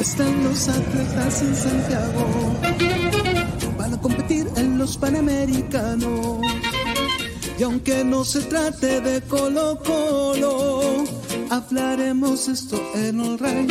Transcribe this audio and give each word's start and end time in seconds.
Están 0.00 0.44
los 0.44 0.66
atletas 0.66 1.42
en 1.42 1.54
Santiago. 1.54 2.56
Van 3.76 3.92
a 3.92 4.00
competir 4.00 4.48
en 4.56 4.78
los 4.78 4.96
Panamericanos. 4.96 6.38
Y 7.58 7.62
aunque 7.62 8.02
no 8.02 8.24
se 8.24 8.40
trate 8.40 9.02
de 9.02 9.20
Colo 9.20 9.78
Colo, 9.84 11.04
hablaremos 11.50 12.48
esto 12.48 12.80
en 12.94 13.20
el 13.20 13.38
rey. 13.38 13.68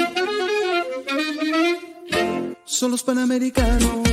Son 2.64 2.92
los 2.92 3.02
Panamericanos. 3.02 4.08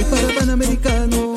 Y 0.00 0.04
para 0.04 0.28
Panamericanos. 0.38 1.35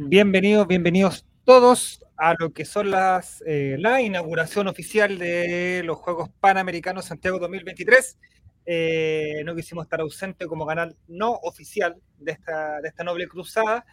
Bienvenidos, 0.00 0.68
bienvenidos 0.68 1.26
todos 1.42 2.04
a 2.16 2.36
lo 2.38 2.52
que 2.52 2.64
son 2.64 2.92
las 2.92 3.42
eh, 3.44 3.74
la 3.80 4.00
inauguración 4.00 4.68
oficial 4.68 5.18
de 5.18 5.82
los 5.84 5.96
Juegos 5.96 6.30
Panamericanos 6.38 7.06
Santiago 7.06 7.40
2023. 7.40 8.16
Eh, 8.64 9.42
no 9.44 9.56
quisimos 9.56 9.86
estar 9.86 10.00
ausente 10.00 10.46
como 10.46 10.64
canal 10.66 10.96
no 11.08 11.32
oficial 11.32 12.00
de 12.16 12.30
esta, 12.30 12.80
de 12.80 12.86
esta 12.86 13.02
noble 13.02 13.26
cruzada. 13.26 13.84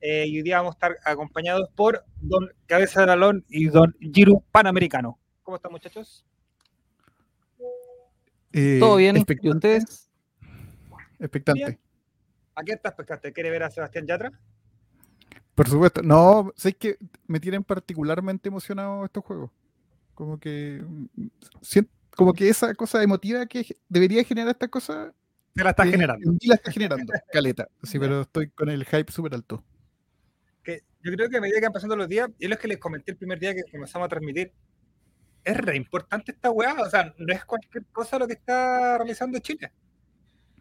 Eh, 0.00 0.24
y 0.26 0.38
hoy 0.38 0.42
día 0.42 0.56
vamos 0.56 0.72
a 0.72 0.78
estar 0.78 0.96
acompañados 1.04 1.70
por 1.76 2.04
Don 2.16 2.50
Cabeza 2.66 3.02
de 3.02 3.06
Balón 3.06 3.44
y 3.48 3.66
Don 3.66 3.94
Giru 4.00 4.42
Panamericano. 4.50 5.20
¿Cómo 5.44 5.58
están, 5.58 5.70
muchachos? 5.70 6.26
Todo 8.80 8.96
bien, 8.96 9.16
expectante. 9.16 9.78
Expectante. 11.20 11.78
¿A 12.56 12.64
qué 12.64 12.72
estás 12.72 12.90
expectante? 12.90 13.32
¿Quiere 13.32 13.50
ver 13.50 13.62
a 13.62 13.70
Sebastián 13.70 14.08
Yatra? 14.08 14.32
Por 15.54 15.68
supuesto. 15.68 16.02
No, 16.02 16.52
sé 16.56 16.72
que 16.72 16.96
me 17.26 17.40
tienen 17.40 17.62
particularmente 17.62 18.48
emocionado 18.48 19.04
estos 19.04 19.24
juegos. 19.24 19.50
Como 20.14 20.38
que 20.38 20.82
mm, 21.14 21.26
como 22.16 22.32
que 22.32 22.48
esa 22.48 22.74
cosa 22.74 23.02
emotiva 23.02 23.46
que 23.46 23.76
debería 23.88 24.22
generar 24.24 24.50
esta 24.50 24.68
cosa 24.68 25.14
Se 25.54 25.64
la 25.64 25.70
está 25.70 25.86
eh, 25.86 25.90
generando. 25.90 26.30
en 26.30 26.34
mí 26.34 26.46
la 26.46 26.54
está 26.56 26.70
generando, 26.70 27.12
caleta. 27.32 27.68
Sí, 27.82 27.98
pero 27.98 28.22
estoy 28.22 28.48
con 28.50 28.68
el 28.68 28.84
hype 28.84 29.10
súper 29.10 29.34
alto. 29.34 29.64
que 30.62 30.82
yo 31.02 31.12
creo 31.12 31.28
que 31.28 31.38
a 31.38 31.40
medida 31.40 31.58
que 31.58 31.66
van 31.66 31.72
pasando 31.72 31.96
los 31.96 32.08
días, 32.08 32.28
y 32.38 32.44
es 32.44 32.50
lo 32.50 32.58
que 32.58 32.68
les 32.68 32.78
comenté 32.78 33.12
el 33.12 33.16
primer 33.16 33.38
día 33.38 33.54
que 33.54 33.62
comenzamos 33.70 34.06
a 34.06 34.08
transmitir, 34.08 34.52
es 35.44 35.56
re 35.56 35.76
importante 35.76 36.32
esta 36.32 36.50
weá, 36.50 36.74
o 36.80 36.88
sea, 36.88 37.12
no 37.18 37.32
es 37.32 37.44
cualquier 37.44 37.84
cosa 37.86 38.18
lo 38.18 38.26
que 38.26 38.34
está 38.34 38.98
realizando 38.98 39.38
Chile. 39.40 39.72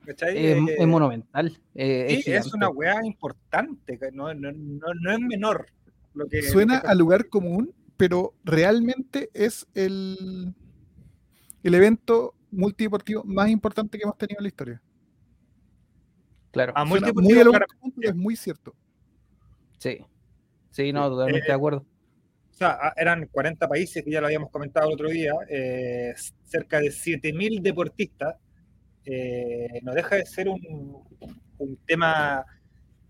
Es, 0.07 0.21
Eh, 0.23 0.57
es 0.79 0.87
monumental. 0.87 1.57
eh, 1.75 2.21
sí, 2.23 2.31
es 2.31 2.53
una 2.53 2.69
weá 2.69 3.05
importante, 3.05 3.99
no, 4.13 4.33
no, 4.33 4.51
no, 4.51 4.93
no 4.99 5.11
es 5.11 5.19
menor. 5.19 5.67
Lo 6.13 6.27
que, 6.27 6.41
Suena 6.41 6.77
lo 6.77 6.81
que- 6.81 6.87
a 6.87 6.95
lugar 6.95 7.27
común, 7.29 7.73
pero 7.97 8.33
realmente 8.43 9.29
es 9.33 9.67
el, 9.75 10.53
el 11.63 11.73
evento 11.75 12.33
multideportivo 12.51 13.23
más 13.23 13.49
importante 13.49 13.97
que 13.97 14.03
hemos 14.03 14.17
tenido 14.17 14.39
en 14.39 14.43
la 14.43 14.47
historia. 14.49 14.81
Claro, 16.51 16.73
a 16.75 16.85
Suena 16.85 17.07
multiple 17.07 17.23
muy 17.23 17.39
a 17.39 17.43
lugar 17.45 17.65
común, 17.67 17.93
pero 17.95 18.09
es 18.09 18.15
muy 18.15 18.35
cierto. 18.35 18.75
sí. 19.77 19.99
Sí, 20.71 20.93
no, 20.93 21.09
totalmente 21.09 21.45
Eh, 21.47 21.49
de 21.49 21.53
acuerdo. 21.53 21.79
O 22.49 22.53
sea, 22.53 22.69
a- 22.71 22.93
eran 22.95 23.27
40 23.27 23.67
países, 23.67 24.01
que 24.05 24.09
ya 24.11 24.21
lo 24.21 24.27
habíamos 24.27 24.49
comentado 24.51 24.87
el 24.87 24.93
otro 24.93 25.09
día, 25.09 25.33
eh, 25.49 26.13
cerca 26.45 26.79
de 26.79 26.91
7.000 26.91 27.61
deportistas. 27.61 28.35
Eh, 29.05 29.79
no 29.83 29.93
deja 29.93 30.15
de 30.15 30.25
ser 30.25 30.47
un, 30.49 30.59
un 31.57 31.77
tema 31.85 32.45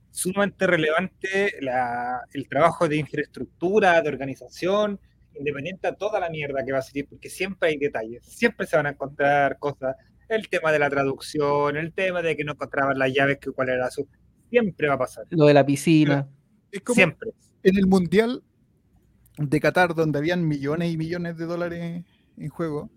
sumamente 0.09 0.67
relevante 0.67 1.53
la- 1.61 2.21
el 2.33 2.47
trabajo 2.47 2.87
de 2.87 2.97
infraestructura, 2.97 4.01
de 4.01 4.09
organización, 4.09 4.99
independiente 5.37 5.87
a 5.87 5.95
toda 5.95 6.19
la 6.19 6.29
mierda 6.29 6.63
que 6.65 6.71
va 6.73 6.79
a 6.79 6.81
salir, 6.81 7.07
porque 7.07 7.29
siempre 7.29 7.69
hay 7.69 7.77
detalles, 7.77 8.25
siempre 8.25 8.67
se 8.67 8.75
van 8.75 8.87
a 8.87 8.89
encontrar 8.89 9.57
cosas, 9.59 9.95
el 10.27 10.47
tema 10.49 10.71
de 10.71 10.79
la 10.79 10.89
traducción, 10.89 11.77
el 11.77 11.93
tema 11.93 12.21
de 12.21 12.35
que 12.35 12.43
no 12.43 12.53
encontraban 12.53 12.97
las 12.99 13.13
llaves, 13.13 13.37
que 13.39 13.51
cuál 13.51 13.69
era 13.69 13.89
su... 13.89 14.07
Siempre 14.49 14.87
va 14.89 14.95
a 14.95 14.99
pasar, 14.99 15.25
Lo 15.29 15.45
de 15.45 15.53
la 15.53 15.65
piscina. 15.65 16.27
Es 16.71 16.81
como 16.81 16.95
siempre. 16.95 17.31
en 17.63 17.77
el 17.77 17.87
Mundial 17.87 18.43
de 19.37 19.59
Qatar, 19.61 19.95
donde 19.95 20.19
habían 20.19 20.45
millones 20.45 20.91
y 20.91 20.97
millones 20.97 21.37
de 21.37 21.45
dólares 21.45 22.03
en 22.37 22.49
juego, 22.49 22.89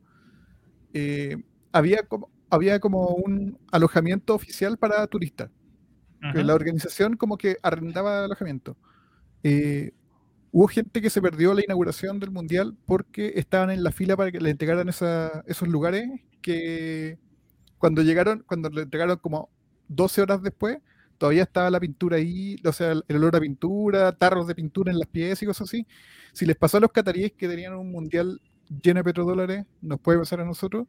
eh, 0.93 1.37
había, 1.73 2.03
como, 2.09 2.31
había 2.51 2.81
como 2.81 3.09
un 3.09 3.59
alojamiento 3.73 4.35
oficial 4.35 4.79
para 4.79 5.07
turistas. 5.07 5.51
La 6.45 6.55
organización 6.55 7.17
como 7.17 7.37
que 7.37 7.57
arrendaba 7.63 8.25
alojamiento. 8.25 8.77
Eh, 9.43 9.93
hubo 10.53 10.69
gente 10.69 11.03
que 11.03 11.11
se 11.11 11.21
perdió 11.23 11.53
la 11.55 11.63
inauguración 11.65 12.19
del 12.21 12.31
Mundial 12.31 12.77
porque 12.87 13.33
estaban 13.37 13.71
en 13.71 13.83
la 13.85 13.93
fila 13.93 14.17
para 14.17 14.33
que 14.33 14.41
le 14.41 14.51
entregaran 14.51 14.89
esa- 14.89 15.43
esos 15.47 15.69
lugares 15.69 16.09
que 16.43 17.19
cuando 17.79 18.03
llegaron, 18.03 18.45
cuando 18.47 18.71
le 18.71 18.83
entregaron 18.83 19.19
como 19.19 19.51
12 19.89 20.23
horas 20.23 20.43
después, 20.43 20.79
todavía 21.19 21.43
estaba 21.45 21.71
la 21.71 21.81
pintura 21.81 22.17
ahí, 22.17 22.57
o 22.65 22.73
sea, 22.73 22.93
el 22.93 23.05
el 23.09 23.17
olor 23.17 23.37
a 23.37 23.41
pintura, 23.41 24.13
tarros 24.13 24.47
de 24.47 24.55
pintura 24.55 24.91
en 24.93 24.99
las 24.99 25.09
piezas 25.09 25.43
y 25.43 25.47
cosas 25.47 25.69
así. 25.69 25.87
Si 26.33 26.47
les 26.47 26.57
pasó 26.57 26.79
a 26.79 26.81
los 26.81 26.93
cataríes 26.93 27.33
que 27.33 27.49
tenían 27.49 27.75
un 27.75 27.91
mundial 27.93 28.41
lleno 28.83 29.01
de 29.01 29.05
petrodólares, 29.05 29.65
nos 29.83 30.01
puede 30.01 30.19
pasar 30.19 30.41
a 30.41 30.45
nosotros. 30.45 30.87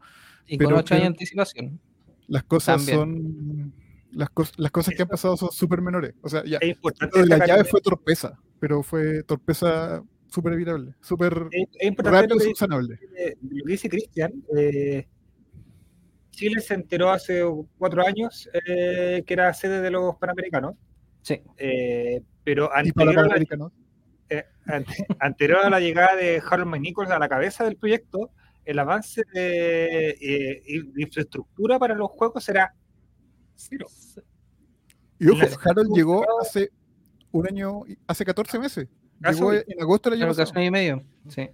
Y 0.48 0.58
pero 0.58 0.72
con 0.72 0.80
ocho 0.80 0.96
años 0.96 1.08
anticipación. 1.08 1.80
Las 2.28 2.44
cosas 2.44 2.78
También. 2.86 2.98
son. 2.98 3.74
Las, 4.12 4.30
cos- 4.30 4.54
las 4.58 4.72
cosas 4.72 4.96
que 4.96 5.02
han 5.02 5.08
pasado 5.10 5.36
son 5.38 5.52
súper 5.52 5.82
menores. 5.82 6.14
O 6.22 6.30
sea, 6.30 6.44
ya. 6.46 6.60
Lo 6.62 7.22
de 7.22 7.28
la 7.28 7.46
llave 7.46 7.64
fue 7.66 7.82
torpeza, 7.82 8.40
pero 8.60 8.82
fue 8.82 9.24
torpeza 9.24 10.02
súper 10.28 10.54
evitable, 10.54 10.94
súper 11.02 11.34
rápido 11.34 11.50
lo 11.92 12.24
y 12.24 12.28
que 12.28 12.34
dice- 12.36 12.46
subsanable. 12.46 13.00
eh, 13.18 13.36
lo 13.42 13.64
que 13.66 13.72
dice 13.72 13.90
Cristian, 13.90 14.32
eh, 14.58 15.08
Chile 16.32 16.60
se 16.62 16.74
enteró 16.74 17.12
hace 17.12 17.42
cuatro 17.78 18.06
años 18.06 18.50
eh, 18.68 19.24
que 19.26 19.34
era 19.34 19.54
sede 19.54 19.82
de 19.82 19.92
los 19.92 20.16
Panamericanos, 20.18 20.76
Sí. 21.22 21.42
eh, 21.58 22.22
pero 22.44 22.66
Y 22.66 22.68
para 22.68 22.80
anterior 22.82 23.10
a, 23.10 23.14
la, 23.14 23.22
Panamericanos. 23.24 23.72
Eh, 24.30 24.46
ante- 24.66 25.06
anterior 25.20 25.60
a 25.60 25.70
la 25.70 25.80
llegada 25.80 26.16
de 26.16 26.42
Harold 26.50 26.70
McNichols 26.70 27.12
a 27.12 27.20
la 27.20 27.30
cabeza 27.30 27.64
del 27.64 27.76
proyecto, 27.78 28.32
el 28.66 28.80
avance 28.80 29.22
de, 29.34 30.10
eh, 30.10 30.84
de 30.94 31.02
infraestructura 31.02 31.78
para 31.80 31.94
los 31.96 32.10
juegos 32.10 32.48
era 32.50 32.74
cero. 33.56 33.86
Y 35.20 35.30
ojo, 35.30 35.40
la- 35.42 35.72
Harold 35.72 35.92
llegó 35.96 36.26
hace 36.42 36.72
un 37.32 37.48
año, 37.48 37.82
hace 38.08 38.26
14 38.26 38.60
meses. 38.60 38.88
Llegó 39.22 39.54
en 39.54 39.82
agosto 39.82 40.10
del 40.10 40.20
año 40.22 40.28
pasado. 40.32 40.52
un 40.52 40.58
año 40.58 40.68
y 40.68 40.72
medio. 40.72 41.04
Sí. 41.30 41.50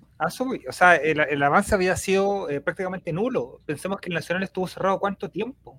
O 0.67 0.71
sea, 0.71 0.95
el, 0.95 1.19
el 1.19 1.43
avance 1.43 1.75
había 1.75 1.95
sido 1.95 2.49
eh, 2.49 2.59
prácticamente 2.59 3.13
nulo. 3.13 3.59
Pensemos 3.65 3.99
que 4.01 4.09
el 4.09 4.15
Nacional 4.15 4.43
estuvo 4.43 4.67
cerrado 4.67 4.99
cuánto 4.99 5.29
tiempo. 5.29 5.77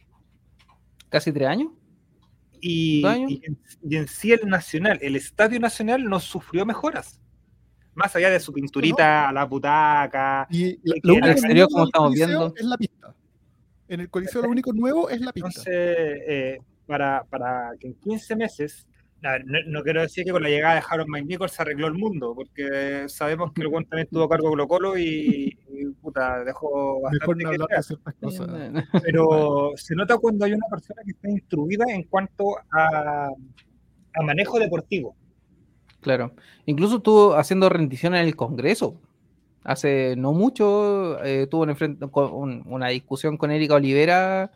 Casi 1.09 1.33
tres 1.33 1.49
años. 1.49 1.73
Y, 2.65 3.03
y 3.29 3.41
en, 3.45 3.59
y 3.83 3.97
en 3.97 4.07
sí 4.07 4.33
el 4.33 4.49
Nacional, 4.49 4.99
el 5.03 5.17
Estadio 5.17 5.59
Nacional 5.59 6.05
no 6.05 6.21
sufrió 6.21 6.65
mejoras. 6.65 7.21
Más 7.95 8.15
allá 8.15 8.31
de 8.31 8.39
su 8.41 8.53
pinturita 8.53 9.29
a 9.29 9.33
la 9.33 9.45
butaca. 9.45 10.47
Y 10.49 10.79
la- 10.89 10.95
lo 11.03 11.15
único 11.15 11.27
exterior, 11.29 11.69
como 11.69 11.85
estamos 11.87 12.09
Coliseo 12.11 12.29
viendo. 12.29 12.55
Es 12.57 12.65
la 12.65 12.77
pista. 12.79 13.15
En 13.89 14.01
el 14.01 14.09
Coliseo 14.09 14.43
lo 14.43 14.49
único 14.49 14.73
nuevo 14.73 15.11
es 15.11 15.21
la 15.21 15.33
pista. 15.33 15.49
Entonces, 15.49 15.75
eh, 16.29 16.59
para, 16.87 17.25
para 17.25 17.73
que 17.81 17.89
en 17.89 17.95
15 17.95 18.37
meses, 18.37 18.87
no, 19.23 19.31
no- 19.45 19.59
no 19.69 19.83
quiero 19.83 20.03
decir 20.03 20.25
que 20.25 20.33
con 20.33 20.43
la 20.43 20.49
llegada 20.49 20.75
de 20.75 20.83
Harold 20.89 21.09
McNichols 21.09 21.53
se 21.53 21.63
arregló 21.63 21.87
el 21.87 21.95
mundo, 21.95 22.35
porque 22.35 23.05
sabemos 23.09 23.53
que 23.53 23.63
el 23.63 23.69
buen 23.69 23.85
también 23.87 24.09
tuvo 24.11 24.29
cargo 24.29 24.49
de 24.49 24.51
Colo 24.51 24.69
Colo 24.69 24.99
y, 24.99 25.57
y, 25.69 25.87
puta, 26.01 26.45
dejó 26.45 27.01
Mejor 27.11 27.37
bastante 27.37 27.59
no 27.59 27.67
que 27.69 27.77
de 27.77 27.83
ciertas 27.83 28.15
cosas. 28.21 28.49
pero 29.05 29.73
se 29.77 29.95
nota 29.95 30.19
cuando 30.19 30.45
hay 30.45 30.53
una 30.53 30.67
persona 30.69 31.03
que 31.05 31.13
está 31.13 31.31
instruida 31.31 31.85
en 31.89 32.03
cuanto 32.05 32.57
a, 32.71 33.29
a 34.15 34.23
manejo 34.23 34.59
deportivo. 34.59 35.15
Claro. 36.01 36.33
Incluso 36.67 36.97
estuvo 36.97 37.35
haciendo 37.37 37.69
rendición 37.69 38.15
en 38.17 38.25
el 38.25 38.35
Congreso. 38.35 39.01
Hace 39.65 40.17
no 40.17 40.33
mucho 40.33 41.23
eh, 41.25 41.47
tuvo 41.49 41.63
un 41.63 41.69
enfrent- 41.71 42.11
con- 42.11 42.33
un- 42.33 42.63
una 42.67 42.89
discusión 42.89 43.37
con 43.37 43.53
Erika 43.53 43.77
Olivera 43.77 44.51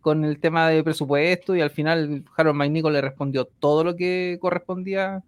con 0.00 0.24
el 0.24 0.40
tema 0.40 0.68
de 0.68 0.82
presupuesto 0.82 1.54
y 1.54 1.60
al 1.60 1.70
final 1.70 2.24
Harold 2.36 2.56
McNichol 2.56 2.92
le 2.94 3.00
respondió 3.00 3.44
todo 3.44 3.84
lo 3.84 3.96
que 3.96 4.38
correspondía 4.40 5.22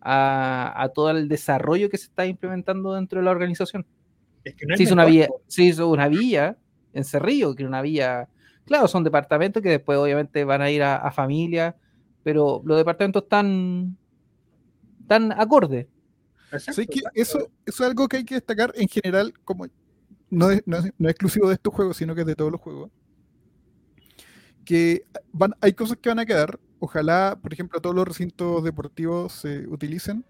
a, 0.00 0.82
a 0.82 0.88
todo 0.90 1.10
el 1.10 1.28
desarrollo 1.28 1.88
que 1.88 1.98
se 1.98 2.04
está 2.06 2.26
implementando 2.26 2.94
dentro 2.94 3.18
de 3.18 3.24
la 3.24 3.30
organización. 3.30 3.86
Es 4.44 4.54
que 4.54 4.66
no 4.66 4.76
se, 4.76 4.82
hizo 4.84 4.94
una 4.94 5.04
po. 5.04 5.08
se 5.46 5.62
hizo 5.64 5.88
una 5.88 6.08
villa 6.08 6.56
en 6.92 7.04
Cerrillo, 7.04 7.54
que 7.54 7.62
era 7.62 7.68
una 7.68 7.82
villa, 7.82 8.28
claro, 8.64 8.86
son 8.88 9.04
departamentos 9.04 9.62
que 9.62 9.70
después 9.70 9.98
obviamente 9.98 10.44
van 10.44 10.62
a 10.62 10.70
ir 10.70 10.82
a, 10.82 10.96
a 10.96 11.10
familia, 11.10 11.76
pero 12.22 12.62
los 12.64 12.76
departamentos 12.76 13.22
están 13.24 13.96
tan 15.06 15.32
¿Sabes 16.50 16.86
qué? 16.88 17.00
exacto. 17.00 17.10
Eso, 17.14 17.38
eso 17.66 17.82
es 17.84 17.88
algo 17.88 18.08
que 18.08 18.18
hay 18.18 18.24
que 18.24 18.34
destacar 18.36 18.72
en 18.74 18.88
general, 18.88 19.32
como 19.44 19.66
no 20.30 20.50
es, 20.50 20.62
no 20.66 20.78
es- 20.78 20.92
no 20.98 21.08
es 21.08 21.12
exclusivo 21.12 21.48
de 21.48 21.54
estos 21.54 21.72
juegos, 21.74 21.96
sino 21.96 22.14
que 22.14 22.22
es 22.22 22.26
de 22.26 22.34
todos 22.36 22.52
los 22.52 22.60
juegos. 22.60 22.90
Que 24.68 25.06
van, 25.32 25.54
hay 25.62 25.72
cosas 25.72 25.96
que 25.96 26.10
van 26.10 26.18
a 26.18 26.26
quedar. 26.26 26.60
Ojalá, 26.78 27.38
por 27.40 27.54
ejemplo, 27.54 27.80
todos 27.80 27.96
los 27.96 28.06
recintos 28.06 28.62
deportivos 28.62 29.32
se 29.32 29.66
utilicen. 29.66 30.26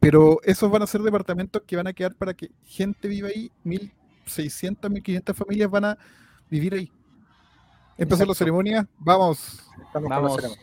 Pero 0.00 0.40
esos 0.42 0.70
van 0.70 0.80
a 0.82 0.86
ser 0.86 1.02
departamentos 1.02 1.60
que 1.66 1.76
van 1.76 1.86
a 1.86 1.92
quedar 1.92 2.14
para 2.14 2.32
que 2.32 2.50
gente 2.64 3.08
viva 3.08 3.28
ahí. 3.28 3.52
1.600, 3.62 4.78
1.500 4.90 5.34
familias 5.34 5.70
van 5.70 5.84
a 5.84 5.98
vivir 6.48 6.72
ahí. 6.72 6.90
Empezó 7.98 8.24
la 8.24 8.34
ceremonia. 8.34 8.88
Vamos. 8.98 9.60
Estamos 9.86 9.92
con 9.92 10.08
la 10.08 10.16
Vamos. 10.16 10.36
ceremonia. 10.36 10.62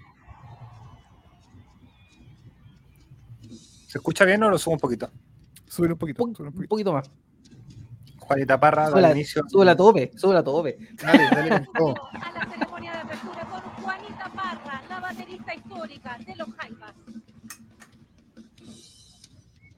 ¿Se 3.88 4.00
escucha 4.00 4.26
bien 4.26 4.42
o 4.42 4.50
lo 4.50 4.58
subo 4.58 4.74
un 4.74 4.80
poquito? 4.80 5.12
Subir 5.68 5.92
un 5.92 5.98
poquito. 6.00 6.24
Un, 6.24 6.30
un 6.40 6.48
un 6.48 6.52
poquito. 6.54 6.70
poquito 6.70 6.94
más. 6.94 7.12
Juanita 8.18 8.60
Parra, 8.60 8.88
Sube 8.88 9.02
da 9.02 9.10
la, 9.10 9.14
inicio. 9.14 9.44
sube 9.50 9.66
la 9.66 9.76
tope, 9.76 10.12
sube 10.16 10.34
la 10.34 10.44
tope. 10.44 10.78
Dale, 10.94 11.24
dale 11.30 11.50
con 11.50 11.74
todo. 11.74 11.96
histórica 15.74 16.18
de 16.26 16.36
los 16.36 16.48
Jaivas. 16.56 16.94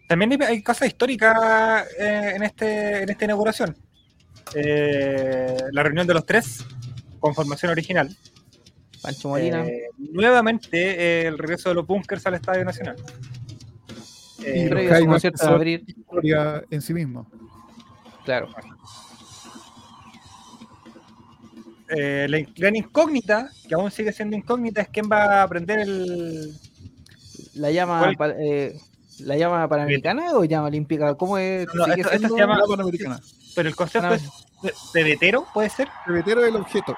También 0.07 0.31
hay, 0.31 0.47
hay 0.47 0.63
cosas 0.63 0.87
históricas 0.87 1.87
eh, 1.99 2.33
en, 2.35 2.43
este, 2.43 3.03
en 3.03 3.09
esta 3.09 3.25
inauguración. 3.25 3.75
Eh, 4.53 5.57
la 5.71 5.83
reunión 5.83 6.05
de 6.05 6.13
los 6.13 6.25
tres, 6.25 6.63
con 7.19 7.33
formación 7.33 7.71
original. 7.71 8.15
Pancho 9.01 9.29
Molina. 9.29 9.65
Eh, 9.65 9.89
nuevamente 9.97 10.77
eh, 10.77 11.27
el 11.27 11.37
regreso 11.37 11.69
de 11.69 11.75
los 11.75 11.87
bunkers 11.87 12.25
al 12.27 12.35
Estadio 12.35 12.63
Nacional. 12.63 12.95
Y 14.39 14.69
los 14.69 14.87
Jaivas 14.87 15.21
de 15.23 15.31
son 15.35 15.53
abril. 15.53 15.83
historia 15.87 16.63
en 16.69 16.81
sí 16.81 16.93
mismo. 16.93 17.27
Claro. 18.23 18.49
Eh, 21.89 22.27
la 22.29 22.39
gran 22.55 22.75
incógnita, 22.75 23.49
que 23.67 23.75
aún 23.75 23.91
sigue 23.91 24.11
siendo 24.13 24.35
incógnita, 24.35 24.81
es 24.81 24.89
quién 24.89 25.09
va 25.11 25.43
a 25.43 25.47
prender 25.47 25.79
el. 25.79 26.53
La 27.55 27.71
llama, 27.71 28.13
eh, 28.39 28.77
¿La 29.19 29.37
llama 29.37 29.67
panamericana 29.69 30.33
o 30.33 30.43
llama 30.43 30.67
olímpica? 30.67 31.15
¿Cómo 31.15 31.37
es? 31.37 31.65
No, 31.73 31.85
¿Sigue 31.85 32.01
esto- 32.01 32.11
esto 32.11 32.11
se 32.11 32.17
siendo- 32.19 32.37
llama- 32.37 32.57
La 32.59 32.65
Panamericana. 32.65 33.19
Pero 33.55 33.69
el 33.69 33.75
concepto 33.75 34.13
es 34.13 34.23
pe- 34.61 34.73
pebetero, 34.91 35.47
¿puede 35.53 35.69
ser? 35.69 35.87
Pebetero 36.05 36.41
del 36.41 36.57
objeto. 36.57 36.97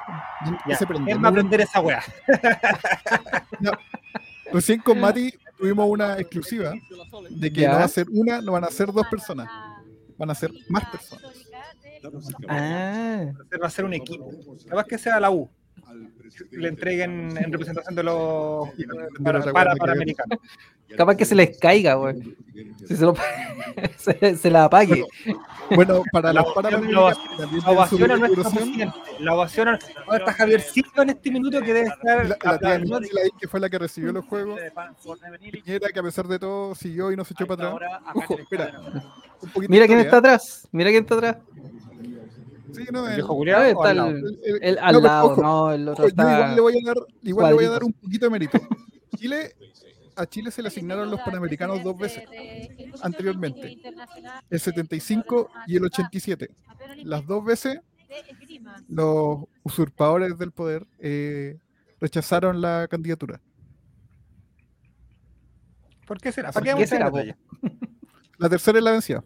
¿Qué 0.65 0.71
Ya, 0.71 0.77
se 0.77 0.87
prende? 0.87 1.11
¿Quién 1.11 1.23
va 1.23 1.29
a 1.29 1.31
prender 1.31 1.61
esa 1.61 1.79
weá? 1.79 2.01
Recién 4.51 4.79
con 4.79 4.99
Mati 4.99 5.31
tuvimos 5.57 5.87
una 5.89 6.17
exclusiva 6.17 6.73
de 7.29 7.53
que 7.53 7.61
Ya. 7.61 7.73
no 7.73 7.77
va 7.79 7.83
a 7.83 7.87
ser 7.87 8.07
una, 8.11 8.41
no 8.41 8.53
van 8.53 8.63
a 8.63 8.71
ser 8.71 8.91
dos 8.91 9.05
personas, 9.07 9.47
van 10.17 10.29
a 10.31 10.35
ser 10.35 10.51
más 10.69 10.85
personas. 10.89 11.25
Ah, 12.47 13.25
Va 13.61 13.67
a 13.67 13.69
ser 13.69 13.85
un 13.85 13.93
equipo. 13.93 14.29
Capaz 14.67 14.85
que 14.85 14.97
sea 14.97 15.19
la 15.19 15.31
U. 15.31 15.49
Le 16.51 16.67
entreguen 16.67 17.35
en 17.37 17.51
representación 17.51 17.95
de 17.95 18.03
los 18.03 18.69
para, 19.23 19.39
para, 19.41 19.53
weá, 19.71 19.75
panamericanos. 19.75 20.39
capaz 20.95 21.15
que 21.15 21.25
se 21.25 21.33
les 21.35 21.57
caiga, 21.57 21.93
güey. 21.95 22.15
Si 22.85 22.95
se, 22.97 23.01
lo- 23.05 23.15
se, 23.97 24.35
se 24.35 24.51
la 24.51 24.65
apague. 24.65 25.05
Bueno, 25.73 26.03
para 26.11 26.33
La 26.33 26.41
las 26.41 26.43
ovación 26.51 26.63
Panamericanas 26.63 27.17
lo- 27.17 27.37
también 27.37 27.63
La 27.63 27.71
ovación 27.71 28.11
a 28.11 28.17
nuestro 28.17 28.43
presidente. 28.43 28.93
La 29.19 29.33
ovación 29.35 29.67
a... 29.69 29.71
¿Dónde 30.05 30.17
está 30.17 30.33
Javier 30.33 30.61
Silva 30.61 31.03
en 31.03 31.09
este 31.09 31.31
minuto 31.31 31.61
que 31.61 31.73
debe 31.73 31.87
estar 31.87 32.25
La, 32.27 32.37
la 32.43 32.59
tía? 32.59 32.79
Michelle 32.79 33.21
ahí, 33.23 33.29
que 33.39 33.47
fue 33.47 33.59
la 33.59 33.69
que 33.69 33.79
recibió 33.79 34.11
los 34.11 34.25
juegos. 34.25 34.59
Piñera, 35.51 35.89
que 35.89 35.99
a 35.99 36.03
pesar 36.03 36.27
de 36.27 36.37
todo 36.39 36.75
siguió 36.75 37.11
y 37.11 37.15
no 37.15 37.23
se 37.25 37.33
echó 37.33 37.47
para 37.47 37.69
atrás. 37.71 38.01
Ojo, 38.13 38.37
espera. 38.37 38.79
Un 39.41 39.49
poquito 39.51 39.71
Mira 39.71 39.87
quién 39.87 39.99
está 39.99 40.17
atrás. 40.17 40.67
Mira 40.71 40.89
quién 40.89 41.03
está 41.03 41.15
atrás. 41.15 41.37
Sí, 42.77 42.85
no, 42.91 43.05
¿El 43.05 43.09
el- 43.11 43.15
viejo 43.17 43.35
culiao 43.35 43.61
o 43.61 43.65
está 43.65 43.89
al 43.89 43.97
lado? 43.97 44.09
el, 44.09 44.17
el- 44.17 44.39
el- 44.43 44.63
el 44.63 44.77
al 44.79 44.93
no, 44.93 45.01
pero 45.01 45.13
lado, 45.13 45.25
ojo, 45.31 45.41
no, 45.41 45.71
el 45.73 45.87
otro 45.89 46.05
ojo, 46.05 46.13
yo 46.15 46.21
igual 46.23 46.55
le 46.55 46.61
voy 46.61 46.73
a 46.77 46.85
dar, 46.87 46.97
igual 47.23 47.47
le 47.49 47.53
voy 47.55 47.65
a 47.65 47.69
dar 47.69 47.79
cuadritos. 47.81 47.83
un 47.87 47.93
poquito 47.93 48.25
de 48.25 48.29
mérito. 48.29 48.59
Chile, 49.17 49.55
a 50.15 50.25
Chile 50.25 50.51
se 50.51 50.61
le 50.61 50.67
asignaron 50.69 51.09
los 51.11 51.19
Panamericanos 51.21 51.83
dos 51.83 51.97
veces, 51.97 52.23
anteriormente. 53.01 53.77
el 54.49 54.59
75 54.59 55.49
y 55.67 55.75
el 55.77 55.85
87. 55.85 56.49
Las 57.03 57.25
dos 57.25 57.43
veces 57.43 57.79
los 58.87 59.39
usurpadores 59.63 60.37
del 60.37 60.51
poder 60.51 60.87
eh, 60.99 61.57
rechazaron 61.99 62.61
la 62.61 62.87
candidatura. 62.89 63.41
¿Por 66.05 66.19
qué 66.19 66.31
será? 66.31 66.51
¿Por 66.51 66.63
¿Para 66.63 66.77
qué 66.77 66.87
será? 66.87 67.11
La 68.37 68.49
tercera 68.49 68.77
es 68.77 68.83
la 68.83 68.91
vencida. 68.91 69.23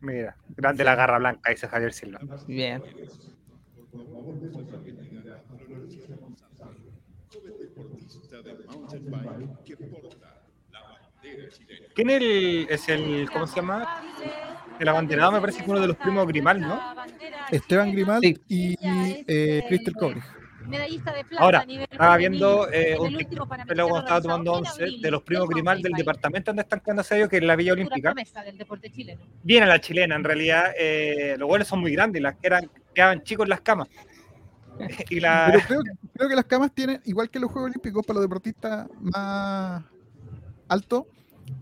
Mira, 0.00 0.36
grande 0.56 0.84
la 0.84 0.94
garra 0.94 1.18
blanca, 1.18 1.50
dice 1.50 1.66
Javier 1.68 1.92
Silva. 1.92 2.20
Bien. 2.46 2.82
¿Quién 11.94 12.10
es 12.10 12.16
el, 12.22 12.66
es 12.70 12.88
el, 12.88 13.30
cómo 13.30 13.46
se 13.46 13.56
llama? 13.56 14.02
El 14.78 14.88
abanderado 14.88 15.32
me 15.32 15.40
parece 15.40 15.64
que 15.64 15.70
uno 15.70 15.80
de 15.80 15.88
los 15.88 15.96
primos 15.96 16.26
Grimal, 16.26 16.60
¿no? 16.60 16.80
Esteban 17.50 17.90
Grimal 17.92 18.20
Sí. 18.22 18.38
y 18.48 18.76
eh, 19.26 19.64
Crystal 19.68 19.94
Cobre. 19.94 20.22
Medallista 20.68 21.12
de 21.12 21.24
plata 21.24 21.44
Ahora, 21.44 21.60
a 21.60 21.66
nivel 21.66 21.88
Estaba 21.90 22.16
viendo 22.16 22.70
eh, 22.70 22.96
un 22.98 23.16
último 23.16 23.46
cuando 23.48 23.98
estaba 23.98 24.20
tomando 24.20 24.52
once 24.52 24.70
abril 24.72 25.00
de 25.00 25.10
los 25.10 25.22
primos 25.22 25.48
Grimal 25.48 25.82
del 25.82 25.92
96. 25.92 26.06
departamento 26.06 26.50
donde 26.50 26.62
están 26.62 26.80
quedando 26.80 27.02
ellos, 27.10 27.28
que 27.28 27.36
es 27.38 27.42
la 27.42 27.56
Villa 27.56 27.72
Olímpica. 27.72 28.14
del 28.44 28.58
deporte 28.58 28.90
chileno. 28.90 29.22
Viene 29.42 29.66
la 29.66 29.80
chilena, 29.80 30.16
en 30.16 30.24
realidad. 30.24 30.72
eh, 30.78 31.36
los 31.38 31.48
goles 31.48 31.66
son 31.66 31.80
muy 31.80 31.92
grandes, 31.92 32.20
las 32.22 32.36
que 32.36 32.46
eran, 32.46 32.70
quedaban 32.94 33.22
chicos 33.22 33.44
en 33.44 33.50
las 33.50 33.60
camas. 33.60 33.88
y 35.10 35.20
la, 35.20 35.48
Pero 35.52 35.64
creo, 35.66 35.80
creo 36.14 36.28
que 36.28 36.36
las 36.36 36.44
camas 36.44 36.72
tienen, 36.74 37.00
igual 37.04 37.30
que 37.30 37.40
los 37.40 37.50
Juegos 37.50 37.70
Olímpicos, 37.70 38.06
para 38.06 38.16
los 38.16 38.24
deportistas 38.24 38.86
más 39.00 39.82
altos, 40.68 41.04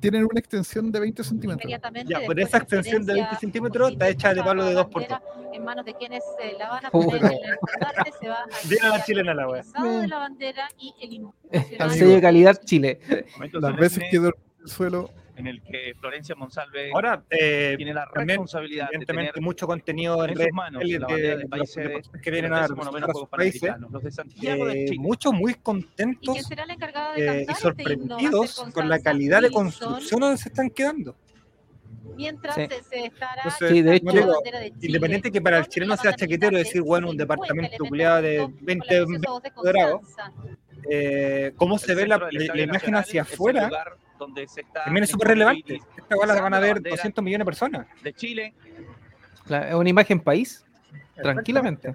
tienen 0.00 0.24
una 0.24 0.38
extensión 0.38 0.90
de 0.92 1.00
20 1.00 1.24
centímetros. 1.24 1.72
Ya, 2.06 2.20
pero 2.26 2.42
esa 2.42 2.58
extensión 2.58 3.04
de 3.04 3.14
20 3.14 3.28
conferencia, 3.30 3.38
centímetros 3.38 3.92
está 3.92 4.08
hecha 4.08 4.34
de 4.34 4.42
palo 4.42 4.64
de 4.64 4.74
dos 4.74 4.86
por 4.86 5.02
bandera 5.02 5.22
En 5.52 5.64
manos 5.64 5.84
de 5.84 5.94
quienes 5.94 6.22
eh, 6.40 6.54
la 6.58 6.68
van 6.68 6.86
a 6.86 6.90
poner 6.90 7.16
en 7.16 7.24
el 7.24 7.32
estandarte, 7.32 8.12
se 8.20 8.28
va 8.28 8.36
a 8.42 8.46
Viene 8.68 8.88
la 8.88 9.04
chilena 9.04 9.34
la 9.34 9.48
wea. 9.48 9.62
el 9.62 10.00
de 10.02 10.08
la 10.08 10.18
bandera 10.18 10.68
y 10.78 10.94
el 11.00 11.26
El 11.50 11.90
sello 11.92 12.14
de 12.14 12.20
calidad 12.20 12.60
Chile. 12.64 13.00
Las 13.52 13.76
veces 13.76 14.04
que 14.10 14.18
duerme 14.18 14.40
en 14.58 14.62
el 14.64 14.68
suelo, 14.68 15.10
en 15.36 15.46
el 15.46 15.62
que 15.62 15.94
Florencia 16.00 16.34
Monsalve 16.34 16.90
Ahora, 16.92 17.22
eh, 17.30 17.74
tiene 17.76 17.92
la 17.94 18.06
responsabilidad 18.06 18.88
de 18.88 18.96
evidentemente, 18.96 19.32
tener 19.32 19.44
mucho 19.44 19.66
contenido 19.66 20.24
en 20.24 20.30
en 20.30 20.36
sus 20.38 20.52
manos 20.52 20.82
sociales 20.82 21.00
la 21.08 21.14
de, 21.16 21.22
de 21.22 21.28
del 21.28 21.40
los 21.40 21.50
país 21.50 21.70
sede 21.72 21.84
deportistas 21.88 22.20
que 22.22 22.30
de 22.30 22.34
vienen 22.34 22.50
los 22.50 22.60
a 22.60 23.12
sus 23.12 23.28
países. 23.28 23.74
Los 23.90 24.02
de 24.02 24.10
Santiago 24.10 24.66
de 24.66 24.82
eh, 24.82 24.86
Chile. 24.86 24.98
muchos 24.98 25.32
muy 25.32 25.52
¿Y 25.52 25.54
contentos 25.56 26.36
el 26.50 26.56
de 27.16 27.26
eh, 27.26 27.36
y 27.36 27.40
este 27.42 27.54
sorprendidos 27.54 28.50
ser 28.50 28.72
con 28.72 28.88
la 28.88 28.98
calidad 28.98 29.42
de 29.42 29.50
construcción 29.50 30.20
donde 30.20 30.38
se 30.38 30.48
están 30.48 30.70
quedando. 30.70 31.14
Mientras 32.16 32.54
Sí. 32.54 32.62
se, 32.88 33.06
estará 33.06 33.42
Entonces, 33.44 33.68
Sí, 33.68 33.82
de 33.82 33.96
hecho- 33.96 34.06
de 34.06 34.70
Chile, 34.70 34.72
Independiente 34.80 35.30
que 35.30 35.40
para 35.42 35.58
el 35.58 35.66
chileno 35.68 35.96
sea 35.98 36.14
chaquetero 36.14 36.56
decir, 36.56 36.80
bueno, 36.80 37.08
un 37.08 37.16
50 37.18 37.34
departamento 37.34 37.84
culiado 37.84 38.22
de 38.22 38.38
junto 38.38 38.56
con 38.56 38.64
20 38.66 38.84
la 38.94 39.04
preciosa 39.98 40.32
eh, 40.90 41.52
cómo 41.56 41.78
se 41.78 41.94
ve 41.94 42.06
la, 42.06 42.28
imagen 42.54 42.94
hacia 42.94 43.22
afuera, 43.22 43.66
lugar 43.66 43.96
donde 44.18 44.48
se 44.48 44.62
está 44.62 44.84
también 44.84 45.04
es 45.04 45.10
súper 45.10 45.28
relevante. 45.28 45.80
Esta 45.96 46.16
bola 46.16 46.34
la 46.34 46.40
van 46.40 46.54
a 46.54 46.60
ver 46.60 46.74
bandera 46.74 46.96
200 46.96 47.24
millones 47.24 47.44
de 47.44 47.44
personas. 47.44 47.86
de 48.02 48.12
Chile. 48.12 48.54
Es 49.48 49.74
una 49.74 49.88
imagen 49.88 50.20
país, 50.20 50.64
tranquilamente. 51.14 51.94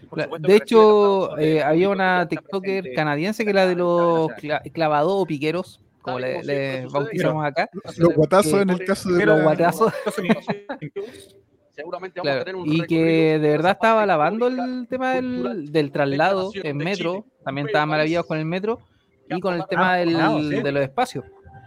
Supuesto 0.00 0.38
de 0.38 0.56
hecho, 0.56 1.38
eh, 1.38 1.62
había 1.62 1.88
una 1.88 2.28
TikToker 2.28 2.92
canadiense 2.94 3.44
que 3.44 3.50
es 3.50 3.54
la 3.54 3.66
de 3.66 3.74
los 3.74 4.30
clavados 4.72 5.12
o 5.14 5.24
piqueros, 5.24 5.80
como 6.02 6.18
le, 6.18 6.42
le 6.42 6.86
bautizamos 6.86 7.44
acá. 7.44 7.70
los 7.96 8.14
guatazos 8.14 8.60
en 8.60 8.70
el 8.70 8.84
caso 8.84 9.10
de 9.10 9.24
Los 9.24 9.42
guatazos. 9.42 9.92
Seguramente 11.74 12.20
vamos 12.20 12.36
a 12.36 12.44
tener 12.44 12.56
un 12.56 12.72
y 12.72 12.80
que 12.82 13.38
de 13.38 13.48
verdad 13.48 13.72
estaba 13.72 14.02
alabando 14.04 14.46
el 14.46 14.86
tema 14.88 15.14
del, 15.14 15.72
del 15.72 15.90
traslado 15.90 16.50
en 16.54 16.76
metro, 16.76 17.26
también 17.44 17.68
maravillados 17.86 18.26
país 18.26 18.28
con 18.28 18.38
el 18.38 18.44
metro 18.44 18.80
y 19.28 19.40
con 19.40 19.54
el 19.54 19.66
tema 19.66 19.96
del, 19.96 20.50
de 20.62 20.72
los 20.72 20.82
espacios. 20.82 21.24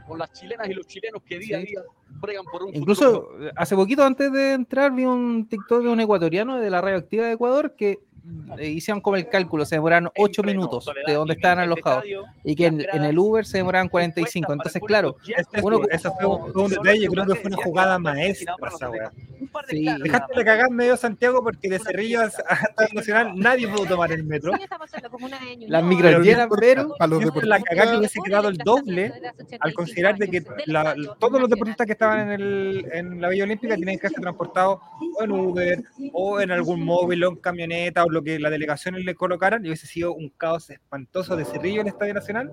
con 0.08 0.20
las 0.20 0.32
chilenas 0.32 0.70
y 0.70 0.74
los 0.74 0.88
chilenos 0.88 1.22
que 1.24 1.40
día 1.40 1.58
a 1.58 1.60
día 1.60 1.82
bregan 2.22 2.46
por 2.46 2.64
un 2.64 2.74
Incluso 2.76 3.30
eh, 3.42 3.52
hace 3.56 3.76
poquito 3.76 4.04
antes 4.04 4.32
de 4.32 4.54
entrar 4.54 4.94
vi 4.94 5.06
un 5.06 5.48
TikTok 5.50 5.84
de 5.84 5.90
un 5.90 6.00
ecuatoriano 6.00 6.58
de 6.58 6.70
la 6.70 6.80
radioactiva 6.80 7.26
de 7.26 7.34
Ecuador 7.34 7.76
que 7.76 8.00
hicieron 8.62 9.02
como 9.02 9.16
el 9.18 9.28
cálculo, 9.30 9.66
se 9.66 9.76
demoraron 9.76 10.06
en 10.16 10.24
8 10.24 10.42
pleno 10.42 10.60
minutos 10.62 10.86
Soledad 10.86 11.06
de 11.08 11.14
donde 11.14 11.34
estaban 11.34 11.60
este 11.60 11.64
alojados. 11.74 12.04
y 12.44 12.56
que 12.56 12.66
en, 12.68 12.82
el 12.82 13.18
Uber 13.20 13.46
se 13.46 13.58
demoraban 13.58 13.90
45. 13.90 14.54
dispuestas 14.54 14.56
para 14.58 14.58
Entonces, 14.58 14.82
el 14.82 14.88
claro, 14.88 15.16
Uno- 15.64 15.88
eso 15.92 16.14
fue 16.20 16.28
un, 16.28 16.54
fue 16.54 16.64
un 16.64 16.70
detalle, 16.70 17.08
creo 17.08 17.26
que 17.26 17.36
fue 17.36 17.48
una 17.52 17.64
jugada 17.64 18.00
maestra 18.00 18.56
esa 18.74 18.90
wea. 18.90 19.12
Un 19.40 19.48
par 19.50 19.66
de 19.66 19.72
Sí, 19.78 19.86
Dejaste 20.02 20.34
de 20.40 20.46
cagar 20.46 20.72
medio 20.72 20.98
Santiago 20.98 21.44
porque 21.44 21.70
de 21.70 21.80
Cerrillo 21.80 22.22
a 22.22 22.26
Estadio 22.26 22.94
Nacional 22.94 23.32
nadie 23.36 23.68
pudo 23.68 23.86
tomar 23.86 24.12
el 24.12 24.24
metro. 24.24 24.54
Las 25.68 25.84
no 25.84 26.20
llenas, 26.24 26.48
pero 26.60 26.96
para 26.98 27.08
los 27.10 27.24
Esa 27.24 27.38
es 27.40 27.44
la 27.44 27.62
cagada 27.62 27.92
que 27.92 27.98
hubiese 27.98 28.20
quedado 28.26 28.48
el 28.50 28.58
doble 28.58 29.14
al 29.60 29.74
considerar 29.74 30.18
de 30.18 30.28
que 30.30 30.44
la- 30.66 30.96
todos 31.20 31.40
los 31.40 31.50
deportistas 31.50 31.86
que 31.86 31.94
estaban 31.94 32.20
en, 32.20 32.42
el, 32.42 32.86
en 32.94 33.22
la 33.22 33.30
Villa 33.30 33.44
Olímpica 33.44 33.76
tienen 33.76 34.00
que 34.00 34.10
ser 34.10 34.20
transportados 34.22 34.80
o 35.20 35.24
en 35.24 35.32
Uber 35.32 35.84
o 36.14 36.40
en 36.40 36.52
algún 36.52 36.84
móvil 36.84 37.24
o 37.26 37.30
en 37.32 37.36
camioneta 37.38 38.04
o 38.04 38.10
lo 38.18 38.24
que 38.24 38.40
la 38.40 38.50
delegación 38.50 38.96
le 38.96 39.16
colocaran 39.16 39.64
y 39.64 39.70
hubiese 39.70 39.86
sido 39.88 40.14
un 40.14 40.30
caos 40.30 40.70
espantoso 40.70 41.36
de 41.36 41.46
Cerrillo 41.46 41.82
en 41.82 41.88
el 41.88 41.94
Estadio 41.94 42.14
Nacional. 42.14 42.52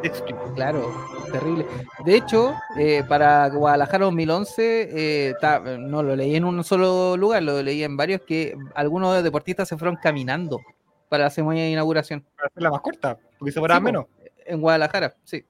Te 0.00 0.06
explico. 0.08 0.52
Claro, 0.54 0.88
terrible. 1.32 1.66
De 2.04 2.14
hecho, 2.14 2.54
eh, 2.78 3.02
para 3.08 3.48
Guadalajara 3.48 4.04
2011, 4.06 4.88
eh, 5.28 5.34
ta- 5.40 5.58
no 5.78 6.02
lo 6.02 6.14
leí 6.16 6.36
en 6.36 6.44
un 6.44 6.62
solo 6.64 7.16
lugar, 7.16 7.42
lo 7.42 7.60
leí 7.62 7.82
en 7.82 7.96
varios, 7.96 8.20
que 8.22 8.56
algunos 8.74 9.22
deportistas 9.22 9.68
se 9.68 9.76
fueron 9.76 9.96
caminando 9.96 10.60
para 11.08 11.24
la 11.24 11.30
ceremonia 11.30 11.64
de 11.64 11.70
inauguración. 11.70 12.24
Para 12.36 12.46
hacer 12.46 12.62
la 12.62 12.70
más 12.70 12.80
corta, 12.80 13.18
porque 13.38 13.52
se 13.52 13.58
fuera 13.58 13.76
Sí, 13.76 13.82
menos. 13.82 14.06
En 14.46 14.60
Guadalajara, 14.60 15.16
sí. 15.24 15.44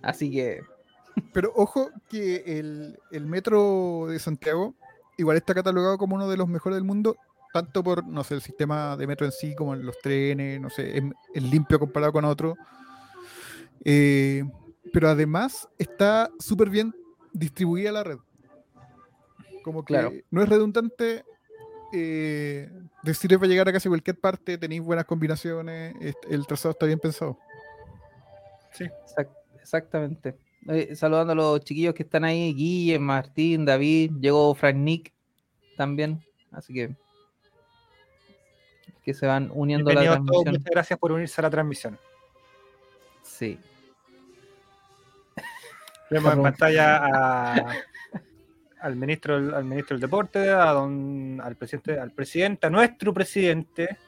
Así 0.00 0.30
que, 0.30 0.60
Pero 1.32 1.52
ojo 1.56 1.90
que 2.08 2.44
el, 2.58 2.98
el 3.10 3.26
metro 3.26 4.06
de 4.08 4.18
Santiago 4.20 4.74
igual 5.18 5.36
está 5.36 5.52
catalogado 5.54 5.98
como 5.98 6.14
uno 6.16 6.28
de 6.30 6.36
los 6.38 6.48
mejores 6.48 6.76
del 6.76 6.84
mundo, 6.84 7.16
tanto 7.52 7.82
por, 7.82 8.06
no 8.06 8.22
sé, 8.24 8.34
el 8.34 8.42
sistema 8.42 8.96
de 8.96 9.06
metro 9.06 9.26
en 9.26 9.32
sí, 9.32 9.54
como 9.54 9.74
en 9.74 9.84
los 9.84 9.98
trenes, 9.98 10.60
no 10.60 10.70
sé, 10.70 10.98
es, 10.98 11.04
es 11.34 11.42
limpio 11.42 11.78
comparado 11.78 12.12
con 12.12 12.24
otro. 12.24 12.56
Eh, 13.84 14.44
pero 14.92 15.08
además 15.08 15.68
está 15.78 16.30
súper 16.38 16.68
bien 16.70 16.94
distribuida 17.32 17.92
la 17.92 18.04
red. 18.04 18.18
Como 19.62 19.84
que 19.84 19.94
Claro. 19.94 20.12
no 20.30 20.42
es 20.42 20.48
redundante. 20.48 21.24
Eh, 21.92 22.70
decir 23.02 23.36
para 23.36 23.48
llegar 23.48 23.68
a 23.68 23.72
casi 23.72 23.88
cualquier 23.88 24.16
parte, 24.18 24.56
tenéis 24.58 24.80
buenas 24.80 25.06
combinaciones, 25.06 25.94
el 26.28 26.46
trazado 26.46 26.70
está 26.70 26.86
bien 26.86 27.00
pensado. 27.00 27.36
exact- 28.78 29.34
exactamente. 29.60 30.36
Eh, 30.68 30.94
saludando 30.94 31.32
a 31.32 31.36
los 31.36 31.60
chiquillos 31.64 31.94
que 31.94 32.02
están 32.04 32.22
ahí, 32.24 32.54
Guille, 32.54 32.98
Martín, 32.98 33.64
David, 33.64 34.12
llegó 34.20 34.54
Frank 34.54 34.76
Nick 34.76 35.12
también, 35.76 36.22
así 36.52 36.72
que 36.74 36.94
que 39.00 39.14
se 39.14 39.26
van 39.26 39.50
uniendo 39.52 39.90
a 39.90 39.94
la 39.94 40.00
todos, 40.02 40.14
transmisión. 40.16 40.54
muchas 40.54 40.70
gracias 40.70 40.98
por 40.98 41.12
unirse 41.12 41.40
a 41.40 41.42
la 41.42 41.50
transmisión. 41.50 41.98
Sí. 43.22 43.58
Vemos 46.10 46.34
en 46.34 46.42
pantalla 46.42 46.96
a- 47.04 47.74
al 48.80 48.96
ministro 48.96 49.34
al 49.36 49.64
ministro 49.64 49.94
del 49.96 50.00
deporte, 50.00 50.48
a 50.50 50.70
don, 50.72 51.40
al 51.42 51.54
presidente, 51.56 51.98
al 52.00 52.12
presidente, 52.12 52.66
a 52.66 52.70
nuestro 52.70 53.12
presidente, 53.14 53.98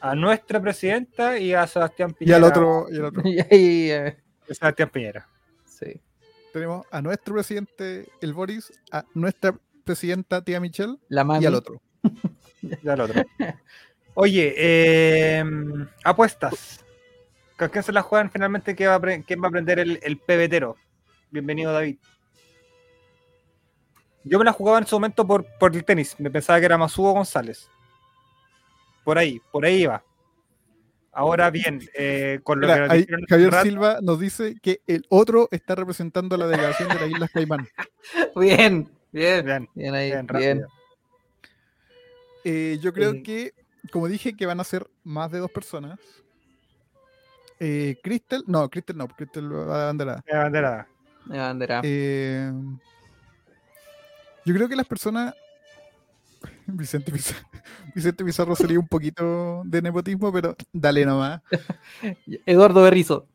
a 0.00 0.14
nuestra 0.14 0.60
presidenta 0.60 1.38
y 1.38 1.52
a 1.52 1.66
Sebastián 1.66 2.10
Y 2.10 2.14
Piñera. 2.14 2.36
al 2.38 2.44
otro, 2.44 2.86
y 2.90 2.96
al 2.96 3.04
otro. 3.06 3.22
Y 3.50 3.90
eh, 3.90 4.16
Sebastián 4.48 4.90
Piñera. 4.90 5.28
sí. 5.64 6.00
tenemos 6.52 6.86
a 6.92 7.02
nuestro 7.02 7.34
presidente, 7.34 8.08
el 8.20 8.32
Boris, 8.32 8.72
a 8.92 9.04
nuestra 9.14 9.58
presidenta, 9.82 10.42
tía 10.42 10.60
Michelle, 10.60 10.96
La 11.08 11.24
mami. 11.24 11.42
y 11.42 11.46
al 11.46 11.54
otro. 11.56 11.82
Y 12.62 12.88
al 12.88 13.00
otro. 13.00 13.22
Oye, 14.14 14.54
eh, 14.56 15.44
apuestas. 16.04 16.84
¿Con 17.58 17.68
quién 17.68 17.84
se 17.84 17.92
la 17.92 18.02
juegan 18.02 18.30
finalmente? 18.30 18.74
¿Quién 18.74 18.90
va 18.90 18.94
a, 18.96 19.00
pre- 19.00 19.22
quién 19.24 19.40
va 19.40 19.46
a 19.46 19.48
aprender 19.48 19.78
el, 19.78 19.98
el 20.02 20.18
pebetero? 20.18 20.76
Bienvenido, 21.30 21.72
David. 21.72 21.96
Yo 24.24 24.38
me 24.38 24.44
la 24.44 24.52
jugaba 24.52 24.78
en 24.78 24.86
su 24.86 24.96
momento 24.96 25.26
por, 25.26 25.44
por 25.58 25.74
el 25.74 25.84
tenis. 25.84 26.16
Me 26.18 26.30
pensaba 26.30 26.58
que 26.58 26.66
era 26.66 26.78
Masudo 26.78 27.12
González. 27.12 27.68
Por 29.04 29.18
ahí, 29.18 29.40
por 29.52 29.64
ahí 29.64 29.82
iba. 29.82 30.02
Ahora 31.12 31.50
bien, 31.50 31.80
eh, 31.94 32.40
con 32.42 32.60
lo 32.60 32.66
Mira, 32.66 32.74
que 32.74 32.80
nos 32.80 32.90
ahí 32.90 33.06
Javier 33.28 33.50
rato- 33.52 33.64
Silva 33.64 33.98
nos 34.02 34.18
dice 34.18 34.56
que 34.60 34.80
el 34.88 35.04
otro 35.10 35.48
está 35.52 35.76
representando 35.76 36.34
a 36.34 36.38
la 36.38 36.48
delegación 36.48 36.88
de 36.88 36.94
las 37.00 37.10
Islas 37.10 37.30
Caimán. 37.32 37.68
Bien, 38.36 38.88
bien, 39.12 39.44
Bien, 39.44 39.68
bien 39.74 39.94
ahí, 39.94 40.10
bien, 40.10 40.26
bien. 40.26 40.66
Eh, 42.44 42.78
yo 42.80 42.92
creo 42.92 43.12
Eh, 43.12 43.22
que, 43.22 43.52
como 43.92 44.08
dije, 44.08 44.36
que 44.36 44.46
van 44.46 44.60
a 44.60 44.64
ser 44.64 44.88
más 45.02 45.30
de 45.30 45.38
dos 45.38 45.50
personas. 45.50 45.98
Eh, 47.60 47.98
Crystal, 48.02 48.42
no, 48.46 48.68
Crystal 48.68 48.96
no, 48.96 49.08
Crystal 49.08 49.52
va 49.52 49.84
a 49.84 49.86
banderada. 49.86 50.24
La 50.26 50.38
bandera. 50.38 50.88
La 51.26 51.42
bandera. 51.42 51.80
Eh, 51.84 52.52
yo 54.44 54.54
creo 54.54 54.68
que 54.68 54.76
las 54.76 54.86
personas. 54.86 55.34
Vicente 56.66 57.10
Pizarro, 57.10 57.48
Vicente 57.94 58.24
Pizarro 58.24 58.56
sería 58.56 58.78
un 58.78 58.88
poquito 58.88 59.62
de 59.64 59.80
nepotismo, 59.80 60.32
pero 60.32 60.56
dale 60.72 61.06
nomás. 61.06 61.40
Eduardo 62.46 62.82
Berrizo. 62.82 63.26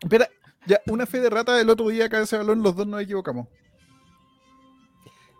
Espera, 0.00 0.28
ya, 0.66 0.80
una 0.86 1.06
fe 1.06 1.20
de 1.20 1.30
rata 1.30 1.60
el 1.60 1.70
otro 1.70 1.88
día 1.88 2.06
acá 2.06 2.18
en 2.18 2.24
ese 2.24 2.36
balón, 2.36 2.62
los 2.62 2.76
dos 2.76 2.86
nos 2.86 3.02
equivocamos. 3.02 3.48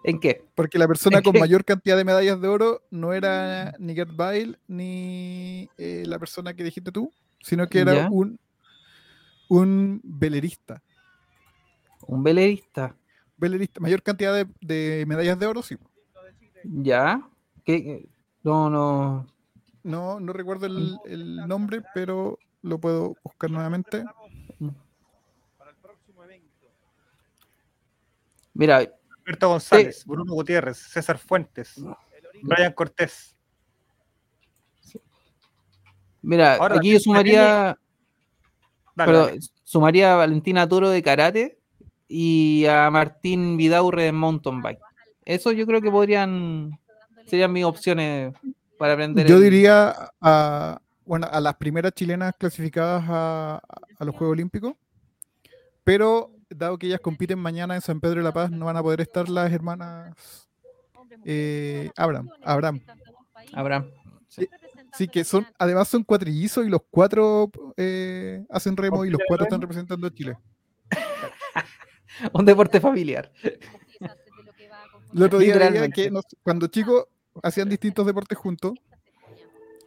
¿En 0.04 0.20
qué? 0.20 0.44
Porque 0.54 0.78
la 0.78 0.86
persona 0.88 1.18
¿En 1.18 1.24
con 1.24 1.32
qué? 1.32 1.40
mayor 1.40 1.64
cantidad 1.64 1.96
de 1.96 2.04
medallas 2.04 2.40
de 2.40 2.48
oro 2.48 2.82
no 2.90 3.12
era 3.12 3.74
ni 3.78 3.94
Gert 3.94 4.14
Bale 4.14 4.58
ni 4.68 5.68
eh, 5.76 6.04
la 6.06 6.18
persona 6.18 6.54
que 6.54 6.64
dijiste 6.64 6.92
tú, 6.92 7.12
sino 7.40 7.68
que 7.68 7.80
era 7.80 7.94
Ya. 7.94 8.08
un, 8.10 8.38
un 9.48 10.00
velerista. 10.04 10.82
Un 12.06 12.22
velerista. 12.22 12.94
Velerista, 13.36 13.80
mayor 13.80 14.02
cantidad 14.02 14.34
de, 14.34 14.46
de 14.60 15.04
medallas 15.06 15.38
de 15.38 15.46
oro, 15.46 15.62
sí. 15.62 15.76
¿Ya? 16.64 17.20
¿Qué? 17.64 18.08
No, 18.42 18.68
no. 18.70 19.26
No, 19.84 20.20
no 20.20 20.32
recuerdo 20.32 20.66
el, 20.66 20.96
el 21.06 21.36
nombre, 21.46 21.82
pero 21.94 22.38
lo 22.62 22.78
puedo 22.78 23.16
buscar 23.22 23.50
nuevamente. 23.50 24.04
Mira, 28.54 28.90
Alberto 29.28 29.48
González, 29.50 30.04
Bruno 30.06 30.32
Gutiérrez, 30.32 30.78
César 30.78 31.18
Fuentes, 31.18 31.74
Brian 32.42 32.72
Cortés. 32.72 33.36
mira, 36.22 36.54
Ahora, 36.56 36.76
aquí 36.76 36.92
yo 36.94 36.98
sumaría, 37.00 37.76
Dale, 38.96 39.12
pero 39.12 39.26
dale. 39.26 39.38
sumaría 39.64 40.14
a 40.14 40.16
Valentina 40.16 40.66
Toro 40.66 40.88
de 40.88 41.02
karate 41.02 41.58
y 42.08 42.64
a 42.64 42.90
Martín 42.90 43.58
Vidaurre 43.58 44.04
de 44.04 44.12
mountain 44.12 44.62
bike. 44.62 44.80
Eso 45.26 45.52
yo 45.52 45.66
creo 45.66 45.82
que 45.82 45.90
podrían 45.90 46.78
serían 47.26 47.52
mis 47.52 47.66
opciones 47.66 48.32
para 48.78 48.94
aprender. 48.94 49.26
Yo 49.26 49.36
el- 49.36 49.42
diría 49.42 49.94
a, 50.22 50.80
bueno, 51.04 51.28
a 51.30 51.38
las 51.38 51.54
primeras 51.56 51.92
chilenas 51.92 52.32
clasificadas 52.38 53.04
a, 53.06 53.60
a 53.98 54.04
los 54.06 54.14
Juegos 54.16 54.32
Olímpicos, 54.32 54.72
pero 55.84 56.30
dado 56.50 56.78
que 56.78 56.86
ellas 56.86 57.00
compiten 57.00 57.38
mañana 57.38 57.74
en 57.74 57.80
San 57.80 58.00
Pedro 58.00 58.16
de 58.20 58.24
la 58.24 58.32
Paz, 58.32 58.50
no 58.50 58.66
van 58.66 58.76
a 58.76 58.82
poder 58.82 59.00
estar 59.00 59.28
las 59.28 59.52
hermanas 59.52 60.14
eh, 61.24 61.90
Abraham, 61.96 62.28
Abraham. 62.42 62.80
Abraham. 63.52 63.90
Sí, 64.96 65.06
que 65.08 65.22
son, 65.24 65.46
además 65.58 65.88
son 65.88 66.02
cuatrillizos 66.02 66.66
y 66.66 66.68
los 66.68 66.80
cuatro 66.90 67.50
eh, 67.76 68.44
hacen 68.50 68.76
remo 68.76 69.04
y 69.04 69.10
los 69.10 69.20
cuatro 69.28 69.44
están 69.44 69.60
representando 69.60 70.06
a 70.06 70.10
Chile. 70.14 70.36
Un 72.32 72.44
deporte 72.44 72.80
familiar. 72.80 73.30
El 75.14 75.22
otro 75.22 75.38
día 75.38 75.56
veía 75.56 75.88
que 75.88 76.10
nos- 76.10 76.24
cuando 76.42 76.66
chicos 76.66 77.04
hacían 77.42 77.68
distintos 77.68 78.04
deportes 78.06 78.36
juntos 78.36 78.72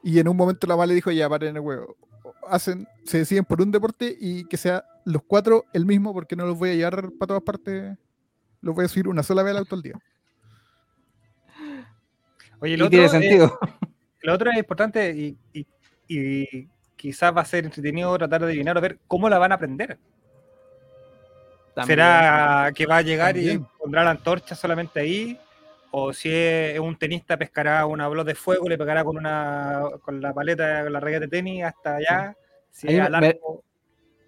y 0.03 0.18
en 0.20 0.27
un 0.27 0.38
momento 0.38 0.65
la 0.65 0.75
Vale 0.75 0.94
dijo 0.94 1.12
ya 1.12 1.30
paren 1.30 1.56
el 1.56 1.62
huevo. 1.62 1.96
Hacen, 2.48 2.88
se 3.06 3.20
deciden 3.20 3.46
por 3.46 3.62
un 3.62 3.72
deporte 3.72 4.15
y 4.20 4.46
que 4.48 4.58
sea 4.58 4.84
los 5.05 5.24
cuatro 5.24 5.65
el 5.74 5.86
mismo 5.86 6.13
porque 6.13 6.36
no 6.36 6.46
los 6.46 6.58
voy 6.58 6.72
a 6.72 6.75
llevar 6.75 7.12
para 7.20 7.27
todas 7.27 7.43
partes. 7.43 7.98
Los 8.62 8.75
voy 8.75 8.86
a 8.86 8.88
subir 8.88 9.08
una 9.08 9.24
sola 9.24 9.43
vez 9.43 9.51
al 9.51 9.58
auto 9.60 9.75
al 9.75 9.81
día. 9.81 9.96
Oye, 12.60 12.75
el 12.75 12.81
otro, 12.81 12.89
tiene 12.91 13.05
eh, 13.05 13.10
sentido. 13.10 13.60
lo 14.22 14.34
otro 14.34 14.51
es 14.51 14.58
importante 14.58 15.10
y, 15.15 15.38
y- 15.53 15.65
y 16.08 16.67
quizás 16.96 17.36
va 17.36 17.41
a 17.41 17.46
ser 17.46 17.65
entretenido 17.65 18.15
tratar 18.17 18.41
de 18.41 18.48
adivinar 18.48 18.77
o 18.77 18.81
ver 18.81 19.00
cómo 19.08 19.29
la 19.29 19.39
van 19.39 19.51
a 19.51 19.55
aprender. 19.55 19.98
También. 21.74 21.88
¿Será 21.88 22.72
que 22.75 22.86
va 22.86 22.98
a 22.98 23.01
llegar 23.01 23.34
También. 23.34 23.62
y 23.62 23.79
pondrá 23.79 24.03
la 24.03 24.12
antorcha 24.12 24.53
solamente 24.55 25.00
ahí? 25.00 25.39
¿O 25.89 26.13
si 26.13 26.29
es 26.31 26.79
un 26.79 26.98
tenista 26.98 27.38
pescará 27.38 27.86
una 27.86 28.08
bola 28.08 28.24
de 28.24 28.36
fuego, 28.36 28.67
le 28.70 28.77
pegará 28.77 29.03
con 29.03 29.17
una 29.17 29.81
con 30.01 30.22
la 30.22 30.34
paleta, 30.34 30.84
con 30.84 30.93
la 30.93 31.00
raqueta 31.00 31.22
de 31.22 31.27
tenis 31.29 31.63
hasta 31.63 31.96
allá? 31.96 32.38
Si 32.70 32.88
es 32.88 32.93
me- 32.96 33.01
al 33.01 33.15
arco, 33.15 33.63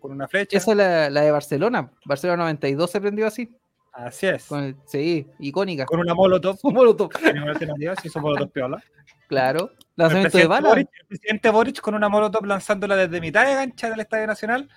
con 0.04 0.12
una 0.12 0.28
flecha. 0.28 0.58
Esa 0.58 0.72
es 0.72 0.78
la, 0.78 1.10
la 1.10 1.22
de 1.22 1.32
Barcelona. 1.32 1.90
Barcelona 2.04 2.44
92 2.44 2.92
se 2.92 3.00
prendió 3.00 3.26
así. 3.26 3.50
Así 3.94 4.28
es. 4.28 4.46
Con 4.48 4.64
el, 4.64 4.76
sí, 4.86 5.26
icónica. 5.40 5.86
Con 5.86 6.02
una 6.02 6.14
molotov. 6.14 6.58
Un 6.64 6.74
molotov. 6.74 7.10
Tenía 7.24 7.42
una 7.42 7.52
alternativa, 7.54 7.96
sí, 7.96 8.10
son 8.10 8.22
molotov 8.24 8.52
piola. 8.52 8.84
Claro. 9.28 9.72
Lanzamiento 9.96 10.38
de 10.38 10.44
presidente, 10.44 10.48
bala. 10.48 10.70
Boric, 10.70 10.90
el 11.00 11.08
presidente 11.08 11.50
Boric 11.50 11.80
con 11.80 11.96
una 11.96 12.10
molotov 12.10 12.44
lanzándola 12.46 12.98
desde 12.98 13.22
mitad 13.22 13.46
de 13.46 13.54
gancha 13.56 13.90
del 13.90 14.00
Estadio 14.02 14.28
Nacional. 14.28 14.70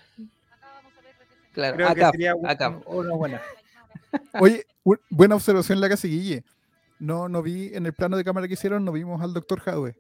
Claro. 1.52 1.74
Creo 1.76 1.88
Acá. 1.88 2.06
que 2.06 2.10
sería 2.12 2.34
un- 2.36 2.46
acá. 2.48 2.80
una 2.86 3.14
buena. 3.16 3.42
Oye, 4.40 4.64
bu- 4.84 5.00
buena 5.10 5.34
observación 5.34 5.80
la 5.80 5.88
que 5.88 5.94
hace 5.94 6.06
Guille. 6.08 6.44
No, 7.00 7.28
no 7.28 7.42
vi 7.42 7.74
en 7.74 7.84
el 7.86 7.92
plano 7.94 8.16
de 8.16 8.22
cámara 8.24 8.46
que 8.46 8.54
hicieron, 8.54 8.84
no 8.84 8.92
vimos 8.92 9.20
al 9.22 9.34
doctor 9.34 9.58
Jadwe 9.60 9.96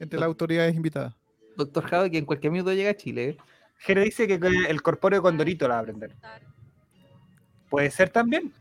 entre 0.00 0.18
las 0.18 0.26
autoridades 0.26 0.74
invitadas. 0.74 1.14
Doctor 1.56 1.84
Jado, 1.86 2.10
que 2.10 2.18
en 2.18 2.24
cualquier 2.24 2.52
minuto 2.52 2.72
llega 2.72 2.90
a 2.90 2.94
Chile. 2.96 3.30
¿eh? 3.30 3.36
Jere 3.78 4.02
dice 4.02 4.26
que 4.26 4.34
el 4.68 4.82
corpóreo 4.82 5.22
condorito 5.22 5.66
la 5.68 5.74
va 5.74 5.80
a 5.80 5.82
aprender. 5.82 6.14
Puede 7.68 7.90
ser 7.90 8.10
también. 8.10 8.52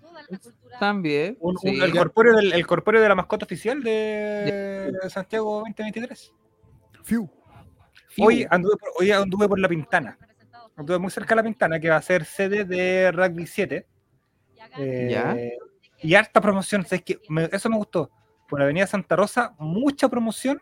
También. 0.80 1.38
Un- 1.40 1.52
un- 1.52 1.58
sí. 1.60 1.80
el, 1.82 1.92
corpóreo 1.96 2.36
del, 2.36 2.54
el 2.54 2.68
corpóreo 2.68 3.02
de 3.02 3.10
la 3.10 3.16
mascota 3.16 3.46
oficial 3.46 3.82
de 3.82 4.92
Santiago 5.10 5.60
2023. 5.60 6.34
Fiu. 7.04 7.30
Hoy 8.20 8.46
anduve, 8.50 8.76
por, 8.78 8.90
hoy 9.00 9.12
anduve 9.12 9.48
por 9.48 9.60
la 9.60 9.70
Pintana. 9.70 10.18
Anduve 10.76 10.98
muy 11.00 11.12
cerca 11.12 11.30
de 11.30 11.36
la 11.38 11.44
Pintana, 11.44 11.80
que 11.80 11.90
va 11.90 11.96
a 11.98 12.02
ser 12.02 12.26
sede 12.26 12.66
de 12.66 13.12
Rugby 13.12 13.46
7. 13.48 13.88
eh, 14.80 15.08
Ya. 15.12 15.36
Y 16.00 16.14
harta 16.16 16.42
promoción. 16.42 16.86
eso 16.90 17.70
me 17.70 17.78
gustó. 17.78 18.12
Por 18.48 18.60
la 18.60 18.66
Avenida 18.66 18.88
Santa 18.88 19.16
Rosa, 19.16 19.56
mucha 19.60 20.10
promoción 20.10 20.62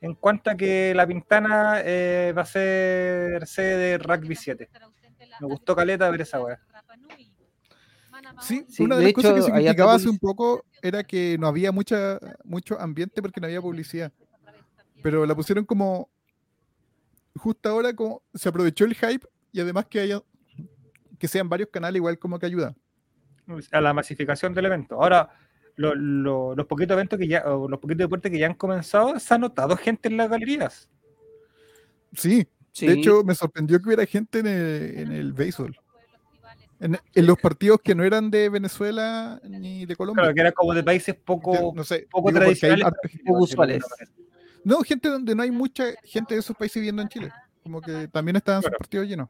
en 0.00 0.14
cuanto 0.14 0.50
a 0.50 0.56
que 0.56 0.92
la 0.94 1.06
Pintana 1.06 1.80
eh, 1.84 2.32
va 2.36 2.42
a 2.42 2.46
ser 2.46 3.46
sede 3.46 3.76
de 3.76 3.98
Rugby 3.98 4.34
7. 4.34 4.70
Me 5.40 5.46
gustó 5.46 5.74
caleta 5.74 6.10
ver 6.10 6.20
esa 6.20 6.40
weá. 6.40 6.60
Sí, 8.40 8.64
Sí, 8.68 8.82
una 8.82 8.96
de, 8.96 9.02
de 9.02 9.06
las 9.08 9.14
cosas 9.14 9.44
que 9.44 9.52
criticaba 9.52 9.94
hace 9.94 10.08
un 10.08 10.18
poco 10.18 10.64
era 10.82 11.04
que 11.04 11.36
no 11.38 11.46
había 11.46 11.72
mucha, 11.72 12.18
mucho 12.44 12.78
ambiente 12.80 13.22
porque 13.22 13.40
no 13.40 13.46
había 13.46 13.60
publicidad. 13.62 14.12
Pero 15.02 15.24
la 15.26 15.34
pusieron 15.34 15.64
como 15.64 16.10
justo 17.36 17.68
ahora 17.68 17.94
como 17.94 18.22
se 18.34 18.48
aprovechó 18.48 18.84
el 18.84 18.94
hype 18.94 19.26
y 19.52 19.60
además 19.60 19.86
que 19.86 20.00
haya 20.00 20.20
que 21.18 21.28
sean 21.28 21.48
varios 21.48 21.68
canales 21.70 21.96
igual 21.96 22.18
como 22.18 22.38
que 22.38 22.46
ayuda. 22.46 22.74
a 23.72 23.80
la 23.80 23.92
masificación 23.92 24.54
del 24.54 24.66
evento. 24.66 25.00
Ahora, 25.00 25.30
lo- 25.78 25.94
lo- 25.94 26.54
los 26.54 26.66
poquitos 26.66 26.94
eventos 26.94 27.18
que 27.18 27.26
ya, 27.28 27.42
o 27.46 27.68
los 27.68 27.78
poquitos 27.80 28.04
deportes 28.04 28.30
que 28.30 28.38
ya 28.38 28.46
han 28.46 28.54
comenzado, 28.54 29.18
se 29.18 29.32
ha 29.34 29.38
notado 29.38 29.76
gente 29.76 30.08
en 30.08 30.16
las 30.18 30.28
galerías. 30.28 30.88
Sí, 32.14 32.46
Sí. 32.72 32.86
de 32.86 32.94
hecho 32.94 33.24
me 33.24 33.34
sorprendió 33.34 33.80
que 33.80 33.86
hubiera 33.88 34.04
gente 34.06 34.40
en 34.40 34.46
el, 34.46 34.98
en 34.98 35.12
el 35.12 35.32
béisbol. 35.32 35.76
En, 36.80 36.96
en 37.14 37.26
los 37.26 37.36
partidos 37.38 37.80
que 37.82 37.94
no 37.94 38.04
eran 38.04 38.30
de 38.30 38.48
Venezuela 38.48 39.40
ni 39.44 39.84
de 39.84 39.96
Colombia. 39.96 40.22
Claro, 40.22 40.34
que 40.34 40.40
era 40.42 40.52
como 40.52 40.74
de 40.74 40.84
países 40.84 41.14
poco, 41.16 41.72
no 41.74 41.82
sé, 41.82 42.06
poco 42.10 42.30
tradicionales. 42.32 42.84
poco 43.26 43.40
usuales. 43.42 43.82
No, 44.64 44.80
gente 44.82 45.08
donde 45.08 45.34
no 45.34 45.42
hay 45.42 45.50
mucha 45.50 45.86
gente 46.04 46.34
de 46.34 46.40
esos 46.40 46.56
países 46.56 46.76
viviendo 46.76 47.02
en 47.02 47.08
Chile. 47.08 47.32
Como 47.64 47.80
que 47.80 48.06
también 48.08 48.36
estaban 48.36 48.62
sus 48.62 48.68
Claro. 48.70 48.78
partidos 48.78 49.08
llenos. 49.08 49.28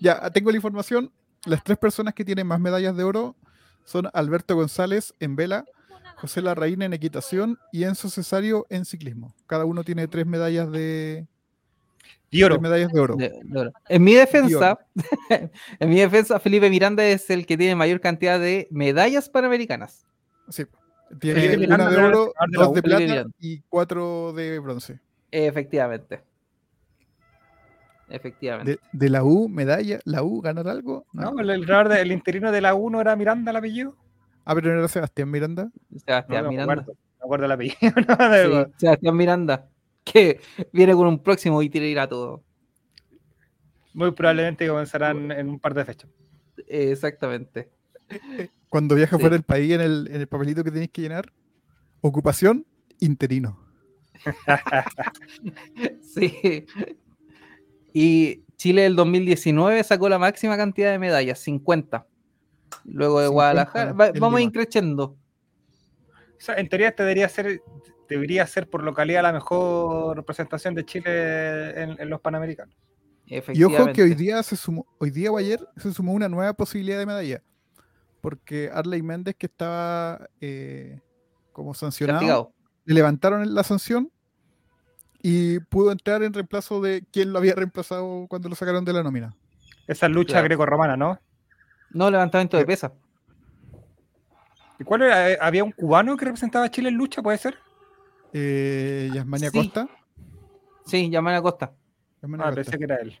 Ya, 0.00 0.28
tengo 0.30 0.50
la 0.50 0.56
información. 0.56 1.12
Las 1.46 1.62
tres 1.62 1.78
personas 1.78 2.12
que 2.14 2.24
tienen 2.24 2.46
más 2.46 2.58
medallas 2.60 2.96
de 2.96 3.04
oro 3.04 3.36
son 3.84 4.08
Alberto 4.12 4.54
González 4.56 5.14
en 5.20 5.36
vela, 5.36 5.64
José 6.16 6.40
Larraín 6.42 6.82
en 6.82 6.92
equitación 6.92 7.58
y 7.72 7.84
Enzo 7.84 8.08
Cesario 8.08 8.66
en 8.70 8.84
ciclismo. 8.84 9.34
Cada 9.46 9.64
uno 9.64 9.82
tiene 9.84 10.06
tres 10.08 10.24
medallas 10.26 10.70
de, 10.70 11.26
Y 12.30 12.42
oro. 12.44 12.54
tres 12.56 12.62
medallas 12.62 12.92
de 12.92 13.00
oro. 13.00 13.16
De- 13.16 13.32
de 13.42 13.58
oro. 13.60 13.72
En 13.88 14.04
mi 14.04 14.14
defensa, 14.14 14.78
en 15.80 15.88
mi 15.90 16.00
defensa, 16.00 16.38
Felipe 16.38 16.70
Miranda 16.70 17.04
es 17.04 17.28
el 17.30 17.44
que 17.46 17.56
tiene 17.56 17.74
mayor 17.74 18.00
cantidad 18.00 18.38
de 18.38 18.68
medallas 18.70 19.28
panamericanas. 19.28 20.06
Sí. 20.48 20.64
Tiene 21.20 21.40
Felipe 21.40 21.58
Miranda 21.58 21.88
una 21.88 21.90
de 21.96 22.02
oro, 22.04 22.32
dos 22.52 22.74
de 22.74 22.82
plata 22.82 23.00
Miranda. 23.04 23.34
y 23.40 23.60
cuatro 23.68 24.32
de 24.32 24.58
bronce. 24.60 25.00
Efectivamente. 25.30 26.20
Efectivamente. 28.12 28.72
De, 28.72 28.78
de 28.92 29.08
la 29.08 29.24
U, 29.24 29.48
medalla, 29.48 29.98
la 30.04 30.22
U, 30.22 30.40
ganar 30.42 30.68
algo. 30.68 31.06
No. 31.12 31.30
¿No? 31.32 31.40
El, 31.40 31.48
el, 31.50 31.92
el 31.92 32.12
interino 32.12 32.52
de 32.52 32.60
la 32.60 32.74
1 32.74 33.00
era 33.00 33.16
Miranda 33.16 33.50
el 33.50 33.56
apellido. 33.56 33.96
Ah, 34.44 34.54
pero 34.54 34.70
no 34.72 34.78
era 34.80 34.88
Sebastián 34.88 35.30
Miranda. 35.30 35.70
Sebastián 36.04 36.26
No, 36.28 36.42
no 36.42 36.42
me 36.42 36.50
Miranda. 36.50 36.72
acuerdo. 36.74 36.92
Me 37.18 37.24
acuerdo 37.24 37.44
el 37.46 37.52
apellido. 37.52 37.76
no, 38.08 38.28
de 38.28 38.64
Sí. 38.66 38.72
Sebastián 38.76 39.16
Miranda. 39.16 39.68
Que 40.04 40.40
viene 40.72 40.92
con 40.94 41.06
un 41.06 41.22
próximo 41.22 41.62
y 41.62 41.70
tira 41.70 42.06
todo. 42.08 42.42
Muy 43.94 44.10
probablemente 44.12 44.66
comenzarán 44.68 45.30
en 45.32 45.48
un 45.48 45.58
par 45.60 45.74
de 45.74 45.84
fechas. 45.84 46.10
Exactamente. 46.66 47.70
Cuando 48.68 48.94
viaja 48.94 49.16
Sí. 49.16 49.20
fuera 49.20 49.36
del 49.36 49.44
país 49.44 49.72
en 49.72 49.80
el, 49.80 50.08
en 50.10 50.20
el 50.20 50.26
papelito 50.26 50.62
que 50.64 50.70
tenéis 50.70 50.90
que 50.90 51.02
llenar, 51.02 51.32
ocupación, 52.02 52.66
interino. 53.00 53.58
Sí. 56.02 56.66
Y 57.92 58.42
Chile 58.56 58.82
del 58.82 58.96
2019 58.96 59.82
sacó 59.84 60.08
la 60.08 60.18
máxima 60.18 60.56
cantidad 60.56 60.90
de 60.92 60.98
medallas, 60.98 61.38
50. 61.40 62.06
Luego 62.84 63.20
de 63.20 63.26
50 63.26 63.32
Guadalajara. 63.32 63.92
Va- 63.92 64.12
vamos 64.18 64.38
a 64.38 64.42
ir 64.42 64.52
creciendo. 64.52 65.16
O 66.14 66.44
sea, 66.44 66.56
en 66.56 66.68
teoría 66.68 66.88
este 66.88 67.02
debería 67.02 67.28
ser, 67.28 67.60
debería 68.08 68.46
ser 68.46 68.68
por 68.68 68.82
localidad 68.82 69.22
la 69.22 69.32
mejor 69.32 70.16
representación 70.16 70.74
de 70.74 70.84
Chile 70.84 71.80
en, 71.82 71.96
en 72.00 72.10
los 72.10 72.20
Panamericanos. 72.20 72.74
Y 73.54 73.64
ojo 73.64 73.92
que 73.92 74.02
hoy 74.02 74.14
día 74.14 74.42
se 74.42 74.56
sumó, 74.56 74.84
hoy 74.98 75.10
día 75.10 75.30
o 75.30 75.38
ayer 75.38 75.60
se 75.76 75.92
sumó 75.92 76.12
una 76.12 76.28
nueva 76.28 76.52
posibilidad 76.54 76.98
de 76.98 77.06
medalla. 77.06 77.42
Porque 78.20 78.70
Arley 78.72 79.02
Méndez, 79.02 79.36
que 79.36 79.46
estaba 79.46 80.28
eh, 80.40 81.00
como 81.52 81.74
sancionado, 81.74 82.18
Castigado. 82.20 82.52
le 82.84 82.94
levantaron 82.94 83.54
la 83.54 83.64
sanción 83.64 84.10
y 85.22 85.60
pudo 85.60 85.92
entrar 85.92 86.22
en 86.22 86.32
reemplazo 86.32 86.80
de 86.80 87.04
quien 87.12 87.32
lo 87.32 87.38
había 87.38 87.54
reemplazado 87.54 88.26
cuando 88.28 88.48
lo 88.48 88.54
sacaron 88.54 88.84
de 88.84 88.92
la 88.92 89.02
nómina. 89.02 89.34
Esa 89.86 90.08
lucha 90.08 90.32
Claro. 90.34 90.44
greco-romana, 90.44 90.96
¿no? 90.96 91.18
No, 91.90 92.10
levantamiento 92.10 92.56
de 92.56 92.62
Sí. 92.62 92.66
pesa. 92.66 92.92
¿Y 94.78 94.84
cuál 94.84 95.02
era? 95.02 95.30
Eh, 95.30 95.38
¿Había 95.40 95.62
un 95.64 95.72
cubano 95.72 96.16
que 96.16 96.24
representaba 96.24 96.64
a 96.64 96.70
Chile 96.70 96.88
en 96.88 96.96
lucha, 96.96 97.22
puede 97.22 97.38
ser? 97.38 97.56
Eh, 98.32 99.10
Yasmania 99.14 99.50
Sí. 99.50 99.58
Costa. 99.58 99.88
Sí, 100.86 101.10
Yamana 101.10 101.40
Costa. 101.42 101.72
Yasmania 102.20 102.46
Ah, 102.46 102.48
Costa. 102.50 102.62
pensé 102.64 102.78
que 102.78 102.84
era 102.84 102.96
él. 102.96 103.18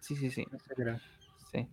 Sí, 0.00 0.16
sí, 0.16 0.30
sí. 0.30 0.44
Pensé 0.50 0.74
que 0.74 0.82
era 0.82 0.94
él. 0.94 1.00
Sí. 1.52 1.68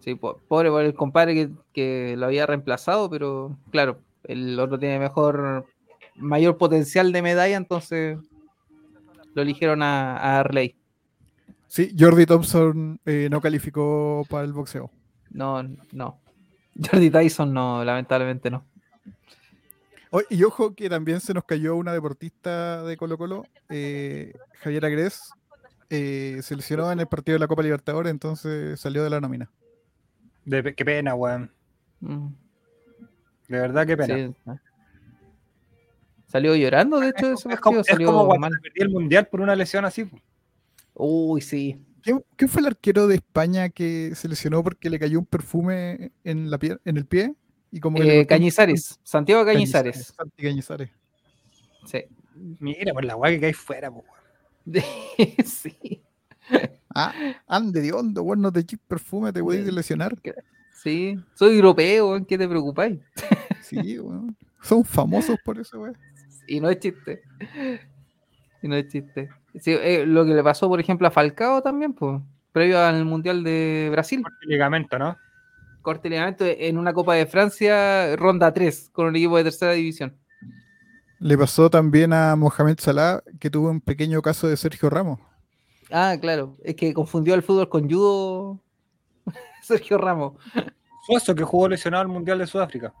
Sí, 0.00 0.14
po- 0.16 0.40
pobre 0.48 0.70
por 0.70 0.82
el 0.82 0.94
compadre 0.94 1.34
que, 1.34 1.50
que 1.72 2.16
lo 2.16 2.26
había 2.26 2.46
reemplazado, 2.46 3.08
pero 3.08 3.56
claro, 3.70 4.00
el 4.24 4.58
otro 4.58 4.78
tiene 4.78 4.98
mejor, 4.98 5.66
mayor 6.16 6.56
potencial 6.58 7.12
de 7.12 7.22
medalla, 7.22 7.56
entonces 7.56 8.18
lo 9.34 9.42
eligieron 9.42 9.82
a, 9.82 10.16
a 10.16 10.40
Arley. 10.40 10.76
Sí, 11.66 11.94
Jordi 11.98 12.24
Thompson 12.24 13.00
eh, 13.04 13.28
no 13.30 13.40
calificó 13.40 14.24
para 14.30 14.44
el 14.44 14.52
boxeo. 14.52 14.90
No, 15.30 15.62
no. 15.92 16.20
Jordi 16.90 17.10
Tyson 17.10 17.52
no, 17.52 17.84
lamentablemente 17.84 18.50
no. 18.50 18.64
Oh, 20.10 20.22
y 20.30 20.44
ojo 20.44 20.76
que 20.76 20.88
también 20.88 21.20
se 21.20 21.34
nos 21.34 21.44
cayó 21.44 21.74
una 21.74 21.92
deportista 21.92 22.84
de 22.84 22.96
Colo 22.96 23.18
Colo, 23.18 23.44
eh, 23.68 24.32
Javier 24.60 24.84
Agres, 24.84 25.32
eh, 25.90 26.38
se 26.42 26.54
lesionó 26.54 26.92
en 26.92 27.00
el 27.00 27.08
partido 27.08 27.34
de 27.34 27.40
la 27.40 27.48
Copa 27.48 27.62
Libertadores, 27.62 28.12
entonces 28.12 28.78
salió 28.78 29.02
de 29.02 29.10
la 29.10 29.20
nómina. 29.20 29.50
De, 30.44 30.74
qué 30.74 30.84
pena, 30.84 31.16
weón. 31.16 31.50
Mm, 31.98 32.28
De 33.48 33.58
verdad, 33.58 33.84
qué 33.84 33.96
pena. 33.96 34.14
sí, 34.14 34.34
no. 34.44 34.60
Salió 36.34 36.56
llorando, 36.56 36.98
de 36.98 37.10
hecho, 37.10 37.28
de 37.28 37.34
ese 37.34 37.48
es 37.48 37.60
como, 37.60 37.76
partido. 37.76 37.80
es 37.82 37.86
Salió 37.86 38.06
como 38.08 38.26
cuando 38.26 38.40
mal. 38.40 38.52
se 38.54 38.60
perdió 38.60 38.82
el 38.82 38.90
mundial 38.90 39.28
por 39.28 39.40
una 39.40 39.54
lesión 39.54 39.84
así. 39.84 40.04
Uy, 40.94 41.40
sí. 41.40 41.80
¿Quién, 42.02 42.24
quién 42.34 42.48
fue 42.50 42.60
el 42.60 42.66
arquero 42.66 43.06
de 43.06 43.14
España 43.14 43.68
que 43.68 44.16
se 44.16 44.26
lesionó 44.26 44.64
porque 44.64 44.90
le 44.90 44.98
cayó 44.98 45.20
un 45.20 45.26
perfume 45.26 46.10
en, 46.24 46.50
la 46.50 46.58
pie- 46.58 46.80
en 46.84 46.96
el 46.96 47.06
pie? 47.06 47.34
Y 47.70 47.78
como 47.78 47.98
le 47.98 48.18
Eh, 48.22 48.26
Cañizares, 48.26 48.98
Santiago 49.04 49.44
Cañizares. 49.44 50.12
Santi 50.16 50.42
Cañizares. 50.42 50.90
Sí. 51.86 52.02
Mira, 52.58 52.92
por 52.92 53.04
la 53.04 53.14
weá 53.14 53.30
que 53.32 53.40
cae 53.40 53.52
fuera, 53.54 53.92
po, 53.92 54.04
sí. 55.44 56.02
Ah, 56.92 57.14
ande 57.46 57.80
de 57.80 57.92
hondo, 57.92 58.24
vos 58.24 58.36
no 58.36 58.50
te 58.50 58.58
echís 58.60 58.80
perfume, 58.88 59.32
te 59.32 59.40
podés 59.40 59.64
Sí. 59.64 59.70
lesionar. 59.70 60.16
Sí, 60.82 61.16
soy 61.34 61.54
europeo, 61.56 62.16
¿en 62.16 62.24
qué 62.24 62.36
te 62.36 62.48
preocupáis? 62.48 62.98
Sí, 63.62 63.98
weón. 64.00 64.36
Son 64.62 64.84
famosos 64.84 65.36
por 65.44 65.58
eso, 65.60 65.80
weón. 65.80 65.96
Y 66.46 66.60
no 66.60 66.70
es 66.70 66.78
chiste. 66.78 67.22
Y 68.62 68.68
no 68.68 68.76
es 68.76 68.88
chiste. 68.88 69.28
Sí, 69.60 69.72
eh, 69.72 70.04
lo 70.06 70.24
que 70.24 70.34
le 70.34 70.42
pasó, 70.42 70.68
por 70.68 70.80
ejemplo, 70.80 71.06
a 71.06 71.10
Falcao 71.10 71.62
también, 71.62 71.92
pues, 71.92 72.20
previo 72.52 72.80
al 72.80 73.04
Mundial 73.04 73.44
de 73.44 73.88
Brasil. 73.90 74.22
Corte 74.22 74.46
de 74.46 74.52
ligamento, 74.52 74.98
¿no? 74.98 75.16
Corte 75.82 76.08
de 76.08 76.14
ligamento 76.16 76.44
en 76.46 76.78
una 76.78 76.92
Copa 76.92 77.14
de 77.14 77.26
Francia, 77.26 78.16
ronda 78.16 78.52
3, 78.52 78.90
con 78.92 79.06
un 79.06 79.16
equipo 79.16 79.36
de 79.36 79.44
tercera 79.44 79.72
división. 79.72 80.16
Le 81.20 81.38
pasó 81.38 81.70
también 81.70 82.12
a 82.12 82.34
Mohamed 82.36 82.78
Salah, 82.78 83.22
que 83.38 83.50
tuvo 83.50 83.70
un 83.70 83.80
pequeño 83.80 84.20
caso 84.22 84.48
de 84.48 84.56
Sergio 84.56 84.90
Ramos. 84.90 85.20
Ah, 85.90 86.16
claro, 86.20 86.56
es 86.64 86.74
que 86.74 86.92
confundió 86.92 87.34
el 87.34 87.42
fútbol 87.42 87.68
con 87.68 87.88
judo 87.88 88.60
Sergio 89.62 89.98
Ramos. 89.98 90.34
Suazo, 91.06 91.34
que 91.34 91.44
jugó 91.44 91.68
lesionado 91.68 92.02
al 92.02 92.08
Mundial 92.08 92.38
de 92.38 92.46
Sudáfrica. 92.46 92.92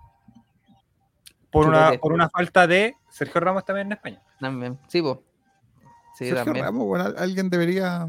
Por 1.54 1.68
una, 1.68 1.92
por 2.00 2.12
una 2.12 2.28
falta 2.28 2.66
de 2.66 2.96
Sergio 3.08 3.40
Ramos 3.40 3.64
también 3.64 3.86
en 3.86 3.92
España. 3.92 4.22
También, 4.40 4.78
sí. 4.88 5.00
Sí, 6.16 6.26
Sergio 6.26 6.44
también. 6.44 6.64
Ramos, 6.66 6.86
bueno, 6.86 7.04
al- 7.06 7.16
alguien 7.18 7.48
debería 7.48 8.08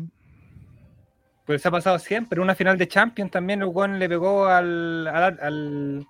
Pues 1.46 1.62
se 1.62 1.68
ha 1.68 1.72
pasado 1.72 2.00
siempre. 2.00 2.42
Una 2.42 2.56
final 2.56 2.78
de 2.78 2.88
Champions 2.88 3.32
también 3.32 3.62
el 3.62 3.68
weón 3.68 4.00
le 4.00 4.10
pegó 4.10 4.48
al. 4.48 5.08
al, 5.08 5.40
al- 5.40 6.08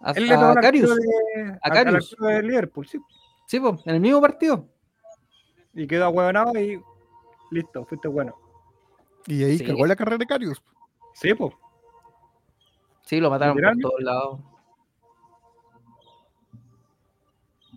A, 0.00 0.10
él 0.12 0.24
le 0.26 0.34
pegó 0.34 0.42
a 0.44 0.50
arquero 0.52 0.94
de, 0.94 1.58
A 1.62 1.84
de 2.32 2.42
Liverpool, 2.42 2.86
sí. 2.86 2.98
Sí, 3.46 3.58
po, 3.60 3.78
en 3.86 3.94
el 3.94 4.00
mismo 4.00 4.20
partido. 4.20 4.68
Y 5.74 5.86
quedó 5.86 6.04
ahueonado 6.04 6.52
y 6.60 6.80
listo, 7.50 7.84
fuiste 7.86 8.08
bueno. 8.08 8.36
Y 9.26 9.42
ahí 9.44 9.58
Sí. 9.58 9.64
cagó 9.64 9.86
la 9.86 9.96
carrera 9.96 10.18
de 10.18 10.26
Carius. 10.26 10.62
Sí, 11.14 11.32
pues. 11.34 11.54
Sí, 13.04 13.20
lo 13.20 13.30
mataron 13.30 13.56
por 13.56 13.78
todos 13.80 14.00
lados. 14.02 14.40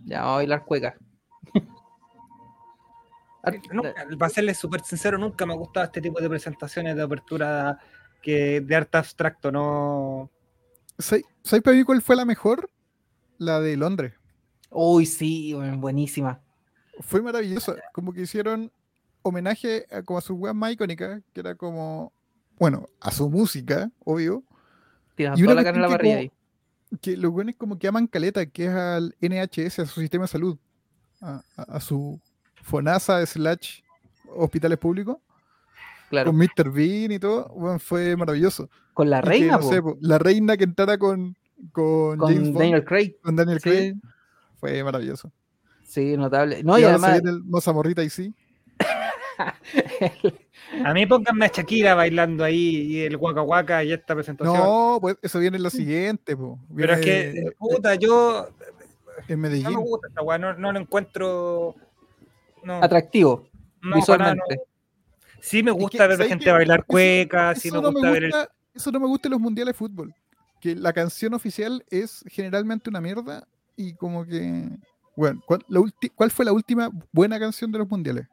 Ya, 0.06 0.20
vamos 0.20 0.32
a 0.32 0.36
bailar 0.36 0.64
cueca. 0.64 0.96
Ar- 3.42 3.60
Nunca, 3.72 3.94
para 4.18 4.30
serles 4.30 4.56
súper 4.56 4.80
sincero, 4.82 5.18
nunca 5.18 5.44
me 5.44 5.52
ha 5.52 5.56
gustado 5.56 5.84
este 5.86 6.00
tipo 6.00 6.20
de 6.20 6.28
presentaciones 6.28 6.96
de 6.96 7.02
apertura 7.02 7.78
que 8.22 8.60
de 8.60 8.76
arte 8.76 8.98
abstracto, 8.98 9.52
no. 9.52 10.30
¿Sabes 10.98 11.24
para 11.62 11.76
mí 11.76 11.84
cuál 11.84 12.00
fue 12.02 12.16
la 12.16 12.24
mejor? 12.24 12.70
La 13.38 13.60
de 13.60 13.76
Londres. 13.76 14.14
Uy, 14.70 15.06
sí, 15.06 15.54
buenísima. 15.76 16.40
Fue 17.00 17.20
maravillosa. 17.20 17.76
Como 17.92 18.12
que 18.12 18.22
hicieron 18.22 18.72
homenaje 19.22 19.86
a, 19.90 20.02
como 20.02 20.18
a 20.18 20.22
sus 20.22 20.38
weas 20.38 20.54
más 20.54 20.72
icónicas, 20.72 21.22
que 21.32 21.40
era 21.40 21.54
como, 21.54 22.12
bueno, 22.58 22.86
a 23.00 23.10
su 23.10 23.28
música, 23.28 23.90
obvio, 24.04 24.42
Tiran 25.14 25.38
Y 25.38 25.42
toda 25.42 25.52
una 25.52 25.62
la 25.62 25.64
carne 25.64 25.78
en 25.78 25.82
la 25.82 25.88
parrilla 25.88 26.16
ahí. 26.18 26.32
Que 27.00 27.16
los 27.16 27.30
buenos 27.32 27.54
como 27.56 27.78
que 27.78 27.88
aman 27.88 28.06
caleta, 28.06 28.46
que 28.46 28.66
es 28.66 28.70
al 28.72 29.14
NHS, 29.20 29.80
a 29.80 29.86
su 29.86 30.00
sistema 30.00 30.24
de 30.24 30.28
salud, 30.28 30.58
a, 31.20 31.42
a- 31.56 31.62
a 31.62 31.80
su 31.80 32.20
FONASA 32.62 33.24
slash 33.26 33.80
hospitales 34.34 34.78
públicos, 34.78 35.18
Claro. 36.10 36.30
con 36.30 36.38
Mr. 36.38 36.70
Bean 36.70 37.10
y 37.12 37.18
todo, 37.18 37.48
bueno, 37.54 37.78
fue 37.78 38.16
maravilloso. 38.16 38.70
Con 38.94 39.10
la 39.10 39.18
Y 39.18 39.22
que, 39.22 39.28
reina, 39.28 39.58
no 39.58 39.62
sé, 39.62 39.80
la 40.00 40.18
reina 40.18 40.56
que 40.56 40.64
entrara 40.64 40.96
con, 40.98 41.36
con, 41.72 42.16
con 42.18 42.28
James 42.32 42.48
Bond, 42.52 42.58
Daniel 42.58 42.84
Craig. 42.84 43.16
con 43.22 43.34
Daniel 43.36 43.60
Craig, 43.60 43.94
fue 44.58 44.82
maravilloso. 44.84 45.32
sí, 45.84 46.16
notable. 46.16 46.62
No, 46.62 46.78
y 46.78 46.84
además, 46.84 47.20
el 47.24 47.42
Mozamorrita 47.44 48.02
y 48.04 48.10
sí. 48.10 48.34
A 50.84 50.92
mí 50.92 51.06
pónganme 51.06 51.46
a 51.46 51.48
Shakira 51.48 51.94
bailando 51.94 52.42
ahí 52.44 52.58
y 52.92 53.00
el 53.00 53.16
Waka 53.16 53.42
Waka 53.42 53.84
y 53.84 53.92
esta 53.92 54.14
presentación. 54.14 54.56
No, 54.56 54.98
pues 55.00 55.16
eso 55.22 55.38
viene 55.38 55.56
en 55.58 55.62
lo 55.62 55.70
siguiente, 55.70 56.36
po. 56.36 56.58
pero 56.74 56.94
es 56.94 57.00
que, 57.00 57.52
puta, 57.58 57.94
yo 57.94 58.48
en 59.28 59.40
no 59.40 59.48
Medellín. 59.48 59.70
me 59.70 59.76
gusta 59.76 60.08
esta 60.08 60.22
weá, 60.22 60.38
no, 60.38 60.54
no 60.54 60.72
lo 60.72 60.80
encuentro. 60.80 61.74
No, 62.64 62.82
atractivo, 62.82 63.48
no, 63.80 63.90
nada, 63.90 63.96
visualmente. 64.00 64.56
no. 64.56 64.62
Sí 65.40 65.62
me 65.62 65.70
que, 65.70 65.78
gusta 65.78 66.06
ver 66.08 66.16
¿sabes 66.16 66.28
gente 66.30 66.50
bailar 66.50 66.80
Eso- 66.80 66.86
cueca, 66.88 67.54
sí 67.54 67.68
Eso 67.68 67.76
me 67.76 67.82
no 67.82 67.92
gusta 67.92 68.06
me 68.08 68.12
ver 68.12 68.24
el. 68.24 68.30
gusta, 68.32 68.50
eso 68.74 68.92
no 68.92 69.00
me 69.00 69.06
gusta 69.06 69.28
en 69.28 69.32
los 69.32 69.40
mundiales 69.40 69.74
de 69.74 69.78
fútbol. 69.78 70.14
Que 70.60 70.74
la 70.74 70.92
canción 70.92 71.32
oficial 71.34 71.84
es 71.90 72.24
generalmente 72.28 72.90
una 72.90 73.00
mierda 73.00 73.46
y 73.76 73.94
como 73.94 74.26
que. 74.26 74.68
Bueno, 75.14 75.40
¿cuál, 75.46 75.64
la 75.68 75.78
ulti- 75.80 76.10
cuál 76.14 76.30
fue 76.32 76.44
la 76.44 76.52
última 76.52 76.90
buena 77.12 77.38
canción 77.38 77.70
de 77.70 77.78
los 77.78 77.88
mundiales? 77.88 78.26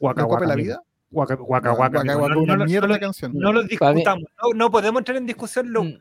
Waka 0.00 0.22
¿La 0.22 0.26
Copa 0.28 0.40
de 0.40 0.46
la 0.46 0.52
Waka, 0.54 0.62
Vida? 0.62 0.82
Waka 1.10 1.34
Waka, 1.34 1.72
Waka, 1.72 1.72
Waka 1.72 2.16
Waka, 2.18 2.34
no- 2.34 2.40
una 2.42 2.56
no- 2.56 2.64
mierda 2.66 2.86
no- 2.88 2.94
de 2.94 3.00
canción. 3.00 3.32
No 3.34 3.52
lo 3.52 3.62
discutamos, 3.62 4.24
no, 4.42 4.52
no 4.54 4.70
podemos 4.70 5.00
entrar 5.00 5.16
en 5.16 5.26
discusión 5.26 5.72
lo, 5.72 5.84
Mm, 5.84 5.98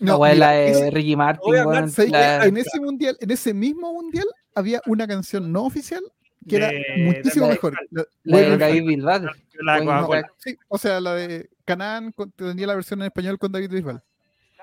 No, 0.00 0.18
la 0.20 0.30
es 0.32 0.38
la 0.38 0.46
mira, 0.46 0.50
de 0.58 0.70
ese- 0.70 0.90
Ricky 0.92 1.16
Martin, 1.16 1.42
voy 1.44 1.56
a 1.58 1.62
hablar- 1.62 1.74
weón, 1.82 1.90
¿sabes 1.90 2.12
qué? 2.12 2.16
la- 2.18 2.44
en 2.44 2.56
ese 2.56 2.80
mundial, 2.80 3.16
en 3.20 3.30
ese 3.32 3.52
mismo 3.52 3.92
mundial, 3.92 4.26
había 4.54 4.80
una 4.86 5.08
canción 5.08 5.50
no 5.52 5.64
oficial 5.64 6.02
que 6.48 6.56
era 6.56 6.68
de- 6.68 6.84
muchísimo 6.98 7.46
de- 7.46 7.52
mejor. 7.52 7.72
La- 7.90 8.02
la 8.22 8.36
de 8.38 8.44
Bueno, 8.44 8.58
David 8.58 8.86
Bisbal. 8.86 9.22
la 9.60 9.80
no, 9.80 10.08
sí, 10.36 10.56
o 10.68 10.78
sea, 10.78 11.00
la 11.00 11.14
de 11.14 11.50
Canaan 11.64 12.14
tenía 12.36 12.66
la 12.68 12.76
versión 12.76 13.00
en 13.00 13.06
español 13.06 13.38
con 13.40 13.50
David 13.50 13.70
Bisbal. 13.70 14.00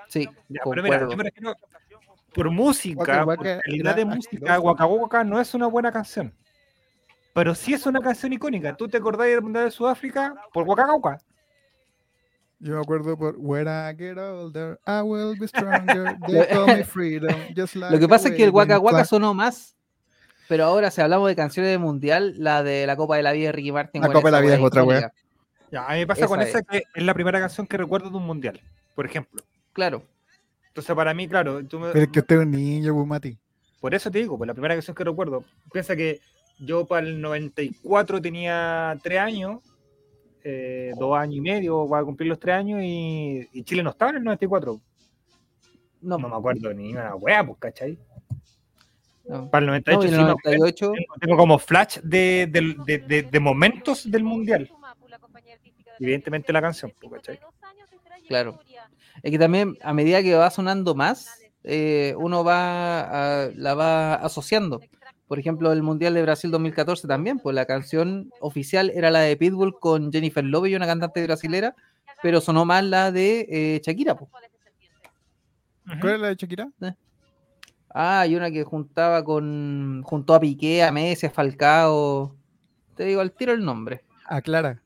Sí, 0.08 0.26
Ya, 0.48 0.60
pero 0.64 0.82
mira, 0.82 1.00
yo 1.00 1.16
me 1.16 1.24
refiero- 1.24 1.54
por 2.34 2.50
música, 2.50 2.96
Waka 2.98 3.24
por 3.24 3.36
calidad 3.44 3.62
era 3.74 3.94
de 3.94 4.04
música. 4.06 4.58
Waka 4.60 4.86
Waka 4.86 5.22
no 5.24 5.38
es 5.40 5.52
una 5.52 5.66
buena 5.66 5.92
canción. 5.92 6.32
Pero 7.36 7.54
sí 7.54 7.74
es 7.74 7.84
una 7.84 8.00
canción 8.00 8.32
icónica. 8.32 8.74
¿Tú 8.74 8.88
te 8.88 8.96
acordás 8.96 9.26
del 9.26 9.42
Mundial 9.42 9.66
de 9.66 9.70
Sudáfrica? 9.70 10.34
Por 10.54 10.66
Waka 10.66 10.90
Waka. 10.94 11.18
Yo 12.60 12.76
me 12.76 12.80
acuerdo 12.80 13.14
por 13.18 13.34
When 13.36 13.66
I 13.68 13.94
get 13.94 14.16
older, 14.16 14.80
I 14.86 15.02
will 15.02 15.38
be 15.38 15.46
stronger. 15.46 16.16
They 16.26 16.46
call 16.46 16.66
me 16.66 16.82
freedom, 16.82 17.36
just 17.54 17.76
like 17.76 17.92
Lo 17.92 18.00
que 18.00 18.08
pasa 18.08 18.30
es 18.30 18.36
que 18.36 18.42
el 18.44 18.48
Waka 18.52 18.78
Waka 18.78 19.04
sonó 19.04 19.34
más. 19.34 19.76
Pero 20.48 20.64
ahora, 20.64 20.90
si 20.90 21.02
hablamos 21.02 21.28
de 21.28 21.36
canciones 21.36 21.70
de 21.72 21.76
mundial, 21.76 22.36
la 22.38 22.62
de 22.62 22.86
la 22.86 22.96
Copa 22.96 23.18
de 23.18 23.22
la 23.22 23.32
Vida 23.32 23.48
de 23.48 23.52
Ricky 23.52 23.70
Martin. 23.70 24.00
La 24.00 24.08
Copa 24.10 24.28
de 24.28 24.32
la 24.32 24.40
Vida 24.40 24.54
es 24.54 24.62
otra 24.62 24.82
icónica. 24.82 25.12
Ya, 25.70 25.86
a 25.86 25.92
mí 25.92 25.98
me 25.98 26.06
pasa 26.06 26.26
con 26.26 26.40
Esa 26.40 26.60
esa 26.60 26.62
que 26.62 26.84
es 26.94 27.04
la 27.04 27.12
primera 27.12 27.38
canción 27.38 27.66
que 27.66 27.76
recuerdo 27.76 28.08
de 28.08 28.16
un 28.16 28.24
Mundial, 28.24 28.58
por 28.94 29.04
ejemplo. 29.04 29.42
Claro. 29.74 30.02
Entonces, 30.68 30.96
para 30.96 31.12
mí, 31.12 31.28
claro, 31.28 31.62
tú 31.66 31.80
me- 31.80 31.90
Pero 31.90 32.04
es 32.06 32.10
que 32.10 32.20
usted 32.20 32.36
es 32.36 32.42
un 32.46 32.50
niño, 32.50 32.94
Bumati. 32.94 33.36
por 33.78 33.94
eso 33.94 34.10
te 34.10 34.20
digo, 34.20 34.38
pues 34.38 34.48
la 34.48 34.54
primera 34.54 34.74
canción 34.74 34.94
que 34.94 35.04
recuerdo. 35.04 35.44
Piensa 35.70 35.94
que 35.94 36.22
yo 36.58 36.86
para 36.86 37.06
el 37.06 37.20
94 37.20 38.20
tenía 38.20 38.98
tres 39.02 39.18
años, 39.20 39.60
eh, 40.44 40.92
dos 40.98 41.16
años 41.16 41.36
y 41.36 41.40
medio, 41.40 41.88
va 41.88 41.98
a 42.00 42.04
cumplir 42.04 42.28
los 42.28 42.38
tres 42.38 42.54
años, 42.56 42.80
y, 42.82 43.48
y 43.52 43.62
Chile 43.64 43.82
no 43.82 43.90
estaba 43.90 44.10
en 44.12 44.18
el 44.18 44.24
94. 44.24 44.80
No, 46.02 46.18
No 46.18 46.28
me 46.28 46.36
acuerdo 46.36 46.72
ni 46.72 46.92
una 46.92 47.14
wea, 47.16 47.44
pues, 47.44 47.58
¿cachai? 47.58 47.98
no. 49.28 49.50
Para 49.50 49.64
el 49.64 49.66
No, 49.66 49.72
98 49.72 50.04
y 50.06 50.08
sí 50.08 50.14
el 50.14 50.24
me 50.24 50.30
acuerdo. 50.30 50.58
98, 50.58 50.92
Tengo, 50.92 51.14
tengo 51.20 51.36
como 51.36 51.58
flash 51.58 51.98
de, 52.02 52.46
de- 52.50 52.76
de- 52.86 52.98
de- 52.98 53.22
de 53.24 53.40
momentos 53.40 54.08
del 54.10 54.22
mundial. 54.22 54.70
Evidentemente 55.98 56.52
la 56.52 56.60
canción, 56.62 56.92
pues, 57.00 57.12
¿cachai? 57.12 57.40
Claro. 58.28 58.58
es 59.22 59.30
que 59.30 59.38
también 59.38 59.76
a 59.82 59.92
medida 59.92 60.22
que 60.22 60.34
va 60.34 60.50
sonando 60.50 60.94
más, 60.94 61.40
eh, 61.64 62.14
uno 62.18 62.44
va 62.44 63.44
a- 63.44 63.50
la 63.54 63.74
va 63.74 64.14
asociando. 64.14 64.80
Por 65.26 65.38
ejemplo, 65.40 65.72
el 65.72 65.82
Mundial 65.82 66.14
de 66.14 66.22
Brasil 66.22 66.50
2014 66.50 67.08
también, 67.08 67.38
pues 67.40 67.54
la 67.54 67.66
canción 67.66 68.30
oficial 68.40 68.90
era 68.94 69.10
la 69.10 69.20
de 69.20 69.36
Pitbull 69.36 69.78
con 69.78 70.12
Jennifer 70.12 70.44
Lopez 70.44 70.70
y 70.70 70.76
una 70.76 70.86
cantante 70.86 71.24
brasilera, 71.24 71.74
pero 72.22 72.40
sonó 72.40 72.64
más 72.64 72.84
la 72.84 73.10
de 73.10 73.46
eh, 73.48 73.80
Shakira. 73.84 74.16
pues. 74.16 74.30
¿Cuál 76.00 76.14
es 76.14 76.20
la 76.20 76.28
de 76.28 76.36
Shakira? 76.36 76.68
Ah, 77.90 78.20
hay 78.20 78.36
una 78.36 78.50
que 78.50 78.62
juntaba 78.62 79.24
con. 79.24 80.02
juntó 80.04 80.34
a 80.34 80.40
Piqué, 80.40 80.82
a 80.82 80.92
Messi, 80.92 81.26
a 81.26 81.30
Falcao. 81.30 82.36
Te 82.94 83.04
digo 83.04 83.20
al 83.20 83.32
tiro 83.32 83.52
el 83.52 83.64
nombre. 83.64 84.04
Aclara. 84.26 84.80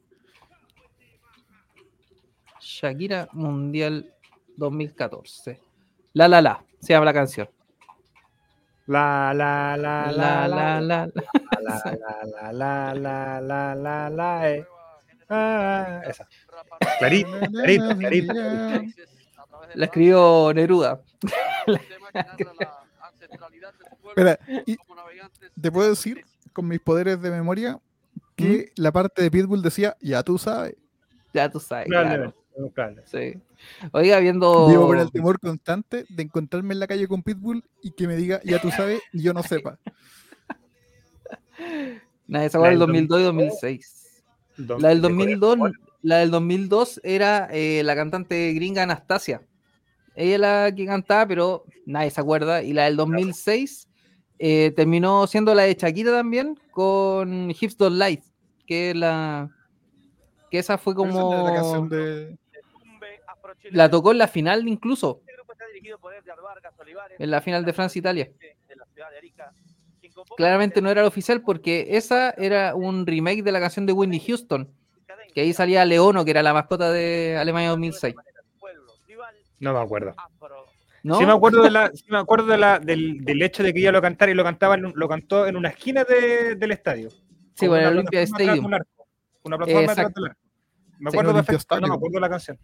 Shakira 2.61 3.29
Mundial 3.33 4.14
2014. 4.57 5.61
La 6.12 6.29
la 6.29 6.40
la, 6.40 6.64
se 6.81 6.92
llama 6.92 7.07
la 7.07 7.12
canción. 7.12 7.48
La, 8.90 9.33
la, 9.33 9.76
la, 9.76 10.11
La 10.11 10.48
la, 10.48 10.48
la 10.48 10.81
la, 10.81 10.81
la. 10.81 11.07
la, 11.61 12.22
la, 12.24 12.53
la, 12.53 12.94
la, 12.94 13.40
la, 13.40 13.74
la, 13.76 14.11
la, 14.11 14.50
eh. 14.50 14.66
Ah, 15.29 16.03
esa. 16.09 16.26
Clarito, 16.98 17.31
clarito. 17.96 18.35
La 19.74 19.85
escribió 19.85 20.53
Neruda. 20.53 21.00
Espera, 24.09 24.40
te 25.61 25.70
puedo 25.70 25.90
decir, 25.90 26.24
con 26.53 26.66
mis 26.66 26.81
poderes 26.81 27.22
de 27.22 27.31
memoria, 27.31 27.79
que 28.35 28.72
la 28.74 28.90
parte 28.90 29.22
de 29.22 29.31
Pitbull 29.31 29.62
decía, 29.62 29.96
ya 30.00 30.24
tú 30.24 30.37
sabes. 30.37 30.74
Ya 31.33 31.48
tú 31.48 31.61
sabes. 31.61 31.87
claro, 31.87 32.35
Probable. 32.54 33.02
sí. 33.06 33.34
Oiga, 33.92 34.18
viendo. 34.20 34.68
Vivo 34.68 34.86
con 34.86 34.98
el 34.98 35.10
temor 35.10 35.38
constante 35.38 36.04
de 36.08 36.22
encontrarme 36.22 36.74
en 36.74 36.80
la 36.80 36.86
calle 36.86 37.08
con 37.08 37.22
Pitbull 37.22 37.64
y 37.82 37.92
que 37.92 38.06
me 38.06 38.16
diga, 38.16 38.40
ya 38.44 38.60
tú 38.60 38.70
sabes, 38.70 39.00
y 39.12 39.22
yo 39.22 39.32
no 39.32 39.42
sepa. 39.42 39.78
Nada, 42.26 42.44
esa 42.44 42.58
fue 42.58 42.68
La 42.68 42.70
del 42.70 42.78
del 42.78 43.08
2002 43.08 43.20
y 43.20 43.24
2006. 43.24 44.24
La 44.78 44.88
del 44.88 45.00
2002, 45.00 45.58
la 46.02 46.18
del 46.18 46.30
2002 46.30 47.00
era 47.02 47.48
eh, 47.50 47.82
la 47.84 47.94
cantante 47.94 48.52
gringa 48.52 48.82
Anastasia. 48.82 49.42
Ella 50.14 50.34
es 50.34 50.40
la 50.40 50.74
que 50.74 50.86
cantaba, 50.86 51.26
pero 51.26 51.64
nadie 51.86 52.10
se 52.10 52.20
acuerda. 52.20 52.62
Y 52.62 52.72
la 52.72 52.84
del 52.84 52.96
2006 52.96 53.88
eh, 54.38 54.72
terminó 54.76 55.26
siendo 55.26 55.54
la 55.54 55.62
de 55.62 55.74
Shakira 55.74 56.12
también 56.12 56.58
con 56.70 57.50
Hips 57.50 57.76
Don't 57.76 58.00
Lie, 58.00 58.22
que 58.66 58.90
es 58.90 58.96
la 58.96 59.50
que 60.50 60.58
esa 60.58 60.78
fue 60.78 60.94
como 60.94 61.44
la 61.44 61.54
canción 61.54 61.88
de... 61.88 62.36
la 63.70 63.88
tocó 63.90 64.12
en 64.12 64.18
la 64.18 64.28
final 64.28 64.66
incluso, 64.68 65.20
en 67.18 67.30
la 67.30 67.40
final 67.40 67.64
de 67.64 67.72
Francia 67.72 67.98
Italia. 67.98 68.30
Claramente 70.36 70.80
no 70.82 70.90
era 70.90 71.02
la 71.02 71.08
oficial 71.08 71.42
porque 71.42 71.88
esa 71.96 72.30
era 72.30 72.74
un 72.74 73.06
remake 73.06 73.42
de 73.42 73.52
la 73.52 73.60
canción 73.60 73.86
de 73.86 73.92
Whitney 73.92 74.20
Houston, 74.20 74.68
que 75.34 75.40
ahí 75.42 75.52
salía 75.52 75.84
Leono, 75.84 76.24
que 76.24 76.30
era 76.32 76.42
la 76.42 76.52
mascota 76.52 76.90
de 76.90 77.36
Alemania 77.38 77.70
2006. 77.70 78.14
No 79.60 79.72
me 79.74 79.80
acuerdo. 79.80 80.14
¿No? 81.02 81.16
Sí 81.18 81.24
me 81.24 81.32
acuerdo, 81.32 81.62
de 81.62 81.70
la, 81.70 81.90
sí 81.94 82.04
me 82.08 82.18
acuerdo 82.18 82.46
de 82.46 82.58
la, 82.58 82.78
del, 82.78 83.24
del 83.24 83.40
hecho 83.42 83.62
de 83.62 83.72
que 83.72 83.80
ella 83.80 83.92
lo 83.92 84.02
cantara 84.02 84.30
y 84.30 84.34
lo 84.34 84.44
cantaba 84.44 84.76
lo 84.76 85.08
cantó 85.08 85.46
en 85.46 85.56
una 85.56 85.70
esquina 85.70 86.04
de- 86.04 86.56
del 86.56 86.72
estadio. 86.72 87.08
Sí, 87.54 87.66
bueno, 87.66 87.88
el 87.88 87.94
Olympia 87.94 88.20
Stadium. 88.22 88.70
Una 89.42 89.57
plataforma 89.57 89.92
arco. 89.92 90.20
Me 90.98 91.09
acuerdo 91.09 91.33
pero 91.46 91.59
no 91.81 91.88
me 91.88 91.94
acuerdo 91.94 92.14
de 92.16 92.20
la 92.20 92.29
canción. 92.29 92.59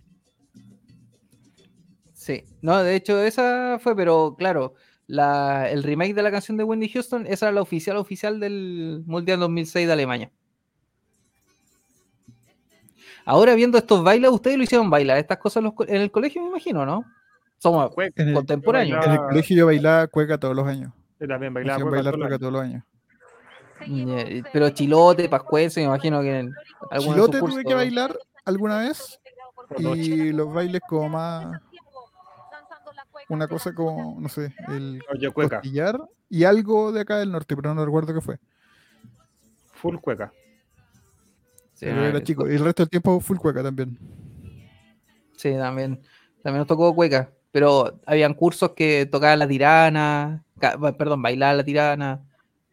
Sí, 2.12 2.44
no, 2.60 2.82
de 2.82 2.96
hecho 2.96 3.22
esa 3.22 3.78
fue, 3.80 3.94
pero 3.96 4.34
claro, 4.36 4.74
la, 5.06 5.70
el 5.70 5.82
remake 5.82 6.14
de 6.14 6.22
la 6.22 6.30
canción 6.30 6.56
de 6.56 6.64
Wendy 6.64 6.88
Houston, 6.88 7.26
esa 7.26 7.46
era 7.46 7.52
la 7.54 7.62
oficial 7.62 7.96
oficial 7.96 8.40
del 8.40 9.02
Mundial 9.06 9.38
2006 9.40 9.86
de 9.86 9.92
Alemania. 9.92 10.30
Ahora 13.24 13.54
viendo 13.54 13.78
estos 13.78 14.02
bailes, 14.04 14.30
ustedes 14.30 14.56
lo 14.56 14.64
hicieron 14.64 14.88
bailar 14.90 15.18
estas 15.18 15.38
cosas 15.38 15.58
en, 15.58 15.64
los 15.64 15.74
co- 15.74 15.86
en 15.86 15.96
el 15.96 16.10
colegio, 16.10 16.42
me 16.42 16.48
imagino, 16.48 16.86
¿no? 16.86 17.04
Somos. 17.58 17.90
En 18.16 18.28
el, 18.28 18.34
contemporáneos. 18.34 19.04
en 19.04 19.12
el 19.12 19.18
colegio 19.18 19.56
yo 19.56 19.66
bailaba 19.66 20.06
cueca 20.08 20.38
todos 20.38 20.54
los 20.54 20.66
años. 20.66 20.92
Yo 21.18 21.26
también 21.26 21.52
bailaba 21.54 21.80
cueca 21.82 22.02
bailar 22.12 22.38
todos 22.38 22.52
los 22.52 22.62
años. 22.62 22.84
Pero 24.52 24.70
chilote, 24.70 25.28
pascuense, 25.28 25.80
me 25.80 25.86
imagino 25.86 26.20
que 26.20 26.38
en 26.38 26.54
Chilote 26.98 27.38
tuve 27.40 27.64
que 27.64 27.74
bailar 27.74 28.18
alguna 28.44 28.78
vez 28.78 29.20
y 29.78 30.32
los 30.32 30.52
bailes 30.52 30.80
como 30.88 31.08
más 31.08 31.60
una 33.28 33.48
cosa 33.48 33.74
como, 33.74 34.20
no 34.20 34.28
sé, 34.28 34.54
el 34.68 35.02
Oye, 35.12 35.30
cueca. 35.30 35.56
costillar 35.56 36.00
y 36.28 36.44
algo 36.44 36.92
de 36.92 37.00
acá 37.00 37.18
del 37.18 37.32
norte, 37.32 37.56
pero 37.56 37.74
no 37.74 37.84
recuerdo 37.84 38.14
qué 38.14 38.20
fue. 38.20 38.38
Full 39.72 39.96
cueca. 39.96 40.32
Sí, 41.74 41.86
Pero 41.86 42.06
era 42.06 42.22
chico. 42.22 42.48
Y 42.48 42.54
el 42.54 42.64
resto 42.64 42.82
del 42.84 42.90
tiempo 42.90 43.20
full 43.20 43.36
cueca 43.38 43.62
también. 43.62 43.98
Sí, 45.36 45.52
también. 45.54 46.00
También 46.42 46.60
nos 46.60 46.66
tocó 46.66 46.94
cueca. 46.94 47.30
Pero 47.52 48.00
habían 48.06 48.34
cursos 48.34 48.70
que 48.72 49.06
tocaban 49.06 49.38
la 49.38 49.48
tirana, 49.48 50.44
perdón, 50.98 51.22
bailar 51.22 51.56
la 51.56 51.64
tirana, 51.64 52.22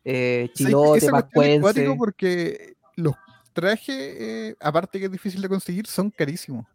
eh, 0.06 0.50
chilote, 0.54 1.10
cuestión 1.34 1.92
es 1.92 1.98
porque 1.98 2.76
los 2.96 3.16
trajes, 3.54 3.96
eh, 3.98 4.56
aparte 4.60 5.00
que 5.00 5.06
es 5.06 5.12
difícil 5.12 5.42
de 5.42 5.50
conseguir, 5.50 5.88
son 5.88 6.10
carísimos. 6.10 6.66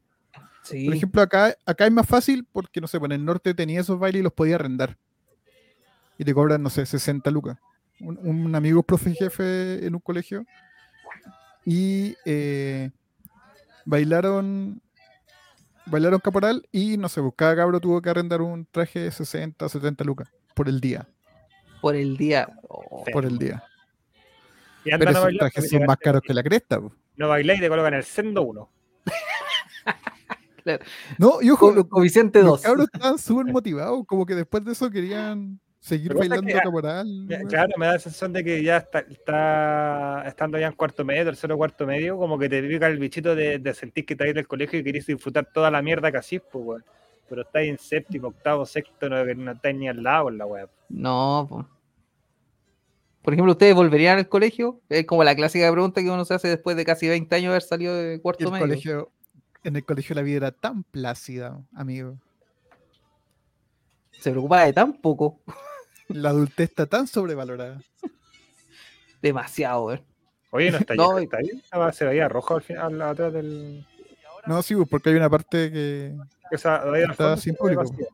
Sí, 0.62 0.86
Por 0.86 0.94
ejemplo, 0.94 1.22
acá, 1.22 1.56
acá 1.64 1.86
es 1.86 1.92
más 1.92 2.06
fácil 2.06 2.46
porque, 2.52 2.80
no 2.80 2.86
sé, 2.86 2.98
pues 2.98 3.10
en 3.10 3.20
el 3.20 3.24
norte 3.24 3.54
tenía 3.54 3.80
esos 3.80 3.98
bailes 3.98 4.20
y 4.20 4.22
los 4.22 4.32
podía 4.32 4.56
arrendar. 4.56 4.96
Y 6.18 6.24
te 6.24 6.34
cobran, 6.34 6.62
no 6.62 6.68
sé, 6.68 6.84
60 6.84 7.30
lucas. 7.30 7.58
Un, 8.00 8.18
un 8.18 8.54
amigo 8.54 8.82
profe 8.82 9.14
jefe 9.14 9.86
en 9.86 9.94
un 9.94 10.00
colegio 10.00 10.44
y 11.64 12.16
eh, 12.24 12.90
bailaron 13.84 14.80
bailaron 15.84 16.20
caporal 16.20 16.66
y, 16.72 16.96
no 16.96 17.08
sé, 17.08 17.20
pues 17.20 17.34
cada 17.36 17.56
cabro 17.56 17.80
tuvo 17.80 18.00
que 18.00 18.10
arrendar 18.10 18.42
un 18.42 18.66
traje 18.66 19.00
de 19.00 19.10
60, 19.10 19.68
70 19.68 20.04
lucas 20.04 20.28
por 20.54 20.68
el 20.68 20.80
día. 20.80 21.08
Por 21.80 21.96
el 21.96 22.16
día. 22.16 22.48
oh. 22.68 23.04
Por 23.12 23.24
el 23.24 23.38
día. 23.38 23.62
Y 24.84 24.90
Pero 24.96 25.08
a 25.10 25.12
esos 25.12 25.36
trajes 25.38 25.70
son 25.70 25.84
más 25.84 25.96
caros 25.98 26.22
que 26.22 26.32
la 26.34 26.42
cresta. 26.42 26.80
po. 26.80 26.92
No 27.16 27.28
bailáis 27.28 27.58
y 27.58 27.62
te 27.62 27.68
colocan 27.68 27.94
el 27.94 28.04
sendo 28.04 28.42
1. 28.42 28.70
No, 31.18 31.40
y 31.40 31.48
ojo, 31.50 31.68
co- 31.70 31.74
los, 31.74 31.84
coeficiente 31.86 32.40
los 32.42 32.60
2. 32.60 32.62
cabros 32.62 32.88
estaban 32.92 33.18
súper 33.18 33.46
motivados, 33.52 34.04
como 34.06 34.26
que 34.26 34.34
después 34.34 34.62
de 34.64 34.72
eso 34.72 34.90
querían 34.90 35.58
seguir 35.80 36.12
bailando 36.12 36.46
que, 36.46 36.58
ah, 36.58 36.60
caporal. 36.62 37.06
Claro, 37.48 37.70
me 37.78 37.86
da 37.86 37.92
la 37.94 37.98
sensación 37.98 38.34
de 38.34 38.44
que 38.44 38.62
ya 38.62 38.76
está, 38.78 38.98
está 38.98 40.24
estando 40.26 40.58
ya 40.58 40.66
en 40.66 40.74
cuarto 40.74 41.04
medio, 41.06 41.24
tercero 41.24 41.56
cuarto 41.56 41.86
medio, 41.86 42.18
como 42.18 42.38
que 42.38 42.50
te 42.50 42.62
pica 42.62 42.86
el 42.88 42.98
bichito 42.98 43.34
de, 43.34 43.58
de 43.58 43.72
sentir 43.74 44.04
que 44.04 44.12
estás 44.12 44.28
en 44.28 44.36
el 44.36 44.46
colegio 44.46 44.78
y 44.78 44.84
querés 44.84 45.06
disfrutar 45.06 45.46
toda 45.54 45.70
la 45.70 45.80
mierda 45.80 46.12
que 46.12 46.18
así, 46.18 46.38
pues, 46.38 46.64
weón. 46.64 46.84
Pero 47.28 47.42
estáis 47.42 47.70
en 47.70 47.78
séptimo, 47.78 48.28
octavo, 48.28 48.64
sexto, 48.64 49.08
no, 49.08 49.24
no 49.24 49.52
estáis 49.52 49.76
ni 49.76 49.88
al 49.88 50.02
lado 50.02 50.28
en 50.28 50.38
la 50.38 50.46
weá. 50.46 50.68
No, 50.88 51.46
po. 51.48 51.68
Por 53.22 53.34
ejemplo, 53.34 53.52
¿ustedes 53.52 53.74
volverían 53.74 54.18
al 54.18 54.28
colegio? 54.28 54.80
Es 54.88 55.04
como 55.04 55.22
la 55.22 55.36
clásica 55.36 55.70
pregunta 55.70 56.00
que 56.00 56.10
uno 56.10 56.24
se 56.24 56.34
hace 56.34 56.48
después 56.48 56.76
de 56.76 56.84
casi 56.84 57.08
20 57.08 57.34
años 57.34 57.44
de 57.44 57.48
haber 57.50 57.62
salido 57.62 57.94
de 57.94 58.20
cuarto 58.20 58.44
el 58.44 58.52
medio. 58.52 58.66
colegio, 58.66 59.12
en 59.64 59.76
el 59.76 59.84
colegio 59.84 60.14
la 60.14 60.22
vida 60.22 60.36
era 60.38 60.52
tan 60.52 60.82
plácida, 60.84 61.60
amigo. 61.74 62.16
Se 64.12 64.30
preocupaba 64.30 64.64
de 64.64 64.72
tan 64.72 64.94
poco. 64.94 65.40
La 66.08 66.30
adultez 66.30 66.70
está 66.70 66.86
tan 66.86 67.06
sobrevalorada. 67.06 67.82
Demasiado, 69.20 69.84
weón. 69.84 70.00
Oye, 70.50 70.70
no 70.70 70.78
está 70.78 70.94
No, 70.94 71.18
está 71.18 71.36
ahí. 71.36 71.62
Ah, 71.70 71.92
Se 71.92 72.06
veía 72.06 72.28
rojo 72.28 72.56
al 72.56 72.62
final, 72.62 73.02
atrás 73.02 73.32
del. 73.32 73.86
No, 74.48 74.62
sí, 74.62 74.74
pues, 74.74 74.88
porque 74.88 75.10
hay 75.10 75.16
una 75.16 75.30
parte 75.30 75.70
que 75.70 76.16
Esa, 76.50 76.82
ahí 76.82 77.02
al 77.02 77.10
Está 77.10 77.24
fondo 77.24 77.36
sin 77.36 77.42
se 77.42 77.50
ve 77.52 77.58
público. 77.58 77.82
vacía. 77.82 78.06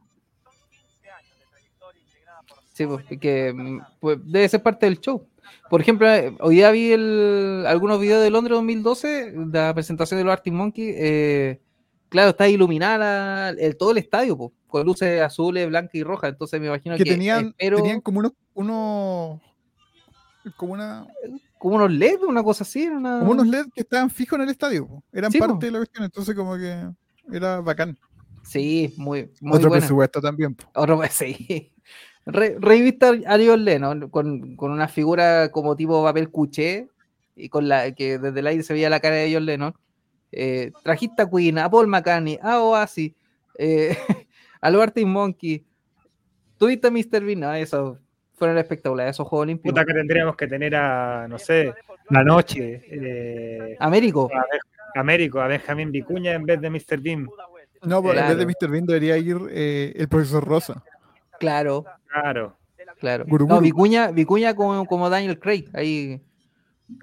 Sí, 2.73 2.87
pues, 2.87 3.05
que 3.21 3.53
mm, 3.53 3.81
pues, 4.01 4.19
debe 4.25 4.49
ser 4.49 4.63
parte 4.63 4.87
del 4.87 5.01
show. 5.01 5.27
Por 5.71 5.81
ejemplo, 5.81 6.13
eh, 6.13 6.37
hoy 6.41 6.57
día 6.57 6.71
vi 6.71 6.93
el- 6.93 7.65
algunos 7.67 8.01
videos 8.01 8.23
de 8.23 8.31
Londres 8.31 8.57
2012, 8.57 9.31
de 9.33 9.59
la 9.59 9.73
presentación 9.75 10.19
de 10.19 10.25
los 10.25 10.33
Arctic 10.33 10.53
Monkey. 10.53 10.93
eh, 10.97 11.61
claro, 12.09 12.31
está 12.31 12.49
iluminada 12.49 12.99
la- 12.99 13.49
el, 13.51 13.77
todo 13.77 13.93
el 13.93 13.99
estadio, 13.99 14.37
po, 14.37 14.53
con 14.67 14.85
luces 14.85 15.21
azules, 15.23 15.69
blancas 15.69 15.95
y 15.95 16.03
rojas. 16.03 16.31
Entonces 16.31 16.61
me 16.61 16.67
imagino 16.67 16.97
que, 16.97 17.05
que 17.05 17.11
tenían, 17.11 17.47
espero 17.49 17.77
tenían 17.77 18.01
como 18.01 18.19
unos, 18.21 18.33
unos 18.55 19.41
como 20.57 20.73
una 20.75 21.07
como 21.65 21.77
unos 21.77 21.91
LED, 21.93 22.19
una 22.29 22.43
cosa 22.43 22.63
así. 22.63 22.87
una- 22.87 23.21
como 23.21 23.31
unos 23.33 23.47
LED 23.47 23.67
que 23.75 23.81
estaban 23.81 24.11
fijos 24.11 24.37
en 24.39 24.43
el 24.43 24.51
estadio, 24.51 24.87
po. 24.87 25.03
eran 25.13 25.33
Sí, 25.33 25.39
po. 25.39 25.47
parte 25.47 25.65
de 25.67 25.73
la 25.73 25.79
cuestión, 25.79 26.05
entonces 26.05 26.35
como 26.35 26.57
que 26.59 26.89
era 27.33 27.61
bacán. 27.63 27.97
Sí, 28.43 28.93
muy, 28.99 29.31
muy 29.41 29.57
Otro 29.57 29.71
buena. 29.71 29.81
presupuesto 29.81 30.21
también. 30.21 30.55
po. 30.55 30.65
Otro, 30.75 31.01
sí. 31.11 31.73
Re, 32.27 32.57
revista 32.61 33.13
Ariel 33.27 33.65
Leno, 33.65 34.11
con, 34.11 34.57
con 34.57 34.73
una 34.73 34.89
figura 34.89 35.51
como 35.51 35.75
tipo 35.75 36.05
papel 36.05 36.29
cuché, 36.31 36.89
y 37.35 37.49
con 37.49 37.67
la 37.67 37.93
que 37.93 38.19
desde 38.19 38.41
el 38.41 38.47
aire 38.47 38.63
se 38.63 38.75
veía 38.75 38.91
la 38.91 39.01
cara 39.01 39.17
de 39.17 39.33
John 39.33 39.47
Lennon. 39.47 39.75
Eh, 40.33 40.71
trajiste 40.83 41.23
a 41.23 41.31
Queen, 41.31 41.59
a 41.59 41.71
Paul 41.71 41.87
McCartney, 41.87 42.39
a 42.43 42.61
Oasis, 42.61 43.13
eh, 43.59 43.97
a 44.61 44.71
los 44.71 44.83
Arctic 44.83 45.07
Monkey. 45.07 45.65
Tuviste 46.59 46.89
a 46.89 46.91
Mr. 46.91 47.25
Bean, 47.25 47.41
no, 47.41 47.55
eso 47.55 47.99
fueron 48.45 48.59
espectaculares, 48.59 49.17
esos 49.17 49.27
Juegos 49.27 49.45
Olímpicos. 49.45 49.73
Puta 49.73 49.85
que 49.87 49.95
tendríamos 49.95 50.37
que 50.37 50.47
tener 50.47 50.75
a, 50.77 51.27
no 51.29 51.39
sé, 51.39 51.73
la 52.11 52.23
noche, 52.23 52.83
eh, 52.91 53.77
Américo, 53.81 54.31
a, 54.95 55.01
Américo, 55.01 55.41
a 55.41 55.49
Benjamín 55.49 55.91
Vicuña 55.91 56.33
en 56.33 56.45
vez 56.45 56.61
de 56.61 56.69
Mr. 56.69 57.01
Bean. 57.01 57.27
No, 57.83 58.03
pues, 58.03 58.19
en 58.19 58.29
vez 58.29 58.37
de 58.37 58.45
Claro. 58.45 58.57
Mr. 58.61 58.71
Bean 58.71 58.87
debería 58.87 59.17
ir 59.17 59.37
eh, 59.51 59.93
el 59.97 60.09
profesor 60.09 60.45
Rosa. 60.45 60.83
claro, 61.41 61.85
Claro. 62.09 62.57
claro. 63.01 63.25
Guru 63.27 63.47
No. 63.47 63.61
Vicuña, 63.61 64.11
Vicuña 64.11 64.55
como, 64.55 64.85
como 64.87 65.09
Daniel 65.09 65.39
Craig, 65.39 65.65
ahí 65.73 66.21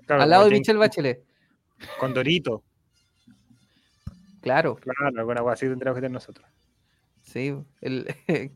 claro 0.06 0.22
al 0.24 0.30
lado 0.30 0.44
de 0.44 0.52
con 0.52 0.60
Michelle 0.60 0.80
Bachelet. 0.80 1.24
Con 2.00 2.14
Dorito. 2.14 2.64
Claro. 4.42 4.76
Claro, 4.76 5.20
alguna 5.20 5.42
cosa 5.42 5.54
así 5.54 5.68
tendríamos 5.68 5.98
que 5.98 6.02
tener 6.02 6.14
nosotros. 6.14 6.48
Sí, 7.24 7.56
el 7.82 8.06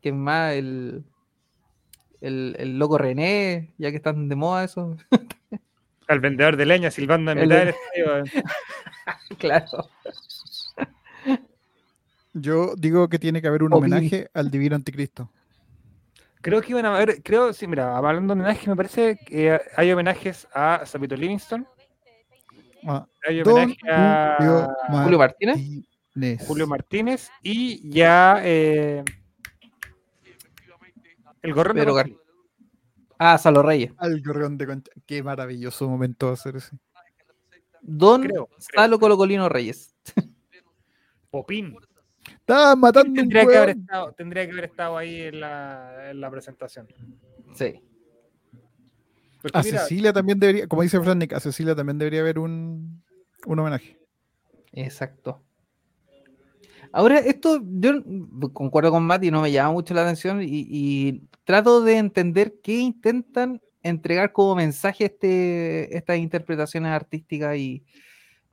que 0.00 0.08
es 0.08 0.14
más 0.14 0.54
el, 0.54 1.04
el, 2.20 2.56
el 2.58 2.78
loco 2.78 2.98
René, 2.98 3.70
ya 3.78 3.90
que 3.90 3.96
están 3.96 4.28
de 4.28 4.36
moda 4.36 4.64
eso. 4.64 4.96
El 6.08 6.20
vendedor 6.20 6.56
de 6.56 6.66
leña 6.66 6.90
silbando 6.90 7.32
en 7.32 7.38
El 7.38 7.44
mitad 7.48 7.58
de- 7.58 7.64
del 7.66 7.74
estadio. 8.24 8.44
claro. 9.38 9.88
Yo 12.32 12.74
digo 12.76 13.08
que 13.08 13.18
tiene 13.18 13.42
que 13.42 13.48
haber 13.48 13.62
un 13.64 13.72
homenaje 13.72 14.30
al 14.34 14.50
divino 14.50 14.76
anticristo. 14.76 15.28
Creo 16.42 16.62
que 16.62 16.70
iban 16.70 16.86
a 16.86 16.94
haber, 16.96 17.22
creo, 17.22 17.52
sí, 17.52 17.66
mira, 17.66 17.96
hablando 17.96 18.34
de 18.34 18.40
homenaje, 18.40 18.70
me 18.70 18.76
parece 18.76 19.18
que 19.26 19.60
hay 19.76 19.92
homenajes 19.92 20.46
a 20.54 20.82
Sapito 20.86 21.16
Livingston, 21.16 21.66
Ah, 22.86 23.06
hay 23.28 23.42
homenaje 23.42 23.76
a 23.90 24.72
Julio. 25.02 25.18
Martínez. 25.18 25.58
Julio 26.46 26.66
Martínez 26.66 27.28
y 27.42 27.90
ya 27.90 28.40
eh, 28.42 29.04
el 31.42 31.54
gorrón 31.54 31.76
de 31.76 31.82
Pedro 31.82 31.94
Conchita. 31.94 32.20
Ah, 33.22 33.36
Salo 33.36 33.62
Reyes. 33.62 33.92
Al 33.98 34.22
gorrión 34.22 34.56
de 34.56 34.66
concha. 34.66 34.90
Qué 35.04 35.22
maravilloso 35.22 35.86
momento 35.86 36.30
hacer 36.30 36.56
ese. 36.56 36.78
Don 37.82 38.22
Creo, 38.22 38.46
creo. 38.46 38.58
Salo 38.58 38.98
Colocolino 38.98 39.46
Reyes. 39.48 39.94
Popín. 41.30 41.76
Estaban 42.26 42.80
matando 42.80 43.10
un 43.10 43.16
Tendría 43.16 43.46
que, 43.46 43.56
haber 43.58 43.76
estado, 43.76 44.12
tendría 44.12 44.46
que 44.46 44.52
haber 44.52 44.64
estado 44.64 44.96
ahí 44.96 45.20
en 45.20 45.40
la, 45.40 46.10
en 46.10 46.20
la 46.20 46.30
presentación. 46.30 46.88
Sí. 47.54 47.82
Porque 49.42 49.58
A 49.58 49.62
mira, 49.62 49.80
Cecilia 49.80 50.12
también 50.14 50.38
debería, 50.40 50.66
como 50.66 50.80
dice 50.80 50.98
Frank, 50.98 51.32
a 51.34 51.40
Cecilia 51.40 51.74
también 51.74 51.98
debería 51.98 52.20
haber 52.20 52.38
un, 52.38 53.02
un 53.46 53.58
homenaje. 53.58 53.98
Exacto. 54.72 55.42
Ahora, 56.92 57.18
esto 57.18 57.60
yo 57.64 58.02
concuerdo 58.52 58.90
con 58.90 59.04
Mati, 59.04 59.30
no 59.30 59.42
me 59.42 59.52
llama 59.52 59.72
mucho 59.72 59.94
la 59.94 60.02
atención 60.02 60.42
y, 60.42 60.46
y 60.68 61.22
trato 61.44 61.82
de 61.82 61.96
entender 61.98 62.54
qué 62.62 62.78
intentan 62.78 63.60
entregar 63.82 64.32
como 64.32 64.54
mensaje 64.56 65.06
este, 65.06 65.96
estas 65.96 66.18
interpretaciones 66.18 66.90
artísticas 66.92 67.56
y 67.56 67.82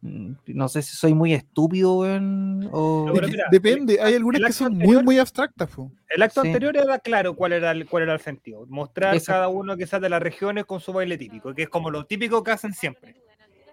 mm, 0.02 0.32
no 0.47 0.69
sé 0.69 0.82
si 0.82 0.95
soy 0.95 1.13
muy 1.13 1.34
estúpido 1.34 1.95
weón, 2.00 2.69
o... 2.71 3.08
No, 3.08 3.13
mira, 3.13 3.45
Depende, 3.52 4.00
hay 4.02 4.13
algunas 4.15 4.41
que 4.41 4.54
son 4.54 4.78
muy, 4.78 5.04
muy 5.04 5.17
abstractas. 5.19 5.69
po. 5.69 5.91
el 6.10 6.21
acto 6.21 6.41
Sí. 6.43 6.47
anterior 6.47 6.78
era 6.78 7.00
claro 7.00 7.36
cuál 7.36 7.54
era 7.54 7.71
el, 7.71 7.86
cuál 7.88 8.04
era 8.04 8.13
el 8.13 8.19
sentido. 8.21 8.65
Mostrar 8.67 9.15
Exacto. 9.15 9.34
cada 9.34 9.47
uno 9.50 9.76
quizás 9.76 10.00
de 10.00 10.10
las 10.10 10.21
regiones 10.21 10.65
con 10.65 10.80
su 10.80 10.93
baile 10.93 11.17
típico, 11.17 11.54
que 11.54 11.63
es 11.63 11.69
como 11.69 11.89
lo 11.91 12.06
típico 12.06 12.43
que 12.43 12.52
hacen 12.52 12.73
siempre. 12.73 13.15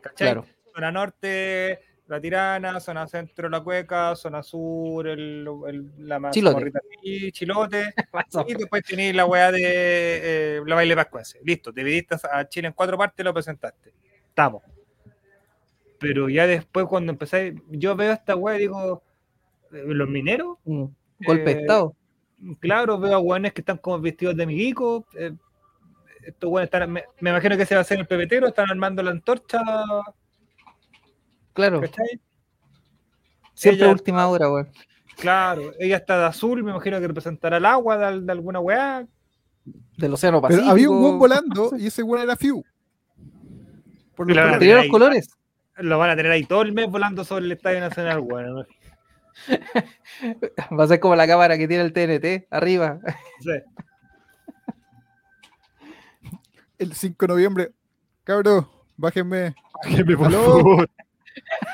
¿Cachai? 0.01 0.29
Claro, 0.33 0.47
Zona 0.75 0.91
norte, 0.91 1.79
La 2.07 2.21
Tirana, 2.21 2.81
zona 2.81 3.07
centro 3.07 3.49
La 3.49 3.61
Cueca, 3.63 4.15
zona 4.15 4.43
sur, 4.43 5.07
el, 5.09 5.49
el- 5.69 5.91
la 6.07 6.31
Chilote. 6.31 6.43
mazamorrita 6.43 6.81
aquí, 6.99 7.33
Chilote. 7.33 7.95
Y 8.49 8.55
después 8.55 8.83
tenéis 8.85 9.15
la 9.15 9.25
weá 9.25 9.51
de 9.51 9.61
eh, 9.63 10.61
la 10.67 10.75
baile 10.75 10.95
pascuense. 10.95 11.41
Listo, 11.45 11.73
dividiste 11.73 12.17
a 12.31 12.47
Chile 12.49 12.69
en 12.69 12.75
cuatro 12.75 12.99
partes 12.99 13.21
y 13.21 13.25
lo 13.25 13.33
presentaste. 13.33 13.93
Estamos. 14.29 14.63
Pero 15.99 16.29
ya 16.29 16.47
después, 16.47 16.87
cuando 16.87 17.13
empezáis, 17.13 17.55
yo 17.71 17.97
veo 17.97 18.13
esta 18.13 18.37
weá 18.37 18.57
y 18.57 18.61
digo, 18.61 19.03
eh, 19.73 19.83
los 19.87 20.09
mineros, 20.09 20.59
Mm, 20.65 20.85
Golpe 21.27 21.51
Eh, 21.53 21.61
Estado. 21.61 21.95
claro, 22.61 22.99
veo 22.99 23.15
a 23.15 23.19
weones 23.21 23.53
que 23.55 23.63
están 23.63 23.79
como 23.79 23.99
vestidos 24.01 24.37
de 24.37 24.45
miguico. 24.47 25.07
eh, 25.17 25.33
estos 26.27 26.51
weones 26.51 26.67
están, 26.67 26.91
me, 26.93 27.05
me 27.21 27.31
imagino 27.31 27.57
que 27.57 27.63
ese 27.63 27.75
va 27.75 27.81
a 27.83 27.85
ser 27.85 27.99
el 28.01 28.07
pepetero, 28.07 28.49
están 28.49 28.67
armando 28.71 29.03
la 29.03 29.11
antorcha, 29.13 29.61
Claro. 31.55 31.81
¿cachai? 31.81 32.21
Siempre 33.55 33.85
ella- 33.85 33.93
última 33.93 34.27
hora, 34.29 34.51
weón. 34.51 34.69
Claro, 35.17 35.73
ella 35.79 35.97
está 35.99 36.19
de 36.19 36.25
azul, 36.27 36.63
me 36.65 36.73
imagino 36.73 36.99
que 37.01 37.07
representará 37.07 37.57
el 37.59 37.65
agua 37.67 37.97
de, 37.97 38.21
de 38.21 38.33
alguna 38.33 38.59
weá. 38.61 39.07
Del 39.97 40.13
Océano 40.13 40.43
Pacífico. 40.43 40.63
Pero 40.65 40.73
había 40.73 40.91
un 40.91 41.01
buen 41.01 41.19
volando 41.19 41.71
y 41.79 41.87
ese 41.87 42.03
weón 42.03 42.25
era 42.25 42.37
Fiu. 42.37 42.63
Por 44.17 44.29
los. 44.31 44.59
Tenía 44.59 44.77
los 44.77 44.89
colores. 44.89 45.29
Lo 45.77 45.99
van 45.99 46.11
a 46.11 46.17
tener 46.17 46.31
ahí 46.33 46.45
todo 46.45 46.63
el 46.63 46.73
mes 46.73 46.89
volando 46.91 47.25
sobre 47.25 47.45
el 47.47 47.53
Estadio 47.53 47.81
Nacional, 47.81 48.21
weón. 48.21 48.67
Va 50.79 50.85
a 50.85 50.89
ser 50.89 51.01
como 51.01 51.17
la 51.17 51.27
cámara 51.27 51.57
que 51.59 51.67
tiene 51.69 51.83
el 51.85 51.93
TNT 51.93 52.47
arriba. 52.51 52.99
Sí. 53.41 53.51
El 56.79 56.93
5 56.93 57.27
de 57.27 57.33
noviembre. 57.33 57.73
Cabros, 58.25 58.67
bájenme. 58.97 59.55
por 60.17 60.27
Aló. 60.27 60.45
favor. 60.45 60.91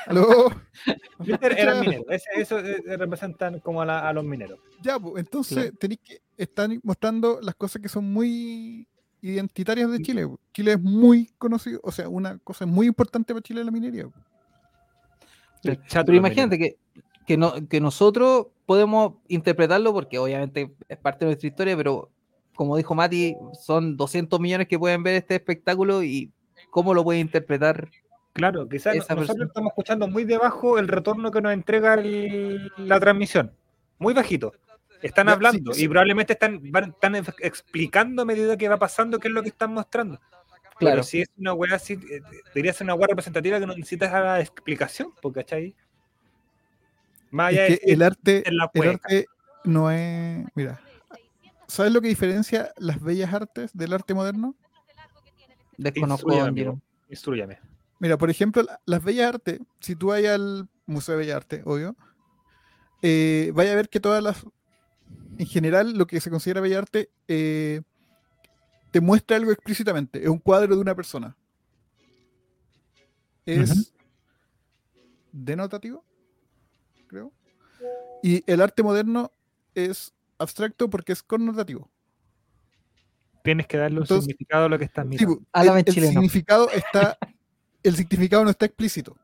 Aló. 0.07 0.49
Viste, 1.19 1.61
Eran 1.61 1.79
mineros. 1.81 2.05
Ese- 2.09 2.29
eso 2.35 2.59
eh, 2.59 2.81
representan 2.97 3.59
como 3.59 3.81
a, 3.81 3.85
la- 3.85 4.07
a 4.09 4.13
los 4.13 4.23
mineros. 4.23 4.59
Ya, 4.81 4.97
pues, 4.99 5.23
entonces 5.23 5.57
Claro. 5.57 5.77
tenéis 5.79 5.99
que 6.03 6.21
están 6.37 6.79
mostrando 6.83 7.39
las 7.41 7.55
cosas 7.55 7.81
que 7.81 7.89
son 7.89 8.11
muy 8.11 8.87
identitarias 9.21 9.91
de 9.91 9.99
Chile. 10.01 10.27
Chile 10.53 10.73
es 10.73 10.81
muy 10.81 11.27
conocido, 11.37 11.79
o 11.83 11.91
sea, 11.91 12.09
una 12.09 12.39
cosa 12.39 12.65
muy 12.65 12.87
importante 12.87 13.33
para 13.33 13.43
Chile 13.43 13.59
es 13.59 13.65
la 13.65 13.71
minería. 13.71 14.07
Pero 15.61 16.15
imagínate 16.15 16.57
que, 16.57 16.77
que, 17.27 17.37
no, 17.37 17.53
que 17.67 17.79
nosotros 17.79 18.47
podemos 18.65 19.13
interpretarlo 19.27 19.93
porque 19.93 20.17
obviamente 20.17 20.73
es 20.89 20.97
parte 20.97 21.25
de 21.25 21.29
nuestra 21.31 21.47
historia, 21.47 21.77
pero 21.77 22.09
como 22.55 22.75
dijo 22.77 22.95
Mati, 22.95 23.35
son 23.61 23.95
200 23.95 24.39
millones 24.39 24.67
que 24.67 24.79
pueden 24.79 25.03
ver 25.03 25.15
este 25.15 25.35
espectáculo 25.35 26.03
y 26.03 26.31
cómo 26.71 26.93
lo 26.95 27.03
puede 27.03 27.19
interpretar. 27.19 27.89
Claro, 28.33 28.67
quizás 28.69 28.95
nosotros 28.95 29.27
persona. 29.27 29.45
estamos 29.45 29.71
escuchando 29.71 30.07
muy 30.07 30.23
debajo 30.23 30.79
el 30.79 30.87
retorno 30.87 31.31
que 31.31 31.41
nos 31.41 31.53
entrega 31.53 31.95
el- 31.95 32.71
la 32.77 32.99
transmisión. 32.99 33.53
Muy 33.99 34.13
bajito. 34.13 34.53
Están 35.01 35.27
sí, 35.27 35.33
hablando 35.33 35.73
sí. 35.73 35.85
y 35.85 35.87
probablemente 35.87 36.33
están, 36.33 36.59
van- 36.71 36.91
están 36.91 37.15
ex- 37.15 37.35
explicando 37.39 38.21
a 38.21 38.25
medida 38.25 38.55
que 38.55 38.69
va 38.69 38.77
pasando 38.77 39.19
qué 39.19 39.27
es 39.27 39.33
lo 39.33 39.41
que 39.43 39.49
están 39.49 39.73
mostrando. 39.73 40.19
Claro. 40.77 40.95
Pero 40.97 41.03
si 41.03 41.21
es 41.21 41.29
una 41.37 41.53
weá 41.53 41.75
así, 41.75 41.93
eh, 41.93 42.21
debería 42.53 42.73
ser 42.73 42.85
una 42.85 42.93
weá 42.95 43.07
representativa 43.07 43.59
que 43.59 43.67
no 43.67 43.75
necesitas 43.75 44.11
la 44.11 44.39
explicación, 44.39 45.11
porque 45.21 45.41
¿cachai? 45.43 45.75
Más 47.31 47.49
allá 47.49 47.65
Es 47.65 47.69
de 47.71 47.75
que 47.75 47.81
decir, 47.81 47.93
el 47.93 48.01
arte, 48.03 48.43
en 48.47 48.57
la 48.57 48.71
el 48.73 48.89
arte 48.89 49.25
no 49.63 49.91
es. 49.91 50.45
Mira, 50.55 50.81
¿sabes 51.67 51.91
lo 51.91 52.01
que 52.01 52.07
diferencia 52.07 52.71
las 52.77 53.01
bellas 53.01 53.33
artes 53.33 53.71
del 53.75 53.93
arte 53.93 54.13
moderno? 54.13 54.55
Desconozco, 55.77 56.31
Instrúyame, 57.09 57.59
Mira, 58.01 58.17
por 58.17 58.31
ejemplo, 58.31 58.63
la- 58.63 58.81
las 58.87 59.03
bellas 59.03 59.27
artes, 59.35 59.59
si 59.79 59.95
tú 59.95 60.07
vas 60.07 60.25
al 60.25 60.67
Museo 60.87 61.13
de 61.15 61.19
Bellas 61.19 61.35
Artes, 61.37 61.61
obvio, 61.65 61.95
eh, 63.03 63.51
vaya 63.53 63.73
a 63.73 63.75
ver 63.75 63.89
que 63.89 63.99
todas 63.99 64.23
las, 64.23 64.43
en 65.37 65.45
general, 65.45 65.93
lo 65.93 66.07
que 66.07 66.19
se 66.19 66.31
considera 66.31 66.61
bella 66.61 66.79
arte, 66.79 67.11
eh, 67.27 67.81
te 68.89 69.01
muestra 69.01 69.37
algo 69.37 69.51
explícitamente. 69.51 70.23
Es 70.23 70.29
un 70.29 70.39
cuadro 70.39 70.75
de 70.75 70.81
una 70.81 70.95
persona. 70.95 71.37
Es 73.45 73.93
denotativo, 75.31 76.03
creo. 77.07 77.31
Y 78.23 78.43
el 78.51 78.61
arte 78.61 78.81
moderno 78.83 79.31
es 79.75 80.11
abstracto 80.39 80.89
porque 80.89 81.11
es 81.13 81.21
connotativo. 81.23 81.87
Tienes 83.43 83.67
que 83.67 83.77
darle 83.77 83.97
un 83.97 84.03
Entonces- 84.03 84.25
significado 84.25 84.65
a 84.65 84.69
lo 84.69 84.77
que 84.79 84.85
estás 84.85 85.03
Sí, 85.05 85.09
mirando. 85.09 85.35
bu- 85.35 85.45
Háblame 85.53 85.79
el, 85.85 85.97
el 85.97 86.07
significado 86.09 86.69
está, 86.71 87.17
el 87.83 87.95
significado 87.95 88.43
no 88.43 88.49
está 88.49 88.65
explícito. 88.65 89.15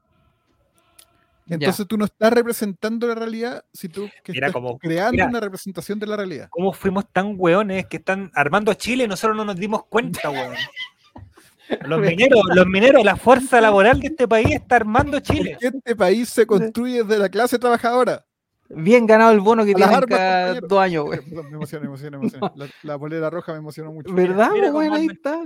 Ya. 1.45 1.55
Entonces 1.55 1.87
tú 1.87 1.97
no 1.97 2.05
estás 2.05 2.33
representando 2.33 3.07
la 3.07 3.15
realidad, 3.15 3.63
si 3.71 3.87
tú 3.87 4.09
que 4.23 4.33
Mira 4.33 4.47
estás 4.47 4.61
creando 4.81 5.13
mira. 5.13 5.27
una 5.27 5.39
representación 5.39 5.97
de 5.97 6.05
la 6.05 6.17
realidad. 6.17 6.49
¿Cómo 6.49 6.73
fuimos 6.73 7.05
tan 7.11 7.35
hueones 7.37 7.85
que 7.87 7.97
están 7.97 8.31
armando 8.35 8.73
Chile 8.73 9.05
y 9.05 9.07
nosotros 9.07 9.37
no 9.37 9.45
nos 9.45 9.55
dimos 9.55 9.85
cuenta, 9.85 10.29
weón? 10.29 10.55
Los 11.85 11.99
mineros, 11.99 12.41
los 12.55 12.65
mineros, 12.65 13.03
la 13.03 13.17
fuerza 13.17 13.59
laboral 13.59 13.99
de 13.99 14.07
este 14.07 14.25
país 14.25 14.51
está 14.51 14.77
armando 14.77 15.19
Chile. 15.19 15.57
Este 15.59 15.97
país 15.97 16.29
se 16.29 16.47
construye 16.47 17.03
desde 17.03 17.19
la 17.19 17.27
clase 17.27 17.59
trabajadora. 17.59 18.25
Bien 18.69 19.05
ganado 19.05 19.31
el 19.31 19.39
bono 19.39 19.65
que 19.65 19.73
tienen 19.73 19.89
cada 19.89 20.01
compañero. 20.01 20.67
dos 20.67 20.79
años, 20.79 21.05
güey. 21.05 21.19
Perdón, 21.21 21.49
me 21.49 21.55
emociona, 21.55 21.81
me 21.81 21.87
emociona, 21.87 22.17
me 22.17 22.23
emociona. 22.23 22.53
La, 22.55 22.67
la 22.83 22.95
bolera 22.95 23.29
roja 23.29 23.51
me 23.53 23.59
emocionó 23.59 23.91
mucho. 23.91 24.13
¿Verdad, 24.13 24.51
güey? 24.71 24.89
Ahí 24.89 25.07
está. 25.07 25.41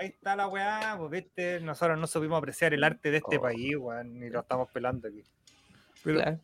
Ahí 0.00 0.08
está 0.08 0.34
la 0.36 0.48
weá, 0.48 0.94
pues 0.98 1.10
viste, 1.10 1.60
nosotros 1.60 1.98
no 1.98 2.06
supimos 2.06 2.38
apreciar 2.38 2.72
el 2.74 2.82
arte 2.82 3.10
de 3.10 3.18
este 3.18 3.36
Oh. 3.36 3.42
país, 3.42 3.76
weón, 3.76 4.18
ni 4.18 4.30
lo 4.30 4.40
estamos 4.40 4.68
pelando 4.70 5.08
aquí. 5.08 5.22
Pero, 6.02 6.20
Claro. 6.20 6.40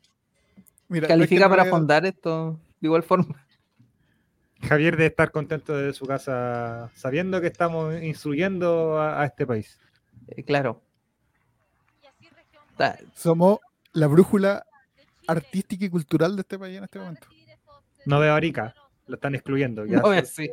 mira, 0.89 1.07
que 1.07 1.15
Califica 1.15 1.45
no 1.45 1.51
para 1.51 1.63
vea- 1.65 1.71
fondar 1.73 2.05
esto 2.07 2.61
de 2.81 2.87
igual 2.87 3.03
forma. 3.03 3.45
Javier 4.63 4.97
debe 4.97 5.07
estar 5.07 5.31
contento 5.31 5.77
de 5.77 5.93
su 5.95 6.05
casa, 6.05 6.91
sabiendo 6.95 7.41
que 7.41 7.47
estamos 7.47 8.01
instruyendo 8.03 8.99
a, 9.01 9.23
a 9.23 9.27
este 9.27 9.47
país. 9.47 9.79
Eh, 10.29 10.43
claro. 10.43 10.83
Somos 13.15 13.59
la 13.93 14.07
brújula 14.07 14.65
artística 15.27 15.85
y 15.85 15.91
cultural 15.91 16.37
de 16.37 16.43
este 16.43 16.59
país 16.59 16.79
en 16.79 16.85
este 16.85 16.99
momento. 16.99 17.27
No 18.07 18.21
veo 18.21 18.33
a 18.33 18.37
Arica, 18.37 18.75
lo 19.09 19.15
están 19.17 19.35
excluyendo. 19.35 19.85
Ya, 19.87 19.99
No, 19.99 20.25
sí. 20.25 20.49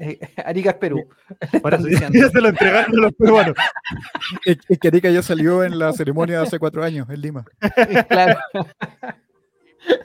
Eh, 0.00 0.18
Arica 0.44 0.70
es 0.70 0.76
Perú. 0.76 1.08
Ya 2.12 2.28
se 2.28 2.40
lo 2.40 2.48
entregaron 2.48 2.92
a 2.98 3.02
los 3.02 3.12
peruanos. 3.14 3.54
Es 4.44 4.58
es 4.68 4.78
que 4.78 4.88
Arica 4.88 5.10
ya 5.10 5.22
salió 5.22 5.64
en 5.64 5.78
la 5.78 5.92
ceremonia 5.92 6.38
de 6.38 6.42
hace 6.42 6.58
cuatro 6.58 6.82
años 6.82 7.08
en 7.10 7.20
Lima. 7.20 7.44
Claro. 8.08 8.38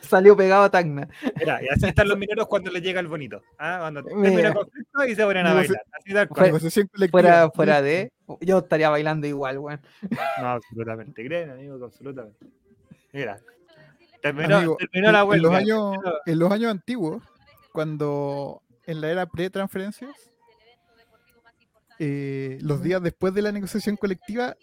Salió 0.02 0.36
pegado 0.36 0.63
a 0.63 0.69
Tacna. 0.69 1.08
Mira, 1.38 1.62
y 1.63 1.67
así 1.69 1.86
están 1.86 2.10
los 2.10 2.17
mineros 2.17 2.47
cuando 2.47 2.69
les 2.69 2.82
llega 2.84 2.99
el 2.99 3.08
bonito. 3.08 3.41
¿ah? 3.58 3.78
Cuando 3.80 4.04
termina 4.04 4.49
el 4.49 4.54
conflicto 4.54 5.06
y 5.06 5.15
se 5.15 5.23
ponen 5.23 5.45
a 5.47 5.54
bailar. 5.54 5.82
Así 5.93 6.13
tal 6.13 6.28
cual. 6.28 6.60
Fuera, 7.10 7.49
fuera 7.52 7.82
de. 7.82 8.12
Yo 8.41 8.58
estaría 8.58 8.89
bailando 8.89 9.25
igual, 9.28 9.60
güey. 9.60 9.78
No, 10.41 10.47
absolutamente. 10.49 11.25
Creen, 11.25 11.52
amigo, 11.52 11.84
absolutamente. 11.86 12.45
Mira. 13.13 13.39
Terminó, 14.21 14.58
Amigo, 14.58 14.78
terminó 14.78 15.08
en- 15.08 15.13
la 15.13 15.21
en, 15.21 15.28
huelga. 15.30 15.47
los 15.49 15.58
años, 15.58 15.95
en 16.25 16.39
los 16.39 16.52
años 16.52 16.71
antiguos, 16.71 17.23
cuando 17.73 18.62
en 18.86 19.01
la 19.01 19.10
era 19.10 19.25
pre-transferencias, 19.25 20.12
eh, 21.99 22.58
los 22.62 22.82
días 22.82 23.01
después 23.03 23.34
de 23.34 23.41
la 23.41 23.51
negociación 23.51 23.95
colectiva, 23.97 24.55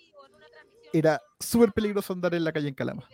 era 0.93 1.21
súper 1.39 1.73
peligroso 1.73 2.13
andar 2.13 2.35
en 2.35 2.45
la 2.45 2.53
calle 2.53 2.69
en 2.69 2.75
Calama. 2.75 3.07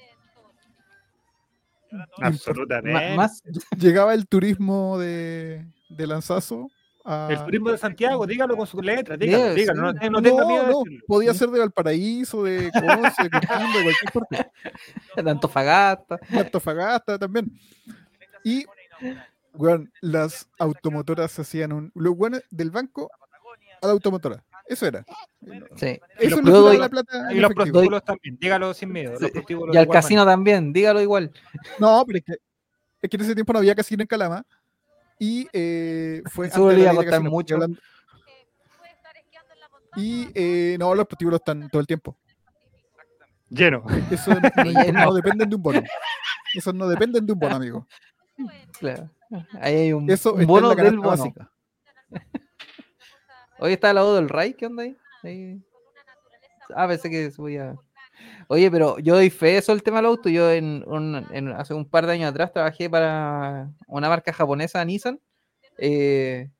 Absolutamente. 2.19 3.17
Más, 3.17 3.43
Llegaba 3.77 4.15
el 4.15 4.27
turismo 4.27 4.99
de, 4.99 5.67
de 5.91 6.07
Lanzazo. 6.07 6.71
a- 7.05 7.29
El 7.31 7.45
turismo 7.45 7.71
de 7.71 7.79
Santiago, 7.79 8.27
dígalo 8.27 8.57
con 8.57 8.67
sus 8.67 8.83
letras, 8.83 9.19
dígalo, 9.19 9.47
Yes, 9.49 9.55
dígalo, 9.57 9.93
no, 9.93 10.11
no 10.11 10.23
tenga 10.23 10.47
miedo 10.47 10.67
no, 10.69 10.83
podía 11.07 11.35
ser 11.35 11.51
de 11.51 11.59
Valparaíso, 11.59 12.45
de 12.45 12.71
Conce, 12.73 13.25
de 13.25 13.31
Coquimbo, 13.31 13.79
de 13.79 13.85
cualquier 13.85 14.13
parte. 14.13 14.51
de 15.23 15.31
Antofagasta. 15.31 16.21
de 16.31 16.39
Antofagasta 16.39 17.19
también. 17.19 17.53
Y, 18.45 18.65
weón, 19.55 19.93
las 20.01 20.49
automotoras 20.59 21.39
hacían 21.39 21.73
un. 21.73 21.93
Los 21.95 22.15
weones 22.17 22.43
del 22.51 22.71
banco 22.71 23.11
a 23.81 23.87
la 23.87 23.93
automotora. 23.93 24.45
Eso 24.67 24.87
era. 24.87 25.05
Sí. 25.77 26.01
Eso 26.19 26.37
los 26.37 26.41
quitaba 26.41 26.59
doy- 26.59 26.79
la 26.79 26.89
plata. 26.89 27.33
Y 27.33 27.41
los 27.41 27.53
prostíbulos 27.53 28.05
también, 28.05 28.39
dígalo 28.41 28.73
sin 28.75 28.93
miedo. 28.93 29.17
Sí, 29.19 29.27
Los 29.55 29.75
Y 29.75 29.79
al 29.79 29.89
casino 29.89 30.25
también, 30.25 30.73
dígalo 30.73 31.01
igual. 31.01 31.33
No, 31.79 32.05
pero 32.07 32.19
es 32.19 32.25
que, 32.25 32.33
es 33.03 33.11
que 33.11 33.17
en 33.17 33.23
ese 33.23 33.35
tiempo 33.35 33.53
no 33.53 33.59
había 33.59 33.75
casino 33.75 34.03
en 34.03 34.07
Calama. 34.07 34.45
Y 35.19 35.49
eh, 35.53 36.23
fue. 36.31 36.49
Iba 36.49 36.73
la 36.73 36.91
a 36.93 36.95
costar 36.95 37.23
mucho. 37.23 37.55
hablando- 37.57 37.79
Y 39.97 40.29
eh, 40.35 40.77
no, 40.79 40.95
los 40.95 41.07
prostíbulos 41.07 41.41
están 41.41 41.69
todo 41.69 41.81
el 41.81 41.87
tiempo. 41.87 42.17
Lleno. 43.51 43.85
Eso 44.11 44.31
no, 44.31 44.41
no- 44.93 44.93
no 45.07 45.15
dependen 45.15 45.51
de 45.51 45.57
un 45.57 45.63
bono. 45.63 45.83
Esos 46.55 46.75
no 46.75 46.89
dependen 46.89 47.27
de 47.27 47.33
un 47.33 47.39
bono, 47.39 47.57
amigo. 47.57 47.87
Claro. 48.79 49.11
Ahí 49.61 49.75
hay 49.77 49.93
un, 49.93 50.11
Eso 50.11 50.35
bono 50.47 50.75
del 50.75 50.97
bono. 50.99 51.09
básica. 51.11 51.51
Hoy 53.59 53.73
está 53.75 53.91
al 53.91 53.97
lado 53.97 54.17
del 54.17 54.29
Ray, 54.29 54.55
¿qué 54.55 54.67
onda 54.67 54.83
ahí? 54.83 54.97
Ahí. 55.23 55.63
Ah, 56.75 56.89
pensé 56.89 57.09
que 57.11 57.31
se 57.31 57.37
podía. 57.37 57.77
Oye, 58.49 58.71
pero 58.71 58.99
yo 58.99 59.15
doy 59.15 59.31
fe 59.31 59.57
eso 59.57 59.73
el 59.73 59.83
tema 59.83 59.99
del 59.99 60.07
auto. 60.07 60.29
Yo 60.29 60.51
en, 60.51 60.83
un- 60.87 61.27
en- 61.31 61.49
hace 61.53 61.73
un 61.75 61.89
par 61.89 62.07
de 62.07 62.13
años 62.13 62.31
atrás 62.31 62.53
trabajé 62.53 62.91
para 62.91 63.71
una 63.87 64.09
marca 64.09 64.33
japonesa, 64.33 64.85
Nissan, 64.85 65.21
eh, 65.79 66.51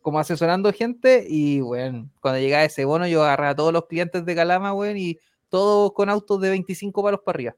como 0.00 0.18
asesorando 0.18 0.72
gente 0.72 1.26
y, 1.28 1.60
bueno, 1.60 2.08
cuando 2.20 2.40
llegaba 2.40 2.64
ese 2.64 2.84
bono 2.84 3.06
yo 3.06 3.22
agarraba 3.22 3.50
a 3.50 3.56
todos 3.56 3.72
los 3.72 3.86
clientes 3.86 4.24
de 4.24 4.34
Calama, 4.34 4.72
weón, 4.72 4.96
y 4.96 5.18
todos 5.48 5.92
con 5.92 6.08
autos 6.08 6.40
de 6.40 6.50
25 6.50 7.02
palos 7.02 7.20
para 7.24 7.36
arriba. 7.36 7.56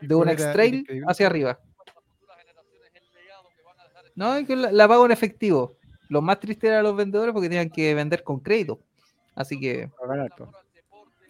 De 0.00 0.14
un 0.14 0.20
Bueno, 0.24 0.32
X-Trail 0.32 0.86
hacia 1.08 1.26
arriba. 1.26 1.58
No, 4.14 4.36
es 4.36 4.46
que 4.46 4.56
la, 4.56 4.70
la 4.72 4.88
pago 4.88 5.06
en 5.06 5.12
efectivo. 5.12 5.76
Lo 6.08 6.22
más 6.22 6.38
triste 6.38 6.68
era 6.68 6.82
los 6.82 6.96
vendedores 6.96 7.32
porque 7.32 7.48
tenían 7.48 7.70
que 7.70 7.94
vender 7.94 8.22
con 8.22 8.40
crédito. 8.40 8.80
Así 9.34 9.58
que, 9.58 9.90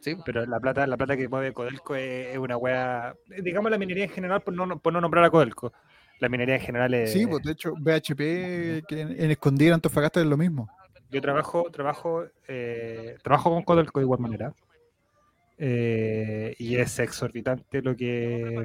sí. 0.01 0.17
Pero 0.25 0.45
la 0.45 0.61
plata, 0.61 0.87
la 0.87 0.97
plata 0.97 1.17
que 1.17 1.29
mueve 1.29 1.53
Codelco 1.53 1.95
es, 1.95 2.29
es 2.29 2.39
una 2.39 2.57
wea. 2.57 3.15
Digamos 3.43 3.71
la 3.71 3.79
minería 3.79 4.05
en 4.05 4.11
general, 4.11 4.43
por 4.43 4.53
no, 4.55 4.79
por 4.79 4.93
no 4.93 5.01
nombrar 5.01 5.25
a 5.25 5.31
Codelco. 5.31 5.73
La 6.21 6.29
minería 6.29 6.57
en 6.57 6.61
general 6.61 6.93
es. 6.95 7.13
Sí, 7.13 7.27
pues 7.27 7.43
de 7.43 7.53
hecho, 7.53 7.75
BHP 7.77 8.87
que 8.87 9.01
en, 9.01 9.21
en 9.21 9.31
Escondida, 9.31 9.69
en 9.69 9.75
Antofagasta 9.75 10.21
es 10.21 10.27
lo 10.27 10.37
mismo. 10.37 10.69
Yo 11.11 11.21
trabajo, 11.21 11.71
trabajo, 11.71 12.25
eh, 12.49 13.17
trabajo 13.23 13.51
con 13.51 13.63
Codelco 13.63 14.01
de 14.01 14.05
igual 14.05 14.21
manera. 14.21 14.53
Eh, 15.57 16.55
y 16.59 16.77
es 16.77 16.99
exorbitante 16.99 17.81
lo 17.81 17.95
que, 17.95 18.61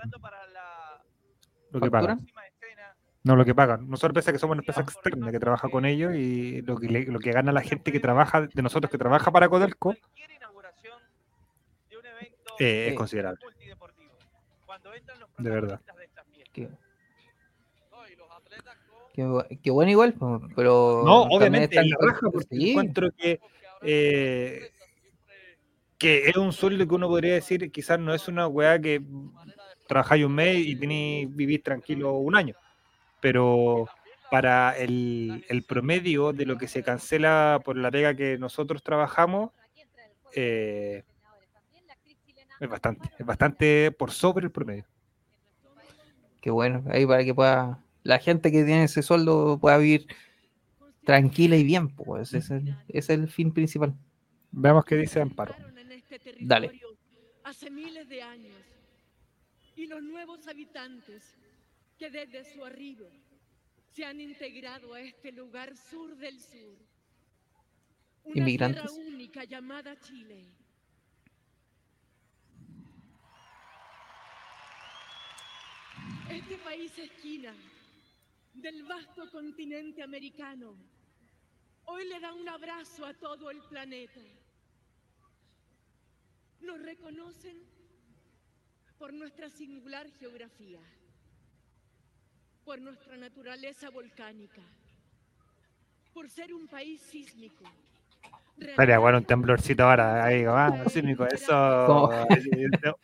lo 1.71 1.79
que 1.79 1.89
¿Factura? 1.89 2.17
No, 3.23 3.35
lo 3.35 3.43
que 3.45 3.53
pagan. 3.53 3.89
Nosotros 3.89 4.25
a 4.27 4.31
que 4.31 4.39
somos 4.39 4.53
una 4.53 4.61
empresa 4.61 4.81
externa 4.81 5.31
que 5.31 5.39
trabaja 5.39 5.69
con 5.69 5.85
ellos 5.85 6.15
y 6.15 6.61
lo 6.61 6.77
que, 6.77 6.87
le- 6.87 7.05
lo 7.05 7.19
que 7.19 7.31
gana 7.31 7.51
la 7.51 7.61
gente 7.61 7.91
que 7.91 7.99
trabaja, 7.99 8.47
de 8.47 8.61
nosotros 8.61 8.89
que 8.89 8.97
trabaja 8.97 9.31
para 9.31 9.49
Codelco, 9.49 9.93
eh, 12.59 12.87
es 12.89 12.95
considerable. 12.95 13.39
De 15.37 15.49
verdad. 15.49 15.81
Bu- 19.25 19.45
que 19.61 19.71
bueno 19.71 19.91
igual, 19.91 20.15
pero... 20.55 21.01
No, 21.05 21.23
obviamente, 21.23 21.75
están 21.75 21.89
la 21.89 21.97
raja, 21.99 22.29
porque 22.31 22.47
sí, 22.55 22.69
encuentro 22.71 23.11
que, 23.11 23.39
eh, 23.81 24.71
que 25.97 26.29
es 26.29 26.37
un 26.37 26.53
sueldo 26.53 26.87
que 26.87 26.95
uno 26.95 27.07
podría 27.07 27.33
decir, 27.33 27.69
quizás 27.71 27.99
no 27.99 28.13
es 28.13 28.27
una 28.27 28.47
weá 28.47 28.79
que 28.79 29.01
trabajáis 29.87 30.23
un 30.25 30.35
mes 30.35 30.57
y 30.59 30.75
tenéis, 30.75 31.35
vivís 31.35 31.61
tranquilo 31.63 32.13
un 32.13 32.35
año, 32.35 32.55
pero 33.21 33.87
para 34.29 34.77
el, 34.77 35.45
el 35.49 35.63
promedio 35.63 36.33
de 36.33 36.45
lo 36.45 36.57
que 36.57 36.67
se 36.67 36.83
cancela 36.83 37.61
por 37.63 37.77
la 37.77 37.89
pega 37.91 38.13
que 38.15 38.37
nosotros 38.37 38.83
trabajamos, 38.83 39.51
eh, 40.35 41.03
es 42.59 42.69
bastante, 42.69 43.09
es 43.17 43.25
bastante 43.25 43.91
por 43.91 44.11
sobre 44.11 44.45
el 44.45 44.51
promedio. 44.51 44.85
que 46.41 46.51
bueno, 46.51 46.83
ahí 46.91 47.05
para 47.05 47.23
que 47.23 47.33
pueda... 47.33 47.83
La 48.03 48.19
gente 48.19 48.51
que 48.51 48.63
tiene 48.63 48.85
ese 48.85 49.01
sueldo 49.01 49.57
pueda 49.59 49.77
vivir 49.77 50.07
tranquila 51.03 51.55
y 51.57 51.63
bien, 51.63 51.89
pues 51.89 52.33
ese 52.33 52.37
es 52.37 52.49
el, 52.51 52.75
es 52.87 53.09
el 53.09 53.29
fin 53.29 53.51
principal. 53.51 53.93
Veamos 54.51 54.85
qué 54.85 54.95
dice 54.95 55.21
Amparo. 55.21 55.55
este 56.09 56.35
Dale. 56.39 56.79
Hace 57.43 57.69
miles 57.69 58.07
de 58.07 58.21
años. 58.21 58.55
Y 59.75 59.87
los 59.87 60.01
nuevos 60.01 60.47
habitantes 60.47 61.35
que 61.99 62.09
desde 62.09 62.45
su 62.45 62.63
arribo 62.63 63.09
se 63.91 64.05
han 64.05 64.21
integrado 64.21 64.93
a 64.93 65.01
este 65.01 65.33
lugar 65.33 65.75
sur 65.75 66.15
del 66.15 66.39
sur. 66.39 66.77
Una 68.23 68.37
Inmigrantes. 68.39 68.83
tierra 68.83 69.07
única 69.07 69.43
llamada 69.43 69.99
Chile. 69.99 70.45
Este 76.29 76.57
país 76.59 76.97
esquina 76.97 77.53
del 78.53 78.83
vasto 78.83 79.29
continente 79.29 80.01
americano 80.01 80.75
hoy 81.85 82.07
le 82.07 82.19
da 82.19 82.33
un 82.33 82.47
abrazo 82.47 83.05
a 83.05 83.13
todo 83.13 83.49
el 83.51 83.61
planeta. 83.63 84.21
Nos 86.61 86.79
reconocen 86.81 87.57
por 88.97 89.11
nuestra 89.13 89.49
singular 89.49 90.09
geografía, 90.19 90.79
por 92.69 92.79
nuestra 92.81 93.17
naturaleza 93.17 93.89
volcánica, 93.89 94.61
por 96.13 96.29
ser 96.29 96.53
un 96.53 96.67
país 96.67 97.01
sísmico. 97.01 97.63
Estaría 98.59 98.99
bueno 98.99 99.17
un 99.17 99.25
temblorcito 99.25 99.85
ahora, 99.85 100.23
ahí, 100.23 100.43
ah, 100.47 100.83
sísmico, 100.87 101.25
eso. 101.25 102.27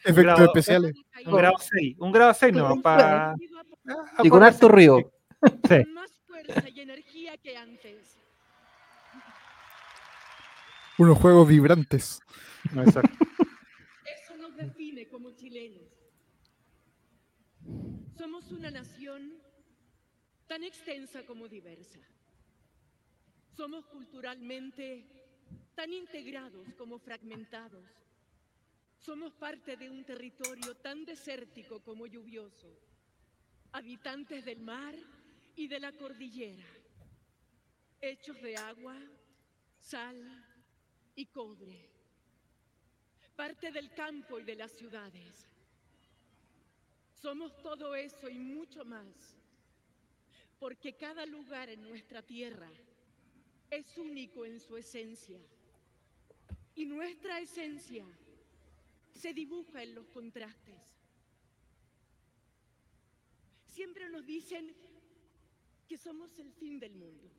Efectos 0.04 0.42
especiales. 0.42 0.94
Un 1.26 1.36
grado 1.36 1.56
6, 1.58 1.96
un 1.98 2.12
grado 2.12 2.34
6 2.36 2.54
no, 2.54 2.80
para. 2.80 3.34
Y 4.22 4.30
con 4.30 4.44
harto 4.44 4.68
ruido. 4.68 5.00
Sí. 5.68 5.84
Con 5.84 5.94
más 5.96 6.12
fuerza 6.28 6.70
y 6.70 6.82
energía 6.82 7.36
que 7.38 7.58
antes. 7.58 8.20
Unos 11.00 11.18
juegos 11.18 11.48
vibrantes. 11.48 12.20
No, 12.72 12.84
exacto. 12.84 13.18
Eso 14.06 14.38
nos 14.38 14.56
define 14.58 15.08
como 15.08 15.32
chilenos. 15.32 15.82
Somos 18.16 18.52
una 18.52 18.70
nación 18.70 19.44
tan 20.48 20.64
extensa 20.64 21.26
como 21.26 21.48
diversa. 21.48 22.00
Somos 23.56 23.86
culturalmente 23.88 25.06
tan 25.76 25.92
integrados 25.94 26.74
como 26.78 27.00
fragmentados. 27.00 27.86
Somos 28.98 29.34
parte 29.34 29.78
de 29.78 29.90
un 29.90 30.04
territorio 30.04 30.76
tan 30.78 31.06
desértico 31.06 31.82
como 31.82 32.08
lluvioso. 32.08 32.68
Habitantes 33.72 34.46
del 34.46 34.62
mar 34.62 34.96
y 35.56 35.68
de 35.68 35.80
la 35.80 35.92
cordillera. 35.92 36.66
Hechos 38.02 38.42
de 38.42 38.56
agua, 38.58 38.98
sal 39.80 40.18
y 41.16 41.26
cobre 41.28 41.96
parte 43.36 43.72
del 43.72 43.94
campo 43.94 44.40
y 44.40 44.44
de 44.44 44.56
las 44.56 44.72
ciudades. 44.72 45.50
Somos 47.14 47.62
todo 47.62 47.96
eso 47.96 48.30
y 48.30 48.38
mucho 48.38 48.86
más, 48.86 49.36
porque 50.60 50.96
cada 50.96 51.26
lugar 51.26 51.70
en 51.70 51.82
nuestra 51.82 52.22
tierra 52.22 52.70
es 53.70 53.98
único 53.98 54.46
en 54.46 54.60
su 54.60 54.78
esencia. 54.78 55.40
Y 56.76 56.86
nuestra 56.86 57.40
esencia 57.40 58.06
se 59.14 59.34
dibuja 59.34 59.84
en 59.84 59.96
los 59.96 60.08
contrastes. 60.08 60.76
Siempre 63.68 64.10
nos 64.10 64.26
dicen 64.26 64.74
que 65.88 65.98
somos 65.98 66.38
el 66.40 66.52
fin 66.54 66.80
del 66.80 66.96
mundo. 66.96 67.30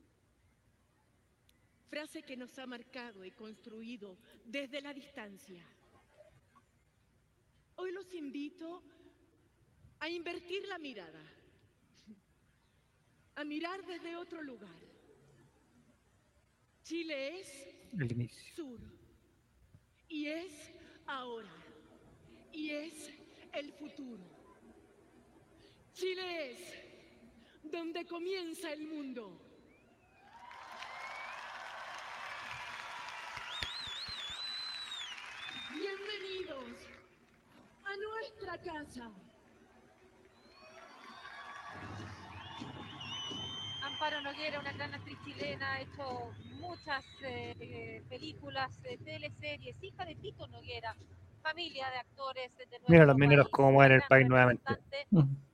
Frase 1.88 2.22
que 2.22 2.36
nos 2.36 2.58
ha 2.58 2.66
marcado 2.66 3.24
y 3.24 3.30
construido 3.30 4.18
desde 4.44 4.80
la 4.80 4.92
distancia. 4.92 5.64
Hoy 7.76 7.92
los 7.92 8.12
invito 8.14 8.82
a 10.00 10.08
invertir 10.08 10.66
la 10.66 10.78
mirada, 10.78 11.22
a 13.36 13.44
mirar 13.44 13.84
desde 13.84 14.16
otro 14.16 14.42
lugar. 14.42 14.74
Chile 16.82 17.40
es 17.40 17.48
El 17.92 18.10
inicio. 18.12 18.54
sur 18.54 18.80
y 20.08 20.26
es 20.26 20.72
ahora 21.06 21.52
y 22.52 22.70
es 22.70 23.12
el 23.52 23.72
futuro. 23.74 24.24
Chile 25.92 26.52
es 26.52 27.70
donde 27.70 28.06
comienza 28.06 28.72
el 28.72 28.86
mundo. 28.86 29.38
Bienvenidos 35.74 36.64
a 37.84 37.96
nuestra 37.96 38.62
casa. 38.62 39.25
Amparo 43.96 44.20
Noguera, 44.20 44.60
una 44.60 44.72
gran 44.74 44.92
actriz 44.92 45.16
chilena, 45.24 45.72
ha 45.72 45.80
hecho 45.80 46.30
muchas 46.60 47.02
eh, 47.22 47.56
eh, 47.58 48.02
películas, 48.10 48.70
eh, 48.84 48.98
teleseries, 49.02 49.74
hija 49.82 50.04
de 50.04 50.14
Tito 50.16 50.46
Noguera, 50.48 50.94
familia 51.40 51.88
de 51.88 51.96
actores 51.96 52.54
de 52.58 52.66
Mira 52.88 53.06
los 53.06 53.16
mineros 53.16 53.48
cómo 53.48 53.72
mueven 53.72 53.92
el 53.92 54.02
país 54.02 54.28
nuevamente. 54.28 54.78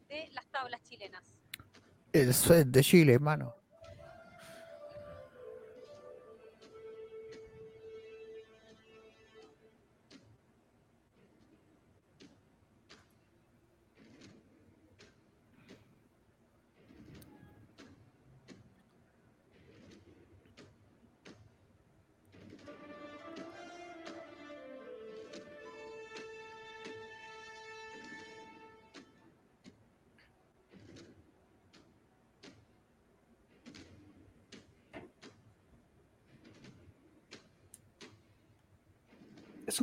de 0.08 0.28
las 0.32 0.44
tablas 0.48 0.82
chilenas. 0.82 1.22
El 2.12 2.72
de 2.72 2.82
Chile, 2.82 3.12
hermano. 3.12 3.54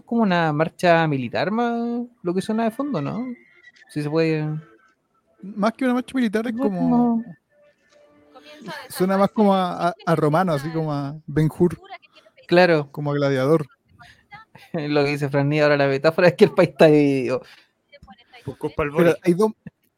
Como 0.10 0.24
una 0.24 0.52
marcha 0.52 1.08
militar 1.08 1.52
más 1.52 2.02
lo 2.24 2.34
que 2.34 2.42
suena 2.42 2.64
de 2.64 2.72
fondo, 2.72 3.00
¿no? 3.02 3.28
Si 3.90 4.02
se 4.02 4.10
puede. 4.10 4.44
Más 5.42 5.72
que 5.74 5.86
una 5.86 5.94
marcha 5.94 6.14
militar 6.16 6.48
es 6.48 6.54
como. 6.54 7.24
Suena 8.90 9.18
más 9.18 9.30
como 9.32 9.54
a, 9.54 9.72
a- 9.72 9.76
desarmarse 9.76 10.04
a 10.08 10.16
romano, 10.16 10.54
así 10.54 10.70
como 10.72 10.92
a 10.92 11.16
Ben 11.28 11.46
Hur, 11.48 11.76
cultura 11.78 11.98
que 12.00 12.08
tiene 12.12 12.28
Perú. 12.36 12.46
Claro, 12.48 12.92
como 12.92 13.12
a 13.12 13.14
gladiador. 13.14 13.66
lo 14.74 15.04
que 15.04 15.12
dice 15.12 15.30
Fran 15.30 15.48
Nido, 15.48 15.66
ahora 15.66 15.78
la 15.78 15.88
metáfora 15.88 16.28
es 16.30 16.34
que 16.34 16.46
el 16.46 16.52
país 16.52 16.70
está 16.70 16.88
dividido. 16.88 17.42
Pero 18.98 19.14
hay 19.22 19.34
dos, 19.34 19.52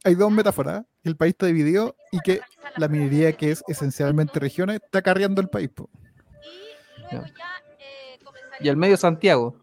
hay 0.04 0.16
dos 0.16 0.32
metáforas. 0.32 0.84
El 1.04 1.16
país 1.16 1.32
está 1.32 1.46
dividido 1.46 1.96
y 2.12 2.20
que 2.20 2.42
la 2.76 2.88
minería, 2.90 3.32
que 3.34 3.52
es 3.52 3.64
esencialmente 3.68 4.40
regiones, 4.40 4.82
está 4.84 5.02
carreando 5.02 5.42
el 5.42 5.48
país. 5.48 5.70
po, 5.70 5.90
Y 7.10 7.16
luego 7.16 7.26
ya 7.28 7.46
eh, 7.80 8.20
comenzaría 8.24 8.58
Y 8.66 8.70
al 8.70 8.78
medio 8.78 8.98
Santiago. 8.98 9.61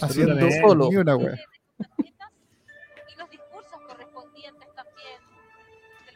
Haciendo. 0.00 0.48
Solo. 0.60 0.88
ni 0.90 0.96
una 0.96 1.16
wea. 1.16 1.38
y 1.98 3.16
los 3.18 3.30
discursos 3.30 3.80
correspondientes 3.86 4.68
también 4.74 5.18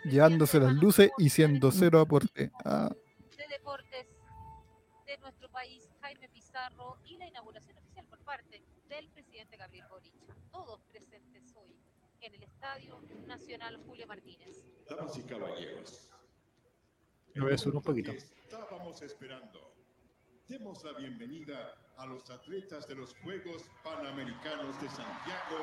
del 0.04 0.12
Llevándose 0.12 0.60
las 0.60 0.72
luces 0.74 1.10
y 1.18 1.28
siendo 1.30 1.70
cero 1.72 2.00
aporte. 2.00 2.50
Ah, 2.64 2.90
de 3.36 3.46
deportes 3.48 4.06
de 5.06 5.18
nuestro 5.18 5.48
país, 5.50 5.88
Jaime 6.00 6.28
Pizarro, 6.28 6.96
y 7.04 7.16
la 7.16 7.26
inauguración 7.28 7.76
oficial 7.78 8.06
por 8.06 8.18
parte 8.20 8.62
del 8.88 9.08
presidente 9.10 9.56
Gabriel 9.56 9.86
Boric. 9.90 10.14
Todos 10.52 10.82
presentes 10.84 11.52
hoy 11.56 11.76
en 12.20 12.34
el 12.34 12.42
Estadio 12.44 13.00
Nacional 13.26 13.76
Julio 13.86 14.06
Martínez. 14.06 14.64
Damas 14.88 15.16
y 15.18 15.22
caballeros, 15.24 16.10
Lo 17.34 17.44
voy 17.44 17.54
a 17.54 17.58
subir 17.58 17.76
un 17.76 17.82
poquito. 17.82 18.12
estábamos 18.12 19.02
esperando. 19.02 19.74
Demos 20.48 20.82
la 20.84 20.92
bienvenida 20.92 21.74
a 21.97 22.07
los 22.07 22.28
atletas 22.30 22.86
de 22.88 22.94
los 22.94 23.14
Juegos 23.22 23.62
Panamericanos 23.82 24.80
de 24.80 24.88
Santiago 24.88 25.57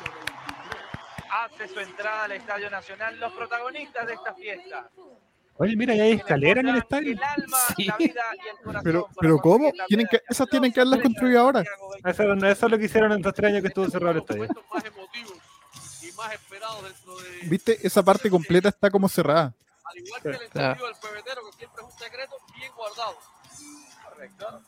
2023. 0.00 0.82
hace 1.30 1.68
su 1.68 1.80
entrada 1.80 2.24
al 2.24 2.32
Estadio 2.32 2.70
Nacional 2.70 3.18
los 3.18 3.32
protagonistas 3.32 4.06
de 4.06 4.14
esta 4.14 4.34
fiesta. 4.34 4.90
Oye, 5.60 5.74
mira, 5.76 5.94
ya 5.94 6.04
hay 6.04 6.12
escalera 6.12 6.60
en 6.60 6.68
el 6.68 6.76
estadio. 6.76 7.12
El 7.12 7.22
alma, 7.22 7.56
Sí. 7.76 7.84
la 7.86 7.96
vida 7.96 8.22
y 8.44 8.48
el 8.48 8.56
corazón 8.62 8.84
Pero, 8.84 9.08
pero 9.20 9.38
¿cómo? 9.38 9.72
Tienen 9.88 10.06
que, 10.06 10.22
esas 10.28 10.48
tienen 10.48 10.72
que 10.72 10.80
haberlas 10.80 11.00
construido 11.02 11.40
ahora. 11.40 11.64
Eso, 12.04 12.22
no, 12.34 12.48
eso 12.48 12.66
es 12.66 12.72
lo 12.72 12.78
que 12.78 12.84
hicieron 12.84 13.10
en 13.12 13.18
estos 13.18 13.34
tres 13.34 13.50
años 13.50 13.62
que 13.62 13.68
estuvo 13.68 13.88
cerrado 13.90 14.12
el 14.12 14.18
estadio. 14.18 14.40
momentos 14.42 14.64
más 14.72 14.84
emotivos 14.84 15.38
y 16.02 16.12
más 16.12 16.32
esperados 16.34 16.82
dentro 16.84 17.16
de, 17.18 17.40
¿Viste? 17.48 17.78
Esa 17.86 18.02
parte 18.04 18.30
completa 18.30 18.68
está 18.68 18.90
como 18.90 19.08
cerrada. 19.08 19.52
al 19.84 19.98
igual 19.98 20.22
que 20.22 20.28
el 20.28 20.34
encendido 20.36 20.86
del 20.86 20.96
pebetero, 21.02 21.40
que 21.50 21.56
siempre 21.56 21.82
es 21.82 21.92
un 21.92 21.98
secreto 21.98 22.36
bien 22.56 22.72
guardado. 22.76 23.18
Correcto. 24.04 24.62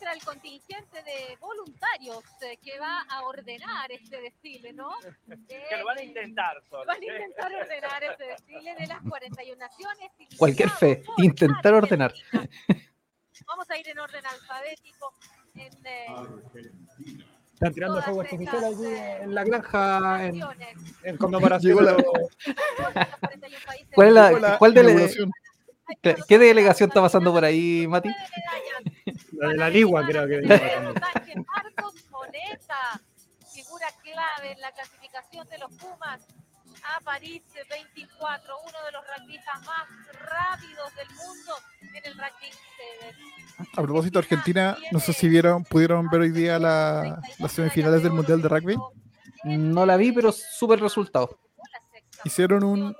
Entra 0.00 0.12
el 0.12 0.22
contingente 0.22 1.02
de 1.02 1.36
voluntarios 1.40 2.22
eh, 2.42 2.56
que 2.62 2.78
va 2.78 3.00
a 3.10 3.22
ordenar 3.22 3.90
este 3.90 4.20
desfile, 4.20 4.72
¿no? 4.72 4.90
Que 5.48 5.76
lo 5.76 5.84
van 5.86 5.98
a 5.98 6.02
intentar 6.04 6.62
solo. 6.70 6.84
Van 6.86 7.02
a 7.02 7.04
intentar 7.04 7.52
ordenar 7.52 8.04
este 8.04 8.24
desfile 8.28 8.76
de 8.78 8.86
las 8.86 9.00
41 9.02 9.58
naciones. 9.58 10.10
Cualquier 10.36 10.70
fe, 10.70 11.02
intentar 11.16 11.74
ordenar. 11.74 12.14
Vamos 13.48 13.68
a 13.70 13.76
ir 13.76 13.88
en 13.88 13.98
orden 13.98 14.24
alfabético. 14.24 15.14
En, 15.56 15.72
eh. 15.84 16.06
Están 17.54 17.74
tirando 17.74 18.00
fuego 18.00 18.20
artificial 18.20 18.62
allí 18.64 18.86
eh, 18.86 19.22
en 19.22 19.34
la 19.34 19.42
granja 19.42 20.26
en, 20.26 20.40
en 21.02 21.16
conmemoración. 21.16 21.70
Llegó 21.72 21.80
la- 21.80 21.94
de 21.94 22.02
los- 22.04 22.04
Todos 22.12 22.94
los 22.94 23.18
41 23.18 23.56
países 23.66 23.88
¿Cuál 23.96 24.06
es 24.08 24.14
la- 24.14 24.58
cuál 24.58 24.74
de 24.74 24.82
la- 24.84 24.90
inauguración. 24.92 25.30
¿Qué, 26.02 26.14
qué 26.28 26.38
delegación 26.38 26.90
está 26.90 27.00
pasando 27.00 27.32
por 27.32 27.44
ahí, 27.44 27.86
Mati? 27.88 28.10
La 29.38 29.48
de 29.48 29.56
la 29.56 29.70
Ligua, 29.70 30.06
creo 30.06 30.26
que. 30.26 30.38
Pedro 30.38 30.94
Sánchez 30.94 31.36
Marcos 31.54 31.94
Moneta, 32.10 33.00
figura 33.54 33.86
clave 34.02 34.52
en 34.52 34.60
la 34.60 34.72
clasificación 34.72 35.46
de 35.48 35.58
los 35.58 35.72
Pumas 35.76 36.26
a 36.96 37.00
París 37.00 37.42
24, 37.70 38.54
uno 38.60 38.78
de 38.86 38.92
los 38.92 39.02
rugbyistas 39.16 39.60
más 39.66 39.88
rápidos 40.12 40.94
del 40.94 41.08
mundo 41.16 41.54
en 41.94 42.04
el 42.06 42.12
rugby. 42.14 43.66
A 43.76 43.82
propósito, 43.82 44.18
Argentina, 44.20 44.76
no 44.92 45.00
sé 45.00 45.12
si 45.12 45.28
vieron, 45.28 45.64
pudieron 45.64 46.08
ver 46.08 46.20
hoy 46.20 46.30
día 46.30 46.58
la- 46.58 47.20
las 47.38 47.52
semifinales 47.52 48.02
del 48.02 48.12
Mundial 48.12 48.40
de 48.42 48.48
Rugby. 48.48 48.76
No 49.44 49.84
la 49.86 49.96
vi, 49.96 50.12
pero 50.12 50.30
súper 50.32 50.80
resultado. 50.80 51.40
Hicieron 52.24 52.62
un 52.64 52.96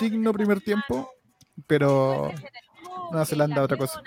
digno 0.00 0.32
primer 0.32 0.60
tiempo, 0.60 1.12
pero 1.66 2.32
Nueva 3.10 3.26
Zelanda, 3.26 3.62
otra 3.62 3.76
cosa. 3.76 4.02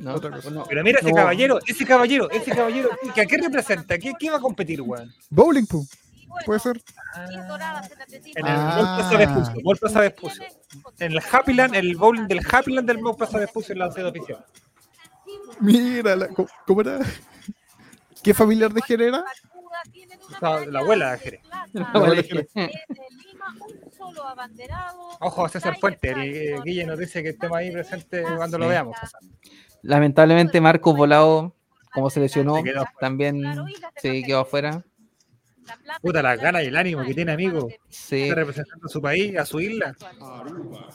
No, 0.00 0.14
Otra 0.14 0.30
cosa. 0.30 0.50
no. 0.50 0.64
Pero 0.64 0.82
mira 0.82 0.98
ese 1.00 1.10
No. 1.10 1.16
caballero, 1.16 1.58
ese 1.66 1.84
caballero, 1.86 2.30
ese 2.30 2.50
caballero. 2.50 2.88
¿qué- 3.14 3.20
¿A 3.22 3.26
qué 3.26 3.36
representa? 3.38 3.98
¿Qué, 3.98 4.12
qué 4.18 4.30
va 4.30 4.36
a 4.38 4.40
competir, 4.40 4.80
weón? 4.82 5.12
bowling, 5.30 5.66
pu, 5.66 5.86
puede 6.46 6.58
ser. 6.60 6.82
En 7.16 7.32
el 7.32 7.40
Ah. 8.46 9.10
Mall 9.62 9.78
Plaza. 9.78 10.04
En 10.98 11.12
el 11.12 11.20
Happyland, 11.32 11.74
el 11.74 11.96
bowling 11.96 12.26
del 12.26 12.40
Happyland 12.50 12.86
del 12.88 12.98
Mall 12.98 13.16
Plaza 13.16 13.38
Vespucio 13.38 13.72
en 13.72 13.78
la 13.80 13.90
sede 13.92 14.06
oficial. 14.08 14.44
Mira, 15.60 16.16
la- 16.16 16.28
¿cómo, 16.28 16.48
cómo 16.66 16.80
era? 16.80 16.98
¿Qué 18.22 18.34
familiar 18.34 18.72
de 18.72 18.82
Jerez 18.82 19.08
era? 19.08 19.24
La- 20.40 20.66
la 20.66 20.80
abuela 20.80 21.12
de 21.12 21.18
Jerez. 21.18 21.40
La 21.72 21.82
abuela 21.92 22.14
de 22.14 22.22
Jerez. 22.24 22.48
Ojo, 25.20 25.48
César 25.48 25.76
Fuente, 25.78 26.10
el 26.10 26.62
Guille 26.62 26.86
nos 26.86 26.98
dice 26.98 27.22
que 27.22 27.30
estemos 27.30 27.56
ahí 27.56 27.70
presente 27.70 28.22
cuando 28.36 28.58
lo 28.58 28.68
veamos. 28.68 28.96
Lamentablemente, 29.82 30.60
Marcos 30.60 30.96
Volado, 30.96 31.54
como 31.92 32.10
se 32.10 32.20
lesionó, 32.20 32.56
Se 32.56 32.64
quedó 32.64 32.84
también 32.98 33.42
se 33.96 34.22
quedó 34.22 34.40
afuera. 34.40 34.84
Puta, 36.02 36.22
las 36.22 36.40
ganas 36.40 36.64
y 36.64 36.66
el 36.66 36.76
ánimo 36.76 37.04
que 37.04 37.14
tiene, 37.14 37.32
amigo. 37.32 37.68
Sí. 37.88 38.22
Está 38.22 38.34
representando 38.36 38.86
a 38.86 38.88
su 38.88 39.00
país, 39.00 39.36
a 39.36 39.46
su 39.46 39.60
isla. 39.60 39.94
Aruba. 40.20 40.88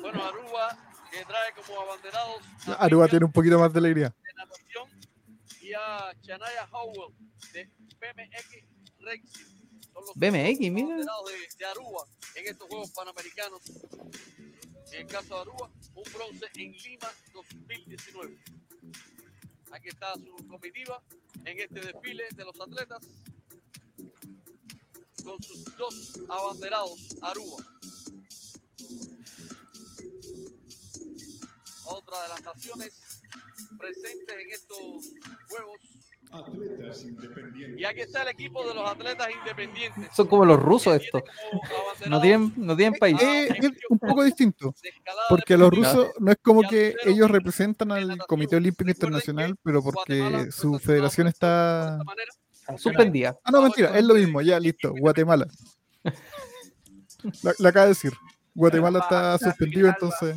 Bueno, 0.00 0.24
Aruba, 0.24 0.78
que 1.10 1.24
trae 1.24 1.52
como 1.54 1.80
abanderados 1.82 2.40
a 2.66 2.84
Aruba 2.84 3.08
tiene 3.08 3.26
un 3.26 3.32
poquito 3.32 3.58
más 3.58 3.72
de 3.72 3.78
alegría. 3.78 4.14
de 4.24 4.34
natación 4.34 4.88
y 5.60 5.72
a 5.74 6.12
Chanaya 6.22 6.68
Howell 6.72 7.14
de 7.52 7.66
BMX 8.00 8.64
Racing. 9.00 9.59
Son 9.92 10.04
los 10.04 10.14
BMX, 10.14 10.60
mira. 10.70 10.86
abanderados 10.94 11.30
de, 11.30 11.48
de 11.58 11.64
Aruba 11.66 12.04
en 12.34 12.46
estos 12.46 12.68
Juegos 12.68 12.90
Panamericanos. 12.90 13.62
En 14.92 15.00
el 15.00 15.06
caso 15.06 15.34
de 15.34 15.40
Aruba, 15.40 15.70
un 15.94 16.12
bronce 16.12 16.46
en 16.56 16.72
Lima 16.72 17.10
2019. 17.32 18.38
Aquí 19.72 19.88
está 19.88 20.14
su 20.14 20.48
comitiva 20.48 21.02
en 21.44 21.58
este 21.60 21.80
desfile 21.80 22.24
de 22.34 22.44
los 22.44 22.60
atletas 22.60 23.06
con 25.22 25.42
sus 25.42 25.64
dos 25.76 26.20
abanderados 26.28 27.16
Aruba. 27.22 27.64
Otra 31.84 32.22
de 32.22 32.28
las 32.28 32.42
naciones 32.42 33.20
presentes 33.78 34.36
en 34.38 34.50
estos 34.50 34.78
juegos. 35.48 35.99
Atletas 36.32 37.04
independientes. 37.04 37.80
Y 37.80 37.84
aquí 37.84 38.00
está 38.00 38.22
el 38.22 38.28
equipo 38.28 38.66
de 38.66 38.74
los 38.74 38.88
atletas 38.88 39.28
independientes. 39.36 40.08
Son 40.14 40.26
como 40.26 40.44
los 40.44 40.60
rusos 40.60 40.94
estos. 40.94 41.22
No 42.06 42.20
tienen, 42.20 42.52
no 42.56 42.76
tienen 42.76 42.98
país. 42.98 43.20
Eh, 43.20 43.48
es 43.48 43.70
un 43.88 43.98
poco 43.98 44.22
distinto, 44.22 44.74
porque 45.28 45.56
los 45.56 45.70
rusos 45.70 46.12
no 46.18 46.30
es 46.30 46.38
como 46.42 46.62
que 46.62 46.94
ellos 47.04 47.30
representan 47.30 47.92
al 47.92 48.18
Comité 48.26 48.56
Olímpico 48.56 48.90
Internacional, 48.90 49.56
pero 49.62 49.82
porque 49.82 50.50
su 50.52 50.78
federación 50.78 51.26
está... 51.26 51.98
Manera, 52.04 52.32
Suspendida. 52.78 53.36
Ah, 53.42 53.50
no, 53.50 53.62
mentira, 53.62 53.96
es 53.98 54.04
lo 54.04 54.14
mismo, 54.14 54.40
ya, 54.40 54.60
listo, 54.60 54.94
Guatemala. 54.96 55.48
La, 57.42 57.52
la 57.58 57.68
acaba 57.68 57.86
de 57.86 57.90
decir. 57.90 58.12
Guatemala 58.54 59.00
está 59.00 59.38
suspendido, 59.38 59.88
entonces 59.88 60.36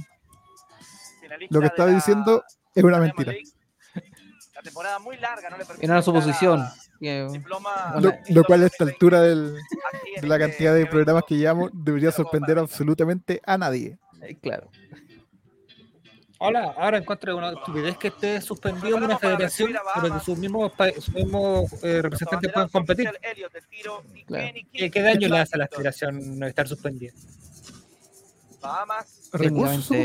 lo 1.50 1.60
que 1.60 1.68
estaba 1.68 1.90
diciendo 1.90 2.44
es 2.74 2.84
una 2.84 3.00
mentira. 3.00 3.34
Temporada 4.64 5.00
muy 5.00 5.18
larga, 5.18 5.50
no 5.50 5.58
le 5.58 5.66
permite 5.66 5.86
Era 5.86 5.96
una 5.96 6.02
suposición. 6.02 6.64
Diploma, 7.00 7.96
Lo, 8.00 8.14
lo 8.30 8.44
cual 8.46 8.64
a 8.64 8.68
esta 8.68 8.86
altura 8.86 9.22
del- 9.22 9.56
de 10.22 10.28
la 10.28 10.36
este 10.36 10.48
cantidad 10.48 10.74
de 10.74 10.86
programas 10.86 11.24
que 11.28 11.36
llevamos 11.36 11.70
debería 11.74 12.12
sorprender 12.12 12.58
absolutamente 12.58 13.42
a 13.46 13.58
nadie. 13.58 13.98
eh, 14.22 14.38
Claro. 14.42 14.70
Hola, 16.40 16.74
ahora 16.78 16.98
encuentro 16.98 17.38
una 17.38 17.52
estupidez 17.52 17.98
que 17.98 18.10
esté 18.10 18.42
suspendido 18.42 18.98
en 18.98 19.04
una 19.04 19.18
federación, 19.18 19.72
pero 19.96 20.14
que 20.14 20.20
sus 20.20 20.38
mismos, 20.38 20.72
pa- 20.74 20.92
sus 20.92 21.14
mismos 21.14 21.72
eh, 21.84 22.02
representantes 22.02 22.52
puedan 22.52 22.70
competir. 22.70 23.10
Claro. 24.28 24.54
¿Qué, 24.74 25.02
daño 25.02 25.30
le 25.30 25.40
hace 25.40 25.56
a 25.56 25.60
la 25.60 25.68
federación 25.68 26.40
no 26.40 26.46
estar 26.48 26.68
suspendida? 26.68 27.14
Bahamas 28.62 29.30
Recursos, 29.32 29.96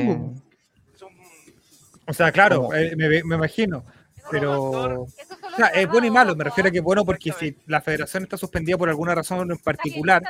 O 2.06 2.12
sea, 2.12 2.30
claro, 2.32 2.72
eh, 2.74 2.94
me, 2.96 3.08
me 3.24 3.34
imagino, 3.34 3.84
pero... 4.30 5.02
O 5.02 5.08
sea, 5.56 5.66
es 5.68 5.88
bueno 5.88 6.06
y 6.06 6.10
malo, 6.10 6.36
me 6.36 6.44
refiero 6.44 6.68
a 6.68 6.70
que 6.70 6.78
es 6.78 6.84
bueno 6.84 7.04
porque 7.04 7.32
si 7.32 7.56
la 7.66 7.80
federación 7.80 8.22
está 8.22 8.36
suspendida 8.36 8.76
por 8.78 8.88
alguna 8.88 9.14
razón 9.14 9.50
en 9.50 9.58
particular, 9.58 10.22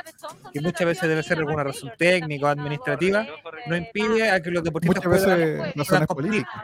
que 0.51 0.59
muchas 0.61 0.87
veces 0.87 1.07
debe 1.07 1.21
ser 1.23 1.37
alguna 1.37 1.63
razón 1.63 1.91
técnica 1.97 2.47
o 2.47 2.49
administrativa, 2.49 3.27
no 3.67 3.75
impide 3.75 4.29
a 4.31 4.41
que 4.41 4.49
los 4.51 4.63
deportistas 4.63 5.05
Muchas 5.05 5.23
puedan, 5.23 5.39
veces 5.39 5.75
razones 5.75 6.07
competir. 6.07 6.31
políticas. 6.31 6.63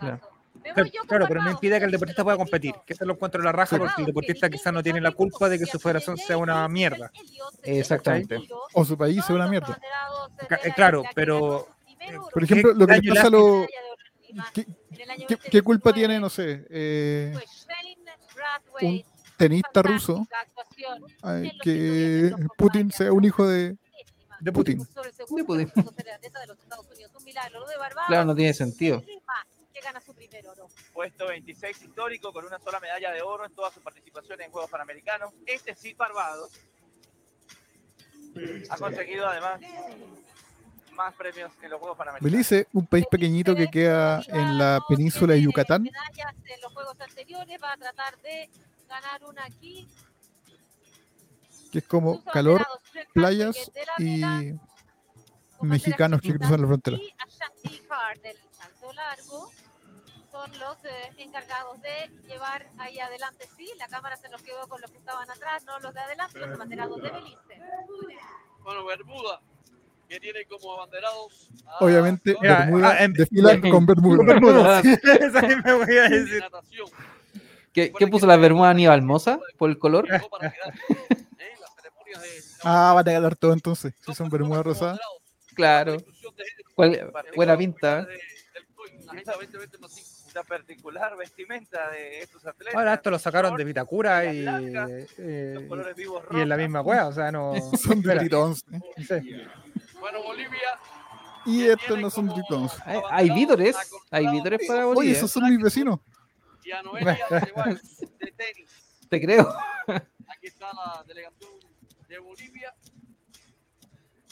Claro. 0.00 0.20
pero 1.08 1.42
no 1.42 1.50
impide 1.52 1.78
que 1.78 1.84
el 1.84 1.92
deportista 1.92 2.24
pueda 2.24 2.36
competir. 2.36 2.74
Que 2.84 2.94
se 2.94 3.06
lo 3.06 3.12
encuentro 3.12 3.40
la 3.42 3.52
raja 3.52 3.76
Sí. 3.76 3.78
porque 3.78 4.00
el 4.02 4.06
deportista 4.06 4.50
quizás 4.50 4.72
no 4.72 4.82
tiene 4.82 5.00
la 5.00 5.12
culpa 5.12 5.48
de 5.48 5.58
que 5.60 5.66
su 5.66 5.78
federación 5.78 6.16
sea 6.18 6.38
una 6.38 6.66
mierda. 6.68 7.12
Exactamente. 7.62 8.40
O 8.74 8.84
su 8.84 8.98
país 8.98 9.24
sea 9.24 9.36
una 9.36 9.46
mierda. 9.46 9.78
Eh, 10.64 10.72
claro, 10.74 11.04
pero- 11.14 11.68
Por 12.32 12.42
ejemplo, 12.44 12.72
lo 12.74 12.86
que 12.86 12.98
le 13.00 13.08
pasa 13.14 13.26
a 13.28 13.30
hace? 14.42 14.66
¿Qué, 15.28 15.36
qué- 15.36 15.50
qué 15.50 15.62
culpa 15.62 15.92
tiene, 15.92 16.18
no 16.20 16.28
sé, 16.28 16.66
eh, 16.70 17.34
un 18.82 19.04
tenista 19.36 19.82
ruso 19.82 20.26
que 21.62 22.32
Putin 22.56 22.90
sea 22.90 23.12
un 23.12 23.24
hijo 23.24 23.46
de, 23.46 23.76
De 24.40 24.52
Putin? 24.52 24.78
De 25.30 25.44
Putin. 25.44 25.72
Claro, 28.06 28.24
no 28.24 28.34
tiene 28.34 28.54
sentido. 28.54 29.02
Que 29.72 29.80
gana 29.82 30.00
su 30.00 30.14
primer 30.14 30.46
oro. 30.48 30.68
Puesto 30.94 31.26
26 31.28 31.82
histórico 31.82 32.32
con 32.32 32.46
una 32.46 32.58
sola 32.58 32.80
medalla 32.80 33.12
de 33.12 33.20
oro 33.20 33.44
en 33.44 33.54
toda 33.54 33.70
su 33.70 33.80
participación 33.82 34.40
en 34.40 34.50
Juegos 34.50 34.70
Panamericanos. 34.70 35.32
Este 35.44 35.74
sí, 35.74 35.92
Barbados. 35.94 36.50
Ha 38.70 38.76
conseguido 38.78 39.26
además 39.26 39.60
más 40.96 41.14
premios 41.14 41.52
en 41.62 41.70
los 41.70 41.78
Juegos 41.78 41.96
Panamericanos. 41.96 42.32
Belice, 42.32 42.66
un 42.72 42.86
país 42.86 43.06
pequeñito 43.10 43.54
que 43.54 43.68
queda 43.68 44.22
en 44.26 44.58
la 44.58 44.80
península 44.88 45.34
de 45.34 45.42
Yucatán. 45.42 45.82
Medallas 45.82 46.34
en 46.44 46.60
los 46.60 46.72
juegos 46.72 47.00
anteriores, 47.00 47.58
va 47.62 47.72
a 47.72 47.76
tratar 47.76 48.16
de 48.22 48.50
ganar 48.88 49.24
una 49.24 49.44
aquí. 49.44 49.86
que 51.70 51.78
es 51.78 51.84
como 51.84 52.24
calor, 52.24 52.66
playas 53.12 53.70
y 53.98 54.22
mexicanos 55.60 56.20
que 56.20 56.34
cruzan 56.34 56.60
la 56.62 56.66
frontera. 56.66 56.96
Y 56.96 57.14
Ashanti 57.18 57.78
Carr 57.86 58.18
del 58.20 58.36
salto 58.52 58.92
largo 58.92 59.50
son 60.30 60.58
los 60.58 60.84
eh, 60.84 61.12
encargados 61.18 61.80
de 61.80 62.10
llevar 62.26 62.68
ahí 62.78 62.98
adelante. 62.98 63.48
Sí, 63.56 63.70
la 63.78 63.88
cámara 63.88 64.16
se 64.16 64.28
nos 64.28 64.42
quedó 64.42 64.66
con 64.68 64.80
los 64.80 64.90
que 64.90 64.98
estaban 64.98 65.30
atrás, 65.30 65.64
no 65.64 65.78
los 65.80 65.94
de 65.94 66.00
adelante, 66.00 66.38
los 66.38 66.54
abanderados 66.54 67.02
de 67.02 67.10
Belice. 67.10 67.60
Bueno, 68.62 68.84
Bermuda, 68.84 69.40
que 70.08 70.20
tiene 70.20 70.44
como 70.46 70.74
abanderados. 70.74 71.50
a 71.66 71.84
Obviamente, 71.84 72.36
Bermuda 72.40 72.90
ah, 72.98 73.04
en- 73.04 73.12
desfila 73.12 73.52
en- 73.52 73.60
con 73.70 73.86
Bermuda. 73.86 74.24
Bermuda. 74.24 74.80
Esa 75.20 75.42
me 75.42 75.72
voy 75.74 75.96
a 75.96 76.08
de 76.08 76.20
decir. 76.24 76.44
¿Qué, 77.72 77.92
qué 77.98 78.06
puso 78.06 78.26
la 78.26 78.36
bermuda 78.38 78.70
Aníbal 78.70 79.02
Mosa 79.02 79.38
por 79.58 79.68
el 79.68 79.78
color? 79.78 80.06
¿eh? 80.12 80.20
De- 80.20 81.46
Ah, 82.64 82.92
van 82.94 83.08
a 83.08 83.12
ganar 83.12 83.36
todo 83.36 83.52
entonces, 83.52 83.92
si 84.04 84.14
son 84.14 84.28
Bermuda 84.30 84.62
rosada. 84.62 84.98
Claro. 85.54 85.92
De 85.92 85.98
género. 85.98 86.70
¿Cuál- 86.74 87.12
buena 87.36 87.56
pinta. 87.56 88.02
De- 88.04 88.18
la 89.04 89.12
Agenda 89.12 89.32
2020 89.34 89.78
más 89.78 89.92
cinco. 89.92 90.08
La 90.34 90.42
particular 90.44 91.16
vestimenta 91.16 91.90
de 91.92 92.20
estos 92.20 92.44
atletas. 92.46 92.74
Ahora 92.74 92.94
esto 92.94 93.10
lo 93.10 93.18
sacaron 93.18 93.56
de 93.56 93.64
Vitacura 93.64 94.24
y, 94.34 94.44
eh, 95.16 95.68
vivos 95.96 96.24
y 96.30 96.40
en 96.40 96.48
la 96.50 96.56
misma 96.58 96.82
wea, 96.82 97.06
o 97.06 97.12
sea, 97.12 97.32
no. 97.32 97.54
Son 97.82 97.98
Espera, 97.98 98.20
tritons. 98.20 98.62
sí. 98.98 99.14
Y 101.44 101.66
estos 101.68 101.98
no 101.98 102.10
son 102.10 102.32
tritons. 102.32 102.72
Hay, 102.84 103.00
hay 103.10 103.30
a 103.30 103.76
hay 104.10 104.26
vítores 104.28 104.66
para 104.66 104.86
Oye, 104.86 104.94
Bolivia. 104.94 105.16
esos 105.16 105.30
son 105.30 105.48
mis 105.48 105.62
vecinos. 105.62 106.00
Y 106.64 106.72
a 106.72 106.82
Noelia 106.82 107.16
de 107.30 108.32
tenis. 108.36 108.70
Te 109.08 109.20
creo. 109.20 109.54
Aquí 109.86 110.46
está 110.48 110.72
la 110.72 111.04
delegación 111.06 111.52
de 112.08 112.18
Bolivia. 112.18 112.74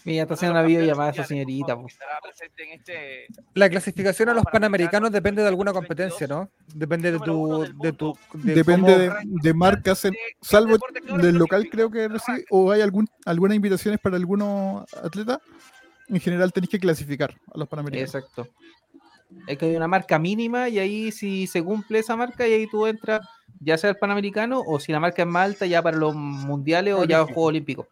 Mira, 0.04 0.22
está 0.22 0.34
haciendo 0.34 0.58
una 0.58 0.66
videollamada 0.66 1.10
esa 1.10 1.24
señorita. 1.24 1.76
este 2.82 3.26
La 3.54 3.70
clasificación 3.70 4.28
a 4.28 4.34
los 4.34 4.44
panamericanos 4.44 5.10
depende 5.10 5.40
de 5.40 5.48
alguna 5.48 5.72
competencia, 5.72 6.26
¿no? 6.26 6.50
Depende 6.74 7.10
de 7.10 7.18
tu. 7.20 7.64
De 7.80 7.92
tu 7.92 8.16
de 8.34 8.54
Depende 8.54 8.98
de, 8.98 9.12
de 9.24 9.54
marcas, 9.54 10.04
en- 10.04 10.14
salvo 10.42 10.76
del 11.20 11.36
local 11.36 11.68
creo 11.70 11.90
que 11.90 12.08
recibe, 12.08 12.44
o 12.50 12.70
hay 12.70 12.82
algún, 12.82 13.08
algunas 13.24 13.56
invitaciones 13.56 13.98
para 13.98 14.16
algunos 14.16 14.84
atletas. 14.94 15.38
En 16.08 16.20
general 16.20 16.52
tenéis 16.52 16.70
que 16.70 16.78
clasificar 16.78 17.34
a 17.54 17.56
los 17.58 17.66
panamericanos. 17.66 18.14
Exacto. 18.14 18.46
Es 19.46 19.56
que 19.56 19.66
hay 19.66 19.76
una 19.76 19.88
marca 19.88 20.18
mínima 20.18 20.68
y 20.68 20.78
ahí 20.78 21.12
si 21.12 21.46
se 21.46 21.62
cumple 21.62 22.00
esa 22.00 22.14
marca 22.14 22.46
y 22.46 22.52
ahí 22.52 22.66
tú 22.66 22.86
entras 22.86 23.26
ya 23.58 23.78
sea 23.78 23.90
el 23.90 23.96
Panamericano 23.96 24.60
o 24.64 24.78
si 24.78 24.92
la 24.92 25.00
marca 25.00 25.22
es 25.22 25.28
más 25.28 25.46
alta 25.46 25.66
ya 25.66 25.80
para 25.82 25.96
los 25.96 26.14
mundiales 26.14 26.94
o 26.94 27.04
ya 27.04 27.18
los 27.18 27.26
Juegos 27.28 27.48
Olímpicos. 27.48 27.86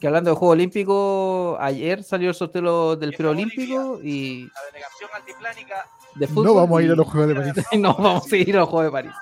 Que 0.00 0.06
hablando 0.06 0.30
de 0.30 0.36
Juegos 0.36 0.54
Olímpicos, 0.54 1.58
ayer 1.60 2.02
salió 2.02 2.30
el 2.30 2.34
sorteo 2.34 2.96
del 2.96 3.12
preolímpico 3.12 4.00
y 4.02 4.44
la 4.44 4.60
delegación 4.72 5.10
altiplánica. 5.12 5.86
de 6.14 6.26
fútbol. 6.26 6.44
No 6.46 6.54
vamos 6.54 6.80
a 6.80 6.82
ir 6.82 6.90
a 6.90 6.94
los 6.94 7.06
Juegos 7.06 7.28
de 7.28 7.34
París. 7.34 7.64
no 7.78 7.94
vamos 7.94 8.32
a 8.32 8.36
ir 8.36 8.56
a 8.56 8.60
los 8.60 8.68
Juegos 8.70 8.84
de 8.86 8.90
París. 8.90 9.12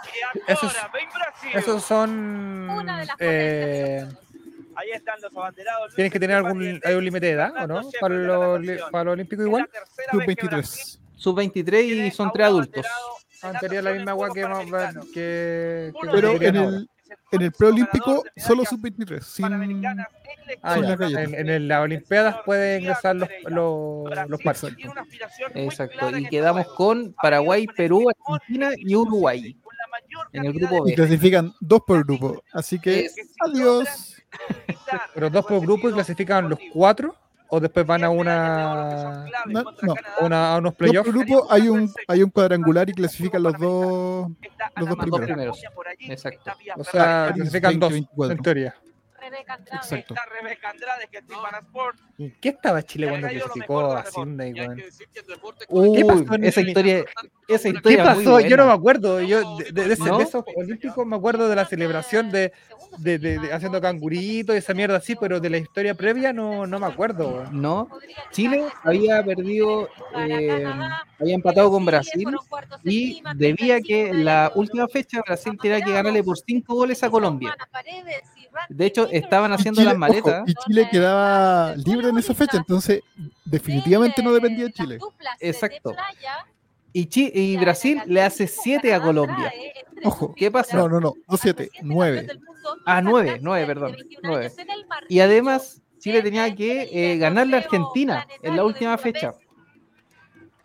Esos-. 0.46 0.76
Esos 1.52 1.82
son. 1.82 2.10
Una 2.70 3.00
de 3.00 3.06
las 3.06 3.16
eh. 3.18 4.08
Ahí 4.76 4.90
están 4.92 5.20
los 5.20 5.34
abanderados. 5.36 5.92
Tienes 5.96 6.12
que 6.12 6.20
tener 6.20 6.36
algún 6.36 6.80
hay 6.84 6.94
un 6.94 7.04
límite 7.04 7.26
de 7.26 7.32
edad, 7.32 7.52
¿o 7.64 7.66
no? 7.66 7.80
Para 8.00 8.14
los, 8.14 8.80
para 8.92 9.04
los 9.04 9.12
olímpicos 9.14 9.44
igual. 9.44 9.68
Sub 10.12 10.24
23. 10.24 11.00
Sub 11.16 11.34
23 11.34 11.84
y 11.84 12.10
son 12.12 12.30
tres 12.32 12.46
adultos. 12.46 12.86
Sería 13.58 13.82
la 13.82 13.90
misma 13.90 14.12
agua 14.12 14.28
que, 14.32 14.42
que, 15.12 15.92
que 15.92 16.08
Pero 16.12 16.30
en 16.30 16.56
ahora. 16.56 16.68
el, 16.68 16.90
en 17.32 17.42
el 17.42 17.52
preolímpico 17.52 18.24
solo 18.36 18.64
sub 18.64 18.80
23. 18.80 19.24
Sin, 19.24 19.44
Ah, 20.62 20.78
ya. 20.80 20.96
las. 20.96 21.12
En, 21.12 21.34
en 21.34 21.48
el- 21.48 21.68
las 21.68 21.82
Olimpiadas 21.82 22.36
pueden 22.44 22.80
ingresar 22.82 23.16
los, 23.16 23.28
los, 23.48 24.28
los. 24.28 24.40
Exacto. 25.54 26.16
Y 26.18 26.26
quedamos 26.28 26.66
con 26.68 27.14
Paraguay, 27.20 27.66
Perú, 27.66 28.06
Argentina 28.10 28.70
y 28.76 28.94
Uruguay. 28.94 29.56
En 30.32 30.44
el 30.44 30.52
grupo 30.52 30.86
y 30.86 30.90
B. 30.90 30.96
clasifican 30.96 31.52
dos 31.60 31.82
por 31.86 32.04
grupo. 32.04 32.42
Así 32.52 32.78
que 32.78 33.00
Es- 33.06 33.14
adiós. 33.40 34.16
Pero 35.14 35.30
dos 35.30 35.44
por 35.46 35.60
grupo 35.60 35.88
y 35.88 35.92
clasifican 35.92 36.48
los 36.48 36.58
cuatro. 36.72 37.14
O 37.50 37.60
después 37.60 37.86
van 37.86 38.04
a 38.04 38.10
una, 38.10 39.24
No, 39.46 39.62
no. 39.82 39.94
a 40.20 40.24
una- 40.24 40.54
a 40.54 40.58
unos 40.58 40.74
playoffs. 40.74 41.10
grupo 41.10 41.46
hay 41.50 41.68
un, 41.68 41.90
hay 42.06 42.22
un 42.22 42.30
cuadrangular 42.30 42.88
y 42.90 42.92
clasifican 42.92 43.42
los 43.42 43.54
dos. 43.58 44.28
Los 44.76 44.88
dos 44.88 44.98
primeros. 44.98 45.62
Exacto. 46.00 46.52
O 46.76 46.84
sea, 46.84 47.32
clasifican 47.34 47.80
dos 47.80 47.90
2024. 47.90 48.32
en 48.36 48.42
teoría. 48.42 48.74
Rebeca 49.30 49.54
Andrade. 49.54 49.76
Exacto. 49.76 50.14
Está 50.14 50.26
Rebeca 50.40 50.70
Andrade, 50.70 51.08
que 51.10 51.18
es 51.18 51.26
Team 51.26 51.40
Pan 51.42 51.54
Sport. 51.66 51.98
¿En 52.18 52.36
qué 52.40 52.48
estaba 52.48 52.82
Chile 52.82 53.08
cuando 53.08 53.28
clasificó 53.28 53.92
a 53.92 54.04
y 54.04 54.56
Y 54.56 54.60
hay 54.60 54.68
weón? 54.68 54.82
Uy, 55.68 55.92
¿Qué 55.94 56.34
en 56.34 56.44
esa 56.44 56.60
historia, 56.60 57.04
esa 57.46 57.62
¿Qué 57.70 57.76
historia 57.76 58.04
muy 58.14 58.24
pasó? 58.24 58.40
Yo 58.40 58.56
no 58.56 58.66
me 58.66 58.72
acuerdo. 58.72 59.20
Yo 59.20 59.56
de, 59.58 59.64
de- 59.72 59.84
de 59.88 59.92
ese- 59.92 60.04
¿No? 60.04 60.18
de 60.18 60.24
esos 60.24 60.44
olímpicos 60.56 61.06
me 61.06 61.16
acuerdo 61.16 61.48
de 61.48 61.56
la 61.56 61.64
celebración 61.64 62.30
de, 62.30 62.52
de, 62.98 63.18
de- 63.18 63.38
de 63.38 63.52
haciendo 63.52 63.80
cangurito 63.80 64.54
y 64.54 64.58
esa 64.58 64.74
mierda 64.74 64.96
así, 64.96 65.14
pero 65.14 65.38
de 65.40 65.50
la 65.50 65.58
historia 65.58 65.94
previa 65.94 66.32
no, 66.32 66.66
no 66.66 66.78
me 66.80 66.86
acuerdo. 66.86 67.28
weón. 67.28 67.60
No, 67.60 67.88
Chile 68.32 68.64
había 68.82 69.22
perdido, 69.24 69.88
eh, 70.16 70.64
había 71.20 71.34
empatado 71.34 71.70
con 71.70 71.84
Brasil 71.84 72.26
y 72.84 73.22
debía 73.34 73.80
que 73.80 74.12
la 74.12 74.50
última 74.54 74.88
fecha 74.88 75.20
Brasil 75.26 75.56
tenía 75.60 75.80
que 75.80 75.92
ganarle 75.92 76.22
por 76.24 76.36
cinco 76.38 76.74
goles 76.74 77.02
a 77.04 77.10
Colombia. 77.10 77.54
De 78.68 78.86
hecho, 78.86 79.08
estaban 79.10 79.52
haciendo 79.52 79.80
Chile, 79.80 79.90
las 79.90 79.98
maletas. 79.98 80.40
ojo, 80.40 80.44
y 80.46 80.54
Chile 80.54 80.88
quedaba 80.90 81.74
libre 81.76 82.08
en 82.08 82.18
esa 82.18 82.34
fecha, 82.34 82.58
entonces 82.58 83.02
definitivamente 83.44 84.22
no 84.22 84.32
dependía 84.32 84.66
de 84.66 84.72
Chile. 84.72 84.98
Exacto. 85.40 85.94
Y, 86.92 87.06
Chi- 87.06 87.30
y 87.34 87.56
Brasil 87.58 88.02
le 88.06 88.22
hace 88.22 88.46
7 88.46 88.92
a 88.94 89.00
Colombia. 89.00 89.52
Ojo. 90.04 90.34
¿Qué 90.34 90.50
pasó? 90.50 90.76
No, 90.76 90.88
no, 90.88 91.00
no, 91.00 91.12
no 91.26 91.36
7, 91.36 91.70
9. 91.82 92.26
Ah, 92.86 93.00
9, 93.02 93.38
9, 93.42 93.66
perdón. 93.66 93.96
9. 94.22 94.52
Y 95.08 95.20
además, 95.20 95.82
Chile 95.98 96.22
tenía 96.22 96.54
que 96.54 96.88
eh, 96.92 97.18
ganarle 97.18 97.56
a 97.56 97.60
Argentina 97.60 98.26
en 98.42 98.56
la 98.56 98.64
última 98.64 98.96
fecha. 98.98 99.34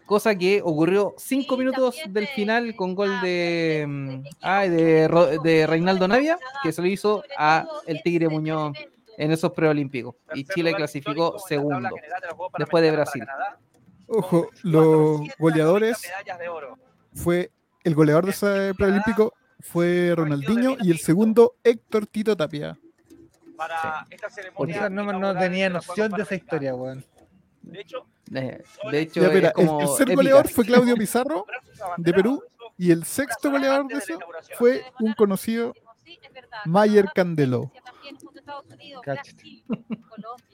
Cosa 0.06 0.36
que 0.36 0.62
ocurrió 0.64 1.14
5 1.18 1.58
minutos 1.58 1.95
del 2.10 2.28
final 2.28 2.76
con 2.76 2.93
gol 2.93 3.22
de, 3.22 3.86
mm, 3.88 4.24
ay, 4.41 4.70
de, 4.70 5.08
Ro- 5.08 5.41
de 5.41 5.66
Reinaldo 5.66 6.08
Navia, 6.08 6.38
que 6.62 6.72
se 6.72 6.82
lo 6.82 6.88
hizo 6.88 7.24
a 7.38 7.66
el 7.88 8.04
Tigre 8.04 8.28
Muñoz 8.28 8.78
en 9.18 9.32
esos 9.32 9.51
preolímpicos. 9.54 10.16
Y 10.34 10.43
Chile 10.43 10.74
clasificó 10.74 11.39
segundo, 11.39 11.89
después 12.58 12.84
de 12.84 12.91
Brasil. 12.91 13.24
Ojo, 14.08 14.49
los 14.64 15.22
goleadores 15.39 16.01
fue 17.14 17.49
el 17.84 17.95
goleador 17.95 18.26
de 18.26 18.32
ese 18.32 18.74
preolímpico 18.76 19.34
fue 19.60 20.14
Ronaldinho 20.16 20.76
y 20.82 20.91
el 20.91 20.99
segundo 20.99 21.56
Héctor 21.64 22.06
Tito 22.08 22.36
Tapia. 22.36 22.78
Para 23.56 24.06
esta 24.10 24.28
Porque 24.56 24.74
ceremonia. 24.74 24.89
no, 24.89 25.14
no 25.20 25.38
tenía 25.39 25.66
de 25.66 25.76
noción 25.76 26.12
de 26.12 26.24
esa 26.24 26.36
historia, 26.36 26.76
weón. 26.76 27.06
De 27.64 27.80
hecho, 27.80 28.05
De 28.30 28.99
hecho, 28.99 29.22
Ya, 29.22 29.30
mira, 29.30 29.47
es 29.49 29.53
como 29.53 29.82
el 29.82 29.88
tercer 29.88 30.16
goleador 30.16 30.47
fue 30.49 30.66
Claudio 30.66 30.95
Pizarro 30.95 31.45
de 31.97 32.14
Perú 32.14 32.43
y 32.78 32.91
el 32.91 33.05
sexto 33.05 33.51
goleador 33.51 33.88
de 33.88 33.97
eso 33.97 34.20
fue 34.57 34.84
un 34.99 35.14
conocido 35.14 35.74
Mayer 36.66 37.05
Colombia. 37.16 37.72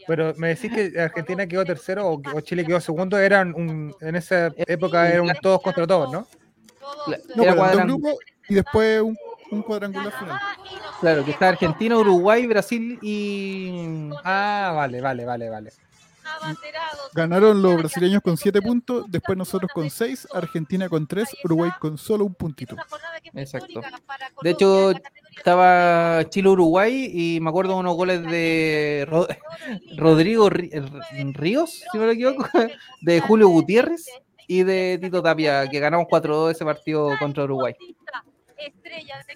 Pero 0.08 0.34
me 0.38 0.50
decís 0.50 0.72
que 0.72 1.00
Argentina 1.00 1.46
quedó 1.48 1.66
tercero 1.66 2.08
o, 2.08 2.22
o 2.34 2.42
Chile 2.42 2.66
quedó 2.66 2.80
segundo, 2.80 3.18
eran 3.18 3.54
un, 3.54 3.94
en 4.02 4.16
esa 4.16 4.52
época 4.56 5.10
era 5.10 5.22
un 5.22 5.32
todos 5.42 5.62
contra 5.62 5.86
todos, 5.86 6.12
¿no? 6.12 6.28
No, 7.36 7.44
Era 7.44 7.54
pero 7.54 7.66
dos 7.72 7.84
grupos 7.84 8.16
y 8.48 8.56
después 8.56 9.02
un, 9.02 9.18
un 9.52 9.62
cuadrangular 9.62 10.12
final. 10.12 10.40
Claro, 11.00 11.24
que 11.26 11.32
está 11.32 11.50
Argentina. 11.50 11.98
Uruguay, 11.98 12.46
Brasil 12.48 13.00
y. 13.02 14.10
Ah, 14.24 14.74
vale, 14.76 15.02
vale, 15.02 15.26
vale, 15.26 15.50
vale. 15.50 15.72
Ganaron 17.14 17.62
los 17.62 17.76
brasileños 17.78 18.22
con 18.22 18.38
7 18.38 18.62
puntos, 18.62 19.06
después 19.10 19.38
nosotros 19.38 19.72
con 19.74 19.90
6, 19.90 20.28
Argentina 20.34 20.88
con 20.90 21.08
3, 21.08 21.28
Uruguay 21.44 21.72
con 21.80 21.98
solo 21.98 22.26
un 22.26 22.34
puntito. 22.36 22.76
Exacto. 23.42 23.82
De 24.42 24.50
hecho, 24.52 24.92
estaba 25.36 26.24
Chile-Uruguay 26.30 27.12
y 27.14 27.40
me 27.40 27.50
acuerdo 27.50 27.74
de 27.74 27.80
unos 27.80 27.96
goles 27.96 28.24
de 28.24 29.06
Ro- 29.10 29.28
Rodrigo 29.98 30.50
Ríos, 30.50 31.84
si 31.92 31.98
no 31.98 32.06
me 32.06 32.12
equivoco, 32.14 32.48
de 33.02 33.22
Julio 33.22 33.48
Gutiérrez 33.50 34.06
y 34.48 34.64
de 34.64 34.98
Tito 35.02 35.22
Tapia, 35.24 35.68
que 35.70 35.80
ganamos 35.80 36.08
4-2 36.08 36.52
ese 36.52 36.66
partido 36.66 37.12
contra 37.20 37.44
Uruguay. 37.44 37.76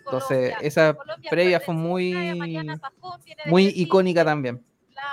Entonces, 0.05 0.53
esa 0.61 0.95
previa 1.29 1.59
fue 1.59 1.73
muy, 1.73 2.67
muy 3.45 3.67
icónica 3.75 4.25
también. 4.25 4.61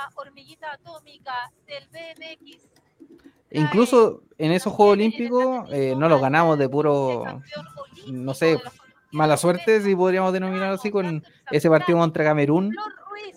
La 0.01 0.11
hormiguita 0.14 0.72
atómica 0.72 1.53
del 1.66 1.86
BMX. 1.88 2.68
Incluso 3.51 4.22
en 4.38 4.53
esos 4.53 4.72
Juegos 4.72 4.92
Olímpicos 4.94 5.68
eh, 5.72 5.94
no 5.96 6.09
los 6.09 6.20
ganamos 6.20 6.59
de 6.59 6.68
puro 6.68 7.42
no 8.07 8.34
sé, 8.34 8.59
mala 9.12 9.36
suerte, 9.36 9.82
si 9.82 9.94
podríamos 9.94 10.32
denominar 10.32 10.72
así, 10.72 10.90
con 10.90 11.22
ese 11.51 11.68
partido 11.68 11.98
contra 11.98 12.24
Camerún, 12.24 12.74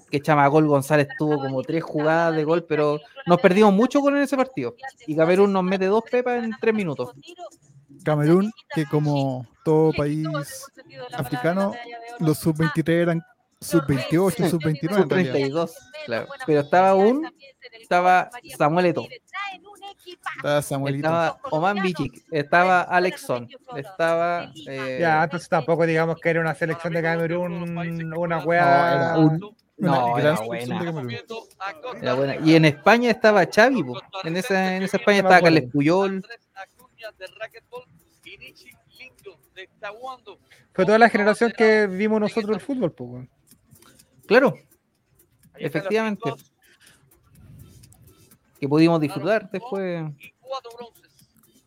que 0.09 0.22
Chamagol 0.22 0.68
González 0.68 1.07
tuvo 1.18 1.39
como 1.39 1.64
tres 1.64 1.84
jugadas 1.84 2.36
de 2.36 2.43
gol, 2.43 2.64
pero 2.64 2.99
nos 3.26 3.41
perdimos 3.41 3.74
mucho 3.74 3.99
con 4.01 4.16
ese 4.18 4.38
partido. 4.38 4.76
Y 5.07 5.16
Camerún 5.16 5.51
nos 5.51 5.64
mete 5.64 5.88
dos 5.88 6.03
pepas 6.09 6.43
en 6.43 6.53
tres 6.61 6.74
minutos. 6.74 7.11
Camerún, 8.03 8.51
que 8.74 8.86
como 8.86 9.47
todo 9.66 9.91
país 9.93 10.28
africano, 11.14 11.74
los 12.20 12.38
sub-23 12.38 12.89
eran 12.89 13.24
sub-28, 13.64 14.49
sub-29 14.49 15.01
en 15.03 15.09
realidad. 15.09 15.32
32, 15.34 15.78
claro. 16.05 16.28
Pero 16.45 16.59
estaba 16.61 16.89
aún, 16.89 17.32
estaba 17.80 18.30
Samuel 18.57 18.86
Eto'o, 18.88 19.07
Estaba 20.38 20.61
Samuelito. 20.61 21.07
estaba 21.07 21.39
Oman 21.51 21.82
Bichik, 21.82 22.24
estaba 22.32 22.82
Alexson, 22.82 23.47
estaba... 23.76 24.51
eh, 24.68 24.97
Ya, 25.01 25.24
entonces 25.24 25.47
tampoco 25.49 25.86
digamos 25.86 26.18
que 26.20 26.30
era 26.30 26.41
una 26.41 26.53
selección 26.55 26.93
de 26.93 27.01
Camerún, 27.01 27.78
una 28.16 28.39
wea. 28.39 29.16
un, 29.18 29.55
No, 29.78 30.14
gran 30.16 30.36
era 30.38 30.41
buena. 30.45 31.14
era. 32.36 32.45
Y 32.45 32.55
en 32.55 32.66
España 32.66 33.09
estaba 33.11 33.45
Xavi, 33.45 33.84
po. 33.84 34.01
en 34.24 34.38
esa, 34.38 34.76
en 34.76 34.84
esa 34.84 34.97
España 34.97 35.18
estaba 35.20 35.41
Carles 35.41 35.70
Puyol, 35.72 36.24
Fue 40.74 40.86
toda 40.86 40.97
la 40.97 41.09
generación 41.09 41.53
que 41.55 41.88
vimos 41.88 42.20
nosotros 42.20 42.55
el 42.57 42.61
fútbol, 42.61 42.91
pues. 42.91 43.28
Claro, 44.28 44.55
Ahí 45.55 45.65
Efectivamente. 45.65 46.34
que 48.59 48.67
pudimos 48.67 48.99
disfrutar 49.01 49.49
después. 49.51 50.03
Y 50.19 50.34
cuatro 50.39 50.71
bronces 50.76 51.11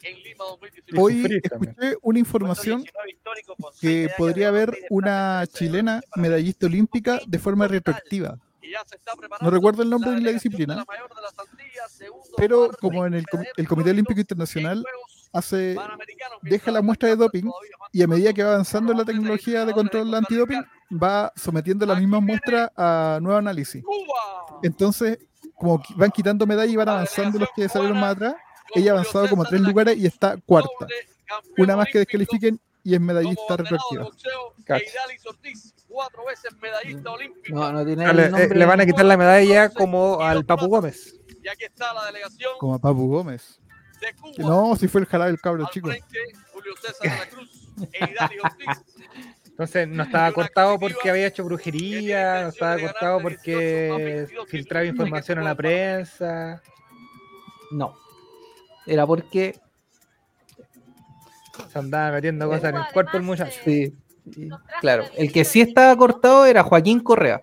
en 0.03 0.23
Lima 0.23 0.45
2019. 0.45 0.85
Y 0.93 0.99
Hoy 0.99 1.41
escuché 1.43 1.97
una 2.03 2.19
información 2.19 2.83
19 2.83 3.11
histórico 3.11 3.57
con 3.61 3.73
seis 3.73 3.81
que 3.81 4.11
podría 4.17 4.49
haber 4.49 4.77
una 4.91 5.41
de 5.41 5.47
chilena 5.49 6.01
para 6.11 6.23
medallista 6.23 6.67
olímpica 6.67 7.21
de 7.27 7.39
forma 7.39 7.69
retroactiva. 7.69 8.39
Y 8.63 8.73
ya 8.73 8.85
se 8.85 8.97
está 8.97 9.13
preparando 9.15 9.45
No 9.49 9.57
recuerdo 9.57 9.83
el 9.83 9.91
nombre 9.91 10.11
ni 10.13 10.23
la 10.23 10.33
disciplina, 10.33 10.85
pero 12.37 12.71
como 12.81 13.07
en 13.07 13.15
el, 13.15 13.27
com- 13.27 13.45
el 13.57 13.69
Comité 13.69 13.91
Olímpico 13.91 14.19
Internacional 14.21 14.85
hace 15.37 15.77
deja 16.43 16.71
la 16.71 16.83
muestra 16.83 17.09
de 17.09 17.17
doping 17.17 17.51
y 17.93 18.03
a 18.03 18.07
medida 18.07 18.33
que 18.33 18.43
va 18.43 18.53
avanzando 18.53 18.93
la 18.93 19.05
tecnología 19.05 19.65
de 19.65 19.73
control 19.73 20.15
antidoping, 20.15 20.65
va 20.93 21.33
sometiendo 21.37 21.87
las 21.87 21.99
mismas 21.99 22.23
muestras 22.23 22.71
a 22.77 23.19
nuevo 23.23 23.39
análisis. 23.39 23.83
Entonces, 24.63 25.19
como 25.55 25.83
van 25.97 26.11
quitando 26.11 26.47
medallas 26.47 26.73
y 26.73 26.77
van 26.77 26.89
avanzando 26.89 27.39
los 27.39 27.49
que 27.55 27.69
salieron 27.69 27.99
más 27.99 28.17
atrás, 28.17 28.35
ella 28.75 28.91
ha 28.91 28.95
avanzado 28.95 29.29
como 29.29 29.45
tres 29.45 29.61
lugares 29.61 29.97
y 29.97 30.07
está 30.07 30.37
cuarta. 30.45 30.87
Una 31.57 31.77
más 31.77 31.89
que 31.91 31.99
descalifiquen 31.99 32.61
y 32.85 32.95
es 32.95 33.01
medallista 33.01 33.57
retroactiva. 33.57 34.09
No, 37.49 37.73
no 37.73 37.85
tiene 37.85 38.13
Le, 38.13 38.25
eh, 38.25 38.29
nombre. 38.29 38.59
le 38.59 38.67
van 38.67 38.81
a 38.81 38.87
quitar 38.87 39.05
la 39.05 39.17
medalla 39.17 39.71
como 39.71 40.21
al 40.21 40.45
Papu 40.45 40.67
Gómez. 40.67 41.15
Y 41.43 41.49
aquí 41.49 41.65
está 41.65 41.95
la 41.95 42.07
delegación 42.07 42.53
Como 42.59 42.75
a 42.75 42.79
Papu 42.79 43.09
Gómez. 43.09 43.61
De 44.01 44.15
Cuba. 44.21 44.33
Que 44.37 44.43
No, 44.43 44.77
si 44.77 44.89
fue 44.89 45.01
el 45.03 45.07
jarabe 45.07 45.31
del 45.33 45.41
cabro 45.41 45.65
Al 45.65 45.71
chico. 45.71 45.89
frente, 45.89 46.19
Julio 46.53 46.73
César 46.81 47.03
de 47.03 47.09
la 47.19 47.27
Cruz, 47.29 47.69
Eidalis 47.93 48.45
Ortiz. 48.45 48.67
Entonces 49.47 49.89
no 49.89 50.03
estaba 50.03 50.33
cortado 50.33 50.79
porque 50.79 51.09
había 51.11 51.27
hecho 51.29 51.43
brujería, 51.45 52.43
no 52.43 52.49
estaba 52.51 52.79
cortado 52.79 53.21
porque 53.23 54.27
filtraba 54.49 54.85
información 54.85 55.39
a 55.39 55.43
la 55.43 55.55
prensa. 55.55 56.63
No. 57.71 57.95
Era 58.87 59.07
porque. 59.07 59.59
Se 61.73 61.79
andaba 61.79 62.13
metiendo 62.13 62.47
cosas 62.49 62.65
en 62.65 62.77
el 62.77 62.85
cuerpo 62.93 63.17
el 63.17 63.23
muchacho. 63.23 63.59
Sí, 63.65 63.95
y- 64.27 64.49
claro. 64.81 65.05
El 65.17 65.33
que 65.33 65.45
sí 65.45 65.63
estaba 65.63 65.97
cortado 65.97 66.45
era 66.45 66.63
Joaquín 66.63 67.01
Correa. 67.01 67.43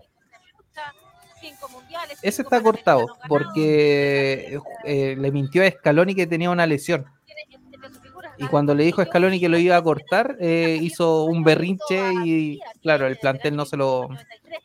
Ese 2.23 2.41
está 2.41 2.61
cortado 2.61 3.05
porque 3.27 4.59
eh, 4.85 5.15
le 5.17 5.31
mintió 5.31 5.63
a 5.63 5.69
Scaloni 5.69 6.15
que 6.15 6.25
tenía 6.25 6.49
una 6.49 6.65
lesión. 6.65 7.05
Y 8.37 8.47
cuando 8.47 8.73
le 8.73 8.83
dijo 8.83 9.01
a 9.01 9.05
Scaloni 9.05 9.39
que 9.39 9.49
lo 9.49 9.57
iba 9.57 9.77
a 9.77 9.83
cortar, 9.83 10.37
eh, 10.39 10.79
hizo 10.81 11.25
un 11.25 11.43
berrinche 11.43 12.13
y, 12.25 12.59
claro, 12.81 13.07
el 13.07 13.17
plantel 13.17 13.55
no 13.55 13.65
se 13.65 13.77
lo, 13.77 14.09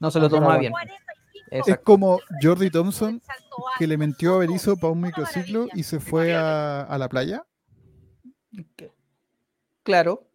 no 0.00 0.10
se 0.10 0.20
lo 0.20 0.28
tomaba 0.28 0.56
bien. 0.56 0.72
Es 1.50 1.78
como 1.78 2.20
Jordi 2.42 2.70
Thompson 2.70 3.20
que 3.78 3.86
le 3.86 3.96
mentió 3.96 4.34
a 4.34 4.38
Berizzo 4.38 4.76
para 4.76 4.92
un 4.92 5.00
microciclo 5.00 5.66
y 5.74 5.82
se 5.82 5.98
fue 5.98 6.34
a, 6.34 6.82
a 6.82 6.98
la 6.98 7.08
playa. 7.08 7.44
Claro. 9.82 10.28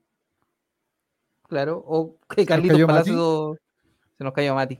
Claro. 1.48 1.84
O 1.86 2.18
que 2.36 2.46
Carlitos 2.46 2.82
Palacio 2.84 3.58
se 4.18 4.24
nos 4.24 4.34
cayó 4.34 4.56
Mati. 4.56 4.80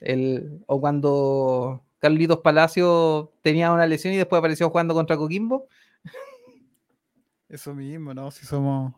El, 0.00 0.62
o 0.66 0.80
cuando 0.80 1.82
Carlitos 1.98 2.38
Palacio 2.38 3.32
tenía 3.42 3.72
una 3.72 3.86
lesión 3.86 4.14
y 4.14 4.16
después 4.16 4.38
apareció 4.38 4.70
jugando 4.70 4.94
contra 4.94 5.16
Coquimbo. 5.16 5.68
Eso 7.48 7.74
mismo, 7.74 8.12
¿no? 8.14 8.30
Si 8.30 8.44
somos. 8.44 8.94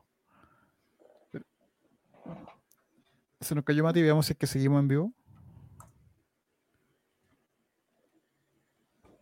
Se 3.41 3.55
nos 3.55 3.65
cayó 3.65 3.85
Mati, 3.85 4.03
veamos 4.03 4.27
si 4.27 4.33
es 4.33 4.39
que 4.39 4.47
seguimos 4.47 4.81
en 4.81 4.89
vivo. 4.89 5.13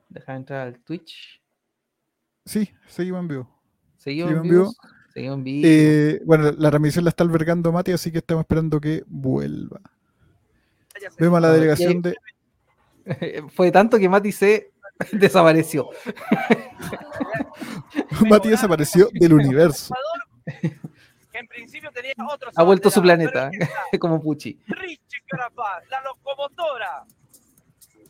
Deja 0.08 0.32
de 0.32 0.38
entrar 0.38 0.66
al 0.66 0.78
Twitch. 0.80 1.42
Sí, 2.46 2.70
seguimos 2.86 3.20
en 3.20 3.28
vivo. 3.28 3.60
Seguimos 3.98 4.30
Seguimos 4.30 4.46
en 4.46 4.50
vivo. 4.50 4.74
Seguimos 5.12 5.38
en 5.38 5.44
vivo. 5.44 5.68
Eh, 5.68 6.22
bueno, 6.24 6.52
la 6.52 6.70
transmisión 6.70 7.04
la 7.04 7.10
está 7.10 7.24
albergando 7.24 7.72
Mati, 7.72 7.92
así 7.92 8.10
que 8.10 8.18
estamos 8.18 8.42
esperando 8.42 8.80
que 8.80 9.04
vuelva. 9.06 9.80
Vemos 11.18 11.38
a 11.38 11.40
la 11.40 11.52
delegación 11.52 12.02
de. 12.02 12.16
Fue 13.54 13.70
tanto 13.70 13.98
que 13.98 14.08
Mati 14.08 14.32
se 14.32 14.72
desapareció. 15.12 15.90
Mati 18.28 18.48
desapareció 18.48 19.08
del 19.12 19.34
universo. 19.34 19.94
Que 21.32 21.38
en 21.38 21.46
principio 21.48 21.90
tenía 21.92 22.14
otros 22.28 22.52
Ha 22.56 22.62
vuelto 22.62 22.90
su 22.90 23.02
planeta, 23.02 23.50
como 24.00 24.20
Pucci. 24.20 24.58
Richie 24.66 25.22
Carapaz, 25.26 25.84
la 25.90 26.00
locomotora, 26.02 27.04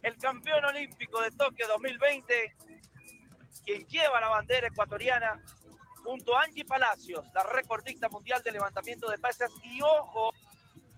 el 0.03 0.17
campeón 0.17 0.65
olímpico 0.65 1.21
de 1.21 1.31
Tokio 1.33 1.67
2020, 1.69 2.57
quien 3.65 3.87
lleva 3.87 4.21
la 4.21 4.29
bandera 4.29 4.69
ecuatoriana, 4.69 5.43
junto 6.05 6.37
a 6.37 6.43
Angie 6.43 6.65
Palacios, 6.65 7.25
la 7.35 7.43
recordista 7.43 8.09
mundial 8.09 8.41
de 8.45 8.53
levantamiento 8.53 9.11
de 9.11 9.19
pesas. 9.19 9.51
Y 9.65 9.81
ojo, 9.83 10.33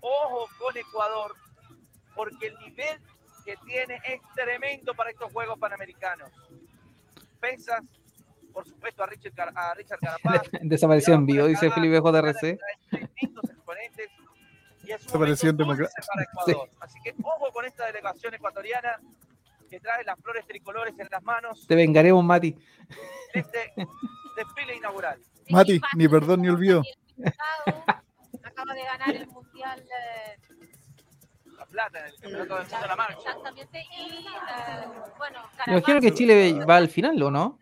ojo 0.01 0.49
con 0.59 0.77
Ecuador, 0.77 1.35
porque 2.19 2.49
el 2.49 2.59
nivel 2.59 2.99
que 3.45 3.57
tiene 3.65 4.01
es 4.05 4.21
tremendo 4.35 4.93
para 4.95 5.11
estos 5.11 5.33
Juegos 5.33 5.57
Panamericanos. 5.59 6.31
Pesas, 7.41 7.81
por 8.53 8.67
supuesto, 8.67 9.05
a 9.05 9.07
Richard, 9.07 9.33
Car- 9.35 9.53
a 9.55 9.73
Richard 9.75 10.01
Carapaz. 10.01 10.43
Desapareció 10.63 11.15
en 11.15 11.25
vivo, 11.27 11.47
dice 11.47 11.71
Felipe 11.71 11.99
JRC. 12.01 12.59
Exponentes 13.23 14.11
y 14.85 14.91
es 14.91 15.07
un 15.07 15.13
para 15.21 15.33
Ecuador. 16.25 16.71
Así 16.81 16.99
que 17.05 17.15
ojo 17.23 17.53
con 17.53 17.65
esta 17.65 17.87
delegación 17.87 18.35
ecuatoriana 18.35 18.99
que 19.71 19.79
trae 19.79 20.03
las 20.03 20.19
flores 20.21 20.45
tricolores 20.47 20.99
en 20.99 21.07
las 21.11 21.23
manos 21.23 21.67
Te 21.69 21.75
vengaremos, 21.77 22.25
Mati. 22.25 22.57
en 23.35 23.41
este 23.41 23.73
desfile 24.37 24.75
inaugural. 24.77 25.21
Mati, 25.51 25.81
ni 25.95 26.09
perdón 26.09 26.43
ni 26.43 26.49
olvido. 26.49 26.83
Acaba 28.43 28.75
de 28.75 28.83
ganar 28.83 29.15
el 29.15 29.27
mundial. 29.29 29.81
eh, 29.81 30.37
plata 31.79 31.99
en 32.01 32.07
el 32.07 32.13
campeonato 32.21 32.55
del 32.57 32.63
mundo 32.65 32.81
de 32.83 32.89
la 32.89 32.97
marcha. 32.97 33.17
Exactamente. 33.19 33.87
Y 33.99 34.27
eh, 34.27 34.89
bueno, 35.19 35.39
Me 35.67 35.73
imagino 35.75 36.01
que 36.01 36.15
Chile 36.15 36.53
va 36.69 36.77
al 36.77 36.89
final, 36.89 37.23
¿o 37.23 37.31
no? 37.31 37.59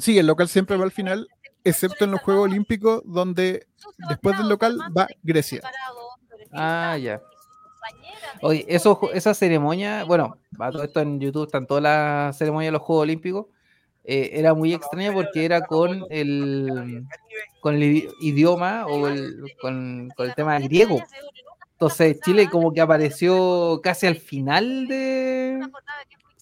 Sí, 0.00 0.18
el 0.18 0.26
local 0.26 0.48
siempre 0.48 0.76
va 0.76 0.84
al 0.84 0.92
final, 0.92 1.28
excepto 1.64 2.04
en 2.04 2.12
los 2.12 2.20
Juegos 2.20 2.44
Olímpicos, 2.44 3.02
donde 3.04 3.66
después 4.08 4.36
del 4.38 4.48
local 4.48 4.78
va 4.96 5.08
Grecia. 5.22 5.60
Ah, 6.52 6.96
ya. 6.96 7.20
Oye, 8.42 8.64
eso, 8.68 9.00
esa 9.14 9.32
ceremonia, 9.34 10.04
bueno, 10.04 10.36
a 10.58 10.70
todo 10.70 10.82
esto 10.84 11.00
en 11.00 11.18
YouTube 11.20 11.46
están 11.46 11.66
todas 11.66 11.82
las 11.82 12.36
ceremonias 12.36 12.68
de 12.68 12.72
los 12.72 12.82
Juegos 12.82 13.02
Olímpicos. 13.04 13.46
eh, 14.04 14.30
era 14.34 14.54
muy 14.54 14.72
extraña 14.74 15.12
porque 15.12 15.44
era 15.44 15.62
con 15.66 16.04
el 16.10 17.04
con 17.60 17.74
el 17.74 17.82
idi- 17.82 18.14
idioma 18.20 18.86
o 18.86 19.08
el, 19.08 19.42
con, 19.60 20.08
con 20.16 20.26
el 20.28 20.34
tema 20.36 20.58
griego. 20.60 21.02
Entonces 21.76 22.18
Chile 22.20 22.48
como 22.48 22.72
que 22.72 22.80
apareció 22.80 23.80
casi 23.82 24.06
al 24.06 24.16
final 24.16 24.86
de... 24.88 25.60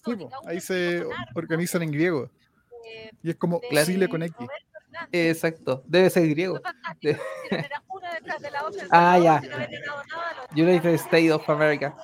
Sí, 0.05 0.11
ahí 0.47 0.61
se 0.61 1.03
organizan 1.33 1.83
en 1.83 1.91
griego. 1.91 2.29
Y 3.21 3.31
es 3.31 3.35
como 3.35 3.59
Claro. 3.59 3.85
Chile 3.85 4.07
con 4.07 4.23
X. 4.23 4.35
Exacto, 5.11 5.83
debe 5.87 6.09
ser 6.09 6.27
griego. 6.29 6.61
De- 7.01 7.19
Ah, 8.91 9.19
ya. 9.19 9.41
United 10.55 10.93
States 10.93 11.31
of 11.31 11.49
America. 11.49 11.95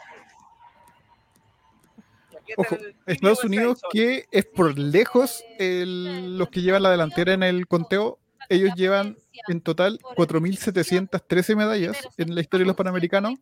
Ojo, 2.58 2.76
Estados 3.06 3.44
Unidos, 3.46 3.82
que 3.92 4.26
es 4.32 4.46
por 4.46 4.78
lejos 4.78 5.44
el- 5.58 6.38
los 6.38 6.50
que 6.50 6.62
llevan 6.62 6.84
la 6.84 6.92
delantera 6.92 7.34
en 7.34 7.44
el 7.44 7.66
conteo, 7.68 8.20
ellos 8.50 8.72
llevan 8.76 9.18
en 9.48 9.62
total 9.62 10.00
4.713 10.16 11.56
medallas 11.56 11.98
en 12.18 12.36
la 12.36 12.42
historia 12.42 12.64
de 12.64 12.68
los 12.68 12.76
Panamericanos. 12.76 13.34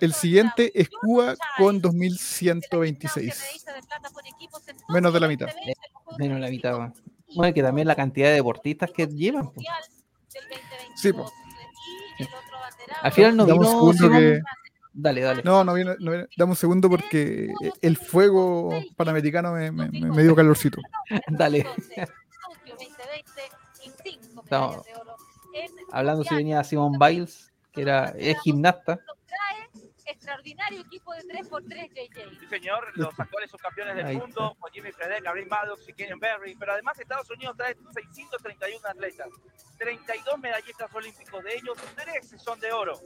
El 0.00 0.12
siguiente 0.14 0.72
es 0.80 0.88
Cuba 0.88 1.34
con 1.56 1.80
2.126. 1.82 3.34
Menos 4.88 5.12
de 5.12 5.20
la 5.20 5.28
mitad. 5.28 5.48
Menos 6.18 6.36
de 6.36 6.40
la 6.42 6.50
mitad. 6.50 6.92
Bueno, 7.34 7.52
que 7.54 7.62
también 7.62 7.86
la 7.88 7.94
cantidad 7.94 8.28
de 8.28 8.34
deportistas 8.34 8.90
que 8.90 9.06
llevan. 9.06 9.50
Sí, 10.96 11.12
po. 11.12 11.30
Al 13.02 13.12
final 13.12 13.36
no 13.36 13.46
Dame 13.46 13.60
un 13.60 13.64
vino 13.64 13.92
segundo 13.92 14.10
que- 14.18 14.40
Dale, 15.00 15.20
dale. 15.20 15.42
No, 15.44 15.62
no 15.62 15.74
viene, 15.74 15.94
no 16.00 16.10
viene. 16.10 16.26
Dame 16.36 16.50
un 16.52 16.56
segundo 16.56 16.88
porque 16.90 17.52
el 17.82 17.96
fuego 17.96 18.70
panamericano 18.96 19.52
me, 19.52 19.70
me- 19.70 19.88
me- 19.90 20.10
me 20.10 20.22
dio 20.24 20.34
calorcito. 20.34 20.80
Dale. 21.28 21.64
Estamos 24.48 24.86
hablando 25.92 26.24
si 26.24 26.34
venía 26.34 26.64
Simón 26.64 26.98
Biles, 26.98 27.52
que 27.72 27.82
era 27.82 28.14
es 28.16 28.40
gimnasta. 28.40 28.98
extraordinario 30.06 30.80
equipo 30.80 31.12
de 31.12 31.20
3x3 31.20 31.90
JJ. 31.90 32.40
Sí, 32.40 32.46
señor, 32.48 32.92
los 32.94 33.18
actuales 33.20 33.50
subcampeones 33.50 33.96
del 33.96 34.16
mundo, 34.16 34.56
con 34.58 34.72
Jimmy 34.72 34.90
Fredette, 34.90 35.22
Gabriel 35.22 35.48
Maddox 35.48 35.86
y 35.86 35.92
Kenyon 35.92 36.18
Berry, 36.18 36.54
pero 36.58 36.72
además 36.72 36.98
Estados 36.98 37.28
Unidos 37.30 37.54
trae 37.58 37.74
631 37.74 38.88
atletas, 38.88 39.28
32 39.78 40.38
medallistas 40.38 40.94
olímpicos, 40.94 41.44
de 41.44 41.54
ellos 41.56 41.76
13 41.94 42.38
son 42.38 42.58
de 42.58 42.72
oro. 42.72 42.98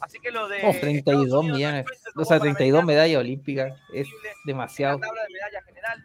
Así 0.00 0.18
que 0.20 0.30
lo 0.30 0.46
de 0.46 0.60
Oh, 0.62 0.74
32 0.78 1.44
millones. 1.44 1.86
O 2.14 2.24
sea, 2.24 2.38
32 2.38 2.84
medallas 2.84 3.18
olímpicas. 3.20 3.72
Es 3.94 4.06
demasiado. 4.44 4.98
la 4.98 5.06
tabla 5.06 5.22
de 5.22 5.32
medallas 5.32 5.64
general, 5.64 6.02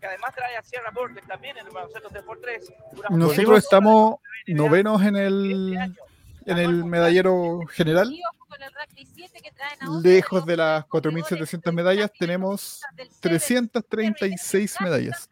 que 0.00 0.06
además 0.06 0.34
trae 0.34 0.56
a 0.56 0.62
Sierra 0.62 0.90
Burke 0.90 1.22
también 1.22 1.56
en 1.58 1.66
el 1.66 1.72
baloncesto 1.72 2.08
3x3. 2.10 2.74
una 2.92 3.08
Nosotros 3.16 3.58
estamos 3.58 4.16
novenos 4.46 5.02
en 5.02 5.16
el, 5.16 5.94
en 6.46 6.58
el 6.58 6.84
medallero 6.84 7.60
general. 7.70 8.12
Y 8.12 8.20
ojo 8.34 8.46
con 8.48 8.62
el 8.62 8.70
rugby 8.70 9.06
7 9.14 9.40
que 9.42 9.50
traen 9.52 9.82
a 9.82 9.90
11 9.90 10.08
Lejos 10.08 10.46
de 10.46 10.56
las 10.56 10.84
4.700 10.86 11.72
medallas, 11.72 12.10
tenemos 12.18 12.82
336 13.20 14.80
medallas 14.80 15.28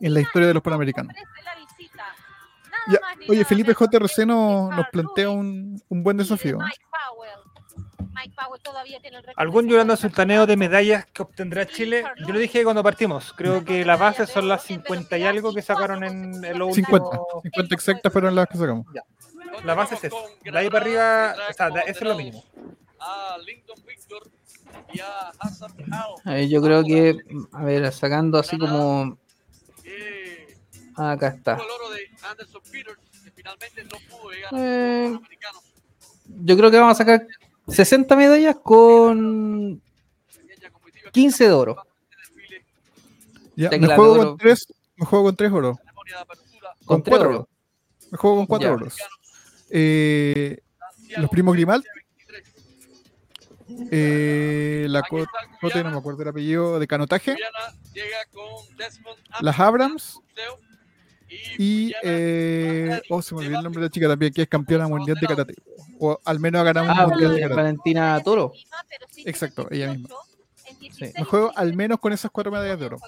en 0.00 0.14
la 0.14 0.20
historia 0.20 0.48
de 0.48 0.54
los 0.54 0.62
Panamericanos. 0.62 1.14
Ya, 2.88 3.00
oye, 3.28 3.44
Felipe 3.44 3.74
JRC 3.74 4.18
nos, 4.26 4.70
nos 4.76 4.86
plantea 4.92 5.30
un, 5.30 5.82
un 5.88 6.02
buen 6.04 6.16
desafío. 6.16 6.58
Mike 8.14 8.34
Powell. 8.36 8.60
Todavía 8.60 9.00
tiene 9.00 9.18
el 9.18 9.22
récord 9.22 9.40
¿Algún 9.40 9.68
llorando 9.68 9.96
sultaneo 9.96 10.46
de 10.46 10.56
medallas 10.56 11.06
que 11.06 11.22
obtendrá 11.22 11.66
Chile? 11.66 12.04
Yo 12.26 12.32
lo 12.32 12.38
dije 12.38 12.64
cuando 12.64 12.82
partimos. 12.82 13.32
Creo 13.32 13.64
que 13.64 13.84
las 13.84 13.98
bases 13.98 14.30
son 14.30 14.48
las 14.48 14.62
50 14.64 15.18
y 15.18 15.24
algo 15.24 15.54
que 15.54 15.62
sacaron 15.62 16.04
en 16.04 16.44
el 16.44 16.62
último. 16.62 16.86
50, 16.86 17.18
50 17.42 17.74
exactas 17.74 18.12
fueron 18.12 18.34
las 18.34 18.48
que 18.48 18.58
sacamos. 18.58 18.86
La 19.64 19.74
base 19.74 19.94
es 19.94 20.04
esa. 20.04 20.16
De 20.44 20.58
ahí 20.58 20.68
para 20.68 20.84
arriba, 20.84 21.34
o 21.50 21.52
sea, 21.52 21.68
eso 21.68 22.00
es 22.00 22.02
lo 22.02 22.16
mínimo. 22.16 22.44
A 23.00 23.36
Lincoln 23.44 23.80
Victor 23.86 24.28
y 24.92 25.00
a 25.00 25.30
Hassan 25.38 25.72
Hao. 25.92 26.16
Eh, 26.26 26.48
yo 26.48 26.60
creo 26.62 26.82
que, 26.82 27.18
a 27.52 27.64
ver, 27.64 27.92
sacando 27.92 28.38
así 28.38 28.58
como. 28.58 29.18
Eh, 29.84 30.56
Acá 30.96 31.28
está. 31.28 31.58
Eh, 31.58 32.08
a 32.22 32.34
los 32.34 34.02
Panamericanos. 34.50 35.62
Yo 36.28 36.56
creo 36.56 36.70
que 36.70 36.78
vamos 36.78 36.92
a 36.92 37.04
sacar 37.04 37.26
60 37.68 38.16
medallas 38.16 38.56
con 38.62 39.80
15 41.12 41.44
de 41.44 41.52
oro. 41.52 41.76
Ya, 43.56 43.70
me 43.70 43.86
juego 43.86 44.16
con 44.18 44.36
tres, 44.38 44.66
me 44.96 45.06
juego 45.06 45.24
con 45.26 45.36
tres 45.36 45.52
oro. 45.52 45.78
Con 46.84 47.02
tres 47.02 47.12
cuatro 47.12 47.28
oro. 47.30 47.38
oro. 47.38 47.48
Me 48.10 48.18
juego 48.18 48.36
con 48.36 48.46
cuatro 48.46 48.68
Ya. 48.68 48.74
oros. 48.74 48.96
Eh, 49.70 50.58
los 51.16 51.30
primos 51.30 51.54
Grimald. 51.54 51.84
Eh, 53.90 54.86
la 54.88 55.02
co- 55.02 55.26
cote, 55.60 55.82
no 55.82 55.90
me 55.90 55.98
acuerdo 55.98 56.22
el 56.22 56.28
apellido, 56.28 56.78
de 56.78 56.86
canotaje. 56.86 57.36
Las 59.40 59.58
Abrams. 59.58 60.20
Y, 61.58 61.92
eh, 62.02 63.00
oh, 63.10 63.20
se 63.22 63.34
me 63.34 63.40
olvidó 63.40 63.58
el 63.58 63.64
nombre 63.64 63.80
de 63.80 63.86
la 63.88 63.90
chica 63.90 64.08
también, 64.08 64.32
que 64.32 64.42
es 64.42 64.48
campeona 64.48 64.86
mundial 64.88 65.16
de 65.20 65.26
karate. 65.26 65.54
O 65.98 66.18
al 66.24 66.38
menos 66.40 66.60
ha 66.60 66.64
ganado 66.64 66.86
un 66.86 66.98
Ah, 66.98 67.06
mundial 67.06 67.34
de 67.34 67.40
karate. 67.40 67.56
Valentina 67.56 68.20
Toro. 68.24 68.52
Exacto, 69.24 69.66
ella 69.70 69.92
misma. 69.92 70.08
Sí. 70.92 71.12
Me 71.16 71.24
juego 71.24 71.52
al 71.56 71.74
menos 71.74 71.98
con 72.00 72.12
esas 72.12 72.30
cuatro 72.30 72.50
medallas 72.52 72.78
de 72.78 72.86
oro. 72.86 72.98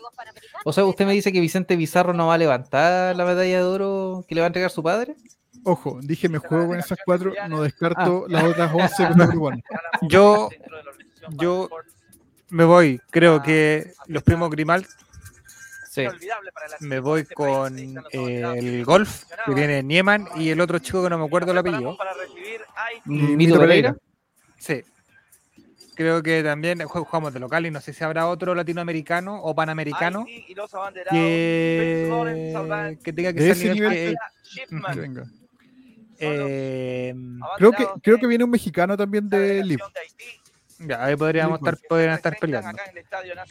O 0.65 0.73
sea, 0.73 0.85
usted 0.85 1.07
me 1.07 1.13
dice 1.13 1.33
que 1.33 1.41
Vicente 1.41 1.77
Pizarro 1.77 2.13
no 2.13 2.27
va 2.29 2.35
a 2.35 2.39
levantar 2.39 3.15
la 3.17 3.25
medalla 3.25 3.59
de 3.59 3.63
oro 3.65 4.25
que 4.29 4.35
le 4.35 4.41
va 4.41 4.47
a 4.47 4.49
entregar 4.49 4.71
su 4.71 4.83
padre. 4.83 5.17
Ojo, 5.65 5.99
dije 6.03 6.29
me 6.29 6.39
juego 6.39 6.69
con 6.69 6.79
esas 6.79 6.99
cuatro, 7.05 7.33
no 7.49 7.63
descarto 7.63 8.25
Ah. 8.27 8.31
las 8.31 8.45
otras 8.45 8.73
11 8.75 9.09
con 9.09 9.21
el 9.21 9.29
Uruguay. 9.29 9.63
Yo, 10.03 10.49
yo 11.31 11.69
me 12.51 12.65
voy, 12.65 13.01
creo 13.11 13.43
que 13.43 13.93
los 14.07 14.23
primos 14.23 14.51
Grimal. 14.51 14.87
Sí. 15.89 16.05
Me 16.81 17.01
voy 17.01 17.25
con 17.25 17.79
eh, 17.79 18.43
el 18.57 18.85
golf 18.85 19.25
que 19.47 19.55
tiene 19.55 19.83
Nieman 19.83 20.29
y 20.37 20.51
el 20.51 20.61
otro 20.61 20.79
chico 20.79 21.03
que 21.03 21.11
no 21.11 21.19
me 21.19 21.25
acuerdo 21.25 21.53
el 21.53 21.59
apellido. 21.59 21.97
Mito 23.07 23.59
Pereira. 23.59 23.97
Sí. 24.59 24.83
Creo 25.95 26.23
que 26.23 26.43
también 26.45 26.81
jugamos 26.85 27.33
de 27.33 27.41
local 27.41 27.67
y 27.67 27.71
no 27.73 27.81
sé 27.81 27.93
si 27.93 28.05
habrá 28.05 28.29
otro 28.29 28.55
latinoamericano 28.55 29.43
o 29.43 29.53
panamericano 29.55 30.25
que, 30.25 30.47
que 33.03 33.13
tenga 33.13 33.33
que 33.33 33.41
De 33.41 33.55
ser 33.55 33.75
nivel 33.75 33.93
que-. 33.93 34.15
Eh, 36.21 37.15
Creo 37.57 37.73
que, 37.73 37.87
creo 38.03 38.19
que 38.19 38.27
viene 38.27 38.45
un 38.45 38.51
mexicano 38.51 38.97
también 38.97 39.29
de 39.29 39.65
Lip. 39.65 39.81
Ya, 40.79 41.05
ahí 41.05 41.17
podríamos 41.17 41.59
estar, 41.59 41.79
podrían 41.89 42.15
estar 42.15 42.37
peleando. 42.39 42.79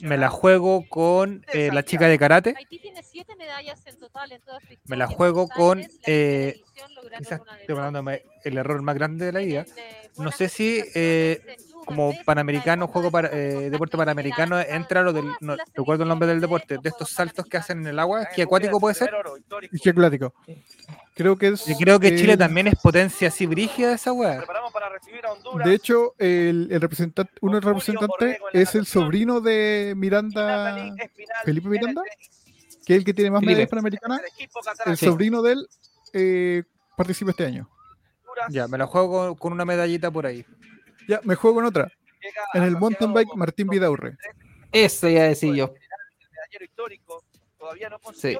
Me 0.01 0.17
la 0.17 0.29
juego 0.29 0.85
con 0.87 1.45
eh, 1.53 1.69
la 1.73 1.83
chica 1.83 2.07
de 2.07 2.17
karate. 2.17 2.53
Haití 2.57 2.79
tiene 2.79 3.03
7 3.03 3.35
medallas 3.35 3.85
en 3.85 3.97
total 3.97 4.31
en 4.31 4.41
toda. 4.41 4.59
Me 4.85 4.97
la 4.97 5.07
juego 5.07 5.47
con. 5.47 5.85
Eh, 6.05 6.61
quizás 7.17 7.41
estoy 7.59 7.75
mandándome 7.75 8.23
el 8.43 8.57
error 8.57 8.81
más 8.81 8.95
grande 8.95 9.25
de 9.25 9.31
la 9.31 9.39
vida. 9.39 9.65
No 10.17 10.31
sé 10.31 10.49
si 10.49 10.83
eh, 10.95 11.57
como 11.85 12.13
panamericano, 12.25 12.87
juego 12.87 13.09
para, 13.11 13.29
eh, 13.31 13.69
deporte 13.69 13.97
panamericano, 13.97 14.59
entra 14.59 15.01
lo 15.03 15.13
del. 15.13 15.25
No 15.39 15.55
recuerdo 15.73 16.03
el 16.03 16.09
nombre 16.09 16.27
del 16.27 16.41
deporte, 16.41 16.77
de 16.81 16.89
estos 16.89 17.09
saltos 17.11 17.45
que 17.45 17.57
hacen 17.57 17.79
en 17.79 17.87
el 17.87 17.99
agua. 17.99 18.23
¿Esquí 18.23 18.41
acuático 18.41 18.79
puede 18.79 18.95
ser? 18.95 19.09
Esquí 19.71 19.89
acuático. 19.89 20.33
Creo 21.15 21.37
que 21.37 21.47
es. 21.49 21.65
Yo 21.65 21.75
creo 21.77 21.99
que 21.99 22.15
Chile 22.15 22.33
el- 22.33 22.39
también 22.39 22.67
es 22.67 22.75
potencia 22.75 23.29
así 23.29 23.45
brígida 23.45 23.93
esa 23.93 24.11
weá. 24.13 24.43
De 25.63 25.73
hecho, 25.73 26.13
el, 26.17 26.67
el 26.71 26.81
representante, 26.81 27.31
uno 27.41 27.53
de 27.59 27.61
los 27.61 27.65
representantes 27.73 28.37
es 28.53 28.75
el 28.75 28.85
sobrino 28.85 29.41
de 29.41 29.93
Miranda, 29.95 30.75
Felipe 31.43 31.69
Miranda, 31.69 32.01
que 32.85 32.93
es 32.93 32.99
el 32.99 33.05
que 33.05 33.13
tiene 33.13 33.31
más 33.31 33.41
medallas 33.41 33.69
panamericanas. 33.69 34.21
El 34.85 34.97
sobrino 34.97 35.41
de 35.41 35.53
él 35.53 35.67
eh, 36.13 36.63
participa 36.95 37.31
este 37.31 37.45
año. 37.45 37.69
Ya, 38.49 38.67
me 38.67 38.77
la 38.77 38.85
juego 38.85 39.09
con, 39.29 39.35
con 39.35 39.53
una 39.53 39.65
medallita 39.65 40.11
por 40.11 40.25
ahí. 40.27 40.45
Ya, 41.07 41.19
me 41.23 41.35
juego 41.35 41.55
con 41.55 41.65
otra. 41.65 41.91
En 42.53 42.63
el 42.63 42.77
mountain 42.77 43.13
bike, 43.13 43.35
Martín 43.35 43.67
Vidaurre. 43.67 44.17
Ese 44.71 45.13
ya 45.13 45.23
decía 45.23 45.53
yo. 45.53 45.73
Sí. 48.13 48.37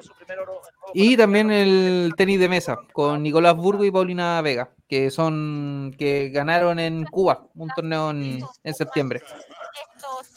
Y 0.94 1.16
también 1.16 1.50
el 1.50 2.12
tenis 2.16 2.40
de 2.40 2.48
mesa 2.48 2.78
con 2.92 3.22
Nicolás 3.22 3.56
Burgo 3.56 3.84
y 3.84 3.90
Paulina 3.90 4.40
Vega. 4.42 4.70
que 4.88 5.10
son 5.10 5.94
que 5.98 6.30
ganaron 6.30 6.78
en 6.78 7.04
Cuba 7.04 7.46
un 7.54 7.68
torneo 7.70 8.10
en, 8.10 8.40
en 8.62 8.74
septiembre. 8.74 9.22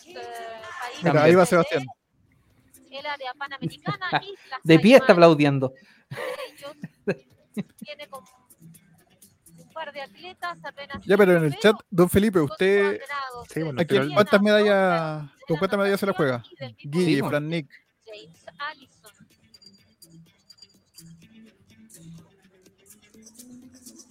Eh, 0.07 0.13
Mira, 1.03 1.23
ahí 1.23 1.35
va 1.35 1.41
de 1.41 1.47
Sebastián. 1.47 1.83
El 2.89 3.05
área 3.05 3.33
panamericana, 3.33 4.21
Islas 4.21 4.59
De 4.63 4.79
pie 4.79 4.97
está 4.97 5.13
aplaudiendo. 5.13 5.73
par 9.81 9.93
de 9.93 10.01
atletas 10.01 10.57
apenas 10.63 11.01
Ya, 11.05 11.17
pero 11.17 11.37
en 11.37 11.43
el 11.45 11.57
chat, 11.57 11.75
don 11.89 12.09
Felipe, 12.09 12.39
usted. 12.39 13.01
Sí, 13.49 13.63
bueno, 13.63 13.81
¿a 13.81 13.85
pero 13.85 13.87
quién, 13.87 14.01
el- 14.03 14.13
¿cuántas 14.13 14.41
medallas, 14.41 15.29
con 15.47 15.57
cuántas 15.57 15.77
medallas 15.79 15.99
se 15.99 16.05
la 16.05 16.13
juega? 16.13 16.43
Guille, 16.83 17.15
Sí, 17.21 17.27
Fran 17.27 17.49
Nick. 17.49 17.67
James 18.05 18.45
Allison. 18.59 19.11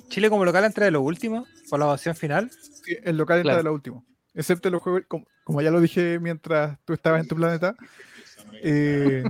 Chile 0.08 0.28
como 0.28 0.44
local 0.44 0.64
entre 0.64 0.86
de 0.86 0.90
los 0.90 1.02
últimos, 1.02 1.48
por 1.68 1.78
la 1.78 1.86
ovación 1.86 2.16
final. 2.16 2.50
Sí, 2.84 2.96
el 3.04 3.16
local 3.16 3.38
entra 3.38 3.52
Claro. 3.52 3.58
de 3.58 3.64
la 3.64 3.70
última. 3.72 4.02
Excepto 4.34 4.70
los 4.70 4.82
juegos, 4.82 5.02
como, 5.08 5.26
como 5.44 5.62
ya 5.62 5.70
lo 5.70 5.80
dije 5.80 6.18
mientras 6.18 6.78
tú 6.84 6.92
estabas 6.92 7.20
en 7.20 7.28
tu 7.28 7.36
planeta, 7.36 7.76
eh, 8.62 9.24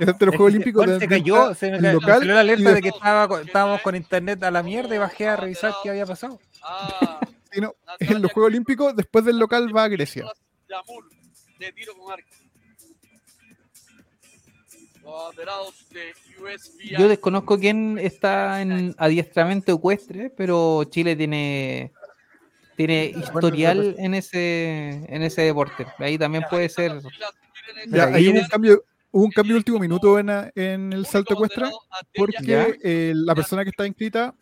excepto 0.00 0.26
los 0.26 0.34
Es 0.34 0.38
Juegos 0.38 0.54
Olímpicos 0.54 0.98
se 0.98 1.08
cayó, 1.08 1.54
se 1.54 1.70
me 1.70 1.76
el 1.76 1.82
cayó, 1.82 2.00
local 2.00 2.26
la 2.26 2.40
alerta 2.40 2.72
de 2.72 2.82
que 2.82 2.88
estaba, 2.88 3.40
estábamos 3.40 3.82
con 3.82 3.94
internet 3.94 4.42
a 4.42 4.50
la 4.50 4.62
mierda 4.62 4.94
y 4.94 4.98
bajé 4.98 5.28
a 5.28 5.36
revisar 5.36 5.74
qué 5.82 5.90
había 5.90 6.06
pasado. 6.06 6.38
Ah, 6.62 7.20
sí, 7.52 7.60
no, 7.60 7.74
en 7.98 8.22
los 8.22 8.32
Juegos 8.32 8.50
Olímpicos, 8.50 8.96
después 8.96 9.24
del 9.24 9.38
local 9.38 9.74
va 9.74 9.84
a 9.84 9.88
Grecia. 9.88 10.26
Yamur, 10.68 11.08
de 11.58 11.72
tiro 11.72 11.94
con 11.96 12.12
arco. 12.12 12.28
Los. 15.02 15.86
Yo 16.98 17.08
desconozco 17.08 17.58
quién 17.58 17.98
está 17.98 18.62
en 18.62 18.94
adiestramiento 18.96 19.72
ecuestre, 19.72 20.30
pero 20.30 20.84
Chile 20.84 21.16
tiene 21.16 21.92
tiene 22.76 23.06
historial 23.06 23.94
en 23.98 24.14
ese 24.14 25.04
en 25.08 25.22
ese 25.22 25.42
deporte. 25.42 25.86
Ahí 25.98 26.16
también 26.16 26.44
puede 26.48 26.68
ser. 26.68 27.00
Ya, 27.88 28.04
ahí 28.04 28.28
hubo 28.28 28.40
un 28.40 28.48
cambio, 28.48 28.84
hubo 29.10 29.24
un 29.24 29.30
cambio 29.30 29.54
de 29.54 29.58
último 29.58 29.78
minuto 29.78 30.18
en, 30.18 30.92
el 30.92 31.06
salto 31.06 31.34
ecuestre, 31.34 31.70
porque 32.14 32.78
eh, 32.82 33.12
la 33.14 33.34
persona 33.34 33.64
que 33.64 33.70
está 33.70 33.86
inscrita, 33.86 34.34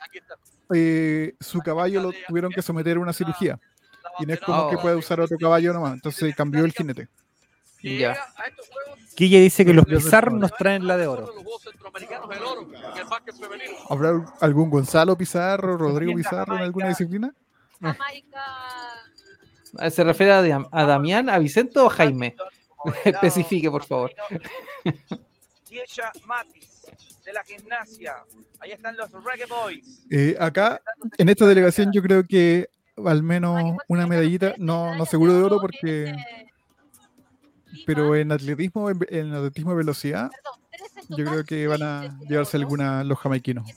eh, 0.74 1.34
su 1.40 1.60
caballo 1.60 2.02
lo 2.02 2.12
tuvieron 2.26 2.52
que 2.52 2.62
someter 2.62 2.96
a 2.96 3.00
una 3.00 3.12
cirugía. 3.12 3.58
Y 4.20 4.26
no 4.26 4.34
es 4.34 4.40
como 4.40 4.70
que 4.70 4.78
pueda 4.78 4.96
usar 4.96 5.20
otro 5.20 5.38
caballo 5.38 5.72
nomás. 5.72 5.94
Entonces 5.94 6.34
cambió 6.34 6.64
el 6.64 6.72
jinete. 6.72 7.08
Ya. 7.80 8.10
a 8.36 8.48
estos 8.48 8.68
juegos 8.68 8.98
Guille 9.18 9.40
dice 9.40 9.64
que 9.64 9.74
los 9.74 9.84
pizarros 9.84 10.34
nos 10.34 10.52
traen 10.52 10.86
la 10.86 10.96
de 10.96 11.08
oro. 11.08 11.32
¿Habrá 13.88 14.24
algún 14.40 14.70
Gonzalo 14.70 15.18
Pizarro, 15.18 15.76
Rodrigo 15.76 16.14
Pizarro 16.14 16.54
en 16.54 16.62
alguna 16.62 16.88
disciplina? 16.88 17.34
Jamaica. 17.80 18.44
Ah, 19.76 19.90
¿Se 19.90 20.04
refiere 20.04 20.32
a 20.32 20.84
Damián, 20.84 21.28
a 21.28 21.38
Vicente 21.38 21.80
o 21.80 21.86
a 21.86 21.90
Jaime? 21.90 22.36
Especifique, 23.04 23.70
por 23.70 23.84
favor. 23.84 24.12
Kiesha 25.68 26.12
Matis, 26.26 26.86
de 27.24 27.32
la 27.32 27.44
gimnasia. 27.44 28.16
Ahí 28.60 28.72
están 28.72 28.96
los 28.96 29.10
Reggae 29.12 29.46
Boys. 29.46 30.06
Eh, 30.10 30.36
acá, 30.38 30.80
en 31.16 31.28
esta 31.28 31.46
delegación, 31.46 31.92
yo 31.92 32.02
creo 32.02 32.24
que 32.26 32.68
al 33.04 33.22
menos 33.22 33.76
una 33.88 34.06
medallita, 34.06 34.54
no, 34.58 34.94
no 34.94 35.06
seguro 35.06 35.34
de 35.34 35.42
oro, 35.42 35.60
porque, 35.60 36.16
pero 37.86 38.16
en 38.16 38.32
atletismo, 38.32 38.90
en, 38.90 38.98
en 39.08 39.32
atletismo 39.34 39.70
de 39.72 39.76
velocidad, 39.76 40.30
yo 41.10 41.24
creo 41.24 41.44
que 41.44 41.66
van 41.66 41.82
a 41.82 42.18
llevarse 42.28 42.56
alguna 42.56 43.04
los 43.04 43.18
jamaiquinos. 43.18 43.68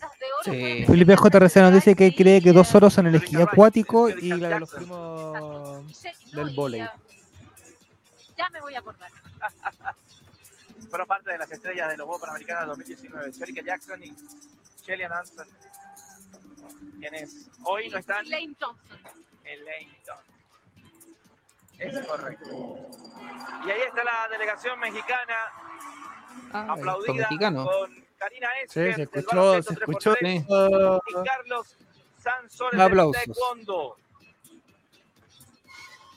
Sí. 0.44 0.86
Felipe 0.88 1.16
JRC 1.16 1.58
nos 1.58 1.74
dice 1.74 1.96
que 1.96 2.16
cree 2.16 2.42
que 2.42 2.52
dos 2.52 2.74
oros 2.74 2.94
son 2.94 3.08
el 3.08 3.16
esquí 3.16 3.36
acuático 3.36 4.10
y 4.10 4.30
la 4.30 4.50
de 4.50 4.60
los 4.60 4.70
primos 4.74 5.86
del 6.34 6.56
vóley. 6.56 6.84
Ya 8.42 8.50
me 8.50 8.60
voy 8.62 8.74
a 8.74 8.80
acordar. 8.80 9.12
Fueron 10.90 11.08
parte 11.08 11.32
de 11.32 11.38
las 11.38 11.52
estrellas 11.52 11.90
de 11.90 11.98
los 11.98 12.06
Juegos 12.06 12.22
Panamericanos 12.22 12.68
2019. 12.70 13.32
Erika 13.40 13.62
Jackson 13.62 14.04
y 14.04 14.16
Shellyan 14.84 15.14
Hanson. 15.14 15.48
Quienes 17.00 17.50
hoy 17.66 17.90
no 17.90 18.00
están 18.00 18.28
Lane 18.30 18.56
Thompson. 18.58 18.98
en 19.44 19.64
Leighton. 19.66 20.18
Es 21.78 22.08
correcto. 22.08 22.90
Y 23.66 23.70
ahí 23.72 23.82
está 23.82 24.04
la 24.04 24.28
delegación 24.32 24.80
mexicana 24.80 25.36
Ah, 26.54 26.66
aplaudida 26.74 27.14
mexicano. 27.14 27.66
con 27.66 28.06
Karina 28.18 28.48
Sí, 28.68 28.80
Esquer 28.80 28.96
se 28.96 29.06
del 29.06 29.10
escuchó, 29.20 29.36
baloncesto 29.38 29.74
se 29.74 29.80
3x3, 29.80 29.82
escuchó. 29.82 30.16
Sí. 30.20 31.22
y 31.22 31.24
Carlos 31.28 31.78
Sansores 32.18 32.72
del 32.72 32.82
Aplausos. 32.82 33.24
Taekwondo. 33.24 33.98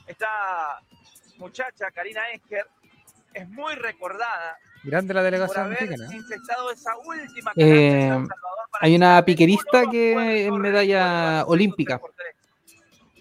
Esta 0.06 0.80
muchacha, 1.38 1.90
Karina 1.92 2.20
Esquer, 2.32 2.66
es 3.32 3.48
muy 3.48 3.74
recordada 3.74 4.56
Grande 4.82 5.14
la 5.14 5.22
delegación 5.22 5.70
mexicana. 5.70 6.06
encestado 6.12 6.70
esa 6.70 6.96
última 6.98 7.52
Eh, 7.56 8.08
para 8.10 8.28
Hay 8.80 8.94
una 8.96 9.24
piquerista 9.24 9.84
que 9.90 10.46
es 10.46 10.52
medalla 10.52 11.44
olímpica. 11.46 11.98
3x3. 12.00 12.34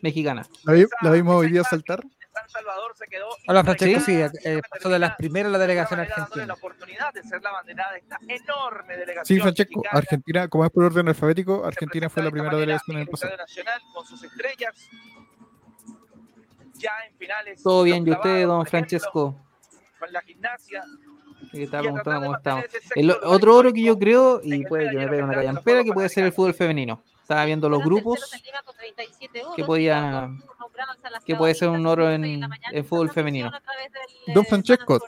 Mexicana. 0.01 0.45
¿La, 0.65 0.73
vi- 0.73 0.85
la 1.01 1.11
vimos 1.11 1.35
hoy 1.35 1.51
día 1.51 1.63
saltar? 1.63 2.03
San 2.33 2.49
Salvador 2.49 2.93
se 2.97 3.05
quedó 3.07 3.27
Hola 3.47 3.63
Francesco, 3.63 3.99
sí, 4.03 4.19
eh, 4.43 4.59
pasó 4.67 4.89
de 4.89 4.97
las 4.97 5.15
primeras 5.15 5.51
la 5.51 5.59
de 5.59 5.67
delegación 5.67 5.99
dándole 5.99 6.17
la 6.17 6.23
argentina. 6.25 6.53
oportunidad 6.55 7.13
de 7.13 7.23
ser 7.23 7.41
la 7.43 7.51
banderada 7.51 7.91
de 7.93 7.99
esta 7.99 8.17
enorme 8.27 8.97
delegación 8.97 9.25
Sí, 9.37 9.39
Francesco, 9.41 9.79
mexicana. 9.79 9.99
Argentina, 9.99 10.47
como 10.47 10.65
es 10.65 10.71
por 10.71 10.83
orden 10.85 11.07
alfabético, 11.07 11.63
Argentina 11.63 12.09
fue 12.09 12.23
la 12.23 12.31
primera 12.31 12.57
delegación 12.57 12.97
en 12.97 13.03
el 13.03 13.07
pasado. 13.07 13.37
Nacional 13.37 13.81
con 13.93 14.05
sus 14.05 14.23
estrellas. 14.23 14.73
Ya 16.83 16.91
en 17.07 17.17
finales. 17.17 17.63
Todo 17.63 17.83
bien, 17.83 18.05
¿y 18.07 18.11
usted, 18.11 18.45
don 18.45 18.65
Francesco? 18.65 19.35
Con 19.99 20.11
la 20.11 20.21
gimnasia. 20.21 20.83
Que 21.51 21.65
a 21.65 21.69
preguntando 21.81 22.21
cómo 22.25 22.37
estamos. 22.37 22.65
El 22.95 23.11
otro 23.11 23.55
oro 23.55 23.71
que 23.73 23.83
yo 23.83 23.97
creo, 23.99 24.41
y 24.43 24.65
puede 24.65 24.89
que 24.89 24.97
me 24.97 25.07
pegue 25.07 25.23
una 25.23 25.33
callampera, 25.35 25.83
que 25.83 25.93
puede 25.93 26.09
ser 26.09 26.25
el 26.25 26.33
fútbol 26.33 26.53
femenino. 26.53 27.03
Estaba 27.21 27.45
viendo 27.45 27.69
los 27.69 27.81
grupos, 27.83 28.19
que 29.55 29.63
podía- 29.63 30.29
que 31.25 31.35
puede 31.35 31.53
ser 31.55 31.69
un 31.69 31.85
oro 31.85 32.09
en- 32.11 32.25
en 32.71 32.85
fútbol 32.85 33.11
femenino. 33.11 33.51
Don 34.33 34.45
Francesco, 34.45 34.99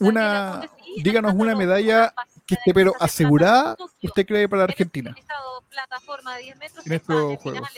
una- 0.00 0.68
díganos 1.02 1.34
una 1.34 1.54
medalla 1.54 2.12
que 2.46 2.54
esté 2.56 2.74
pero 2.74 2.92
asegurada, 3.00 3.76
usted 4.02 4.26
cree 4.26 4.48
para 4.48 4.64
Argentina 4.64 5.14
en 6.84 6.92
estos 6.92 7.14
Juegos. 7.42 7.68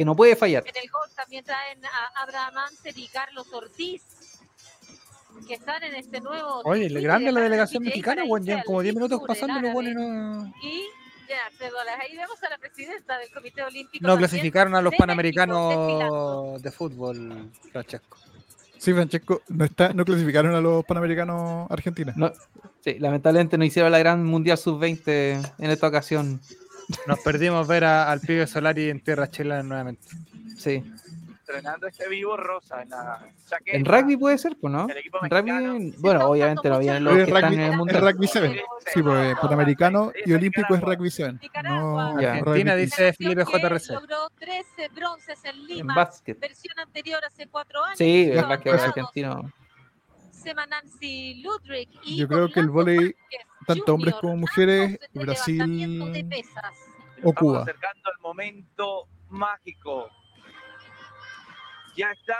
Que 0.00 0.04
no 0.06 0.16
puede 0.16 0.34
fallar. 0.34 0.64
En 0.66 0.82
el 0.82 0.90
gol 0.90 1.10
también 1.14 1.44
traen 1.44 1.84
a 1.84 2.22
Abraham 2.22 2.56
Ansel 2.70 2.98
y 2.98 3.06
Carlos 3.08 3.46
Ortiz, 3.52 4.02
que 5.46 5.52
están 5.52 5.82
en 5.82 5.94
este 5.94 6.22
nuevo. 6.22 6.62
Oye, 6.64 6.88
circuito 6.88 7.02
grande 7.02 7.26
de 7.26 7.32
la 7.32 7.42
delegación 7.42 7.82
mexicana, 7.82 8.24
irse 8.24 8.42
llevan 8.46 8.62
como 8.64 8.80
10 8.80 8.94
minutos 8.94 9.20
el 9.20 9.26
pasando 9.26 9.58
y 9.58 9.60
los 9.60 9.74
buenos 9.74 9.94
no, 9.94 10.52
Y. 10.62 10.86
Ahí 12.00 12.16
vemos 12.16 12.42
a 12.42 12.48
la 12.48 12.56
presidenta 12.56 13.18
del 13.18 13.30
Comité 13.30 13.62
Olímpico. 13.62 14.06
no 14.06 14.16
también 14.16 14.16
clasificaron 14.16 14.74
a 14.74 14.80
los 14.80 14.90
de 14.90 15.04
México, 15.04 15.22
desfilando. 15.22 15.54
panamericanos 15.58 16.62
de 16.62 16.70
fútbol, 16.70 17.50
Francesco. 17.70 18.16
Sí, 18.78 18.94
Francesco, 18.94 19.42
no, 19.48 19.66
está, 19.66 19.92
no 19.92 20.06
clasificaron 20.06 20.54
a 20.54 20.62
los 20.62 20.82
Panamericanos 20.86 21.70
Argentina. 21.70 22.14
No, 22.16 22.32
sí, 22.82 22.98
lamentablemente 22.98 23.58
no 23.58 23.64
hicieron 23.66 23.92
la 23.92 23.98
gran 23.98 24.24
Mundial 24.24 24.56
Sub-20 24.56 25.54
en 25.58 25.70
esta 25.70 25.88
ocasión. 25.88 26.40
Nos 27.06 27.18
perdimos 27.20 27.66
ver 27.66 27.84
a- 27.84 28.10
al 28.10 28.20
pibe 28.20 28.46
Solari 28.46 28.90
en 28.90 29.00
tierra 29.00 29.28
chilena 29.30 29.62
nuevamente. 29.62 30.06
Sí. 30.56 30.82
Entrenando 31.40 31.88
este 31.88 32.08
vivo 32.08 32.36
rosa 32.36 32.82
en 32.82 32.90
la 32.90 33.26
chaqueta. 33.48 33.76
En 33.76 33.84
rugby 33.84 34.16
puede 34.16 34.38
ser, 34.38 34.56
pues, 34.60 34.72
¿no? 34.72 34.88
El 34.88 34.98
equipo 34.98 35.18
En 35.24 35.30
rugby, 35.30 35.94
bueno, 35.98 36.26
obviamente 36.28 36.68
no 36.68 36.78
vienen 36.78 37.02
los 37.02 37.16
Es 37.16 37.24
que 37.24 37.30
están 37.32 37.42
rugby, 37.42 37.54
en 37.56 37.60
el 37.62 37.70
es 37.72 37.76
Mundial. 37.76 38.00
rugby 38.02 38.26
7. 38.28 38.62
Sí, 38.94 39.02
pues 39.02 39.34
Panamericano 39.40 40.12
y 40.24 40.32
Olímpico 40.32 40.74
es 40.76 40.80
Rugby 40.80 41.10
7. 41.10 41.50
No. 41.64 41.98
Argentina 42.18 42.76
dice 42.76 43.12
Felipe 43.14 43.44
JRC. 43.44 43.92
Logró 43.94 44.30
13 44.38 44.88
bronces 44.94 45.44
en 45.44 45.56
En 45.56 45.66
Lima. 45.66 45.94
básquet. 45.96 46.38
Versión 46.38 46.78
anterior 46.78 47.20
hace 47.24 47.48
cuatro 47.48 47.82
años. 47.84 47.98
Sí, 47.98 48.26
que 48.30 48.34
dorados. 48.36 48.82
argentino. 48.82 49.52
Sema 50.30 50.66
Nancy 50.66 51.42
Ludwig 51.42 51.88
y 52.04 52.16
Yo 52.16 52.28
creo 52.28 52.48
que 52.48 52.60
el 52.60 52.70
Vázquez 52.70 53.14
tanto 53.66 53.94
hombres 53.94 54.14
como 54.20 54.36
mujeres, 54.36 54.98
Brasil 55.12 56.26
pesas. 56.28 56.64
o 57.22 57.30
Estamos 57.30 57.34
Cuba. 57.34 57.62
acercando 57.62 58.10
el 58.10 58.18
momento 58.22 59.08
mágico. 59.28 60.08
Ya 61.96 62.10
está, 62.12 62.36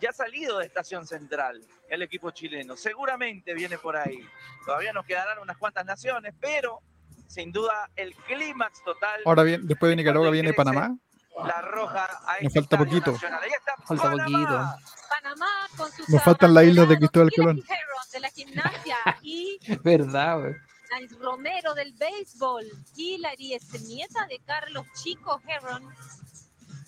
ya 0.00 0.10
ha 0.10 0.12
salido 0.12 0.58
de 0.58 0.66
Estación 0.66 1.06
Central 1.06 1.60
el 1.88 2.02
equipo 2.02 2.30
chileno. 2.30 2.76
Seguramente 2.76 3.54
viene 3.54 3.78
por 3.78 3.96
ahí. 3.96 4.20
Todavía 4.64 4.92
nos 4.92 5.04
quedarán 5.04 5.38
unas 5.40 5.56
cuantas 5.58 5.84
naciones, 5.84 6.34
pero 6.40 6.80
sin 7.26 7.52
duda 7.52 7.90
el 7.96 8.14
clímax 8.14 8.82
total. 8.84 9.20
Ahora 9.24 9.42
bien, 9.42 9.66
después 9.66 9.90
de 9.90 9.96
Nicaragua 9.96 10.30
viene 10.30 10.52
Panamá. 10.54 10.96
La 11.44 11.60
roja 11.62 12.04
a 12.26 12.40
Nos 12.42 12.54
falta 12.54 12.78
poquito. 12.78 13.12
nacional. 13.12 13.40
Ahí 13.42 13.50
está 13.50 13.74
Falta 13.84 14.02
Panamá. 14.04 14.24
poquito. 14.24 14.88
Panamá 15.10 15.46
con 15.76 15.90
sus 15.92 16.08
Nos 16.08 16.22
faltan 16.22 16.54
las 16.54 16.64
islas 16.64 16.88
de 16.88 16.96
Cristóbal 16.98 17.30
Colón 17.36 17.62
de 18.14 18.20
la 18.20 18.30
gimnasia 18.30 18.96
y 19.22 19.58
verdad? 19.84 20.54
Romero 21.20 21.74
del 21.74 21.92
béisbol, 21.94 22.64
Hillary 22.96 23.54
es 23.54 23.82
nieta 23.82 24.26
de 24.28 24.38
Carlos 24.46 24.86
Chico 24.94 25.40
Heron, 25.48 25.82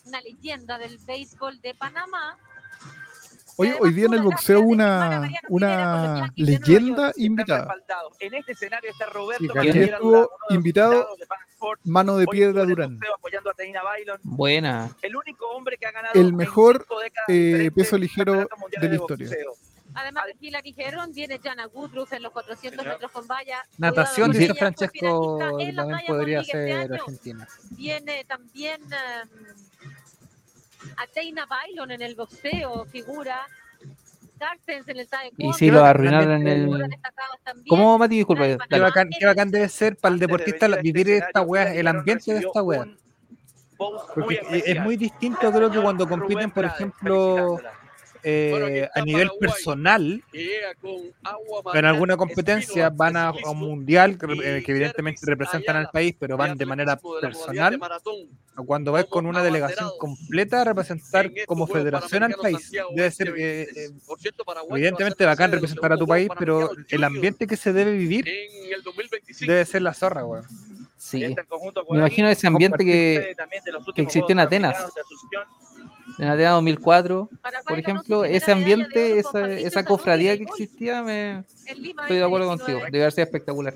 una 0.04 0.20
leyenda 0.20 0.78
del 0.78 0.96
béisbol 0.98 1.60
de 1.60 1.74
Panamá. 1.74 2.38
Hoy, 3.56 3.72
hoy 3.80 3.92
día 3.94 4.06
en 4.06 4.14
el 4.14 4.22
boxeo 4.22 4.60
una, 4.60 5.28
una 5.48 6.32
leyenda 6.36 7.12
invitada. 7.16 7.74
En 8.20 8.34
este 8.34 8.52
escenario 8.52 8.90
está 8.90 9.06
Roberto 9.06 9.52
sí, 9.60 9.90
invitado 10.50 11.08
Mano 11.84 12.16
de 12.18 12.26
Piedra 12.26 12.64
Durán. 12.64 13.00
Buena. 14.22 14.94
El 15.02 15.16
único 15.16 15.48
hombre 15.48 15.78
que 15.78 15.86
ha 15.86 15.90
ganado 15.90 16.20
el 16.20 16.32
mejor 16.32 16.86
eh, 17.26 17.70
peso 17.74 17.98
ligero 17.98 18.48
de 18.80 18.88
la 18.88 18.94
historia. 18.94 19.30
Además, 19.97 20.24
aquí 20.34 20.51
la 20.51 20.61
dijeron, 20.61 21.11
viene 21.14 21.40
Jana 21.42 21.66
Woodruff 21.68 22.12
en 22.12 22.22
los 22.22 22.30
400 22.32 22.84
metros 22.84 23.11
con 23.11 23.26
valla. 23.26 23.66
Natación, 23.78 24.30
dice 24.30 24.55
Francesco, 24.55 25.38
también 25.38 25.74
podría 26.07 26.44
ser 26.44 26.68
este 26.68 26.94
Argentina. 26.94 27.49
Viene 27.70 28.24
también 28.24 28.82
um, 28.82 29.28
Ateina 30.99 31.47
Bailon 31.47 31.90
en 31.92 32.03
el 32.03 32.14
boxeo, 32.14 32.84
figura. 32.84 33.47
Carstens 34.38 34.86
en 34.88 34.99
el 34.99 35.09
taekwondo. 35.09 35.51
Y 35.51 35.59
si 35.59 35.70
lo 35.70 35.82
arruinaron 35.82 36.47
en 36.47 36.47
el... 36.47 36.99
¿Cómo, 37.66 37.99
Mati? 37.99 38.16
Disculpa. 38.16 38.44
Qué 38.68 38.78
bacán, 38.78 39.09
qué 39.18 39.24
bacán 39.24 39.51
debe 39.51 39.66
ser 39.70 39.97
para 39.97 40.12
el 40.12 40.20
deportista 40.20 40.68
vivir 40.68 41.09
esta 41.09 41.40
weá, 41.40 41.72
el 41.72 41.86
ambiente 41.86 42.34
de 42.34 42.40
esta 42.40 42.62
weá. 42.62 42.86
Es 44.51 44.78
muy 44.82 44.99
distinto 44.99 45.51
creo 45.51 45.70
que 45.70 45.80
cuando 45.80 46.07
compiten, 46.07 46.51
por 46.51 46.66
ejemplo 46.66 47.59
eh, 48.28 48.88
a 48.92 49.00
nivel 49.02 49.30
personal, 49.38 50.20
en 50.32 51.84
alguna 51.84 52.16
competencia 52.16 52.90
van 52.90 53.16
a, 53.16 53.30
un 53.30 53.56
mundial 53.56 54.18
que, 54.18 54.26
eh, 54.32 54.64
evidentemente 54.66 55.20
representan 55.24 55.76
al 55.76 55.90
país, 55.90 56.16
pero 56.18 56.36
van 56.36 56.58
de 56.58 56.66
manera 56.66 56.98
personal. 57.20 57.78
Cuando 58.66 58.90
vais 58.90 59.06
con 59.06 59.26
una 59.26 59.44
delegación 59.44 59.90
completa 60.00 60.62
a 60.62 60.64
representar 60.64 61.30
como 61.46 61.68
federación 61.68 62.24
al 62.24 62.32
país, 62.34 62.72
debe 62.96 63.10
ser 63.12 63.28
eh, 63.36 63.68
eh 63.76 63.90
evidentemente 64.70 65.24
bacán 65.24 65.52
representar 65.52 65.92
a 65.92 65.96
tu 65.96 66.06
país, 66.08 66.28
pero 66.36 66.70
el 66.88 67.04
ambiente 67.04 67.46
que 67.46 67.56
se 67.56 67.72
debe 67.72 67.92
vivir 67.92 68.24
debe 69.46 69.64
ser 69.64 69.82
la 69.82 69.94
zorra, 69.94 70.22
güey. 70.22 70.42
Sí. 70.96 71.20
Me 71.90 71.98
imagino 71.98 72.28
ese 72.28 72.48
ambiente 72.48 72.84
que, 72.84 73.36
que 73.94 74.02
existe 74.02 74.32
en 74.32 74.40
Atenas 74.40 74.76
en 76.18 76.28
la 76.28 76.50
2004, 76.50 77.28
por 77.66 77.78
ejemplo, 77.78 78.24
ese 78.24 78.52
ambiente, 78.52 79.18
esa, 79.18 79.84
cofradía 79.84 80.36
que 80.36 80.44
existía, 80.44 81.02
me, 81.02 81.44
estoy 81.66 82.16
de 82.16 82.24
acuerdo 82.24 82.46
contigo, 82.48 82.80
debe 82.90 83.04
haber 83.04 83.12
sido 83.12 83.24
espectacular. 83.24 83.74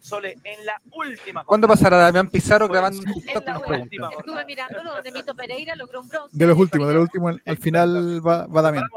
Sole, 0.00 0.38
en 0.44 0.64
la 0.64 0.80
última. 0.92 1.44
¿Cuándo 1.44 1.68
pasará 1.68 1.98
Damián 1.98 2.28
Pizarro 2.30 2.68
grabando 2.68 3.00
un 3.00 3.12
TikTok? 3.12 3.44
Estuve 4.18 4.44
mirándolo 4.46 4.94
donde 4.94 5.12
Mito 5.12 5.34
Pereira 5.34 5.76
logró 5.76 6.00
un 6.00 6.08
bronce. 6.08 6.36
De 6.36 6.46
los 6.46 6.58
últimos, 6.58 6.88
de 6.88 6.94
los 6.94 7.02
últimos, 7.02 7.36
al 7.44 7.56
final 7.58 8.26
va, 8.26 8.46
va 8.46 8.88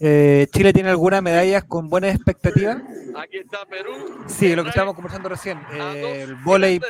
eh, 0.00 0.48
¿Chile 0.52 0.72
tiene 0.72 0.90
algunas 0.90 1.22
medallas 1.22 1.64
con 1.64 1.88
buenas 1.88 2.14
expectativas? 2.14 2.78
Aquí 3.16 3.38
está 3.38 3.64
Perú. 3.66 4.24
Sí, 4.26 4.56
lo 4.56 4.64
que 4.64 4.70
estábamos 4.70 4.96
conversando 4.96 5.28
recién. 5.28 5.60
Eh, 5.72 6.26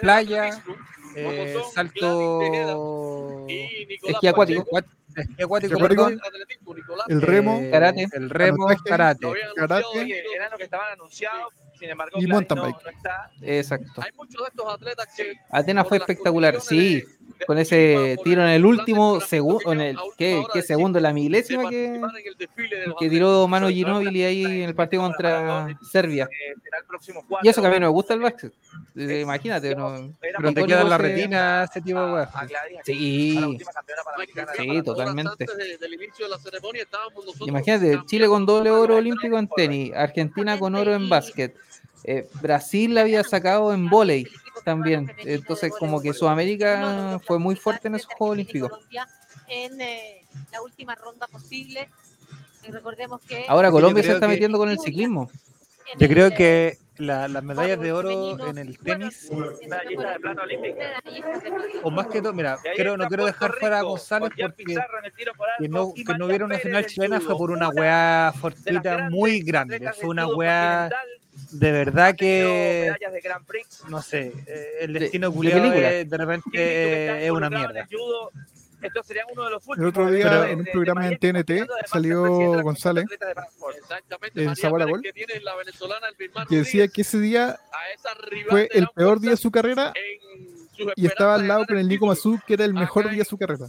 playa, 0.00 0.62
eh, 1.16 1.52
son, 1.52 1.72
salto 1.72 3.46
esquí 3.48 4.26
acuático, 4.26 4.66
esquí 5.16 5.42
acuático 5.42 5.78
perdón, 5.78 6.20
el 7.08 7.22
remo, 7.22 7.58
eh, 7.60 7.70
karate, 7.70 8.06
el 8.12 8.30
remo, 8.30 8.66
karate, 8.84 9.26
karate, 9.54 10.22
eran 10.34 10.50
los 10.50 10.58
que 10.58 10.64
estaban 10.64 10.92
anunciados, 10.92 11.54
sin 11.78 11.90
embargo, 11.90 12.18
y 12.20 12.26
mountain 12.26 12.58
no, 12.58 12.64
bike. 12.64 12.84
No 12.84 12.90
está. 12.90 13.30
Exacto. 13.42 14.02
Hay 14.02 14.12
muchos 14.16 14.42
de 14.42 14.48
estos 14.48 14.74
atletas 14.74 15.08
que 15.16 15.34
Atenas 15.50 15.88
fue 15.88 15.98
espectacular, 15.98 16.60
sí 16.60 17.04
con 17.46 17.58
ese 17.58 18.16
tiro 18.24 18.42
en 18.42 18.48
el 18.48 18.64
último 18.64 19.20
segundo, 19.20 19.72
en 19.72 19.80
el 19.80 19.96
¿qué, 20.16 20.42
qué 20.52 20.62
segundo, 20.62 20.98
la 21.00 21.12
milésima 21.12 21.68
que, 21.68 22.00
tiró 22.98 23.46
Mano 23.46 23.68
Ginóbili 23.68 24.24
ahí 24.24 24.44
en 24.44 24.68
el 24.68 24.74
partido 24.74 25.02
contra 25.02 25.68
Serbia. 25.90 26.28
Y 27.42 27.48
eso 27.48 27.60
que 27.60 27.66
a 27.66 27.70
mí 27.70 27.76
no 27.76 27.86
me 27.86 27.92
gusta 27.92 28.14
el 28.14 28.20
básquet. 28.20 28.52
Eh, 28.96 29.20
imagínate, 29.20 29.74
no, 29.74 30.12
pero 30.20 30.52
te 30.52 30.64
queda 30.64 30.84
la 30.84 30.98
retina 30.98 31.64
ese 31.64 31.80
tipo 31.80 32.16
de. 32.16 32.26
Sí, 32.84 33.58
sí, 34.56 34.82
totalmente. 34.82 35.46
Imagínate, 37.46 38.00
Chile 38.06 38.26
con 38.26 38.46
doble 38.46 38.70
oro 38.70 38.96
olímpico 38.96 39.38
en 39.38 39.48
tenis, 39.48 39.92
Argentina 39.94 40.58
con 40.58 40.74
oro 40.74 40.94
en 40.94 41.08
básquet, 41.08 41.56
eh, 42.04 42.28
Brasil 42.40 42.94
la 42.94 43.02
había 43.02 43.22
sacado 43.22 43.72
en 43.72 43.88
voleibol 43.88 44.30
también. 44.64 45.12
Entonces, 45.18 45.72
como 45.78 46.00
que 46.00 46.12
Sudamérica 46.12 47.20
fue 47.26 47.38
muy 47.38 47.56
fuerte 47.56 47.88
en 47.88 47.96
esos 47.96 48.12
Juegos 48.14 48.34
Olímpicos. 48.34 48.72
En 49.48 49.78
la 50.52 50.62
última 50.62 50.94
ronda 50.94 51.26
posible. 51.26 51.88
Recordemos 52.68 53.20
que 53.22 53.44
Ahora 53.48 53.70
Colombia 53.70 54.02
se 54.02 54.12
está 54.12 54.26
metiendo 54.26 54.58
con 54.58 54.68
el 54.68 54.78
ciclismo. 54.78 55.30
Yo 55.98 56.08
creo 56.08 56.30
que 56.30 56.78
la, 56.98 57.28
las 57.28 57.42
medallas 57.42 57.78
de 57.80 57.92
oro 57.92 58.48
en 58.48 58.58
el 58.58 58.78
tenis 58.78 59.30
o 61.82 61.90
más 61.90 62.06
que 62.06 62.22
todo 62.22 62.32
mira 62.32 62.58
no 62.96 63.06
quiero 63.06 63.26
dejar 63.26 63.54
fuera 63.54 63.80
a 63.80 63.82
González 63.82 64.30
porque 64.40 64.76
que 65.58 65.68
no, 65.68 65.92
que 65.94 66.14
no 66.14 66.26
vieron 66.26 66.50
una 66.50 66.58
final 66.58 66.86
chilena 66.86 67.20
fue 67.20 67.36
por 67.36 67.50
una 67.50 67.68
weá 67.68 68.32
fortita 68.40 69.10
muy 69.10 69.40
grande 69.40 69.92
fue 69.92 70.08
una 70.08 70.26
weá 70.26 70.90
de 71.50 71.72
verdad 71.72 72.14
que 72.16 72.92
de 73.12 73.20
Grand 73.20 73.46
Prix. 73.46 73.82
no 73.88 74.02
sé 74.02 74.32
eh, 74.46 74.70
el 74.80 74.92
destino 74.92 75.32
culiado 75.32 75.70
de, 75.70 76.04
de, 76.04 76.16
repente 76.16 76.50
eh, 76.54 77.26
es 77.26 77.30
una 77.30 77.50
mierda. 77.50 77.86
esto 78.82 79.02
sería 79.02 79.24
uno 79.32 79.44
de 79.44 79.50
los 79.50 79.62
el 79.76 79.86
otro 79.86 80.10
día 80.10 80.50
en 80.50 80.60
un 80.60 80.66
programa 80.66 81.08
en 81.08 81.18
TNT 81.18 81.68
salió 81.86 82.62
González 82.62 83.06
en 84.34 84.56
Sabor 84.56 84.82
a 84.82 84.86
Gol 84.86 85.02
que 86.48 86.56
decía 86.56 86.88
que 86.88 87.02
ese 87.02 87.18
día 87.18 87.58
fue 88.48 88.68
el 88.72 88.88
peor 88.94 89.20
día 89.20 89.30
de 89.32 89.36
su 89.36 89.50
carrera 89.50 89.92
y 90.94 91.06
estaba 91.06 91.36
al 91.36 91.48
lado 91.48 91.64
con 91.66 91.78
el 91.78 91.88
Nico 91.88 92.06
Mazú 92.06 92.38
que 92.46 92.54
era 92.54 92.64
el 92.64 92.74
mejor 92.74 93.08
día 93.08 93.20
de 93.20 93.24
su 93.24 93.38
carrera 93.38 93.66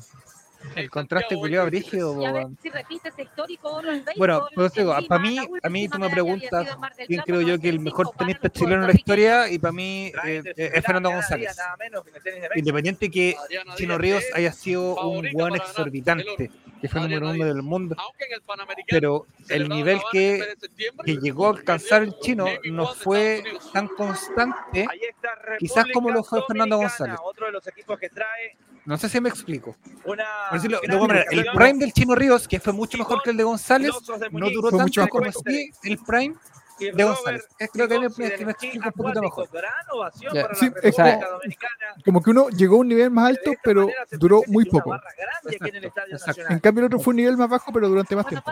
el 0.78 0.90
contraste 0.90 1.36
culiado 1.36 1.66
brígido. 1.66 2.16
Bueno, 4.16 4.48
pues 4.54 4.74
digo, 4.74 4.96
para 5.08 5.22
mí, 5.22 5.38
a 5.64 5.70
mí 5.70 5.88
tú 5.90 6.00
me 6.00 6.10
preguntas 6.10 6.78
quién 7.06 7.22
creo 7.22 7.42
yo 7.42 7.60
que 7.60 7.70
el 7.70 7.80
mejor 7.80 8.12
tenista 8.18 8.50
chileno 8.50 8.82
en 8.82 8.88
la 8.88 8.94
historia 8.94 9.50
y 9.50 9.60
para 9.60 9.72
mí 9.72 10.12
eh, 10.26 10.44
eh, 10.56 10.72
es 10.74 10.86
Fernando 10.86 11.12
González. 11.12 11.58
Independiente 12.56 13.10
que 13.10 13.36
Chino 13.76 13.98
Ríos 13.98 14.24
haya 14.34 14.52
sido 14.52 14.96
un 15.08 15.28
buen 15.34 15.56
exorbitante, 15.56 16.52
que 16.82 16.88
fue 16.88 17.02
el 17.02 17.10
número 17.10 17.32
uno 17.32 17.46
del 17.46 17.64
mundo, 17.64 17.96
pero 18.90 19.26
el 19.50 19.68
nivel 19.70 20.00
que, 20.12 20.56
que 21.04 21.18
llegó 21.18 21.48
a 21.48 21.52
alcanzar 21.52 22.04
el 22.04 22.18
chino 22.20 22.46
no 22.66 22.94
fue 22.94 23.44
tan 23.74 23.88
constante, 23.88 24.88
quizás 25.60 25.86
como 25.94 26.12
lo 26.12 26.24
fue 26.24 26.42
Fernando 26.48 26.78
González. 26.78 27.18
No 28.86 28.98
sé 28.98 29.10
si 29.10 29.20
me 29.20 29.28
explico. 29.28 29.76
Una 30.06 30.26
el 31.32 31.46
prime 31.54 31.80
del 31.80 31.94
Chino 31.94 32.16
Ríos, 32.16 32.48
que 32.48 32.60
fue 32.60 32.74
mucho 32.74 32.98
mejor 32.98 33.22
que 33.24 33.32
el 33.32 33.38
de 33.38 33.44
González, 33.44 33.92
no 34.32 34.50
duró 34.50 34.76
tanto 34.76 35.08
como 35.08 35.32
sí. 35.32 35.72
el 35.84 35.98
prime 36.00 36.36
de 36.80 36.92
Robert 36.92 37.44
es, 37.60 37.70
creo 37.72 37.88
que, 37.88 37.98
un 37.98 38.92
poquito 38.92 39.22
mejor. 39.22 39.50
Gran 39.52 39.72
como, 42.06 42.22
que 42.22 42.30
uno 42.30 42.50
llegó 42.50 42.76
a 42.76 42.80
un 42.80 42.88
nivel 42.88 43.12
más 43.12 43.30
alto, 43.30 43.52
pero 43.64 43.90
duró 44.12 44.42
muy 44.48 44.66
poco. 44.66 44.96
En, 46.50 46.60
cambio, 46.60 46.82
el 46.82 46.86
otro 46.88 47.00
fue 47.00 47.12
un 47.12 47.18
nivel 47.18 47.38
más 47.38 47.50
bajo, 47.50 47.72
pero 47.72 47.90
durante 47.90 48.16
más 48.16 48.28
tiempo. 48.28 48.52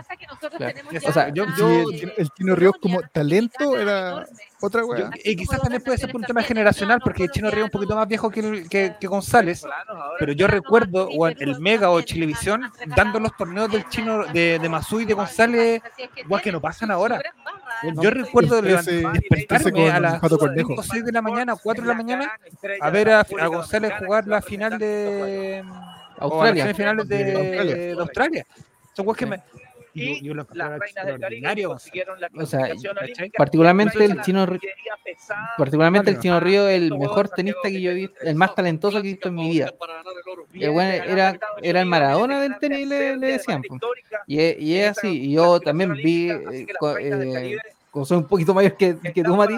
El, 2.18 2.30
Chino 2.38 2.56
Ríos 2.56 2.76
como 2.82 3.02
talento 3.10 3.78
era 3.78 4.26
otra 4.62 4.82
yo, 4.82 5.10
y 5.24 5.36
quizás 5.36 5.62
también 5.62 5.84
puede 5.84 5.98
ser 5.98 6.12
por 6.12 6.22
un 6.22 6.28
tema 6.28 6.42
generacional, 6.42 7.00
porque 7.04 7.24
el 7.24 7.32
Chino 7.32 7.50
Ríos 7.50 7.68
es 7.68 7.74
un 7.74 7.80
poquito 7.80 7.96
más 7.96 8.08
viejo 8.08 8.30
que, 8.30 8.68
que, 8.70 8.96
que 9.00 9.08
González. 9.08 9.66
Pero 10.20 10.32
yo 10.34 10.48
recuerdo 10.48 11.10
bueno, 11.16 11.38
el 11.40 11.60
Mega 11.60 11.90
o 11.90 12.02
Chilevisión 12.02 12.72
dando 12.96 13.20
los 13.20 13.36
torneos 13.36 13.72
del 13.72 13.88
Chino 13.90 14.26
de, 14.26 14.60
de 14.60 14.70
Masú 14.70 15.02
y 15.02 15.06
de 15.06 15.14
González, 15.14 15.82
igual 16.16 16.42
que 16.42 16.52
no 16.52 16.62
pasan 16.62 16.92
ahora. 16.92 17.22
Yo 17.84 17.94
pues, 17.96 18.14
recuerdo 18.14 18.62
levantarme 18.62 19.72
con, 19.72 19.90
a 19.90 20.00
las 20.00 20.22
5 20.22 20.84
6 20.84 21.06
de 21.06 21.12
la 21.12 21.22
mañana, 21.22 21.56
4 21.56 21.84
de 21.84 21.88
la 21.88 21.94
mañana, 21.94 22.32
a 22.82 22.90
ver 22.90 23.10
a, 23.10 23.24
González 23.48 23.94
jugar 24.00 24.28
la 24.28 24.42
final 24.42 24.78
de 24.78 25.64
Australia. 26.18 26.66
Las 26.66 26.78
finales 26.78 27.08
de, 27.08 27.96
Australia. 27.98 28.46
Que 29.18 29.26
me, 29.26 29.44
particularmente 33.38 34.06
el 34.06 34.22
chino 34.22 34.46
particularmente 35.58 36.12
el 36.12 36.20
chino 36.20 36.40
Río 36.40 36.68
el 36.68 36.98
mejor 36.98 37.30
tenista 37.30 37.62
que 37.64 37.82
yo 37.82 37.92
he 37.92 37.94
visto 37.94 38.16
el 38.22 38.36
más 38.36 38.54
talentoso 38.54 39.02
que 39.02 39.08
he 39.08 39.12
visto 39.14 39.30
en 39.30 39.36
mi 39.36 39.50
vida. 39.50 39.74
era 40.54 41.40
era 41.62 41.80
el 41.80 41.86
Maradona 41.86 42.42
del 42.42 42.58
tenis 42.60 42.88
le, 42.88 43.18
decían 43.18 43.62
y, 44.28 44.42
y 44.42 44.78
es 44.78 44.98
así 44.98 45.08
y 45.08 45.34
yo 45.34 45.60
también 45.60 45.94
vi 45.94 46.30
eh, 46.30 47.58
como 47.92 48.06
soy 48.06 48.18
un 48.18 48.28
poquito 48.28 48.54
mayor 48.54 48.76
que, 48.76 48.98
que 48.98 49.24
tú 49.24 49.36
Mati 49.36 49.58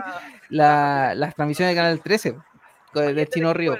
la, 0.49 1.13
las 1.15 1.33
transmisiones 1.33 1.73
de 1.73 1.81
Canal 1.81 2.01
13 2.01 2.35
de 2.93 3.27
Chino 3.27 3.51
equipo 3.51 3.53
Río. 3.53 3.77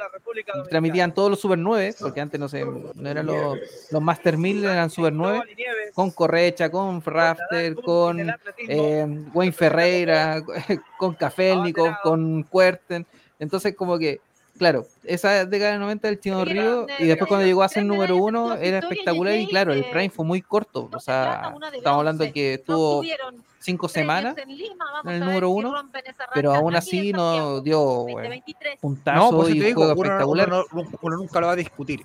Transmitían 0.70 1.14
todos 1.14 1.30
los 1.30 1.40
Super 1.40 1.58
9, 1.58 1.96
porque 2.00 2.22
antes 2.22 2.40
no 2.40 2.48
sé, 2.48 2.66
no 2.66 3.10
eran 3.10 3.26
los, 3.26 3.58
los 3.92 4.02
Master 4.02 4.38
1000, 4.38 4.66
eran 4.66 4.90
Super 4.90 5.14
9, 5.14 5.40
Cristóbal 5.40 5.52
y 5.52 5.56
Nieves, 5.56 5.94
con 5.94 6.12
Correcha, 6.12 6.70
con 6.70 7.02
Rafter, 7.04 7.76
con 7.76 8.34
eh, 8.68 9.26
Wayne 9.34 9.54
Ferreira, 9.54 10.42
con 10.98 11.14
Kafelnikov, 11.16 11.96
con 12.04 12.44
Cuerten. 12.44 13.06
Entonces, 13.40 13.76
como 13.76 13.98
que, 13.98 14.20
claro, 14.58 14.86
esa 15.04 15.46
década 15.46 15.74
de 15.74 15.80
90 15.80 16.08
del 16.08 16.20
Chino 16.20 16.44
Río, 16.46 16.86
de- 16.86 16.94
y 17.00 17.08
después 17.08 17.28
cuando 17.28 17.46
llegó 17.46 17.64
a 17.64 17.70
ser 17.70 17.86
número 17.86 18.18
uno, 18.18 18.56
era 18.56 18.80
espectacular 18.80 19.36
y 19.36 19.48
claro, 19.48 19.74
el 19.74 19.86
prime 19.86 20.10
fue 20.10 20.26
muy 20.26 20.42
corto. 20.42 20.90
O 20.94 21.00
sea, 21.00 21.54
estamos 21.74 22.00
hablando 22.00 22.24
de 22.24 22.32
que 22.34 22.64
No 22.68 22.74
tuvo 22.76 22.98
tuvieron 23.00 23.36
cinco 23.60 23.88
semanas 23.90 24.36
en 24.38 25.10
el 25.12 25.20
número 25.20 25.50
uno, 25.50 25.74
rompen 25.74 26.02
esa 26.06 26.24
racha 26.24 26.32
pero 26.34 26.54
aún 26.54 26.76
así 26.76 27.12
no 27.12 27.60
dio 27.62 27.80
bueno, 28.04 28.14
2023. 28.30 28.80
puntazo 28.80 29.18
No, 29.32 29.38
por 29.38 29.46
eso 29.48 29.56
y 29.56 29.60
espectacular. 29.62 30.26
uno 30.26 30.66
no- 30.74 30.90
uno 31.02 31.18
nunca 31.18 31.40
lo 31.42 31.48
va 31.48 31.54
a 31.54 31.56
discutir. 31.58 32.02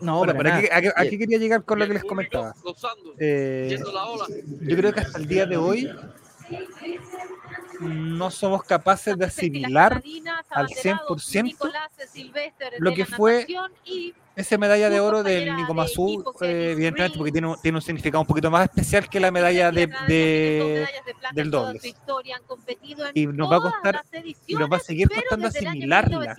no, 0.00 0.22
pero 0.22 0.38
aquí, 0.40 0.48
nada. 0.68 0.76
aquí- 0.76 0.88
aquí 0.96 1.18
quería 1.18 1.38
llegar 1.38 1.64
con 1.64 1.78
lo 1.78 1.86
que 1.86 1.94
les 1.94 2.04
comentaba. 2.04 2.54
Eh, 3.18 3.78
yo 4.62 4.76
creo 4.76 4.92
que 4.92 5.00
hasta 5.00 5.18
el 5.18 5.26
día 5.28 5.46
de 5.46 5.56
hoy 5.56 5.88
no 7.82 8.30
somos 8.30 8.62
capaces 8.64 9.16
de 9.16 9.24
asimilar 9.26 10.02
al 10.50 10.66
100% 10.68 11.56
lo 12.78 12.94
que 12.94 13.04
fue 13.16 13.46
esa 14.34 14.56
medalla 14.56 14.88
de 14.88 14.98
oro 14.98 15.22
del 15.22 15.54
Nico 15.56 15.74
Mazú, 15.74 16.24
eh, 16.40 16.70
evidentemente 16.72 17.18
porque 17.18 17.32
tiene 17.32 17.46
un, 17.48 17.60
tiene 17.60 17.76
un 17.78 17.82
significado 17.82 18.20
un 18.22 18.26
poquito 18.26 18.50
más 18.50 18.64
especial 18.64 19.06
que 19.08 19.20
la 19.20 19.30
medalla 19.30 19.70
de, 19.70 19.86
de- 20.08 20.86
del 21.34 21.50
dobles. 21.50 21.82
Y 23.14 23.26
nos 23.26 23.50
va 23.52 23.56
a 23.56 23.60
costar 23.60 24.02
y 24.46 24.54
nos 24.54 24.72
va 24.72 24.76
a 24.76 24.80
seguir 24.80 25.08
costando 25.20 25.48
asimilarla, 25.68 26.34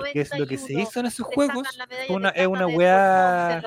porque 0.00 0.20
es 0.22 0.38
lo 0.38 0.46
que 0.46 0.56
se 0.58 0.72
hizo 0.80 1.00
en 1.00 1.06
esos 1.06 1.26
juegos 1.34 1.68
una, 2.14 2.28
es 2.30 2.46
una 2.46 2.66
weá 2.78 3.62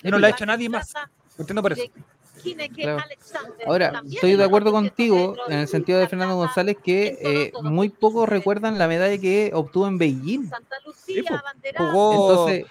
que 0.00 0.10
no 0.10 0.18
la 0.18 0.26
ha 0.28 0.30
hecho 0.30 0.46
nadie 0.46 0.68
más. 0.70 0.94
Entiendo 1.38 1.62
por 1.62 1.72
eso. 1.72 1.82
Claro. 2.74 3.02
Ahora, 3.66 4.02
estoy 4.10 4.36
de 4.36 4.44
acuerdo 4.44 4.72
contigo 4.72 5.34
en 5.48 5.58
el 5.60 5.68
sentido 5.68 5.98
de 5.98 6.08
Fernando 6.08 6.36
González 6.36 6.76
que 6.82 7.18
eh, 7.20 7.52
muy 7.62 7.88
pocos 7.88 8.28
recuerdan 8.28 8.78
la 8.78 8.88
medalla 8.88 9.18
que 9.18 9.50
obtuvo 9.54 9.86
en 9.86 9.98
Beijing. 9.98 10.50
Sí, 11.04 11.24
Jugó- 11.76 12.48
Entonces, 12.48 12.66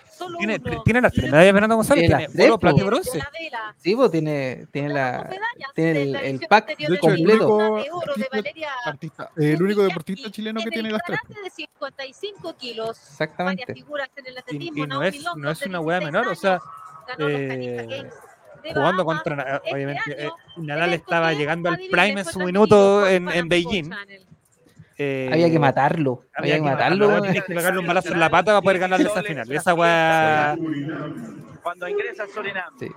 Tiene, 0.84 1.02
las 1.02 1.14
tres 1.14 1.32
medallas 1.32 1.54
Fernando 1.54 1.76
González, 1.76 2.02
Tiene 2.08 2.16
tiene 2.16 2.24
las 2.28 2.34
tres, 2.36 2.50
oro, 2.50 2.58
plata 2.60 2.78
y 2.78 2.80
po. 2.82 2.86
bronce. 2.88 3.12
Vela. 3.40 3.76
sí, 3.78 3.96
pues 3.96 4.12
tiene, 4.12 4.68
tiene 4.72 4.90
la, 4.90 5.12
medallas 5.30 5.74
tiene 5.76 5.94
de 5.94 6.30
el- 6.30 6.40
pack 6.48 6.70
anterior 6.70 6.90
De 6.92 6.96
hecho, 6.98 7.08
el 7.10 7.16
completo. 7.18 7.48
único 7.58 7.76
artista- 8.02 8.74
artista- 8.86 9.32
el 9.36 9.62
único 9.62 9.84
deportista 9.84 10.32
chileno 10.32 10.60
que 10.60 10.66
en 10.66 10.72
tiene 10.72 10.92
las 10.92 11.02
tres. 11.06 11.20
karate 11.22 11.42
de 11.44 11.50
55 11.52 12.56
kilos. 12.58 12.88
Varias 12.88 13.12
Exactamente. 13.12 13.64
Y, 14.50 14.88
no 14.88 15.04
es, 15.04 15.24
no 15.36 15.52
una 15.66 15.80
16 15.80 16.04
menor, 16.06 16.28
o 16.28 16.36
sea, 16.36 16.60
eh, 17.20 18.10
jugando 18.64 19.06
Bahamas. 19.06 19.24
contra, 19.24 19.56
Este 19.58 19.74
obviamente, 19.74 20.14
año, 20.14 20.16
eh, 20.18 20.30
Nadal 20.58 20.94
estaba 20.94 21.34
llegando 21.34 21.70
al 21.70 21.78
prime 21.78 22.22
en 22.22 22.26
su 22.26 22.40
minuto 22.40 23.08
en, 23.08 23.48
Beijing. 23.48 23.92
Eh, 24.98 25.30
Había 25.32 25.50
que 25.52 25.60
matarlo. 25.60 26.24
Había 26.34 26.56
que 26.56 26.62
matarlo. 26.62 27.08
matarlo, 27.08 27.28
tenías 27.28 27.46
que 27.46 27.54
pegarle 27.54 27.80
un 27.80 27.88
balazo 27.88 28.14
en 28.14 28.20
la 28.20 28.30
pata 28.30 28.52
para 28.52 28.62
poder 28.62 28.80
ganarle 28.80 29.10
esa 29.10 29.24
final. 29.24 29.52
Esa 29.52 29.74
weá. 29.74 30.58
Cuando 31.62 31.88
ingresa 31.88 32.24
a 32.24 32.28
Surinam. 32.28 32.74
Sí. 32.80 32.88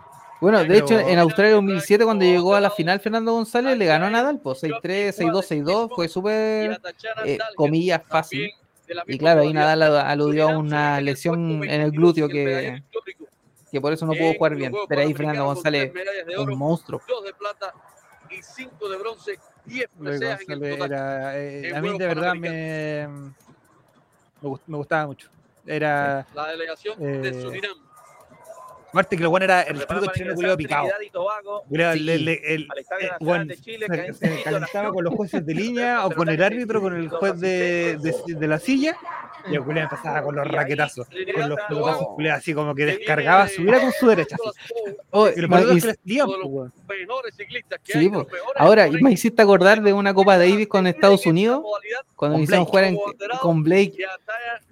Bueno, 0.40 0.64
de 0.64 0.78
hecho, 0.78 0.98
en 0.98 1.18
Australia 1.18 1.54
2007, 1.54 2.04
cuando 2.04 2.24
llegó 2.24 2.54
a 2.54 2.60
la 2.60 2.70
final, 2.70 2.98
Fernando 3.00 3.32
González 3.32 3.76
le 3.76 3.84
ganó 3.84 4.06
a 4.06 4.10
Nadal, 4.10 4.40
pues 4.40 4.62
6-3, 4.62 5.12
6-2, 5.12 5.42
6-2, 5.44 5.94
fue 5.94 6.08
súper, 6.08 6.80
eh, 7.26 7.38
comillas, 7.56 8.00
fácil. 8.08 8.50
Y 9.06 9.18
claro, 9.18 9.42
ahí. 9.42 9.52
Nadal 9.52 9.82
aludió 9.82 10.48
a 10.48 10.58
una 10.58 11.00
lesión 11.00 11.62
en 11.64 11.80
el 11.82 11.90
22 11.90 11.92
glúteo 11.92 12.28
que. 12.28 12.82
Que 13.70 13.80
por 13.80 13.92
eso 13.92 14.06
no 14.06 14.12
pudo 14.12 14.28
En 14.30 14.36
jugar 14.36 14.54
bien. 14.56 14.72
Pero 14.88 15.00
ahí 15.00 15.14
Fernando 15.14 15.44
González, 15.44 15.92
de 15.92 16.36
oro, 16.36 16.52
un 16.52 16.58
monstruo. 16.58 17.00
dos 17.06 17.24
de 17.24 17.32
plata 17.34 17.72
y 18.30 18.42
cinco 18.42 18.88
de 18.88 18.96
bronce, 18.98 19.38
10 19.64 19.88
Luis 19.98 20.18
preseas 20.18 20.40
en 20.48 20.52
el 20.64 20.70
total. 20.78 20.92
era, 20.92 21.38
eh, 21.38 21.72
a 21.74 21.80
mí 21.80 21.98
de 21.98 22.06
verdad 22.06 22.34
me, 22.34 23.08
me 24.66 24.76
gustaba 24.76 25.06
mucho. 25.06 25.28
Era, 25.66 26.26
La 26.34 26.48
delegación 26.48 26.96
Eh, 27.00 27.18
de 27.18 27.42
Surinam. 27.42 27.76
Aparte 28.92 29.16
que 29.16 29.22
lo 29.22 29.30
bueno 29.30 29.44
era 29.44 29.62
el 29.62 29.78
típico 29.78 30.06
chileno 30.12 30.34
culiado 30.34 30.56
picado. 30.56 30.88
El- 31.70 32.68
se, 34.14 34.42
calentaba 34.42 34.92
con 34.92 35.04
los 35.04 35.14
jueces 35.14 35.44
de 35.46 35.54
línea 35.54 36.04
o 36.06 36.10
con 36.10 36.28
el 36.28 36.42
árbitro, 36.42 36.80
con 36.80 36.94
el 36.96 37.08
juez 37.08 37.38
de, 37.40 37.96
de, 37.98 38.14
de 38.34 38.48
la 38.48 38.58
silla. 38.58 38.96
Y 39.50 39.54
el 39.54 39.62
culiao 39.62 39.84
empezaba 39.84 40.22
con 40.22 40.36
los 40.36 40.46
raquetazos. 40.46 41.06
Con 41.34 41.48
los 41.48 41.58
pelotazos, 41.68 42.06
culiao, 42.14 42.36
así 42.36 42.52
como 42.52 42.74
que 42.74 42.86
descargaba, 42.86 43.48
subiera 43.48 43.80
con 43.80 43.92
su 43.92 44.06
derecha. 44.08 44.36
así. 44.36 44.96
Oh, 45.10 45.28
Y 45.28 45.32
pues, 45.32 45.64
los 45.64 46.44
weón. 46.44 46.72
que 47.84 47.92
Sí, 47.92 48.10
Ahora, 48.56 48.88
me 49.00 49.12
hiciste 49.12 49.40
acordar 49.42 49.80
de 49.82 49.92
una 49.92 50.12
Copa 50.12 50.36
Davis 50.36 50.68
con 50.68 50.86
Estados 50.86 51.24
Unidos, 51.26 51.62
cuando 52.16 52.38
hicieron 52.38 52.64
jugar 52.66 52.92
con 53.40 53.62
Blake. 53.62 53.94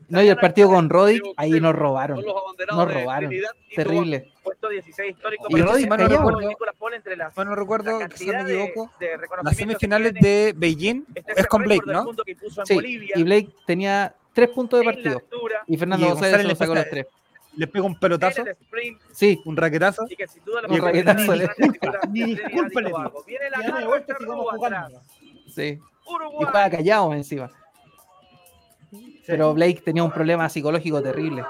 Y 0.09 0.13
No, 0.15 0.23
y 0.23 0.29
el 0.29 0.37
partido 0.37 0.69
con 0.69 0.89
Roddick, 0.89 1.23
ahí 1.37 1.61
nos 1.61 1.75
robaron. 1.75 2.25
Nos 2.73 2.95
robaron. 2.95 3.33
Y. 3.33 3.41
Terrible. 3.75 4.33
puesto 4.43 4.69
16 4.69 5.11
histórico. 5.15 5.47
Y 5.49 5.53
callado. 5.61 5.79
Nicolás 5.79 6.09
recuerdo- 6.11 6.95
entre 6.97 7.17
las 7.17 7.35
Bueno, 7.35 7.51
no 7.51 7.57
la 7.57 7.61
recuerdo, 7.63 7.99
quizás 7.99 8.09
cantidad 8.09 8.45
me 8.45 8.65
equivoco. 8.65 8.91
Las 9.43 9.57
semifinales 9.57 10.15
de 10.15 10.55
Beijing 10.57 11.05
Este 11.15 11.33
es 11.41 11.47
con 11.47 11.63
Blake, 11.63 11.83
¿no? 11.87 12.07
Sí, 12.65 12.75
Bolivia, 12.75 13.15
y 13.17 13.23
Blake 13.23 13.49
tenía 13.67 14.15
tres 14.33 14.49
puntos 14.51 14.81
de 14.81 14.87
la 14.87 14.93
partido. 14.93 15.19
altura, 15.19 15.63
Y 15.67 15.77
Fernando 15.77 16.07
Y 16.07 16.09
González 16.11 16.47
le 16.47 16.55
sacó 16.57 16.75
los 16.75 16.89
tres. 16.89 17.07
Le 17.57 17.67
pega 17.67 17.85
un 17.85 17.99
pelotazo, 17.99 18.43
el 18.43 18.49
sprint 18.49 19.01
Sí, 19.13 19.43
un 19.45 19.57
raquetazo. 19.57 20.07
y 20.09 20.15
que 20.17 20.27
sin 20.29 20.45
duda 20.45 20.63
lo 20.63 20.69
Un 20.69 20.81
raquetazo 20.81 21.35
la 21.35 21.55
titular 21.55 22.01
Ni 22.11 22.21
y 22.21 22.25
disculpa. 22.37 23.13
Viene 23.27 23.51
la 23.51 23.81
Y 23.83 23.85
vuelta, 23.85 24.17
sigamos 24.19 24.45
Rúa 24.45 24.53
jugando. 24.55 25.01
sí. 25.55 25.63
Y 25.63 26.11
Uruguay. 26.11 26.47
jugaba 26.47 26.71
callado 26.71 27.13
encima. 27.15 27.51
Pero 29.27 29.55
Blake 29.55 29.83
tenía 29.85 30.03
un 30.03 30.13
problema 30.13 30.49
psicológico 30.49 31.03
terrible. 31.03 31.45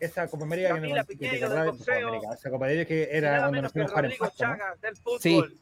Esa 0.00 0.28
Copa 0.28 0.44
América 0.44 0.74
que 0.74 0.80
me 0.80 1.04
que 1.04 1.28
te 1.28 1.40
Copa. 1.40 2.34
Esa 2.34 2.50
Copa 2.50 2.66
América 2.66 2.86
que 2.86 3.08
era 3.10 3.40
cuando 3.40 3.62
nos 3.62 3.72
fuimos 3.72 3.90
a 3.90 3.94
jugar 3.94 4.04
en 4.04 4.10
Rodrigo 4.10 4.24
Pasto, 4.26 4.46
¿no? 4.46 4.56
Chagas 4.56 4.80
del 4.80 4.96
Sí, 4.96 5.34
fútbol. 5.36 5.58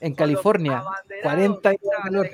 En 0.00 0.14
California, 0.14 0.76
los 0.78 0.86
abanderados 0.86 1.22
40 1.22 1.68
de 1.70 1.74
y 1.74 1.86
esta 1.86 2.02
calor. 2.02 2.30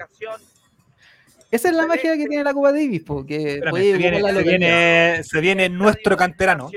Esa 1.51 1.69
es 1.71 1.75
la 1.75 1.87
magia 1.87 2.15
que 2.17 2.27
tiene 2.27 2.45
la 2.45 2.53
Copa 2.53 2.73
Davis, 2.73 3.03
porque 3.07 3.55
Espérame, 3.55 3.71
puede 3.71 3.93
se, 3.93 3.97
viene, 3.97 4.21
la 4.21 4.33
se, 4.35 4.43
viene, 4.43 5.25
se 5.25 5.41
viene 5.41 5.69
nuestro 5.71 6.15
canterano. 6.15 6.69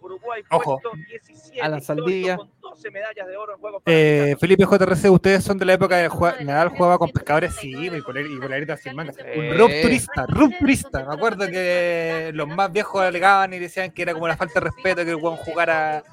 Uruguay 0.00 0.42
Ojo. 0.50 0.78
puesto 0.80 0.96
17 1.08 1.60
Alan 1.60 1.82
Saldivia. 1.82 2.36
con 2.36 2.48
12 2.60 2.90
medallas 2.92 3.26
de 3.26 3.36
oro 3.36 3.54
en 3.54 3.58
Juegos 3.60 3.82
Eh. 3.86 4.36
Felipe 4.38 4.64
JRC, 4.64 5.10
ustedes 5.10 5.42
son 5.42 5.58
de 5.58 5.64
la 5.64 5.72
época 5.72 5.96
de 5.96 6.08
jugar, 6.08 6.44
Nadal 6.44 6.68
jugaba 6.68 6.98
con 6.98 7.10
pescadores, 7.10 7.56
sí, 7.56 7.72
y 7.72 8.00
con 8.02 8.16
y 8.18 8.38
con 8.38 8.78
sin 8.78 8.94
manga. 8.94 9.12
Eh. 9.18 9.50
Un 9.50 9.58
rupturista, 9.58 10.26
rupturista. 10.26 11.04
Me 11.06 11.14
acuerdo 11.14 11.48
que 11.48 12.30
los 12.32 12.46
más 12.46 12.70
viejos 12.70 13.02
alegaban 13.02 13.52
y 13.52 13.58
decían 13.58 13.90
que 13.90 14.02
era 14.02 14.12
como 14.12 14.26
una 14.26 14.36
falta 14.36 14.60
de 14.60 14.66
respeto 14.66 15.04
que 15.04 15.10
el 15.10 15.16
weón 15.16 15.38
jugara, 15.38 16.04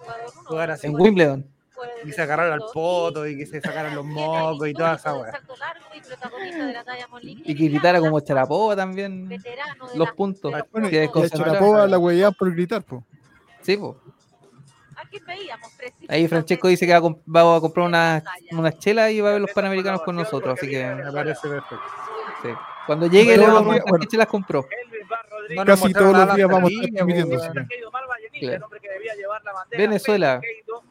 jugara 0.46 0.74
así. 0.74 0.88
En 0.88 1.00
Wimbledon. 1.00 1.57
Y 2.06 2.12
se 2.12 2.22
agarraran 2.22 2.54
al 2.54 2.62
poto 2.74 3.28
y 3.28 3.38
que 3.38 3.46
se 3.46 3.62
sacaran 3.62 3.96
los 3.96 4.06
mocos 4.06 4.68
y 4.68 4.74
toda 4.74 4.96
esa 4.96 5.14
weá. 5.16 5.42
Y 7.24 7.56
que 7.56 7.68
gritara 7.68 8.00
como 8.00 8.20
Charapova 8.20 8.76
también. 8.76 9.30
Los 9.96 10.12
puntos. 10.12 10.54
Bueno, 10.72 10.90
que 10.90 11.06
y 11.06 11.90
la 11.90 11.98
hueveaban 12.00 12.34
por 12.34 12.52
gritar, 12.54 12.84
po. 12.84 13.04
Sí, 13.62 13.78
po. 13.78 14.00
Veíamos 15.26 15.72
Ahí 16.10 16.28
Francesco 16.28 16.68
dice 16.68 16.86
que 16.86 16.92
va 16.92 16.98
a, 17.00 17.02
comp- 17.02 17.22
va 17.34 17.56
a 17.58 17.62
comprar 17.62 17.86
unas 17.86 18.24
unas 18.52 18.78
chelas 18.78 19.12
y 19.12 19.22
va 19.22 19.30
a 19.30 19.32
ver 19.34 19.42
los 19.42 19.52
panamericanos 19.52 20.02
con 20.02 20.16
nosotros. 20.16 20.58
Así 20.58 20.70
que 20.70 20.86
Me 20.86 21.12
parece 21.12 21.48
perfecto. 21.48 21.80
sí. 22.44 22.50
cuando 22.86 23.08
llegue 23.08 23.38
le 23.38 23.44
vamos 23.48 23.62
a 23.62 23.64
preguntar 23.64 23.90
bueno. 23.90 24.02
qué 24.02 24.08
chelas 24.08 24.28
compró. 24.28 24.66
No 25.56 25.64
Casi 25.66 25.94
todos 25.94 26.14
los 26.18 26.36
días 26.36 26.50
vamos 26.50 26.72
a 26.72 26.84
estar 26.84 27.66
Claro. 28.40 28.70
bandera. 28.70 29.78
Venezuela. 29.78 30.42
Queido, 30.42 30.84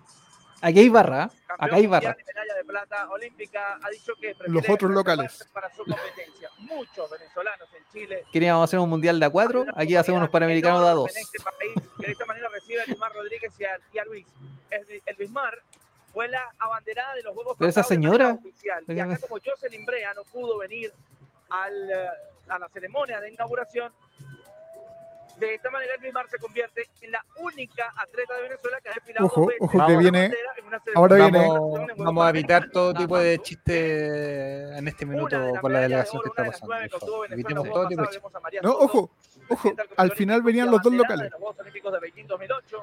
Aquí 0.69 0.81
hay 0.81 0.89
barra. 0.89 1.25
¿eh? 1.25 1.29
campeón 1.47 1.69
Acá 1.69 1.77
hay 1.77 1.87
barra. 1.87 2.17
y 2.21 2.25
medalla 2.25 2.55
de 2.57 2.65
plata 2.65 3.09
olímpica, 3.11 3.79
ha 3.83 3.91
dicho 3.91 4.13
que 4.21 4.35
prefiere 4.35 4.53
Los 4.53 4.69
otros 4.69 4.91
locales. 4.91 5.49
Para 5.53 5.71
su 5.75 5.85
competencia. 5.85 6.51
Muchos 6.59 7.11
venezolanos 7.11 7.69
en 7.77 7.85
Chile. 7.93 8.25
Queríamos 8.33 8.65
hacer 8.65 8.81
un 8.81 8.89
mundial 8.91 9.21
de 9.21 9.27
a 9.27 9.31
cuatro. 9.31 9.65
Aquí 9.77 9.95
hacemos 9.95 10.19
unos 10.19 10.31
panamericanos 10.31 10.83
de 10.83 10.89
a 10.89 10.93
dos. 10.93 11.17
En 11.17 11.23
este 11.23 11.39
país, 11.41 11.75
que 12.01 12.07
de 12.07 12.13
esta 12.13 12.27
manera 12.27 12.49
recibe 12.49 12.81
a 12.81 12.85
Elvis 12.85 12.99
Mar 12.99 13.13
Rodríguez 13.15 13.53
y 13.59 13.65
a, 13.65 13.79
y 13.93 13.99
a 13.99 14.05
Luis. 14.05 14.27
Elvis, 14.71 15.03
Elvis 15.07 15.31
Mar 15.31 15.57
fue 16.13 16.29
la 16.29 16.51
abanderada 16.59 17.15
de 17.15 17.23
los 17.23 17.35
Juegos 17.35 17.57
Pero 17.59 17.69
esa 17.71 17.83
señora- 17.85 18.31
oficial. 18.33 18.83
Y 18.89 18.99
acá 18.99 19.19
como 19.19 19.39
Jocelyn 19.45 19.85
Brea 19.87 20.15
no 20.15 20.25
pudo 20.25 20.59
venir 20.59 20.93
al, 21.51 21.91
eh, 21.91 22.09
a 22.49 22.59
la 22.59 22.69
ceremonia 22.71 23.21
de 23.21 23.31
inauguración, 23.31 23.93
de 25.39 25.55
esta 25.55 25.71
manera 25.71 25.95
Elvis 25.95 26.13
Mar 26.13 26.27
se 26.31 26.39
convierte 26.39 26.89
en 27.03 27.13
la 27.13 27.25
única 27.39 27.93
atleta 27.97 28.35
de 28.35 28.43
Venezuela 28.43 28.81
que 28.81 28.89
ha 28.89 28.93
desfilado 28.95 29.27
Ojo, 29.27 29.41
dos 29.41 29.47
veces 29.49 29.61
ojo 29.63 29.73
que 29.73 29.79
la 29.79 29.87
viene- 29.87 30.21
bandera 30.23 30.51
en 30.59 30.67
una 30.67 30.83
Ahora 30.95 31.17
viene- 31.17 31.39
de 31.41 31.49
Vamos, 31.49 31.81
vamos 31.99 32.27
a 32.27 32.31
evitar 32.31 32.71
todo 32.71 32.95
tipo 32.95 33.19
de 33.19 33.39
chistes 33.41 34.79
en 34.79 34.89
este 34.89 35.07
minuto 35.07 35.39
de 35.39 35.61
con 35.61 35.73
la 35.73 35.79
de 35.81 35.85
delegación 35.85 36.17
oro, 36.21 36.23
que 36.25 36.29
está 36.31 36.43
de 36.43 36.51
pasando. 36.51 36.75
nueve 36.75 36.89
que 37.29 37.35
Evitemos 37.35 37.67
el 37.67 37.73
todo 37.73 37.89
tipo 37.89 38.03
de 38.03 38.09
chistes. 38.09 38.63
No, 38.63 38.71
ojo, 38.73 39.11
ojo. 39.49 39.73
Al 39.97 40.13
final 40.13 40.43
venían 40.43 40.71
los 40.71 40.81
dos 40.83 40.93
locales. 40.93 41.25
de 41.25 41.31
los 41.31 41.39
Juegos 41.39 41.59
Olímpicos 41.61 41.93
de 41.93 41.99
Beijing 42.01 42.27
2008. 42.27 42.81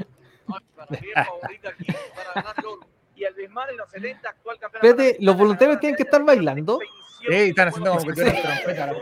Para 0.76 0.90
mí 0.92 1.08
el 1.16 1.26
favorito 1.26 1.70
aquí 1.70 1.86
para 2.16 2.34
ganar 2.36 2.56
el 2.60 2.66
oro. 2.66 2.80
Y 3.16 3.24
el 3.26 3.34
Bismarck 3.36 3.70
en 3.72 3.78
los 3.78 3.90
70, 3.92 4.30
actual 4.30 4.60
campeón 4.60 4.86
Espérate, 4.86 5.18
¿los 5.20 5.38
voluntarios 5.38 5.80
tienen 5.80 5.96
que 5.96 6.04
estar 6.04 6.24
bailando? 6.24 6.80
Sí, 7.20 7.28
están 7.30 7.68
haciendo 7.70 7.92
como 7.92 8.06
que 8.06 8.14
tienen 8.14 8.42
trompeta. 8.42 8.94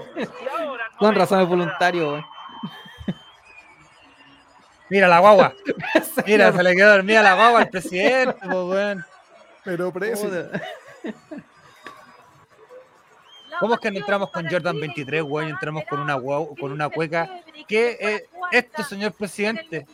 Con 0.99 1.15
razón 1.15 1.40
es 1.41 1.48
voluntario, 1.48 2.10
weón. 2.11 2.26
Mira 4.91 5.07
la 5.07 5.19
guagua. 5.19 5.53
Mira, 6.27 6.51
se 6.51 6.63
le 6.63 6.76
quedó 6.76 6.91
dormida 6.91 7.22
la 7.22 7.34
guagua 7.35 7.61
al 7.61 7.69
presidente, 7.69 8.35
pues, 8.41 8.53
weón. 8.53 9.05
Pero. 9.63 9.89
Puta. 9.93 10.61
¿Cómo 13.61 13.76
es 13.76 13.80
que 13.80 13.91
no 13.91 13.99
entramos 13.99 14.31
con 14.31 14.49
Jordan 14.49 14.77
23, 14.81 15.22
weón? 15.23 15.47
Y 15.47 15.51
entramos 15.51 15.84
con 15.89 15.99
una 16.01 16.18
guau- 16.18 16.59
con 16.59 16.73
una 16.73 16.89
cueca. 16.89 17.30
¿Qué 17.69 17.97
es 18.01 18.23
esto, 18.51 18.84
señor 18.84 19.13
presidente? 19.13 19.85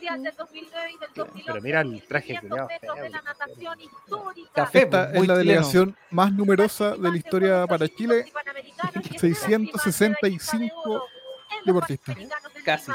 Pero 1.46 1.60
mira 1.62 1.82
el 1.82 2.02
traje 2.02 2.36
que 2.40 2.48
Café, 4.52 4.78
Esta 4.82 5.04
es 5.04 5.12
la 5.14 5.20
chileno. 5.20 5.34
delegación 5.36 5.96
más 6.10 6.32
numerosa 6.32 6.96
de 6.96 7.08
la 7.10 7.16
historia 7.16 7.66
para 7.68 7.86
Chile. 7.88 8.24
665 9.18 11.04
deportistas. 11.64 12.16
Casi. 12.64 12.90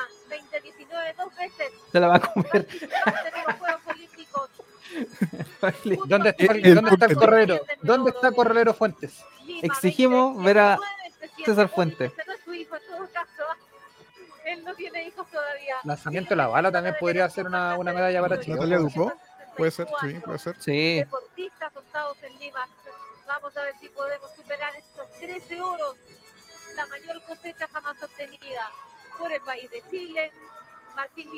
Se 1.91 1.99
la 1.99 2.07
va 2.07 2.15
a 2.15 2.19
comer. 2.19 2.67
¿Dónde 6.07 6.29
está 6.29 6.53
el, 6.53 6.65
El 6.65 6.75
¿dónde 6.75 6.91
está 6.91 7.05
el 7.05 7.15
corralero? 7.15 7.61
¿Dónde 7.81 8.11
está 8.11 8.31
Corralero 8.31 8.73
Fuentes? 8.73 9.23
Exigimos 9.61 10.41
ver 10.43 10.59
a 10.59 10.77
César 11.45 11.69
Fuentes. 11.69 12.11
Ese 12.11 12.23
no 12.27 12.33
es 12.33 12.41
su 12.43 12.53
hijo 12.53 12.75
en 12.75 12.81
todo 12.87 13.09
caso. 13.11 13.43
Él 14.45 14.63
no 14.63 14.75
tiene 14.75 15.07
hijos 15.07 15.27
todavía. 15.29 15.75
Lanzamiento 15.83 16.29
de 16.31 16.35
la 16.35 16.47
bala 16.47 16.71
también 16.71 16.95
podría 16.99 17.29
ser 17.29 17.47
una, 17.47 17.77
una 17.77 17.93
medalla 17.93 18.21
para 18.21 18.39
Chile. 18.39 18.55
Natalia 18.55 18.77
Ducó. 18.77 19.13
Puede 19.57 19.71
ser, 19.71 19.87
sí, 20.01 20.13
puede 20.19 20.39
ser. 20.39 20.55
Sí. 20.59 20.95
Deportistas 20.99 21.75
optados 21.75 22.17
en 22.23 22.39
Lima. 22.39 22.67
Vamos 23.27 23.55
a 23.55 23.63
ver 23.63 23.73
si 23.79 23.89
podemos 23.89 24.31
superar 24.35 24.75
estos 24.75 25.09
13 25.19 25.61
oros. 25.61 25.95
La 26.75 26.85
mayor 26.87 27.21
cosecha 27.23 27.67
jamás 27.71 28.01
obtenida 28.01 28.69
por 29.17 29.31
el 29.31 29.41
país 29.41 29.69
de 29.69 29.83
Chile. 29.89 30.31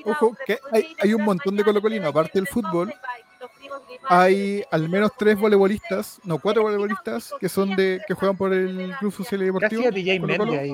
Ojo, 0.06 0.36
que 0.46 0.60
hay- 0.72 0.96
hay 1.02 1.14
un 1.14 1.24
montón 1.24 1.56
de 1.56 1.64
colocolinos, 1.64 2.10
aparte 2.10 2.40
del 2.40 2.48
fútbol, 2.48 2.94
Hay 4.08 4.64
al 4.72 4.88
menos 4.88 5.12
tres 5.18 5.38
voleibolistas, 5.38 6.20
no, 6.24 6.38
cuatro 6.40 6.62
voleibolistas 6.62 7.34
que 7.40 7.50
son 7.50 7.76
de 7.76 8.00
que 8.08 8.14
juegan 8.14 8.38
por 8.38 8.54
el 8.54 8.94
Club 9.00 9.12
Social 9.14 9.42
y 9.42 9.46
¿Qué 9.46 9.52
Deportivo. 9.52 9.92
DJ 9.92 10.20
Colo 10.20 10.38
Colo. 10.38 10.52
Ahí. 10.54 10.72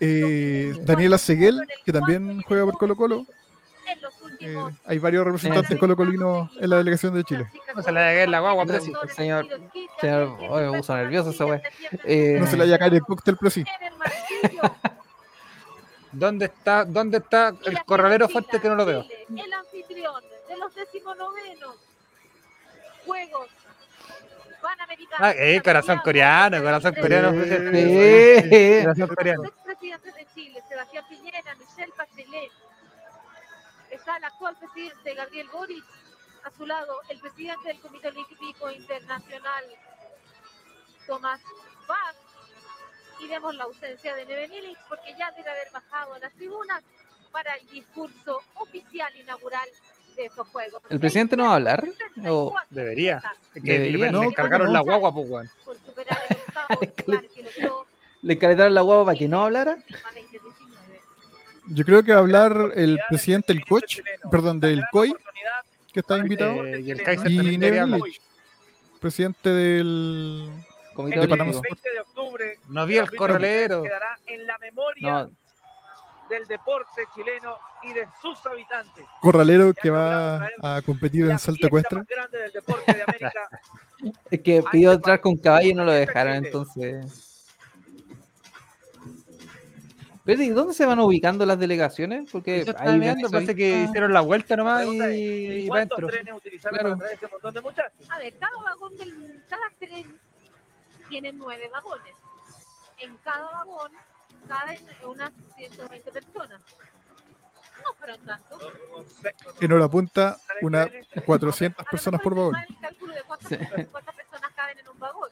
Eh, 0.00 0.74
Daniela 0.82 1.18
Seguel, 1.18 1.60
que 1.84 1.92
también 1.92 2.40
juega 2.42 2.64
por 2.64 2.78
Colo 2.78 2.96
Colo. 2.96 3.26
Eh, 4.40 4.56
hay 4.84 4.98
varios 4.98 5.24
representantes 5.24 5.78
colocolinos 5.78 6.50
en 6.60 6.70
la 6.70 6.76
delegación 6.76 7.14
de 7.14 7.24
Chile. 7.24 7.46
No 7.74 7.82
se 7.82 7.90
le 7.92 8.00
haga 8.00 8.26
la 8.26 8.40
guagua, 8.40 8.64
pero 8.66 8.78
presi. 8.78 8.92
el 9.02 9.08
señor- 9.10 9.46
señor- 10.00 10.36
oye, 10.50 10.70
me 10.70 10.78
puso 10.78 10.94
nervioso 10.96 11.30
esa 11.30 11.46
wea. 11.46 11.62
Eh, 12.04 12.36
No 12.38 12.46
se 12.46 12.56
le 12.56 12.64
haya 12.64 12.78
caído 12.78 12.96
el 12.96 13.02
cóctel, 13.02 13.36
pero 13.38 13.50
sí. 13.50 13.64
¿Dónde 16.12 16.46
está, 16.46 16.84
dónde 16.84 17.18
está 17.18 17.54
el 17.64 17.84
corralero 17.84 18.28
Fuentes 18.28 18.60
que 18.60 18.68
no 18.68 18.74
lo 18.74 18.86
veo? 18.86 19.02
Chile, 19.02 19.26
El 19.44 19.52
anfitrión 19.52 20.22
de 20.48 20.56
los 20.56 20.74
decimonovenos 20.74 21.76
Juegos 23.04 23.48
Panamericanos. 24.60 25.20
Ah, 25.20 25.32
eh, 25.36 25.60
corazón 25.62 25.98
coreano, 25.98 26.62
corazón 26.62 26.94
coreano. 26.94 27.30
Sí. 27.32 28.82
Corazón 28.82 29.08
coreano. 29.14 29.42
Los 29.42 29.52
expresidentes 29.52 30.14
de 30.14 30.26
Chile, 30.34 30.62
Sebastián 30.68 31.04
Piñera, 31.08 31.54
Michelle 31.54 31.92
Bachelet. 31.96 32.52
Está 33.90 34.16
el 34.16 34.24
actual 34.24 34.56
presidente 34.56 35.14
Gabriel 35.14 35.48
Boric. 35.52 35.84
A 36.44 36.50
su 36.50 36.66
lado, 36.66 37.00
el 37.08 37.18
presidente 37.18 37.68
del 37.68 37.80
Comité 37.80 38.08
Olímpico 38.08 38.70
Internacional, 38.70 39.64
Tomás 41.06 41.40
Bach. 41.86 42.27
Y 43.20 43.28
vemos 43.28 43.54
la 43.56 43.64
ausencia 43.64 44.14
de 44.14 44.24
Neven 44.26 44.52
Illich 44.52 44.78
porque 44.88 45.14
ya 45.18 45.30
debe 45.32 45.50
haber 45.50 45.68
bajado 45.72 46.14
a 46.14 46.18
las 46.18 46.32
tribunas 46.34 46.82
para 47.32 47.54
el 47.56 47.66
discurso 47.68 48.40
oficial 48.54 49.14
inaugural 49.16 49.68
de 50.16 50.26
estos 50.26 50.48
Juegos. 50.48 50.82
¿El 50.88 51.00
presidente 51.00 51.36
no 51.36 51.44
va 51.44 51.52
a 51.52 51.54
hablar? 51.56 51.84
¿O 52.26 52.54
Debería. 52.70 53.22
Que 53.54 53.60
Debería, 53.60 54.06
le, 54.06 54.12
¿no? 54.12 54.24
le 54.24 54.34
cargaron 54.34 54.72
la 54.72 54.80
guagua, 54.80 55.12
pues, 55.12 55.28
weón. 55.28 55.50
Por 55.64 55.76
superar 55.78 56.18
el 56.28 56.36
octavo 56.36 56.80
lugar 57.06 57.28
que 57.34 57.42
logró 57.42 57.86
le 58.22 58.38
calentaron 58.38 58.74
la 58.74 58.80
guagua 58.80 59.04
para 59.06 59.18
que 59.18 59.28
no 59.28 59.44
hablara? 59.44 59.76
Lima 59.76 60.10
2019. 60.42 61.00
Yo 61.68 61.84
creo 61.84 62.02
que 62.02 62.12
va 62.12 62.18
a 62.18 62.20
hablar 62.20 62.72
el 62.74 62.98
presidente 63.08 63.52
del 63.52 63.64
coach, 63.64 64.00
perdón, 64.30 64.58
del 64.58 64.82
COI, 64.90 65.14
que 65.92 66.00
está 66.00 66.18
invitado, 66.18 66.64
Eh, 66.64 66.80
y 66.80 66.90
el 66.90 67.02
Kaiser 67.02 67.30
y 67.30 67.58
presidente 69.00 69.50
del 69.50 70.50
Comité 70.98 71.18
De 71.18 71.22
El 71.22 71.28
Panamá. 71.30 71.50
Olímpico. 71.52 71.74
20 71.76 71.90
de 71.92 72.00
octubre 72.00 72.58
No 72.70 72.84
vi 72.86 72.96
el 72.98 73.08
corralero. 73.14 73.82
quedará 73.84 74.18
en 74.26 74.44
la 74.48 74.58
memoria 74.58 75.12
No, 75.12 75.30
del 76.28 76.44
deporte 76.48 77.02
chileno 77.14 77.56
y 77.84 77.92
de 77.92 78.08
sus 78.20 78.44
habitantes. 78.46 79.04
corralero 79.20 79.72
que 79.74 79.90
va 79.90 80.48
a 80.60 80.82
competir 80.82 81.30
en 81.30 81.38
salto 81.38 81.68
ecuestre. 81.68 82.00
de 82.00 82.06
es 84.32 84.40
que 84.42 84.64
pidió 84.72 84.90
entrar 84.92 85.20
con 85.20 85.36
caballo 85.36 85.68
y 85.70 85.74
no 85.74 85.84
lo 85.84 85.92
dejaron, 85.92 86.34
entonces. 86.34 87.46
Pero, 90.24 90.42
¿y 90.42 90.48
dónde 90.50 90.74
se 90.74 90.84
van 90.84 90.98
ubicando 90.98 91.46
las 91.46 91.60
delegaciones? 91.60 92.28
Porque 92.32 92.64
mirando, 92.98 93.28
que 93.28 93.32
parece 93.32 93.54
que 93.54 93.84
hicieron 93.84 94.12
la 94.12 94.20
vuelta 94.20 94.56
nomás 94.56 94.84
y, 94.84 95.00
es, 95.00 95.14
y 95.64 95.68
va 95.68 95.76
¿Cuántos 95.76 95.98
dentro. 95.98 96.08
trenes 96.08 96.34
utilizaron 96.34 96.78
Claro. 96.80 96.96
para 96.96 96.98
traer 96.98 97.14
ese 97.18 97.28
montón 97.32 97.54
de 97.54 97.60
muchachos? 97.62 98.10
A 98.10 98.18
ver, 98.18 98.34
cada 98.36 98.56
vagón 98.64 98.96
del, 98.98 99.44
cada 99.48 99.62
tren 99.78 100.18
tiene 101.08 101.32
nueve 101.32 101.68
vagones. 101.72 102.14
En 102.98 103.16
cada 103.18 103.50
vagón 103.50 103.92
caben 104.48 104.86
unas 105.04 105.32
120 105.56 106.12
personas. 106.12 106.60
No 107.84 107.94
fueron 107.94 108.20
tantos. 108.26 108.62
En 109.60 109.72
hora 109.72 109.88
punta, 109.88 110.36
unas 110.62 110.88
400 111.24 111.78
A 111.78 111.82
lo 111.84 111.90
personas 111.90 112.20
por 112.20 112.34
vagón. 112.34 112.56
el 112.68 112.78
cálculo 112.80 113.14
de 113.14 113.22
cuántas, 113.22 113.48
Sí. 113.48 113.56
cuántas 113.90 114.14
personas 114.16 114.52
caben 114.54 114.78
en 114.78 114.88
un 114.88 114.98
vagón. 114.98 115.30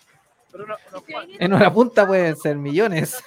Pero 0.53 0.79
Si 1.05 1.37
En 1.39 1.53
una 1.53 1.73
punta 1.73 2.07
pueden 2.07 2.37
ser 2.37 2.57
millones. 2.57 3.23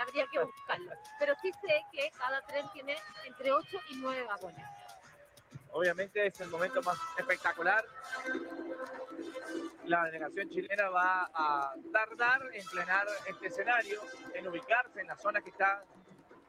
Habría 0.00 0.26
que 0.30 0.38
buscarlo. 0.38 0.92
Pero 1.18 1.34
sí 1.42 1.50
sé 1.60 1.82
que 1.92 2.10
cada 2.16 2.40
tren 2.42 2.66
tiene 2.72 2.96
entre 3.26 3.52
8 3.52 3.78
y 3.90 3.96
9 3.96 4.22
vagones. 4.28 4.64
Obviamente 5.72 6.26
es 6.26 6.40
el 6.40 6.48
momento 6.48 6.82
más 6.82 6.98
espectacular. 7.18 7.84
La 9.86 10.04
delegación 10.04 10.48
chilena 10.50 10.88
va 10.90 11.30
a 11.32 11.74
tardar 11.92 12.42
en 12.52 12.66
plenar 12.66 13.06
este 13.26 13.46
escenario, 13.46 14.00
en 14.34 14.48
ubicarse 14.48 15.00
en 15.00 15.06
la 15.06 15.16
zona 15.16 15.40
que 15.40 15.50
está 15.50 15.82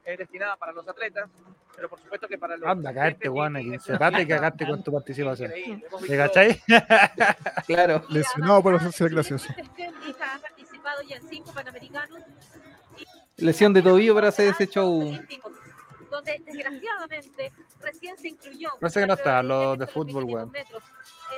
eh, 0.05 0.17
destinada 0.17 0.57
para 0.57 0.71
los 0.71 0.87
atletas, 0.87 1.29
pero 1.75 1.89
por 1.89 1.99
supuesto 1.99 2.27
que 2.27 2.37
para 2.37 2.57
los 2.57 2.67
Anda, 2.67 2.93
caerte, 2.93 3.29
Juan, 3.29 3.55
aquí. 3.55 3.77
Sepate 3.79 4.23
y 4.23 4.27
cagaste 4.27 4.65
con 4.65 4.83
tu 4.83 4.91
participación. 4.91 5.51
¿Te 6.07 6.17
cachai? 6.17 6.61
Claro. 7.67 8.03
Lesionado 8.09 8.63
por 8.63 8.75
hacerse 8.75 9.03
el 9.05 9.11
gracioso. 9.11 9.53
Ha 9.53 10.39
participado 10.39 11.01
ya 11.03 11.17
en 11.17 11.29
5 11.29 11.53
panamericanos. 11.53 12.19
Lesión 13.37 13.73
de 13.73 13.81
tobillo 13.81 14.15
para 14.15 14.29
hacer 14.29 14.47
ese 14.49 14.67
show. 14.67 15.17
Donde 16.09 16.41
desgraciadamente 16.45 17.51
recién 17.81 18.17
se 18.17 18.29
incluyó. 18.29 18.69
Parece 18.79 18.99
que 19.01 19.07
no 19.07 19.13
está, 19.13 19.41
lo 19.43 19.75
de 19.75 19.87
fútbol, 19.87 20.25
1500 20.25 20.33
weón. 20.35 20.51
metros. 20.51 20.83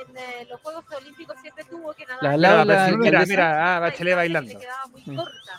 En 0.08 0.16
eh, 0.16 0.46
los 0.48 0.60
Juegos 0.60 0.84
Olímpicos 0.96 1.36
siempre 1.40 1.64
tuvo 1.64 1.92
que 1.94 2.06
nadar. 2.06 2.22
La 2.38 2.64
mira, 2.64 2.84
alcaldesa. 2.86 3.26
mira, 3.26 3.76
ah, 3.76 3.80
Bachelet 3.80 4.16
bailando. 4.16 4.58
quedaba 4.58 4.86
muy 4.86 5.02
Mm. 5.06 5.16
corta. 5.16 5.58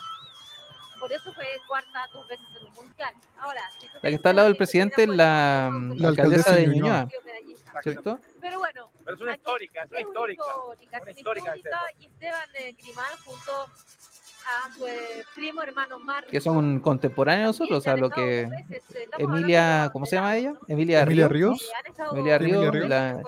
Por 1.00 1.12
eso 1.12 1.32
fue 1.34 1.46
cuarta 1.68 2.06
dos 2.12 2.26
veces 2.28 2.46
en 2.60 2.66
un 2.66 2.72
mundial. 2.74 3.14
Ahora, 3.38 3.60
si 3.78 3.86
La 4.02 4.08
que 4.08 4.14
está 4.16 4.30
al 4.30 4.36
lado 4.36 4.48
del 4.48 4.56
presidente 4.56 5.02
es 5.02 5.08
la, 5.08 5.70
La 5.96 6.08
alcaldesa 6.08 6.54
de 6.54 6.66
Ñuñoa. 6.66 7.08
¿cierto? 7.82 8.18
Pero 8.40 8.58
bueno, 8.60 8.90
Pero 9.04 9.16
es 9.16 9.22
una 9.22 9.34
histórica, 9.34 9.82
es 9.82 9.90
una 9.90 9.98
es 10.00 10.06
una 10.06 10.10
histórica. 10.32 10.44
histórica, 10.44 11.00
Una 11.02 11.10
es 11.10 11.16
histórica 11.18 11.44
una 11.44 11.56
histórica, 11.56 11.80
y 11.98 12.06
Esteban 12.06 12.48
eh, 12.54 12.72
Grimal 12.78 13.18
junto 13.24 13.66
a 14.46 14.72
su 14.74 14.86
eh, 14.86 15.24
primo 15.34 15.62
hermano 15.62 15.98
Mar. 16.00 16.24
Que 16.30 16.40
son 16.40 16.80
contemporáneos 16.80 17.58
nosotros, 17.58 17.78
o 17.78 17.80
sea, 17.80 17.96
lo 17.96 18.10
que 18.10 18.48
Emilia, 19.18 19.90
¿cómo 19.92 20.06
se 20.06 20.16
llama 20.16 20.36
ella? 20.36 20.54
Emilia, 20.68 21.02
Emilia 21.02 21.28
Ríos. 21.28 21.58
Ríos. 21.60 22.08
Emilia 22.12 22.38
Ríos, 22.38 22.70
Ríos, 22.74 22.88
la- 22.88 23.22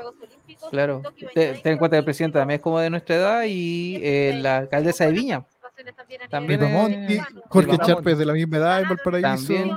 claro. 0.70 1.02
Te- 1.34 1.55
Ten 1.55 1.72
en 1.72 1.78
cuenta 1.78 1.97
que 1.97 1.98
el 2.01 2.05
presidente 2.05 2.38
también 2.38 2.56
es 2.59 2.62
como 2.62 2.78
de 2.80 2.90
nuestra 2.90 3.16
edad 3.16 3.43
y 3.47 3.97
eh, 4.02 4.38
la 4.40 4.59
alcaldesa 4.59 5.06
de 5.06 5.12
Viña. 5.12 5.44
También 6.30 6.62
es- 6.62 6.72
Monti, 6.72 7.18
Jorge 7.48 7.78
Charpes 7.78 8.18
de 8.18 8.26
la 8.26 8.32
misma 8.32 8.56
edad 8.59 8.80
en 8.82 8.88
Valparaíso. 8.88 9.28
También. 9.47 9.76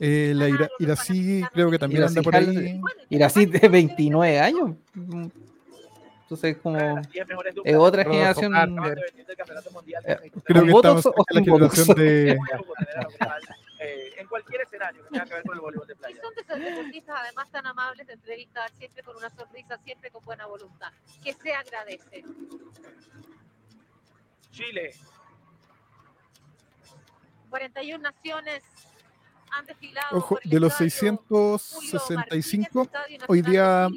Eh, 0.00 0.32
la 0.34 0.48
Ira- 0.48 0.68
Irací 0.78 1.42
creo 1.52 1.70
que 1.72 1.78
también 1.78 2.04
anda 2.04 2.22
por 2.22 2.34
ahí. 2.36 2.80
Ir 3.08 3.24
así 3.24 3.46
de 3.46 3.68
29 3.68 4.38
años. 4.38 4.76
Entonces, 6.28 6.58
como 6.58 6.76
Las 6.76 7.10
10 7.10 7.26
mejores 7.26 7.54
duplas 7.54 7.74
es 7.74 7.80
otra 7.80 8.04
generación. 8.04 8.54
Eh. 8.54 8.60
Creo 10.44 10.64
que 10.66 10.70
¿Con 10.70 10.76
estamos 10.76 11.04
de 11.04 11.34
la 11.34 11.40
generación 11.42 11.96
de. 11.96 12.38
Eh, 13.80 14.12
en 14.18 14.26
cualquier 14.26 14.60
escenario 14.60 15.02
que 15.04 15.08
tenga 15.10 15.24
que 15.24 15.34
ver 15.34 15.42
con 15.44 15.54
el 15.54 15.60
voleibol 15.62 15.86
de 15.86 15.94
Y 15.94 15.96
playa. 15.96 16.20
son 16.20 16.34
de 16.34 16.40
esos 16.42 16.58
deportistas 16.58 17.16
además 17.18 17.50
tan 17.50 17.66
amables 17.66 18.06
de 18.08 18.12
entrevistar, 18.12 18.70
siempre 18.72 19.02
con 19.04 19.16
una 19.16 19.30
sonrisa, 19.30 19.78
siempre 19.78 20.10
con 20.10 20.22
buena 20.24 20.46
voluntad, 20.46 20.92
que 21.24 21.32
se 21.32 21.52
agradece. 21.54 22.24
Chile, 24.50 24.94
41 27.48 28.02
naciones. 28.02 28.62
Ojo, 30.12 30.38
de 30.44 30.60
los 30.60 30.72
estadio 30.80 31.18
Julio 31.18 31.58
665, 31.58 32.78
Martínez, 32.78 33.12
Estadio 33.12 33.26
hoy 33.28 33.42
día 33.42 33.88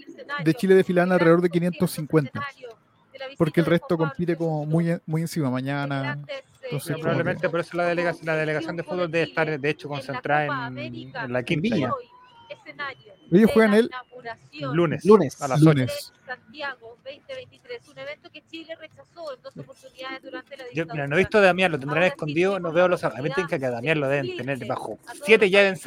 de 0.43 0.53
Chile 0.53 0.75
desfilan 0.75 1.11
alrededor 1.11 1.41
de 1.41 1.49
gran 1.49 1.71
concierto 1.71 1.87
550. 1.87 2.31
centenario 2.31 2.77
de 3.13 3.19
la 3.19 3.25
visita 3.25 3.37
Porque 3.37 3.59
el 3.59 3.65
resto 3.65 3.97
compite 3.97 4.35
como 4.35 4.65
muy, 4.65 4.99
muy 5.05 5.21
encima. 5.21 5.49
Mañana. 5.49 6.19
eh, 6.27 6.43
entonces, 6.63 6.97
probablemente 6.99 7.49
por 7.49 7.59
eso 7.59 7.75
la 7.75 7.85
delegación, 7.85 8.25
la 8.25 8.35
delegación 8.35 8.77
de 8.77 8.83
fútbol 8.83 9.11
debe 9.11 9.25
estar, 9.25 9.59
de 9.59 9.69
hecho, 9.69 9.89
concentrada 9.89 10.67
en, 10.67 10.77
en 10.77 11.33
la 11.33 11.43
quinta 11.43 11.91
escenario 12.51 13.13
Ellos 13.31 13.51
juegan 13.51 13.73
el 13.73 13.89
lunes. 14.73 15.05
Lunes. 15.05 15.41
A 15.41 15.47
las 15.47 15.61
Lunes. 15.61 16.13
Santiago 16.25 16.97
2023, 17.03 17.87
un 17.89 17.97
evento 17.97 18.29
que 18.29 18.41
Chile 18.47 18.75
rechazó 18.75 19.33
en 19.35 19.41
dos 19.41 19.57
oportunidades 19.57 20.21
durante 20.21 20.57
la 20.57 20.63
Yo, 20.65 20.69
dictadura. 20.69 20.93
mira, 20.93 21.07
no 21.07 21.15
he 21.15 21.19
visto 21.19 21.37
a 21.37 21.41
Damián, 21.41 21.71
lo 21.71 21.79
tendrán 21.79 22.03
escondido, 22.03 22.59
no 22.59 22.71
veo 22.71 22.87
los 22.87 23.03
A 23.03 23.09
mí 23.09 23.29
que 23.59 23.65
a 23.65 23.71
Damián 23.71 23.99
lo 23.99 24.07
deben 24.07 24.37
tener 24.37 24.65
bajo 24.65 24.99
siete 25.23 25.49
llaves 25.49 25.85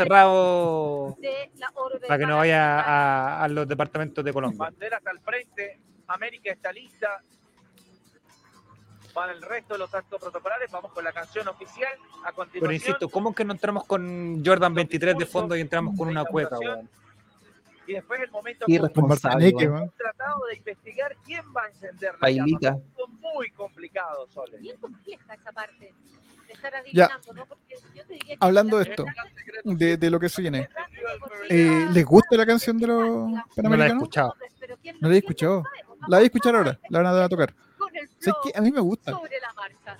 orbe 1.75 2.07
para 2.07 2.19
que 2.19 2.27
no 2.27 2.37
vaya 2.37 2.81
a, 2.81 3.45
a 3.45 3.49
los 3.49 3.67
departamentos 3.67 4.25
de 4.25 4.33
Colombia. 4.33 4.59
banderas 4.59 5.07
al 5.07 5.21
frente, 5.21 5.81
América 6.09 6.53
está 6.53 6.73
lista. 6.73 7.23
Para 9.15 9.33
el 9.33 9.41
resto 9.43 9.75
de 9.75 9.79
los 9.79 9.95
actos 9.95 10.21
protocolares, 10.21 10.71
vamos 10.73 10.93
con 10.93 11.05
la 11.05 11.13
canción 11.13 11.47
oficial. 11.49 11.93
A 12.25 12.33
continuación, 12.33 12.61
Pero 12.61 12.73
insisto, 12.73 13.09
¿cómo 13.09 13.33
que 13.35 13.45
no 13.45 13.53
entramos 13.53 13.85
con 13.87 14.43
Jordan 14.45 14.75
23 14.75 15.17
de 15.17 15.27
fondo 15.27 15.57
y 15.57 15.61
entramos 15.61 15.97
con 15.97 16.09
una 16.09 16.25
cueca, 16.25 16.59
weón? 16.59 16.89
y 17.87 17.93
después 17.93 18.19
el 18.23 18.31
momento 18.31 18.65
Y 18.67 18.79
que 18.79 19.65
hemos 19.67 19.95
tratado 19.95 20.47
de 20.47 20.57
investigar 20.57 21.15
quién 21.25 21.45
va 21.55 21.65
a 21.65 21.69
encender 21.69 22.15
la 22.19 22.31
llama. 22.31 22.79
Muy 23.21 23.51
complicado, 23.51 24.27
Sole. 24.29 24.57
Bien 24.59 24.77
compleja 24.79 25.35
esa 25.35 25.53
parte 25.53 25.93
de 26.47 26.53
estar 26.53 26.73
Ya. 26.93 27.05
adivinando, 27.07 27.33
¿no? 27.35 27.47
Porque 27.47 27.77
yo 27.95 28.07
te 28.07 28.13
diría 28.15 28.37
que 28.37 28.39
Hablando 28.41 28.79
la 28.79 28.85
de 28.85 28.91
esto, 28.91 29.05
De, 29.65 29.97
de 29.99 30.11
lo 30.11 30.19
que 30.19 30.29
se 30.31 30.41
viene. 30.43 30.69
Eh, 31.51 31.87
¿Les 31.93 32.05
gusta 32.07 32.37
la 32.37 32.47
canción 32.47 32.79
de 32.79 32.87
los 32.87 32.99
No 33.07 33.29
la 33.35 33.41
he 33.43 33.55
panamericanos? 33.63 34.03
escuchado. 34.03 34.35
Pero 34.59 34.77
¿quién 34.81 34.97
No 35.01 35.09
la 35.09 35.15
he 35.15 35.19
escuchado. 35.19 35.63
La 36.09 36.17
voy 36.17 36.23
a 36.25 36.27
escuchar 36.27 36.57
ahora. 36.57 36.81
La 36.89 37.03
van 37.03 37.23
a 37.23 37.29
tocar. 37.29 37.55
Con 38.25 38.33
el 38.33 38.35
¿Sabes 38.35 38.43
flow 38.43 38.53
qué? 38.53 38.59
A 38.59 38.61
mí 38.63 38.71
me 38.73 38.81
gusta. 38.81 39.13
sobre 39.13 39.41
la 39.41 39.53
marcha. 39.55 39.99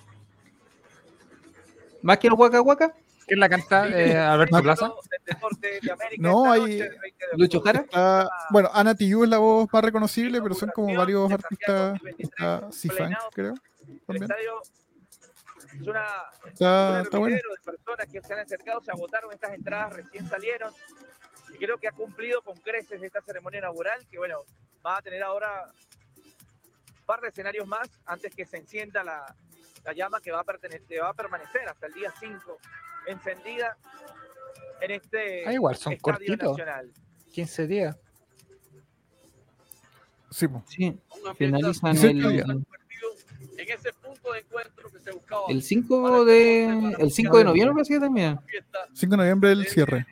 Más 2.01 2.17
que 2.19 2.27
el 2.27 2.33
Waka 2.33 2.61
Waka, 2.61 2.93
¿Quién 3.27 3.39
la 3.39 3.49
canta? 3.49 3.87
Eh, 3.89 4.15
Alberto 4.15 4.61
Plaza. 4.61 4.93
No, 6.19 6.51
hay- 6.51 6.61
noche, 6.61 6.89
20 7.01 7.25
de 7.31 7.37
Lucho. 7.37 7.61
Jara. 7.61 7.79
Está, 7.81 8.29
bueno, 8.51 8.69
Ana 8.71 8.93
Tijoux 8.93 9.23
es 9.23 9.29
la 9.29 9.39
voz 9.39 9.67
más 9.73 9.83
reconocible, 9.83 10.41
pero 10.41 10.53
son 10.53 10.69
como 10.69 10.95
varios 10.95 11.31
artistas. 11.31 11.99
Está 12.19 12.71
C-Funk, 12.71 13.15
creo. 13.33 13.53
El 13.87 13.99
También. 14.05 14.23
estadio 14.23 14.61
es 15.81 15.87
una 15.87 16.05
Está, 16.45 16.91
un 16.91 17.01
está 17.01 17.17
bueno. 17.17 17.35
de 17.35 17.41
personas 17.71 18.07
que 18.11 18.21
se 18.21 18.33
han 18.33 18.39
acercado, 18.39 18.81
se 18.81 18.91
agotaron 18.91 19.31
estas 19.33 19.53
entradas, 19.53 19.93
recién 19.93 20.27
salieron. 20.29 20.71
Y 21.53 21.57
creo 21.57 21.77
que 21.79 21.87
ha 21.87 21.91
cumplido 21.91 22.41
con 22.43 22.55
creces 22.57 23.01
esta 23.01 23.21
ceremonia 23.21 23.57
inaugural, 23.59 24.05
que 24.09 24.17
bueno, 24.19 24.39
va 24.85 24.97
a 24.97 25.01
tener 25.01 25.23
ahora 25.23 25.71
par 27.05 27.21
de 27.21 27.29
escenarios 27.29 27.67
más 27.67 27.89
antes 28.05 28.35
que 28.35 28.45
se 28.45 28.57
encienda 28.57 29.03
la, 29.03 29.35
la 29.83 29.93
llama 29.93 30.19
que 30.19 30.31
va, 30.31 30.41
a 30.41 30.45
que 30.87 30.99
va 30.99 31.09
a 31.09 31.13
permanecer 31.13 31.67
hasta 31.67 31.87
el 31.87 31.93
día 31.93 32.11
5 32.19 32.57
encendida 33.07 33.77
en 34.81 34.91
este 34.91 35.47
Ah, 35.47 35.53
igual, 35.53 35.75
son 35.75 35.93
estadio 35.93 36.01
cortitos. 36.17 36.57
nacional. 36.57 36.91
15 37.31 37.67
días. 37.67 37.97
Sí, 40.31 40.47
finalizan 41.37 41.95
el, 41.95 42.21
convertido 42.43 43.09
en 43.57 43.69
ese 43.69 43.93
punto 43.93 44.33
de 44.33 44.39
encuentro 44.39 44.89
que 44.91 44.99
se 44.99 45.11
buscaba. 45.11 45.43
el 45.47 45.61
5 45.63 46.25
de 46.25 46.65
el 46.99 47.11
5 47.11 47.37
de 47.37 47.43
noviembre 47.45 47.73
parece 47.75 47.93
que 47.93 47.99
termina. 48.01 48.41
Fiesta 48.45 48.79
5 48.93 49.11
de 49.11 49.17
noviembre 49.17 49.51
el 49.51 49.65
cierre. 49.67 50.05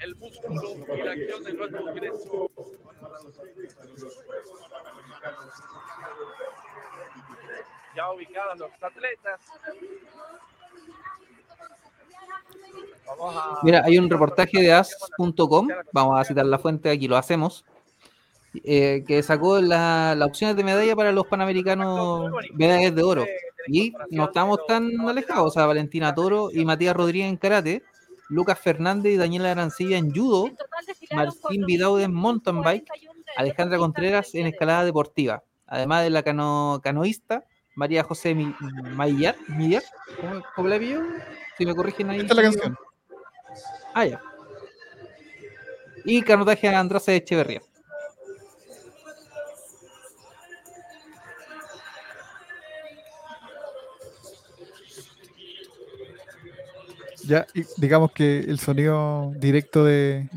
el 0.00 0.16
músculo 0.16 0.76
y 0.96 1.02
la 1.02 1.12
acción 1.12 1.44
de 1.44 1.52
nuestro 1.54 1.90
ingreso. 1.90 2.50
Ya 7.96 8.10
ubicados 8.12 8.58
los 8.58 8.70
atletas. 8.82 9.40
Vamos 13.06 13.34
a- 13.36 13.58
Mira, 13.62 13.82
hay 13.84 13.98
un 13.98 14.08
reportaje 14.08 14.60
de 14.60 14.72
as.com, 14.72 15.68
vamos 15.92 16.20
a 16.20 16.24
citar 16.24 16.46
la 16.46 16.58
fuente, 16.58 16.90
aquí 16.90 17.08
lo 17.08 17.16
hacemos, 17.16 17.64
eh, 18.64 19.04
que 19.06 19.22
sacó 19.22 19.60
la- 19.60 20.14
las 20.16 20.28
opciones 20.28 20.56
de 20.56 20.64
medalla 20.64 20.94
para 20.94 21.12
los 21.12 21.26
panamericanos 21.26 22.30
medallas 22.54 22.94
de 22.94 23.02
oro. 23.02 23.26
Y 23.66 23.92
no 24.10 24.24
estamos 24.26 24.64
tan 24.66 24.88
alejados, 25.08 25.48
o 25.48 25.50
sea, 25.50 25.66
Valentina 25.66 26.14
Toro 26.14 26.50
y 26.52 26.64
Matías 26.64 26.94
Rodríguez 26.96 27.28
en 27.28 27.36
karate, 27.36 27.82
Lucas 28.28 28.58
Fernández 28.58 29.14
y 29.14 29.16
Daniela 29.16 29.50
Arancilla 29.50 29.98
en 29.98 30.14
judo, 30.14 30.50
Martín 31.12 31.66
Vidaude 31.66 32.04
en 32.04 32.14
mountain 32.14 32.62
bike, 32.62 32.86
41 32.86 33.24
Alejandra 33.36 33.78
Contreras 33.78 34.34
en 34.34 34.46
escalada 34.46 34.84
deportiva, 34.84 35.42
además 35.66 36.04
de 36.04 36.10
la 36.10 36.22
cano- 36.22 36.80
canoísta 36.82 37.44
María 37.80 38.04
José 38.04 38.34
Maillar, 38.94 39.36
Millar, 39.48 39.82
¿cómo, 40.20 40.42
cómo 40.54 40.68
la 40.68 40.78
pillo? 40.78 41.00
Si 41.56 41.64
me 41.64 41.74
corrigen 41.74 42.10
ahí. 42.10 42.20
Esta 42.20 42.34
es 42.34 42.36
la 42.36 42.42
canción. 42.42 42.78
Ah, 43.94 44.04
ya. 44.04 44.20
Y 46.04 46.20
canotaje 46.20 46.68
a 46.68 46.78
Andrase 46.78 47.16
Echeverría. 47.16 47.62
Ya, 57.24 57.46
y 57.54 57.64
digamos 57.78 58.12
que 58.12 58.40
el 58.40 58.58
sonido 58.58 59.32
directo 59.36 59.84
de, 59.86 60.28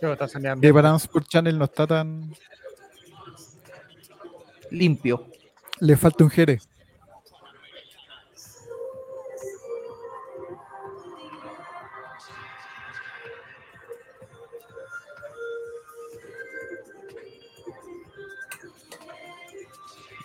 de 0.00 0.96
Sport 0.98 1.26
Channel 1.26 1.58
no 1.58 1.64
está 1.64 1.88
tan. 1.88 2.32
Limpio. 4.70 5.26
Le 5.80 5.96
falta 5.96 6.22
un 6.22 6.30
jere. 6.30 6.60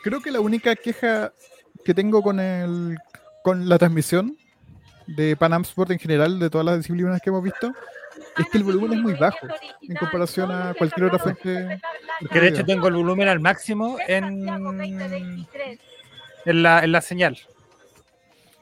Creo 0.03 0.21
que 0.21 0.31
la 0.31 0.39
única 0.39 0.75
queja 0.75 1.31
que 1.85 1.93
tengo 1.93 2.21
con 2.21 2.39
el 2.39 2.97
con 3.43 3.67
la 3.67 3.77
transmisión 3.79 4.37
de 5.07 5.35
Panam 5.35 5.63
Sport 5.63 5.91
en 5.91 5.99
general, 5.99 6.39
de 6.39 6.49
todas 6.49 6.65
las 6.65 6.77
disciplinas 6.77 7.19
que 7.21 7.29
hemos 7.31 7.43
visto, 7.43 7.73
es 8.37 8.47
que 8.51 8.57
el 8.59 8.63
volumen 8.63 8.93
es 8.93 8.99
muy 8.99 9.13
bajo 9.13 9.47
en 9.81 9.95
comparación 9.95 10.51
a 10.51 10.73
cualquier 10.75 11.07
otra 11.07 11.19
fuente. 11.19 11.81
Que 12.31 12.39
de 12.39 12.47
hecho 12.49 12.63
tengo 12.65 12.87
el 12.87 12.93
volumen 12.93 13.27
al 13.27 13.39
máximo 13.39 13.97
en, 14.07 14.47
en, 16.45 16.63
la, 16.63 16.83
en 16.83 16.91
la 16.91 17.01
señal. 17.01 17.37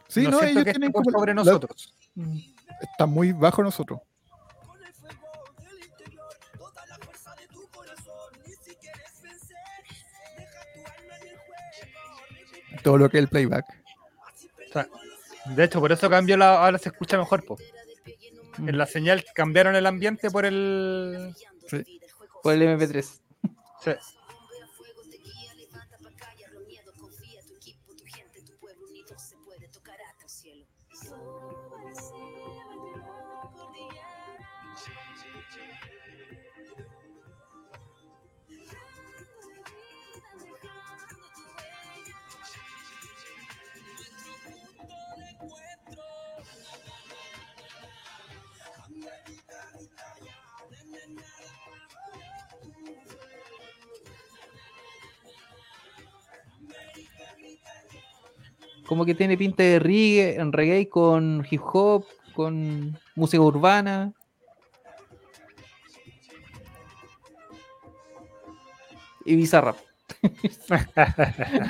Sí, 0.08 0.28
no, 0.28 0.42
ellos 0.42 0.64
que 0.64 0.72
tienen 0.72 0.92
como 0.92 1.12
sobre 1.12 1.32
la- 1.34 1.44
nosotros. 1.44 1.94
está 2.82 3.06
muy 3.06 3.32
bajo 3.34 3.62
nosotros. 3.64 4.00
Todo 12.84 12.98
lo 12.98 13.10
que 13.10 13.18
es 13.18 13.24
el 13.24 13.30
playback. 13.30 13.66
O 14.70 14.74
sea, 14.74 14.88
de 15.46 15.64
hecho, 15.64 15.80
por 15.80 15.92
eso 15.92 16.10
cambió 16.10 16.38
la. 16.38 16.64
Ahora 16.64 16.78
se 16.78 16.90
escucha 16.90 17.18
mejor, 17.18 17.46
po. 17.46 17.58
En 18.58 18.78
la 18.78 18.86
señal 18.86 19.24
cambiaron 19.34 19.76
el 19.76 19.86
ambiente 19.86 20.30
por 20.30 20.46
el. 20.46 21.34
Por 22.44 22.54
el 22.54 22.62
MP3. 22.62 23.04
Sí. 23.84 23.92
Como 58.90 59.06
que 59.06 59.14
tiene 59.14 59.38
pinta 59.38 59.62
de 59.62 59.78
reggae, 59.78 60.42
en 60.42 60.52
reggae 60.52 60.90
con 60.90 61.46
hip 61.48 61.62
hop, 61.64 62.06
con 62.34 62.98
música 63.14 63.44
urbana. 63.44 64.12
Y 69.26 69.36
bizarrap. 69.36 69.78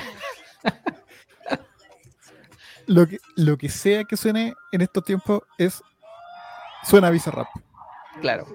Lo 2.88 3.06
que, 3.06 3.20
lo 3.36 3.56
que 3.56 3.70
sea 3.70 4.04
que 4.04 4.18
suene 4.18 4.56
en 4.72 4.82
estos 4.82 5.04
tiempos 5.04 5.42
es. 5.60 5.84
Suena 6.84 7.12
Bizarrap. 7.12 7.48
Claro. 8.20 8.48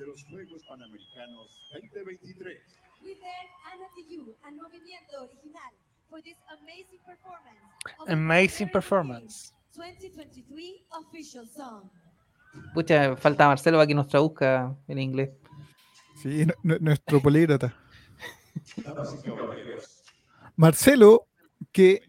De 0.00 0.06
los 0.06 0.24
Juegos 0.24 0.62
Panamericanos 0.66 1.60
2023. 1.74 2.58
We 3.02 3.14
thank 3.16 3.50
Ana 3.70 3.86
Tijoux 3.94 4.34
and 4.44 4.56
Movimiento 4.56 5.24
Original 5.24 5.72
for 6.08 6.22
this 6.22 6.36
amazing 6.58 7.00
performance. 7.04 7.60
Amazing 8.08 8.68
performance. 8.70 9.52
Games 9.76 10.00
2023 10.00 10.86
official 10.92 11.46
song. 11.46 11.90
Pucha, 12.72 13.14
falta 13.16 13.46
Marcelo 13.46 13.76
para 13.76 13.86
que 13.86 13.94
nos 13.94 14.08
traduzca 14.08 14.74
en 14.88 14.98
inglés. 14.98 15.30
Sí, 16.16 16.46
nu- 16.46 16.54
nu- 16.62 16.78
nuestro 16.80 17.20
caballeros, 17.20 17.70
Marcelo, 20.56 21.26
que 21.72 22.00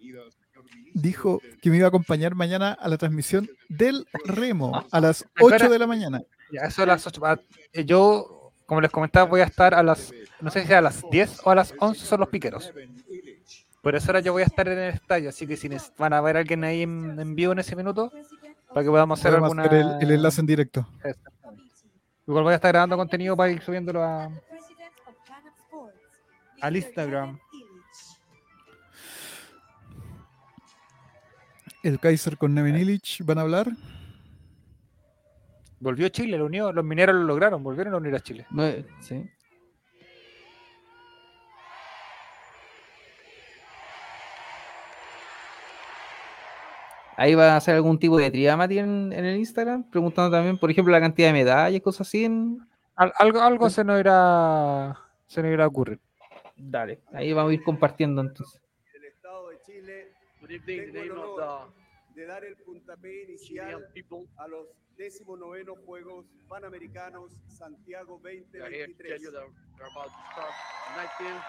dijo 0.93 1.41
que 1.61 1.69
me 1.69 1.75
iba 1.77 1.87
a 1.87 1.89
acompañar 1.89 2.35
mañana 2.35 2.71
a 2.71 2.87
la 2.87 2.97
transmisión 2.97 3.49
del 3.67 4.05
remo 4.25 4.85
a 4.91 4.99
las 5.01 5.23
Espera. 5.23 5.45
8 5.57 5.69
de 5.69 5.79
la 5.79 5.87
mañana. 5.87 6.21
Ya, 6.51 6.61
eso 6.63 6.83
a 6.83 6.85
las 6.85 7.05
8. 7.05 7.21
Ah, 7.25 7.39
eh, 7.73 7.85
Yo, 7.85 8.51
como 8.65 8.81
les 8.81 8.91
comentaba, 8.91 9.25
voy 9.29 9.41
a 9.41 9.45
estar 9.45 9.73
a 9.73 9.83
las, 9.83 10.11
no 10.39 10.49
sé 10.51 10.65
si 10.65 10.73
a 10.73 10.81
las 10.81 11.03
10 11.09 11.41
o 11.45 11.51
a 11.51 11.55
las 11.55 11.73
11 11.79 12.05
son 12.05 12.19
los 12.19 12.29
piqueros. 12.29 12.71
Por 13.81 13.95
eso 13.95 14.07
ahora 14.07 14.19
yo 14.19 14.33
voy 14.33 14.43
a 14.43 14.45
estar 14.45 14.67
en 14.67 14.77
el 14.77 14.93
estadio, 14.93 15.29
así 15.29 15.47
que 15.47 15.57
si 15.57 15.69
van 15.97 16.13
a 16.13 16.21
ver 16.21 16.37
a 16.37 16.39
alguien 16.41 16.63
ahí 16.63 16.83
en, 16.83 17.19
en 17.19 17.35
vivo 17.35 17.51
en 17.53 17.59
ese 17.59 17.75
minuto, 17.75 18.11
para 18.67 18.83
que 18.83 18.89
podamos 18.89 19.19
hacer 19.19 19.31
Podemos 19.31 19.49
alguna... 19.49 19.63
hacer 19.63 19.79
el, 19.79 20.09
el 20.09 20.11
enlace 20.11 20.41
en 20.41 20.47
directo. 20.47 20.87
Igual 22.27 22.43
voy 22.43 22.53
a 22.53 22.55
estar 22.55 22.71
grabando 22.71 22.95
contenido 22.95 23.35
para 23.35 23.51
ir 23.51 23.61
subiéndolo 23.61 24.03
a... 24.03 24.29
Al. 26.61 26.75
Instagram. 26.77 27.39
El 31.81 31.99
Kaiser 31.99 32.37
con 32.37 32.53
Neven 32.53 32.77
Illich 32.77 33.23
van 33.25 33.39
a 33.39 33.41
hablar. 33.41 33.67
Volvió 35.81 36.07
Chile, 36.09 36.37
lo 36.37 36.45
unió, 36.45 36.71
los 36.71 36.85
mineros 36.85 37.15
lo 37.15 37.23
lograron, 37.23 37.61
volvieron 37.63 37.93
a 37.93 37.97
unir 37.97 38.15
a 38.15 38.19
Chile. 38.21 38.45
No, 38.51 38.65
eh, 38.65 38.85
sí. 39.01 39.29
Ahí 47.17 47.35
va 47.35 47.53
a 47.53 47.57
hacer 47.57 47.75
algún 47.75 47.99
tipo 47.99 48.17
de 48.17 48.31
tría, 48.31 48.55
Mati, 48.57 48.79
en, 48.79 49.11
en 49.13 49.25
el 49.25 49.37
Instagram, 49.37 49.83
preguntando 49.89 50.31
también, 50.35 50.57
por 50.57 50.71
ejemplo, 50.71 50.91
la 50.91 50.99
cantidad 51.01 51.27
de 51.27 51.33
medallas, 51.33 51.81
cosas 51.81 52.07
así. 52.07 52.25
en- 52.25 52.59
Al- 52.95 53.13
algo 53.17 53.41
algo 53.41 53.69
se 53.69 53.83
nos 53.83 53.99
irá, 53.99 54.97
se 55.27 55.41
nos 55.43 55.51
irá 55.51 55.65
a 55.65 55.67
ocurrir. 55.67 55.99
Dale, 56.55 57.01
ahí 57.13 57.33
vamos 57.33 57.51
a 57.51 57.53
ir 57.53 57.63
compartiendo 57.63 58.21
entonces. 58.21 58.61
del 58.93 59.05
Estado 59.05 59.49
de 59.49 59.57
Chile 59.65 60.11
De 62.15 62.25
dar 62.25 62.43
el 62.43 62.55
puntapié 62.57 63.23
inicial 63.23 63.87
a 64.37 64.47
los 64.47 64.67
19 64.97 65.65
Juegos 65.85 66.25
Panamericanos 66.47 67.31
Santiago 67.47 68.19
We 68.23 68.43
are 68.61 68.69
here 68.69 68.87
to 68.87 68.93
tell 69.03 69.17
2023. 69.17 69.21
you 69.21 69.31
that 69.31 69.43
we're 69.77 69.87
about 69.89 70.07
to 70.07 70.21
start 70.31 70.53
the 70.87 71.23
19th 71.25 71.43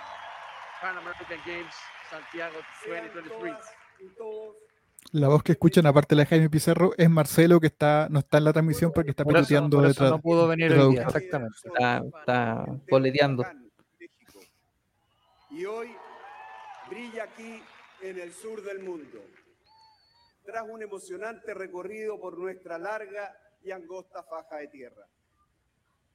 Pan 0.80 0.96
American 0.98 1.40
Games 1.44 1.74
Santiago 2.10 2.58
Sean 2.84 3.10
2023. 3.12 3.28
todas 3.28 3.74
y 4.00 4.08
todos 4.16 4.56
La 5.10 5.28
voz 5.28 5.42
que 5.42 5.52
escuchan, 5.52 5.84
aparte 5.86 6.14
de 6.14 6.22
la 6.22 6.26
Jaime 6.26 6.48
Pizarro, 6.48 6.92
es 6.96 7.10
Marcelo, 7.10 7.60
que 7.60 7.66
está 7.66 8.06
no 8.08 8.20
está 8.20 8.38
en 8.38 8.44
la 8.44 8.52
transmisión 8.52 8.92
porque 8.94 9.10
está 9.10 9.24
eso 9.24 9.82
detrás. 9.82 10.10
no 10.10 10.20
pudo 10.20 10.46
venir 10.46 10.72
hoy 10.72 10.92
día, 10.92 11.02
exactamente. 11.02 11.56
Está, 11.64 12.02
está 12.20 12.64
boleteando. 12.88 13.44
Y 15.50 15.64
hoy 15.66 15.88
brilla 16.88 17.24
aquí 17.24 17.62
en 18.00 18.20
el 18.20 18.32
sur 18.32 18.62
del 18.62 18.78
mundo. 18.84 19.18
Tras 20.44 20.68
un 20.68 20.82
emocionante 20.82 21.54
recorrido 21.54 22.18
por 22.20 22.36
nuestra 22.36 22.78
larga 22.78 23.36
y 23.62 23.70
angosta 23.70 24.22
faja 24.24 24.56
de 24.58 24.68
tierra. 24.68 25.06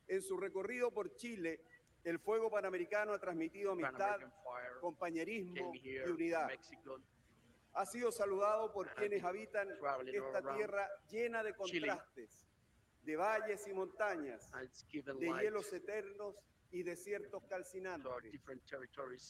En 0.08 0.22
su 0.22 0.38
recorrido 0.38 0.92
por 0.92 1.16
Chile, 1.16 1.62
el 2.04 2.20
fuego 2.20 2.50
panamericano 2.50 3.14
ha 3.14 3.20
transmitido 3.20 3.72
amistad, 3.72 4.20
compañerismo 4.80 5.72
y 5.74 5.98
unidad. 6.00 6.50
Ha 7.74 7.86
sido 7.86 8.12
saludado 8.12 8.72
por 8.72 8.94
quienes 8.96 9.24
habitan 9.24 9.70
esta 9.72 10.56
tierra 10.56 10.90
llena 11.10 11.44
de 11.44 11.54
contrastes, 11.54 12.48
de 13.04 13.16
valles 13.16 13.68
y 13.68 13.74
montañas, 13.74 14.50
de 14.92 15.34
hielos 15.42 15.72
eternos 15.74 16.36
y 16.72 16.84
desiertos 16.84 17.44
calcinantes, 17.46 18.12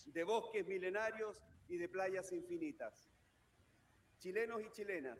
de 0.05 0.23
bosques 0.23 0.65
milenarios 0.67 1.41
y 1.67 1.77
de 1.77 1.89
playas 1.89 2.31
infinitas. 2.31 3.09
Chilenos 4.19 4.61
y 4.61 4.69
chilenas, 4.71 5.17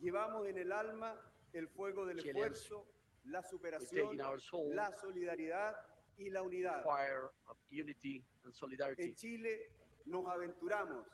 llevamos 0.00 0.46
en 0.48 0.58
el 0.58 0.72
alma 0.72 1.14
el 1.52 1.68
fuego 1.68 2.04
del 2.06 2.18
esfuerzo, 2.18 2.86
la 3.24 3.40
We 3.40 3.46
superación, 3.48 4.16
la 4.74 4.92
solidaridad 5.00 5.76
y 6.18 6.30
la 6.30 6.40
the 6.40 6.46
unidad. 6.46 6.82
fire 6.82 7.30
of 7.46 7.56
unity 7.70 8.24
and 8.44 8.52
solidarity. 8.54 9.02
En 9.04 9.14
Chile 9.14 9.70
nos 10.06 10.26
aventuramos, 10.26 11.06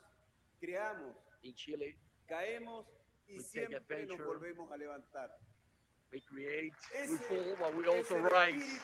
creamos, 0.59 1.15
In 1.43 1.53
Chile, 1.55 1.97
caemos 2.25 2.85
y 3.27 3.37
We 3.37 3.43
siempre 3.43 4.05
nos 4.05 4.17
volvemos 4.25 4.71
a 4.71 4.77
levantar. 4.77 5.29
we 6.11 6.21
create, 6.21 6.73
we 6.93 6.99
Ese 6.99 7.17
fall, 7.27 7.55
but 7.59 7.75
we 7.75 7.87
also 7.87 8.17
rise 8.17 8.79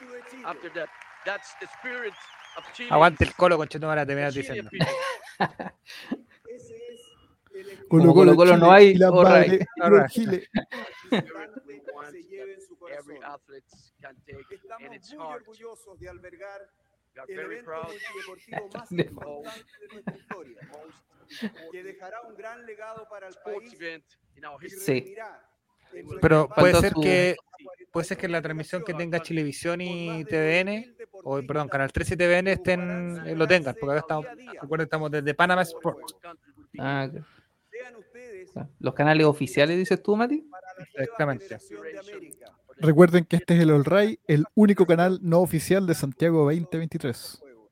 after 0.45 0.69
that. 0.73 0.89
That's 1.25 1.53
the 1.59 1.67
spirit 1.79 2.13
of 2.57 2.63
Chile. 2.73 2.89
Aguante 2.91 3.23
el 3.25 3.33
colo, 3.35 3.55
conchetumara, 3.57 4.05
te 4.05 4.13
the 4.13 4.15
veas 4.15 4.33
Chilean 4.33 4.67
diciendo. 4.67 4.69
people. 4.71 5.71
Ese 6.49 6.75
es 6.93 7.01
Como 7.87 8.13
Colo 8.13 8.35
Colo 8.35 8.57
no 8.57 8.71
hay, 8.71 8.93
Estamos 14.51 14.89
muy 15.17 15.17
heart. 15.17 15.41
orgullosos 15.41 15.99
de 15.99 16.09
albergar 16.09 16.69
el 17.27 17.35
very 17.35 17.55
evento 17.55 17.71
más 18.73 18.89
De- 18.89 19.03
importante 19.03 19.61
de 19.81 19.87
nuestra 19.93 20.15
historia, 20.17 20.59
que 21.71 21.83
dejará 21.83 22.21
un 22.21 22.35
gran 22.35 22.65
legado 22.65 23.07
para 23.09 23.27
el 23.27 23.35
país. 23.43 23.77
Sí. 24.79 25.15
Pero 26.21 26.47
puede 26.55 26.75
ser 26.75 26.93
que 26.93 27.35
puede 27.91 28.05
ser 28.05 28.17
que 28.17 28.27
la 28.27 28.41
transmisión 28.41 28.83
que 28.83 28.93
tenga 28.93 29.19
Chilevisión 29.21 29.81
y 29.81 30.23
TVN, 30.25 30.95
2.000 30.95 30.97
o 31.23 31.41
perdón, 31.45 31.67
Canal 31.67 31.91
13 31.91 32.13
y 32.13 32.17
TVN 32.17 32.47
estén, 32.51 33.21
eh, 33.25 33.35
lo 33.35 33.47
tengan, 33.47 33.73
porque 33.73 33.87
ahora 33.91 33.99
estamos, 33.99 34.25
recuerden, 34.61 34.85
estamos 34.85 35.11
desde 35.11 35.33
Panama 35.33 35.63
Sports. 35.63 36.15
Ah, 36.77 37.09
los 38.79 38.93
canales 38.93 39.25
oficiales, 39.25 39.77
dices 39.77 40.01
tú, 40.01 40.15
Mati. 40.15 40.41
para 40.41 40.67
la 40.67 40.73
nueva 40.73 40.89
Exactamente. 41.03 41.57
Recuerden 42.77 43.25
que 43.25 43.35
este 43.35 43.55
es 43.55 43.61
el 43.61 43.71
All 43.71 43.83
Ray, 43.83 44.19
el 44.27 44.45
único 44.55 44.85
canal 44.85 45.19
no 45.21 45.39
oficial 45.41 45.85
de 45.85 45.95
Santiago 45.95 46.45
2023. 46.45 47.37
Juegos. 47.39 47.69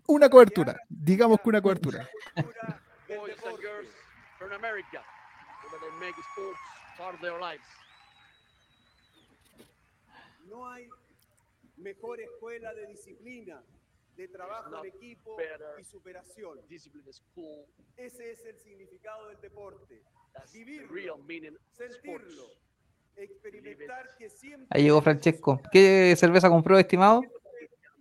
una 0.09 0.29
cobertura, 0.29 0.81
digamos 0.89 1.41
que 1.41 1.49
una 1.49 1.61
cobertura. 1.63 2.09
No 10.49 10.69
hay 10.69 10.89
mejor 11.77 12.21
escuela 12.21 12.73
de 12.75 12.87
disciplina, 12.87 13.63
de 14.17 14.29
trabajo 14.29 14.79
en 14.79 14.87
equipo 14.87 15.37
y 15.79 15.85
superación. 15.85 16.59
Discipline 16.69 17.09
is 17.09 17.23
cool. 17.35 17.67
Ese 17.97 18.31
es 18.33 18.45
el 18.47 18.59
significado 18.59 19.29
del 19.29 19.41
deporte. 19.41 20.03
That's 20.33 20.53
the 20.53 20.59
Vivirlo, 20.65 21.19
real 21.27 21.59
sentirlo, 21.73 22.45
experimentar 23.17 24.17
que 24.19 24.29
siempre 24.29 24.67
Ahí 24.71 24.85
llegó 24.85 25.01
Francesco. 25.03 25.61
¿Qué 25.71 26.15
cerveza 26.17 26.49
compró, 26.49 26.79
estimado? 26.79 27.23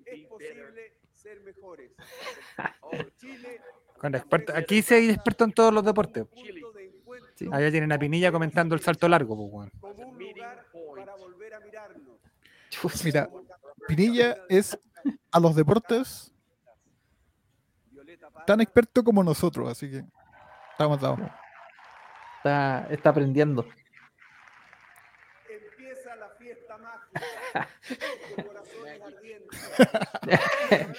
es 0.06 0.28
posible 0.28 0.94
ser 1.14 1.42
mejores. 1.42 1.92
Oh, 2.82 2.92
Chile, 3.18 3.60
Con 3.98 4.16
experto, 4.16 4.54
aquí 4.56 4.82
sí 4.82 4.94
hay 4.94 5.10
expertos 5.10 5.48
en 5.48 5.54
todos 5.54 5.74
los 5.74 5.84
deportes. 5.84 6.26
Sí. 7.34 7.50
Allá 7.52 7.70
tienen 7.72 7.92
a 7.92 8.00
Pinilla 8.00 8.32
comentando 8.32 8.76
el 8.76 8.82
salto 8.82 9.10
largo, 9.10 9.36
pues, 9.36 9.50
weón. 9.52 9.72
como 9.82 10.10
un 10.10 10.20
lugar 10.20 10.66
para 10.72 11.16
volver 11.16 11.54
a 11.56 11.60
mirarnos. 11.60 12.20
Mira, 13.04 13.30
Pinilla 13.88 14.38
es 14.48 14.78
a 15.32 15.40
los 15.40 15.56
deportes 15.56 16.32
tan 18.46 18.62
experto 18.62 19.04
como 19.04 19.24
nosotros, 19.24 19.70
así 19.70 19.90
que 19.90 20.04
estamos 20.72 21.02
dados. 21.02 21.20
Está, 22.38 22.88
está 22.92 23.10
aprendiendo. 23.10 23.66
empieza 25.50 26.16
la 26.16 26.30
fiesta 26.38 26.78
mágica. 26.78 27.70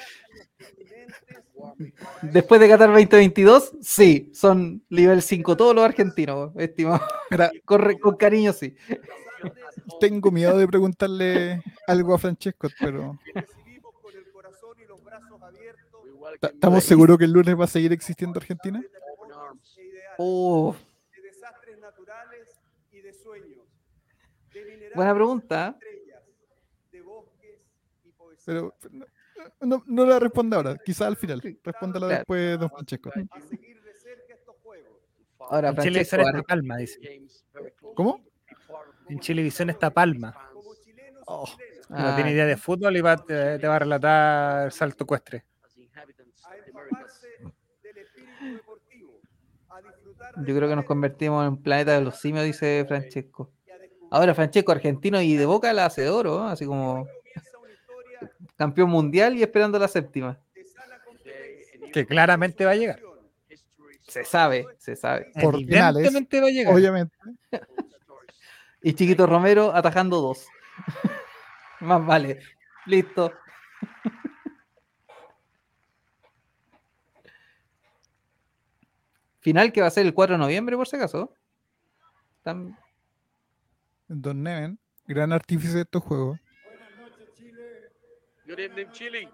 Después 2.22 2.60
de 2.60 2.68
Qatar 2.68 2.88
2022, 2.88 3.72
sí, 3.82 4.30
son 4.34 4.82
nivel 4.88 5.22
5 5.22 5.56
todos 5.56 5.74
los 5.74 5.84
argentinos, 5.84 6.52
estimado. 6.56 7.00
Con 7.64 8.16
cariño, 8.16 8.52
sí. 8.52 8.74
tengo 10.00 10.30
miedo 10.30 10.56
de 10.58 10.66
preguntarle 10.66 11.62
algo 11.86 12.14
a 12.14 12.18
Francesco, 12.18 12.68
pero 12.80 13.18
Recibimos 13.34 13.92
con 14.00 14.14
el 14.16 14.30
corazón 14.32 14.76
y 14.82 14.86
los 14.86 15.02
brazos 15.04 15.42
abiertos 15.42 16.02
¿ta- 16.04 16.18
¿estamos 16.42 16.84
seguros 16.84 17.18
que 17.18 17.24
el 17.24 17.32
lunes 17.32 17.58
va 17.58 17.64
a 17.64 17.68
seguir 17.68 17.92
existiendo 17.92 18.38
Argentina? 18.38 18.82
Uh, 20.18 20.72
de 21.14 21.22
desastres 21.22 21.78
naturales 21.78 22.48
y 22.92 23.00
de 23.00 23.12
sueños, 23.12 23.66
buena 24.94 25.14
pregunta. 25.14 25.76
y 25.78 25.84
estrellas, 25.84 26.22
de 26.92 27.00
bosques 27.02 27.58
y 28.04 28.10
poesía. 28.12 28.44
Pero 28.46 28.74
no, 28.90 29.06
no, 29.60 29.84
no 29.86 30.06
la 30.06 30.18
responda 30.18 30.56
ahora, 30.56 30.76
quizás 30.84 31.08
al 31.08 31.16
final. 31.16 31.40
Respóndala 31.62 32.06
Claro. 32.06 32.18
después, 32.20 32.58
don 32.60 32.70
Francesco. 32.70 33.10
Ahora, 35.48 35.68
En 35.68 35.76
Chile 35.76 36.04
Francesco, 36.04 36.28
está 36.38 36.42
palma, 36.42 36.76
dice. 36.78 37.22
¿Cómo? 37.94 38.20
En 39.08 39.20
Chilevisión 39.20 39.70
está 39.70 39.90
palma. 39.90 40.34
Oh. 41.26 41.44
No 41.88 41.96
Ah, 41.98 42.14
tiene 42.16 42.32
idea 42.32 42.46
de 42.46 42.56
fútbol 42.56 42.96
y 42.96 43.00
va, 43.00 43.16
te, 43.16 43.60
te 43.60 43.68
va 43.68 43.76
a 43.76 43.78
relatar 43.78 44.66
el 44.66 44.72
salto 44.72 45.04
ecuestre. 45.04 45.44
a 45.46 45.68
empaparse 45.68 45.84
del 45.84 45.84
espíritu 45.86 45.94
deportivo, 45.94 46.34
a 46.34 46.54
disfrutar 46.56 46.64
de 46.64 46.72
yo 50.36 50.56
creo 50.56 50.68
que 50.68 50.76
nos 50.76 50.84
convertimos 50.84 51.42
en 51.44 51.52
un 51.52 51.62
planeta 51.62 51.92
de 51.92 52.00
los 52.02 52.18
simios, 52.18 52.44
dice 52.44 52.84
Francesco. 52.86 53.50
Ahora, 54.10 54.34
Francesco, 54.34 54.72
argentino 54.72 55.20
y 55.20 55.36
de 55.36 55.46
boca 55.46 55.72
la 55.72 55.86
hace 55.86 56.02
de 56.02 56.10
oro, 56.10 56.38
¿no? 56.38 56.48
así 56.48 56.64
como 56.64 57.06
campeón 58.56 58.90
mundial 58.90 59.36
y 59.36 59.42
esperando 59.42 59.78
la 59.78 59.88
séptima. 59.88 60.38
Que 61.92 62.06
claramente 62.06 62.64
va 62.64 62.72
a 62.72 62.76
llegar. 62.76 63.00
Se 64.06 64.24
sabe, 64.24 64.66
se 64.78 64.94
sabe. 64.94 65.30
Por 65.40 65.56
finales, 65.56 66.14
va 66.14 66.46
a 66.46 66.50
llegar. 66.50 66.74
Obviamente. 66.74 67.16
Y 68.82 68.94
Chiquito 68.94 69.26
Romero 69.26 69.74
atajando 69.74 70.20
dos. 70.20 70.46
Más 71.80 72.04
vale. 72.06 72.40
Listo. 72.86 73.32
Final 79.46 79.72
que 79.72 79.80
va 79.80 79.86
a 79.86 79.90
ser 79.90 80.04
el 80.04 80.12
4 80.12 80.34
de 80.34 80.38
noviembre, 80.40 80.74
por 80.76 80.88
si 80.88 80.96
acaso. 80.96 81.32
Tam- 82.44 82.76
Don 84.08 84.42
Neven, 84.42 84.76
gran 85.06 85.32
artífice 85.32 85.74
de 85.76 85.82
estos 85.82 86.02
juegos. 86.02 86.40
Good 88.44 88.58
evening, 88.58 88.86
Chile. 88.90 89.28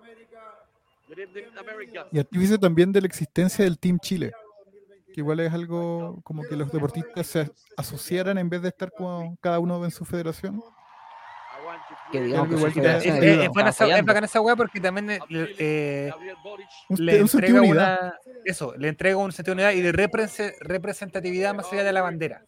Good 1.08 1.18
evening, 1.18 1.44
America. 1.58 2.06
Y 2.12 2.18
artífice 2.18 2.58
también 2.58 2.92
de 2.92 3.00
la 3.00 3.06
existencia 3.06 3.64
del 3.64 3.78
Team 3.78 3.98
Chile. 4.00 4.32
Que 5.14 5.20
igual 5.22 5.40
es 5.40 5.50
algo 5.50 6.20
como 6.24 6.42
que 6.42 6.56
los 6.56 6.70
deportistas 6.70 7.26
se 7.26 7.50
asociaran 7.78 8.36
en 8.36 8.50
vez 8.50 8.60
de 8.60 8.68
estar 8.68 8.92
como 8.92 9.34
cada 9.40 9.60
uno 9.60 9.82
en 9.82 9.90
su 9.90 10.04
federación. 10.04 10.56
I 10.56 10.60
want 11.66 11.78
you 11.80 11.81
to 11.81 11.81
Que 12.10 12.20
digamos 12.20 12.48
que 12.48 12.54
Igual 12.56 12.72
su 12.72 12.80
que- 12.80 12.86
Es, 12.88 12.96
es- 12.96 13.04
es- 13.06 13.12
ayuda, 13.12 13.44
es 13.44 13.48
buena 13.50 13.70
está 13.70 13.84
esa, 13.86 13.98
es 13.98 14.04
bacana 14.04 14.26
esa 14.26 14.40
weá 14.40 14.56
porque 14.56 14.80
también 14.80 15.10
eh, 15.10 15.18
eh, 15.30 16.12
le 16.90 17.12
sentido 17.26 17.38
entrega 17.38 17.62
una, 17.62 18.14
eso, 18.44 18.74
le 18.76 18.88
entrega 18.88 19.16
un 19.16 19.32
sentido 19.32 19.54
de 19.54 19.62
unidad 19.62 19.72
y 19.78 19.82
de 19.82 19.92
represe- 19.92 20.54
representatividad 20.60 21.54
más 21.54 21.72
allá 21.72 21.84
de 21.84 21.92
la 21.92 22.02
bandera. 22.02 22.44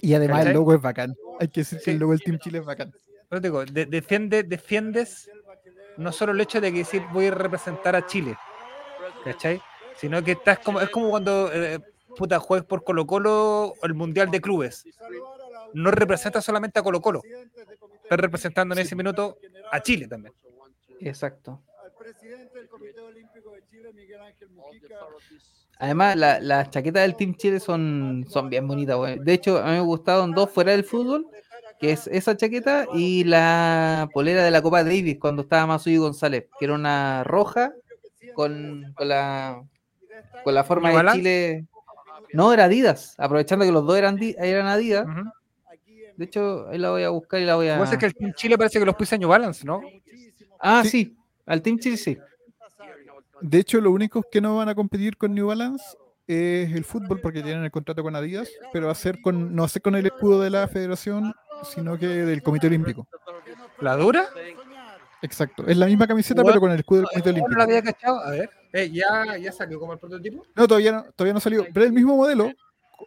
Y 0.00 0.14
además 0.14 0.46
el 0.46 0.52
logo 0.54 0.74
es 0.74 0.80
bacán. 0.80 1.14
Hay 1.40 1.48
que 1.48 1.60
decir 1.60 1.80
que 1.84 1.92
el 1.92 1.98
logo 1.98 2.12
del 2.12 2.22
Team 2.22 2.38
Chile 2.38 2.58
es 2.58 2.64
bacán. 2.64 2.92
Pero 3.28 3.40
te 3.40 3.48
digo, 3.48 3.64
de- 3.64 3.86
defiende, 3.86 4.42
defiendes 4.42 5.30
no 5.96 6.10
solo 6.12 6.32
el 6.32 6.40
hecho 6.40 6.60
de 6.60 6.72
que 6.72 6.78
decir 6.78 7.02
voy 7.12 7.26
a 7.26 7.30
representar 7.32 7.94
a 7.94 8.06
Chile, 8.06 8.36
¿cachai? 9.24 9.60
Sino 9.96 10.22
que 10.24 10.32
estás 10.32 10.58
como, 10.58 10.80
es 10.80 10.88
como 10.90 11.10
cuando 11.10 11.50
eh, 11.52 11.78
puta 12.16 12.38
juegas 12.38 12.66
por 12.66 12.84
Colo 12.84 13.06
Colo 13.06 13.74
o 13.80 13.86
el 13.86 13.94
Mundial 13.94 14.30
de 14.30 14.40
Clubes. 14.40 14.84
No 15.74 15.90
representa 15.90 16.40
solamente 16.42 16.78
a 16.78 16.82
Colo 16.82 17.00
Colo, 17.00 17.22
estás 18.02 18.18
representando 18.20 18.74
en 18.74 18.80
ese 18.80 18.94
minuto 18.96 19.38
a 19.70 19.80
Chile 19.82 20.06
también. 20.06 20.34
Exacto. 21.00 21.62
al 21.82 21.92
presidente 21.94 22.58
del 22.58 22.68
Comité 22.68 23.00
Olímpico 23.00 23.52
de 23.52 23.62
Chile, 23.70 23.92
Miguel 23.94 24.20
Ángel 24.20 24.50
Mujica. 24.50 24.94
Además, 25.78 26.16
la- 26.16 26.38
las 26.40 26.70
chaquetas 26.70 27.02
del 27.02 27.16
Team 27.16 27.34
Chile 27.36 27.58
son, 27.58 28.24
son 28.28 28.48
bien 28.50 28.68
bonitas. 28.68 28.96
De 29.20 29.32
hecho, 29.32 29.58
a 29.58 29.64
mí 29.66 29.70
me 29.72 29.80
gustaron 29.80 30.30
dos 30.32 30.50
fuera 30.50 30.72
del 30.72 30.84
fútbol, 30.84 31.26
que 31.80 31.92
es 31.92 32.06
esa 32.06 32.36
chaqueta 32.36 32.86
y 32.94 33.24
la 33.24 34.08
polera 34.12 34.44
de 34.44 34.50
la 34.52 34.62
Copa 34.62 34.84
Davis 34.84 35.18
cuando 35.18 35.42
estaba 35.42 35.66
Masuy 35.66 35.96
González, 35.96 36.46
que 36.58 36.64
era 36.66 36.74
una 36.74 37.24
roja 37.24 37.72
con, 38.34 38.92
con 38.94 39.08
la 39.08 39.60
con 40.44 40.54
la 40.54 40.64
forma 40.64 40.90
¿New 40.90 40.98
de? 41.04 41.12
Chile. 41.12 41.66
No, 42.32 42.52
era 42.52 42.64
Adidas, 42.64 43.14
aprovechando 43.18 43.64
que 43.64 43.72
los 43.72 43.86
dos 43.86 43.96
eran, 43.96 44.18
eran 44.20 44.66
Adidas. 44.66 45.06
De 46.16 46.24
hecho, 46.26 46.68
ahí 46.68 46.78
la 46.78 46.90
voy 46.90 47.02
a 47.02 47.08
buscar 47.10 47.40
y 47.40 47.44
la 47.46 47.56
voy 47.56 47.66
Lo 47.66 47.72
a. 47.72 47.76
que 47.76 47.80
pasa 47.80 47.92
es 47.94 47.98
que 48.00 48.06
el 48.06 48.14
Team 48.14 48.32
Chile 48.34 48.58
parece 48.58 48.78
que 48.78 48.84
los 48.84 48.94
pisa 48.94 49.16
New 49.16 49.28
Balance, 49.28 49.64
¿no? 49.66 49.80
Ah, 50.60 50.82
Sí. 50.84 50.90
sí, 50.90 51.16
al 51.46 51.62
Team 51.62 51.78
Chile 51.78 51.96
sí. 51.96 52.18
De 53.40 53.58
hecho, 53.58 53.80
los 53.80 53.92
únicos 53.92 54.24
que 54.30 54.40
no 54.40 54.56
van 54.56 54.68
a 54.68 54.74
competir 54.74 55.16
con 55.16 55.34
New 55.34 55.48
Balance 55.48 55.84
es 56.26 56.72
el 56.72 56.84
fútbol 56.84 57.20
porque 57.20 57.42
tienen 57.42 57.64
el 57.64 57.70
contrato 57.70 58.02
con 58.02 58.14
Adidas, 58.14 58.48
pero 58.72 58.86
va 58.86 58.92
a 58.92 58.94
ser 58.94 59.20
con, 59.20 59.54
no 59.54 59.62
va 59.62 59.66
a 59.66 59.68
ser 59.68 59.82
con 59.82 59.96
el 59.96 60.06
escudo 60.06 60.40
de 60.40 60.50
la 60.50 60.68
federación, 60.68 61.34
sino 61.64 61.98
que 61.98 62.06
del 62.06 62.42
Comité 62.42 62.68
Olímpico. 62.68 63.08
¿La 63.80 63.96
dura? 63.96 64.28
Exacto. 65.22 65.64
Es 65.66 65.76
la 65.76 65.86
misma 65.86 66.06
camiseta, 66.06 66.42
What? 66.42 66.48
pero 66.50 66.60
con 66.60 66.70
el 66.72 66.78
escudo 66.78 67.00
del 67.00 67.08
Comité 67.08 67.32
¿No 67.32 67.38
la 67.38 67.44
Olímpico. 67.44 67.62
había 67.62 67.82
cachado? 67.82 68.20
A 68.20 68.30
ver. 68.30 68.50
Eh, 68.72 68.90
¿ya, 68.90 69.36
¿Ya 69.38 69.52
salió 69.52 69.78
como 69.78 69.92
el 69.92 69.98
prototipo? 69.98 70.44
No, 70.54 70.66
todavía 70.66 70.92
no, 70.92 71.02
todavía 71.14 71.34
no 71.34 71.40
salió. 71.40 71.64
Pero 71.72 71.80
es 71.84 71.86
el 71.88 71.92
mismo 71.92 72.16
modelo, 72.16 72.50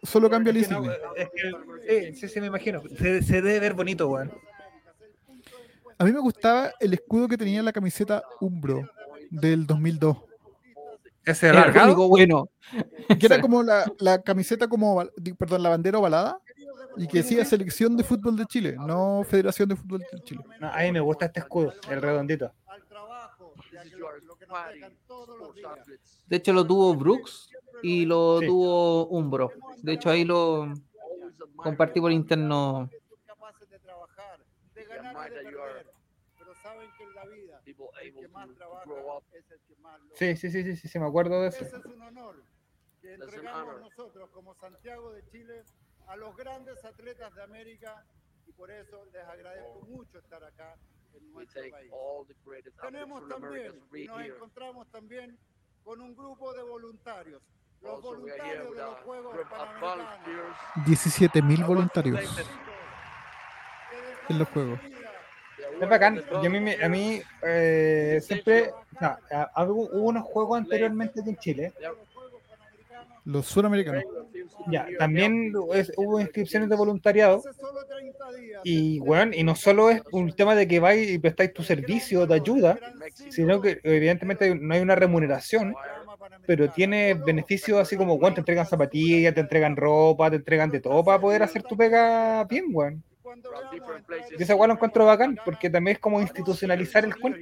solo 0.02 0.30
cambia 0.30 0.52
la 0.52 0.60
Es 0.60 0.68
que 0.68 0.74
no, 0.74 0.78
insignia. 0.84 0.98
es 1.16 1.28
que- 1.30 2.12
sí, 2.14 2.20
sí, 2.20 2.28
sí, 2.34 2.40
me 2.40 2.46
imagino. 2.46 2.82
Se, 2.98 3.22
se 3.22 3.42
debe 3.42 3.58
ver 3.60 3.74
bonito, 3.74 4.08
weón. 4.08 4.32
A 5.98 6.04
mí 6.04 6.12
me 6.12 6.20
gustaba 6.20 6.72
el 6.78 6.92
escudo 6.92 7.26
que 7.26 7.38
tenía 7.38 7.62
la 7.62 7.72
camiseta 7.72 8.22
Umbro 8.40 8.88
del 9.30 9.66
2002. 9.66 10.18
Ese 11.24 11.48
Era 11.48 11.64
el 11.64 11.76
único 11.86 12.06
bueno. 12.08 12.48
Que 13.18 13.26
era 13.26 13.40
como 13.40 13.62
la, 13.62 13.90
la 13.98 14.20
camiseta 14.22 14.68
como, 14.68 15.02
perdón, 15.38 15.62
la 15.62 15.70
bandera 15.70 15.98
ovalada 15.98 16.38
y 16.98 17.08
que 17.08 17.18
decía 17.18 17.44
Selección 17.44 17.96
de 17.96 18.04
Fútbol 18.04 18.36
de 18.36 18.46
Chile, 18.46 18.76
no 18.78 19.24
Federación 19.28 19.68
de 19.68 19.76
Fútbol 19.76 20.00
de 20.12 20.20
Chile. 20.22 20.40
No, 20.60 20.68
a 20.68 20.78
mí 20.82 20.92
me 20.92 21.00
gusta 21.00 21.26
este 21.26 21.40
escudo, 21.40 21.72
el 21.90 22.00
redondito. 22.00 22.52
De 26.26 26.36
hecho, 26.36 26.52
lo 26.52 26.66
tuvo 26.66 26.94
Brooks 26.94 27.50
y 27.82 28.04
lo 28.04 28.40
Sí. 28.40 28.46
tuvo 28.46 29.06
Umbro. 29.08 29.52
De 29.82 29.92
hecho, 29.92 30.10
ahí 30.10 30.24
lo 30.24 30.72
compartí 31.56 32.00
por 32.00 32.12
interno. 32.12 32.88
Sí, 40.14 40.34
sí, 40.36 40.50
sí, 40.50 40.62
sí, 40.62 40.76
sí, 40.76 40.88
sí, 40.88 40.98
me 40.98 41.06
acuerdo 41.06 41.42
de 41.42 41.48
eso. 41.48 41.64
Ese 41.64 41.76
es 41.76 41.84
un 41.84 42.00
honor 42.00 42.42
que 43.02 43.14
entregamos 43.14 43.80
nosotros 43.80 44.30
como 44.30 44.54
Santiago 44.54 45.12
de 45.12 45.26
Chile 45.28 45.64
a 46.06 46.16
los 46.16 46.34
grandes 46.36 46.82
atletas 46.84 47.34
de 47.34 47.42
América 47.42 48.04
y 48.46 48.52
por 48.52 48.70
eso 48.70 49.04
les 49.12 49.24
agradezco 49.24 49.82
mucho 49.82 50.18
estar 50.18 50.42
acá 50.42 50.76
en 51.16 51.32
nuestro 51.32 51.62
país. 51.70 51.90
Tenemos 52.82 53.28
también, 53.28 53.72
nos 54.06 54.20
encontramos 54.24 54.86
también 54.90 55.38
con 55.84 56.00
un 56.00 56.14
grupo 56.16 56.52
de 56.52 56.62
voluntarios, 56.62 57.42
los 57.82 58.02
voluntarios 58.02 58.70
de 58.70 58.74
los 58.82 58.94
a 58.94 59.02
Juegos 59.02 59.34
group 59.34 59.46
of 59.52 59.58
Panamericanos. 59.58 60.56
volunteers. 60.84 61.34
17.000 61.34 61.66
voluntarios 61.66 62.20
en 64.28 64.38
los 64.38 64.48
juegos. 64.48 64.80
Es 65.80 65.88
bacán. 65.88 66.22
A 66.34 66.40
mí, 66.48 66.60
me- 66.60 66.82
a 66.84 66.88
mí 66.88 67.20
eh, 67.42 68.20
siempre. 68.22 68.72
No, 69.00 69.16
hubo 69.66 69.82
unos 70.08 70.24
juegos 70.24 70.58
anteriormente 70.58 71.20
aquí 71.20 71.30
en 71.30 71.36
Chile. 71.36 71.72
Los 73.26 73.46
suramericanos. 73.46 74.04
Ya, 74.70 74.86
también 74.98 75.52
es- 75.74 75.92
hubo 75.96 76.20
inscripciones 76.20 76.68
de 76.68 76.76
voluntariado. 76.76 77.38
Hace 77.38 77.52
solo 77.60 77.84
30 77.84 78.32
días, 78.32 78.60
Y, 78.64 79.00
weón, 79.00 79.34
y 79.34 79.42
no 79.42 79.54
solo 79.56 79.90
es 79.90 80.00
un 80.12 80.32
tema 80.32 80.54
de 80.54 80.66
que 80.68 80.78
vais 80.80 81.10
y 81.10 81.18
prestáis 81.18 81.52
tu 81.52 81.62
servicio 81.64 82.26
de 82.26 82.34
ayuda, 82.36 82.78
sino 83.28 83.60
que 83.60 83.80
evidentemente 83.82 84.54
no 84.54 84.74
hay 84.74 84.80
una 84.80 84.94
remuneración, 84.94 85.74
pero 86.46 86.70
tiene 86.70 87.14
beneficios 87.14 87.78
así 87.80 87.96
como, 87.96 88.14
weón, 88.14 88.34
te 88.34 88.40
entregan 88.40 88.64
zapatillas, 88.66 89.34
te 89.34 89.40
entregan 89.40 89.76
ropa, 89.76 90.30
te 90.30 90.36
entregan 90.36 90.70
de 90.70 90.80
todo 90.80 91.04
para 91.04 91.20
poder 91.20 91.42
hacer 91.42 91.62
tu 91.64 91.76
pega 91.76 92.44
bien, 92.44 92.66
weón. 92.72 93.02
cuando 93.22 93.50
From 93.50 93.58
veamos 93.60 93.72
different 93.72 93.98
entrar 94.00 94.18
places. 94.20 94.40
Y 94.40 94.42
esa 94.44 94.54
weón 94.54 94.68
lo 94.68 94.74
encuentro 94.74 95.04
bacán, 95.04 95.36
porque 95.44 95.68
también 95.68 95.96
es 95.96 96.00
como 96.00 96.20
institucionalizar 96.20 97.04
el 97.04 97.16
cuento. 97.16 97.40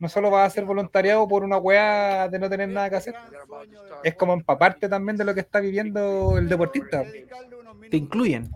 No 0.00 0.08
solo 0.08 0.30
vas 0.30 0.42
a 0.42 0.44
hacer 0.46 0.64
voluntariado 0.64 1.28
por 1.28 1.44
una 1.44 1.58
weá 1.58 2.26
de 2.28 2.38
no 2.38 2.48
tener 2.48 2.68
nada 2.70 2.88
que 2.90 2.96
hacer, 2.96 3.14
es 4.02 4.14
como 4.16 4.32
empaparte 4.32 4.88
también 4.88 5.16
de 5.16 5.24
lo 5.24 5.34
que 5.34 5.40
está 5.40 5.60
viviendo 5.60 6.38
el 6.38 6.48
deportista. 6.48 7.04
Te 7.90 7.96
incluyen. 7.96 8.50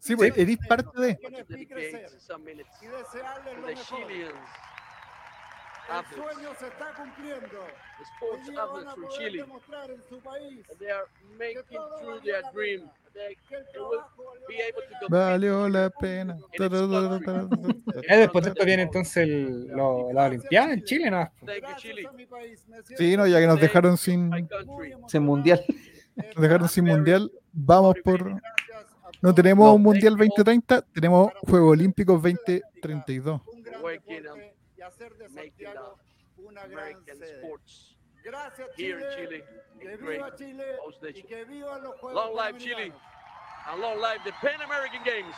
Sí, 0.00 0.16
pues, 0.16 0.36
eres 0.36 0.58
parte 0.68 1.00
de. 1.00 1.18
El 5.90 6.04
sueño 6.14 6.54
se 6.58 6.66
está 6.68 6.94
cumpliendo. 6.94 7.66
sports 8.00 8.48
athletes 8.48 8.88
a 8.88 8.94
from 8.94 9.04
poder 9.04 9.18
Chile. 9.18 9.42
demostrar 9.42 9.90
en 9.90 10.02
su 10.08 10.20
país 10.20 10.64
and 10.70 10.78
They 10.78 10.90
are 10.90 11.06
making 11.36 11.80
through 12.00 12.20
their 12.22 12.42
dream. 12.52 12.88
Valió 15.08 15.68
la 15.68 15.90
pena. 15.90 16.36
Eh, 16.52 18.16
después 18.16 18.44
de 18.44 18.50
esto 18.50 18.64
viene 18.64 18.82
entonces 18.82 19.16
el, 19.18 19.66
lo- 19.68 20.12
la 20.12 20.24
Olimpiada 20.26 20.72
en 20.72 20.84
Chile, 20.84 21.10
¿no? 21.10 21.30
Sí, 22.96 23.16
no, 23.16 23.26
ya 23.26 23.40
que 23.40 23.46
nos 23.46 23.60
dejaron 23.60 23.96
sin. 23.96 24.30
Ese 25.06 25.20
mundial. 25.20 25.64
nos 26.16 26.42
dejaron 26.42 26.68
sin 26.68 26.84
mundial, 26.84 27.30
vamos 27.52 27.96
por. 28.04 28.40
No 29.22 29.34
tenemos 29.34 29.74
un 29.74 29.82
mundial 29.82 30.16
2030, 30.16 30.82
tenemos 30.94 31.30
Juegos 31.46 31.72
Olímpicos 31.72 32.22
2032. 32.22 33.40
Un 33.46 33.62
gran 33.62 33.82
Working 33.82 34.26
on 34.26 34.38
deporte 34.38 34.54
y 34.76 34.80
hacer 34.82 35.12
de 35.16 35.28
making 35.28 35.52
Santiago 35.66 35.98
una 36.38 36.66
gran 36.66 37.04
sede. 37.04 37.34
sports 37.42 37.96
Gracias 38.24 38.68
Chile. 38.76 39.44
Que 39.80 39.96
viva 39.96 40.34
Chile 40.36 40.64
host 40.84 41.02
y 41.02 41.06
nation. 41.06 41.26
que 41.28 41.44
vivan 41.44 41.82
los 41.82 41.98
Juegos 42.00 42.14
Long 42.14 42.36
live 42.36 42.58
Chile 42.58 42.92
and 43.66 43.80
long 43.80 43.98
live 43.98 44.20
the 44.24 44.32
Pan 44.42 44.60
American 44.62 45.02
Games. 45.04 45.36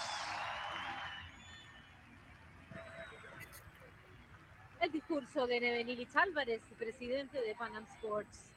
El 4.81 4.91
discurso 4.91 5.47
de 5.47 5.61
Nebenilich 5.61 6.17
Álvarez, 6.17 6.61
presidente 6.77 7.41
de 7.41 7.55
Panam 7.55 7.85
Sports, 7.95 8.51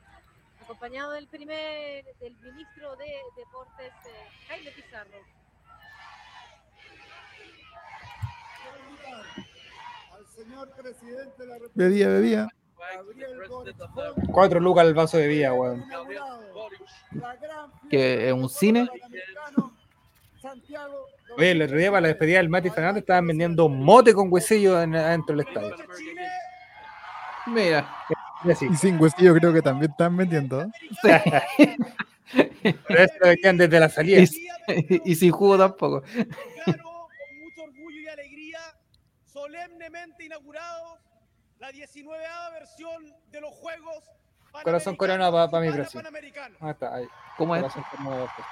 acompañado 0.59 1.11
del 1.11 1.27
primer, 1.27 2.03
del 2.19 2.35
ministro 2.37 2.95
de 2.95 3.05
Deportes, 3.37 3.93
eh, 4.07 4.29
Jaime 4.47 4.71
Pizarro. 4.71 5.19
Al 10.13 10.27
señor 10.27 10.71
presidente 10.71 11.43
de 11.43 11.47
la 11.47 11.53
República. 11.59 11.73
Bebía, 11.75 12.07
bebía. 12.07 12.47
Cuatro 14.31 14.59
lucas 14.59 14.85
al 14.85 14.93
vaso 14.93 15.17
de 15.17 15.27
vida, 15.27 15.53
weón. 15.53 15.83
Que 17.89 18.27
es 18.27 18.33
un 18.33 18.49
cine. 18.49 18.87
Oye, 21.37 21.51
el 21.51 21.61
otro 21.61 21.77
día 21.77 21.89
para 21.89 22.01
la 22.01 22.07
despedida 22.09 22.37
del 22.37 22.49
Mati 22.49 22.69
Fernández 22.69 23.01
estaban 23.01 23.27
vendiendo 23.27 23.67
mote 23.67 24.13
con 24.13 24.31
huesillo 24.31 24.81
en- 24.81 24.95
adentro 24.95 25.35
del 25.35 25.47
estadio. 25.47 25.75
Mira. 27.47 27.93
Y 28.43 28.75
sin 28.75 28.99
huesillo 29.01 29.33
creo 29.35 29.51
que 29.53 29.61
también 29.61 29.91
están 29.91 30.15
vendiendo. 30.15 30.65
Pero 31.01 32.99
eso 33.03 33.13
lo 33.21 33.27
decían 33.27 33.57
desde 33.57 33.79
la 33.79 33.89
salida. 33.89 34.21
Y, 34.21 35.01
y 35.11 35.15
sin 35.15 35.31
jugo 35.31 35.57
tampoco. 35.57 36.01
Con 36.01 37.39
mucho 37.39 37.63
orgullo 37.63 38.01
y 38.01 38.07
alegría, 38.07 38.59
solemnemente 39.25 40.25
inaugurado 40.25 40.97
la 41.65 41.71
19 41.71 42.23
versión 42.53 43.11
de 43.31 43.41
los 43.41 43.51
Juegos 43.51 44.03
Corazón 44.63 44.95
coronado 44.95 45.33
para 45.33 45.49
pa 45.49 45.59
mi. 45.59 45.69
Panamericanos. 45.71 46.57
Ah, 46.61 46.71
está 46.71 46.95
ahí. 46.95 47.07
¿Cómo 47.37 47.55
es? 47.55 47.61
Corazón 47.63 47.83
coronado, 47.89 48.29
pues. 48.35 48.47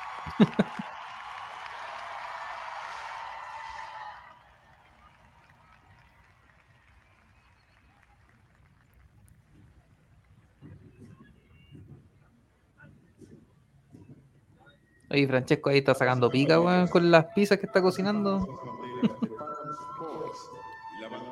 Oye, 15.12 15.28
Francesco 15.28 15.70
ahí 15.70 15.78
está 15.78 15.94
sacando 15.94 16.30
pica, 16.32 16.60
weón, 16.60 16.88
con 16.88 17.12
las 17.12 17.26
pizzas 17.28 17.60
que 17.60 17.68
está 17.68 17.82
cocinando. 17.82 18.48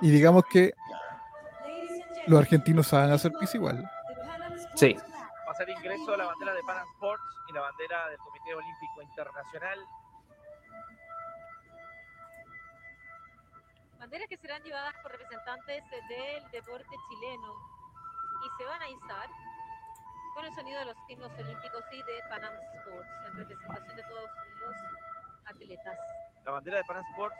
Y 0.01 0.09
digamos 0.09 0.43
que 0.49 0.73
los 2.27 2.39
argentinos 2.39 2.87
saben 2.87 3.11
hacer 3.11 3.31
pizza 3.33 3.57
igual. 3.57 3.89
Sí. 4.75 4.93
Va 5.47 5.51
a 5.51 5.55
ser 5.55 5.69
ingreso 5.69 6.15
la 6.15 6.25
bandera 6.25 6.53
de 6.53 6.63
Pan 6.63 6.85
Sports 6.93 7.23
y 7.49 7.53
la 7.53 7.61
bandera 7.61 8.09
del 8.09 8.17
Comité 8.19 8.55
Olímpico 8.55 9.01
Internacional. 9.01 9.79
Banderas 13.99 14.27
que 14.27 14.37
serán 14.37 14.63
llevadas 14.63 14.93
por 15.03 15.11
representantes 15.11 15.83
del 16.09 16.51
deporte 16.51 16.95
chileno 17.09 17.53
y 18.45 18.57
se 18.57 18.65
van 18.65 18.81
a 18.81 18.89
izar 18.89 19.29
con 20.33 20.45
el 20.45 20.55
sonido 20.55 20.79
de 20.79 20.85
los 20.85 20.97
himnos 21.07 21.31
olímpicos 21.37 21.83
y 21.91 21.97
de 21.97 22.23
Panam 22.29 22.53
Sports 22.75 23.09
en 23.27 23.37
representación 23.37 23.95
de 23.95 24.03
todos 24.03 24.29
los 24.61 24.75
atletas. 25.45 25.97
La 26.45 26.51
bandera 26.51 26.77
de 26.77 26.83
Pan 26.85 27.03
Sports 27.11 27.35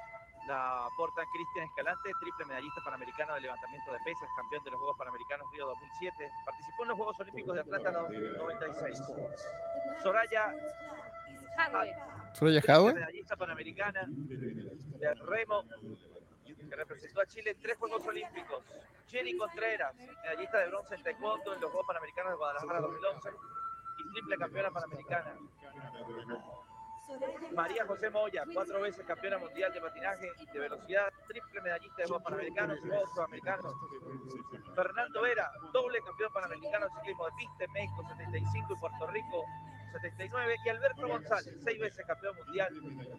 la 0.47 0.87
porta 0.97 1.23
Cristian 1.31 1.65
Escalante, 1.65 2.11
triple 2.19 2.45
medallista 2.45 2.81
panamericano 2.83 3.35
de 3.35 3.41
levantamiento 3.41 3.91
de 3.93 3.99
pesas, 3.99 4.29
campeón 4.35 4.63
de 4.63 4.71
los 4.71 4.79
Juegos 4.79 4.97
Panamericanos 4.97 5.51
Río 5.51 5.67
2007. 5.67 6.31
Participó 6.45 6.83
en 6.83 6.89
los 6.89 6.97
Juegos 6.97 7.19
Olímpicos 7.19 7.55
de 7.55 7.61
Atlanta 7.61 7.91
96. 7.91 9.01
Soraya 10.01 10.53
Soraya 12.33 12.61
Jadwe. 12.61 12.93
medallista 12.93 13.35
panamericana 13.35 14.05
de 14.07 15.13
remo 15.15 15.63
que 16.69 16.75
representó 16.75 17.21
a 17.21 17.25
Chile 17.25 17.51
en 17.51 17.59
tres 17.59 17.77
Juegos 17.77 18.05
Olímpicos. 18.07 18.63
Jenny 19.07 19.35
Contreras, 19.37 19.93
medallista 19.95 20.59
de 20.59 20.67
bronce 20.69 20.95
en 20.95 21.03
taekwondo 21.03 21.53
en 21.53 21.61
los 21.61 21.69
Juegos 21.69 21.87
Panamericanos 21.87 22.31
de 22.31 22.37
Guadalajara 22.37 22.79
2011 22.79 23.29
y 23.99 24.13
triple 24.13 24.37
campeona 24.37 24.71
panamericana. 24.71 25.35
María 27.55 27.85
José 27.85 28.09
Moya, 28.09 28.43
cuatro 28.53 28.81
veces 28.81 29.05
campeona 29.05 29.37
mundial 29.37 29.73
de 29.73 29.81
patinaje 29.81 30.31
de 30.53 30.59
velocidad, 30.59 31.11
triple 31.27 31.61
medallista 31.61 31.95
de 31.97 32.07
Juegos 32.07 32.23
Panamericanos 32.23 32.77
y 32.77 32.87
Juegos 32.87 33.09
Sudamericanos. 33.13 33.75
Fernando 34.75 35.21
Vera, 35.21 35.51
doble 35.73 35.99
campeón 36.01 36.33
panamericano 36.33 36.85
de 36.87 36.91
ciclismo 36.95 37.25
de 37.25 37.31
pista 37.37 37.63
en 37.65 37.71
México 37.73 38.03
75 38.07 38.73
y 38.73 38.79
Puerto 38.79 39.07
Rico 39.07 39.45
79. 39.91 40.55
Y 40.65 40.69
Alberto 40.69 41.07
González, 41.07 41.55
seis 41.63 41.79
veces 41.79 42.05
campeón 42.05 42.35
mundial 42.45 42.73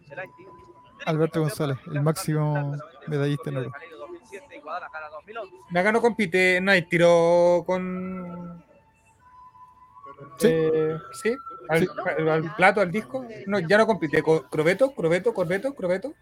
del 0.09 0.25
ITU. 0.25 0.73
Alberto 1.07 1.41
González, 1.41 1.79
el 1.87 2.03
máximo 2.03 2.77
medallista 3.07 3.51
en 3.51 3.57
oro. 3.59 3.73
2007 3.99 4.57
y 4.57 4.61
Guadalajara 4.61 5.09
2011. 5.11 5.79
Acá 5.79 5.93
no 5.93 6.01
compite, 6.01 6.61
no 6.61 6.71
hay 6.71 6.83
tiro 6.83 7.65
con. 7.67 8.65
Sí. 10.39 10.49
Eh, 10.49 10.99
¿sí? 11.13 11.37
Al, 11.69 11.81
Sí. 11.81 11.87
al- 12.19 12.29
al 12.29 12.55
plato, 12.57 12.81
al 12.81 12.91
disco. 12.91 13.25
No, 13.47 13.59
ya 13.61 13.79
no 13.79 13.87
compite. 13.87 14.23
Co- 14.23 14.43
Crobeto, 14.49 14.93
Crobeto, 14.95 15.33
Corbeto, 15.35 15.75
Crobeto. 15.75 16.15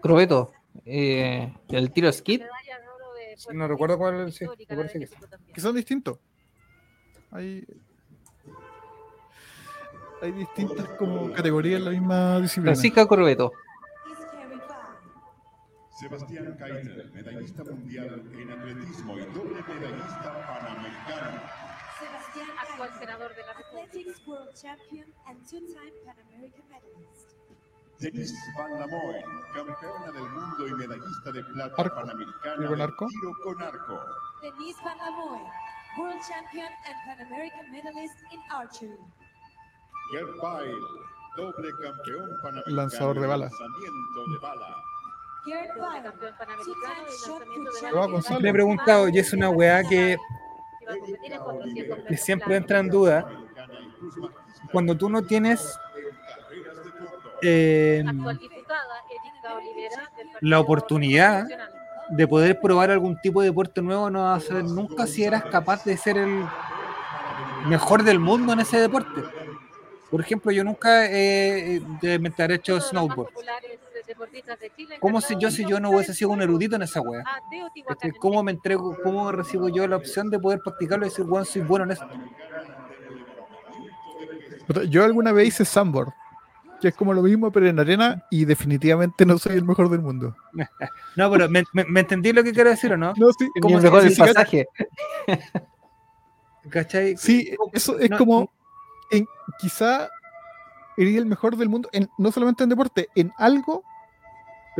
Crobeto. 0.00 0.52
Eh, 0.84 1.52
el 1.68 1.92
tiro 1.92 2.10
skid. 2.12 2.40
medalla 2.40 2.78
de 2.80 2.88
oro 2.88 3.12
de 3.14 3.36
Sí, 3.36 3.48
no 3.52 3.68
recuerdo 3.68 3.98
cuál, 3.98 4.32
sí, 4.32 4.44
me 4.68 4.76
parece 4.76 4.98
que. 5.00 5.08
Que 5.52 5.60
son 5.60 5.74
distintos. 5.74 6.18
Hay, 7.32 7.64
hay 10.22 10.32
distintas 10.32 10.88
como 10.98 11.32
categorías 11.32 11.78
en 11.78 11.84
la 11.84 11.90
misma 11.92 12.40
disciplina. 12.40 12.74
Francisca 12.74 13.04
by 13.06 13.50
Sebastián 16.00 16.56
Kaiser, 16.58 17.10
medallista 17.12 17.62
mundial 17.64 18.22
en 18.38 18.50
atletismo 18.50 19.18
y 19.18 19.20
doble 19.34 19.62
medallista 19.68 20.46
panamericano. 20.46 21.40
Sebastián 22.00 22.48
Actual 22.58 22.90
senador 22.98 23.34
de 23.34 23.42
la 23.44 23.52
República. 23.52 23.82
Athletics 23.84 24.26
World 24.26 24.54
Champion 24.54 25.06
and 25.26 25.38
two-time 25.48 25.92
Pan 26.04 26.16
American 26.28 26.64
medalist. 26.70 27.36
Denise 28.00 28.34
Van 28.56 28.72
Lamoen, 28.80 29.24
campeona 29.54 30.10
del 30.12 30.28
mundo 30.30 30.66
y 30.66 30.72
medallista 30.72 31.32
de 31.32 31.44
plata 31.44 31.74
Arco. 31.82 31.94
panamericana 31.96 32.56
¿Tiro 32.56 32.68
con 32.70 32.78
de 32.78 32.84
arco? 32.84 33.06
tiro 33.08 33.32
con 33.44 33.62
arco. 33.62 34.00
Denise 34.40 34.82
Van 34.82 34.96
Lamoen, 34.98 35.42
World 35.98 36.20
Champion 36.26 36.72
and 36.86 36.96
Pan 37.06 37.26
American 37.26 37.70
medalist 37.70 38.14
in 38.32 38.40
archery. 38.50 38.96
Gerd 40.12 40.34
Bail, 40.42 40.78
doble 41.36 41.68
campeón 41.82 42.30
panamericano 42.42 42.76
Lanzador 42.76 43.20
de 43.20 43.26
bala. 43.26 43.44
lanzamiento 43.46 44.20
de 44.32 44.38
bala. 44.40 44.76
Gerd 45.44 45.74
Byle, 45.74 46.02
campeón 46.02 46.34
panamericano 46.38 47.02
y 47.02 47.28
lanzamiento 47.28 47.70
de 47.72 47.92
bala. 47.92 48.38
Le 48.40 48.48
he 48.48 48.52
preguntado, 48.52 49.08
y 49.10 49.18
es 49.18 49.32
una 49.34 49.50
weá 49.50 49.82
que 49.84 50.16
va 50.90 50.94
a 50.94 50.98
competir 50.98 51.32
en 51.32 51.40
400 51.40 51.98
que 52.06 52.16
siempre 52.16 52.56
entra 52.56 52.78
en 52.78 52.88
duda. 52.88 53.30
Cuando 54.72 54.96
tú 54.96 55.08
no 55.08 55.22
tienes 55.22 55.78
eh, 57.42 58.04
la 60.40 60.60
oportunidad 60.60 61.46
de 62.10 62.26
poder 62.26 62.60
probar 62.60 62.90
algún 62.90 63.20
tipo 63.20 63.40
de 63.40 63.48
deporte 63.48 63.80
nuevo, 63.82 64.10
no 64.10 64.22
vas 64.24 64.44
a 64.44 64.48
saber 64.48 64.64
nunca 64.64 65.06
si 65.06 65.24
eras 65.24 65.44
capaz 65.44 65.84
de 65.84 65.96
ser 65.96 66.18
el 66.18 66.44
mejor 67.66 68.02
del 68.02 68.18
mundo 68.18 68.52
en 68.52 68.60
ese 68.60 68.80
deporte. 68.80 69.22
Por 70.10 70.20
ejemplo, 70.20 70.50
yo 70.50 70.64
nunca 70.64 71.06
he 71.06 71.76
eh, 71.76 71.82
de 72.00 72.18
mente 72.18 72.42
haber 72.42 72.56
hecho 72.56 72.80
snowboard. 72.80 73.30
Populares, 74.20 74.44
deportistas 74.46 74.60
de 74.60 74.70
Chile, 74.76 74.96
¿Cómo 75.00 75.20
si 75.20 75.34
yo 75.38 75.50
si 75.50 75.64
yo 75.66 75.80
no 75.80 75.90
hubiese 75.90 76.14
sido 76.14 76.30
un 76.30 76.42
erudito 76.42 76.76
en 76.76 76.82
esa 76.82 77.00
wea? 77.00 77.22
¿Cómo 78.20 78.42
me 78.42 78.52
entrego, 78.52 78.96
cómo 79.02 79.32
recibo 79.32 79.68
yo 79.68 79.86
la 79.86 79.96
opción 79.96 80.30
de 80.30 80.38
poder 80.38 80.60
practicarlo 80.60 81.06
y 81.06 81.08
decir, 81.08 81.24
bueno, 81.24 81.44
soy 81.44 81.62
bueno 81.62 81.84
en 81.84 81.92
esto? 81.92 82.08
Yo 84.88 85.04
alguna 85.04 85.32
vez 85.32 85.48
hice 85.48 85.64
sandboard 85.64 86.12
que 86.80 86.88
es 86.88 86.94
como 86.94 87.12
lo 87.12 87.20
mismo, 87.20 87.52
pero 87.52 87.68
en 87.68 87.78
arena, 87.78 88.24
y 88.30 88.46
definitivamente 88.46 89.26
no 89.26 89.36
soy 89.36 89.54
el 89.56 89.64
mejor 89.66 89.90
del 89.90 90.00
mundo. 90.00 90.34
No, 91.16 91.30
pero 91.30 91.46
¿me, 91.50 91.62
me, 91.74 91.84
me 91.84 92.00
entendí 92.00 92.32
lo 92.32 92.42
que 92.42 92.52
quiero 92.52 92.70
decir 92.70 92.92
o 92.92 92.96
no? 92.96 93.12
No, 93.16 93.30
sí, 93.32 93.50
Ni 93.54 93.60
¿Cómo 93.60 93.76
el 93.76 93.82
se- 93.82 93.86
mejor 93.88 94.02
del 94.02 94.12
sí, 94.12 94.18
pasaje. 94.18 94.66
¿Cachai? 96.70 97.16
Sí, 97.18 97.54
eso 97.72 97.98
es 97.98 98.08
No, 98.08 98.16
como, 98.16 98.50
en, 99.10 99.26
quizá 99.58 100.08
eres 100.96 101.16
el 101.16 101.26
mejor 101.26 101.56
del 101.56 101.68
mundo, 101.68 101.90
en, 101.92 102.08
no 102.16 102.32
solamente 102.32 102.62
en 102.62 102.70
deporte, 102.70 103.08
en 103.14 103.30
algo, 103.36 103.82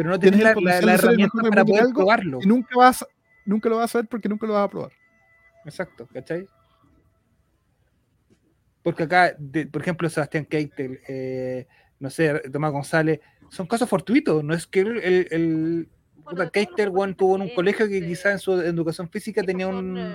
Pero 0.01 0.13
no 0.13 0.19
tienes 0.19 0.41
la, 0.41 0.55
la, 0.55 0.95
herramienta 0.95 1.43
para 1.43 1.63
poder 1.63 1.83
algo 1.83 1.93
probarlo. 1.93 2.39
y 2.41 2.47
nunca 2.47 2.75
vas, 2.75 3.07
nunca 3.45 3.69
lo 3.69 3.77
vas 3.77 3.85
a 3.85 3.89
saber 3.93 4.09
porque 4.09 4.31
nunca 4.31 4.47
lo 4.47 4.55
vas 4.55 4.65
a 4.65 4.71
probar. 4.71 4.93
Exacto, 5.67 6.09
¿cachai? 6.11 6.47
Porque 8.83 9.03
acá, 9.03 9.35
de- 9.39 9.67
por 9.67 9.83
ejemplo, 9.83 10.09
Sebastián 10.09 10.47
Keitel, 10.47 11.01
eh, 11.07 11.67
no 11.99 12.09
sé, 12.09 12.33
Tomás 12.51 12.73
González, 12.73 13.21
son 13.51 13.67
casos 13.67 13.91
fortuitos, 13.91 14.43
no 14.43 14.55
es 14.55 14.67
que 14.67 14.81
el, 14.81 14.97
el, 15.01 15.29
el 15.33 15.89
puta, 16.29 16.49
Keitel, 16.51 16.89
weón, 16.91 17.15
tuvo 17.15 17.37
en 17.37 17.43
un 17.43 17.49
colegio 17.55 17.89
que 17.89 18.01
quizás 18.07 18.33
en 18.33 18.39
su 18.39 18.53
educación 18.61 19.09
física 19.09 19.43
tenía 19.43 19.67
un... 19.69 20.15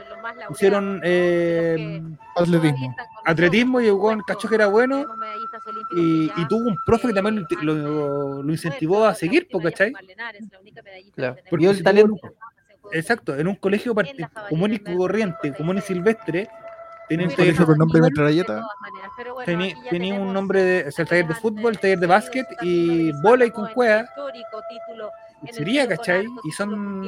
Hicieron 0.49 1.01
eh, 1.03 2.01
Atletismo. 2.35 2.95
atletismo 3.25 3.81
y 3.81 3.87
el 3.87 4.23
cachó 4.25 4.47
que 4.47 4.55
era 4.55 4.67
bueno 4.67 5.05
y, 5.95 6.25
y 6.35 6.47
tuvo 6.47 6.69
un 6.69 6.75
profe 6.85 7.07
que 7.09 7.13
también 7.13 7.45
lo, 7.61 7.73
lo- 7.73 8.43
lo 8.43 8.51
incentivó 8.51 9.05
a 9.05 9.13
seguir, 9.15 9.47
po, 9.51 9.61
¿cachai? 9.61 9.93
Claro. 11.15 11.35
Porque 11.49 11.65
el 11.69 11.83
talento. 11.83 12.17
Exacto, 12.91 13.35
en 13.35 13.47
un 13.47 13.55
colegio 13.55 13.95
común 14.49 14.73
y 14.73 14.79
corriente, 14.79 15.53
común 15.53 15.77
y 15.79 15.81
silvestre, 15.81 16.47
tenía 17.09 17.27
un 17.27 17.33
colegio 17.33 17.61
de 17.61 17.65
con 17.65 17.77
nombre 17.79 17.99
de 17.99 18.07
metralleta. 18.09 18.61
tenía, 19.43 19.75
tenía 19.89 20.19
un 20.19 20.31
nombre 20.31 20.63
de, 20.63 20.87
o 20.87 20.91
sea, 20.91 21.03
el 21.03 21.09
taller 21.09 21.27
de 21.27 21.33
fútbol, 21.35 21.71
el 21.73 21.79
taller 21.79 21.99
de 21.99 22.07
básquet 22.07 22.45
y 22.61 23.11
bola 23.23 23.45
y 23.45 23.51
con 23.51 23.67
cueva. 23.73 24.05
Sería, 25.53 25.87
¿cachai? 25.87 26.25
Y 26.43 26.51
son 26.51 27.03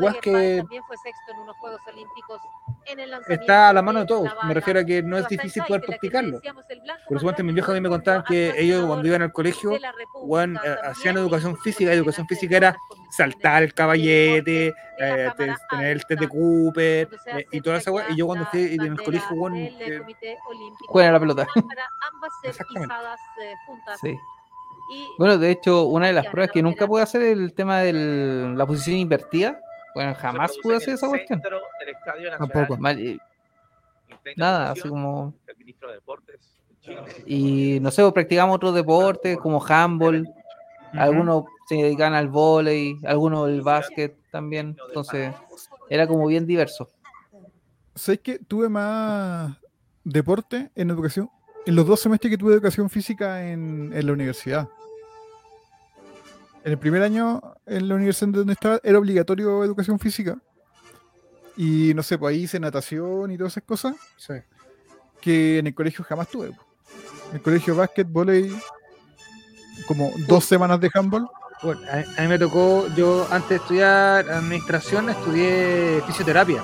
weas 0.00 0.16
que 0.22 0.62
está 3.34 3.68
a 3.68 3.72
la 3.72 3.82
mano 3.82 4.00
de 4.00 4.06
todos. 4.06 4.22
Me 4.48 4.54
refiero 4.54 4.80
a 4.80 4.84
que 4.84 5.02
no 5.02 5.16
es 5.18 5.22
difícil 5.28 5.62
poder 5.68 5.82
practicarlo. 5.86 6.40
Por 7.08 7.18
supuesto, 7.18 7.44
mis 7.44 7.54
viejos 7.54 7.70
a 7.70 7.74
mí 7.74 7.80
me 7.80 7.88
contaban 7.88 8.24
que 8.24 8.48
ellos 8.58 8.86
cuando 8.86 9.06
iban 9.08 9.22
al 9.22 9.32
colegio, 9.32 9.70
eh, 10.64 10.76
hacían 10.84 11.16
educación 11.16 11.56
física. 11.58 11.90
y 11.92 11.96
Educación 11.96 12.26
física 12.26 12.56
era 12.56 12.76
saltar 13.10 13.62
el 13.62 13.74
caballete, 13.74 14.68
eh, 14.68 15.30
te- 15.36 15.44
tener 15.70 15.86
el 15.92 16.04
test 16.06 16.20
de 16.20 16.28
Cooper 16.28 17.08
eh, 17.38 17.46
y 17.52 17.60
toda 17.60 17.76
esa 17.78 17.90
wea. 17.90 18.06
Y 18.10 18.16
yo 18.16 18.26
cuando 18.26 18.44
fui 18.50 18.60
en 18.74 18.80
el 18.82 18.96
colegio, 19.04 19.28
eh, 19.80 20.02
Juega 20.88 21.08
a 21.08 21.12
la 21.12 21.20
pelota. 21.20 21.46
Exactamente. 22.48 22.94
Sí. 24.00 24.18
Bueno, 25.18 25.38
de 25.38 25.50
hecho, 25.50 25.84
una 25.84 26.06
de 26.06 26.12
las 26.12 26.26
pruebas 26.26 26.50
que 26.52 26.62
nunca 26.62 26.86
pude 26.86 27.02
hacer 27.02 27.22
es 27.22 27.38
el 27.38 27.52
tema 27.54 27.80
de 27.80 27.92
la 28.56 28.66
posición 28.66 28.96
invertida. 28.96 29.60
Bueno, 29.94 30.14
jamás 30.14 30.52
pude 30.62 30.76
hacer 30.76 30.94
esa 30.94 31.08
cuestión. 31.08 31.40
Centro 31.40 31.60
del 31.80 31.88
Estadio 31.90 32.30
Tampoco. 32.38 32.78
Eh, 32.88 33.18
Nada, 34.36 34.72
así 34.72 34.88
como. 34.88 35.34
Y 37.26 37.78
no 37.80 37.90
sé, 37.90 38.02
pues, 38.02 38.12
practicamos 38.12 38.56
otros 38.56 38.74
deportes 38.74 39.38
como 39.38 39.64
handball. 39.64 40.28
Algunos 40.92 41.44
se 41.68 41.76
dedican 41.76 42.14
al 42.14 42.28
vóley, 42.28 42.98
algunos 43.04 43.48
el 43.48 43.62
básquet 43.62 44.16
también. 44.30 44.76
Entonces, 44.88 45.34
era 45.88 46.06
como 46.06 46.26
bien 46.26 46.46
diverso. 46.46 46.88
¿Sabes 47.94 48.20
que 48.20 48.38
tuve 48.38 48.68
más 48.68 49.56
deporte 50.04 50.70
en 50.74 50.90
educación? 50.90 51.30
En 51.66 51.76
los 51.76 51.86
dos 51.86 52.00
semestres 52.00 52.30
que 52.30 52.38
tuve 52.38 52.54
educación 52.54 52.90
física 52.90 53.48
en, 53.48 53.92
en 53.94 54.06
la 54.06 54.12
universidad. 54.12 54.68
En 56.64 56.72
el 56.72 56.78
primer 56.78 57.02
año, 57.02 57.40
en 57.66 57.88
la 57.88 57.96
universidad 57.96 58.28
donde 58.30 58.52
estaba, 58.52 58.80
era 58.84 58.98
obligatorio 58.98 59.64
educación 59.64 59.98
física. 59.98 60.38
Y 61.56 61.92
no 61.94 62.02
sé, 62.02 62.18
pues 62.18 62.34
ahí 62.34 62.44
hice 62.44 62.60
natación 62.60 63.30
y 63.30 63.36
todas 63.36 63.54
esas 63.54 63.64
cosas. 63.64 63.96
Sí. 64.16 64.34
Que 65.20 65.58
en 65.58 65.66
el 65.66 65.74
colegio 65.74 66.04
jamás 66.04 66.28
tuve. 66.28 66.46
En 66.46 67.36
el 67.36 67.42
colegio 67.42 67.74
básquet, 67.74 68.06
volei, 68.08 68.54
como 69.86 70.12
dos 70.28 70.44
semanas 70.44 70.80
de 70.80 70.90
handball. 70.94 71.28
Bueno, 71.62 71.80
a, 71.90 72.22
mí 72.22 72.28
me 72.28 72.38
tocó, 72.38 72.88
yo 72.96 73.26
antes 73.30 73.50
de 73.50 73.56
estudiar 73.56 74.30
administración 74.30 75.10
estudié 75.10 76.00
fisioterapia. 76.06 76.62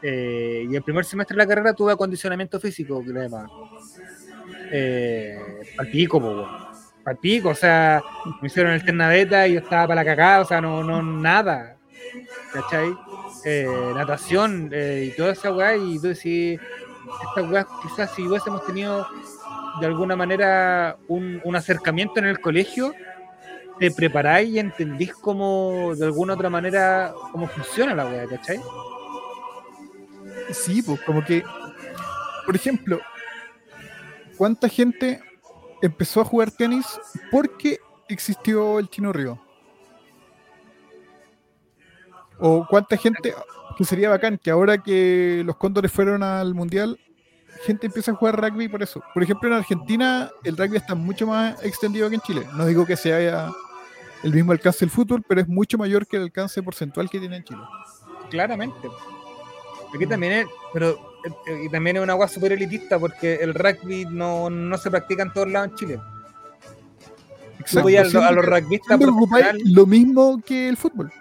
Eh, 0.00 0.66
y 0.70 0.76
el 0.76 0.82
primer 0.82 1.04
semestre 1.04 1.34
de 1.34 1.38
la 1.38 1.46
carrera 1.48 1.74
tuve 1.74 1.92
acondicionamiento 1.92 2.60
físico, 2.60 3.02
que 3.04 3.12
le 3.12 3.22
llaman. 3.22 3.48
Eh, 4.70 5.38
al 5.76 5.88
pico, 5.88 6.18
weón. 6.18 6.67
Al 7.08 7.16
pico, 7.16 7.50
o 7.50 7.54
sea, 7.54 8.02
me 8.40 8.48
hicieron 8.48 8.72
el 8.72 8.84
ternaveta 8.84 9.48
y 9.48 9.54
yo 9.54 9.60
estaba 9.60 9.88
para 9.88 10.02
la 10.02 10.04
cagada, 10.04 10.40
o 10.40 10.44
sea, 10.44 10.60
no, 10.60 10.84
no, 10.84 11.02
nada. 11.02 11.76
¿Cachai? 12.52 12.94
Eh, 13.44 13.66
natación 13.94 14.70
eh, 14.72 15.10
y 15.10 15.16
toda 15.16 15.32
esa 15.32 15.52
weá, 15.52 15.76
y 15.76 15.98
tú 15.98 16.08
decís, 16.08 16.60
estas 17.28 17.50
weas 17.50 17.66
quizás 17.82 18.10
si 18.14 18.26
hubiésemos 18.26 18.64
tenido 18.66 19.06
de 19.80 19.86
alguna 19.86 20.16
manera 20.16 20.96
un, 21.08 21.40
un 21.44 21.56
acercamiento 21.56 22.18
en 22.18 22.26
el 22.26 22.40
colegio, 22.40 22.92
te 23.78 23.90
preparáis 23.90 24.50
y 24.50 24.58
entendís 24.58 25.14
cómo, 25.14 25.94
de 25.94 26.06
alguna 26.06 26.34
otra 26.34 26.50
manera, 26.50 27.12
cómo 27.32 27.48
funciona 27.48 27.94
la 27.94 28.06
weá, 28.06 28.26
¿cachai? 28.26 28.60
Sí, 30.50 30.82
pues 30.82 31.00
como 31.02 31.24
que, 31.24 31.44
por 32.44 32.56
ejemplo, 32.56 33.00
¿cuánta 34.36 34.68
gente 34.68 35.20
empezó 35.82 36.20
a 36.20 36.24
jugar 36.24 36.50
tenis 36.50 36.86
porque 37.30 37.78
existió 38.08 38.78
el 38.78 38.88
Chino 38.88 39.12
Río? 39.12 39.38
¿O 42.38 42.66
cuánta 42.68 42.96
gente, 42.96 43.34
que 43.76 43.84
sería 43.84 44.08
bacán, 44.08 44.38
que 44.38 44.50
ahora 44.50 44.78
que 44.78 45.42
los 45.44 45.56
cóndores 45.56 45.90
fueron 45.90 46.22
al 46.22 46.54
Mundial, 46.54 46.98
gente 47.64 47.86
empieza 47.86 48.12
a 48.12 48.14
jugar 48.14 48.40
rugby 48.40 48.68
por 48.68 48.82
eso? 48.82 49.02
Por 49.12 49.22
ejemplo, 49.22 49.48
en 49.48 49.56
Argentina 49.56 50.30
el 50.44 50.56
rugby 50.56 50.76
está 50.76 50.94
mucho 50.94 51.26
más 51.26 51.62
extendido 51.64 52.08
que 52.08 52.16
en 52.16 52.20
Chile. 52.20 52.46
No 52.54 52.64
digo 52.66 52.86
que 52.86 52.96
sea 52.96 53.50
el 54.22 54.32
mismo 54.32 54.52
alcance 54.52 54.80
del 54.80 54.90
fútbol, 54.90 55.24
pero 55.26 55.40
es 55.40 55.48
mucho 55.48 55.78
mayor 55.78 56.06
que 56.06 56.16
el 56.16 56.24
alcance 56.24 56.62
porcentual 56.62 57.10
que 57.10 57.18
tiene 57.18 57.36
en 57.36 57.44
Chile. 57.44 57.62
Claramente. 58.30 58.88
Aquí 59.94 60.06
también 60.06 60.32
es, 60.32 60.46
pero 60.72 61.17
y 61.64 61.68
también 61.68 61.96
es 61.96 62.02
una 62.02 62.12
agua 62.14 62.28
súper 62.28 62.52
elitista 62.52 62.98
porque 62.98 63.34
el 63.36 63.54
rugby 63.54 64.04
no, 64.06 64.48
no 64.50 64.76
se 64.78 64.90
practica 64.90 65.22
en 65.22 65.32
todos 65.32 65.50
lados 65.50 65.70
en 65.70 65.74
Chile. 65.76 66.00
Tú 67.70 67.80
voy 67.82 67.96
a, 67.96 68.04
lo- 68.04 68.22
a 68.22 68.32
los 68.32 68.44
rugbyistas 68.44 68.98
lo 69.64 69.86
mismo 69.86 70.40
que 70.44 70.68
el 70.68 70.76
fútbol. 70.76 71.12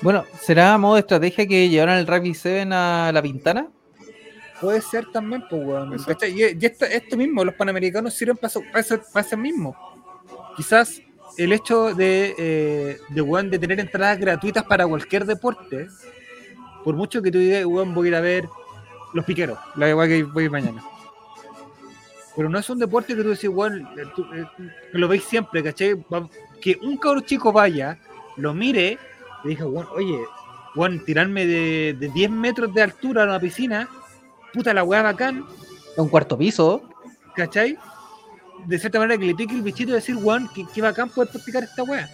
Bueno, 0.00 0.24
¿será 0.40 0.78
modo 0.78 0.94
de 0.94 1.00
estrategia 1.00 1.46
que 1.46 1.68
llevaron 1.68 1.96
el 1.96 2.06
Rugby 2.06 2.32
7 2.34 2.68
a 2.72 3.10
la 3.12 3.20
Pintana? 3.20 3.66
Puede 4.60 4.80
ser 4.80 5.06
también, 5.12 5.44
pues, 5.50 5.64
weón. 5.64 5.96
Y, 6.28 6.42
y 6.42 6.66
esto, 6.66 6.84
esto 6.84 7.16
mismo, 7.16 7.44
los 7.44 7.54
panamericanos 7.54 8.14
sirven 8.14 8.36
para 8.36 8.52
para 8.52 8.80
eso, 8.80 9.00
para 9.12 9.26
eso 9.26 9.36
mismo. 9.36 9.76
Quizás 10.56 11.00
el 11.36 11.52
hecho 11.52 11.94
de, 11.94 12.34
eh, 12.38 12.98
de, 13.08 13.20
weón, 13.20 13.50
de 13.50 13.58
tener 13.58 13.80
entradas 13.80 14.18
gratuitas 14.18 14.64
para 14.64 14.86
cualquier 14.86 15.24
deporte, 15.26 15.88
por 16.84 16.94
mucho 16.94 17.20
que 17.20 17.30
tú 17.32 17.38
digas, 17.38 17.64
weón, 17.66 17.92
voy 17.92 18.06
a 18.06 18.10
ir 18.10 18.14
a 18.14 18.20
ver 18.20 18.48
los 19.14 19.24
piqueros, 19.24 19.58
la 19.76 19.88
igual 19.88 20.08
que 20.08 20.22
voy 20.24 20.48
mañana. 20.48 20.82
Pero 22.36 22.48
no 22.48 22.58
es 22.58 22.70
un 22.70 22.78
deporte 22.78 23.16
que 23.16 23.22
tú 23.22 23.30
decís, 23.30 23.50
weón, 23.50 23.88
eh, 23.98 24.04
tú, 24.14 24.24
eh, 24.32 24.44
que 24.92 24.98
lo 24.98 25.08
veis 25.08 25.24
siempre, 25.24 25.62
¿cachai? 25.62 25.96
Que 26.60 26.78
un 26.82 26.96
cabro 26.96 27.20
chico 27.20 27.52
vaya, 27.52 27.98
lo 28.36 28.54
mire 28.54 28.98
y 29.44 29.48
diga, 29.48 29.66
weón, 29.66 29.88
oye, 29.94 30.20
weón, 30.76 31.04
tirarme 31.04 31.46
de, 31.46 31.96
de 31.98 32.08
10 32.08 32.30
metros 32.30 32.72
de 32.72 32.82
altura 32.82 33.22
a 33.22 33.26
una 33.26 33.40
piscina, 33.40 33.88
puta 34.52 34.72
la 34.72 34.84
weá 34.84 35.02
bacán, 35.02 35.44
Un 35.96 36.08
cuarto 36.08 36.38
piso. 36.38 36.88
¿cachai? 37.38 37.78
De 38.66 38.78
cierta 38.78 38.98
manera 38.98 39.18
que 39.18 39.26
le 39.26 39.34
pique 39.34 39.54
el 39.54 39.62
bichito 39.62 39.92
y 39.92 39.94
decir, 39.94 40.16
weón, 40.16 40.48
que, 40.52 40.66
que 40.66 40.82
bacán 40.82 41.08
poder 41.08 41.30
practicar 41.30 41.62
esta 41.62 41.84
weá. 41.84 42.08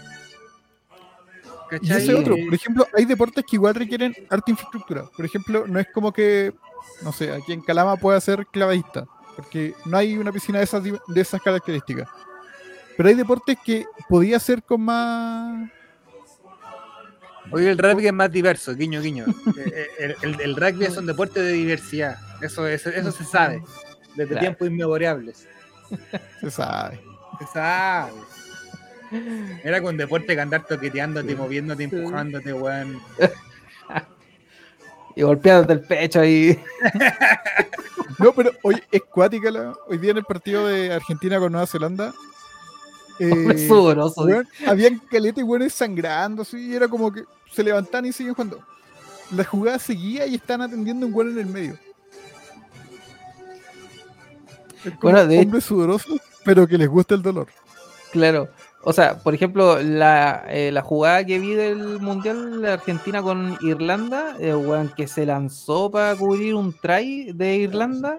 Y 1.83 1.89
¿Cachai? 1.89 2.03
ese 2.03 2.15
otro, 2.15 2.37
por 2.45 2.55
ejemplo, 2.55 2.87
hay 2.97 3.05
deportes 3.05 3.45
que 3.49 3.57
igual 3.57 3.75
requieren 3.75 4.15
harta 4.31 4.51
infraestructura. 4.51 5.05
Por 5.17 5.25
ejemplo, 5.25 5.67
no 5.67 5.79
es 5.79 5.87
como 5.93 6.13
que, 6.13 6.53
no 7.03 7.13
sé, 7.13 7.33
aquí 7.33 7.53
en 7.53 7.61
Calama 7.61 7.97
pueda 7.97 8.21
ser 8.21 8.47
clavadista, 8.47 9.07
porque 9.37 9.75
no 9.85 9.97
hay 9.97 10.17
una 10.17 10.33
piscina 10.33 10.59
de 10.59 10.65
esas, 10.65 10.83
de 10.83 11.21
esas 11.21 11.41
características. 11.43 12.09
Pero 12.97 13.09
hay 13.09 13.15
deportes 13.17 13.57
que 13.65 13.85
podía 14.09 14.39
ser 14.39 14.63
con 14.63 14.81
más... 14.83 15.69
Hoy 17.51 17.67
el 17.67 17.77
rugby 17.77 18.07
es 18.07 18.13
más 18.13 18.31
diverso, 18.33 18.75
guiño, 18.75 19.01
guiño. 19.03 19.27
El, 19.99 20.17
el- 20.23 20.41
el 20.41 20.57
rugby 20.57 20.87
es 20.87 20.97
un 20.97 21.07
deporte 21.07 21.41
de 21.43 21.53
diversidad. 21.53 22.17
Eso, 22.41 22.67
eso, 22.67 22.89
eso 22.91 23.13
se 23.13 23.25
sabe. 23.25 23.63
Desde 24.17 24.29
Claro. 24.31 24.41
tiempos 24.41 24.69
inmemorables. 24.69 25.47
Se 26.41 26.51
sabe. 26.51 27.01
Se 27.39 27.47
sabe. 27.53 28.13
Era 29.63 29.81
con 29.83 29.97
deporte 29.97 30.35
que 30.35 30.41
andar 30.41 30.67
toqueteándote, 30.67 31.35
moviéndote, 31.37 31.85
empujándote, 31.85 32.53
weón. 32.53 33.01
Y 35.17 35.23
golpeándote 35.23 35.73
el 35.75 35.81
pecho 35.81 36.21
ahí. 36.21 36.59
No, 38.19 38.33
pero 38.33 38.53
hoy 38.63 38.81
es 38.93 39.03
cuática 39.03 39.51
la- 39.51 39.75
hoy 39.89 39.99
día 39.99 40.13
en 40.13 40.19
el 40.19 40.25
partido 40.25 40.69
de 40.69 40.93
Argentina 40.93 41.39
con 41.41 41.51
Nueva 41.51 41.67
Zelanda. 41.67 42.15
Hombre 43.21 43.57
eh, 43.57 43.67
sudoroso, 43.69 44.23
weón, 44.25 44.49
habían 44.67 44.99
caleta 45.11 45.41
y 45.41 45.43
buenos 45.43 45.73
sangrando, 45.73 46.43
así, 46.43 46.71
y 46.71 46.75
era 46.77 46.87
como 46.87 47.13
que 47.13 47.25
se 47.53 47.65
levantaban 47.65 48.07
y 48.07 48.13
siguen 48.13 48.35
jugando. 48.35 48.61
La 49.33 49.43
jugada 49.45 49.81
seguía 49.81 50.27
y 50.27 50.37
están 50.37 50.63
atendiendo 50.63 51.07
un 51.07 51.13
gol 51.13 51.33
en 51.33 51.39
el 51.41 51.47
medio. 51.47 51.77
Es 54.85 54.93
como 54.93 54.99
Bueno, 55.13 55.27
de 55.27 55.39
hombres 55.41 55.65
sudorosos, 55.65 56.21
pero 56.45 56.67
que 56.69 56.79
les 56.79 56.89
gusta 56.89 57.15
el 57.17 57.23
dolor. 57.23 57.49
Claro. 58.13 58.49
O 58.87 58.93
sea, 58.93 59.17
por 59.19 59.35
ejemplo, 59.35 59.81
la, 59.83 60.45
eh, 60.49 60.71
la 60.71 60.83
jugada 60.83 61.25
que 61.25 61.39
vi 61.39 61.55
del 61.55 62.01
Mundial 62.01 62.61
de 62.61 62.71
Argentina 62.73 63.23
con 63.23 63.57
Irlanda, 63.63 64.37
eh, 64.39 64.55
weón, 64.55 64.93
que 64.95 65.07
se 65.07 65.25
lanzó 65.25 65.91
para 65.91 66.15
cubrir 66.17 66.55
un 66.55 66.73
try 66.73 67.33
de 67.33 67.57
Irlanda, 67.57 68.19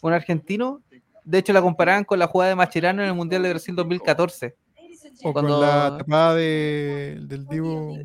un 0.00 0.12
argentino. 0.12 0.80
De 1.24 1.38
hecho, 1.38 1.52
la 1.52 1.62
comparaban 1.62 2.04
con 2.04 2.18
la 2.18 2.26
jugada 2.28 2.50
de 2.50 2.56
Macherano 2.56 3.02
en 3.02 3.08
el 3.08 3.14
Mundial 3.14 3.42
de 3.42 3.50
Brasil 3.50 3.74
2014. 3.74 4.54
O 5.22 5.32
Cuando- 5.32 5.58
con 5.58 5.60
la 5.66 5.98
tapada 5.98 6.34
de, 6.34 7.18
del 7.22 7.46
Divo. 7.46 7.96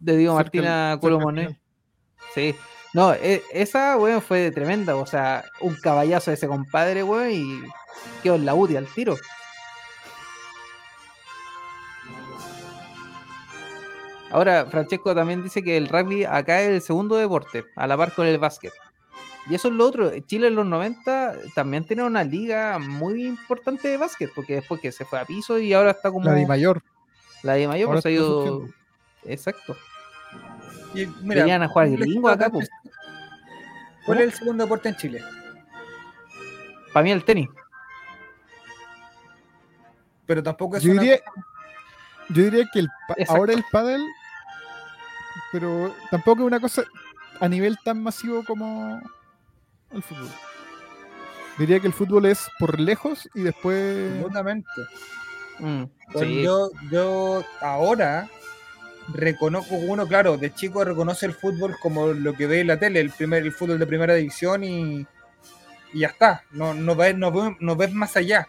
de 0.00 0.16
cerca 0.34 0.42
Martina 0.42 0.98
final. 1.00 1.58
Sí. 2.34 2.54
No, 2.92 3.12
e- 3.14 3.42
esa, 3.52 3.96
weón, 3.96 4.20
fue 4.20 4.50
tremenda. 4.50 4.96
O 4.96 5.06
sea, 5.06 5.44
un 5.60 5.74
caballazo 5.76 6.30
de 6.30 6.34
ese 6.34 6.48
compadre, 6.48 7.02
weón, 7.02 7.30
y 7.30 7.60
quedó 8.22 8.34
en 8.34 8.44
la 8.44 8.54
UTI 8.54 8.76
al 8.76 8.86
tiro. 8.86 9.16
Ahora, 14.30 14.66
Francesco 14.66 15.14
también 15.14 15.42
dice 15.42 15.62
que 15.62 15.76
el 15.76 15.88
rugby 15.88 16.24
acá 16.24 16.60
es 16.60 16.68
el 16.68 16.82
segundo 16.82 17.16
deporte, 17.16 17.64
a 17.76 17.86
la 17.86 17.96
par 17.96 18.12
con 18.12 18.26
el 18.26 18.38
básquet. 18.38 18.72
Y 19.48 19.54
eso 19.54 19.68
es 19.68 19.74
lo 19.74 19.86
otro. 19.86 20.10
Chile 20.26 20.48
en 20.48 20.56
los 20.56 20.66
90 20.66 21.34
también 21.54 21.84
tenía 21.86 22.04
una 22.04 22.24
liga 22.24 22.78
muy 22.80 23.24
importante 23.24 23.86
de 23.86 23.96
básquet, 23.96 24.30
porque 24.34 24.56
después 24.56 24.80
que 24.80 24.90
se 24.90 25.04
fue 25.04 25.20
a 25.20 25.24
piso 25.24 25.58
y 25.60 25.72
ahora 25.72 25.92
está 25.92 26.10
como. 26.10 26.24
La 26.24 26.32
de 26.32 26.46
mayor. 26.46 26.82
La 27.44 27.52
de 27.52 27.68
mayor, 27.68 27.88
Ahora 27.88 27.96
pues 28.02 28.06
ha 28.06 28.10
ido. 28.10 28.42
surgiendo. 28.44 28.74
Exacto. 29.24 29.76
Y, 30.94 31.06
mira, 31.22 31.42
Venían 31.42 31.62
a 31.62 31.68
jugar 31.68 31.86
¿cuál 31.88 31.94
es- 32.02 32.08
gringo 32.08 32.28
acá, 32.28 32.50
pues. 32.50 32.68
¿Cuál 34.04 34.18
es 34.18 34.24
el 34.24 34.32
segundo 34.32 34.64
deporte 34.64 34.88
en 34.88 34.96
Chile? 34.96 35.22
Para 36.92 37.04
mí 37.04 37.12
el 37.12 37.24
tenis. 37.24 37.48
Pero 40.26 40.42
tampoco 40.42 40.76
es 40.76 40.82
Yo 40.82 40.92
una 40.92 41.02
diría, 41.02 41.20
yo 42.30 42.42
diría 42.44 42.64
que 42.72 42.80
el 42.80 42.88
ahora 43.28 43.52
el 43.52 43.64
pádel, 43.70 44.02
pero 45.52 45.94
tampoco 46.10 46.42
es 46.42 46.46
una 46.46 46.60
cosa 46.60 46.84
a 47.40 47.48
nivel 47.48 47.78
tan 47.84 48.02
masivo 48.02 48.44
como 48.44 49.00
el 49.92 50.02
fútbol. 50.02 50.28
Diría 51.58 51.80
que 51.80 51.86
el 51.86 51.92
fútbol 51.92 52.26
es 52.26 52.46
por 52.58 52.78
lejos 52.78 53.28
y 53.34 53.42
después 53.42 54.12
Absolutamente. 54.12 54.68
Mm, 55.58 55.84
Pues 56.12 56.26
sí. 56.28 56.42
yo, 56.42 56.70
yo 56.90 57.42
ahora 57.60 58.28
reconozco 59.08 59.74
uno, 59.76 60.06
claro, 60.06 60.36
de 60.36 60.52
chico 60.52 60.84
reconoce 60.84 61.24
el 61.26 61.32
fútbol 61.34 61.76
como 61.80 62.08
lo 62.08 62.34
que 62.34 62.46
ve 62.46 62.60
en 62.60 62.66
la 62.66 62.78
tele, 62.78 63.00
el 63.00 63.10
primer, 63.10 63.42
el 63.42 63.52
fútbol 63.52 63.78
de 63.78 63.86
primera 63.86 64.14
división 64.14 64.64
y, 64.64 65.06
y 65.94 66.00
ya 66.00 66.08
está. 66.08 66.42
No, 66.50 66.74
no, 66.74 66.94
ves, 66.94 67.16
no, 67.16 67.30
ves- 67.32 67.56
no 67.60 67.76
ves 67.76 67.92
más 67.94 68.16
allá. 68.16 68.48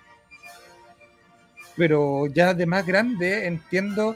Pero 1.77 2.25
ya 2.27 2.53
de 2.53 2.65
más 2.65 2.85
grande 2.85 3.45
entiendo 3.47 4.15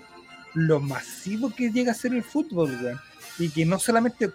lo 0.53 0.79
masivo 0.79 1.53
que 1.55 1.71
llega 1.71 1.91
a 1.91 1.95
ser 1.95 2.13
el 2.13 2.23
fútbol, 2.23 2.71
weón. 2.83 2.99
Y 3.39 3.49
que 3.49 3.65
no 3.65 3.79
solamente. 3.79 4.29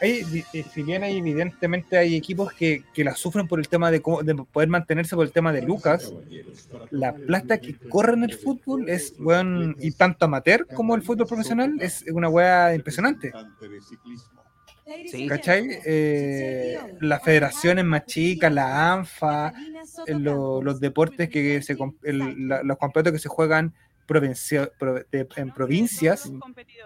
Hay, 0.00 0.44
eh, 0.52 0.64
si 0.72 0.82
bien 0.84 1.02
evidentemente 1.02 1.98
hay 1.98 2.14
equipos 2.14 2.52
que, 2.52 2.84
que 2.94 3.02
la 3.02 3.16
sufren 3.16 3.48
por 3.48 3.58
el 3.58 3.66
tema 3.66 3.90
de, 3.90 4.00
cómo- 4.00 4.22
de 4.22 4.32
poder 4.36 4.68
mantenerse 4.68 5.16
por 5.16 5.26
el 5.26 5.32
tema 5.32 5.52
de 5.52 5.60
Lucas, 5.62 6.12
la 6.92 7.14
plata 7.14 7.58
que 7.58 7.74
corre 7.88 8.12
en 8.12 8.22
el 8.22 8.34
fútbol 8.34 8.88
es, 8.88 9.14
weón, 9.18 9.74
y 9.80 9.90
tanto 9.90 10.24
amateur 10.26 10.68
como 10.72 10.94
el 10.94 11.02
fútbol 11.02 11.26
profesional, 11.26 11.74
es 11.80 12.04
una 12.12 12.28
weá 12.28 12.74
impresionante. 12.76 13.32
Sí. 15.10 15.26
¿Cachai? 15.28 15.68
Eh, 15.84 16.78
las 17.00 17.22
federaciones 17.22 17.84
más 17.84 18.06
chicas, 18.06 18.52
la 18.52 18.92
ANFA, 18.92 19.52
eh, 20.06 20.14
lo- 20.14 20.62
los 20.62 20.80
deportes 20.80 21.28
que 21.28 21.60
se, 21.62 21.76
com- 21.76 21.94
el- 22.02 22.48
la- 22.48 22.62
los 22.62 22.78
campeonatos 22.78 23.12
que 23.12 23.18
se 23.18 23.28
juegan 23.28 23.74
provincia- 24.06 24.70
pro- 24.78 24.94
de- 25.10 25.28
en 25.36 25.52
provincias, 25.52 26.30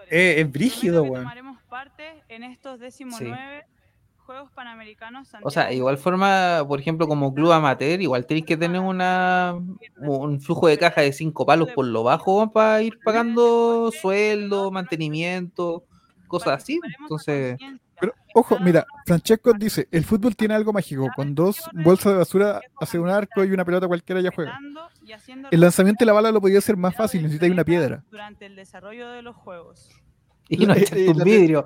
eh, 0.09 0.35
es 0.39 0.51
brígido, 0.51 1.03
weón. 1.03 1.23
Tomaremos 1.23 1.61
parte 1.69 2.03
en 2.29 2.43
estos 2.43 2.79
19 2.79 3.63
Juegos 4.25 4.49
Panamericanos 4.51 5.27
O 5.41 5.51
sea, 5.51 5.73
igual 5.73 5.97
forma, 5.97 6.63
por 6.65 6.79
ejemplo, 6.79 7.09
como 7.09 7.33
club 7.33 7.51
amateur, 7.51 7.99
igual 8.01 8.25
tenéis 8.25 8.45
que 8.45 8.55
tener 8.55 8.79
una 8.79 9.53
un 9.97 10.39
flujo 10.39 10.67
de 10.67 10.77
caja 10.77 11.01
de 11.01 11.11
cinco 11.11 11.45
palos 11.45 11.69
por 11.71 11.85
lo 11.85 12.03
bajo 12.03 12.49
para 12.51 12.81
ir 12.81 12.97
pagando 13.03 13.91
sueldo, 13.91 14.71
mantenimiento, 14.71 15.83
cosas 16.27 16.63
así. 16.63 16.79
Entonces, 17.01 17.57
Pero, 17.99 18.13
ojo, 18.33 18.57
mira, 18.59 18.85
Francesco 19.05 19.53
dice, 19.53 19.87
el 19.91 20.03
fútbol 20.03 20.35
tiene 20.35 20.53
algo 20.53 20.73
mágico, 20.73 21.07
con 21.15 21.35
dos 21.35 21.57
bolsas 21.73 22.13
de 22.13 22.17
basura 22.19 22.61
hace 22.79 22.99
un 22.99 23.09
arco 23.09 23.43
y 23.43 23.51
una 23.51 23.65
pelota 23.65 23.87
cualquiera 23.87 24.21
ya 24.21 24.31
juega. 24.33 24.57
El 25.51 25.59
lanzamiento 25.59 26.03
de 26.03 26.07
la 26.07 26.13
bala 26.13 26.31
lo 26.31 26.41
podía 26.41 26.59
hacer 26.59 26.77
más 26.77 26.95
fácil, 26.95 27.21
necesitáis 27.21 27.51
una 27.51 27.63
piedra. 27.63 28.03
durante 28.09 28.45
el 28.45 28.55
desarrollo 28.55 29.09
de 29.09 29.21
los 29.21 29.35
Juegos. 29.35 29.89
Y 30.49 30.65
no 30.65 30.73
echaste 30.75 31.05
eh, 31.05 31.09
un 31.09 31.17
la- 31.17 31.23
vidrio. 31.23 31.65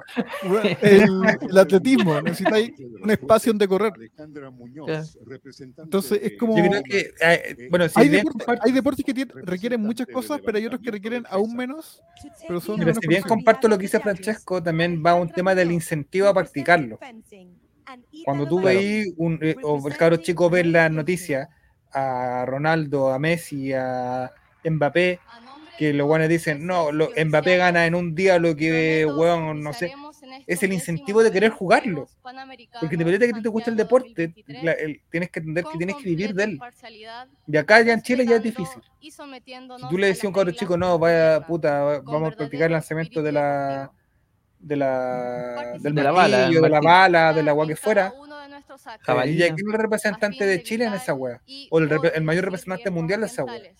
El, 0.81 1.03
el 1.49 1.57
atletismo, 1.57 2.21
necesitáis 2.21 2.71
un 3.01 3.09
espacio 3.11 3.51
donde 3.51 3.67
correr. 3.67 3.93
Entonces 5.77 6.19
es 6.23 6.37
como... 6.37 6.57
Yo 6.57 6.69
creo 6.69 6.83
que, 6.83 7.11
eh, 7.21 7.67
bueno, 7.69 7.87
si 7.89 7.99
hay, 7.99 8.09
deportes, 8.09 8.47
hay 8.61 8.71
deportes 8.71 9.05
que 9.05 9.13
tienen- 9.13 9.35
requieren 9.45 9.81
muchas 9.81 10.07
cosas, 10.07 10.41
pero 10.45 10.57
hay 10.57 10.65
otros 10.65 10.81
que 10.81 10.91
requieren 10.91 11.23
aún 11.29 11.55
menos, 11.55 12.01
pero 12.47 12.59
son 12.61 12.79
menos 12.79 12.97
si 13.01 13.07
bien 13.07 13.23
comparto 13.23 13.67
lo 13.67 13.77
que 13.77 13.83
dice 13.83 13.99
Francesco, 13.99 14.61
también 14.61 15.03
va 15.05 15.15
un 15.15 15.29
tema 15.29 15.53
del 15.55 15.71
incentivo 15.71 16.27
a 16.27 16.33
practicarlo. 16.33 16.99
Cuando 18.25 18.47
tú 18.47 18.59
Claro. 18.61 18.77
veis, 18.79 19.13
un, 19.17 19.39
eh, 19.41 19.55
o 19.63 19.87
el 19.87 19.95
cabro 19.97 20.17
chico 20.17 20.49
ve 20.49 20.63
las 20.63 20.91
noticias 20.91 21.47
a 21.93 22.43
Ronaldo, 22.45 23.13
a 23.13 23.19
Messi, 23.19 23.71
a 23.73 24.29
Mbappé, 24.63 25.19
que 25.77 25.93
los 25.93 26.07
guanes 26.07 26.29
dicen, 26.29 26.65
no, 26.65 26.91
lo, 26.91 27.09
Mbappé 27.15 27.57
gana 27.57 27.85
en 27.85 27.95
un 27.95 28.15
día 28.15 28.39
lo 28.39 28.55
que, 28.55 29.05
weón, 29.05 29.61
no 29.61 29.73
sé, 29.73 29.93
es 30.47 30.63
el 30.63 30.73
incentivo 30.73 31.23
de 31.23 31.31
querer 31.31 31.51
jugarlo. 31.51 32.07
Porque 32.79 32.95
independientemente 32.95 33.27
de 33.27 33.27
que 33.27 33.35
a 33.35 33.37
ti 33.37 33.43
te 33.43 33.49
guste 33.49 33.69
el 33.69 33.75
deporte, 33.77 34.33
la- 34.47 34.71
el- 34.73 35.01
tienes 35.09 35.29
que 35.29 35.39
entender 35.39 35.63
que 35.71 35.77
tienes 35.77 35.95
que 35.97 36.03
vivir 36.09 36.33
de 36.33 36.43
él. 36.43 36.59
Y 37.47 37.57
acá 37.57 37.81
ya 37.81 37.93
en 37.93 38.01
Chile 38.01 38.25
ya 38.25 38.37
es 38.37 38.43
difícil. 38.43 38.81
Si 39.01 39.89
tú 39.89 39.97
le 39.97 40.07
decías 40.07 40.25
a 40.25 40.27
un 40.27 40.33
cabro 40.33 40.51
chico, 40.51 40.77
no, 40.77 40.97
vaya 40.99 41.45
puta, 41.45 41.81
va- 41.83 41.99
vamos 42.01 42.33
a 42.33 42.35
practicar 42.35 42.65
el 42.67 42.73
lanzamiento 42.73 43.21
de 43.21 43.31
la 43.31 43.91
de 44.59 44.75
la 44.75 45.77
del 45.79 45.93
De 45.93 46.01
la 46.03 46.11
bala, 46.11 46.49
de 46.49 46.69
la 46.69 46.79
bala, 46.81 47.33
de 47.33 47.43
la 47.43 47.51
agua 47.51 47.67
que 47.67 47.75
fuera. 47.75 48.11
Eh, 49.25 49.31
y 49.31 49.43
aquí 49.43 49.61
el 49.65 49.73
representante 49.73 50.45
de 50.45 50.63
Chile 50.63 50.85
en 50.85 50.93
esa 50.93 51.13
wea. 51.13 51.41
O 51.69 51.77
el, 51.79 52.23
mayor 52.23 52.45
representante 52.45 52.89
mundial 52.89 53.21
de 53.21 53.27
esa 53.27 53.43
wea. 53.43 53.71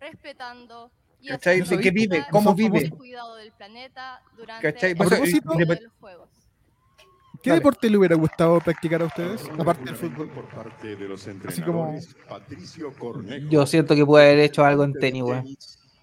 respetando 0.00 0.90
¿Cachai? 1.28 1.60
haciendo 1.60 1.76
¿De 1.76 1.82
qué 1.82 1.90
vive? 1.90 2.26
¿Cómo 2.30 2.54
vive? 2.54 2.90
cuidado 2.90 3.36
del 3.36 3.52
planeta 3.52 4.22
durante 4.36 4.72
¿Cachai? 4.72 4.94
de 4.94 5.80
los 5.80 5.92
Juegos. 6.00 6.28
¿Qué 7.42 7.50
Dale. 7.50 7.60
deporte 7.60 7.90
le 7.90 7.98
hubiera 7.98 8.16
gustado 8.16 8.58
practicar 8.60 9.02
a 9.02 9.04
ustedes? 9.04 9.42
Aparte 9.58 9.84
del 9.84 9.96
fútbol. 9.96 10.30
Por 10.30 10.48
parte 10.48 10.96
de 10.96 11.08
los 11.08 11.28
Así 11.46 11.60
como... 11.60 11.94
Patricio 12.26 12.90
Cornejo, 12.94 13.48
yo 13.50 13.66
siento 13.66 13.94
que 13.94 14.06
puede 14.06 14.30
haber 14.30 14.38
hecho 14.40 14.64
algo 14.64 14.82
en 14.84 14.94
tenis, 14.94 15.22
weón. 15.22 15.44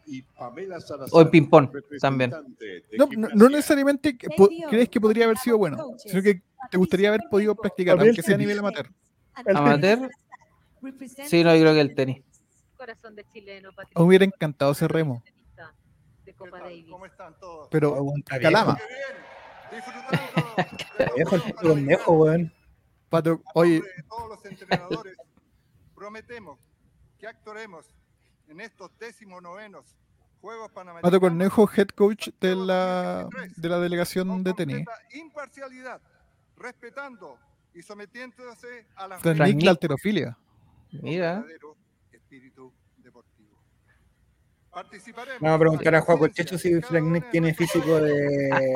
y 0.06 0.22
Pamela 0.22 0.80
Salazar, 0.80 1.10
O 1.12 1.22
en 1.22 1.32
ping-pong 1.32 1.70
también. 2.00 2.32
No, 2.96 3.10
no, 3.18 3.30
no 3.34 3.50
necesariamente 3.50 4.16
que 4.16 4.28
crees 4.70 4.90
que 4.90 5.02
podría 5.02 5.26
haber 5.26 5.38
sido 5.40 5.58
bueno, 5.58 5.96
sino 5.98 6.22
que 6.22 6.44
te 6.70 6.78
gustaría 6.78 7.08
haber 7.08 7.22
podido 7.30 7.56
practicar, 7.56 8.00
aunque 8.00 8.22
sea 8.22 8.36
a 8.36 8.38
nivel 8.38 8.60
amateur. 8.60 8.92
Amateur. 9.34 10.12
Sí, 11.26 11.44
no, 11.44 11.56
yo 11.56 11.62
creo 11.62 11.74
que 11.74 11.82
el 11.82 11.96
tenis. 11.96 12.22
Corazón 12.82 13.16
de 13.16 13.24
chileno, 13.26 13.70
A 13.78 13.84
mí 13.84 13.90
me 13.96 14.02
hubiera 14.02 14.26
encantado 14.26 14.74
ser 14.74 14.92
remo, 14.92 15.22
de 16.26 16.34
Copa 16.34 16.62
Davis. 16.62 16.88
¿Cómo 16.90 17.06
están 17.06 17.38
todos? 17.40 17.68
pero 17.70 17.94
Aguanta 17.94 18.40
calama. 18.40 18.76
Weón. 22.08 22.52
Pato, 23.08 23.40
oye, 23.54 23.82
de 23.82 24.04
todos 24.10 24.30
los 24.30 24.44
entrenadores, 24.46 25.16
prometemos 25.94 26.58
que 27.20 27.28
actuaremos 27.28 27.86
en 28.48 28.62
estos 28.62 28.90
décimos 28.98 29.44
novenos 29.44 29.96
Juegos 30.42 30.72
Panamericanos 30.72 31.12
Pato 31.12 31.22
Cornejo, 31.22 31.70
head 31.78 31.90
coach 31.90 32.30
de 32.40 32.56
la, 32.56 33.30
de 33.58 33.70
la 33.70 33.78
delegación 33.78 34.44
de 34.44 34.54
tenis. 34.56 34.88
imparcialidad, 35.14 36.02
respetando 36.58 37.38
y 37.76 37.84
sometiéndose 37.84 38.88
a 38.96 39.08
la 39.08 39.20
alterofilia. 39.70 40.36
Mira. 40.94 41.46
Espíritu 42.32 42.72
deportivo. 42.98 43.50
Vamos 45.42 45.56
a 45.56 45.60
preguntar 45.60 45.96
a 45.96 46.00
Juaco 46.02 46.30
Checho 46.30 46.58
si 46.58 46.80
Frank 46.82 47.26
tiene 47.30 47.54
físico 47.54 48.00
de. 48.00 48.74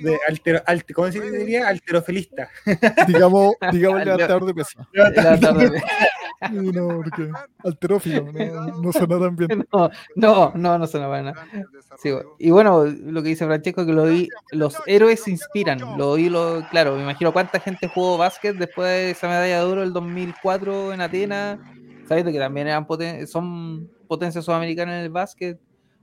de 0.00 0.18
altero, 0.26 0.62
alte- 0.66 0.94
¿Cómo 0.94 1.12
se 1.12 1.20
diría? 1.20 1.68
Alterofilista. 1.68 2.48
Digamos, 3.06 3.52
digamos 3.70 4.02
levantador 4.02 4.46
de 4.46 4.54
peso. 4.54 4.88
Levantador 4.92 5.58
de 5.58 5.70
peso. 5.72 5.86
No, 6.52 6.88
porque 7.02 7.30
alterófilo, 7.64 8.30
no, 8.32 8.80
no 8.82 8.92
suena 8.92 9.18
tan 9.18 9.36
bien. 9.36 9.66
No, 9.72 9.90
no, 10.16 10.52
no, 10.54 10.78
no 10.78 10.86
suena 10.86 11.08
para 11.08 11.22
nada. 11.22 11.46
Sí, 11.98 12.10
y 12.38 12.50
bueno, 12.50 12.84
lo 12.86 13.22
que 13.22 13.28
dice 13.30 13.44
Francesco 13.46 13.84
que 13.84 13.92
lo 13.92 14.04
vi, 14.04 14.28
los 14.52 14.74
héroes 14.86 15.28
inspiran. 15.28 15.80
Lo 15.98 16.14
vi, 16.14 16.30
lo, 16.30 16.66
claro, 16.70 16.94
me 16.96 17.02
imagino 17.02 17.30
cuánta 17.32 17.60
gente 17.60 17.88
jugó 17.88 18.16
básquet 18.16 18.56
después 18.56 18.88
de 18.88 19.10
esa 19.10 19.28
medalla 19.28 19.58
de 19.58 19.64
oro 19.64 19.80
del 19.82 19.92
2004 19.92 20.92
en 20.94 21.00
Atenas, 21.02 21.58
sabiendo 22.06 22.32
que 22.32 22.38
también 22.38 22.68
eran 22.68 22.86
poten- 22.86 23.26
son 23.26 23.90
potencias 24.08 24.44
sudamericanas 24.44 24.94
en 24.96 25.00
el 25.04 25.10
básquet. 25.10 25.60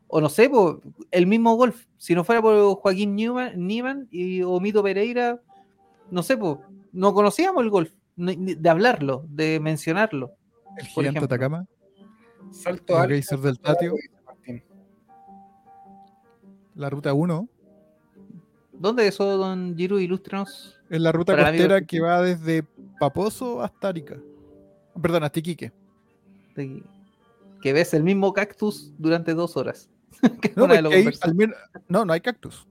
O 0.07 0.21
no 0.21 0.29
sé, 0.29 0.49
po, 0.49 0.79
el 1.09 1.25
mismo 1.25 1.55
golf. 1.55 1.85
Si 1.97 2.13
no 2.13 2.23
fuera 2.23 2.41
por 2.41 2.75
Joaquín 2.75 3.15
Newman, 3.15 3.53
Niemann 3.65 4.07
y 4.11 4.43
o 4.43 4.59
Mito 4.59 4.83
Pereira, 4.83 5.41
no 6.11 6.21
sé, 6.21 6.37
po, 6.37 6.61
no 6.91 7.13
conocíamos 7.13 7.63
el 7.63 7.69
golf, 7.71 7.91
de 8.15 8.69
hablarlo, 8.69 9.25
de 9.27 9.59
mencionarlo. 9.59 10.33
El 10.77 10.85
por 10.93 11.03
gigante 11.03 11.19
ejemplo. 11.19 11.25
Atacama, 11.25 11.65
Salto. 12.51 13.01
Geyser 13.07 13.39
del 13.39 13.59
Tatio, 13.59 13.95
la 16.75 16.89
ruta 16.89 17.13
1. 17.13 17.47
¿Dónde 18.73 19.07
es 19.07 19.13
eso, 19.15 19.37
don 19.37 19.75
Giru? 19.77 19.99
Ilústrenos. 19.99 20.79
Es 20.89 21.01
la 21.01 21.11
ruta 21.11 21.33
Para 21.35 21.49
costera 21.49 21.81
que 21.85 22.01
va 22.01 22.21
desde 22.21 22.63
Paposo 22.99 23.61
hasta 23.61 23.89
Arica. 23.89 24.17
Perdón, 25.01 25.23
hasta 25.23 25.39
Iquique. 25.39 25.71
De- 26.55 26.83
que 27.61 27.73
ves 27.73 27.93
el 27.93 28.03
mismo 28.03 28.33
cactus 28.33 28.93
durante 28.97 29.33
dos 29.33 29.55
horas. 29.57 29.89
No, 30.55 30.65
al 30.65 31.35
menos- 31.35 31.57
no, 31.87 32.05
no 32.05 32.13
hay 32.13 32.21
cactus. 32.21 32.67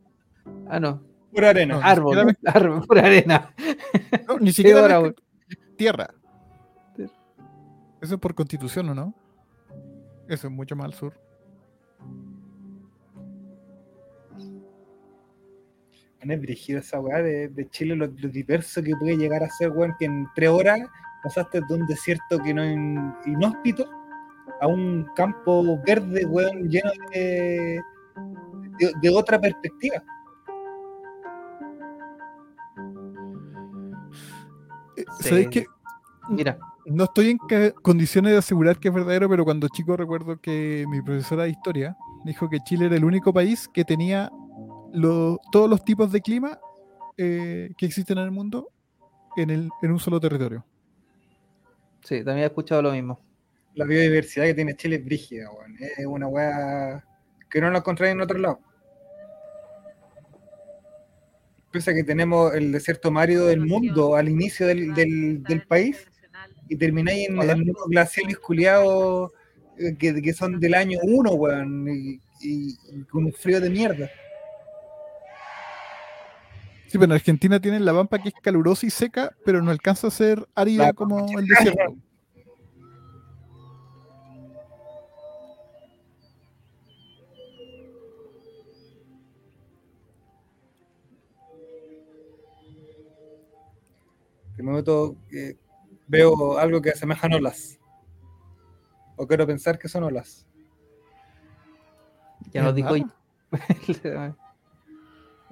Ah, 0.68 0.78
no. 0.80 1.02
Pura 1.32 1.50
arena. 1.50 1.74
No, 1.76 1.80
Árbol, 1.82 2.36
pura 2.86 3.06
arena. 3.06 3.54
No, 4.28 4.38
ni 4.38 4.52
siquiera 4.52 5.00
hora, 5.00 5.14
tierra. 5.76 6.14
Eso 8.00 8.14
es 8.14 8.20
por 8.20 8.34
constitución, 8.34 8.88
¿o 8.90 8.94
no? 8.94 9.14
Eso 10.28 10.48
es 10.48 10.52
mucho 10.52 10.74
más 10.76 10.86
al 10.86 10.94
sur. 10.94 11.14
Es 16.20 16.40
brígido 16.40 16.78
esa 16.78 17.00
weá 17.00 17.20
de, 17.22 17.48
de 17.48 17.68
Chile, 17.70 17.96
lo, 17.96 18.06
lo 18.06 18.28
diverso 18.28 18.82
que 18.82 18.94
puede 18.96 19.16
llegar 19.16 19.42
a 19.42 19.48
ser, 19.50 19.70
weón, 19.70 19.94
que 19.98 20.04
en 20.04 20.28
tres 20.36 20.50
horas 20.50 20.80
pasaste 21.22 21.60
de 21.68 21.74
un 21.74 21.86
desierto 21.86 22.38
que 22.38 22.52
no 22.54 22.64
in- 22.64 23.14
inhóspito 23.26 23.84
a 24.60 24.66
un 24.66 25.06
campo 25.16 25.78
verde, 25.86 26.24
weón, 26.26 26.68
lleno 26.68 26.90
de, 27.12 27.80
de, 28.78 28.92
de 29.00 29.10
otra 29.10 29.40
perspectiva. 29.40 30.02
Eh, 34.96 35.04
Sí. 35.20 35.28
¿Sabéis 35.28 35.48
qué? 35.48 35.66
Mira, 36.28 36.58
No 36.86 37.04
estoy 37.04 37.30
en 37.30 37.38
ca- 37.38 37.72
condiciones 37.82 38.32
de 38.32 38.38
asegurar 38.38 38.78
que 38.78 38.88
es 38.88 38.94
verdadero, 38.94 39.28
pero 39.28 39.44
cuando 39.44 39.68
chico 39.68 39.96
recuerdo 39.96 40.40
que 40.40 40.84
mi 40.88 41.00
profesora 41.02 41.44
de 41.44 41.50
historia 41.50 41.96
dijo 42.24 42.48
que 42.48 42.60
Chile 42.60 42.86
era 42.86 42.96
el 42.96 43.04
único 43.04 43.32
país 43.32 43.68
que 43.72 43.84
tenía 43.84 44.30
lo- 44.92 45.38
todos 45.50 45.68
los 45.70 45.84
tipos 45.84 46.10
de 46.12 46.20
clima 46.20 46.58
eh, 47.16 47.70
que 47.76 47.86
existen 47.86 48.18
en 48.18 48.24
el 48.24 48.30
mundo 48.30 48.68
en, 49.36 49.50
el, 49.50 49.68
en 49.82 49.90
un 49.92 49.98
solo 49.98 50.20
territorio. 50.20 50.64
Sí, 52.02 52.16
también 52.24 52.38
he 52.38 52.46
escuchado 52.46 52.82
lo 52.82 52.92
mismo. 52.92 53.20
La 53.74 53.84
biodiversidad 53.86 54.44
que 54.46 54.54
tiene 54.54 54.76
Chile 54.76 54.96
es 54.96 55.04
brígida, 55.04 55.50
weón. 55.50 55.76
Es 55.80 56.04
una 56.06 56.26
weá 56.28 57.04
que 57.50 57.60
no 57.60 57.70
la 57.70 57.78
encontráis 57.78 58.12
en 58.12 58.20
otro 58.20 58.38
lado. 58.38 58.60
Pese 61.70 61.90
a 61.90 61.94
que 61.94 62.04
tenemos 62.04 62.54
el 62.54 62.70
desierto 62.70 63.10
más 63.10 63.22
árido 63.24 63.46
del 63.46 63.60
mundo 63.60 64.14
al 64.14 64.28
inicio 64.28 64.66
del, 64.66 64.92
del- 64.94 65.42
del 65.42 65.62
país 65.66 66.06
y 66.68 66.76
termináis 66.76 67.28
en, 67.30 67.40
en 67.50 67.62
unos 67.62 67.86
glaciares 67.88 68.38
culiados 68.38 69.32
eh, 69.78 69.96
que, 69.98 70.20
que 70.20 70.32
son 70.34 70.60
del 70.60 70.74
año 70.74 70.98
1, 71.02 71.32
weón, 71.32 71.88
y, 71.88 72.20
y- 72.42 72.76
y 72.92 73.04
con 73.04 73.24
un 73.24 73.32
frío 73.32 73.58
de 73.60 73.70
mierda. 73.70 74.10
Sí, 76.92 76.98
pero 76.98 77.06
en 77.06 77.12
Argentina 77.12 77.58
tienen 77.58 77.86
la 77.86 77.94
pampa 77.94 78.18
que 78.18 78.28
es 78.28 78.34
calurosa 78.42 78.84
y 78.84 78.90
seca, 78.90 79.34
pero 79.44 79.62
no 79.62 79.70
alcanza 79.70 80.08
a 80.08 80.10
ser 80.10 80.46
árida 80.54 80.88
La 80.88 80.92
como 80.92 81.38
el 81.38 81.46
desierto. 81.46 81.96
Me 94.58 94.70
meto, 94.70 95.16
eh, 95.32 95.56
veo 96.06 96.58
algo 96.58 96.82
que 96.82 96.90
asemejan 96.90 97.32
olas. 97.32 97.80
O 99.16 99.26
quiero 99.26 99.46
pensar 99.46 99.78
que 99.78 99.88
son 99.88 100.04
olas. 100.04 100.46
Ya 102.52 102.68
¿Es 102.68 102.74
dijo 102.74 102.94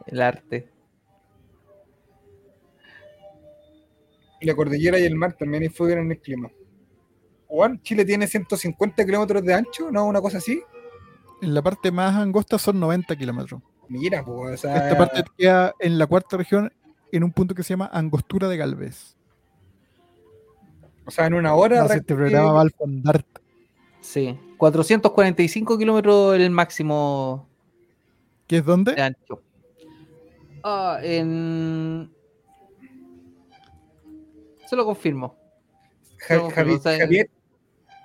el 0.06 0.20
arte. 0.20 0.79
La 4.46 4.54
cordillera 4.54 4.98
y 4.98 5.04
el 5.04 5.14
mar 5.14 5.34
también 5.34 5.62
influyen 5.62 5.98
en 5.98 6.12
el 6.12 6.20
clima. 6.20 6.50
Juan, 7.46 7.80
Chile 7.82 8.04
tiene 8.04 8.26
150 8.26 9.04
kilómetros 9.04 9.42
de 9.42 9.54
ancho, 9.54 9.90
¿no? 9.90 10.06
Una 10.06 10.20
cosa 10.20 10.38
así. 10.38 10.62
En 11.42 11.52
la 11.54 11.62
parte 11.62 11.90
más 11.90 12.14
angosta 12.16 12.58
son 12.58 12.78
90 12.78 13.16
kilómetros. 13.16 13.60
Mira, 13.88 14.24
pues, 14.24 14.54
o 14.54 14.56
sea, 14.56 14.76
Esta 14.88 14.96
parte 14.96 15.24
queda 15.36 15.74
en 15.80 15.98
la 15.98 16.06
cuarta 16.06 16.36
región, 16.36 16.72
en 17.10 17.24
un 17.24 17.32
punto 17.32 17.54
que 17.54 17.62
se 17.64 17.70
llama 17.70 17.90
Angostura 17.92 18.46
de 18.48 18.56
Galvez. 18.56 19.16
o 21.04 21.10
sea, 21.10 21.26
en 21.26 21.34
una 21.34 21.54
hora. 21.54 21.82
Hace 21.82 21.98
este 21.98 22.14
programa 22.14 22.52
va 22.52 22.60
al 22.60 22.70
fondar. 22.70 23.24
Sí, 24.00 24.38
445 24.58 25.76
kilómetros 25.76 26.36
el 26.36 26.50
máximo 26.50 27.48
¿Qué 28.46 28.58
es 28.58 28.64
dónde? 28.64 28.94
de 28.94 29.02
ancho. 29.02 29.42
Ah, 30.62 30.98
en... 31.02 32.10
Se 34.70 34.76
lo 34.76 34.84
confirmo. 34.84 35.36
Ja- 36.18 36.36
No, 36.36 36.50
Javi- 36.50 36.76
o 36.76 36.80
sea, 36.80 36.96
Javier, 36.96 37.28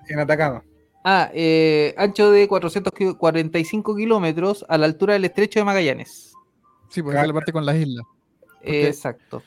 en 0.08 0.20
Atacama. 0.20 0.64
Ah, 1.04 1.30
eh, 1.32 1.94
ancho 1.96 2.32
de 2.32 2.48
445 2.48 3.96
kilómetros 3.96 4.66
a 4.68 4.76
la 4.80 4.88
altura 4.88 5.14
del 5.14 5.26
estrecho 5.26 5.60
de 5.60 5.66
Magallanes. 5.66 6.34
Sí, 6.90 7.02
esa 7.02 7.22
es 7.22 7.28
la 7.28 7.34
parte 7.36 7.52
con 7.52 7.64
las 7.68 7.76
islas, 7.76 8.04
Exacto. 8.64 9.44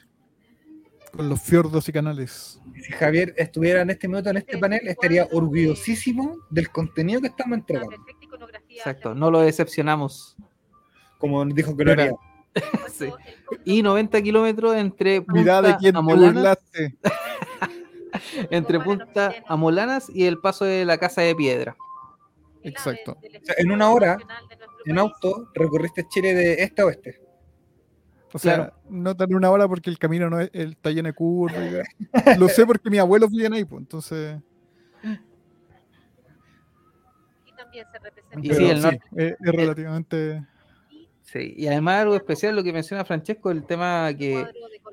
con 1.13 1.29
los 1.29 1.41
fiordos 1.43 1.89
y 1.89 1.93
canales. 1.93 2.61
Si 2.85 2.93
Javier 2.93 3.35
estuviera 3.37 3.81
en 3.83 3.91
este 3.91 4.07
minuto 4.07 4.31
en 4.31 4.37
este 4.37 4.57
panel, 4.59 4.87
estaría 4.87 5.27
orgullosísimo 5.33 6.37
del 6.51 6.71
contenido 6.71 7.21
que 7.21 7.27
estamos 7.27 7.59
entregando. 7.59 7.97
Exacto, 8.69 9.13
no 9.17 9.29
lo 9.33 9.41
decepcionamos. 9.41 10.37
Como 11.19 11.45
nos 11.45 11.53
dijo 11.57 11.77
que 11.77 11.85
lo 11.85 11.91
haría. 11.93 12.13
Sí. 12.93 13.11
Y 13.65 13.83
90 13.83 14.21
kilómetros 14.23 14.75
entre 14.77 15.25
Mirá 15.29 15.63
de 15.63 15.69
Punta 15.71 15.79
quién 15.79 15.97
Amolanas, 15.97 16.59
entre 18.51 18.81
Punta 18.81 19.35
Amolanas 19.47 20.11
y 20.13 20.25
el 20.25 20.39
paso 20.39 20.65
de 20.65 20.85
la 20.85 20.99
Casa 20.99 21.21
de 21.23 21.35
Piedra. 21.37 21.77
Exacto. 22.63 23.13
O 23.13 23.45
sea, 23.45 23.55
en 23.59 23.71
una 23.71 23.91
hora, 23.91 24.19
en 24.85 24.99
auto, 24.99 25.49
recorriste 25.55 26.07
Chile 26.09 26.35
de 26.35 26.55
este 26.63 26.83
a 26.83 26.87
oeste. 26.87 27.21
O 28.33 28.39
sea, 28.39 28.55
Claro. 28.57 28.73
no 28.91 29.17
tan 29.17 29.33
una 29.35 29.51
hora 29.51 29.67
porque 29.69 29.89
el 29.91 29.99
camino 29.99 30.29
no 30.29 30.41
es, 30.41 30.51
el, 30.53 30.73
está 30.73 30.91
lleno 30.91 31.07
de 31.09 31.15
curvas. 31.15 31.57
Lo 32.39 32.49
sé 32.49 32.67
porque 32.67 32.91
mis 32.91 33.01
abuelos 33.01 33.31
vivían 33.31 33.53
ahí, 33.55 33.65
pues, 33.65 33.81
entonces. 33.83 34.39
Y 37.47 37.53
también 37.57 37.87
se 37.93 37.99
representa. 37.99 38.41
Y 38.47 38.55
sí, 38.55 38.65
el 38.71 38.77
sí, 38.77 38.83
norte- 38.83 39.01
es, 39.17 39.33
es 39.33 39.53
relativamente. 39.53 40.45
Sí, 41.31 41.53
y 41.59 41.67
además 41.67 42.01
algo 42.01 42.17
especial 42.17 42.57
lo 42.57 42.63
que 42.63 42.73
menciona 42.73 43.05
Francesco, 43.05 43.51
el 43.51 43.65
tema 43.65 44.15
que 44.17 44.47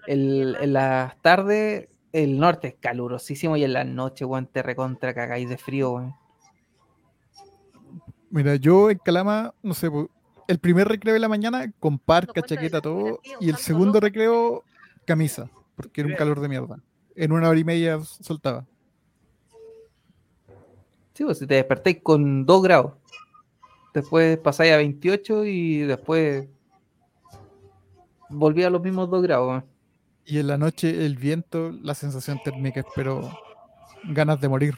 el- 0.06 0.58
en 0.60 0.74
las 0.74 1.16
tardes 1.22 1.88
el 2.12 2.38
norte 2.38 2.68
es 2.68 2.76
calurosísimo 2.78 3.56
y 3.56 3.64
en 3.64 3.72
las 3.72 3.86
noches, 3.86 4.28
weón, 4.28 4.46
te 4.48 4.62
recontra 4.62 5.14
cagáis 5.14 5.48
de 5.48 5.58
frío, 5.58 5.94
weón. 5.94 6.14
Mira, 8.30 8.56
yo 8.58 8.90
en 8.92 8.98
Calama, 8.98 9.54
no 9.64 9.74
sé, 9.74 9.90
el 10.48 10.60
primer 10.60 10.90
recreo 10.90 11.14
de 11.14 11.22
la 11.22 11.30
mañana 11.30 11.72
con 11.80 11.98
parca, 12.00 12.42
chaqueta, 12.42 12.82
todo, 12.82 13.22
y 13.40 13.50
el 13.50 13.56
segundo 13.56 14.02
recreo 14.02 14.66
camisa, 15.06 15.50
porque 15.76 16.02
era 16.02 16.10
un 16.10 16.16
calor 16.18 16.42
de 16.42 16.50
mierda. 16.50 16.84
En 17.16 17.32
una 17.32 17.48
hora 17.48 17.60
y 17.60 17.64
media 17.64 18.02
soltaba. 18.04 18.66
Sí, 21.14 21.24
pues 21.24 21.40
si 21.40 21.48
te 21.48 21.56
despertáis 21.56 22.02
con 22.04 22.46
2 22.46 22.62
grados, 22.62 22.92
después 23.96 24.38
pasáis 24.38 24.74
a 24.74 24.78
28 24.78 25.46
y 25.46 25.80
después 25.80 26.48
volví 28.30 28.64
a 28.64 28.70
los 28.70 28.82
mismos 28.82 29.10
2 29.10 29.24
grados. 29.24 29.64
Y 30.26 30.40
en 30.40 30.48
la 30.48 30.58
noche 30.58 31.06
el 31.06 31.16
viento, 31.16 31.72
la 31.82 31.96
sensación 31.96 32.40
térmica, 32.44 32.84
pero 32.96 33.32
ganas 34.04 34.42
de 34.42 34.50
morir. 34.50 34.76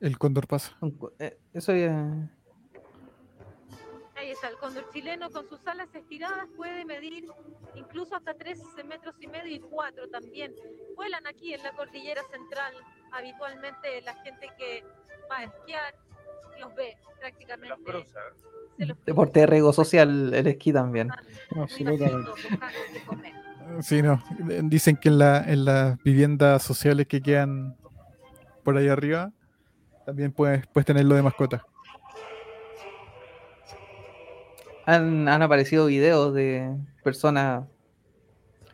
El 0.00 0.16
cóndor 0.16 0.46
pasa. 0.46 0.74
Eh, 1.18 1.36
eso 1.52 1.76
ya 1.76 2.30
Ahí 4.26 4.32
está, 4.32 4.48
el 4.48 4.56
cóndor 4.56 4.90
chileno 4.92 5.30
con 5.30 5.48
sus 5.48 5.64
alas 5.68 5.86
estiradas 5.94 6.48
puede 6.56 6.84
medir 6.84 7.28
incluso 7.76 8.16
hasta 8.16 8.34
13 8.34 8.82
metros 8.82 9.14
y 9.20 9.28
medio 9.28 9.54
y 9.54 9.60
4 9.60 10.08
también. 10.08 10.52
Vuelan 10.96 11.24
aquí 11.28 11.54
en 11.54 11.62
la 11.62 11.70
cordillera 11.70 12.22
central. 12.32 12.74
Habitualmente 13.12 14.02
la 14.02 14.14
gente 14.24 14.48
que 14.58 14.82
va 15.30 15.38
a 15.38 15.44
esquiar 15.44 15.94
los 16.58 16.74
ve 16.74 16.96
prácticamente. 17.20 17.76
se 18.76 18.86
los 18.86 19.04
Deporte 19.04 19.38
de 19.40 19.46
riesgo 19.46 19.72
social, 19.72 20.34
el 20.34 20.46
esquí 20.48 20.72
también. 20.72 21.08
Absolutamente. 21.54 22.28
Sí, 23.80 24.02
no. 24.02 24.20
Dicen 24.64 24.96
que 24.96 25.08
en, 25.08 25.18
la, 25.18 25.44
en 25.44 25.64
las 25.64 26.02
viviendas 26.02 26.64
sociales 26.64 27.06
que 27.06 27.22
quedan 27.22 27.76
por 28.64 28.76
ahí 28.76 28.88
arriba, 28.88 29.30
también 30.04 30.32
puedes, 30.32 30.66
puedes 30.66 30.84
tenerlo 30.84 31.14
de 31.14 31.22
mascota. 31.22 31.64
Han, 34.86 35.28
han 35.28 35.42
aparecido 35.42 35.86
videos 35.86 36.32
de 36.34 36.74
personas 37.04 37.64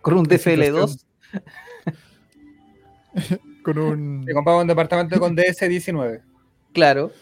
con 0.03 0.15
un 0.15 0.27
DFL2. 0.27 1.03
Con 3.63 3.79
un. 3.79 4.27
Compraba 4.35 4.61
un 4.63 4.67
departamento 4.67 5.21
con 5.21 5.37
DS19. 5.37 6.23
Claro. 6.73 7.13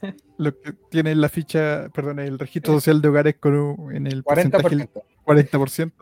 Lo 0.38 0.58
que 0.58 0.72
tiene 0.90 1.14
la 1.14 1.28
ficha, 1.28 1.88
perdón, 1.94 2.18
el 2.18 2.38
registro 2.38 2.72
social 2.74 3.00
de 3.00 3.08
hogares 3.08 3.36
con 3.38 3.54
un- 3.54 3.94
en 3.94 4.06
el 4.06 4.24
40%. 4.24 4.26
porcentaje 4.50 4.88
40%. 5.24 5.92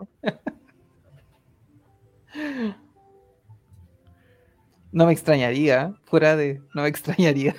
No 4.92 5.06
me 5.06 5.12
extrañaría, 5.12 5.94
fuera 6.04 6.36
de. 6.36 6.60
No 6.74 6.82
me 6.82 6.88
extrañaría. 6.88 7.54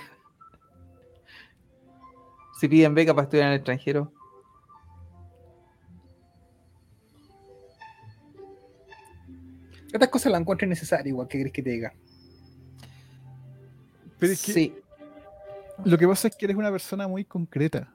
Si 2.60 2.68
piden 2.68 2.94
beca 2.96 3.14
para 3.14 3.26
estudiar 3.26 3.48
en 3.48 3.52
el 3.54 3.58
extranjero. 3.58 4.12
Estas 9.94 10.10
cosas 10.10 10.32
las 10.32 10.42
encuentro 10.42 10.66
innecesarias, 10.66 11.08
igual 11.08 11.28
que 11.28 11.40
crees 11.40 11.54
que 11.54 11.62
te 11.64 11.70
diga. 11.70 11.94
Pero 14.20 14.34
es 14.34 14.42
que 14.44 14.52
Sí. 14.54 14.76
lo 15.86 15.98
que 15.98 16.08
pasa 16.08 16.28
es 16.28 16.36
que 16.36 16.46
eres 16.46 16.58
una 16.58 16.72
persona 16.72 17.08
muy 17.08 17.24
concreta. 17.26 17.94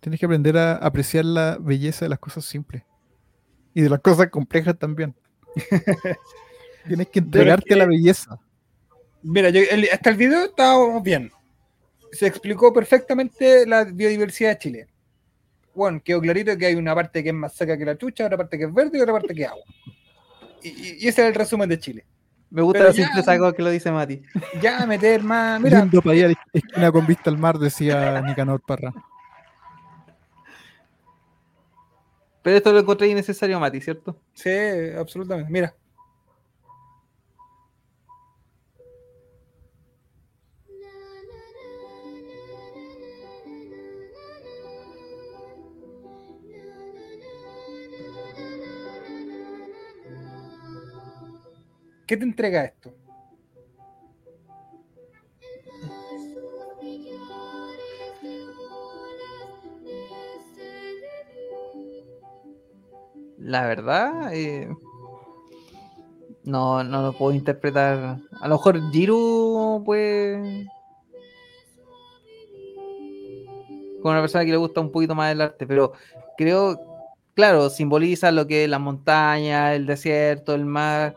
Tienes 0.00 0.20
que 0.20 0.26
aprender 0.26 0.56
a 0.56 0.76
apreciar 0.76 1.24
la 1.24 1.56
belleza 1.58 2.04
de 2.04 2.10
las 2.10 2.18
cosas 2.18 2.44
simples. 2.44 2.82
Y 3.72 3.80
de 3.82 3.88
las 3.90 4.00
cosas 4.00 4.28
complejas 4.30 4.78
también. 4.78 5.14
Tienes 6.86 7.08
que 7.08 7.18
entregarte 7.20 7.74
a 7.74 7.78
la 7.78 7.86
belleza. 7.86 8.38
Mira, 9.22 9.48
yo, 9.50 9.60
el- 9.70 9.88
hasta 9.90 10.10
el 10.10 10.16
video 10.16 10.44
estábamos 10.44 11.02
bien. 11.02 11.30
Se 12.12 12.26
explicó 12.26 12.72
perfectamente 12.72 13.66
la 13.66 13.84
biodiversidad 13.84 14.50
de 14.50 14.58
Chile. 14.58 14.86
Bueno, 15.74 16.00
quedó 16.04 16.20
clarito 16.20 16.56
que 16.56 16.66
hay 16.66 16.74
una 16.76 16.94
parte 16.94 17.22
que 17.22 17.30
es 17.30 17.34
más 17.34 17.54
seca 17.54 17.76
que 17.76 17.84
la 17.84 17.96
chucha, 17.98 18.26
otra 18.26 18.36
parte 18.36 18.56
que 18.58 18.64
es 18.64 18.72
verde 18.72 18.98
y 18.98 19.00
otra 19.00 19.14
parte 19.14 19.34
que 19.34 19.42
es 19.42 19.48
agua. 19.48 19.64
Y, 20.64 21.06
ese 21.08 21.22
es 21.22 21.28
el 21.28 21.34
resumen 21.34 21.68
de 21.68 21.78
Chile. 21.78 22.04
Me 22.50 22.62
gusta 22.62 22.78
Pero 22.78 22.90
la 22.90 22.94
ya- 22.96 23.04
simpleza 23.06 23.38
con 23.38 23.52
que 23.52 23.62
lo 23.62 23.70
dice 23.70 23.90
Mati. 23.92 24.22
Ya 24.60 24.86
meter 24.86 25.22
más. 25.22 25.60
Mira, 25.60 25.80
Lindo 25.80 26.00
país, 26.00 26.24
a 26.24 26.28
la 26.28 26.34
esquina 26.52 26.92
con 26.92 27.06
vista 27.06 27.28
al 27.30 27.36
mar, 27.38 27.58
decía 27.58 28.20
Nicanor 28.22 28.60
Parra. 28.60 28.92
Pero 32.42 32.56
esto 32.56 32.72
lo 32.72 32.80
encontré 32.80 33.08
innecesario, 33.08 33.58
Mati, 33.58 33.80
¿cierto? 33.80 34.20
sí, 34.34 34.50
absolutamente. 34.98 35.50
Mira. 35.50 35.74
¿Qué 52.06 52.16
te 52.16 52.24
entrega 52.24 52.64
esto? 52.64 52.94
La 63.38 63.66
verdad, 63.66 64.34
eh, 64.34 64.68
no, 66.44 66.84
no 66.84 67.02
lo 67.02 67.12
puedo 67.12 67.32
interpretar. 67.32 68.18
A 68.40 68.48
lo 68.48 68.54
mejor 68.56 68.90
Jiru 68.90 69.82
puede. 69.84 70.66
Con 74.02 74.12
una 74.12 74.20
persona 74.20 74.44
que 74.44 74.50
le 74.50 74.56
gusta 74.56 74.80
un 74.80 74.90
poquito 74.90 75.14
más 75.14 75.32
el 75.32 75.40
arte, 75.40 75.66
pero 75.66 75.92
creo, 76.36 76.78
claro, 77.34 77.70
simboliza 77.70 78.30
lo 78.30 78.46
que 78.46 78.64
es 78.64 78.70
la 78.70 78.78
montaña, 78.78 79.74
el 79.74 79.86
desierto, 79.86 80.54
el 80.54 80.66
mar, 80.66 81.14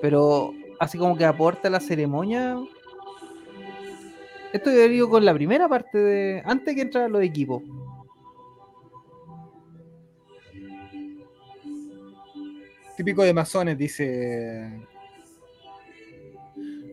pero 0.00 0.52
así 0.78 0.98
como 0.98 1.16
que 1.16 1.24
aporta 1.24 1.68
a 1.68 1.70
la 1.70 1.80
ceremonia. 1.80 2.56
Esto 4.52 4.70
yo 4.70 4.88
digo 4.88 5.10
con 5.10 5.24
la 5.24 5.34
primera 5.34 5.68
parte 5.68 5.98
de. 5.98 6.42
Antes 6.44 6.74
que 6.74 6.82
entrar 6.82 7.10
los 7.10 7.22
equipos. 7.22 7.62
Típico 12.96 13.22
de 13.22 13.32
masones, 13.32 13.78
dice 13.78 14.72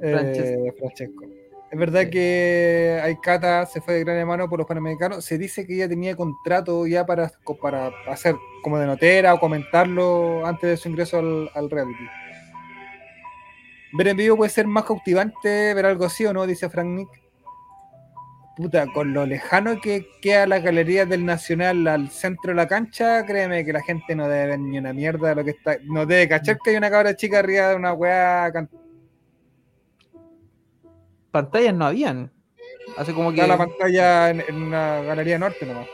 eh, 0.02 0.73
Francesco. 0.77 1.26
Es 1.72 1.80
verdad 1.80 2.10
que 2.10 2.99
Aikata 3.02 3.65
se 3.65 3.82
fue 3.82 3.95
de 3.95 4.03
gran 4.03 4.18
hermano 4.18 4.48
por 4.48 4.60
los 4.60 4.68
panamericanos. 4.68 5.26
Se 5.26 5.38
dice 5.38 5.65
que 5.65 5.73
ella 5.76 5.90
tenía 5.90 6.15
contrato 6.15 6.86
ya 6.86 7.06
para, 7.06 7.32
para 7.60 7.91
hacer 8.07 8.36
como 8.61 8.77
de 8.77 8.86
notera 8.86 9.34
o 9.34 9.40
comentarlo 9.40 10.45
antes 10.45 10.69
de 10.69 10.77
su 10.77 10.90
ingreso 10.90 11.18
al, 11.19 11.49
al 11.56 11.69
reality. 11.69 12.06
Ver 13.97 14.07
en 14.09 14.17
vivo 14.17 14.35
puede 14.38 14.49
ser 14.49 14.67
más 14.67 14.84
cautivante 14.85 15.73
ver 15.73 15.85
algo 15.85 16.05
así 16.05 16.26
o 16.26 16.34
no, 16.34 16.45
dice 16.45 16.69
Frank 16.69 16.88
Nick. 16.88 17.09
Puta, 18.57 18.88
con 18.93 19.13
lo 19.13 19.26
lejano 19.26 19.81
que 19.81 20.07
queda 20.22 20.47
la 20.47 20.59
galería 20.59 21.05
del 21.05 21.26
Nacional 21.26 21.85
al 21.88 22.09
centro 22.09 22.51
de 22.51 22.55
la 22.55 22.67
cancha, 22.67 23.26
créeme 23.26 23.65
que 23.65 23.73
la 23.73 23.81
gente 23.84 24.15
no 24.15 24.30
debe 24.30 24.47
ver 24.47 24.59
ni 24.59 24.77
una 24.77 24.93
mierda 24.93 25.30
de 25.30 25.35
lo 25.35 25.43
que 25.43 25.51
está. 25.51 25.77
No 25.84 26.05
debe 26.05 26.30
cachar 26.30 26.57
que 26.63 26.69
hay 26.72 26.77
una 26.77 26.89
cabra 26.89 27.15
chica 27.15 27.39
arriba 27.39 27.69
de 27.69 27.76
una 27.76 27.93
weá 27.93 28.49
can- 28.53 28.69
Pantallas 31.31 31.73
no 31.73 31.85
habían. 31.88 32.31
Hace 32.97 33.13
como 33.13 33.31
que. 33.34 33.41
da 33.41 33.47
la 33.47 33.57
pantalla 33.57 34.30
en, 34.30 34.41
en 34.47 34.55
una 34.55 35.01
galería 35.01 35.38
norte 35.38 35.65
nomás. 35.65 35.88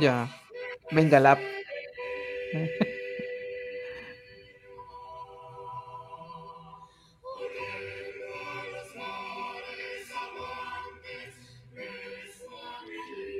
Ya. 0.00 0.28
Venga, 0.90 1.18
la. 1.18 1.38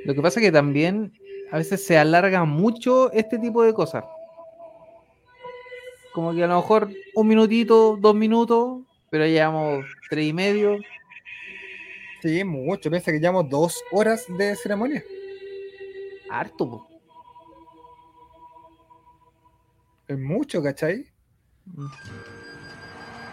Lo 0.07 0.15
que 0.15 0.23
pasa 0.23 0.39
es 0.39 0.47
que 0.47 0.53
también 0.53 1.13
a 1.51 1.59
veces 1.59 1.85
se 1.85 1.99
alarga 1.99 2.45
mucho 2.45 3.11
este 3.13 3.39
tipo 3.39 3.65
de 3.65 3.75
cosas. 3.75 4.05
Como 6.13 6.33
que 6.33 6.45
a 6.45 6.47
lo 6.47 6.57
mejor 6.57 6.89
un 7.15 7.27
minutito, 7.27 7.97
dos 8.01 8.15
minutos, 8.15 8.83
pero 9.11 9.27
ya 9.27 9.33
llevamos 9.33 9.85
tres 10.09 10.27
y 10.27 10.33
medio. 10.33 10.79
Sí, 12.23 12.45
mucho. 12.45 12.89
Piensa 12.89 13.11
que 13.11 13.19
llevamos 13.19 13.51
dos 13.51 13.83
horas 13.91 14.25
de 14.39 14.55
ceremonia. 14.55 15.03
Harto, 16.31 16.71
po. 16.71 16.89
Es 20.07 20.19
mucho, 20.19 20.63
¿cachai? 20.63 21.05
Mm. 21.67 21.87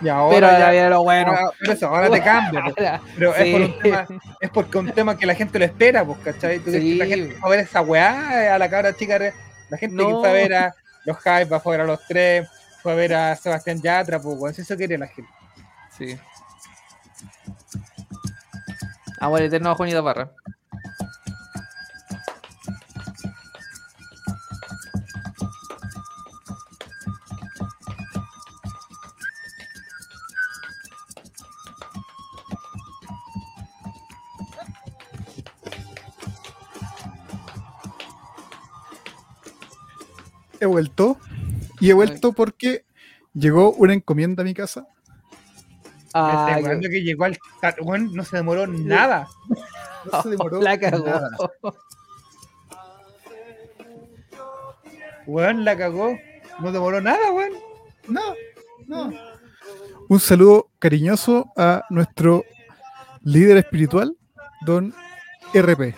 Y 0.03 0.09
ahora 0.09 0.35
Pero 0.49 0.59
ya, 0.59 0.71
viene 0.71 0.89
lo 0.89 1.03
bueno. 1.03 1.31
ahora- 1.31 1.51
por 1.59 1.69
eso, 1.69 1.87
ahora 1.87 2.09
te 2.09 2.21
cambia. 2.21 2.61
pues. 2.63 2.75
Pero 3.15 3.35
es, 3.35 3.51
por 3.53 3.61
un 3.61 3.67
Sí. 3.67 3.79
tema, 3.81 4.07
es 4.41 4.49
porque 4.49 4.77
un 4.77 4.91
tema 4.91 5.17
que 5.17 5.25
la 5.25 5.35
gente 5.35 5.59
lo 5.59 5.65
espera, 5.65 6.03
pues, 6.05 6.17
¿cachai? 6.19 6.57
¿Tú 6.59 6.65
crees 6.65 6.83
que 6.83 6.95
la 6.95 7.05
gente 7.05 7.35
va 7.39 7.47
a 7.47 7.49
ver 7.49 7.59
esa 7.61 7.81
weá 7.81 8.53
a 8.53 8.57
la 8.59 8.69
cabra 8.69 8.93
chica? 8.93 9.17
La 9.69 9.77
gente 9.77 9.97
que 10.05 10.11
fue 10.11 10.29
a 10.29 10.33
ver 10.33 10.53
a 10.53 10.75
los 11.05 11.17
Hype, 11.17 11.45
va 11.45 11.57
a 11.63 11.69
ver 11.69 11.81
a 11.81 11.85
los 11.85 12.05
tres, 12.07 12.47
fue 12.81 12.91
a 12.91 12.95
ver 12.95 13.13
a 13.13 13.35
Sebastián 13.35 13.81
Yatra, 13.81 14.19
pues, 14.19 14.55
si 14.55 14.61
eso 14.61 14.75
quiere 14.75 14.97
la 14.97 15.07
gente. 15.07 15.31
Sí. 15.97 16.17
Amor 19.19 19.41
eterno 19.41 19.71
a 19.71 19.75
Juanita 19.75 20.03
Parra. 20.03 20.29
He 40.63 40.65
vuelto. 40.65 41.17
Y 41.81 41.89
he 41.89 41.93
vuelto 41.93 42.31
porque 42.31 42.85
llegó 43.33 43.71
una 43.73 43.93
encomienda 43.93 44.41
a 44.41 44.45
mi 44.45 44.53
casa 44.53 44.87
Ah, 46.13 46.53
qué- 46.57 46.63
weón 46.63 46.81
que 46.81 47.01
llegó 47.01 47.25
al 47.25 47.37
weón, 47.81 48.13
no 48.13 48.23
se 48.23 48.37
demoró 48.37 48.65
nada. 48.67 49.27
No 50.11 50.21
se 50.21 50.29
demoró 50.29 50.61
la 50.61 50.77
cagó. 50.79 51.05
nada. 51.05 51.29
Weón, 55.25 55.63
la 55.65 55.77
cagó. 55.77 56.17
No 56.59 56.71
demoró 56.71 57.01
nada, 57.01 57.31
weón. 57.31 57.53
No, 58.07 58.21
no. 58.87 59.13
Un 60.09 60.19
saludo 60.19 60.69
cariñoso 60.79 61.51
a 61.55 61.83
nuestro 61.89 62.43
líder 63.23 63.57
espiritual, 63.57 64.17
don 64.65 64.93
RP. 65.53 65.95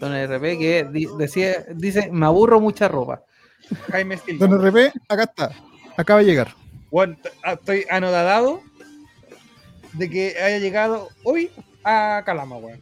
Don 0.00 0.12
RP 0.14 0.58
que 0.58 0.88
di- 0.90 1.08
decía, 1.18 1.64
dice, 1.74 2.10
me 2.10 2.26
aburro 2.26 2.60
mucha 2.60 2.88
ropa. 2.88 3.22
Jaime 3.90 4.16
Silva. 4.18 4.46
Don 4.46 4.60
RP, 4.60 4.92
acá 5.08 5.22
está. 5.24 5.50
Acaba 5.96 6.20
de 6.20 6.26
llegar. 6.26 6.54
T- 6.90 7.30
ah, 7.42 7.52
estoy 7.54 7.84
anodadado 7.90 8.62
de 9.94 10.10
que 10.10 10.36
haya 10.40 10.58
llegado 10.58 11.08
hoy 11.24 11.50
a 11.84 12.22
Calama, 12.24 12.56
weón. 12.56 12.80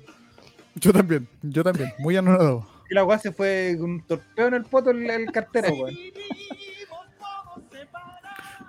Yo 0.75 0.93
también, 0.93 1.29
yo 1.43 1.63
también. 1.63 1.93
Muy 1.99 2.17
anonadado. 2.17 2.67
Y 2.91 2.95
la 2.95 3.05
weá 3.05 3.19
se 3.19 3.33
fue 3.33 3.77
con 3.79 3.91
un 3.91 4.07
torpeo 4.07 4.49
en 4.49 4.55
el 4.55 4.65
poto 4.65 4.91
el, 4.91 5.09
el 5.09 5.33
cartero, 5.33 5.69
weón. 5.75 5.97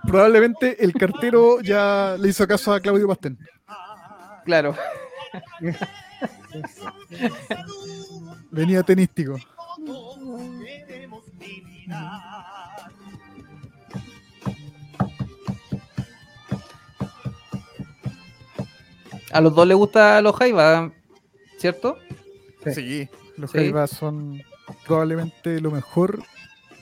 Probablemente 0.06 0.84
el 0.84 0.94
cartero 0.94 1.62
ya 1.62 2.16
le 2.20 2.30
hizo 2.30 2.46
caso 2.48 2.74
a 2.74 2.80
Claudio 2.80 3.08
Pastén. 3.08 3.38
Claro. 4.46 4.76
Venía 8.52 8.84
tenístico. 8.84 9.38
A 19.32 19.42
los 19.42 19.54
dos 19.56 19.68
les 19.68 19.76
gusta 19.78 20.22
los 20.22 20.36
Jaiba, 20.36 20.92
¿cierto? 21.58 21.98
Sí, 22.74 23.10
los 23.38 23.52
Sí. 23.52 23.58
Jaivas 23.58 23.90
son 23.92 24.42
probablemente 24.86 25.60
lo 25.60 25.72
mejor 25.72 26.24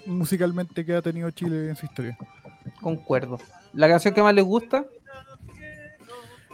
musicalmente 0.06 0.86
que 0.86 0.96
ha 0.96 1.02
tenido 1.02 1.32
Chile 1.32 1.70
en 1.70 1.76
su 1.76 1.86
historia. 1.86 2.18
Concuerdo. 2.82 3.38
¿La 3.74 3.88
canción 3.88 4.14
que 4.14 4.22
más 4.22 4.34
les 4.34 4.44
gusta? 4.44 4.86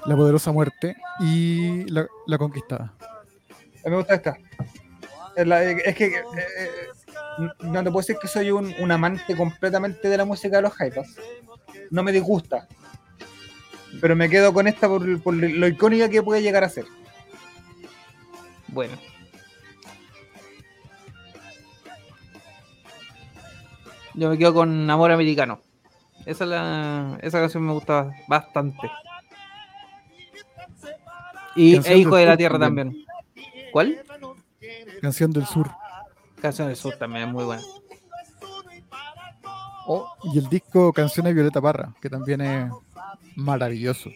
La 0.05 0.15
poderosa 0.15 0.51
muerte 0.51 0.95
y 1.19 1.83
la, 1.91 2.05
la 2.27 2.37
conquistada. 2.37 2.93
A 3.01 3.85
mí 3.85 3.91
me 3.91 3.97
gusta 3.97 4.15
esta. 4.15 4.37
Es, 5.35 5.47
la- 5.47 5.63
es 5.63 5.95
que 5.95 6.05
eh, 6.05 6.23
eh, 6.59 6.69
no 7.37 7.83
te 7.83 7.91
puedo 7.91 7.99
decir 7.99 8.17
que 8.21 8.27
soy 8.27 8.51
un, 8.51 8.73
un 8.79 8.91
amante 8.91 9.35
completamente 9.35 10.09
de 10.09 10.17
la 10.17 10.25
música 10.25 10.57
de 10.57 10.63
los 10.63 10.73
Hypas. 10.79 11.15
No 11.91 12.03
me 12.03 12.11
disgusta. 12.11 12.67
Pero 14.01 14.15
me 14.15 14.29
quedo 14.29 14.53
con 14.53 14.67
esta 14.67 14.87
por, 14.87 15.21
por 15.21 15.33
lo 15.33 15.67
icónica 15.67 16.09
que 16.09 16.21
puede 16.21 16.41
llegar 16.41 16.63
a 16.63 16.69
ser. 16.69 16.85
Bueno. 18.67 18.97
Yo 24.13 24.29
me 24.29 24.37
quedo 24.37 24.53
con 24.53 24.89
Amor 24.89 25.11
Americano. 25.11 25.61
Esa, 26.25 26.43
es 26.43 26.49
la, 26.49 27.19
esa 27.21 27.39
canción 27.39 27.65
me 27.65 27.73
gusta 27.73 28.11
bastante. 28.27 28.89
Y 31.55 31.75
Canción 31.75 31.95
e 31.95 31.97
Hijo 31.99 32.15
de 32.17 32.25
la 32.25 32.35
Tierra 32.35 32.59
también. 32.59 32.89
también. 32.89 33.71
¿Cuál? 33.71 34.03
Canción 35.01 35.31
del 35.31 35.45
Sur. 35.45 35.69
Canción 36.41 36.67
del 36.67 36.77
Sur 36.77 36.95
también 36.97 37.27
es 37.27 37.33
muy 37.33 37.43
buena. 37.43 37.63
Oh, 39.89 40.13
y 40.33 40.37
el 40.37 40.49
disco 40.49 40.91
Canciones 40.91 41.33
Violeta 41.33 41.61
Parra, 41.61 41.93
que 42.01 42.09
también 42.09 42.41
es 42.41 42.71
maravilloso. 43.35 44.09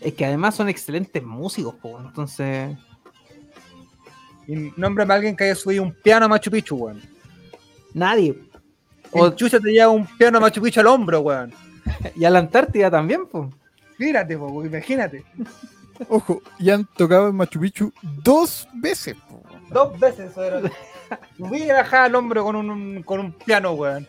Es 0.00 0.12
que 0.14 0.26
además 0.26 0.54
son 0.54 0.68
excelentes 0.68 1.22
músicos, 1.22 1.74
po, 1.76 1.98
entonces. 1.98 2.76
Y 4.46 4.70
nómbrame 4.76 5.14
a 5.14 5.16
alguien 5.16 5.34
que 5.34 5.44
haya 5.44 5.54
subido 5.54 5.82
un 5.82 5.92
piano 5.92 6.26
a 6.26 6.28
Machu 6.28 6.50
Picchu, 6.50 6.76
weón. 6.76 7.02
Nadie. 7.94 8.38
O 9.12 9.30
Chucha 9.30 9.58
te 9.58 9.72
lleva 9.72 9.88
un 9.88 10.06
piano 10.06 10.38
a 10.38 10.40
Machu 10.42 10.60
Picchu 10.60 10.80
al 10.80 10.86
hombro, 10.88 11.20
weón. 11.20 11.52
Y 12.14 12.24
a 12.24 12.30
la 12.30 12.40
Antártida 12.40 12.90
también, 12.90 13.26
pues. 13.26 13.48
Mírate, 13.98 14.36
po, 14.36 14.64
imagínate. 14.64 15.24
Ojo, 16.10 16.42
y 16.58 16.68
han 16.68 16.84
tocado 16.84 17.28
en 17.28 17.36
Machu 17.36 17.58
Picchu 17.58 17.92
dos 18.02 18.68
veces. 18.74 19.16
po. 19.28 19.42
Dos 19.70 19.98
veces 19.98 20.30
eso 20.30 20.42
era. 20.44 20.60
Subí 21.36 21.62
y 21.62 21.68
bajaba 21.68 22.04
al 22.04 22.14
hombro 22.14 22.44
con 22.44 22.56
un, 22.56 23.02
con 23.02 23.20
un 23.20 23.32
piano, 23.32 23.72
weón. 23.72 24.08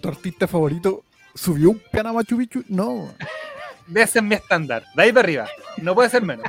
¿Tu 0.00 0.08
artista 0.08 0.46
favorito 0.46 1.04
subió 1.34 1.70
un 1.70 1.82
piano 1.92 2.10
a 2.10 2.12
Machu 2.12 2.36
Picchu? 2.38 2.64
No. 2.68 3.12
Ese 3.94 4.18
es 4.18 4.24
mi 4.24 4.34
estándar. 4.34 4.84
De 4.94 5.02
ahí 5.02 5.12
para 5.12 5.20
arriba. 5.24 5.48
No 5.78 5.94
puede 5.94 6.10
ser 6.10 6.22
menos. 6.22 6.46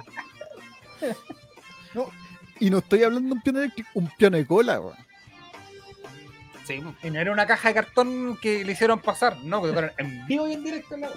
Y 2.62 2.70
no 2.70 2.80
estoy 2.80 3.04
hablando 3.04 3.30
de 3.30 3.34
un 3.36 3.42
piano 3.42 3.60
eléctrico, 3.60 3.90
un 3.94 4.10
piano 4.18 4.36
de 4.36 4.46
cola, 4.46 4.82
weón. 4.82 4.98
Sí, 6.68 6.84
y 7.04 7.10
no 7.10 7.18
era 7.22 7.32
una 7.32 7.48
caja 7.48 7.70
de 7.70 7.74
cartón 7.74 8.38
que 8.42 8.66
le 8.66 8.74
hicieron 8.74 9.00
pasar, 9.00 9.38
no, 9.46 9.62
que 9.62 9.70
tocaron 9.70 9.92
en 9.98 10.28
vivo 10.28 10.46
y 10.46 10.54
en 10.56 10.64
directo. 10.66 10.96
en 10.96 11.02
la- 11.02 11.10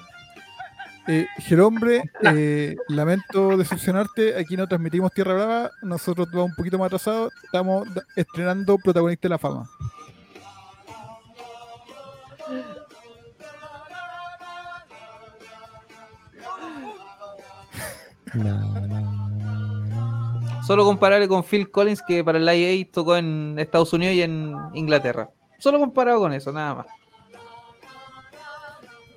Eh, 1.09 1.27
Jerombre, 1.39 2.05
eh, 2.23 2.77
lamento 2.89 3.57
decepcionarte, 3.57 4.39
aquí 4.39 4.57
no 4.57 4.69
transmitimos 4.69 5.11
Tierra 5.13 5.35
Brava, 5.35 5.71
nosotros 5.83 6.29
vamos 6.31 6.51
un 6.51 6.57
poquito 6.57 6.79
más 6.79 6.87
atrasados, 6.87 7.33
estamos 7.43 7.89
estrenando 8.15 8.79
Protagonista 8.79 9.27
de 9.27 9.31
la 9.31 9.39
Fama. 9.39 9.69
Solo 20.67 20.85
comparable 20.85 21.27
con 21.27 21.43
Phil 21.43 21.71
Collins, 21.71 22.03
que 22.07 22.23
para 22.23 22.39
el 22.39 22.45
IA 22.49 22.89
tocó 22.93 23.17
en 23.17 23.59
Estados 23.59 23.93
Unidos 23.93 24.15
y 24.15 24.23
en 24.23 24.55
Inglaterra. 24.75 25.29
Solo 25.59 25.81
comparado 25.81 26.21
con 26.21 26.33
eso, 26.33 26.53
nada 26.53 26.77
más. 26.77 27.02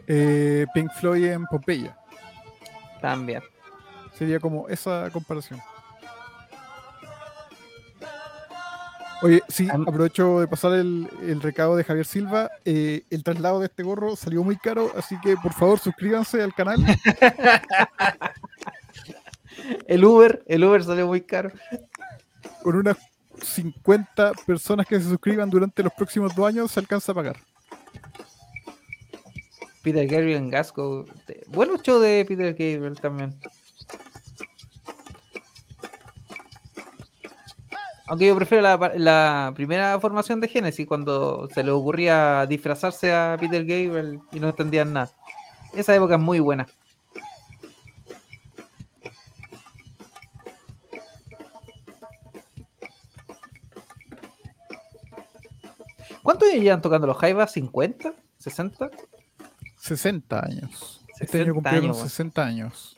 Eh, 0.08 0.66
Pink 0.74 0.92
Floyd 0.94 1.26
en 1.26 1.46
Pompeya, 1.46 1.98
También. 3.02 3.42
sería 4.14 4.40
como 4.40 4.68
esa 4.70 5.10
comparación. 5.12 5.60
Oye, 9.22 9.42
sí, 9.48 9.68
aprovecho 9.70 10.42
de 10.42 10.48
pasar 10.48 10.74
el, 10.74 11.10
el 11.24 11.42
recado 11.42 11.76
de 11.78 11.84
Javier 11.84 12.06
Silva. 12.06 12.52
eh, 12.66 13.06
el 13.10 13.24
traslado 13.24 13.60
de 13.60 13.68
este 13.68 13.82
gorro 13.82 14.16
salió 14.16 14.44
muy 14.44 14.58
caro, 14.58 14.92
así 14.98 15.18
que 15.22 15.36
por 15.38 15.54
favor 15.54 15.80
suscríbanse 15.80 16.42
al 16.44 16.54
canal. 16.54 16.78
El 19.88 20.04
Uber, 20.04 20.44
el 20.48 20.64
Uber 20.64 20.84
salió 20.84 21.08
muy 21.08 21.22
caro. 21.22 21.50
Con 22.62 22.76
unas 22.76 22.98
50 23.42 24.34
personas 24.46 24.86
que 24.86 25.00
se 25.00 25.08
suscriban 25.10 25.50
durante 25.50 25.82
los 25.82 25.94
próximos 25.94 26.36
dos 26.36 26.46
años 26.48 26.72
se 26.72 26.80
alcanza 26.82 27.14
a 27.14 27.16
pagar. 27.16 27.38
Peter 29.86 30.08
Gabriel 30.08 30.38
en 30.38 30.50
Gasco. 30.50 31.06
Bueno 31.46 31.78
show 31.78 32.00
de 32.00 32.26
Peter 32.28 32.54
Gabriel 32.54 33.00
también. 33.00 33.40
Aunque 38.08 38.26
yo 38.26 38.36
prefiero 38.36 38.64
la, 38.64 38.94
la 38.96 39.54
primera 39.56 40.00
formación 40.00 40.42
de 40.42 40.48
Genesis, 40.48 40.88
cuando 40.88 41.48
se 41.54 41.64
le 41.64 41.70
ocurría 41.70 42.48
disfrazarse 42.48 43.14
a 43.14 43.38
Peter 43.40 43.64
Gabriel 43.64 44.20
y 44.32 44.40
no 44.40 44.50
entendían 44.50 44.92
nada. 44.92 45.12
Esa 45.76 45.96
época 45.96 46.16
es 46.16 46.22
muy 46.22 46.40
buena. 46.40 46.66
¿Cuántos 56.24 56.50
años 56.50 56.64
llevan 56.64 56.82
tocando 56.82 57.06
los 57.06 57.18
Jaivas? 57.18 57.56
¿50? 57.56 58.16
¿60? 58.44 58.90
60 59.86 60.44
años. 60.44 61.02
Este 61.20 61.38
60 61.38 61.44
año 61.44 61.54
cumplieron 61.54 61.84
años, 61.86 61.98
weón. 61.98 62.10
60 62.10 62.44
años. 62.44 62.98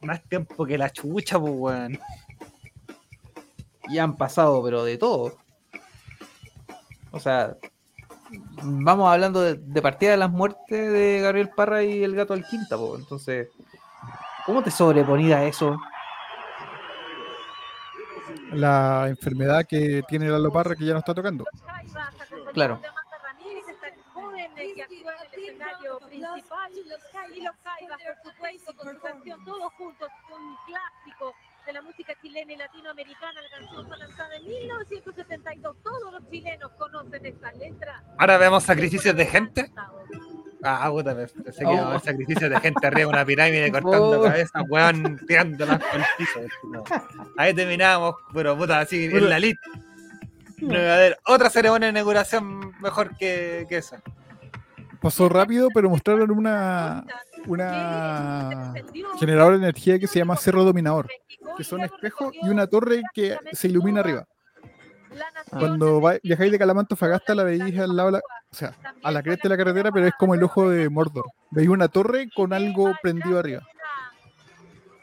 Es 0.00 0.06
más 0.06 0.22
tiempo 0.22 0.64
que 0.64 0.78
la 0.78 0.90
chucha, 0.90 1.38
pues, 1.38 1.52
weón. 1.54 1.98
Y 3.88 3.98
han 3.98 4.16
pasado, 4.16 4.62
pero 4.64 4.84
de 4.84 4.96
todo. 4.96 5.36
O 7.10 7.20
sea, 7.20 7.56
vamos 8.62 9.12
hablando 9.12 9.42
de, 9.42 9.54
de 9.54 9.82
partida 9.82 10.12
de 10.12 10.16
las 10.16 10.30
muertes 10.30 10.92
de 10.92 11.20
Gabriel 11.20 11.50
Parra 11.54 11.82
y 11.82 12.02
el 12.02 12.16
gato 12.16 12.32
Alquinta, 12.32 12.76
po. 12.76 12.96
entonces, 12.96 13.48
¿cómo 14.46 14.62
te 14.62 14.70
sobreponía 14.70 15.38
a 15.38 15.44
eso? 15.44 15.78
La 18.52 19.06
enfermedad 19.08 19.66
que 19.66 20.02
tiene 20.08 20.28
la 20.28 20.38
Loparra 20.38 20.74
que 20.74 20.86
ya 20.86 20.94
no 20.94 21.00
está 21.00 21.14
tocando. 21.14 21.44
Claro. 22.54 22.80
Escenario 25.66 25.98
principal 26.00 26.70
y 27.34 27.42
los 27.42 27.54
Jaivas, 27.62 27.98
por 28.22 28.32
supuesto, 28.32 28.74
con 28.76 28.94
su 28.94 29.00
canción 29.00 29.44
todos 29.44 29.72
juntos, 29.74 30.08
un 30.34 30.56
clásico 30.66 31.34
de 31.66 31.72
la 31.72 31.82
música 31.82 32.14
chilena 32.22 32.52
y 32.52 32.56
latinoamericana. 32.56 33.40
La 33.42 33.58
canción 33.58 33.86
fue 33.86 33.98
lanzada 33.98 34.36
en 34.36 34.46
1972. 34.46 35.76
Todos 35.82 36.12
los 36.12 36.30
chilenos 36.30 36.70
conocen 36.78 37.26
esta 37.26 37.52
letra. 37.52 38.04
Ahora 38.18 38.38
vemos 38.38 38.62
sacrificios 38.62 39.16
de 39.16 39.26
gente. 39.26 39.72
Ah, 40.62 40.88
puta, 40.90 41.14
pensé 41.14 41.64
que 41.64 41.66
haber 41.66 42.00
sacrificios 42.00 42.50
de 42.50 42.60
gente 42.60 42.86
arriba 42.86 43.00
de 43.00 43.06
una 43.06 43.24
pirámide 43.24 43.70
cortando 43.70 44.20
Oh. 44.20 44.22
cabezas, 44.24 44.62
weón, 44.68 45.20
tirándolas 45.26 45.78
por 45.78 46.00
el 46.00 46.06
piso. 46.18 46.40
no. 46.64 46.82
Ahí 47.36 47.54
terminamos, 47.54 48.14
pero 48.32 48.56
puta, 48.56 48.80
así 48.80 49.04
en 49.04 49.28
la 49.28 49.38
lista. 49.38 49.60
No 50.58 50.74
a 50.74 50.94
haber 50.94 51.18
otra 51.26 51.50
ceremonia 51.50 51.86
de 51.86 51.90
inauguración 51.90 52.72
mejor 52.80 53.14
que, 53.16 53.66
que 53.68 53.76
esa. 53.76 54.02
Pasó 55.00 55.28
rápido, 55.28 55.68
pero 55.74 55.90
mostraron 55.90 56.30
una, 56.30 57.04
una 57.46 58.72
generadora 59.18 59.56
de 59.58 59.62
energía 59.64 59.98
que 59.98 60.06
se 60.06 60.18
llama 60.18 60.36
Cerro 60.36 60.64
Dominador, 60.64 61.08
que 61.56 61.64
son 61.64 61.82
espejos 61.82 62.32
y 62.42 62.48
una 62.48 62.66
torre 62.66 63.02
que 63.12 63.36
se 63.52 63.68
ilumina 63.68 64.00
arriba. 64.00 64.26
Cuando 65.50 66.00
viajáis 66.22 66.52
de 66.52 66.58
Calamanto 66.58 66.94
a 66.94 66.98
Fagasta, 66.98 67.34
la 67.34 67.44
veis 67.44 67.78
al 67.78 67.94
lado, 67.96 68.08
de 68.08 68.12
la- 68.12 68.18
o 68.18 68.54
sea, 68.54 68.74
a 69.02 69.10
la 69.10 69.22
cresta 69.22 69.48
de 69.48 69.50
la 69.50 69.56
carretera, 69.56 69.92
pero 69.92 70.06
es 70.06 70.14
como 70.18 70.34
el 70.34 70.42
ojo 70.42 70.68
de 70.68 70.88
Mordor. 70.88 71.26
Veis 71.50 71.68
una 71.68 71.88
torre 71.88 72.28
con 72.34 72.52
algo 72.52 72.92
prendido 73.02 73.38
arriba. 73.38 73.62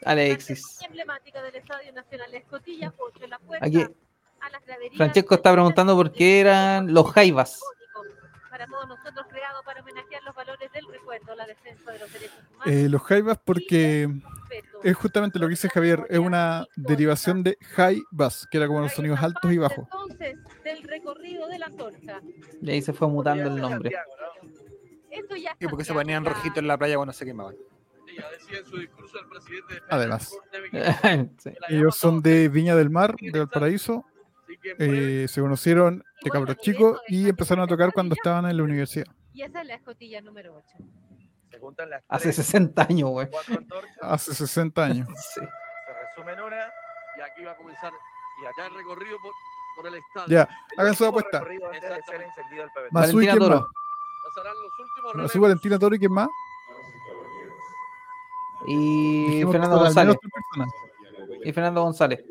Alexis. 0.04 0.80
emblemática 0.84 1.42
del 1.42 1.54
Estadio 1.56 1.92
Nacional 1.92 2.30
de 2.30 2.36
Escotilla, 2.38 2.92
8 2.98 3.26
la 3.26 3.38
puerta 3.38 3.66
Aquí, 3.66 3.86
Francesco 4.96 5.34
está 5.36 5.52
preguntando 5.52 5.96
por 5.96 6.12
qué 6.12 6.40
eran 6.40 6.92
los 6.92 7.10
jaivas. 7.12 7.58
Para 8.54 8.68
todos 8.68 8.86
nosotros 8.86 9.26
creado 9.28 9.64
para 9.64 9.80
homenajear 9.80 10.22
los 10.22 10.32
valores 10.32 10.70
del 10.70 10.86
recuerdo, 10.86 11.34
la 11.34 11.44
defensa 11.44 11.90
de 11.90 11.98
los 11.98 12.12
derechos 12.12 12.38
humanos. 12.52 12.66
Eh, 12.66 12.88
los 12.88 13.02
Jaivas 13.02 13.36
porque 13.44 14.08
es 14.84 14.96
justamente 14.96 15.40
lo 15.40 15.46
que 15.46 15.50
dice 15.50 15.68
Javier, 15.68 16.06
es 16.08 16.20
una 16.20 16.64
derivación 16.76 17.42
de 17.42 17.58
bass, 18.12 18.46
que 18.48 18.58
era 18.58 18.68
como 18.68 18.82
los 18.82 18.92
sonidos 18.92 19.20
altos 19.20 19.52
y 19.52 19.58
bajos. 19.58 19.88
Entonces, 19.92 20.36
del 20.62 20.84
recorrido 20.84 21.48
de 21.48 21.58
la 21.58 21.66
antorcha. 21.66 22.20
Y 22.62 22.70
ahí 22.70 22.80
se 22.80 22.92
fue 22.92 23.08
mutando 23.08 23.42
el 23.42 23.56
nombre. 23.56 23.90
Esto 25.10 25.34
ya 25.34 25.56
Y 25.58 25.66
porque 25.66 25.84
se 25.84 25.92
ponían 25.92 26.24
rojitos 26.24 26.58
en 26.58 26.68
la 26.68 26.78
playa 26.78 26.94
cuando 26.94 27.12
se 27.12 27.24
quemaban. 27.24 27.56
Ella 28.06 28.26
decía 28.38 28.58
en 28.58 28.66
su 28.66 28.76
discurso 28.76 29.18
el 29.18 29.28
presidente 29.30 29.74
de 29.74 29.80
Además, 29.90 30.32
Sí. 31.38 31.50
ellos 31.70 31.96
son 31.96 32.22
de 32.22 32.48
Viña 32.48 32.76
del 32.76 32.90
Mar, 32.90 33.16
de 33.20 33.36
Valparaíso. 33.36 34.04
Eh, 34.78 35.26
se 35.28 35.40
conocieron 35.40 36.02
de 36.22 36.30
cabros 36.30 36.56
chicos 36.58 37.00
y 37.08 37.28
empezaron 37.28 37.64
a 37.64 37.66
tocar 37.66 37.92
cuando 37.92 38.14
estaban 38.14 38.48
en 38.48 38.56
la 38.56 38.62
universidad. 38.62 39.06
Y 39.32 39.42
esa 39.42 39.60
es 39.60 39.66
la 39.66 39.74
escotilla 39.74 40.20
número 40.20 40.54
8. 40.56 40.84
Se 41.50 41.58
juntan 41.58 41.90
las 41.90 42.02
Hace 42.08 42.32
tres, 42.32 42.36
60 42.36 42.82
años, 42.82 43.10
güey. 43.10 43.28
Hace 44.00 44.34
60 44.34 44.84
años. 44.84 45.08
Sí. 45.34 45.40
se 45.40 46.20
resumen 46.20 46.40
una. 46.40 46.72
Y 47.16 47.20
aquí 47.20 47.44
va 47.44 47.52
a 47.52 47.56
comenzar 47.56 47.92
y 48.42 48.46
acá 48.46 48.66
el 48.66 48.74
recorrido 48.74 49.16
por, 49.22 49.32
por 49.76 49.86
el 49.86 49.94
estadio. 49.94 50.28
Ya, 50.28 50.48
hagan 50.76 50.94
su 50.94 51.04
apuesta. 51.04 51.42
Quién 51.44 51.60
más. 52.90 53.10
Pasarán 53.12 54.54
los 54.62 55.20
últimos. 55.20 55.40
Valentina 55.40 55.78
Toro 55.78 55.94
y 55.94 55.98
quién 55.98 56.12
más. 56.12 56.28
Y 58.66 59.26
Dijimos 59.26 59.52
Fernando 59.52 59.78
González. 59.78 60.16
Y 61.44 61.52
Fernando 61.52 61.82
González. 61.82 62.24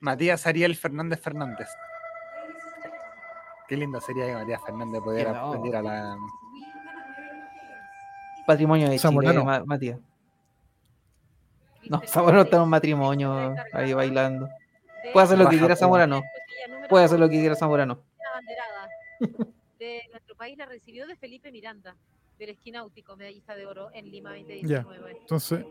Matías 0.00 0.46
Ariel 0.46 0.76
Fernández 0.76 1.20
Fernández. 1.20 1.68
Qué 3.68 3.76
lindo 3.76 4.00
sería 4.00 4.26
que 4.26 4.32
Matías 4.34 4.60
Fernández 4.64 5.02
pudiera 5.02 5.32
no. 5.32 5.48
aprender 5.48 5.76
a 5.76 5.82
la. 5.82 6.16
Patrimonio 8.46 8.88
de 8.88 8.98
Zamorano. 8.98 9.40
Chile, 9.42 9.64
Matías. 9.66 9.98
No, 11.88 12.00
Zamorano 12.06 12.42
está 12.42 12.56
en 12.56 12.62
un 12.62 12.68
matrimonio 12.68 13.54
ahí 13.72 13.92
bailando. 13.92 14.48
Puede 15.12 15.24
hacer 15.24 15.38
lo 15.38 15.48
que 15.48 15.58
quiera. 15.58 15.76
Zamorano. 15.76 16.22
Puede 16.88 17.04
hacer 17.04 17.18
lo 17.18 17.28
que 17.28 17.38
quiera 17.40 17.56
Zamorano. 17.56 18.00
De 19.78 20.02
nuestro 20.10 20.36
país 20.36 20.56
la 20.56 20.66
recibió 20.66 21.06
de 21.06 21.16
Felipe 21.16 21.52
Miranda, 21.52 21.96
del 22.38 22.50
esquináutico, 22.50 23.14
medallista 23.16 23.54
de 23.54 23.66
oro 23.66 23.90
en 23.92 24.10
Lima 24.10 24.30
Ya, 24.36 24.82
2019. 24.82 25.16
entonces. 25.20 25.64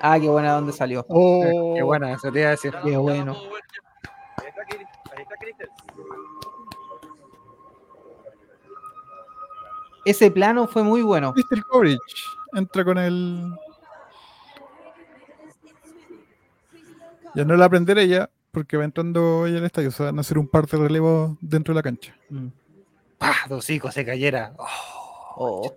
Ah, 0.00 0.18
qué 0.20 0.28
buena 0.28 0.52
dónde 0.52 0.72
salió. 0.72 1.04
Oh, 1.08 1.74
Qué 1.74 1.82
buena, 1.82 2.12
eso 2.12 2.30
te 2.30 2.40
iba 2.40 2.48
a 2.48 2.50
decir. 2.52 2.74
Qué 2.84 2.96
bueno. 2.96 3.36
Ahí 3.36 5.22
está, 5.22 5.36
Cristel. 5.38 5.68
Ese 10.04 10.30
plano 10.30 10.68
fue 10.68 10.82
muy 10.84 11.02
bueno. 11.02 11.32
Crystal 11.32 11.64
Coverage 11.64 11.98
entra 12.54 12.84
con 12.84 12.98
el. 12.98 13.52
Ya 17.34 17.44
no 17.44 17.56
la 17.56 17.66
aprenderé 17.66 18.02
ella, 18.02 18.30
porque 18.52 18.76
va 18.76 18.84
entrando 18.84 19.46
ella 19.46 19.58
al 19.58 19.64
estadio. 19.64 19.88
O 19.88 19.92
sea, 19.92 20.06
van 20.06 20.18
a 20.18 20.20
hacer 20.20 20.38
un 20.38 20.48
par 20.48 20.66
de 20.66 20.78
relevos 20.78 21.36
dentro 21.40 21.74
de 21.74 21.78
la 21.78 21.82
cancha. 21.82 22.14
Mm. 22.30 22.48
¡Pah! 23.18 23.34
Dos 23.48 23.68
hijos 23.70 23.92
se 23.94 24.04
cayera. 24.04 24.52
Oh, 24.58 24.66
Oh. 25.38 25.74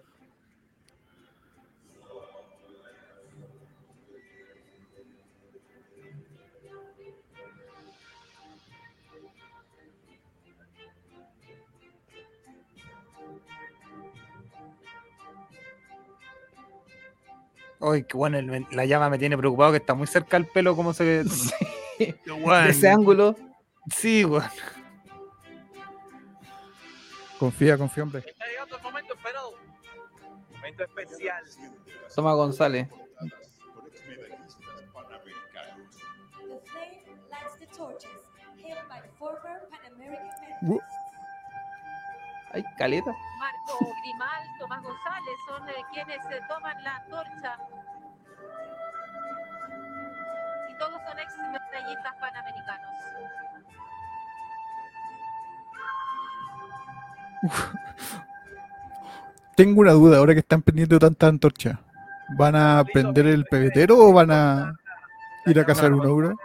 Ay, 17.82 18.04
qué 18.04 18.18
bueno, 18.18 18.38
el- 18.38 18.68
la 18.72 18.86
llama 18.86 19.10
me 19.10 19.18
tiene 19.18 19.38
preocupado 19.38 19.72
que 19.72 19.78
está 19.78 19.94
muy 19.94 20.08
cerca 20.08 20.38
al 20.38 20.46
pelo, 20.46 20.76
como 20.76 20.94
se. 20.94 21.24
De 22.00 22.16
weón. 22.32 22.68
ese 22.68 22.90
ángulo. 22.90 23.36
Sí, 23.96 24.26
weón. 24.26 24.44
Confía, 27.40 27.78
confía, 27.78 28.04
hombre. 28.04 28.24
Está 28.28 28.46
llegando 28.48 28.76
el 28.78 28.84
momento 28.84 29.14
esperado. 29.14 29.54
Momento 30.52 30.84
especial. 30.84 31.44
Toma 32.14 32.34
González. 32.34 32.88
Ay, 42.52 42.64
caleta. 42.78 43.12
Marco 43.38 43.94
Grimal, 44.02 44.44
Tomás 44.60 44.82
González 44.82 45.38
son 45.48 45.70
eh, 45.70 45.74
quienes 45.94 46.18
eh, 46.32 46.42
toman 46.48 46.84
la 46.84 46.96
antorcha. 46.96 47.58
Y 50.70 50.78
todos 50.78 51.02
son 51.08 51.20
ex 51.20 51.38
medallistas 51.38 52.16
panamericanos. 52.20 52.94
Tengo 59.56 59.82
una 59.82 59.92
duda 59.92 60.18
ahora 60.18 60.34
que 60.34 60.40
están 60.40 60.62
prendiendo 60.62 60.98
tanta 61.00 61.28
antorcha. 61.28 61.80
¿Van 62.38 62.56
a 62.56 62.84
prender 62.84 63.28
el 63.28 63.46
pebetero 63.46 63.98
o 63.98 64.14
van 64.14 64.32
a 64.32 64.74
ir 65.46 65.60
a 65.60 65.66
cazar 65.66 65.94
un 65.94 66.06
ogro? 66.06 66.38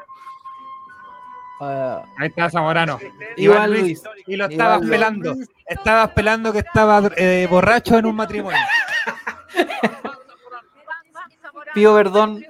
Ah, 1.60 2.04
Ahí 2.18 2.28
está 2.28 2.50
Zamorano. 2.50 2.98
Iván 3.36 3.70
Luis. 3.70 4.02
Y 4.26 4.36
lo 4.36 4.44
Iván 4.44 4.52
estabas 4.52 4.80
Luis. 4.80 4.90
pelando. 4.90 5.34
Estabas 5.66 6.10
pelando 6.10 6.52
que 6.52 6.58
estaba 6.58 7.02
eh, 7.16 7.46
borracho 7.48 7.96
en 7.98 8.06
un 8.06 8.16
matrimonio. 8.16 8.58
Pío 11.74 11.94
Verdón. 11.94 12.44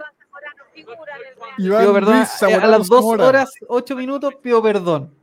Iván 1.56 1.80
Pido 1.82 1.94
perdón. 1.94 2.16
Luis 2.16 2.42
eh, 2.42 2.54
a 2.54 2.66
las 2.66 2.88
2 2.88 3.00
Zamora. 3.00 3.24
horas, 3.26 3.52
8 3.68 3.96
minutos, 3.96 4.34
pido 4.42 4.62
perdón. 4.62 5.14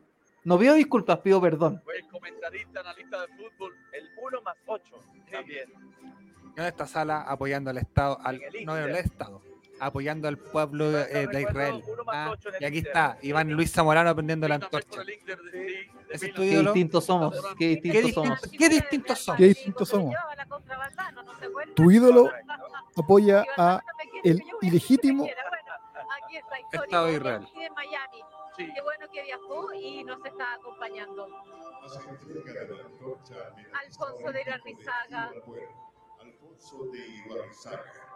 No 0.43 0.57
pido 0.57 0.73
disculpas, 0.75 1.19
pido 1.19 1.41
perdón. 1.41 1.81
Fue 1.83 1.97
el 1.97 2.07
comentarista, 2.07 2.79
analista 2.79 3.21
de 3.21 3.27
fútbol. 3.27 3.75
El 3.91 4.09
1 4.21 4.41
más 4.41 4.55
8. 4.65 4.83
También. 5.31 5.69
En 6.55 6.65
esta 6.65 6.87
sala 6.87 7.21
apoyando 7.21 7.69
al 7.69 7.77
Estado, 7.77 8.17
al, 8.23 8.41
no 8.65 8.77
el 8.77 8.95
Estado, 8.95 9.41
apoyando 9.81 10.27
al 10.27 10.37
pueblo 10.37 10.97
eh, 10.99 11.27
de 11.27 11.41
Israel. 11.41 11.83
Ah, 12.07 12.35
y 12.59 12.65
aquí 12.65 12.77
está 12.79 13.17
Iván 13.21 13.49
Luis 13.51 13.71
Zamorano 13.71 14.11
aprendiendo 14.11 14.47
la 14.47 14.55
antorcha. 14.55 15.01
¿Ese 16.09 16.27
es 16.27 16.33
tu 16.33 16.41
Qué 16.41 16.59
distintos 16.59 17.05
somos. 17.05 17.35
Qué 17.57 17.79
¿Qué, 17.81 17.81
distintos 17.81 18.03
distinto- 18.03 18.13
somos. 18.13 18.41
qué 18.57 18.69
distintos 18.69 19.19
somos? 19.19 19.37
Qué 19.37 19.45
distintos 19.47 19.89
somos. 19.89 20.15
Tu 21.75 21.91
ídolo 21.91 22.29
apoya 22.95 23.43
a 23.57 23.81
el 24.23 24.41
ilegítimo 24.61 25.27
Estado 26.71 27.07
de 27.07 27.13
Israel. 27.13 27.47
Qué 28.57 28.81
bueno 28.83 29.07
que 29.11 29.23
viajó 29.23 29.73
y 29.73 30.03
nos 30.03 30.23
está 30.25 30.53
acompañando. 30.53 31.27
Alfonso 33.81 34.31
de 34.31 34.41
Ibarrizaga. 34.41 35.31
Alfonso 36.19 36.85
de 36.91 37.07
Ibarrizaga. 37.07 38.10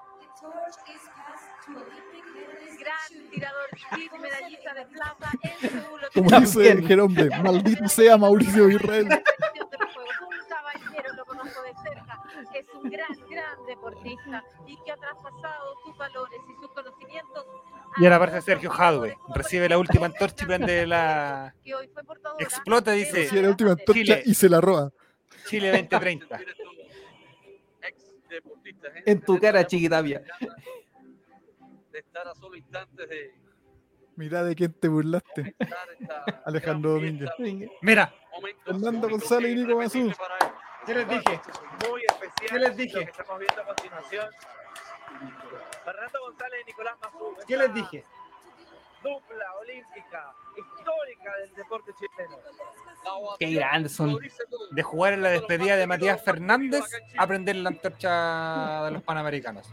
Gran 2.79 3.29
tirador 3.31 4.21
medallista 4.21 4.73
de 4.73 4.85
plata 4.85 5.31
en 5.41 5.69
Seúl. 5.69 6.01
Como 6.13 6.39
dice 6.39 6.83
Jerombre, 6.83 7.29
maldito 7.41 7.87
sea 7.87 8.17
Mauricio 8.17 8.69
Israel. 8.69 9.05
un 9.05 10.47
caballero, 10.49 11.13
lo 11.15 11.25
conozco 11.25 11.61
de 11.63 11.73
cerca, 11.83 12.21
es 12.53 12.65
un 12.73 12.89
gran, 12.89 13.17
gran 13.29 13.65
deportista 13.65 14.43
y 14.67 14.77
que 14.83 14.91
ha 14.91 14.97
traspasado 14.97 15.75
sus 15.85 15.97
valores 15.97 16.39
y 16.49 16.61
sus 16.61 16.71
conocimientos 16.73 17.45
Y 17.97 18.03
ahora 18.03 18.17
aparece 18.17 18.41
Sergio 18.41 18.71
Hadwe. 18.71 19.17
Recibe 19.33 19.69
la 19.69 19.77
última 19.77 20.07
antorcha 20.07 20.43
y 20.43 20.47
prende 20.47 20.85
la. 20.85 21.55
Explota, 22.39 22.91
dice. 22.91 23.29
Sí, 23.29 23.41
la 23.41 23.49
última 23.49 23.71
antorcha 23.71 23.93
Chile, 23.93 24.23
y 24.25 24.33
se 24.33 24.49
la 24.49 24.59
roba. 24.59 24.91
Chile 25.47 25.71
2030. 25.71 26.39
Deportistas, 28.35 28.95
¿eh? 28.95 29.03
En 29.05 29.21
tu 29.21 29.39
cara, 29.39 29.65
chiquitapia. 29.65 30.23
de 31.91 31.99
estar 31.99 32.27
a 32.27 32.35
solo 32.35 32.55
instantes 32.55 33.09
de 33.09 33.45
Mira 34.15 34.43
de 34.43 34.55
quién 34.55 34.71
te 34.73 34.87
burlaste. 34.87 35.55
Alejandro 36.45 36.91
Domínguez. 36.91 37.29
Mira. 37.81 38.13
Fernando 38.63 39.09
González 39.09 39.51
y 39.51 39.55
Nico 39.55 39.77
Mazú. 39.77 40.11
¿Qué 40.85 40.93
les 40.93 41.07
dije? 41.07 41.41
Muy 41.89 42.01
especial. 42.05 42.49
¿Qué 42.49 42.59
les 42.59 42.77
dije? 42.77 43.05
Que 43.05 43.11
estamos 43.11 43.39
viendo 43.39 43.61
a 43.61 43.65
continuación. 43.65 44.29
Fernando 45.83 46.19
González 46.21 46.59
y 46.61 46.65
Nicolás 46.65 46.95
Mazú. 47.01 47.35
¿Qué 47.47 47.57
les 47.57 47.73
dije? 47.73 48.03
Dupla 49.05 49.45
olímpica 49.61 50.33
histórica 50.57 51.37
del 51.37 51.53
deporte 51.53 51.91
chileno. 51.93 52.37
Qué 53.37 53.51
grandes 53.51 53.91
son. 53.91 54.17
De 54.71 54.81
jugar 54.81 55.13
en 55.13 55.21
la 55.21 55.29
despedida 55.29 55.77
de 55.77 55.85
Matías 55.85 56.23
Fernández 56.23 56.83
a 57.15 57.27
prender 57.27 57.57
la 57.57 57.69
antorcha 57.69 58.85
de 58.85 58.91
los 58.91 59.03
panamericanos. 59.03 59.71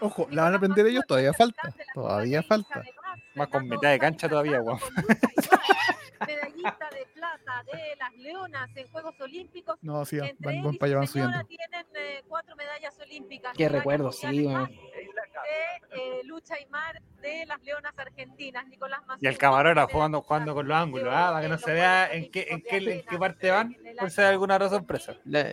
Ojo, 0.00 0.28
la 0.30 0.42
van 0.42 0.52
a 0.52 0.56
aprender 0.58 0.86
ellos, 0.86 1.02
todavía 1.08 1.32
falta. 1.32 1.74
Todavía 1.94 2.42
falta. 2.42 2.84
Más 3.34 3.48
con 3.48 3.66
mitad 3.66 3.90
de 3.90 3.98
cancha 3.98 4.28
todavía, 4.28 4.58
guau. 4.58 4.78
Medallista 6.26 6.90
de 6.90 7.06
plata 7.14 7.64
de 7.72 7.96
las 7.96 8.14
Leonas 8.16 8.76
en 8.76 8.86
Juegos 8.88 9.18
Olímpicos. 9.18 9.78
No, 9.80 10.04
sí, 10.04 10.18
van, 10.40 10.62
van 10.62 10.76
para 10.76 10.90
allá, 10.90 10.98
van 10.98 11.06
subiendo. 11.06 11.44
tienen 11.44 11.86
eh, 11.94 12.22
cuatro 12.28 12.54
medallas 12.54 12.98
olímpicas. 13.00 13.56
Qué 13.56 13.68
recuerdo, 13.68 14.12
sí, 14.12 14.46
De 15.42 15.98
eh, 15.98 16.20
lucha 16.24 16.54
y 16.60 16.66
mar 16.66 17.00
de 17.22 17.46
las 17.46 17.62
Leonas 17.62 17.92
argentinas. 17.96 18.66
Nicolás 18.68 19.00
Mazú. 19.06 19.18
Y 19.22 19.26
el 19.26 19.38
camarógrafo 19.38 19.92
jugando, 19.92 20.22
jugando 20.22 20.54
con 20.54 20.68
los 20.68 20.76
ángulos, 20.76 21.08
¿ah? 21.10 21.28
para 21.30 21.42
que 21.42 21.48
no 21.48 21.58
se 21.58 21.72
vea 21.72 22.12
en 22.12 22.30
qué, 22.30 22.46
en 22.50 22.62
qué, 22.62 22.76
en 22.76 23.02
qué 23.06 23.18
parte 23.18 23.50
van, 23.50 23.76
por 23.98 24.10
si 24.10 24.20
hay 24.20 24.28
alguna 24.28 24.58
razón 24.58 24.78
sorpresa. 24.80 25.14
La- 25.24 25.46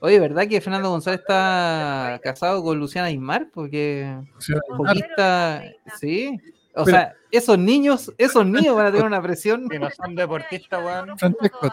Oye, 0.00 0.20
¿verdad 0.20 0.46
que 0.46 0.60
Fernando 0.60 0.90
González 0.90 1.20
está 1.20 2.20
casado 2.22 2.62
con 2.62 2.78
Luciana 2.78 3.10
Ismar? 3.10 3.48
Porque 3.52 4.02
Aymar. 4.04 4.76
poquita, 4.76 5.64
sí. 5.98 6.38
O 6.74 6.84
Pero- 6.84 6.96
sea, 6.98 7.14
esos 7.30 7.58
niños, 7.58 8.12
esos 8.18 8.44
niños 8.44 8.76
van 8.76 8.86
a 8.86 8.90
tener 8.90 9.06
una 9.06 9.22
presión. 9.22 9.66
Que 9.68 9.78
no 9.78 9.88
son 9.90 10.14
deportistas, 10.14 10.84
weón. 10.84 11.18
Francesco, 11.18 11.72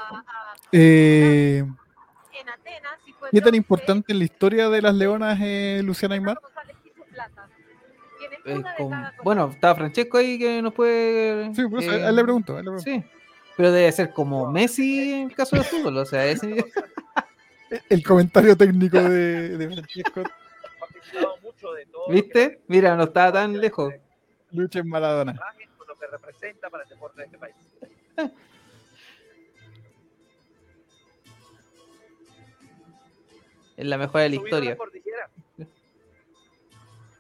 eh, 0.72 1.66
¿qué 3.32 3.42
tan 3.42 3.56
importante 3.56 4.14
en 4.14 4.20
la 4.20 4.26
historia 4.26 4.70
de 4.70 4.82
las 4.82 4.96
leonas 4.96 5.40
es 5.42 5.84
Luciana 5.84 6.16
Aymar? 6.16 6.38
Eh, 8.46 8.62
con- 8.78 8.94
bueno, 9.24 9.50
está 9.54 9.74
Francesco 9.76 10.18
ahí 10.18 10.38
que 10.40 10.62
nos 10.62 10.74
puede. 10.74 11.54
Sí, 11.56 11.68
por 11.68 11.82
eso, 11.82 11.92
eh, 11.92 12.04
a 12.06 12.10
él 12.10 12.16
le 12.16 12.24
pregunto, 12.24 12.56
a 12.56 12.60
él 12.60 12.66
le 12.66 12.72
pregunto. 12.72 12.92
Sí, 12.92 13.04
pero 13.58 13.72
debe 13.72 13.92
ser 13.92 14.12
como 14.12 14.50
Messi 14.52 15.14
en 15.14 15.30
el 15.30 15.36
caso 15.36 15.56
del 15.56 15.66
fútbol, 15.66 15.98
o 15.98 16.06
sea, 16.06 16.26
ese- 16.26 16.66
El 17.90 18.04
comentario 18.04 18.56
técnico 18.56 18.98
de, 19.02 19.58
de 19.58 19.68
Francesco. 19.68 20.24
Participado 20.80 21.38
mucho 21.42 21.74
de 21.74 21.86
todo 21.88 22.08
¿viste? 22.10 22.62
Mira, 22.68 22.96
no 22.96 23.04
estaba 23.06 23.32
tan 23.34 23.60
lejos. 23.60 23.94
Lucha 24.52 24.80
en 24.80 24.90
Maradona. 24.90 25.34
lo 25.88 25.96
que 25.98 26.06
representa 26.08 26.70
para 26.70 26.84
el 26.84 26.90
deporte 26.90 27.22
de 27.22 27.26
este 27.26 27.38
país. 27.40 27.56
Es 33.76 33.86
la 33.88 33.98
mejor 33.98 34.22
de 34.22 34.30
la 34.30 34.36
historia. 34.36 34.78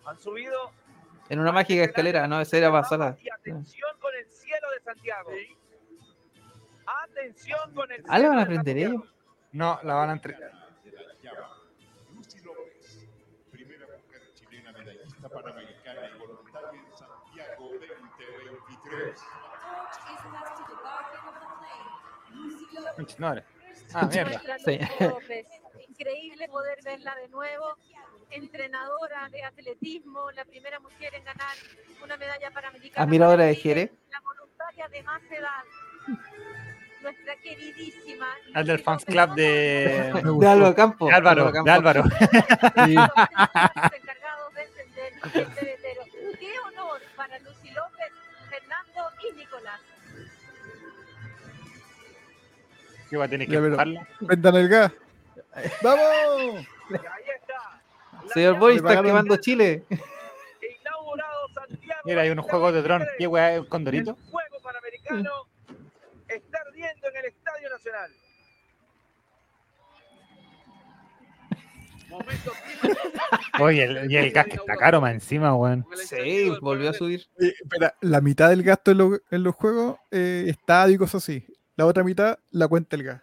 Han 0.05 0.19
subido 0.19 0.71
En 1.29 1.39
una 1.39 1.51
mágica 1.51 1.83
escalera, 1.83 2.27
no, 2.27 2.41
esa 2.41 2.57
era 2.57 2.71
pasada. 2.71 3.17
y 3.21 3.29
atención 3.29 3.89
con 3.99 4.13
el 4.15 4.25
cielo 4.29 4.67
de 4.71 4.79
Santiago. 4.83 5.31
Atención 7.03 7.73
con 7.73 7.91
el 7.91 8.03
Ah, 8.07 8.19
¿la 8.19 8.27
cielo 8.27 8.29
van 8.29 8.37
a 8.37 8.39
de 8.39 8.43
aprender 8.43 8.77
ellos? 8.77 9.03
No, 9.53 9.79
la 9.83 9.93
van 9.95 10.09
a 10.09 10.13
entregar. 10.13 10.51
Lucy 12.13 12.39
López, 12.41 13.07
primera 13.51 13.85
mujer 13.87 14.33
chilena 14.33 14.71
medallista 14.73 15.29
panamericana 15.29 16.09
y 16.13 16.17
voluntaria 16.19 16.69
en 16.81 16.97
Santiago 16.97 17.69
2023. 17.69 19.19
Madre. 23.19 23.43
Ah, 23.93 24.05
mierda. 24.11 24.41
Sí. 24.65 24.77
Lucy 24.79 25.03
López. 25.07 25.47
Increíble 25.87 26.47
poder 26.49 26.79
verla 26.83 27.15
de 27.15 27.27
nuevo. 27.29 27.77
Entrenadora 28.33 29.29
de 29.29 29.43
atletismo, 29.43 30.31
la 30.31 30.43
primera 30.45 30.79
mujer 30.79 31.13
en 31.13 31.23
ganar 31.23 31.55
una 32.03 32.17
medalla 32.17 32.49
panamericana. 32.51 33.03
Admiradora 33.03 33.37
para 33.37 33.47
de 33.47 33.55
Jerez. 33.55 33.91
La 34.09 34.19
voluntaria 34.21 34.87
de 34.87 35.03
más 35.03 35.21
edad. 35.29 35.63
Nuestra 37.03 37.35
queridísima. 37.35 38.27
Al 38.55 38.65
del 38.65 38.79
fans 38.79 39.05
club 39.05 39.35
de, 39.35 40.11
De 40.39 40.47
Álvaro 40.47 40.73
Campo. 40.73 41.07
de 41.07 41.13
Álvaro. 41.13 41.51
De 41.51 41.71
Álvaro. 41.71 42.03
Encargados 42.75 43.03
de 44.55 44.63
encender 44.63 45.13
el 45.23 45.47
pebetero. 45.47 46.01
Qué 46.39 46.59
honor 46.59 47.01
para 47.15 47.37
Lucy 47.39 47.69
López, 47.69 48.11
Fernando 48.49 49.11
y 49.29 49.33
Nicolás. 49.37 49.79
Que 53.11 53.17
va 53.17 53.25
a 53.25 53.27
tener 53.27 53.47
que. 53.47 54.25
Prendan 54.25 54.55
el 54.55 54.69
gas. 54.69 54.91
¡Vamos! 55.83 56.65
Está. 58.23 58.33
Señor 58.33 58.59
Boy, 58.59 58.73
Le 58.73 58.77
está 58.79 59.01
quemando 59.03 59.37
Chile. 59.37 59.83
Mira, 62.05 62.21
hay 62.23 62.29
unos 62.31 62.45
juegos 62.45 62.73
de 62.73 62.81
dron. 62.81 63.05
¿Qué 63.17 63.27
weá 63.27 63.55
es 63.55 63.65
condorito? 63.67 64.17
Juego 64.29 64.59
Panamericano 64.61 65.31
está 66.27 66.57
ardiendo 66.67 67.07
en 67.09 67.15
el 67.17 67.25
Estadio 67.25 67.69
Nacional. 67.69 68.11
Momento 72.09 72.51
Oye, 73.59 73.83
el, 73.85 74.11
y 74.11 74.17
el 74.17 74.31
gas 74.31 74.45
que 74.45 74.55
está 74.55 74.75
caro 74.75 75.01
más 75.01 75.13
encima, 75.13 75.55
weón. 75.55 75.85
Sí, 76.05 76.51
volvió 76.61 76.89
a 76.91 76.93
subir. 76.93 77.25
Eh, 77.39 77.53
espera, 77.63 77.95
la 78.01 78.21
mitad 78.21 78.49
del 78.49 78.61
gasto 78.61 78.91
en, 78.91 78.97
lo- 78.99 79.19
en 79.31 79.43
los 79.43 79.55
juegos 79.55 79.97
eh, 80.11 80.45
estadio 80.47 80.95
y 80.95 80.97
cosas 80.97 81.23
así. 81.23 81.45
La 81.75 81.85
otra 81.87 82.03
mitad 82.03 82.37
la 82.51 82.67
cuenta 82.67 82.95
el 82.95 83.03
gas. 83.03 83.21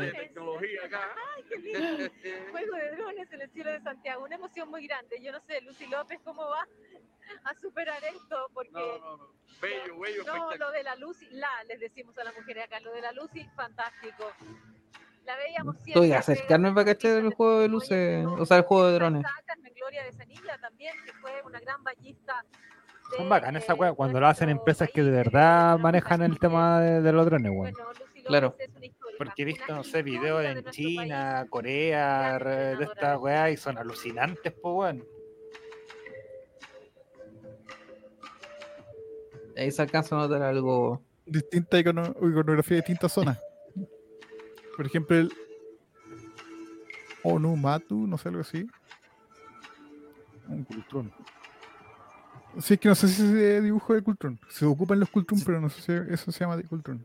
De 0.00 0.10
tecnología 0.12 0.80
acá. 0.86 1.10
Juego 2.52 2.76
de 2.76 2.96
drones 2.96 3.32
en 3.32 3.42
el 3.42 3.50
cielo 3.50 3.70
de 3.70 3.80
Santiago. 3.80 4.24
Una 4.24 4.36
emoción 4.36 4.68
muy 4.68 4.86
grande. 4.86 5.20
Yo 5.22 5.32
no 5.32 5.40
sé, 5.40 5.60
Lucy 5.62 5.86
López, 5.86 6.18
cómo 6.24 6.46
va 6.46 6.66
a 7.44 7.54
superar 7.54 8.02
esto, 8.04 8.50
porque 8.54 8.72
No, 8.72 8.98
no, 8.98 9.16
no. 9.16 9.28
Bello, 9.60 9.98
bello, 9.98 10.24
no, 10.24 10.54
lo 10.54 10.70
de 10.70 10.82
la 10.82 10.94
Lucy, 10.96 11.26
la 11.32 11.48
les 11.66 11.80
decimos 11.80 12.16
a 12.18 12.24
las 12.24 12.34
mujeres 12.36 12.64
acá, 12.64 12.78
lo 12.80 12.92
de 12.92 13.00
la 13.00 13.12
Lucy, 13.12 13.44
fantástico. 13.56 14.30
La 15.24 15.36
veíamos 15.36 15.76
siempre. 15.80 16.08
Que 16.08 16.14
acercarme 16.14 16.72
para 16.72 16.86
cachar 16.86 17.18
el 17.18 17.34
juego 17.34 17.60
de 17.60 17.68
luces, 17.68 18.24
o 18.26 18.46
sea, 18.46 18.58
el 18.58 18.62
juego 18.62 18.86
de 18.86 18.94
drones. 18.94 19.26
Carmen 19.44 19.72
Gloria 19.74 20.04
de 20.04 20.12
Sanilla 20.12 20.58
también, 20.58 20.94
que 21.04 21.12
fue 21.14 21.42
una 21.44 21.60
gran 21.60 21.82
ballista. 21.82 22.44
Son 23.16 23.28
bacanas 23.28 23.64
esa 23.64 23.74
weá 23.74 23.92
cuando 23.94 24.20
lo 24.20 24.26
hacen 24.26 24.48
empresas 24.48 24.88
que 24.92 25.02
de 25.02 25.10
verdad 25.10 25.78
manejan 25.78 26.22
el 26.22 26.38
tema 26.38 26.80
de, 26.80 27.00
de 27.02 27.12
los 27.12 27.26
drones, 27.26 27.52
weón. 27.52 27.74
Claro. 28.24 28.54
Porque 29.18 29.42
he 29.42 29.44
visto, 29.44 29.74
no 29.74 29.82
sé, 29.82 30.02
videos 30.02 30.44
en 30.44 30.64
China, 30.70 31.44
Corea, 31.50 32.38
re- 32.38 32.76
de 32.76 32.84
estas 32.84 33.18
weas 33.18 33.52
y 33.52 33.56
son 33.56 33.76
alucinantes, 33.76 34.52
pues, 34.62 34.74
weón. 34.74 35.04
Ahí 39.56 39.70
se 39.72 39.82
alcanza 39.82 40.14
a 40.16 40.20
notar 40.20 40.42
algo. 40.42 41.02
Distinta 41.26 41.78
icono- 41.80 42.14
iconografía 42.30 42.76
de 42.76 42.82
distintas 42.82 43.12
zonas. 43.12 43.38
Por 44.76 44.86
ejemplo, 44.86 45.16
el 45.16 45.32
Onumatu, 47.24 48.06
no 48.06 48.16
sé 48.16 48.28
algo 48.28 48.42
así. 48.42 48.66
Un 50.46 50.62
cultrón. 50.64 51.12
Sí, 52.60 52.74
es 52.74 52.80
que 52.80 52.88
no 52.88 52.94
sé 52.94 53.08
si 53.08 53.16
se 53.16 53.60
dibujo 53.60 53.92
de 53.94 54.02
Cultron. 54.02 54.40
Se 54.48 54.64
ocupan 54.64 54.98
los 55.00 55.10
Cultron, 55.10 55.40
pero 55.44 55.60
no 55.60 55.68
sé 55.68 55.82
si 55.82 56.12
eso 56.14 56.32
se 56.32 56.40
llama 56.40 56.56
de 56.56 56.64
Cultron. 56.64 57.04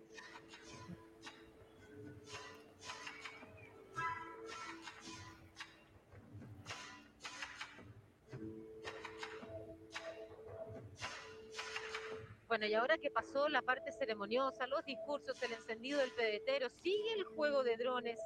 Bueno, 12.53 12.67
y 12.67 12.75
ahora 12.75 12.99
que 12.99 13.09
pasó 13.09 13.49
la 13.49 13.63
parte 13.63 13.91
ceremoniosa, 13.91 14.67
los 14.67 14.85
discursos, 14.85 15.41
el 15.41 15.53
encendido 15.53 15.97
del 15.99 16.11
pedetero, 16.11 16.67
sigue 16.83 17.13
el 17.17 17.23
juego 17.23 17.63
de 17.63 17.77
drones. 17.77 18.19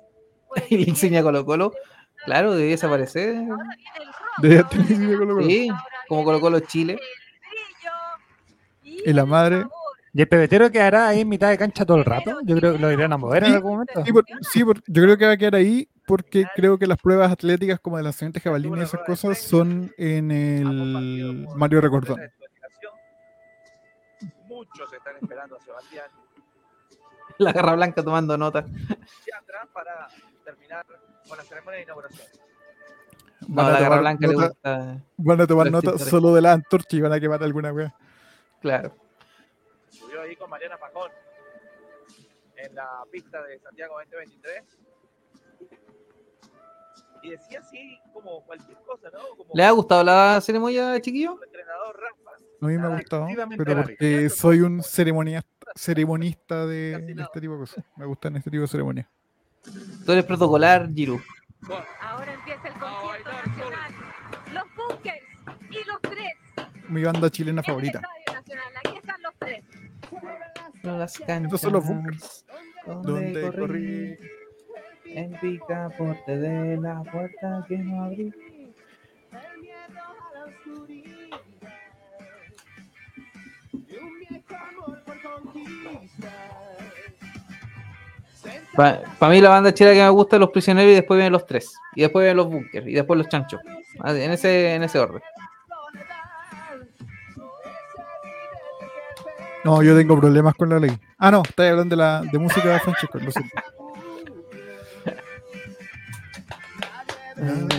el 0.70 0.82
Y 0.82 0.84
insignia 0.90 1.24
Colo 1.24 1.46
Colo. 1.46 1.72
Claro, 2.26 2.52
debía 2.54 2.72
desaparecer. 2.72 3.38
Debe 4.42 4.66
tener 4.66 4.92
insignia 4.92 5.18
Colo 5.18 5.36
Colo. 5.36 5.48
Sí, 5.48 5.70
como 6.10 6.26
Colo 6.26 6.42
Colo 6.42 6.60
Chile. 6.60 7.00
Y 8.84 9.14
la 9.14 9.26
madre. 9.26 9.66
¿Y 10.14 10.20
el 10.24 10.28
pebetero 10.28 10.70
quedará 10.70 11.08
ahí 11.08 11.22
en 11.22 11.30
mitad 11.30 11.50
de 11.50 11.58
cancha 11.58 11.86
todo 11.86 11.96
el 11.96 12.04
rato? 12.04 12.40
Yo 12.44 12.58
creo 12.58 12.74
que 12.74 12.80
lo 12.80 12.92
irán 12.92 13.14
a 13.14 13.18
mover 13.18 13.46
en 13.46 13.54
algún 13.54 13.72
momento. 13.74 14.04
Sí, 14.04 14.12
por- 14.12 14.26
sí, 14.52 14.64
por- 14.66 14.84
yo 14.88 15.04
creo 15.04 15.18
que 15.18 15.26
va 15.26 15.32
a 15.32 15.38
quedar 15.38 15.56
ahí 15.56 15.88
porque 16.06 16.44
creo 16.54 16.78
que 16.78 16.86
las 16.86 16.98
pruebas 16.98 17.32
atléticas 17.32 17.80
como 17.80 17.96
de 17.96 18.04
lanzamiento 18.04 18.40
de 18.40 18.44
jabalina 18.44 18.80
y 18.80 18.82
esas 18.84 19.00
cosas 19.06 19.38
son 19.38 19.94
en 19.98 20.32
el 20.32 21.48
Mario 21.56 21.80
Recordón. 21.80 22.20
Muchos 24.58 24.92
están 24.92 25.16
esperando 25.18 25.56
a 25.56 25.60
Sebastián 25.60 26.10
La 27.38 27.52
garra 27.54 27.76
blanca 27.76 28.04
tomando 28.04 28.36
nota. 28.38 28.66
Yatra 28.66 29.68
para 29.72 30.08
terminar 30.44 30.84
con 31.28 31.38
la 31.38 31.44
ceremonia 31.44 31.78
de 31.78 31.84
inauguración. 31.84 32.28
No, 33.42 33.56
Van 33.56 33.66
a 33.68 33.70
la 33.70 33.80
garra 33.80 33.86
tomar 33.90 34.00
blanca 34.00 34.28
le 34.28 34.34
nota- 34.34 34.48
gusta. 34.48 35.02
Van 35.18 35.42
a 35.42 35.48
tomar 35.48 35.72
nota 35.72 35.82
tintores. 35.92 36.10
solo 36.10 36.34
de 36.34 36.42
la 36.42 36.54
antorcha 36.54 36.96
y 36.98 37.02
van 37.02 37.14
a 37.14 37.20
quemar 37.20 37.44
alguna 37.44 37.72
wea. 37.72 37.94
Claro. 38.62 38.96
Subió 39.90 40.22
ahí 40.24 40.36
con 40.36 40.50
Mariana 40.50 40.78
Pajón 40.78 41.12
en 42.56 42.74
la 42.74 43.04
pista 43.12 43.44
de 43.44 43.60
Santiago 43.60 43.96
2023. 44.00 44.64
Y 47.22 47.30
decía 47.32 47.60
así 47.60 48.00
como 48.14 48.44
cualquier 48.46 48.78
cosa, 48.80 49.10
¿no? 49.12 49.20
Como 49.38 49.52
¿Le 49.54 49.64
ha 49.64 49.72
gustado 49.72 50.04
la 50.04 50.40
ceremonia, 50.42 51.00
chiquillo? 51.02 51.38
el 51.42 51.44
entrenador 51.48 52.00
Rafa. 52.00 52.27
A 52.62 52.66
mí 52.66 52.78
me 52.78 52.88
ha 52.88 52.90
gustado, 52.90 53.28
pero 53.58 53.84
porque 53.84 54.30
soy 54.30 54.62
un 54.62 54.82
ceremonista, 54.82 55.48
ceremonista 55.76 56.66
de, 56.66 56.98
de 56.98 57.22
este 57.22 57.42
tipo 57.42 57.54
de 57.54 57.60
cosas. 57.60 57.86
Me 57.96 58.06
gustan 58.06 58.36
este 58.36 58.50
tipo 58.50 58.62
de 58.62 58.68
ceremonias. 58.68 59.08
Tú 60.06 60.12
eres 60.12 60.26
protocolar, 60.26 60.90
Giru. 60.94 61.22
Ahora 62.02 62.34
empieza 62.34 62.68
el 62.68 62.74
concierto 62.76 63.32
nacional. 63.32 63.92
Los 64.54 64.64
bunkers 64.76 65.18
y 65.70 65.88
los 65.88 66.02
tres. 66.02 66.34
Mi 66.88 67.04
banda 67.04 67.30
chilena 67.30 67.62
favorita. 67.62 68.02
Aquí 68.86 68.98
están 68.98 69.22
los 69.22 69.34
tres. 69.40 69.64
No 70.84 70.98
las 70.98 71.20
Estos 71.20 71.62
son 71.62 71.74
los 71.74 71.86
bunkers. 71.86 72.46
Donde 72.86 73.42
Donde 73.42 73.58
corrí 73.58 74.18
en 75.06 75.32
picaporte 75.40 76.38
de 76.38 76.78
la 76.78 77.04
puerta 77.04 77.66
que 77.68 77.78
no 77.78 78.04
abrí. 78.04 78.34
Para 88.76 89.32
mí 89.32 89.42
la 89.42 89.50
banda 89.50 89.74
chila 89.74 89.92
que 89.94 90.04
me 90.04 90.10
gusta 90.10 90.36
es 90.36 90.40
los 90.40 90.52
prisioneros 90.52 90.92
y 90.92 90.96
después 90.96 91.18
vienen 91.18 91.34
los 91.34 91.48
tres. 91.48 91.74
Y 91.96 92.02
después 92.02 92.24
vienen 92.24 92.38
los 92.38 92.48
bunkers 92.48 92.86
y 92.88 92.94
después 92.94 93.18
los 93.18 93.28
chanchos. 93.28 93.60
Ah, 94.02 94.12
En 94.12 94.32
ese, 94.32 94.76
en 94.76 94.84
ese 94.84 95.00
orden. 95.00 95.22
No, 99.64 99.82
yo 99.82 99.98
tengo 99.98 100.20
problemas 100.20 100.54
con 100.54 100.70
la 100.70 100.80
ley. 100.80 100.98
Ah, 101.18 101.32
no, 101.32 101.42
estáis 101.42 101.72
hablando 101.72 101.96
de, 101.96 101.98
la, 102.02 102.22
de 102.22 102.38
música 102.40 102.70
de 102.70 102.80
Francesco, 102.80 103.18
lo 103.18 103.32
siento. 103.32 103.56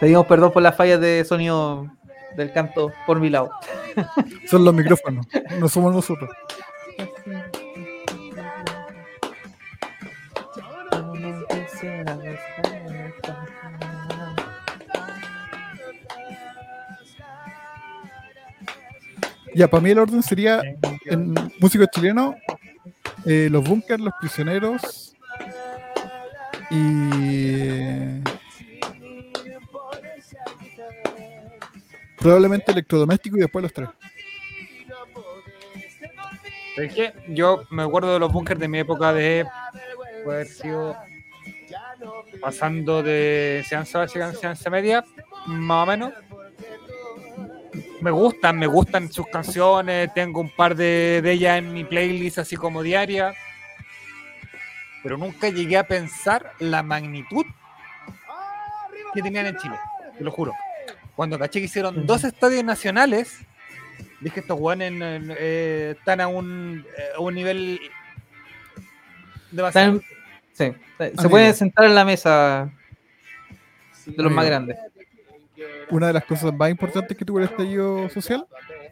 Pedimos 0.00 0.26
perdón 0.26 0.52
por 0.52 0.62
las 0.62 0.76
fallas 0.76 1.00
de 1.00 1.24
sonido 1.24 1.86
del 2.36 2.52
canto 2.52 2.92
por 3.06 3.18
mi 3.18 3.30
lado. 3.30 3.50
Son 4.48 4.64
los 4.64 4.72
micrófonos, 4.72 5.26
no 5.58 5.68
somos 5.68 5.92
nosotros. 5.92 6.30
Ya, 19.54 19.66
para 19.68 19.80
mí 19.80 19.90
el 19.90 19.98
orden 19.98 20.22
sería 20.22 20.62
músico 21.58 21.84
chileno, 21.86 22.36
eh, 23.26 23.48
los 23.50 23.68
bunkers, 23.68 24.00
los 24.00 24.14
prisioneros 24.20 25.16
y 26.70 28.22
probablemente 32.20 32.72
electrodoméstico 32.72 33.36
y 33.36 33.40
después 33.40 33.62
los 33.62 33.72
tres. 33.72 33.88
¿Sabes 36.74 36.94
qué? 36.94 37.12
Yo 37.28 37.64
me 37.70 37.82
acuerdo 37.82 38.12
de 38.12 38.20
los 38.20 38.32
bunkers 38.32 38.60
de 38.60 38.68
mi 38.68 38.78
época 38.78 39.12
de 39.12 39.46
haber 40.24 40.46
sido 40.46 40.96
pasando 42.40 43.02
de 43.02 43.58
enseñanza 43.58 43.98
básica 43.98 44.26
a 44.26 44.30
enseñanza 44.30 44.70
media, 44.70 45.04
más 45.46 45.82
o 45.82 45.86
menos. 45.86 46.12
Me 48.00 48.12
gustan, 48.12 48.58
me 48.58 48.68
gustan 48.68 49.10
sus 49.10 49.26
canciones, 49.26 50.14
tengo 50.14 50.40
un 50.40 50.50
par 50.54 50.76
de 50.76 51.20
ellas 51.24 51.58
en 51.58 51.72
mi 51.72 51.82
playlist 51.82 52.38
así 52.38 52.56
como 52.56 52.82
diaria, 52.82 53.34
pero 55.02 55.16
nunca 55.16 55.48
llegué 55.48 55.76
a 55.76 55.86
pensar 55.86 56.52
la 56.60 56.84
magnitud 56.84 57.44
que 59.12 59.22
tenían 59.22 59.46
en 59.46 59.56
Chile, 59.56 59.76
te 60.16 60.22
lo 60.22 60.30
juro. 60.30 60.52
Cuando 61.18 61.36
caché 61.36 61.58
que 61.58 61.64
hicieron 61.64 62.06
dos 62.06 62.22
estadios 62.22 62.62
nacionales, 62.62 63.40
dije 64.20 64.38
estos 64.38 64.56
guanes 64.56 64.92
eh, 65.36 65.96
están 65.98 66.20
a 66.20 66.28
un, 66.28 66.86
eh, 66.96 67.16
a 67.16 67.18
un 67.18 67.34
nivel 67.34 67.80
demasiado. 69.50 70.00
Sí, 70.52 70.72
se 70.96 71.04
Amigo. 71.04 71.28
pueden 71.28 71.54
sentar 71.56 71.86
en 71.86 71.96
la 71.96 72.04
mesa 72.04 72.72
de 74.06 74.22
los 74.22 74.30
más 74.30 74.46
grandes. 74.46 74.78
Una 75.90 76.06
de 76.06 76.12
las 76.12 76.24
cosas 76.24 76.54
más 76.54 76.70
importantes 76.70 77.18
que 77.18 77.24
tuvo 77.24 77.40
el 77.40 77.46
estallido 77.46 78.08
social, 78.10 78.46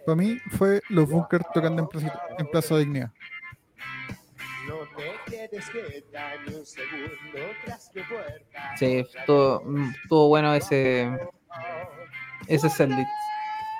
para 0.04 0.16
mí, 0.16 0.40
fue 0.58 0.82
los 0.88 1.08
bunkers 1.08 1.44
tocando 1.54 1.82
en 1.82 1.88
Plaza, 1.88 2.20
en 2.40 2.46
Plaza 2.48 2.76
Dignidad. 2.78 3.12
Sí, 8.76 9.04
estuvo, 9.16 9.62
mm, 9.64 9.90
estuvo 10.02 10.26
bueno 10.26 10.54
ese 10.56 11.08
ese 12.48 12.68
setlist. 12.70 13.08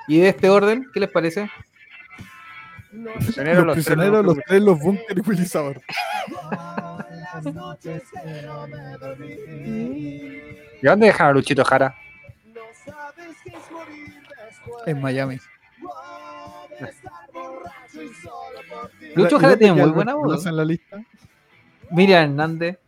Y 0.07 0.19
de 0.19 0.29
este 0.29 0.49
orden, 0.49 0.87
¿qué 0.93 0.99
les 0.99 1.09
parece? 1.09 1.49
Prisioneros, 2.89 3.65
los 3.65 3.65
los 3.65 3.73
tres, 3.75 3.85
prisioneros, 3.85 4.25
los 4.25 4.35
los 4.37 4.45
tres, 4.45 4.61
los 4.61 4.79
bunkers 4.79 5.17
y 5.17 5.29
Willy 5.29 5.45
Sabor. 5.45 5.81
¿Y 10.81 10.85
dónde 10.85 11.07
dejan 11.07 11.27
a 11.27 11.31
Luchito 11.33 11.63
Jara? 11.65 11.95
En 14.85 15.01
Miami. 15.01 15.39
Lucho 19.15 19.37
¿Y 19.37 19.39
Jara 19.39 19.57
tiene 19.57 19.73
muy 19.81 19.91
buena 19.91 20.15
voz. 20.15 20.45
En 20.45 20.55
la 20.55 20.65
lista? 20.65 21.03
Miriam 21.91 22.23
Hernández. 22.23 22.79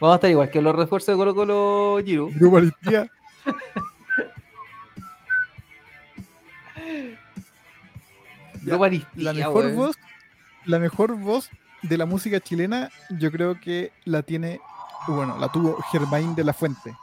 Vamos 0.00 0.14
a 0.14 0.16
estar 0.16 0.30
igual 0.30 0.50
que 0.50 0.60
los 0.60 0.74
refuerzos 0.76 1.08
de 1.08 1.16
Colo 1.16 1.34
Colo. 1.34 1.96
Grupo 2.34 2.58
Aristía. 2.58 3.10
Grupo 8.62 8.84
Aristía, 8.84 9.22
La 9.22 9.32
mejor 9.32 9.72
voz, 9.72 9.96
la 10.66 10.78
mejor 10.78 11.16
voz 11.16 11.48
de 11.82 11.96
la 11.96 12.04
música 12.04 12.40
chilena, 12.40 12.90
yo 13.10 13.30
creo 13.30 13.58
que 13.60 13.92
la 14.04 14.22
tiene, 14.22 14.60
bueno, 15.06 15.38
la 15.38 15.50
tuvo 15.50 15.80
Germain 15.92 16.34
de 16.34 16.44
la 16.44 16.52
Fuente, 16.52 16.94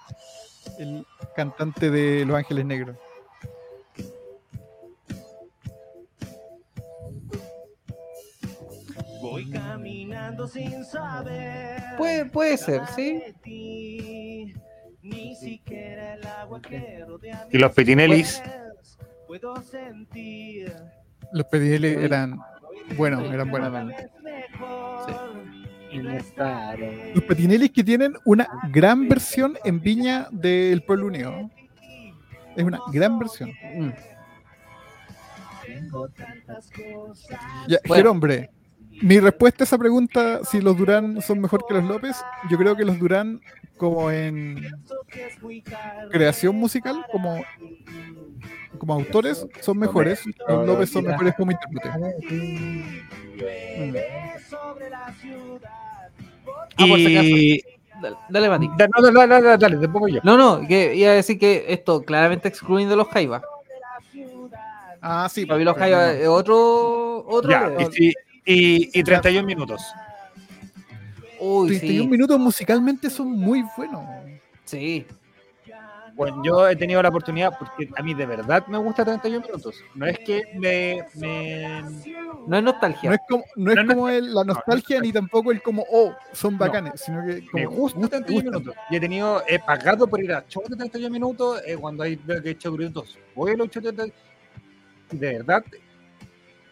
el 0.77 1.07
cantante 1.35 1.89
de 1.89 2.25
Los 2.25 2.38
Ángeles 2.38 2.65
Negros. 2.65 2.97
Voy 9.22 9.45
caminando 10.23 10.47
sin 10.47 10.85
saber. 10.85 11.81
Puede, 11.97 12.25
puede 12.25 12.57
ser, 12.57 12.81
¿sí? 12.95 13.13
de 13.13 13.33
ti, 13.41 14.53
Ni 15.01 15.35
siquiera 15.35 16.15
el 16.15 16.25
agua 16.25 16.61
que 16.61 17.03
rodea 17.05 17.47
Y 17.51 17.57
los 17.57 17.71
Petinelis. 17.71 18.41
pies 18.41 18.97
Puedo 19.27 19.55
sentir 19.63 20.73
Los 21.31 21.45
PDL 21.47 21.85
eran 21.85 22.39
buenos, 22.95 23.31
eran 23.33 23.49
buenos. 23.49 23.93
Los 27.13 27.23
Petinelis 27.23 27.71
que 27.71 27.83
tienen 27.83 28.13
una 28.25 28.47
gran 28.71 29.07
versión 29.07 29.57
en 29.63 29.79
Viña 29.79 30.27
del 30.31 30.83
Pueblo 30.83 31.07
Unido. 31.07 31.49
Es 32.55 32.63
una 32.63 32.79
gran 32.91 33.17
versión. 33.17 33.49
Mm. 33.75 33.89
Ya, 37.67 37.79
Bueno. 37.87 37.95
Ger, 37.95 38.07
hombre, 38.07 38.49
mi 39.01 39.19
respuesta 39.19 39.63
a 39.63 39.65
esa 39.65 39.77
pregunta, 39.77 40.41
si 40.43 40.61
los 40.61 40.77
Durán 40.77 41.22
son 41.22 41.39
mejor 41.41 41.65
que 41.67 41.73
los 41.73 41.83
López, 41.83 42.15
yo 42.49 42.57
creo 42.57 42.75
que 42.75 42.85
los 42.85 42.97
Durán, 42.99 43.41
como 43.77 44.11
en 44.11 44.65
creación 46.11 46.55
musical, 46.55 47.05
como, 47.11 47.43
como 48.77 48.93
autores, 48.93 49.45
son 49.61 49.77
mejores. 49.80 50.22
Los 50.47 50.67
López 50.67 50.89
son 50.89 51.05
mejores 51.05 51.33
como 51.35 51.51
intérpretes. 51.51 51.91
Ah, 56.77 56.85
por 56.88 56.97
si 56.97 57.15
acaso. 57.15 57.27
Y. 57.30 57.63
Dale, 58.01 58.15
dale 58.30 58.49
Mati. 58.49 58.69
Da- 58.77 58.88
No, 58.88 59.01
dale, 59.01 59.19
dale, 59.27 59.43
dale, 59.45 59.57
dale, 59.57 59.77
te 59.77 59.88
pongo 59.89 60.07
yo. 60.07 60.19
No, 60.23 60.38
no, 60.38 60.67
que 60.67 60.95
iba 60.95 61.11
a 61.11 61.15
decir 61.15 61.38
que 61.39 61.65
esto 61.69 62.01
claramente 62.01 62.47
excluyendo 62.47 62.95
los 62.95 63.07
Jaivas. 63.09 63.43
Ah, 65.01 65.27
sí. 65.30 65.45
Fabio 65.45 65.65
pero 65.73 65.80
Jaiba 65.80 66.05
no. 66.07 66.11
es 66.11 66.27
otro. 66.27 67.25
otro 67.27 67.51
Ya, 67.51 67.69
y, 68.45 68.99
y 68.99 69.03
31 69.03 69.45
minutos. 69.45 69.81
Uy, 71.39 71.67
31 71.80 72.03
sí. 72.03 72.07
minutos 72.09 72.39
musicalmente 72.39 73.09
son 73.09 73.31
muy 73.31 73.63
buenos. 73.75 74.03
Sí. 74.65 75.05
Bueno, 76.15 76.43
yo 76.45 76.69
he 76.69 76.75
tenido 76.75 77.01
la 77.01 77.09
oportunidad 77.09 77.57
porque 77.57 77.89
a 77.97 78.03
mí 78.03 78.13
de 78.13 78.27
verdad 78.27 78.67
me 78.67 78.77
gusta 78.77 79.03
31 79.03 79.41
minutos. 79.47 79.83
No 79.95 80.05
es 80.05 80.19
que 80.19 80.43
me. 80.55 81.03
me- 81.15 81.81
No 82.47 82.57
es 82.57 82.63
nostalgia. 82.63 83.09
No 83.09 83.15
es 83.15 83.22
como, 83.27 83.43
no 83.55 83.72
es 83.72 83.77
No, 83.77 83.83
no, 83.83 83.93
como 83.95 84.09
el- 84.09 84.31
la 84.33 84.43
nostalgia 84.43 85.01
ni 85.01 85.11
tampoco 85.11 85.51
el 85.51 85.61
como, 85.63 85.83
oh, 85.91 86.13
son 86.31 86.55
bacanes, 86.57 87.01
sino 87.01 87.25
que 87.25 87.43
me 87.51 87.65
como, 87.65 87.77
gusta 87.77 87.99
te 88.01 88.07
31 88.09 88.43
gustan. 88.43 88.61
minutos. 88.61 88.75
Y 88.91 88.95
he 88.95 88.99
tenido, 88.99 89.43
he 89.47 89.57
pagado 89.57 90.05
por 90.05 90.23
ir 90.23 90.31
a 90.33 90.45
shows 90.47 90.69
de 90.69 90.75
31 90.75 91.09
minutos 91.11 91.61
eh, 91.65 91.77
cuando 91.77 92.03
hay, 92.03 92.15
veo 92.15 92.43
que 92.43 92.49
he 92.49 92.51
hecho 92.51 92.72
minutos. 92.72 93.17
Voy 93.33 93.51
a 93.53 93.57
los 93.57 93.69
shows 93.69 93.83
de 93.85 93.93
31 93.93 94.13
y 95.13 95.17
de 95.17 95.33
verdad 95.39 95.63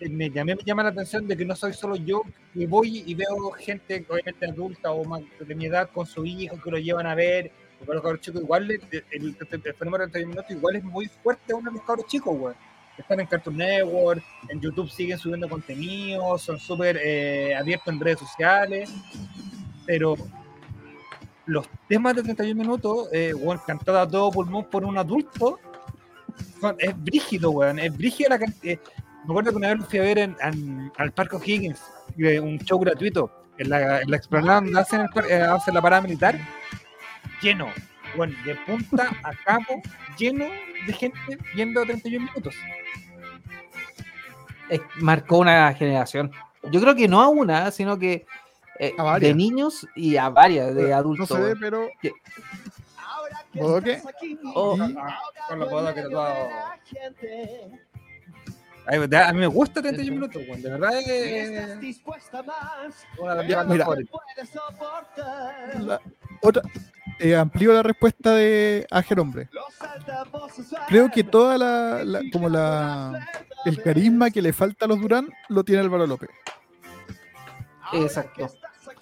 me, 0.10 0.30
me 0.30 0.56
llama 0.66 0.84
la 0.84 0.90
atención 0.90 1.28
de 1.28 1.38
que 1.38 1.46
no 1.46 1.56
soy 1.56 1.74
solo 1.74 1.96
yo 1.96 2.24
que 2.54 2.66
voy 2.68 3.04
y 3.06 3.14
veo 3.14 3.52
gente 3.52 4.06
obviamente 4.10 4.46
adulta 4.48 4.92
o 4.92 5.04
más 5.06 5.22
de 5.40 5.56
mi 5.56 5.66
edad 5.66 5.90
con 5.94 6.06
su 6.06 6.26
hijo 6.26 6.60
que 6.62 6.72
lo 6.72 6.78
llevan 6.78 7.06
a 7.08 7.16
ver 7.16 7.52
los 7.88 8.02
cabros 8.02 8.22
chicos 8.22 8.42
igual 8.42 8.70
el, 8.70 8.82
el- 8.92 9.36
el- 9.52 9.74
fenómeno 9.76 10.06
de 10.06 10.12
31 10.12 10.30
minutos 10.30 10.52
igual 10.52 10.76
es 10.76 10.84
muy 10.84 11.08
fuerte 11.08 11.54
aún 11.54 11.68
en 11.68 11.74
los 11.76 11.84
cabros 11.84 12.06
chicos 12.08 12.38
güey. 12.38 12.56
están 12.98 13.20
en 13.20 13.26
Cartoon 13.28 13.58
Network 13.58 14.24
en 14.50 14.60
YouTube 14.62 14.90
siguen 14.90 15.18
subiendo 15.18 15.50
contenido 15.50 16.38
son 16.38 16.60
súper 16.60 16.98
eh, 17.04 17.56
abiertos 17.56 17.94
en 17.94 18.00
redes 18.00 18.20
sociales 18.20 18.94
pero 19.86 20.16
los 21.48 21.68
temas 21.90 22.16
de 22.16 22.22
31 22.24 22.62
minutos, 22.62 23.10
eh, 23.12 23.34
weón, 23.34 23.60
cantado 23.66 24.00
a 24.00 24.08
todo 24.08 24.32
pulmón 24.32 24.66
por 24.70 24.86
un 24.86 24.98
adulto, 24.98 25.60
es 26.78 27.04
brígido, 27.04 27.52
weón, 27.52 27.80
es 27.80 27.98
brígido 27.98 28.30
la 28.30 28.40
cantidad. 28.40 28.80
Me 29.26 29.32
acuerdo 29.34 29.52
que 29.52 29.58
una 29.58 29.70
vez 29.70 29.80
lo 29.80 29.86
fui 29.86 30.00
a 30.00 30.04
ver 30.04 30.20
en, 30.20 30.36
en- 30.42 30.92
al 30.98 31.12
Parque 31.12 31.36
O'Higgins, 31.36 31.82
eh, 32.18 32.40
un 32.40 32.58
show 32.60 32.80
gratuito, 32.80 33.32
en 33.58 33.70
la, 33.70 34.02
en 34.02 34.10
la 34.10 34.18
explanada 34.18 34.62
donde 34.62 34.80
hacen, 34.80 35.02
el 35.02 35.26
eh, 35.32 35.42
hacen 35.42 35.74
la 35.74 35.82
parada 35.82 36.02
militar, 36.02 36.38
lleno, 37.42 37.68
bueno, 38.16 38.36
de 38.46 38.56
punta 38.56 39.10
a 39.24 39.32
cabo, 39.46 39.82
lleno 40.18 40.46
de 40.88 40.94
gente 40.94 41.18
viendo 41.56 41.84
31 41.84 42.26
minutos. 42.26 42.56
Marcó 45.02 45.40
una 45.40 45.74
generación. 45.74 46.32
Yo 46.72 46.80
creo 46.80 46.96
que 46.96 47.08
no 47.08 47.22
a 47.22 47.28
una, 47.28 47.72
sino 47.72 47.98
que 48.00 48.26
eh, 48.80 48.94
de 49.20 49.34
niños 49.34 49.86
y 49.96 50.16
a 50.18 50.30
varias 50.30 50.74
de 50.74 50.90
No 50.90 50.96
adultos. 50.96 51.28
se 51.28 51.40
ve, 51.40 51.56
pero. 51.60 51.90
Que- 52.02 52.14
¿Bodoque? 53.54 54.02
Oh, 54.56 54.78
Con 55.50 55.60
los 55.60 55.94
que 55.94 56.02
todo. 56.04 56.48
Ay, 58.88 58.98
A 59.00 59.34
mí 59.34 59.40
me 59.40 59.48
gusta 59.48 59.82
31 59.82 60.14
minutos, 60.16 60.42
weón, 60.48 60.62
de 60.62 60.70
verdad 60.70 60.92
es 61.00 61.50
una 63.20 63.44
Ya, 63.48 63.64
mira. 63.64 63.86
La- 65.80 66.02
otra, 66.42 66.64
eh, 67.20 67.36
amplío 67.36 67.74
la 67.74 67.84
respuesta 67.84 68.34
de 68.34 68.88
Ángel 68.90 69.20
Hombre. 69.20 69.50
Creo 70.88 71.10
que 71.12 71.24
toda 71.24 71.58
la, 71.58 72.04
la- 72.04 72.22
como 72.32 72.50
la 72.50 73.28
el 73.66 73.82
carisma 73.84 74.32
que 74.32 74.42
le 74.42 74.52
falta 74.54 74.86
a 74.86 74.88
los 74.88 75.00
Durán 75.00 75.30
lo 75.50 75.64
tiene 75.64 75.82
Álvaro 75.82 76.08
López. 76.08 76.30
exacto. 77.94 78.50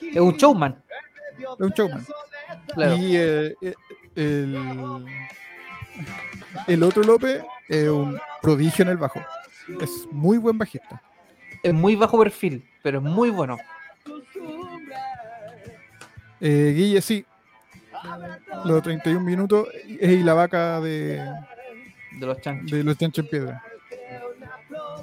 Es 0.01 0.19
un 0.19 0.35
showman. 0.35 0.83
Es 1.39 1.45
un 1.59 1.69
showman. 1.71 2.05
Claro. 2.73 2.95
Y 2.97 3.15
eh, 3.15 3.55
eh, 3.61 3.73
el, 4.15 5.05
el 6.67 6.83
otro 6.83 7.03
López 7.03 7.43
es 7.69 7.87
un 7.87 8.19
prodigio 8.41 8.83
en 8.83 8.89
el 8.89 8.97
bajo. 8.97 9.21
Es 9.81 10.07
muy 10.11 10.37
buen 10.37 10.57
bajista. 10.57 11.01
Es 11.63 11.73
muy 11.73 11.95
bajo 11.95 12.17
perfil, 12.19 12.67
pero 12.83 12.99
es 12.99 13.03
muy 13.03 13.29
bueno. 13.29 13.57
Eh, 16.41 16.73
Guille, 16.75 17.01
sí. 17.01 17.25
Los 18.65 18.81
31 18.81 19.19
minutos 19.19 19.67
es 19.99 20.23
la 20.23 20.33
vaca 20.33 20.79
de, 20.79 21.21
De 22.17 22.25
los 22.25 22.39
chanchos. 22.39 22.71
de 22.71 22.83
los 22.83 22.97
chanchos 22.97 23.25
en 23.25 23.29
piedra. 23.29 23.63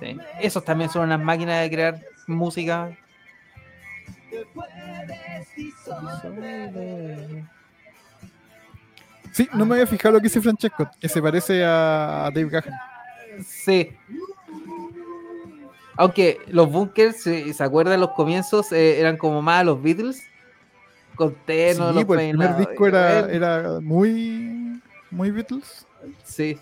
Sí. 0.00 0.16
Esos 0.40 0.64
también 0.64 0.90
son 0.90 1.02
unas 1.02 1.20
máquinas 1.20 1.62
de 1.62 1.70
crear 1.70 2.00
música. 2.26 2.90
Sí, 9.32 9.48
no 9.52 9.66
me 9.66 9.74
había 9.74 9.86
fijado 9.86 10.14
lo 10.14 10.18
que 10.20 10.24
dice 10.24 10.40
Francesco, 10.40 10.90
que 10.98 11.08
se 11.08 11.20
parece 11.20 11.62
a 11.64 12.30
Dave 12.34 12.48
Gahan. 12.48 12.72
Sí. 13.44 13.94
Aunque 15.96 16.38
los 16.48 16.70
bunkers, 16.70 17.22
si 17.22 17.52
se 17.54 17.64
acuerdan, 17.64 18.00
los 18.00 18.10
comienzos 18.10 18.70
eh, 18.72 19.00
eran 19.00 19.16
como 19.16 19.40
más 19.42 19.60
a 19.60 19.64
los 19.64 19.82
Beatles. 19.82 20.22
Con 21.14 21.34
terno, 21.46 21.88
Sí, 21.90 21.94
los 21.94 22.04
pues 22.04 22.20
el 22.20 22.30
primer 22.36 22.56
disco 22.58 22.86
era, 22.86 23.20
era 23.32 23.80
muy, 23.80 24.80
muy 25.10 25.30
Beatles. 25.30 25.86
Sí. 26.24 26.58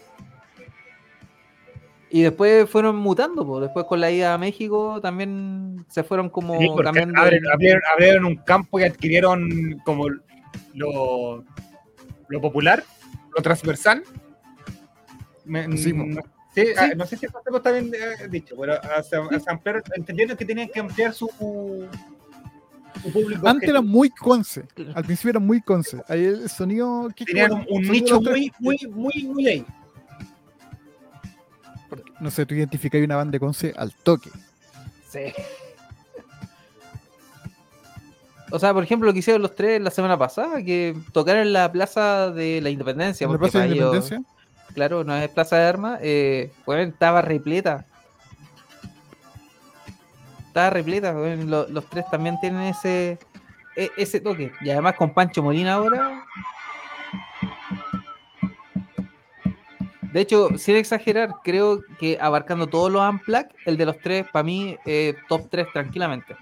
Y 2.10 2.22
después 2.22 2.70
fueron 2.70 2.94
mutando, 2.96 3.44
pues. 3.44 3.62
después 3.62 3.86
con 3.86 4.00
la 4.00 4.08
ida 4.12 4.34
a 4.34 4.38
México 4.38 5.00
también 5.00 5.84
se 5.88 6.04
fueron 6.04 6.30
como 6.30 6.56
Sí, 6.60 6.68
cambiando. 6.80 7.20
abrieron, 7.20 7.82
abrieron 7.92 8.24
un 8.24 8.36
campo 8.36 8.78
y 8.78 8.84
adquirieron 8.84 9.80
como 9.84 10.06
lo, 10.74 11.44
lo 12.28 12.40
popular, 12.40 12.84
lo 13.36 13.42
transversal. 13.42 14.04
Me- 15.44 15.76
Sí, 15.76 15.92
no, 15.92 16.20
sí, 16.55 16.65
ah, 16.78 16.91
no 16.97 17.07
sé 17.07 17.16
si 17.16 17.26
el 17.26 17.33
concepto 17.33 17.57
está 17.58 17.70
bien 17.73 17.92
eh, 17.94 18.28
dicho, 18.28 18.55
pero 18.58 18.74
a, 18.74 18.76
a- 18.76 18.99
a 18.99 19.52
ampliar- 19.52 19.83
entendieron 19.97 20.36
que 20.36 20.44
tenían 20.44 20.68
que 20.68 20.81
ampliar 20.81 21.12
su, 21.12 21.28
su 23.02 23.12
público. 23.12 23.47
Antes 23.47 23.68
era 23.68 23.78
objetivo. 23.81 23.99
muy 23.99 24.10
conce. 24.10 24.65
Al 24.94 25.05
principio 25.05 25.31
era 25.31 25.41
muy 25.41 25.60
conce. 25.60 26.00
Ahí 26.08 26.24
el 26.24 26.49
sonido. 26.49 27.08
que- 27.15 27.24
Tenían 27.24 27.52
un, 27.68 27.83
nicho 27.83 28.20
muy, 28.20 28.52
muy, 28.58 28.78
muy, 28.91 29.24
muy 29.24 29.47
ahí. 29.49 29.66
No 32.20 32.31
sé, 32.31 32.47
tú 32.47 32.55
identificas 32.55 33.00
una 33.02 33.16
banda 33.16 33.33
de 33.33 33.41
conce 33.41 33.73
al 33.76 33.92
toque. 33.94 34.31
Sí. 35.08 35.33
O 38.50 38.58
sea, 38.58 38.73
por 38.73 38.84
ejemplo, 38.84 39.07
lo 39.07 39.12
que 39.12 39.18
hicieron 39.18 39.42
los 39.42 39.55
tres 39.55 39.81
la 39.81 39.91
semana 39.91 40.16
pasada, 40.18 40.62
que 40.62 40.97
tocaron 41.12 41.42
en 41.42 41.52
la 41.52 41.70
Plaza 41.73 42.31
de 42.31 42.60
la 42.60 42.70
Independencia. 42.70 43.24
¿En 43.26 43.33
la 43.33 43.39
Plaza 43.39 43.60
de 43.60 43.66
ellos- 43.66 43.76
Independencia? 43.94 44.23
Claro, 44.75 45.05
no 45.05 45.15
es 45.17 45.28
Plaza 45.31 45.57
de 45.57 45.65
Armas. 45.67 45.99
Eh, 46.03 46.53
bueno, 46.67 46.83
estaba 46.83 47.23
repleta. 47.23 47.86
Estaba 50.49 50.70
repleta. 50.70 51.12
bueno, 51.12 51.44
lo- 51.44 51.69
los 51.69 51.89
tres 51.91 52.05
también 52.11 52.39
tienen 52.41 52.61
ese, 52.62 53.19
e- 53.77 53.91
ese 53.97 54.20
toque. 54.20 54.53
Y 54.61 54.70
además 54.70 54.94
con 54.97 55.12
Pancho 55.12 55.43
Molina 55.43 55.75
ahora. 55.75 56.25
De 60.12 60.20
hecho, 60.20 60.57
sin 60.59 60.77
exagerar, 60.77 61.31
creo 61.43 61.81
que 61.99 62.19
abarcando 62.20 62.69
todos 62.69 62.91
los 62.93 63.03
Unplugged, 63.03 63.49
el 63.67 63.77
de 63.77 63.86
los 63.86 63.99
tres, 63.99 64.25
para 64.33 64.44
mí, 64.44 64.77
eh, 64.86 65.15
top 65.28 65.49
3 65.51 65.67
tranquilamente. 65.73 66.36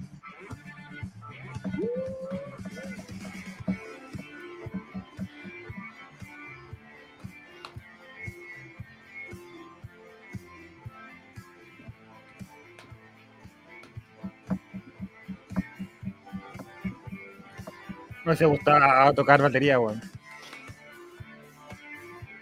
No 18.25 18.35
se 18.37 18.45
gustaba 18.45 19.13
tocar 19.13 19.43
batería, 19.43 19.79
weón. 19.81 20.01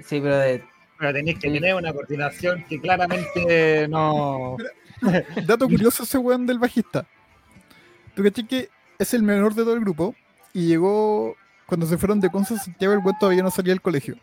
Sí, 0.05 0.21
pero 0.21 0.37
de, 0.39 0.63
Pero 0.99 1.13
tenéis 1.13 1.39
que 1.39 1.51
tener 1.51 1.75
una 1.75 1.93
coordinación 1.93 2.65
que 2.69 2.81
claramente 2.81 3.87
no. 3.89 4.57
Dato 5.47 5.69
curioso 5.69 6.03
ese 6.03 6.19
weón 6.19 6.47
del 6.47 6.59
bajista. 6.59 7.07
Tú 8.15 8.23
caché 8.23 8.47
que 8.47 8.69
es 8.99 9.15
el 9.15 9.23
menor 9.23 9.55
de 9.55 9.63
todo 9.63 9.75
el 9.75 9.81
grupo 9.81 10.15
y 10.53 10.67
llegó 10.67 11.37
cuando 11.67 11.87
se 11.87 11.97
fueron 11.97 12.21
de 12.21 12.29
Conce 12.31 12.59
Santiago, 12.59 12.93
el 12.93 12.99
weón 12.99 13.17
todavía 13.19 13.43
no 13.43 13.51
salía 13.51 13.73
del 13.73 13.81
colegio. 13.81 14.17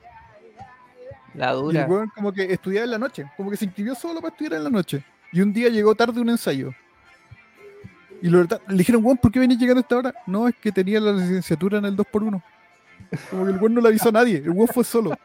la 1.33 1.53
Y 1.53 1.55
dura. 1.55 1.83
el 1.85 1.89
weón 1.89 2.09
como 2.13 2.31
que 2.33 2.51
estudiaba 2.53 2.83
en 2.85 2.91
la 2.91 2.97
noche, 2.99 3.25
como 3.37 3.49
que 3.49 3.57
se 3.57 3.65
inscribió 3.65 3.95
solo 3.95 4.19
para 4.21 4.31
estudiar 4.33 4.53
en 4.53 4.65
la 4.65 4.69
noche. 4.69 5.03
Y 5.31 5.41
un 5.41 5.53
día 5.53 5.69
llegó 5.69 5.95
tarde 5.95 6.19
un 6.21 6.29
ensayo. 6.29 6.73
Y 8.21 8.29
lo 8.29 8.41
reta- 8.43 8.59
le 8.67 8.77
dijeron, 8.77 9.03
weón, 9.05 9.17
¿por 9.17 9.31
qué 9.31 9.39
venís 9.39 9.59
llegando 9.59 9.79
a 9.79 9.81
esta 9.81 9.97
hora? 9.97 10.13
No, 10.25 10.47
es 10.47 10.55
que 10.55 10.71
tenía 10.71 10.99
la 10.99 11.11
licenciatura 11.11 11.77
en 11.77 11.85
el 11.85 11.95
2x1. 11.95 12.41
Como 13.29 13.45
que 13.45 13.51
el 13.51 13.57
weón 13.57 13.73
no 13.75 13.81
le 13.81 13.89
avisó 13.89 14.09
a 14.09 14.11
nadie, 14.11 14.37
el 14.37 14.49
weón 14.49 14.67
fue 14.67 14.83
solo. 14.83 15.15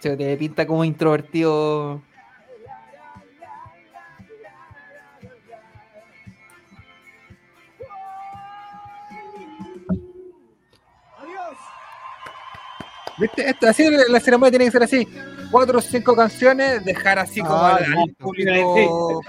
Se 0.00 0.16
te 0.16 0.36
pinta 0.36 0.66
como 0.66 0.84
introvertido. 0.84 2.00
¿Viste? 13.18 13.48
Esto, 13.50 13.68
así 13.68 13.88
la 14.08 14.20
ceremonia 14.20 14.50
tiene 14.50 14.64
que 14.66 14.70
ser 14.70 14.82
así. 14.82 15.06
Cuatro 15.50 15.78
o 15.78 15.80
cinco 15.82 16.14
canciones, 16.14 16.84
dejar 16.84 17.18
así 17.18 17.40
como 17.40 17.54
Ah, 17.56 17.76
al, 17.76 17.84
al 17.84 17.90
listo. 18.04 18.24
público. 18.24 19.22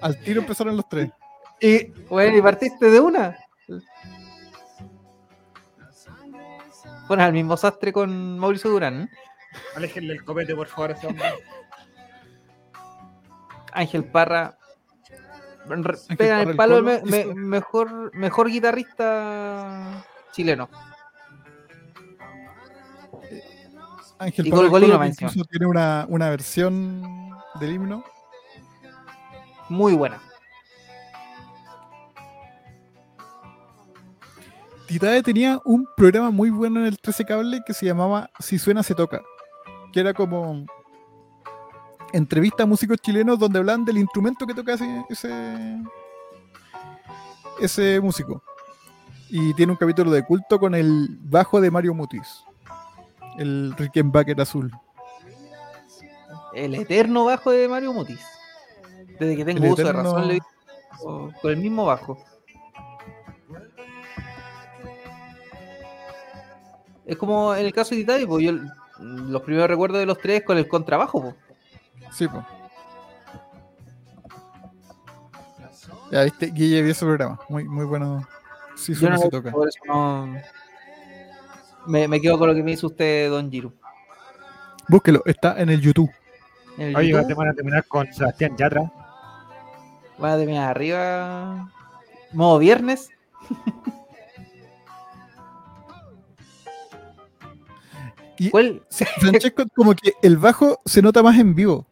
Al 0.00 0.18
tiro 0.20 0.40
empezaron 0.40 0.76
los 0.76 0.88
tres. 0.88 1.10
Y, 1.60 1.86
bueno, 2.08 2.36
y 2.36 2.42
partiste 2.42 2.90
de 2.90 3.00
una. 3.00 3.36
Pones 7.08 7.26
al 7.26 7.32
mismo 7.32 7.56
sastre 7.56 7.92
con 7.92 8.38
Mauricio 8.38 8.70
Durán. 8.70 9.02
¿eh? 9.02 9.08
Aléjenle 9.76 10.14
el 10.14 10.24
copete, 10.24 10.54
por 10.54 10.66
favor, 10.68 10.92
a 10.92 10.94
ese 10.94 11.06
hombre. 11.06 11.24
Ángel 13.72 14.04
Parra. 14.04 14.56
Ángel 15.68 16.16
Pega 16.16 16.38
Parra, 16.38 16.50
el 16.50 16.56
palo 16.56 16.82
me- 16.82 17.02
me- 17.02 17.26
mejor, 17.34 18.14
mejor 18.14 18.48
guitarrista 18.48 20.04
chileno. 20.32 20.68
Ángel 24.18 24.46
Y 24.46 24.50
Colo, 24.50 25.04
incluso 25.04 25.44
tiene 25.44 25.66
una, 25.66 26.06
una 26.08 26.30
versión 26.30 27.30
del 27.60 27.72
himno. 27.72 28.04
Muy 29.68 29.94
buena. 29.94 30.20
Titae 34.86 35.22
tenía 35.22 35.60
un 35.64 35.88
programa 35.96 36.30
muy 36.30 36.50
bueno 36.50 36.80
en 36.80 36.86
el 36.86 36.98
13 36.98 37.24
Cable 37.24 37.62
que 37.66 37.72
se 37.72 37.86
llamaba 37.86 38.30
Si 38.38 38.58
suena 38.58 38.82
se 38.82 38.94
toca, 38.94 39.22
que 39.92 40.00
era 40.00 40.12
como 40.12 40.66
entrevista 42.12 42.62
a 42.62 42.66
músicos 42.66 42.98
chilenos 42.98 43.38
donde 43.38 43.58
hablaban 43.58 43.84
del 43.84 43.98
instrumento 43.98 44.46
que 44.46 44.54
toca 44.54 44.74
ese, 44.74 45.04
ese, 45.08 45.82
ese 47.60 48.00
músico. 48.00 48.42
Y 49.30 49.54
tiene 49.54 49.72
un 49.72 49.78
capítulo 49.78 50.10
de 50.10 50.24
culto 50.24 50.60
con 50.60 50.74
el 50.74 51.18
bajo 51.22 51.60
de 51.60 51.70
Mario 51.70 51.94
Mutis, 51.94 52.44
el 53.38 53.74
Rickenbacker 53.76 54.40
azul. 54.40 54.70
El 56.54 56.74
eterno 56.74 57.24
bajo 57.24 57.50
de 57.50 57.68
Mario 57.68 57.92
Mutis. 57.92 58.24
Desde 59.18 59.36
que 59.36 59.44
tengo 59.44 59.64
El 59.64 59.72
uso 59.72 59.84
de 59.84 59.92
razón, 59.92 60.28
le 60.28 60.34
visto 60.34 61.32
con 61.40 61.50
el 61.50 61.56
mismo 61.58 61.84
bajo. 61.84 62.18
Es 67.06 67.16
como 67.16 67.54
en 67.54 67.66
el 67.66 67.72
caso 67.72 67.94
de 67.94 68.00
Italia, 68.00 68.26
pues 68.26 68.44
yo 68.44 68.52
los 68.98 69.42
primeros 69.42 69.68
recuerdos 69.68 69.98
de 69.98 70.06
los 70.06 70.18
tres 70.18 70.42
con 70.44 70.56
el 70.56 70.68
contrabajo. 70.68 71.20
pues. 71.20 71.34
Sí, 72.12 72.26
pues. 72.28 72.44
Ya 76.10 76.22
viste, 76.22 76.46
Guille 76.46 76.82
vio 76.82 76.92
ese 76.92 77.04
programa. 77.04 77.38
Muy, 77.48 77.64
muy 77.64 77.84
bueno. 77.84 78.26
Si 78.76 78.92
Yo 78.92 79.00
suena 79.00 79.16
no, 79.16 79.22
se 79.22 79.28
toca. 79.28 79.50
por 79.50 79.68
eso 79.68 79.78
no. 79.86 80.34
Me, 81.86 82.08
me 82.08 82.20
quedo 82.20 82.38
con 82.38 82.48
lo 82.48 82.54
que 82.54 82.62
me 82.62 82.72
hizo 82.72 82.86
usted, 82.86 83.30
Don 83.30 83.50
Giru. 83.50 83.72
Búsquelo, 84.88 85.22
está 85.24 85.60
en 85.60 85.70
el 85.70 85.80
YouTube. 85.80 86.10
En 86.78 86.88
el 86.88 86.96
Oye, 86.96 87.08
YouTube, 87.10 87.34
van 87.34 87.48
a 87.48 87.54
terminar 87.54 87.84
con 87.86 88.12
Sebastián 88.12 88.56
Yatra. 88.56 88.92
van 90.18 90.32
a 90.32 90.36
terminar 90.36 90.70
arriba. 90.70 91.70
Modo 92.32 92.58
viernes. 92.58 93.10
Y 98.36 98.50
¿Cuál? 98.50 98.82
Francesco, 98.90 99.64
como 99.74 99.94
que 99.94 100.12
el 100.22 100.36
bajo 100.36 100.80
se 100.84 101.02
nota 101.02 101.22
más 101.22 101.38
en 101.38 101.54
vivo. 101.54 101.86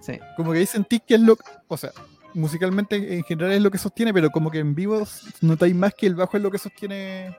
Sí. 0.00 0.18
Como 0.36 0.52
que 0.52 0.58
ahí 0.60 0.66
sentís 0.66 1.02
que 1.06 1.14
es 1.16 1.20
lo. 1.20 1.36
O 1.66 1.76
sea, 1.76 1.90
musicalmente 2.34 3.16
en 3.16 3.24
general 3.24 3.52
es 3.52 3.60
lo 3.62 3.70
que 3.70 3.78
sostiene, 3.78 4.14
pero 4.14 4.30
como 4.30 4.50
que 4.50 4.60
en 4.60 4.74
vivo 4.74 5.04
notáis 5.40 5.74
más 5.74 5.94
que 5.94 6.06
el 6.06 6.14
bajo 6.14 6.36
es 6.36 6.42
lo 6.42 6.50
que 6.50 6.58
sostiene 6.58 7.36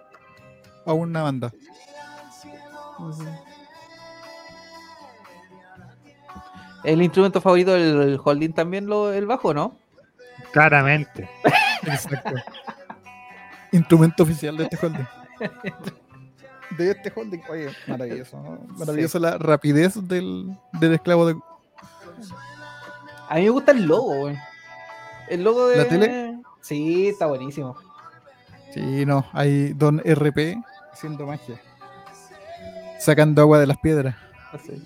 a 0.90 0.94
una 0.94 1.22
banda. 1.22 1.54
El 6.84 7.02
instrumento 7.02 7.40
favorito 7.42 7.74
del 7.74 8.20
holding 8.24 8.54
también 8.54 8.88
lo, 8.88 9.14
el 9.14 9.28
bajo, 9.28 9.54
¿no? 9.54 9.76
Claramente. 10.52 11.30
Exacto. 11.84 12.34
Instrumento 13.72 14.24
oficial 14.24 14.58
de 14.58 14.64
este 14.64 14.78
holding. 14.82 15.08
De 16.78 16.92
este 16.92 17.14
holding. 17.16 17.42
Oye, 17.50 17.70
maravilloso. 17.88 18.42
¿no? 18.42 18.60
Maravillosa 18.78 19.20
la 19.20 19.38
rapidez 19.38 20.08
del, 20.08 20.58
del 20.74 20.94
esclavo 20.94 21.28
de. 21.28 21.36
A 23.30 23.36
mí 23.36 23.44
me 23.44 23.50
gusta 23.50 23.74
el 23.74 23.86
logo, 23.86 24.16
güey. 24.16 24.38
El 25.30 25.44
logo 25.44 25.68
de. 25.68 25.78
¿La 25.78 25.88
tele? 25.88 26.40
Sí, 26.62 27.10
está 27.10 27.28
buenísimo. 27.28 27.76
Sí, 28.74 29.06
no. 29.06 29.26
Hay 29.34 29.74
Don 29.74 30.00
RP 30.00 30.58
haciendo 30.92 31.26
magia. 31.26 31.60
Sacando 33.00 33.42
agua 33.42 33.60
de 33.60 33.68
las 33.68 33.78
piedras. 33.78 34.16
Así. 34.52 34.84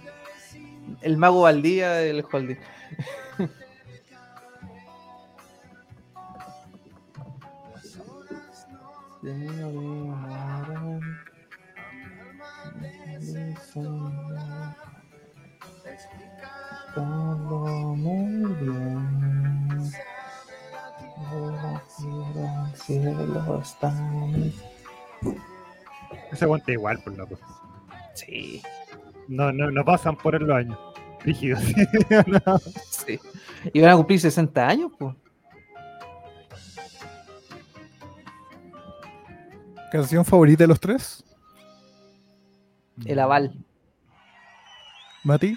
El 1.02 1.18
mago 1.18 1.42
Valdía 1.42 1.92
del 1.92 2.24
holding. 2.32 2.58
Ese 26.34 26.46
aguanta 26.46 26.72
igual, 26.72 27.00
por 27.04 27.16
loco. 27.16 27.38
Sí. 28.16 28.62
No, 29.28 29.52
no, 29.52 29.70
no 29.70 29.86
pasan 29.86 30.18
por 30.18 30.42
los 30.42 30.56
años. 30.56 30.78
Rígidos. 31.24 31.62
Sí. 32.90 33.20
Y 33.74 33.82
van 33.82 33.92
a 33.92 33.96
cumplir 33.96 34.20
60 34.20 34.68
años, 34.68 34.92
pues. 34.98 35.16
¿Canción 39.92 40.26
favorita 40.26 40.64
de 40.64 40.68
los 40.68 40.80
tres? 40.80 41.24
El 43.06 43.20
aval. 43.20 43.54
Mati. 45.24 45.56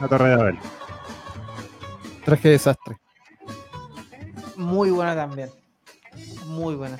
La 0.00 0.08
Torre 0.08 0.28
de 0.28 0.34
Abel. 0.34 0.58
Traje 2.24 2.48
de 2.48 2.52
desastre. 2.52 2.96
Muy 4.56 4.90
buena 4.90 5.14
también. 5.14 5.50
Muy 6.46 6.74
buena. 6.74 6.98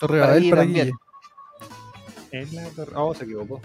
Torre 0.00 0.18
Para 0.20 0.32
Babel 0.32 0.50
para. 0.50 0.62
Guille. 0.64 0.92
Es 2.32 2.52
la 2.52 2.68
Torre. 2.70 2.92
Oh, 2.96 3.14
se 3.14 3.24
equivocó. 3.24 3.60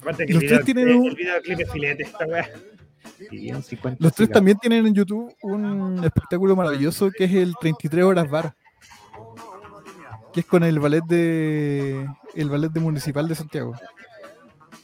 Aparte 0.00 0.26
que 0.26 0.32
Los 0.34 0.42
el, 0.42 0.48
tres 0.48 0.64
tienen 0.64 0.88
el, 0.88 0.96
un- 0.96 1.06
el 1.08 1.14
videoclip 1.16 1.60
es 1.60 1.70
filete 1.72 2.02
esta 2.04 2.26
weá. 2.26 2.48
Y 3.30 3.52
un 3.52 3.62
50 3.62 4.02
Los 4.02 4.14
tres 4.14 4.30
también 4.30 4.56
tienen 4.58 4.86
en 4.86 4.94
YouTube 4.94 5.34
un 5.42 6.02
espectáculo 6.04 6.56
maravilloso 6.56 7.10
que 7.10 7.24
es 7.24 7.32
el 7.34 7.54
33 7.60 8.04
horas 8.04 8.30
bar. 8.30 8.54
Que 10.32 10.40
es 10.40 10.46
con 10.46 10.62
el 10.64 10.78
ballet 10.78 11.04
de 11.04 12.06
el 12.34 12.48
ballet 12.48 12.70
de 12.72 12.80
municipal 12.80 13.28
de 13.28 13.34
Santiago. 13.34 13.74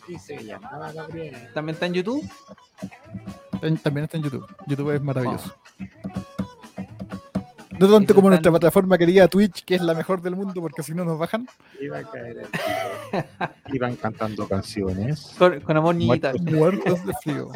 Y 0.08 0.18
se 0.18 0.42
llamaba 0.44 0.92
Gabriel. 0.92 1.48
¿También 1.54 1.74
está 1.74 1.86
en 1.86 1.94
YouTube? 1.94 2.28
También- 3.60 4.04
está 4.04 4.16
en 4.16 4.22
YouTube. 4.22 4.46
YouTube 4.66 4.90
es 4.94 5.02
maravilloso. 5.02 5.54
No 7.78 7.88
tanto 7.90 8.14
como 8.14 8.28
nuestra 8.30 8.50
plataforma 8.50 8.96
querida 8.96 9.28
Twitch, 9.28 9.62
que 9.64 9.74
es 9.74 9.82
la 9.82 9.92
mejor 9.92 10.22
del 10.22 10.34
mundo, 10.34 10.60
porque 10.62 10.82
si 10.82 10.94
no 10.94 11.04
nos 11.04 11.18
bajan. 11.18 11.46
Iba 11.80 11.98
a 11.98 12.04
caer. 12.04 12.46
Iban 13.72 13.96
cantando 13.96 14.48
canciones. 14.48 15.34
Con, 15.38 15.60
con 15.60 15.76
amor 15.76 15.94
niñita. 15.94 16.32
Muertos 16.40 17.04
de 17.04 17.12
frío. 17.22 17.50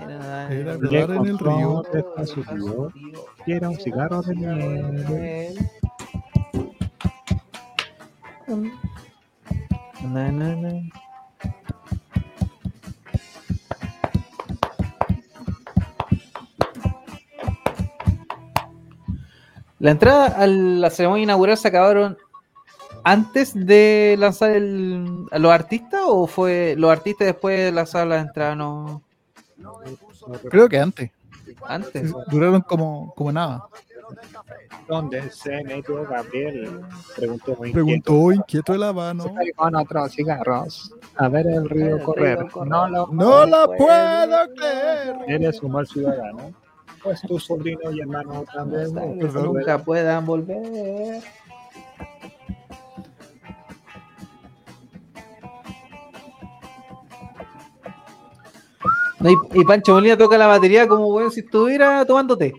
Era- 0.00 0.52
Era 0.52 0.74
Le 0.76 1.00
nadar 1.00 1.16
en 1.16 1.26
el 1.26 1.38
río. 1.38 1.82
y 3.46 3.52
era 3.52 3.68
un 3.68 3.76
cigarro 3.78 4.22
de 4.22 4.34
miel. 4.34 5.70
Na, 10.02 10.30
na, 10.30 10.54
na. 10.56 10.72
La 19.78 19.90
entrada 19.90 20.26
a 20.26 20.46
la 20.46 20.90
ceremonia 20.90 21.24
inaugural 21.24 21.56
se 21.56 21.68
acabaron 21.68 22.16
antes 23.04 23.54
de 23.54 24.16
lanzar 24.18 24.50
el, 24.50 25.26
a 25.30 25.38
los 25.38 25.52
artistas 25.52 26.00
o 26.06 26.26
fue 26.26 26.74
los 26.76 26.90
artistas 26.90 27.26
después 27.26 27.58
de 27.58 27.72
lanzar 27.72 28.06
las 28.06 28.26
entradas 28.26 28.56
no 28.56 29.02
Creo 30.50 30.68
que 30.68 30.78
antes. 30.78 31.10
antes 31.66 32.12
Duraron 32.28 32.60
como, 32.62 33.12
como 33.14 33.32
nada. 33.32 33.66
¿Dónde 34.88 35.30
se 35.30 35.64
metió 35.64 36.04
Gabriel? 36.04 36.80
Preguntó 37.16 37.56
muy 37.56 37.72
Preguntó 37.72 38.32
inquieto 38.32 38.72
el 38.72 38.82
habano. 38.84 39.34
Con 39.56 39.74
otros 39.74 40.12
cigarros. 40.12 40.94
A 41.16 41.28
ver 41.28 41.46
el 41.48 41.68
río 41.68 42.02
correr. 42.04 42.46
No 42.66 42.88
lo 42.88 43.08
No 43.08 43.46
la 43.46 43.66
puedo 43.66 44.54
creer. 44.54 45.16
Eres 45.26 45.60
un 45.62 45.72
mal 45.72 45.86
ciudadano. 45.86 46.52
Pues 47.06 47.20
tu 47.20 47.38
sobrino 47.38 47.92
y 47.92 48.00
hermano 48.00 48.44
también. 48.52 48.92
Nunca 48.92 49.78
puedan 49.78 50.26
volver. 50.26 51.22
No, 59.20 59.30
y, 59.30 59.36
y 59.54 59.64
Pancho 59.64 59.94
Molina 59.94 60.16
toca 60.16 60.36
la 60.36 60.48
batería 60.48 60.88
como 60.88 61.12
bueno, 61.12 61.30
si 61.30 61.40
estuviera 61.40 62.04
tomando 62.04 62.36
té. 62.36 62.52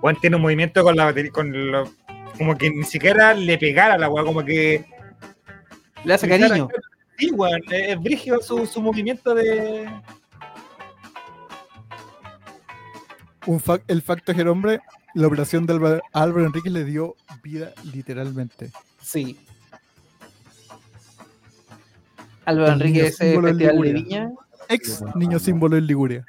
Juan 0.00 0.16
tiene 0.18 0.36
un 0.36 0.42
movimiento 0.42 0.82
con 0.82 0.96
la 0.96 1.04
batería, 1.04 1.30
con 1.30 1.70
lo, 1.70 1.84
como 2.38 2.56
que 2.56 2.70
ni 2.70 2.84
siquiera 2.84 3.34
le 3.34 3.58
pegara 3.58 3.92
a 3.92 3.98
la 3.98 4.08
weá, 4.08 4.24
como 4.24 4.42
que. 4.42 4.86
Le 6.02 6.14
hace 6.14 6.26
cariño. 6.26 6.68
Sí, 7.18 7.30
weón, 7.30 7.60
es 7.70 7.90
es 7.90 8.00
brígido 8.00 8.40
su, 8.40 8.64
su 8.64 8.80
movimiento 8.80 9.34
de. 9.34 9.86
Un 13.46 13.62
el 13.86 14.02
facto 14.02 14.32
es 14.32 14.38
el 14.38 14.48
hombre, 14.48 14.80
la 15.14 15.26
operación 15.26 15.64
de 15.66 15.72
Álvaro, 15.74 16.00
Álvaro 16.12 16.46
Enrique 16.46 16.70
le 16.70 16.84
dio 16.84 17.14
vida 17.42 17.72
literalmente. 17.92 18.70
Sí. 19.00 19.38
Álvaro 22.44 22.72
El 22.72 22.82
Enrique, 22.82 23.12
símbolo 23.12 23.48
en 23.48 23.58
festival 23.58 23.82
de. 23.82 23.92
Viña. 23.92 24.32
Ex 24.68 25.04
niño 25.14 25.38
símbolo 25.38 25.76
en 25.76 25.86
Liguria. 25.86 26.26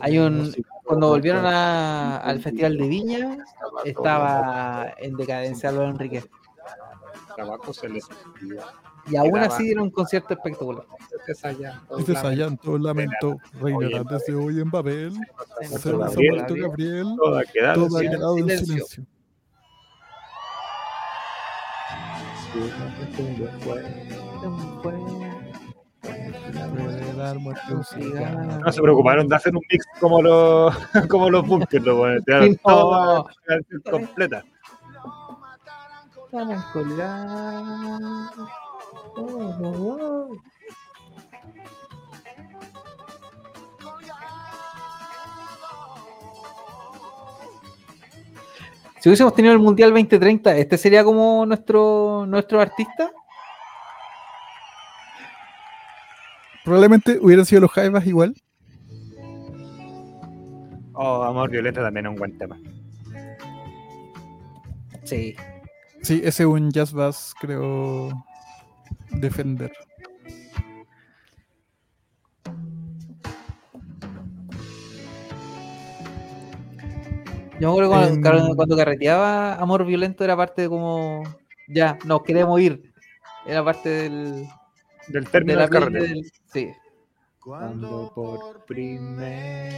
Hay 0.00 0.18
un. 0.18 0.52
Cuando 0.84 1.08
volvieron 1.08 1.46
a- 1.46 2.18
al 2.18 2.40
festival 2.40 2.76
de 2.76 2.88
Viña, 2.88 3.38
estaba 3.84 4.92
en 4.98 5.16
decadencia 5.16 5.68
Álvaro 5.70 5.90
Enrique. 5.90 6.24
Tabaco 7.36 7.72
se 7.72 7.88
les 7.88 8.04
Y 9.06 9.16
aún 9.16 9.38
así 9.38 9.70
era 9.70 9.82
un 9.82 9.90
concierto 9.90 10.34
espectacular. 10.34 10.84
Este 11.98 12.14
Sayanto 12.14 12.78
lamento 12.78 13.36
reinará 13.60 14.04
desde 14.04 14.34
hoy 14.34 14.60
en 14.60 14.70
Babel. 14.70 15.12
Se 15.62 15.88
ha 15.90 15.92
Gabriel. 15.92 16.34
muerto 16.34 16.54
Gabriel. 16.54 17.06
Todo 17.16 17.38
ha 17.38 17.44
quedado 17.44 18.38
en 18.38 18.58
silencio. 18.58 19.04
No 28.64 28.72
se 28.72 28.82
preocuparon 28.82 29.28
de 29.28 29.36
hacer 29.36 29.54
un 29.54 29.62
mix 29.70 29.86
como 30.00 30.22
los, 30.22 30.74
como 31.08 31.30
los 31.30 31.46
bunkers, 31.46 31.84
lo 31.84 32.04
dan 32.26 32.56
toda 32.56 33.24
completa. 33.90 34.44
Van 36.30 36.52
a 36.52 36.72
colgar. 36.72 38.52
Oh. 39.16 40.36
Si 49.00 49.08
hubiésemos 49.08 49.34
tenido 49.34 49.52
el 49.52 49.58
Mundial 49.58 49.90
2030, 49.90 50.56
¿este 50.58 50.78
sería 50.78 51.02
como 51.02 51.44
nuestro, 51.44 52.24
nuestro 52.26 52.60
artista? 52.60 53.10
Probablemente 56.64 57.18
hubieran 57.20 57.44
sido 57.44 57.62
los 57.62 57.72
Jaivas 57.72 58.06
igual. 58.06 58.34
Oh, 60.92 61.24
Amor 61.24 61.50
Violeta 61.50 61.82
también 61.82 62.06
es 62.06 62.10
un 62.10 62.16
buen 62.16 62.38
tema. 62.38 62.56
Sí. 65.02 65.34
Sí, 66.02 66.20
ese 66.24 66.44
es 66.44 66.48
un 66.48 66.70
jazz 66.70 66.92
bass, 66.92 67.34
creo. 67.40 68.24
Defender. 69.20 69.72
Yo 77.60 77.68
me 77.68 77.72
acuerdo 77.74 77.90
cuando, 77.90 78.08
Em, 78.14 78.22
cuando- 78.22 78.56
cuando 78.56 78.76
carreteaba 78.76 79.54
Amor 79.54 79.84
Violento 79.84 80.24
era 80.24 80.36
parte 80.36 80.62
de 80.62 80.68
como. 80.68 81.22
Ya, 81.68 81.96
nos 82.04 82.22
queremos 82.22 82.60
ir. 82.60 82.92
Era 83.46 83.64
parte 83.64 83.88
del. 83.88 84.46
Del 85.08 85.24
de 85.24 85.30
término 85.30 85.58
la 85.58 85.62
del 85.66 85.70
carrete. 85.70 85.92
mente 86.00 86.08
del- 86.14 86.32
Sí. 86.52 86.72
Cuando 87.40 88.12
por 88.14 88.64
primera 88.66 89.70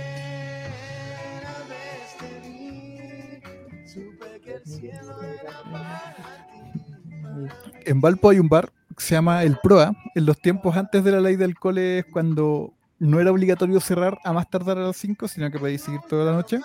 En 7.85 8.01
Valpo 8.01 8.31
hay 8.31 8.39
un 8.39 8.49
bar 8.49 8.71
que 8.84 8.84
se 8.99 9.15
llama 9.15 9.43
El 9.43 9.57
Proa. 9.63 9.93
En 10.15 10.27
los 10.27 10.39
tiempos 10.41 10.77
antes 10.77 11.03
de 11.05 11.13
la 11.13 11.21
ley 11.21 11.37
del 11.37 11.55
cole 11.59 12.01
es 12.01 12.05
cuando 12.13 12.73
no 12.99 13.21
era 13.21 13.31
obligatorio 13.31 13.81
cerrar 13.81 14.19
a 14.25 14.33
más 14.33 14.49
tardar 14.49 14.79
a 14.79 14.83
las 14.87 14.97
5, 14.97 15.29
sino 15.29 15.51
que 15.51 15.59
podéis 15.59 15.83
seguir 15.83 16.01
toda 16.09 16.25
la 16.25 16.33
noche. 16.33 16.61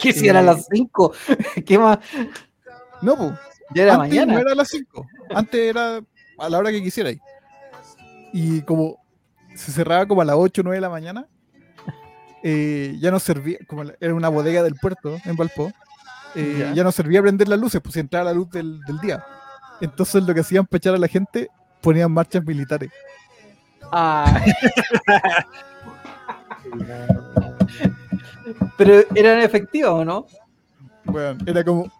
¿Qué 0.00 0.12
si 0.12 0.28
era 0.28 0.40
a 0.40 0.42
las 0.42 0.66
5? 0.70 1.12
¿Qué 1.66 1.78
más? 1.78 1.98
No, 3.02 3.16
pues. 3.16 3.32
Ya 3.74 3.82
era 3.84 3.94
Antes 3.94 4.08
mañana. 4.10 4.32
no 4.34 4.38
era 4.40 4.52
a 4.52 4.54
las 4.54 4.68
5. 4.68 5.06
Antes 5.34 5.60
era 5.60 6.00
a 6.38 6.48
la 6.48 6.58
hora 6.58 6.70
que 6.70 6.82
quisierais. 6.82 7.20
Y 8.32 8.62
como 8.62 8.98
se 9.54 9.72
cerraba 9.72 10.06
como 10.06 10.22
a 10.22 10.24
las 10.24 10.36
8 10.38 10.60
o 10.60 10.64
9 10.64 10.76
de 10.76 10.80
la 10.80 10.88
mañana, 10.90 11.26
eh, 12.42 12.96
ya 13.00 13.10
no 13.10 13.18
servía, 13.18 13.58
como 13.66 13.82
era 14.00 14.14
una 14.14 14.28
bodega 14.28 14.62
del 14.62 14.74
puerto 14.76 15.16
en 15.24 15.36
Valpo, 15.36 15.72
eh, 16.34 16.56
Ya. 16.60 16.72
ya. 16.74 16.84
no 16.84 16.92
servía 16.92 17.20
prender 17.22 17.48
las 17.48 17.58
luces, 17.58 17.80
pues 17.80 17.94
si 17.94 18.00
entraba 18.00 18.26
la 18.26 18.32
luz 18.32 18.50
del, 18.50 18.80
del 18.82 18.98
día. 19.00 19.24
Entonces 19.80 20.22
lo 20.24 20.34
que 20.34 20.40
hacían 20.40 20.66
para 20.66 20.78
echar 20.78 20.94
a 20.94 20.98
la 20.98 21.08
gente, 21.08 21.48
ponían 21.80 22.10
marchas 22.12 22.44
militares. 22.44 22.90
Ah. 23.92 24.44
Pero 28.76 29.04
eran 29.14 29.40
efectivas 29.40 29.90
o 29.90 30.04
no? 30.04 30.26
Bueno, 31.04 31.38
era 31.46 31.64
como, 31.64 31.90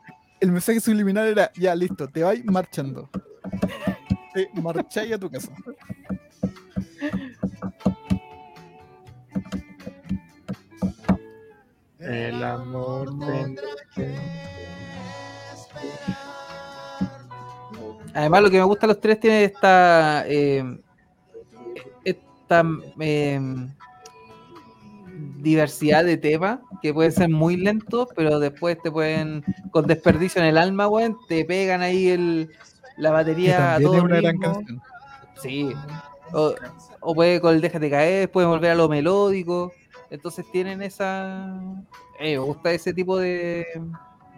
el 0.41 0.53
mensaje 0.53 0.81
subliminal 0.81 1.27
era, 1.27 1.51
ya 1.55 1.75
listo, 1.75 2.09
te 2.09 2.23
vais 2.23 2.45
marchando. 2.45 3.09
Te 4.35 4.49
marcháis 4.61 5.13
a 5.15 5.19
tu 5.19 5.31
casa. 5.31 5.53
El 11.99 12.43
amor 12.43 13.19
tendrá 13.19 13.69
Además, 18.15 18.43
lo 18.43 18.51
que 18.51 18.59
me 18.59 18.65
gusta 18.65 18.87
de 18.87 18.93
los 18.93 19.01
tres 19.01 19.21
tiene 19.21 19.45
esta. 19.45 20.25
eh, 20.27 20.79
esta 22.05 22.65
eh, 23.01 23.41
diversidad 25.39 26.05
de 26.05 26.17
temas 26.17 26.61
que 26.81 26.95
pueden 26.95 27.13
ser 27.13 27.29
muy 27.29 27.57
lentos, 27.57 28.09
pero 28.15 28.39
después 28.39 28.81
te 28.83 28.91
pueden, 28.91 29.45
con 29.71 29.87
desperdicio 29.87 30.41
en 30.41 30.49
el 30.49 30.59
alma, 30.59 30.89
weón, 30.89 31.17
te 31.29 31.45
pegan 31.45 31.83
ahí 31.83 32.09
el, 32.09 32.51
la 32.97 33.11
batería 33.11 33.75
a 33.75 33.81
todo 33.81 33.97
es 33.99 34.03
una 34.03 34.21
gran 34.21 34.39
canción. 34.39 34.81
Sí. 35.43 35.73
O, 36.33 36.55
o 37.01 37.15
puede 37.15 37.41
con 37.41 37.55
el 37.55 37.61
déjate 37.61 37.91
caer, 37.91 38.31
puede 38.31 38.47
volver 38.47 38.73
a 38.73 38.75
lo 38.75 38.89
melódico. 38.89 39.73
Entonces 40.11 40.45
tienen 40.51 40.83
esa. 40.83 41.61
eh, 42.19 42.33
me 42.33 42.39
gusta 42.39 42.73
ese 42.73 42.93
tipo 42.95 43.19
de, 43.19 43.67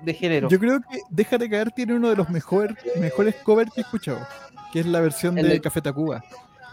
de 0.03 0.15
género. 0.15 0.49
Yo 0.49 0.59
creo 0.59 0.81
que 0.81 1.01
Déjate 1.11 1.49
caer 1.51 1.71
tiene 1.73 1.95
uno 1.95 2.09
de 2.11 2.17
los 2.17 2.29
mejor, 2.31 2.77
mejores 2.99 3.35
covers 3.37 3.73
que 3.73 3.81
he 3.81 3.85
escuchado, 3.85 4.27
que 4.73 4.81
es 4.81 4.87
la 4.87 5.01
versión 5.01 5.37
El 5.39 5.47
de 5.47 5.53
de- 5.55 5.61
Café 5.61 5.81
Tacuba. 5.83 6.23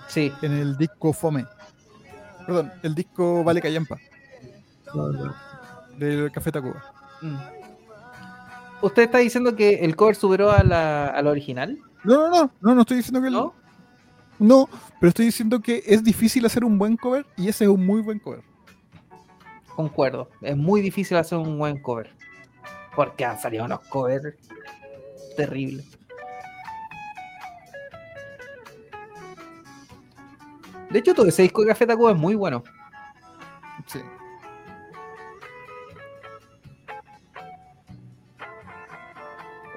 Sí. 0.08 0.32
En 0.42 0.54
el 0.54 0.78
disco 0.78 1.12
Fome. 1.14 1.46
Perdón, 2.46 2.72
el 2.84 2.96
disco 2.96 3.44
Vale 3.44 3.62
Callampa. 3.62 3.98
Del 5.98 6.32
Café 6.32 6.52
Tacuba. 6.52 6.84
Mm. 7.22 7.36
¿Usted 8.82 9.04
está 9.04 9.18
diciendo 9.18 9.56
que 9.56 9.76
el 9.84 9.96
cover 9.96 10.16
superó 10.16 10.52
a 10.52 10.64
la, 10.64 11.08
a 11.08 11.22
la 11.22 11.32
original? 11.32 11.78
No, 12.04 12.16
no, 12.16 12.30
no, 12.30 12.52
no, 12.62 12.76
no 12.76 12.82
estoy 12.82 12.98
diciendo 12.98 13.22
que 13.22 13.28
el- 13.28 13.34
¿No? 13.34 13.54
No, 14.40 14.70
pero 15.00 15.10
estoy 15.10 15.26
diciendo 15.26 15.60
que 15.62 15.84
es 15.88 16.04
difícil 16.04 16.46
hacer 16.46 16.64
un 16.64 16.78
buen 16.78 16.96
cover 16.96 17.26
y 17.38 17.48
ese 17.50 17.64
es 17.64 17.70
un 17.72 17.84
muy 17.84 18.02
buen 18.02 18.20
cover. 18.20 18.42
Concuerdo. 19.76 20.30
Es 20.42 20.56
muy 20.56 20.82
difícil 20.82 21.18
hacer 21.18 21.40
un 21.40 21.58
buen 21.58 21.82
cover. 21.82 22.12
Porque 22.98 23.24
han 23.24 23.40
salido 23.40 23.64
unos 23.64 23.82
covers 23.90 24.36
terribles. 25.36 25.86
De 30.90 30.98
hecho, 30.98 31.14
todo 31.14 31.28
ese 31.28 31.44
disco 31.44 31.62
de 31.62 31.68
Café 31.68 31.86
Tacuba 31.86 32.12
es 32.14 32.18
muy 32.18 32.34
bueno. 32.34 32.64
Sí. 33.86 34.00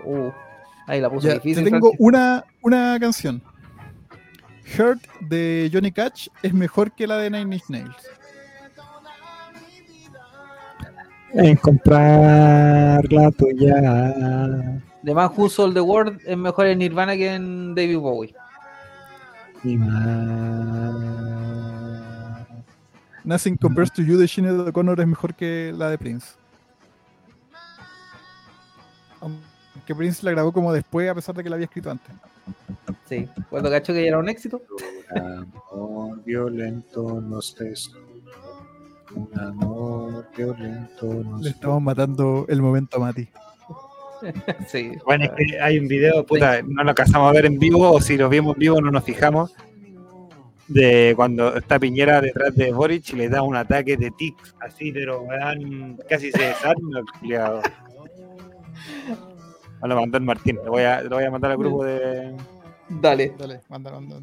Uh, 0.05 0.31
ahí 0.87 1.01
la 1.01 1.11
puso 1.11 1.29
Ya, 1.29 1.35
difícil. 1.35 1.65
te 1.65 1.71
tengo 1.71 1.93
una, 1.99 2.43
una 2.63 2.99
canción. 2.99 3.43
Hurt 4.79 5.03
de 5.21 5.69
Johnny 5.71 5.93
Cash 5.93 6.29
es 6.43 6.55
mejor 6.55 6.93
que 6.93 7.07
la 7.07 7.19
de 7.19 7.29
Nine 7.31 7.57
Inch 7.57 7.69
Nails. 7.69 7.97
En 11.33 11.57
comprar 11.57 13.13
la 13.13 13.31
tuya. 13.31 14.83
The 15.05 15.15
Man 15.15 15.31
Who 15.37 15.49
Sold 15.49 15.75
the 15.75 15.81
World 15.81 16.21
es 16.27 16.37
mejor 16.37 16.67
en 16.67 16.79
Nirvana 16.79 17.15
que 17.17 17.35
en 17.35 17.75
David 17.75 17.99
Bowie. 17.99 18.35
Y 19.63 19.77
Nothing 23.25 23.57
Compares 23.57 23.93
to 23.93 24.03
You 24.03 24.17
de 24.17 24.27
Sinead 24.27 24.69
O'Connor 24.69 25.01
es 25.01 25.07
mejor 25.07 25.35
que 25.35 25.73
la 25.77 25.91
de 25.91 25.99
Prince. 25.99 26.29
Aunque 29.21 29.95
Prince 29.95 30.25
la 30.25 30.33
grabó 30.33 30.53
como 30.53 30.73
después, 30.73 31.09
a 31.09 31.15
pesar 31.15 31.35
de 31.35 31.43
que 31.43 31.51
la 31.51 31.57
había 31.57 31.67
escrito 31.67 31.91
antes. 31.91 32.15
Sí, 33.07 33.29
cuando 33.49 33.71
cacho 33.71 33.93
que 33.93 34.03
ya 34.03 34.09
era 34.09 34.19
un 34.19 34.29
éxito. 34.29 34.63
amor 35.71 36.23
violento 36.25 37.21
no 37.21 37.43
sé. 37.43 37.75
Un 39.15 39.41
amor 39.41 40.27
violento 40.37 41.07
no 41.07 41.39
Le 41.39 41.51
estamos 41.51 41.83
matando 41.83 42.47
el 42.49 42.63
momento 42.63 42.99
a 42.99 43.01
Mati. 43.01 43.29
sí. 44.69 44.93
Bueno, 45.05 45.25
es 45.25 45.31
que 45.31 45.61
hay 45.61 45.79
un 45.79 45.89
video, 45.89 46.25
puta, 46.25 46.63
no 46.63 46.85
lo 46.85 46.91
alcanzamos 46.91 47.29
a 47.29 47.33
ver 47.33 47.47
en 47.47 47.59
vivo, 47.59 47.91
o 47.91 48.01
si 48.01 48.17
lo 48.17 48.29
vimos 48.29 48.55
en 48.55 48.61
vivo 48.61 48.81
no 48.81 48.91
nos 48.91 49.05
fijamos, 49.05 49.55
de 50.69 51.15
cuando 51.17 51.57
está 51.57 51.79
Piñera 51.79 52.21
detrás 52.21 52.55
de 52.55 52.73
Boric 52.73 53.13
y 53.13 53.17
le 53.17 53.29
da 53.29 53.43
un 53.43 53.57
ataque 53.57 53.97
de 53.97 54.11
tic, 54.13 54.37
así, 54.61 54.93
pero 54.93 55.25
dan, 55.29 55.99
casi 56.09 56.31
se 56.31 56.43
desarma 56.43 57.01
el. 57.01 57.05
Me 59.83 59.89
lo 59.89 59.97
mandó 59.97 60.19
el 60.19 60.25
Martín, 60.25 60.59
lo 60.63 60.73
voy 60.73 60.83
a, 60.83 61.03
lo 61.03 61.17
voy 61.17 61.25
a 61.25 61.31
mandar 61.31 61.53
al 61.53 61.57
grupo 61.57 61.85
de... 61.85 62.37
Dale. 62.91 63.33
Dale, 63.39 63.61
manda, 63.71 63.91
manda. 63.91 64.21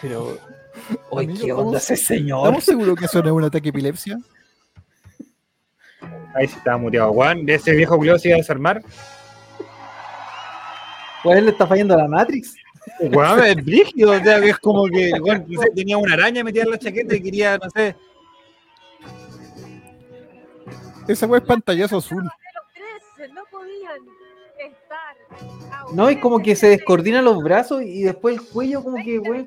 Pero. 0.00 0.38
Amigo, 1.12 1.44
¿qué 1.44 1.52
onda 1.52 1.78
¿estamos- 1.78 1.90
ese 1.90 1.96
señor? 1.96 2.38
¿Estamos 2.40 2.64
seguros 2.64 2.96
que 2.96 3.04
eso 3.04 3.22
no 3.22 3.28
es 3.28 3.32
un 3.34 3.44
ataque 3.44 3.68
epilepsia? 3.68 4.18
Ahí 6.38 6.46
sí 6.46 6.56
estaba 6.56 6.78
muteado, 6.78 7.12
Juan, 7.12 7.44
de 7.44 7.54
ese 7.54 7.72
viejo 7.72 7.96
culiao 7.96 8.16
se 8.16 8.28
iba 8.28 8.36
a 8.36 8.38
desarmar. 8.38 8.80
Pues 11.24 11.42
le 11.42 11.50
está 11.50 11.66
fallando 11.66 11.96
la 11.96 12.06
Matrix. 12.06 12.54
Weón, 13.00 13.44
es 13.44 13.64
brígido, 13.64 14.12
o 14.12 14.20
sea, 14.20 14.40
que 14.40 14.50
es 14.50 14.58
como 14.58 14.86
que 14.86 15.12
weón, 15.20 15.44
no 15.48 15.60
sé, 15.60 15.70
tenía 15.74 15.98
una 15.98 16.14
araña 16.14 16.44
metida 16.44 16.62
en 16.62 16.70
la 16.70 16.78
chaqueta 16.78 17.16
y 17.16 17.22
quería, 17.22 17.58
no 17.58 17.68
sé. 17.70 17.96
Esa 21.08 21.26
weá 21.26 21.40
es 21.40 21.46
pantallazo 21.46 21.96
azul. 21.96 22.22
No 22.22 23.42
podían 23.50 23.98
estar. 24.58 25.16
a 25.72 25.86
No, 25.92 26.08
y 26.08 26.20
como 26.20 26.38
que 26.38 26.54
se 26.54 26.68
descoordinan 26.68 27.24
los 27.24 27.42
brazos 27.42 27.82
y 27.82 28.02
después 28.02 28.36
el 28.36 28.46
cuello, 28.46 28.84
como 28.84 29.02
que, 29.02 29.18
güey. 29.18 29.44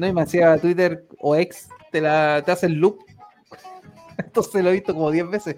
No, 0.00 0.06
y 0.06 0.14
me 0.14 0.22
hacía 0.22 0.56
Twitter 0.56 1.06
o 1.18 1.36
ex, 1.36 1.68
te, 1.92 2.00
la, 2.00 2.42
te 2.42 2.50
hace 2.50 2.64
el 2.64 2.76
loop. 2.76 3.00
Entonces 4.16 4.64
lo 4.64 4.70
he 4.70 4.72
visto 4.72 4.94
como 4.94 5.10
10 5.10 5.28
veces. 5.28 5.56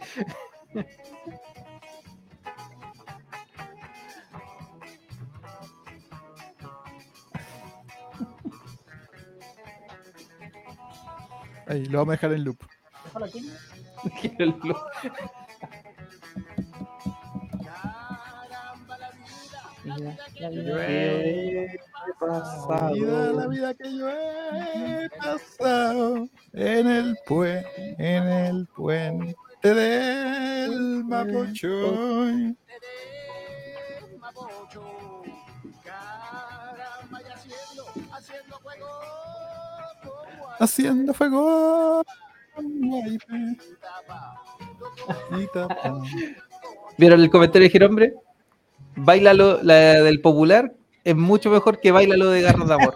Ahí, 11.68 11.84
lo 11.84 11.98
vamos 11.98 12.14
a 12.14 12.16
dejar 12.16 12.32
en 12.32 12.42
loop. 12.42 12.58
Quiero 14.20 14.44
el 14.44 14.54
loop. 14.64 14.76
La 19.84 19.96
vida, 22.92 23.32
la 23.32 23.46
vida 23.48 23.74
que 23.74 23.96
yo 23.96 24.08
he 24.08 25.08
pasado 25.18 26.28
en 26.52 26.86
el 26.86 27.16
puente, 27.26 27.96
en 27.98 28.28
el 28.28 28.66
puente 28.76 29.34
del 29.62 31.04
Mapochoy. 31.04 32.56
Haciendo 40.60 41.12
fuego. 41.12 42.02
guaype, 42.56 43.56
y 45.38 45.46
tapa. 45.52 46.00
¿Vieron 46.98 47.20
el 47.20 47.30
comentario 47.30 47.68
de 47.68 47.84
hombre? 47.84 48.14
Bailalo, 48.96 49.62
la 49.62 49.74
del 50.02 50.20
popular, 50.20 50.72
es 51.04 51.16
mucho 51.16 51.50
mejor 51.50 51.80
que 51.80 51.90
bailalo 51.90 52.30
de 52.30 52.42
Garras 52.42 52.68
de 52.68 52.74
Amor. 52.74 52.94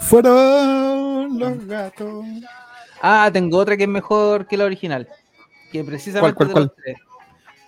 Fueron 0.00 1.38
los 1.38 1.66
gatos. 1.66 2.24
Ah, 3.00 3.30
tengo 3.32 3.58
otra 3.58 3.76
que 3.76 3.84
es 3.84 3.88
mejor 3.88 4.46
que 4.46 4.56
la 4.56 4.64
original. 4.64 5.08
Que 5.70 5.84
precisamente 5.84 6.34
¿Cuál, 6.34 6.48
cuál, 6.52 6.54
de 6.54 6.60
los 6.68 6.76
tres. 6.76 7.09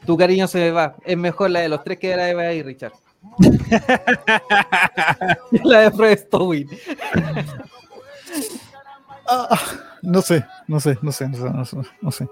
Tu 0.07 0.17
cariño 0.17 0.47
se 0.47 0.59
me 0.59 0.71
va. 0.71 0.97
Es 1.05 1.17
mejor 1.17 1.51
la 1.51 1.61
de 1.61 1.69
los 1.69 1.83
tres 1.85 1.99
que 1.99 2.17
la 2.17 2.25
de 2.25 2.31
Eva 2.31 2.53
y 2.53 2.63
Richard. 2.63 2.93
la 5.65 5.81
de 5.81 5.91
Fred 5.93 6.19
Stowin. 6.19 6.69
Ah, 9.29 9.59
no 10.03 10.21
sé, 10.21 10.45
no 10.67 10.81
sé, 10.81 10.99
no 11.01 11.13
sé, 11.13 11.29
no 11.29 11.37
sé, 11.37 11.51
no 11.51 11.65
sé, 11.65 11.77
no 12.01 12.11
sé. 12.11 12.29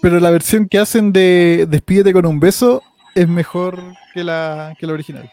Pero 0.00 0.20
la 0.20 0.30
versión 0.30 0.68
que 0.68 0.78
hacen 0.78 1.12
de 1.12 1.66
Despídete 1.68 2.12
con 2.12 2.26
un 2.26 2.38
beso 2.38 2.82
es 3.14 3.28
mejor 3.28 3.80
que 4.12 4.22
la, 4.22 4.76
que 4.78 4.86
la 4.86 4.92
original. 4.92 5.30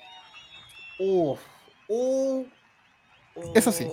Uf, 0.98 1.40
uf, 1.88 2.48
Es 3.54 3.68
así. 3.68 3.88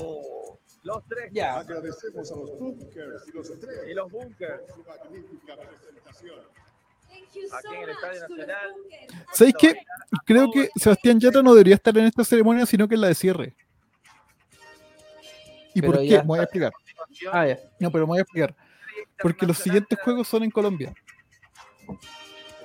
Los 0.88 1.04
tres. 1.06 1.30
Ya. 1.32 1.58
Agradecemos 1.58 2.32
a 2.32 2.36
los 2.36 2.58
bunkers 2.58 3.28
y 3.28 3.32
los 3.32 3.60
tres 3.60 3.78
Y 3.90 3.92
los 3.92 4.10
bunkers. 4.10 4.62
por 4.62 4.74
su 4.74 4.84
magnífica 4.88 5.54
presentación. 5.54 6.40
Aquí 7.10 7.74
en 7.74 7.82
el 7.82 7.90
Estadio 7.90 8.20
Nacional. 8.22 8.74
¿Sabéis 9.34 9.54
qué? 9.58 9.82
Creo 10.24 10.50
que 10.50 10.70
Sebastián 10.76 11.20
Yatra 11.20 11.42
no 11.42 11.52
debería 11.52 11.74
estar 11.74 11.96
en 11.98 12.06
esta 12.06 12.24
ceremonia, 12.24 12.64
sino 12.64 12.88
que 12.88 12.94
en 12.94 13.02
la 13.02 13.08
de 13.08 13.14
cierre. 13.14 13.54
¿Y 15.74 15.82
Pero 15.82 15.92
por 15.92 16.00
qué? 16.00 16.16
Me 16.16 16.22
voy 16.22 16.38
a 16.38 16.42
explicar. 16.44 16.72
Ah, 17.32 17.46
ya. 17.46 17.58
No, 17.78 17.92
pero 17.92 18.06
me 18.06 18.12
voy 18.12 18.18
a 18.20 18.22
explicar. 18.22 18.56
Porque 19.20 19.46
los 19.46 19.58
siguientes 19.58 19.98
juegos 20.02 20.26
son 20.26 20.42
en 20.42 20.50
Colombia. 20.50 20.94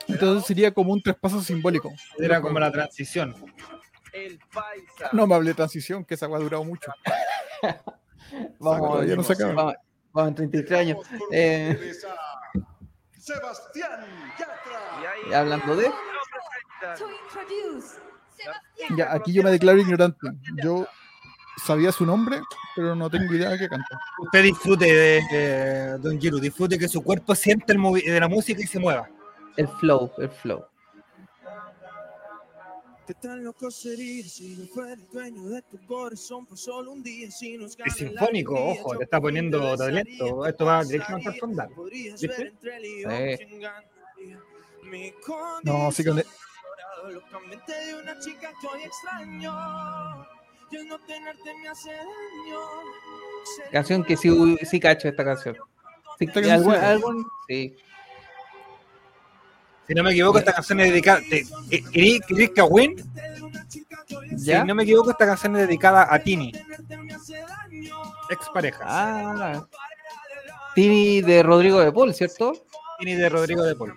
Entonces 0.08 0.48
sería 0.48 0.74
como 0.74 0.93
un 0.93 1.02
traspaso 1.02 1.42
simbólico. 1.42 1.92
Era 2.18 2.40
como 2.40 2.58
la 2.58 2.72
transición. 2.72 3.35
El 4.14 4.40
paisa. 4.53 5.10
No 5.11 5.27
me 5.27 5.35
hablé 5.35 5.50
de 5.50 5.56
transición, 5.56 6.06
que 6.06 6.14
esa 6.14 6.26
agua 6.26 6.38
ha 6.38 6.42
durado 6.42 6.64
mucho. 6.64 6.90
Vamos, 8.59 8.89
Todavía 8.91 9.15
no 9.15 9.23
se 9.23 9.33
acaba. 9.33 9.53
vamos, 9.53 9.73
vamos 10.13 10.29
en 10.29 10.35
33 10.35 10.79
años. 10.79 10.97
Eh, 11.31 11.93
Sebastián 13.17 14.05
Yatra. 14.37 15.29
y 15.29 15.33
hablando 15.33 15.75
de. 15.75 15.85
To 15.85 17.09
introduce 17.09 17.95
Sebastián. 18.35 18.97
Ya, 18.97 19.13
aquí 19.13 19.31
yo 19.33 19.43
me 19.43 19.51
declaro 19.51 19.79
ignorante. 19.79 20.27
Yo 20.61 20.85
sabía 21.63 21.91
su 21.91 22.05
nombre, 22.05 22.41
pero 22.75 22.95
no 22.95 23.09
tengo 23.09 23.33
idea 23.33 23.49
de 23.51 23.59
qué 23.59 23.69
canta. 23.69 23.97
Usted 24.19 24.43
disfrute 24.43 24.85
de, 24.85 25.21
de 25.31 25.97
Don 25.99 26.19
Giru, 26.19 26.39
disfrute 26.39 26.77
que 26.77 26.87
su 26.87 27.01
cuerpo 27.01 27.33
siente 27.35 27.73
el 27.73 27.81
de 27.81 28.19
la 28.19 28.27
música 28.27 28.61
y 28.61 28.67
se 28.67 28.79
mueva. 28.79 29.07
El 29.55 29.67
flow, 29.67 30.11
el 30.17 30.29
flow. 30.29 30.65
¿Qué 33.06 33.14
tan 33.15 33.43
loco 33.43 33.69
sería 33.69 34.23
si 34.23 34.56
no 34.56 34.65
fuera 34.67 34.93
el 34.93 35.06
dueño 35.11 35.43
de 35.49 35.61
tu 35.64 35.77
corazón 35.85 36.45
por 36.45 36.57
solo 36.57 36.91
un 36.91 37.03
día? 37.03 37.30
Si 37.32 37.57
nos 37.57 37.77
Es 37.85 37.95
sinfónico, 37.95 38.53
ojo, 38.56 38.95
le 38.95 39.03
está 39.03 39.19
poniendo 39.19 39.59
te 39.72 39.77
talento. 39.77 40.45
Esto 40.45 40.65
va 40.65 40.80
te 40.82 40.88
directamente 40.88 41.30
al 41.30 41.35
No, 45.64 45.91
sí 45.91 46.03
con, 46.06 46.19
e- 46.19 46.22
enamorado 46.22 47.11
locamente 47.11 47.73
de 47.73 47.95
una 48.01 48.19
chica 48.19 48.51
que 48.61 48.67
hoy 48.67 48.83
extraño. 48.83 50.25
Y 50.72 50.75
el 50.77 50.88
no 50.88 50.98
tenerte 50.99 51.53
me 51.61 51.67
hace 51.67 51.91
daño. 51.91 52.59
Canción 53.72 54.03
que 54.06 54.15
sí, 54.15 54.57
sí 54.65 54.80
cacho 54.80 55.09
esta 55.09 55.25
canción. 55.25 55.57
Sí, 56.19 56.27
algún- 56.49 56.75
algún- 56.75 57.25
sí. 57.49 57.75
Si 59.87 59.93
no 59.93 60.03
me 60.03 60.11
equivoco, 60.11 60.39
esta 60.39 60.53
canción 60.53 60.79
es 60.79 60.89
dedicada. 60.91 61.19
de- 61.29 61.45
eh, 61.71 61.83
Eric 61.93 62.53
Kawin. 62.55 62.95
¿Ya? 64.37 64.61
Si 64.61 64.67
no 64.67 64.75
me 64.75 64.83
equivoco, 64.83 65.11
esta 65.11 65.25
canción 65.25 65.55
es 65.55 65.67
dedicada 65.67 66.07
a 66.13 66.19
Tini. 66.19 66.51
Ex 68.29 68.49
pareja. 68.53 68.79
Ah. 68.85 69.65
Tini 70.75 71.21
de 71.21 71.43
Rodrigo 71.43 71.79
de 71.79 71.91
Paul, 71.91 72.13
¿cierto? 72.13 72.53
Tini 72.99 73.15
de 73.15 73.29
Rodrigo 73.29 73.63
de 73.63 73.75
Paul. 73.75 73.93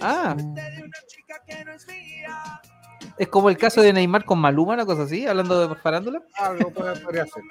Ah. 0.00 0.36
Es 3.16 3.28
como 3.28 3.48
el 3.48 3.56
caso 3.56 3.80
de 3.80 3.92
Neymar 3.92 4.24
con 4.24 4.38
Maluma, 4.40 4.74
una 4.74 4.86
cosa 4.86 5.02
así, 5.02 5.26
hablando 5.26 5.68
de 5.68 5.74
farándula. 5.76 6.22
Algo 6.34 6.70
podría 6.72 7.26
ser. 7.26 7.42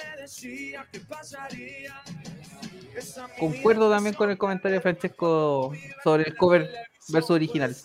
Concuerdo 3.39 3.89
también 3.89 4.15
con 4.15 4.29
el 4.29 4.37
comentario 4.37 4.75
de 4.77 4.81
Francesco 4.81 5.73
sobre 6.03 6.23
el 6.23 6.35
cover 6.37 6.69
versus 7.09 7.31
original. 7.31 7.75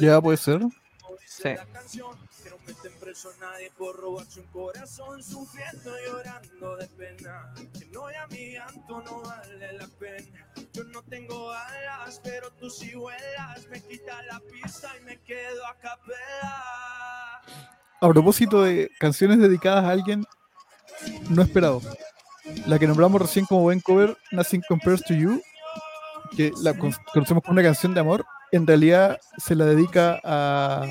Ya 0.00 0.20
puede 0.20 0.36
ser. 0.36 0.60
Sí. 1.26 1.48
A. 1.48 1.66
Yo 10.72 10.84
no 10.84 11.02
tengo 11.02 11.52
alas, 11.52 12.20
pero 12.22 12.50
tú 12.52 12.70
sí 12.70 12.94
vuelas. 12.94 13.66
Me 13.70 13.80
quita 13.80 14.22
la 14.22 14.40
pista 14.40 14.90
y 15.00 15.04
me 15.04 15.20
quedo 15.20 15.62
capela. 15.80 17.42
A 18.00 18.08
propósito 18.08 18.62
de 18.62 18.90
canciones 18.98 19.38
dedicadas 19.38 19.84
a 19.84 19.90
alguien 19.90 20.24
no 21.28 21.42
esperado. 21.42 21.80
La 22.66 22.78
que 22.78 22.86
nombramos 22.86 23.20
recién 23.22 23.46
como 23.46 23.62
buen 23.62 23.80
cover, 23.80 24.16
Nothing 24.32 24.62
Compares 24.68 25.02
to 25.04 25.14
You, 25.14 25.40
que 26.36 26.52
la 26.62 26.74
con- 26.74 26.94
conocemos 27.12 27.42
como 27.42 27.52
una 27.54 27.62
canción 27.62 27.94
de 27.94 28.00
amor, 28.00 28.24
en 28.52 28.66
realidad 28.66 29.18
se 29.38 29.54
la 29.54 29.64
dedica 29.64 30.20
a, 30.24 30.86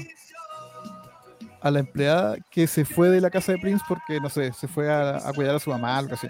a 1.61 1.71
la 1.71 1.79
empleada 1.79 2.35
que 2.49 2.67
se 2.67 2.85
fue 2.85 3.09
de 3.09 3.21
la 3.21 3.29
casa 3.29 3.51
de 3.53 3.57
Prince 3.59 3.83
porque, 3.87 4.19
no 4.19 4.29
sé, 4.29 4.51
se 4.53 4.67
fue 4.67 4.91
a, 4.91 5.17
a 5.17 5.33
cuidar 5.33 5.55
a 5.55 5.59
su 5.59 5.69
mamá, 5.69 5.97
algo 5.97 6.13
así. 6.15 6.27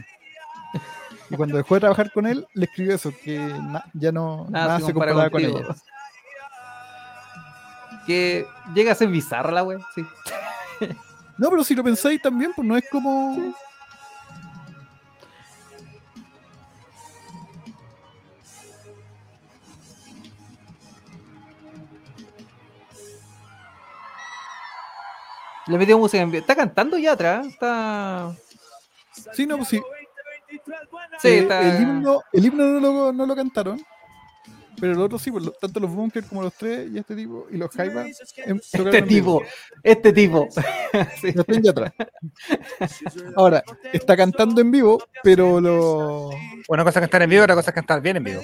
Y 1.29 1.35
cuando 1.35 1.57
dejó 1.57 1.75
de 1.75 1.81
trabajar 1.81 2.11
con 2.11 2.27
él, 2.27 2.45
le 2.53 2.65
escribió 2.65 2.93
eso, 2.95 3.11
que 3.23 3.39
na- 3.39 3.85
ya 3.93 4.11
no 4.11 4.45
Nada, 4.49 4.65
nada, 4.67 4.79
se 4.79 4.85
se 4.87 4.93
compara 4.93 5.11
comparaba 5.13 5.29
con 5.31 5.41
ella. 5.41 5.75
Que 8.05 8.45
llega 8.73 8.91
a 8.91 8.95
ser 8.95 9.07
bizarra 9.07 9.51
la 9.51 9.63
wea, 9.63 9.79
sí. 9.95 10.05
No, 11.37 11.49
pero 11.49 11.63
si 11.63 11.73
lo 11.73 11.83
pensáis 11.83 12.21
también, 12.21 12.51
pues 12.55 12.67
no 12.67 12.77
es 12.77 12.83
como... 12.91 13.55
Le 25.67 25.77
metió 25.77 25.97
música 25.97 26.21
en 26.21 26.31
vivo. 26.31 26.41
Está 26.41 26.55
cantando 26.55 26.97
ya 26.97 27.13
atrás. 27.13 27.47
Está. 27.47 28.35
Sí, 29.33 29.45
no, 29.45 29.57
pues 29.57 29.69
sí. 29.69 29.81
Sí, 31.19 31.27
Eh, 31.27 31.39
está. 31.39 31.61
el, 31.61 31.81
himno, 31.81 32.21
el 32.31 32.45
himno 32.45 32.63
no 32.65 32.79
lo, 32.79 33.13
no 33.13 33.25
lo 33.25 33.35
cantaron, 33.35 33.81
pero 34.79 34.93
los 34.93 35.05
otros 35.05 35.21
sí, 35.21 35.31
pues, 35.31 35.45
tanto 35.59 35.79
los 35.79 35.91
Bunkers 35.91 36.27
como 36.27 36.43
los 36.43 36.53
tres 36.53 36.89
y 36.91 36.97
este 36.99 37.15
tipo 37.15 37.47
y 37.51 37.57
los 37.57 37.71
Jaiba. 37.71 38.05
Este 38.07 39.01
vivo. 39.01 39.39
tipo. 39.39 39.43
Este 39.83 40.13
tipo. 40.13 40.47
Sí. 41.21 41.31
No 41.33 41.41
están 41.41 41.63
ya 41.63 41.71
atrás. 41.71 41.93
Ahora, 43.35 43.63
está 43.91 44.15
cantando 44.15 44.61
en 44.61 44.69
vivo, 44.71 45.03
pero 45.23 45.59
lo. 45.59 46.29
Una 46.67 46.83
cosa 46.83 46.99
es 46.99 47.03
cantar 47.03 47.23
en 47.23 47.29
vivo, 47.31 47.43
otra 47.43 47.55
cosa 47.55 47.71
es 47.71 47.75
cantar 47.75 48.01
bien 48.01 48.17
en 48.17 48.23
vivo. 48.23 48.41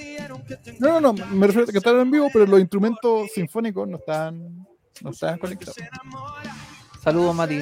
No, 0.79 0.99
no, 0.99 1.13
no, 1.13 1.25
me 1.27 1.45
refiero 1.47 1.63
a 1.63 1.67
que 1.67 1.73
cantaron 1.73 2.01
en 2.01 2.11
vivo, 2.11 2.29
pero 2.33 2.45
los 2.47 2.59
instrumentos 2.59 3.29
sinfónicos 3.33 3.87
no 3.87 3.97
están, 3.97 4.65
no 5.01 5.11
están 5.11 5.37
conectados. 5.37 5.75
Saludos, 7.01 7.35
Mati. 7.35 7.61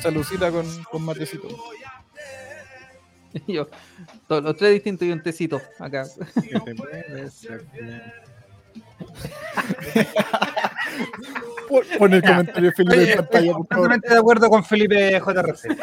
Saludcita 0.00 0.50
con, 0.50 0.66
con 0.84 1.02
matecito. 1.02 1.48
Yo, 3.46 3.68
todos 4.26 4.42
los 4.42 4.56
tres 4.56 4.72
distintos 4.72 5.06
y 5.06 5.12
un 5.12 5.22
tecito 5.22 5.60
acá. 5.78 6.06
Pon, 11.98 12.14
el 12.14 12.22
comentario 12.22 12.72
Felipe 12.72 12.96
Oye, 12.96 13.12
en 13.12 13.18
pantalla, 13.18 13.52
estoy 13.52 13.54
por 13.54 13.66
favor. 13.68 13.68
completamente 13.68 14.08
de 14.08 14.18
acuerdo 14.18 14.48
con 14.48 14.64
Felipe 14.64 15.20
JRC. 15.20 15.76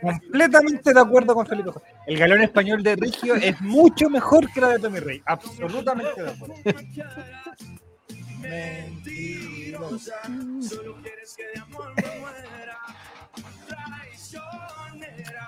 completamente 0.00 0.94
de 0.94 1.00
acuerdo 1.00 1.34
con 1.34 1.46
Felipe 1.46 1.70
JRC. 1.70 1.82
El 2.06 2.18
galón 2.18 2.42
español 2.42 2.82
de 2.82 2.96
Rigio 2.96 3.34
es 3.34 3.60
mucho 3.60 4.08
mejor 4.08 4.50
que 4.52 4.60
la 4.60 4.68
de 4.68 4.78
Tommy 4.78 5.00
Rey. 5.00 5.22
Absolutamente 5.26 6.22
de 6.22 6.30
acuerdo. 6.30 6.54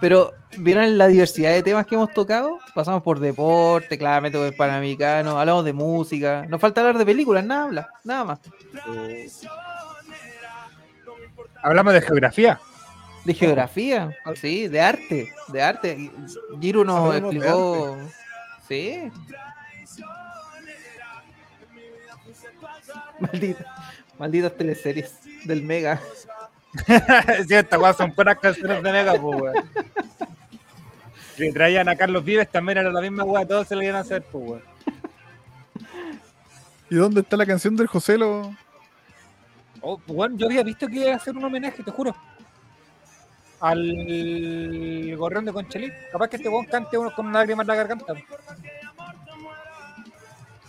Pero, 0.01 0.33
¿vieron 0.59 0.97
la 0.97 1.09
diversidad 1.09 1.51
de 1.51 1.63
temas 1.63 1.87
que 1.87 1.97
hemos 1.97 2.13
tocado? 2.13 2.59
Pasamos 2.75 3.03
por 3.03 3.19
deporte, 3.19 3.99
claramente 3.99 4.39
por 4.39 4.47
el 4.47 4.55
panamericano, 4.55 5.39
hablamos 5.39 5.65
de 5.65 5.73
música. 5.73 6.47
Nos 6.49 6.61
falta 6.61 6.81
hablar 6.81 6.99
de 6.99 7.07
películas, 7.07 7.45
nada, 7.45 7.65
habla, 7.65 7.89
nada 8.05 8.25
más. 8.25 8.41
Hablamos 11.63 11.93
de 11.93 12.03
geografía. 12.03 12.61
De 13.25 13.35
geografía, 13.35 14.17
sí, 14.37 14.69
de 14.69 14.81
arte, 14.81 15.33
de 15.49 15.63
arte. 15.63 16.11
Giro 16.61 16.85
nos 16.85 17.13
de 17.13 17.19
explicó. 17.19 17.97
Sí. 18.67 19.11
Maldita, 23.21 23.65
malditas 24.19 24.57
teleseries 24.57 25.19
del 25.45 25.63
Mega. 25.63 26.01
sí, 27.49 27.55
estas 27.55 27.81
weas 27.81 27.97
son 27.97 28.13
buenas 28.15 28.39
canciones 28.39 28.83
de 28.83 28.93
Mega, 28.93 29.15
pues, 29.15 29.41
weón. 29.41 29.71
Si 31.37 31.53
traían 31.53 31.89
a 31.89 31.97
Carlos 31.97 32.25
Vives, 32.25 32.49
también 32.51 32.79
era 32.79 32.91
la 32.91 33.01
misma 33.01 33.25
wea, 33.25 33.47
todos 33.47 33.69
se 33.69 33.77
le 33.77 33.85
iban 33.85 33.97
a 33.97 34.01
hacer, 34.01 34.23
pues, 34.23 34.49
weón. 34.49 34.63
¿Y 36.91 36.95
dónde 36.97 37.21
está 37.21 37.37
la 37.37 37.47
canción 37.47 37.77
del 37.77 37.87
Joselo? 37.87 38.55
Oh, 39.81 40.01
weón, 40.09 40.37
yo 40.39 40.47
había 40.47 40.63
visto 40.63 40.87
que 40.87 40.97
iba 40.97 41.13
a 41.13 41.17
hacer 41.17 41.37
un 41.37 41.45
homenaje, 41.45 41.83
te 41.83 41.91
juro. 41.91 42.15
Al 43.61 45.17
gorrión 45.17 45.45
de 45.45 45.53
Conchelí. 45.53 45.91
Capaz 46.13 46.29
que 46.29 46.37
este 46.37 46.49
weón 46.49 46.67
cante 46.67 46.97
uno 46.97 47.13
con 47.15 47.27
una 47.27 47.41
lágrima 47.41 47.63
en 47.63 47.69
la 47.69 47.75
garganta. 47.75 48.15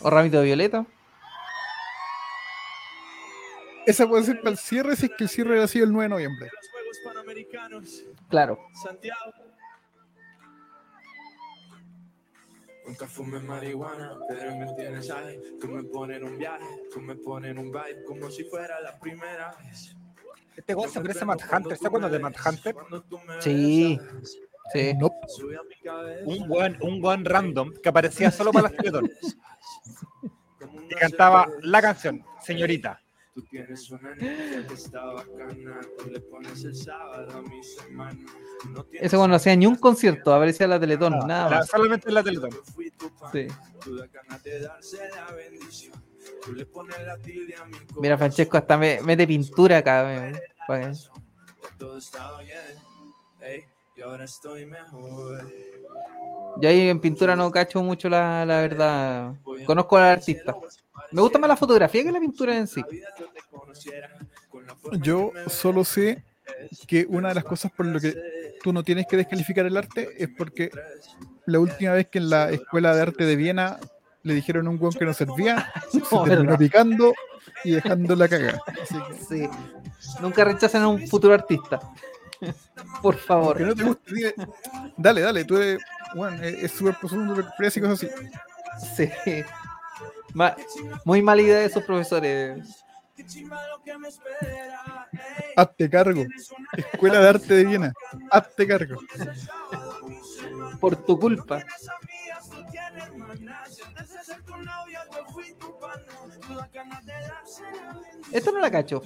O 0.01 0.09
Ramito 0.09 0.39
de 0.39 0.45
Violeta. 0.45 0.85
Esa 3.89 4.07
puede 4.07 4.23
ser 4.23 4.37
para 4.37 4.51
el 4.51 4.57
cierre 4.57 4.95
si 4.95 5.07
es 5.07 5.11
que 5.17 5.23
el 5.23 5.29
cierre 5.29 5.49
hubiera 5.51 5.67
sido 5.67 5.85
el 5.85 5.91
9 5.91 6.03
de 6.03 6.09
noviembre. 6.09 6.49
Juegos 6.71 6.99
Panamericanos, 7.03 8.03
Claro. 8.29 8.59
Santiago. 8.83 9.33
Nunca 12.85 13.07
fumé 13.07 13.39
marihuana, 13.39 14.15
pero 14.27 14.55
me 14.55 14.71
tienes 14.75 15.09
ahí. 15.09 15.39
Tú 15.59 15.67
me 15.69 15.83
pones 15.83 16.17
en 16.17 16.23
un 16.23 16.37
viaje, 16.37 16.65
tú 16.93 17.01
me 17.01 17.15
pones 17.15 17.51
en 17.51 17.57
un 17.57 17.71
vibe, 17.71 18.03
como 18.05 18.29
si 18.29 18.43
fuera 18.43 18.79
la 18.79 18.99
primera 18.99 19.55
vez. 19.63 19.95
Este 20.55 20.75
weón 20.75 20.91
se 20.91 21.01
parece 21.01 21.23
a 21.23 21.25
Matt 21.25 21.41
Hunter. 21.51 21.77
¿Se 21.77 21.87
acuerdan 21.87 22.11
de 22.11 22.19
Matt 22.19 22.35
Hunter? 22.45 22.75
Sí. 23.39 23.99
Sí. 24.71 24.93
Un 26.25 26.45
weón, 26.47 26.77
un 26.81 27.25
random 27.25 27.73
que 27.81 27.89
aparecía 27.89 28.29
solo 28.29 28.51
para 28.51 28.69
las 28.69 28.73
Teletón. 28.77 29.09
Y 30.89 30.95
cantaba 30.95 31.47
la 31.61 31.81
canción, 31.81 32.23
señorita. 32.41 33.01
Tú 33.39 33.45
tienes 33.45 33.89
una 33.89 34.13
niña 34.15 34.67
que 34.67 34.73
está 34.73 35.01
bacana, 35.05 35.79
tú 35.97 36.09
le 36.11 36.19
pones 36.19 36.61
el 36.65 36.75
sábado 36.75 37.37
a 37.37 37.41
mi 37.41 37.63
semana. 37.63 38.19
No 38.73 38.85
Ese 38.91 39.15
cuando 39.15 39.29
no 39.29 39.35
hacía 39.35 39.55
ni 39.55 39.65
un 39.65 39.75
concierto, 39.75 40.33
aparecía 40.33 40.67
la 40.67 40.77
Teletón, 40.77 41.19
nada 41.25 41.49
La- 41.49 41.57
más. 41.59 41.67
solamente 41.69 42.09
en 42.09 42.13
la 42.15 42.23
Teletón. 42.23 42.49
Sí. 43.31 43.47
tú 43.81 43.95
da 43.95 44.07
ganas 44.07 44.43
de 44.43 44.59
darse 44.59 44.97
la 45.15 45.33
bendición. 45.33 45.93
Tú 46.43 46.51
le 46.51 46.65
pones 46.65 46.97
la 47.05 47.17
tilde 47.17 47.55
a 47.55 47.63
mi 47.63 47.77
Mira, 48.01 48.17
Francesco 48.17 48.57
hasta 48.57 48.77
me, 48.77 48.99
mete 49.03 49.25
pintura 49.25 49.77
acá. 49.77 50.33
todo 51.77 51.97
estaba 51.97 52.41
bien. 52.41 53.63
Y 53.95 54.01
ahora 54.01 54.25
estoy 54.25 54.65
mejor. 54.65 55.49
Yo 56.61 56.67
ahí 56.67 56.89
en 56.89 56.99
pintura 56.99 57.37
no 57.37 57.49
cacho 57.51 57.81
mucho 57.81 58.09
la, 58.09 58.45
la 58.45 58.59
verdad. 58.59 59.33
Conozco 59.65 59.95
al 59.95 60.03
artista. 60.03 60.53
Me 61.11 61.21
gusta 61.21 61.39
más 61.39 61.47
la 61.47 61.57
fotografía 61.57 62.03
que 62.03 62.11
la 62.11 62.19
pintura 62.19 62.55
en 62.55 62.67
sí. 62.67 62.83
Yo 65.01 65.31
solo 65.47 65.83
sé 65.83 66.23
que 66.87 67.05
una 67.09 67.29
de 67.29 67.35
las 67.35 67.43
cosas 67.43 67.71
por 67.71 67.85
lo 67.85 67.99
que 67.99 68.15
tú 68.63 68.73
no 68.73 68.83
tienes 68.83 69.07
que 69.07 69.17
descalificar 69.17 69.65
el 69.65 69.77
arte 69.77 70.09
es 70.17 70.29
porque 70.37 70.69
la 71.45 71.59
última 71.59 71.93
vez 71.93 72.07
que 72.07 72.19
en 72.19 72.29
la 72.29 72.49
Escuela 72.51 72.95
de 72.95 73.01
Arte 73.01 73.25
de 73.25 73.35
Viena 73.35 73.79
le 74.23 74.33
dijeron 74.33 74.67
a 74.67 74.69
un 74.69 74.77
weón 74.79 74.93
que 74.93 75.05
no 75.05 75.13
servía, 75.13 75.71
se 75.91 75.99
terminó 76.09 76.27
verdad. 76.41 76.57
picando 76.57 77.13
y 77.63 77.71
dejando 77.71 78.15
la 78.15 78.27
cagada. 78.27 78.61
Sí. 79.27 79.47
Nunca 80.21 80.43
rechacen 80.43 80.81
a 80.81 80.87
un 80.87 81.07
futuro 81.07 81.33
artista. 81.33 81.79
Por 83.01 83.15
favor. 83.17 83.57
que 83.57 83.63
no 83.63 83.75
te 83.75 83.83
guste, 83.83 84.13
dile, 84.13 84.33
dale, 84.97 85.21
dale, 85.21 85.43
tú 85.45 85.57
eres, 85.57 85.79
bueno, 86.15 86.41
es 86.41 86.71
súper 86.71 86.95
profundo 86.95 87.35
lo 87.35 87.43
que 87.43 87.51
crees 87.57 87.77
y 87.77 87.81
cosas 87.81 88.03
así. 88.03 88.09
Sí. 88.95 89.43
Ma- 90.33 90.55
muy 91.05 91.21
mala 91.21 91.41
idea 91.41 91.59
de 91.59 91.65
esos 91.65 91.83
profesores. 91.83 92.83
Hazte 95.55 95.89
cargo. 95.89 96.23
Escuela 96.73 97.19
de 97.19 97.29
Arte 97.29 97.53
de 97.53 97.65
Viena. 97.65 97.93
Hazte 98.31 98.67
cargo. 98.67 99.01
Por 100.79 100.95
tu 100.95 101.19
culpa. 101.19 101.61
Esto 108.31 108.51
no 108.51 108.59
la 108.59 108.71
cacho. 108.71 109.01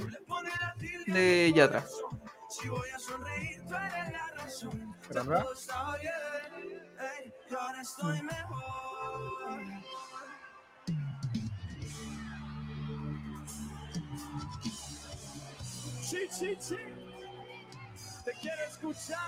De 1.08 1.52
Yatra. 1.56 1.84
Pero 5.08 5.24
Sí, 16.02 16.28
sí, 16.30 16.56
sí. 16.60 16.76
Te 18.26 18.32
quiero 18.42 18.64
escuchar. 18.70 19.20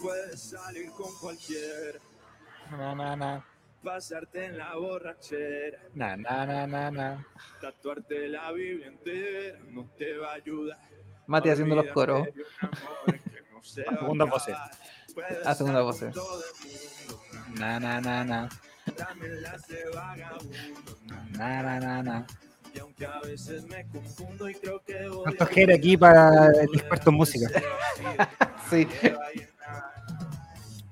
Puedes 0.00 0.40
salir 0.40 0.90
con 0.92 1.14
cualquiera, 1.20 1.98
Na, 2.70 2.94
na, 2.94 3.16
na. 3.16 3.44
pasarte 3.84 4.46
en 4.46 4.56
la 4.58 4.74
borrachera, 4.76 5.78
Na, 5.94 6.16
na, 6.16 6.46
na, 6.46 6.66
na, 6.66 6.90
na. 6.90 7.26
tatuarte 7.60 8.28
la 8.28 8.50
Biblia 8.52 8.86
entera 8.86 9.58
no 9.68 9.84
te 9.98 10.16
va 10.16 10.30
a 10.30 10.34
ayudar. 10.34 10.78
Mati 11.26 11.50
haciendo 11.50 11.74
los 11.76 11.86
coros. 11.88 12.26
A 12.26 13.62
segunda 14.00 14.24
voces. 14.24 14.56
A 15.44 15.54
segunda 15.54 15.82
voz. 15.82 16.02
eh. 16.02 16.12
Na, 17.58 17.78
na, 17.78 18.00
na, 18.00 18.48
na. 18.98 19.12
Na, 21.38 21.62
na, 21.62 21.80
na, 21.80 22.02
na. 22.02 22.26
Y 22.74 22.78
aunque 22.78 23.04
a 23.04 23.20
veces 23.20 23.64
me 23.64 23.86
confundo 23.88 24.48
y 24.48 24.54
creo 24.54 24.80
que 24.84 25.08
voy 25.08 25.24
¿Cuántos 25.24 25.48
quiere 25.48 25.74
aquí 25.74 25.96
para 25.96 26.46
el 26.46 26.74
experto 26.74 27.10
en 27.10 27.16
música? 27.16 27.48
Sí. 28.70 28.86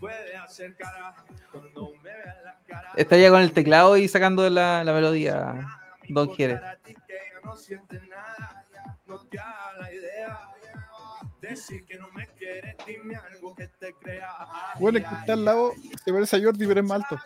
puede 0.00 0.36
hacer 0.36 0.74
cara 0.74 1.14
cuando 1.52 1.92
me 2.02 2.10
vea 2.10 2.36
la 2.42 2.58
cara. 2.66 2.92
Está 2.96 3.16
ya 3.16 3.30
con 3.30 3.40
el 3.40 3.52
teclado 3.52 3.96
y 3.96 4.08
sacando 4.08 4.50
la, 4.50 4.82
la 4.82 4.92
melodía. 4.92 5.64
Don 6.08 6.34
quiere. 6.34 6.60
que 6.82 6.90
ella 6.90 7.40
no 7.44 7.56
siente 7.56 8.00
nada, 8.08 8.64
no 9.06 9.20
te 9.26 9.38
haga 9.38 9.74
la 9.78 9.88
que 13.56 13.68
te 13.68 13.92
crea. 13.94 14.30
Bueno, 14.78 14.98
el 14.98 15.04
que 15.04 15.14
está 15.14 15.32
al 15.32 15.44
lado 15.44 15.72
se 16.04 16.12
parece 16.12 16.36
a 16.36 16.42
Jordi, 16.42 16.66
pero 16.66 16.80
es 16.80 16.86
más 16.86 17.02
alto. 17.02 17.18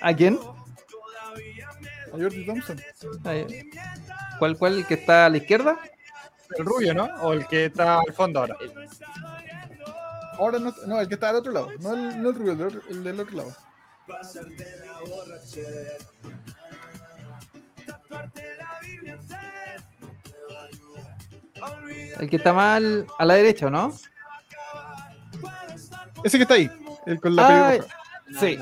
¿A 0.00 0.14
quién? 0.14 0.38
A 2.08 2.10
Jordi 2.12 2.46
Thompson. 2.46 2.80
¿Cuál, 4.38 4.56
cuál? 4.58 4.78
¿El 4.78 4.86
que 4.86 4.94
está 4.94 5.26
a 5.26 5.28
la 5.28 5.36
izquierda? 5.38 5.78
El 6.56 6.64
rubio, 6.64 6.94
¿no? 6.94 7.04
O 7.22 7.32
el 7.32 7.46
que 7.46 7.66
está 7.66 8.00
al 8.00 8.12
fondo 8.14 8.40
ahora. 8.40 8.56
Ahora 10.38 10.58
no, 10.58 10.72
no, 10.86 11.00
el 11.00 11.08
que 11.08 11.14
está 11.14 11.30
al 11.30 11.36
otro 11.36 11.52
lado. 11.52 11.68
No 11.80 11.94
el, 11.94 12.22
no 12.22 12.30
el 12.30 12.34
rubio, 12.34 12.52
el, 12.52 12.62
otro- 12.62 12.82
el 12.88 13.04
del 13.04 13.20
otro 13.20 13.36
lado. 13.36 13.54
El 22.20 22.28
que 22.30 22.36
está 22.36 22.52
mal 22.52 23.06
a 23.18 23.24
la 23.24 23.34
derecha, 23.34 23.66
¿o 23.66 23.70
¿no? 23.70 23.92
Ese 26.24 26.36
que 26.36 26.42
está 26.42 26.54
ahí, 26.54 26.70
el 27.06 27.20
con 27.20 27.36
la 27.36 27.46
Ah, 27.46 27.70
pelirroja. 27.70 27.94
sí. 28.40 28.58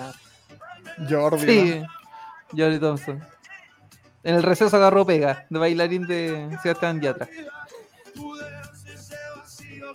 Jordi. 1.09 1.47
Sí. 1.47 1.81
¿no? 1.81 1.89
Jordi 2.57 2.79
Thompson. 2.79 3.23
En 4.23 4.35
el 4.35 4.43
receso 4.43 4.77
agarró 4.77 5.07
pega 5.07 5.47
de 5.51 5.59
bailarín 5.59 6.07
de 6.07 6.59
Sebastián 6.63 7.01
Yatra. 7.01 7.29
tú 8.15 8.35
dejas 8.35 8.85
ese 8.85 9.17
vacío 9.37 9.93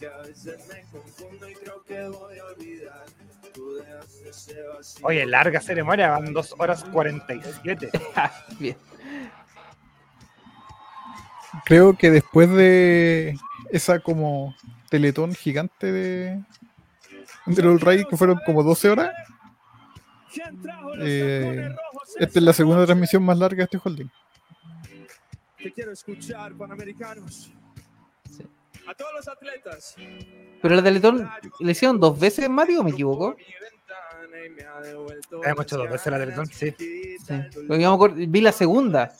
Aunque 0.00 0.14
a 0.14 0.22
veces 0.28 0.68
me 0.68 0.82
confundo 0.92 1.48
y 1.48 1.54
creo 1.54 1.82
que 1.82 2.08
voy 2.08 2.38
a 2.38 2.44
olvidar, 2.44 3.06
tú 3.52 3.74
dejaste 3.74 4.28
ese 4.28 4.62
vacío. 4.62 5.06
Oye, 5.06 5.26
larga 5.26 5.60
ceremonia, 5.60 6.10
van 6.10 6.32
2 6.32 6.54
horas 6.58 6.84
47. 6.84 7.90
Bien. 8.60 8.76
Creo 11.64 11.96
que 11.96 12.12
después 12.12 12.48
de 12.50 13.36
esa 13.70 13.98
como 13.98 14.54
teletón 14.88 15.34
gigante 15.34 15.90
de, 15.90 16.44
de 17.46 17.62
los 17.62 17.80
Ray, 17.80 18.04
que 18.04 18.16
fueron 18.16 18.38
como 18.46 18.62
12 18.62 18.90
horas, 18.90 19.10
eh, 21.00 21.74
esta 22.18 22.38
es 22.38 22.44
la 22.44 22.52
segunda 22.52 22.86
transmisión 22.86 23.24
más 23.24 23.36
larga 23.36 23.58
de 23.58 23.64
este 23.64 23.80
holding. 23.82 24.10
Te 25.60 25.72
quiero 25.72 25.90
escuchar, 25.90 26.52
panamericanos. 26.54 27.50
A 28.88 28.94
todos 28.94 29.12
los 29.14 29.28
atletas. 29.28 29.96
Pero 30.62 30.74
el 30.74 30.82
Teletón 30.82 31.30
le 31.60 31.72
hicieron 31.72 32.00
dos 32.00 32.18
veces, 32.18 32.48
Mati, 32.48 32.76
o 32.76 32.82
me 32.82 32.90
equivoco. 32.90 33.36
Hemos 35.44 35.64
hecho 35.64 35.76
dos 35.76 35.90
veces 35.90 36.10
la 36.12 36.18
Teletón, 36.18 36.46
sí. 36.46 36.74
Sí. 36.78 37.16
Porque 37.66 37.82
yo 37.82 37.90
me 37.90 37.94
acuerdo- 37.94 38.16
vi 38.16 38.40
la 38.40 38.52
segunda. 38.52 39.12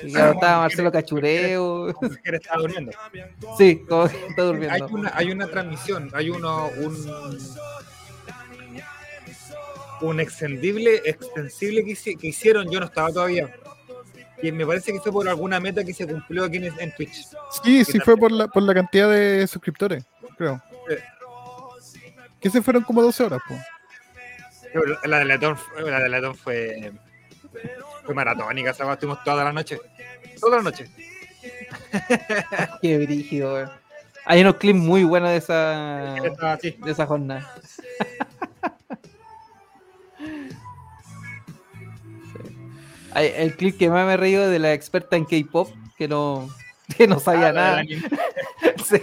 Y 0.00 0.12
claro, 0.12 0.32
estaba 0.32 0.58
Marcelo 0.62 0.90
Cachureo. 0.92 1.94
Que 2.24 2.36
estaba 2.36 2.62
durmiendo. 2.62 2.92
Sí, 3.56 3.82
como 3.88 4.08
que 4.08 4.16
está 4.26 4.42
Hay 4.42 4.46
durmiendo. 4.48 4.86
una, 4.88 5.12
hay 5.14 5.30
una 5.30 5.46
transmisión, 5.48 6.10
hay 6.12 6.30
uno, 6.30 6.68
un, 6.78 7.38
un 10.02 10.20
extendible, 10.20 11.00
extensible 11.04 11.84
que 11.84 12.26
hicieron, 12.26 12.68
yo 12.70 12.80
no 12.80 12.86
estaba 12.86 13.10
todavía. 13.10 13.54
Y 14.42 14.50
me 14.52 14.66
parece 14.66 14.92
que 14.92 15.00
fue 15.00 15.12
por 15.12 15.28
alguna 15.28 15.60
meta 15.60 15.84
que 15.84 15.94
se 15.94 16.06
cumplió 16.06 16.44
aquí 16.44 16.56
en, 16.56 16.72
en 16.78 16.92
Twitch. 16.94 17.26
Sí, 17.62 17.84
sí 17.84 18.00
fue 18.00 18.16
por 18.16 18.32
la, 18.32 18.48
por 18.48 18.62
la 18.62 18.74
cantidad 18.74 19.08
de 19.08 19.46
suscriptores, 19.46 20.04
creo. 20.36 20.60
Que 22.40 22.50
se 22.50 22.60
fueron 22.60 22.82
como 22.82 23.02
12 23.02 23.22
horas, 23.24 23.40
pues. 23.46 23.60
La 25.04 25.18
de 25.20 25.24
Letón, 25.26 25.56
fue- 25.56 25.88
la 25.90 26.00
de 26.00 26.08
Letón 26.08 26.34
fue, 26.34 26.92
fue 28.04 28.14
maratónica, 28.14 28.70
esa 28.70 28.84
weá, 28.84 28.94
estuvimos 28.94 29.22
toda 29.22 29.44
la 29.44 29.52
noche. 29.52 29.78
Toda 30.40 30.56
la 30.56 30.62
noche. 30.64 30.88
Qué 32.82 32.98
brígido, 32.98 33.54
weón. 33.54 33.70
Hay 34.24 34.40
unos 34.40 34.56
clips 34.56 34.78
muy 34.78 35.04
buenos 35.04 35.30
de 35.30 35.36
esa, 35.36 36.14
de 36.62 36.90
esa 36.90 37.06
jornada. 37.06 37.54
El 43.14 43.56
clip 43.56 43.78
que 43.78 43.90
más 43.90 44.06
me 44.06 44.14
he 44.14 44.16
reído 44.16 44.48
de 44.48 44.58
la 44.58 44.72
experta 44.72 45.16
en 45.16 45.24
K-pop, 45.24 45.68
que 45.96 46.08
no, 46.08 46.48
que 46.96 47.06
no 47.06 47.20
sabía 47.20 47.48
Ah, 47.48 47.52
nada. 47.52 47.82
Sí. 48.84 49.00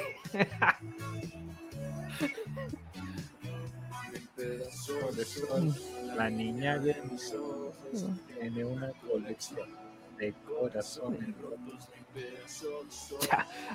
La 6.15 6.29
niña 6.29 6.77
de 6.79 6.95
mis 7.09 7.33
ojos 7.33 7.75
tiene 8.37 8.65
una 8.65 8.91
colección 9.09 9.69
de 10.17 10.33
corazones 10.47 11.29
rotos. 11.41 11.89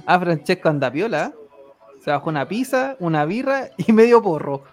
Ah, 0.07 0.19
Francesco 0.21 0.69
Andapiola. 0.69 1.33
Se 2.03 2.11
bajó 2.11 2.29
una 2.29 2.47
pizza, 2.47 2.97
una 2.99 3.25
birra 3.25 3.71
y 3.79 3.93
medio 3.93 4.23
porro. 4.23 4.65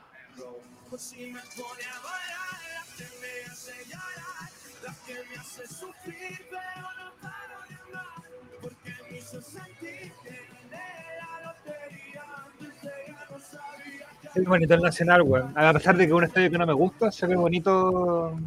Es 14.33 14.45
bonito 14.45 14.73
el 14.73 14.81
Nacional, 14.81 15.21
weón. 15.23 15.53
A 15.57 15.73
pesar 15.73 15.95
de 15.97 16.05
que 16.05 16.11
es 16.11 16.17
un 16.17 16.23
estadio 16.23 16.49
que 16.49 16.57
no 16.57 16.65
me 16.65 16.73
gusta, 16.73 17.11
se 17.11 17.27
ve 17.27 17.35
bonito 17.35 18.37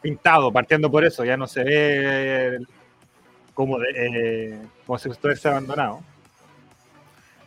pintado, 0.00 0.52
partiendo 0.52 0.90
por 0.90 1.04
eso. 1.04 1.24
Ya 1.24 1.36
no 1.36 1.46
se 1.46 1.64
ve 1.64 2.58
como, 3.54 3.78
de, 3.78 3.86
eh, 3.94 4.58
como 4.86 4.98
si 4.98 5.08
estuviese 5.08 5.48
abandonado. 5.48 6.00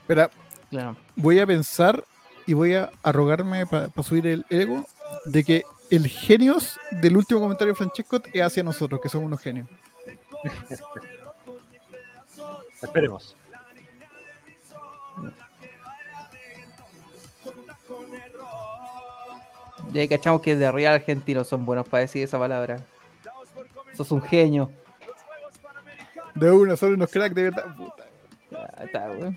Espera, 0.02 0.30
Claro. 0.70 0.96
voy 1.16 1.40
a 1.40 1.48
pensar 1.48 2.04
y 2.46 2.54
voy 2.54 2.76
a 2.76 2.90
arrogarme 3.04 3.66
para 3.66 3.90
subir 4.04 4.28
el 4.28 4.46
ego 4.50 4.86
de 5.26 5.44
que 5.44 5.64
el 5.90 6.08
genios 6.08 6.80
del 6.92 7.18
último 7.18 7.40
comentario 7.40 7.74
de 7.74 7.78
Francesco 7.78 8.22
es 8.34 8.42
hacia 8.42 8.64
nosotros, 8.64 9.00
que 9.02 9.10
somos 9.10 9.28
unos 9.28 9.42
genios. 9.42 9.68
Esperemos. 12.82 13.36
Ya 19.92 20.08
cachamos 20.08 20.42
que 20.42 20.56
de 20.56 20.72
real 20.72 20.96
argentinos 20.96 21.48
son 21.48 21.66
buenos 21.66 21.88
para 21.88 22.02
decir 22.02 22.24
esa 22.24 22.38
palabra. 22.38 22.80
Sos 23.96 24.12
un 24.12 24.22
genio. 24.22 24.72
De 26.36 26.52
una, 26.52 26.78
son 26.78 26.94
unos 26.94 27.10
cracks 27.10 27.36
de 27.36 27.44
verdad. 27.44 27.76
Puta. 27.76 28.06
Ah, 28.52 28.84
está, 28.84 29.10
weón. 29.12 29.36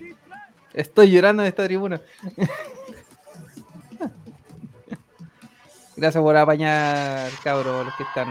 Estoy 0.73 1.11
llorando 1.11 1.43
en 1.43 1.49
esta 1.49 1.65
tribuna. 1.65 2.01
Gracias 5.95 6.21
por 6.23 6.35
apañar, 6.35 7.29
cabros, 7.43 7.85
los 7.85 7.95
que 7.95 8.03
están. 8.03 8.27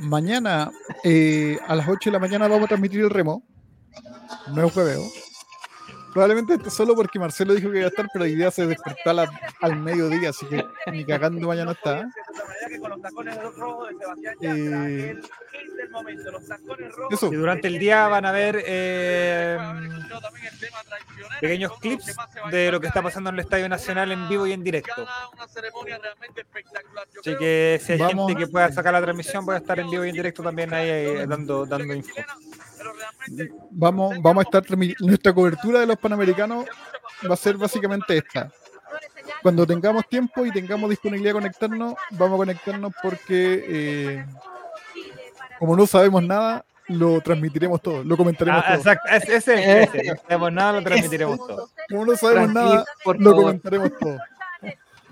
Mañana 0.00 0.70
eh, 1.04 1.58
a 1.68 1.74
las 1.76 1.86
8 1.88 2.10
de 2.10 2.12
la 2.12 2.18
mañana 2.18 2.48
vamos 2.48 2.64
a 2.64 2.68
transmitir 2.68 3.00
el 3.00 3.10
remo. 3.10 3.42
No 4.54 4.66
es 4.66 4.72
jueveo. 4.72 5.02
Probablemente 6.12 6.54
esté 6.54 6.70
solo 6.70 6.94
porque 6.96 7.18
Marcelo 7.18 7.54
dijo 7.54 7.70
que 7.70 7.78
iba 7.78 7.86
a 7.86 7.90
estar, 7.90 8.06
pero 8.12 8.24
hoy 8.24 8.34
día 8.34 8.50
se 8.50 8.66
despertó 8.66 9.12
la- 9.12 9.30
al 9.60 9.76
mediodía, 9.76 10.30
así 10.30 10.44
que 10.46 10.64
ni 10.90 11.04
cagando 11.04 11.46
mañana 11.46 11.72
está. 11.72 12.08
Eh, 14.40 15.20
del 15.80 15.90
momento, 15.90 16.30
los 16.30 16.46
tacones 16.46 16.94
rojos. 16.94 17.14
Eso. 17.14 17.32
Y 17.32 17.36
durante 17.36 17.68
el 17.68 17.78
día 17.78 18.08
van 18.08 18.26
a 18.26 18.32
ver 18.32 18.62
eh, 18.66 19.58
pequeños 21.40 21.78
clips 21.80 22.14
de 22.50 22.72
lo 22.72 22.80
que 22.80 22.86
está 22.86 23.02
pasando 23.02 23.30
en 23.30 23.36
el 23.36 23.40
Estadio 23.40 23.68
Nacional 23.68 24.12
en 24.12 24.28
vivo 24.28 24.46
y 24.46 24.52
en 24.52 24.62
directo. 24.62 25.06
Así 27.18 27.36
que 27.38 27.80
si 27.82 27.92
hay 27.92 27.98
Vamos. 27.98 28.28
gente 28.28 28.44
que 28.44 28.50
pueda 28.50 28.70
sacar 28.72 28.92
la 28.92 29.02
transmisión, 29.02 29.44
voy 29.44 29.54
a 29.54 29.58
estar 29.58 29.78
en 29.78 29.90
vivo 29.90 30.04
y 30.04 30.10
en 30.10 30.14
directo 30.14 30.42
también 30.42 30.72
ahí 30.74 30.88
eh, 30.88 31.26
dando, 31.26 31.66
dando 31.66 31.94
info. 31.94 32.14
Vamos, 33.70 34.16
vamos 34.20 34.44
a 34.44 34.58
estar 34.58 34.78
nuestra 35.00 35.32
cobertura 35.32 35.80
de 35.80 35.86
los 35.86 35.96
panamericanos 35.98 36.66
va 37.28 37.34
a 37.34 37.36
ser 37.36 37.56
básicamente 37.56 38.16
esta. 38.16 38.50
Cuando 39.42 39.66
tengamos 39.66 40.06
tiempo 40.08 40.44
y 40.44 40.50
tengamos 40.50 40.90
disponibilidad 40.90 41.30
de 41.30 41.40
conectarnos, 41.40 41.94
vamos 42.10 42.34
a 42.34 42.38
conectarnos 42.38 42.92
porque 43.02 43.64
eh, 43.68 44.26
como 45.60 45.76
no 45.76 45.86
sabemos 45.86 46.22
nada, 46.24 46.64
lo 46.88 47.20
transmitiremos 47.20 47.80
todo, 47.80 48.02
lo 48.02 48.16
comentaremos 48.16 48.62
Ah, 48.64 48.68
todo. 48.68 48.78
exacto, 48.78 49.08
ese, 49.10 49.36
ese, 49.36 49.82
ese. 49.82 50.04
No 50.04 50.16
sabemos 50.16 50.52
nada, 50.52 50.72
lo 50.72 50.82
transmitiremos 50.82 51.38
todo. 51.38 51.68
Como 51.88 52.06
no 52.06 52.16
sabemos 52.16 52.52
nada, 52.52 52.84
por 53.04 53.20
lo 53.20 53.36
comentaremos 53.36 53.90
todo. 53.98 54.18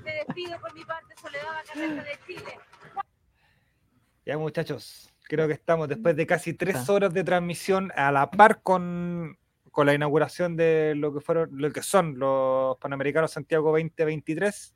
Me 0.04 0.12
despido 0.14 0.58
por 0.58 0.74
mi 0.74 0.84
parte, 0.84 1.14
Soledad 1.20 1.44
Bacaleta 1.54 2.02
de 2.02 2.18
Chile. 2.26 2.58
Ya 4.26 4.38
muchachos, 4.38 5.12
creo 5.24 5.46
que 5.46 5.52
estamos 5.54 5.86
después 5.88 6.16
de 6.16 6.26
casi 6.26 6.54
tres 6.54 6.88
horas 6.88 7.12
de 7.12 7.22
transmisión 7.24 7.92
a 7.94 8.10
la 8.10 8.30
par 8.30 8.60
con, 8.62 9.38
con 9.70 9.86
la 9.86 9.94
inauguración 9.94 10.56
de 10.56 10.94
lo 10.96 11.12
que 11.14 11.20
fueron, 11.20 11.50
lo 11.52 11.70
que 11.70 11.82
son 11.82 12.18
los 12.18 12.76
Panamericanos 12.78 13.30
Santiago 13.32 13.70
2023. 13.70 14.74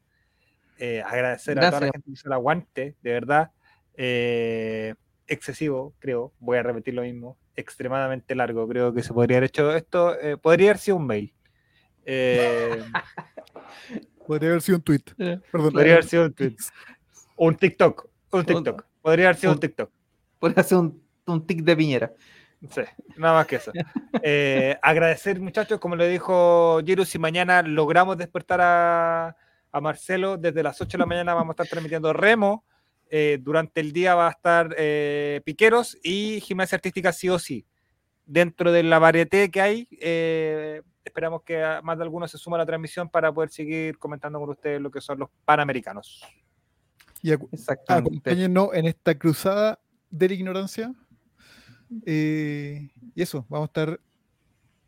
Eh, 0.79 1.03
agradecer 1.05 1.59
a 1.59 1.63
toda 1.63 1.71
la 1.73 1.79
Gracias. 1.79 1.93
gente 1.93 2.05
que 2.07 2.13
hizo 2.13 2.29
el 2.29 2.33
aguante, 2.35 2.95
de 3.03 3.13
verdad. 3.13 3.51
Eh, 3.95 4.95
excesivo, 5.27 5.95
creo, 5.99 6.33
voy 6.39 6.59
a 6.59 6.63
repetir 6.63 6.95
lo 6.95 7.03
mismo, 7.03 7.39
extremadamente 7.57 8.35
largo, 8.35 8.67
creo 8.69 8.93
que 8.93 9.03
se 9.03 9.13
podría 9.13 9.39
haber 9.39 9.49
hecho 9.51 9.75
esto, 9.75 10.19
eh, 10.21 10.37
podría 10.37 10.71
haber 10.71 10.79
sido 10.79 10.97
un 10.97 11.07
mail. 11.07 11.33
Eh, 12.05 12.83
Podría 14.27 14.51
haber 14.51 14.63
sido 14.63 14.77
un 14.79 14.83
tweet. 14.85 15.03
Perdón. 15.17 15.73
podría 15.73 15.93
haber 15.95 16.05
sido 16.05 16.25
un 16.27 16.33
tweet. 16.33 16.57
Un 17.37 17.57
TikTok, 17.57 18.09
un 18.31 18.45
TikTok. 18.45 18.85
Podría 19.03 19.27
haber 19.27 19.37
sido 19.37 19.53
un 19.53 19.57
un- 19.57 19.61
TikTok. 19.61 19.91
Puede 20.39 20.61
hacer 20.61 20.79
un, 20.79 21.03
un 21.27 21.47
tic 21.47 21.63
de 21.63 21.77
piñera. 21.77 22.13
Sí, 22.71 22.83
nada 23.17 23.35
más 23.35 23.47
que 23.47 23.57
eso. 23.57 23.73
Eh, 24.23 24.77
agradecer, 24.83 25.41
muchachos, 25.41 25.81
como 25.81 25.97
le 25.97 26.09
dijo 26.09 26.81
Jiru, 26.85 27.05
si 27.05 27.19
mañana 27.19 27.63
logramos 27.63 28.17
despertar 28.17 28.61
a, 28.63 29.37
a 29.73 29.81
Marcelo, 29.81 30.37
desde 30.37 30.63
las 30.63 30.81
8 30.81 30.93
de 30.97 30.99
la 30.99 31.07
mañana 31.07 31.35
vamos 31.35 31.51
a 31.51 31.53
estar 31.55 31.67
transmitiendo 31.67 32.13
remo. 32.13 32.65
Eh, 33.15 33.39
durante 33.43 33.81
el 33.83 33.93
día 33.93 34.15
va 34.15 34.27
a 34.29 34.31
estar 34.31 34.75
eh, 34.79 35.43
piqueros 35.45 35.99
y 36.03 36.41
gimnasia 36.41 36.77
artística 36.77 37.13
sí 37.13 37.29
o 37.29 37.39
sí. 37.39 37.67
Dentro 38.25 38.73
de 38.73 38.83
la 38.83 38.99
varieté 38.99 39.51
que 39.51 39.61
hay, 39.61 39.87
eh, 40.01 40.81
esperamos 41.05 41.43
que 41.43 41.63
más 41.83 41.99
de 41.99 42.05
algunos 42.05 42.31
se 42.31 42.39
suma 42.39 42.57
a 42.57 42.61
la 42.61 42.67
transmisión 42.67 43.11
para 43.11 43.31
poder 43.31 43.51
seguir 43.51 43.99
comentando 43.99 44.41
con 44.41 44.49
ustedes 44.49 44.81
lo 44.81 44.91
que 44.91 45.03
son 45.03 45.19
los 45.19 45.29
panamericanos. 45.45 46.23
Y 47.21 47.31
acu- 47.33 47.49
Exactamente. 47.53 48.09
acompáñennos 48.09 48.71
en 48.73 48.87
esta 48.87 49.19
cruzada 49.19 49.79
de 50.11 50.29
la 50.29 50.35
ignorancia. 50.35 50.95
Eh, 52.07 52.89
y 53.15 53.21
eso, 53.23 53.45
vamos 53.51 53.67
a 53.67 53.71
estar 53.71 54.01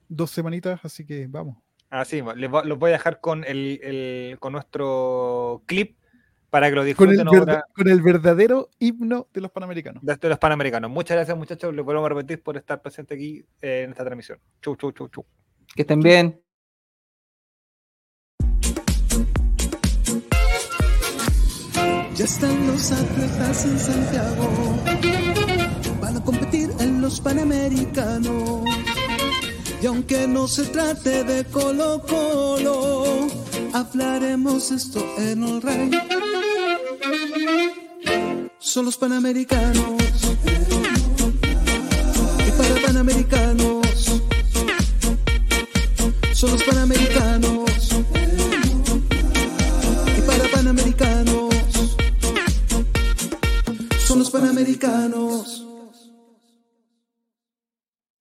dos 0.09 0.31
semanitas, 0.31 0.81
así 0.83 1.05
que 1.05 1.27
vamos. 1.27 1.59
Así, 1.91 2.23
les 2.36 2.51
los 2.51 2.78
voy 2.78 2.89
a 2.91 2.94
dejar 2.94 3.20
con, 3.20 3.44
el, 3.44 3.78
el- 3.83 4.39
con 4.39 4.53
nuestro 4.55 5.62
clip 5.67 5.99
para 6.55 6.68
que 6.68 6.76
lo 6.76 6.83
Con 6.83 6.86
disfruten 6.86 7.20
el, 7.23 7.26
ahora. 7.26 7.41
verda- 7.41 7.65
con 7.74 7.89
el 7.89 8.00
verdadero 8.00 8.70
himno 8.78 9.26
de 9.34 9.41
los 9.41 9.50
panamericanos. 9.50 10.05
de 10.05 10.28
los 10.28 10.39
panamericanos. 10.39 10.89
Muchas 10.89 11.16
gracias, 11.16 11.36
muchachos. 11.36 11.74
Les 11.74 11.84
volvemos 11.84 12.07
a 12.07 12.15
repetir 12.15 12.44
por 12.44 12.57
estar 12.57 12.81
presente 12.81 13.15
aquí 13.16 13.44
eh, 13.60 13.83
en 13.83 13.91
esta 13.91 14.05
transmisión. 14.05 14.39
Chu, 14.62 14.76
chu, 14.76 14.92
chu, 14.92 15.08
chu. 15.08 15.26
Que 15.74 15.83
estén 15.83 15.99
bien. 15.99 16.41
Ya 22.15 22.24
están 22.24 22.66
los 22.68 22.92
atletas 22.92 23.65
en 23.65 23.78
Santiago. 23.78 24.49
Van 26.00 26.16
a 26.16 26.24
competir 26.24 26.70
en 26.78 27.00
los 27.00 27.20
Panamericanos. 27.20 28.60
Y 29.83 29.86
aunque 29.86 30.26
no 30.28 30.47
se 30.47 30.65
trate 30.66 31.24
de 31.24 31.44
Colo 31.47 32.00
Colo, 32.08 33.03
hablaremos 33.75 34.70
esto 34.70 35.05
en 35.19 35.43
el 35.43 35.61
rey. 35.61 35.91
Son 38.59 38.85
los 38.85 38.97
Panamericanos. 38.97 40.01
Y 42.47 42.51
para 42.53 42.86
Panamericanos. 42.86 44.23
Son 46.33 46.53
los 46.53 46.62
Panamericanos. 46.62 47.91
Y 50.17 50.20
para 50.23 50.51
Panamericanos. 50.53 51.55
Son 54.07 54.20
los 54.20 54.31
Panamericanos. 54.31 55.74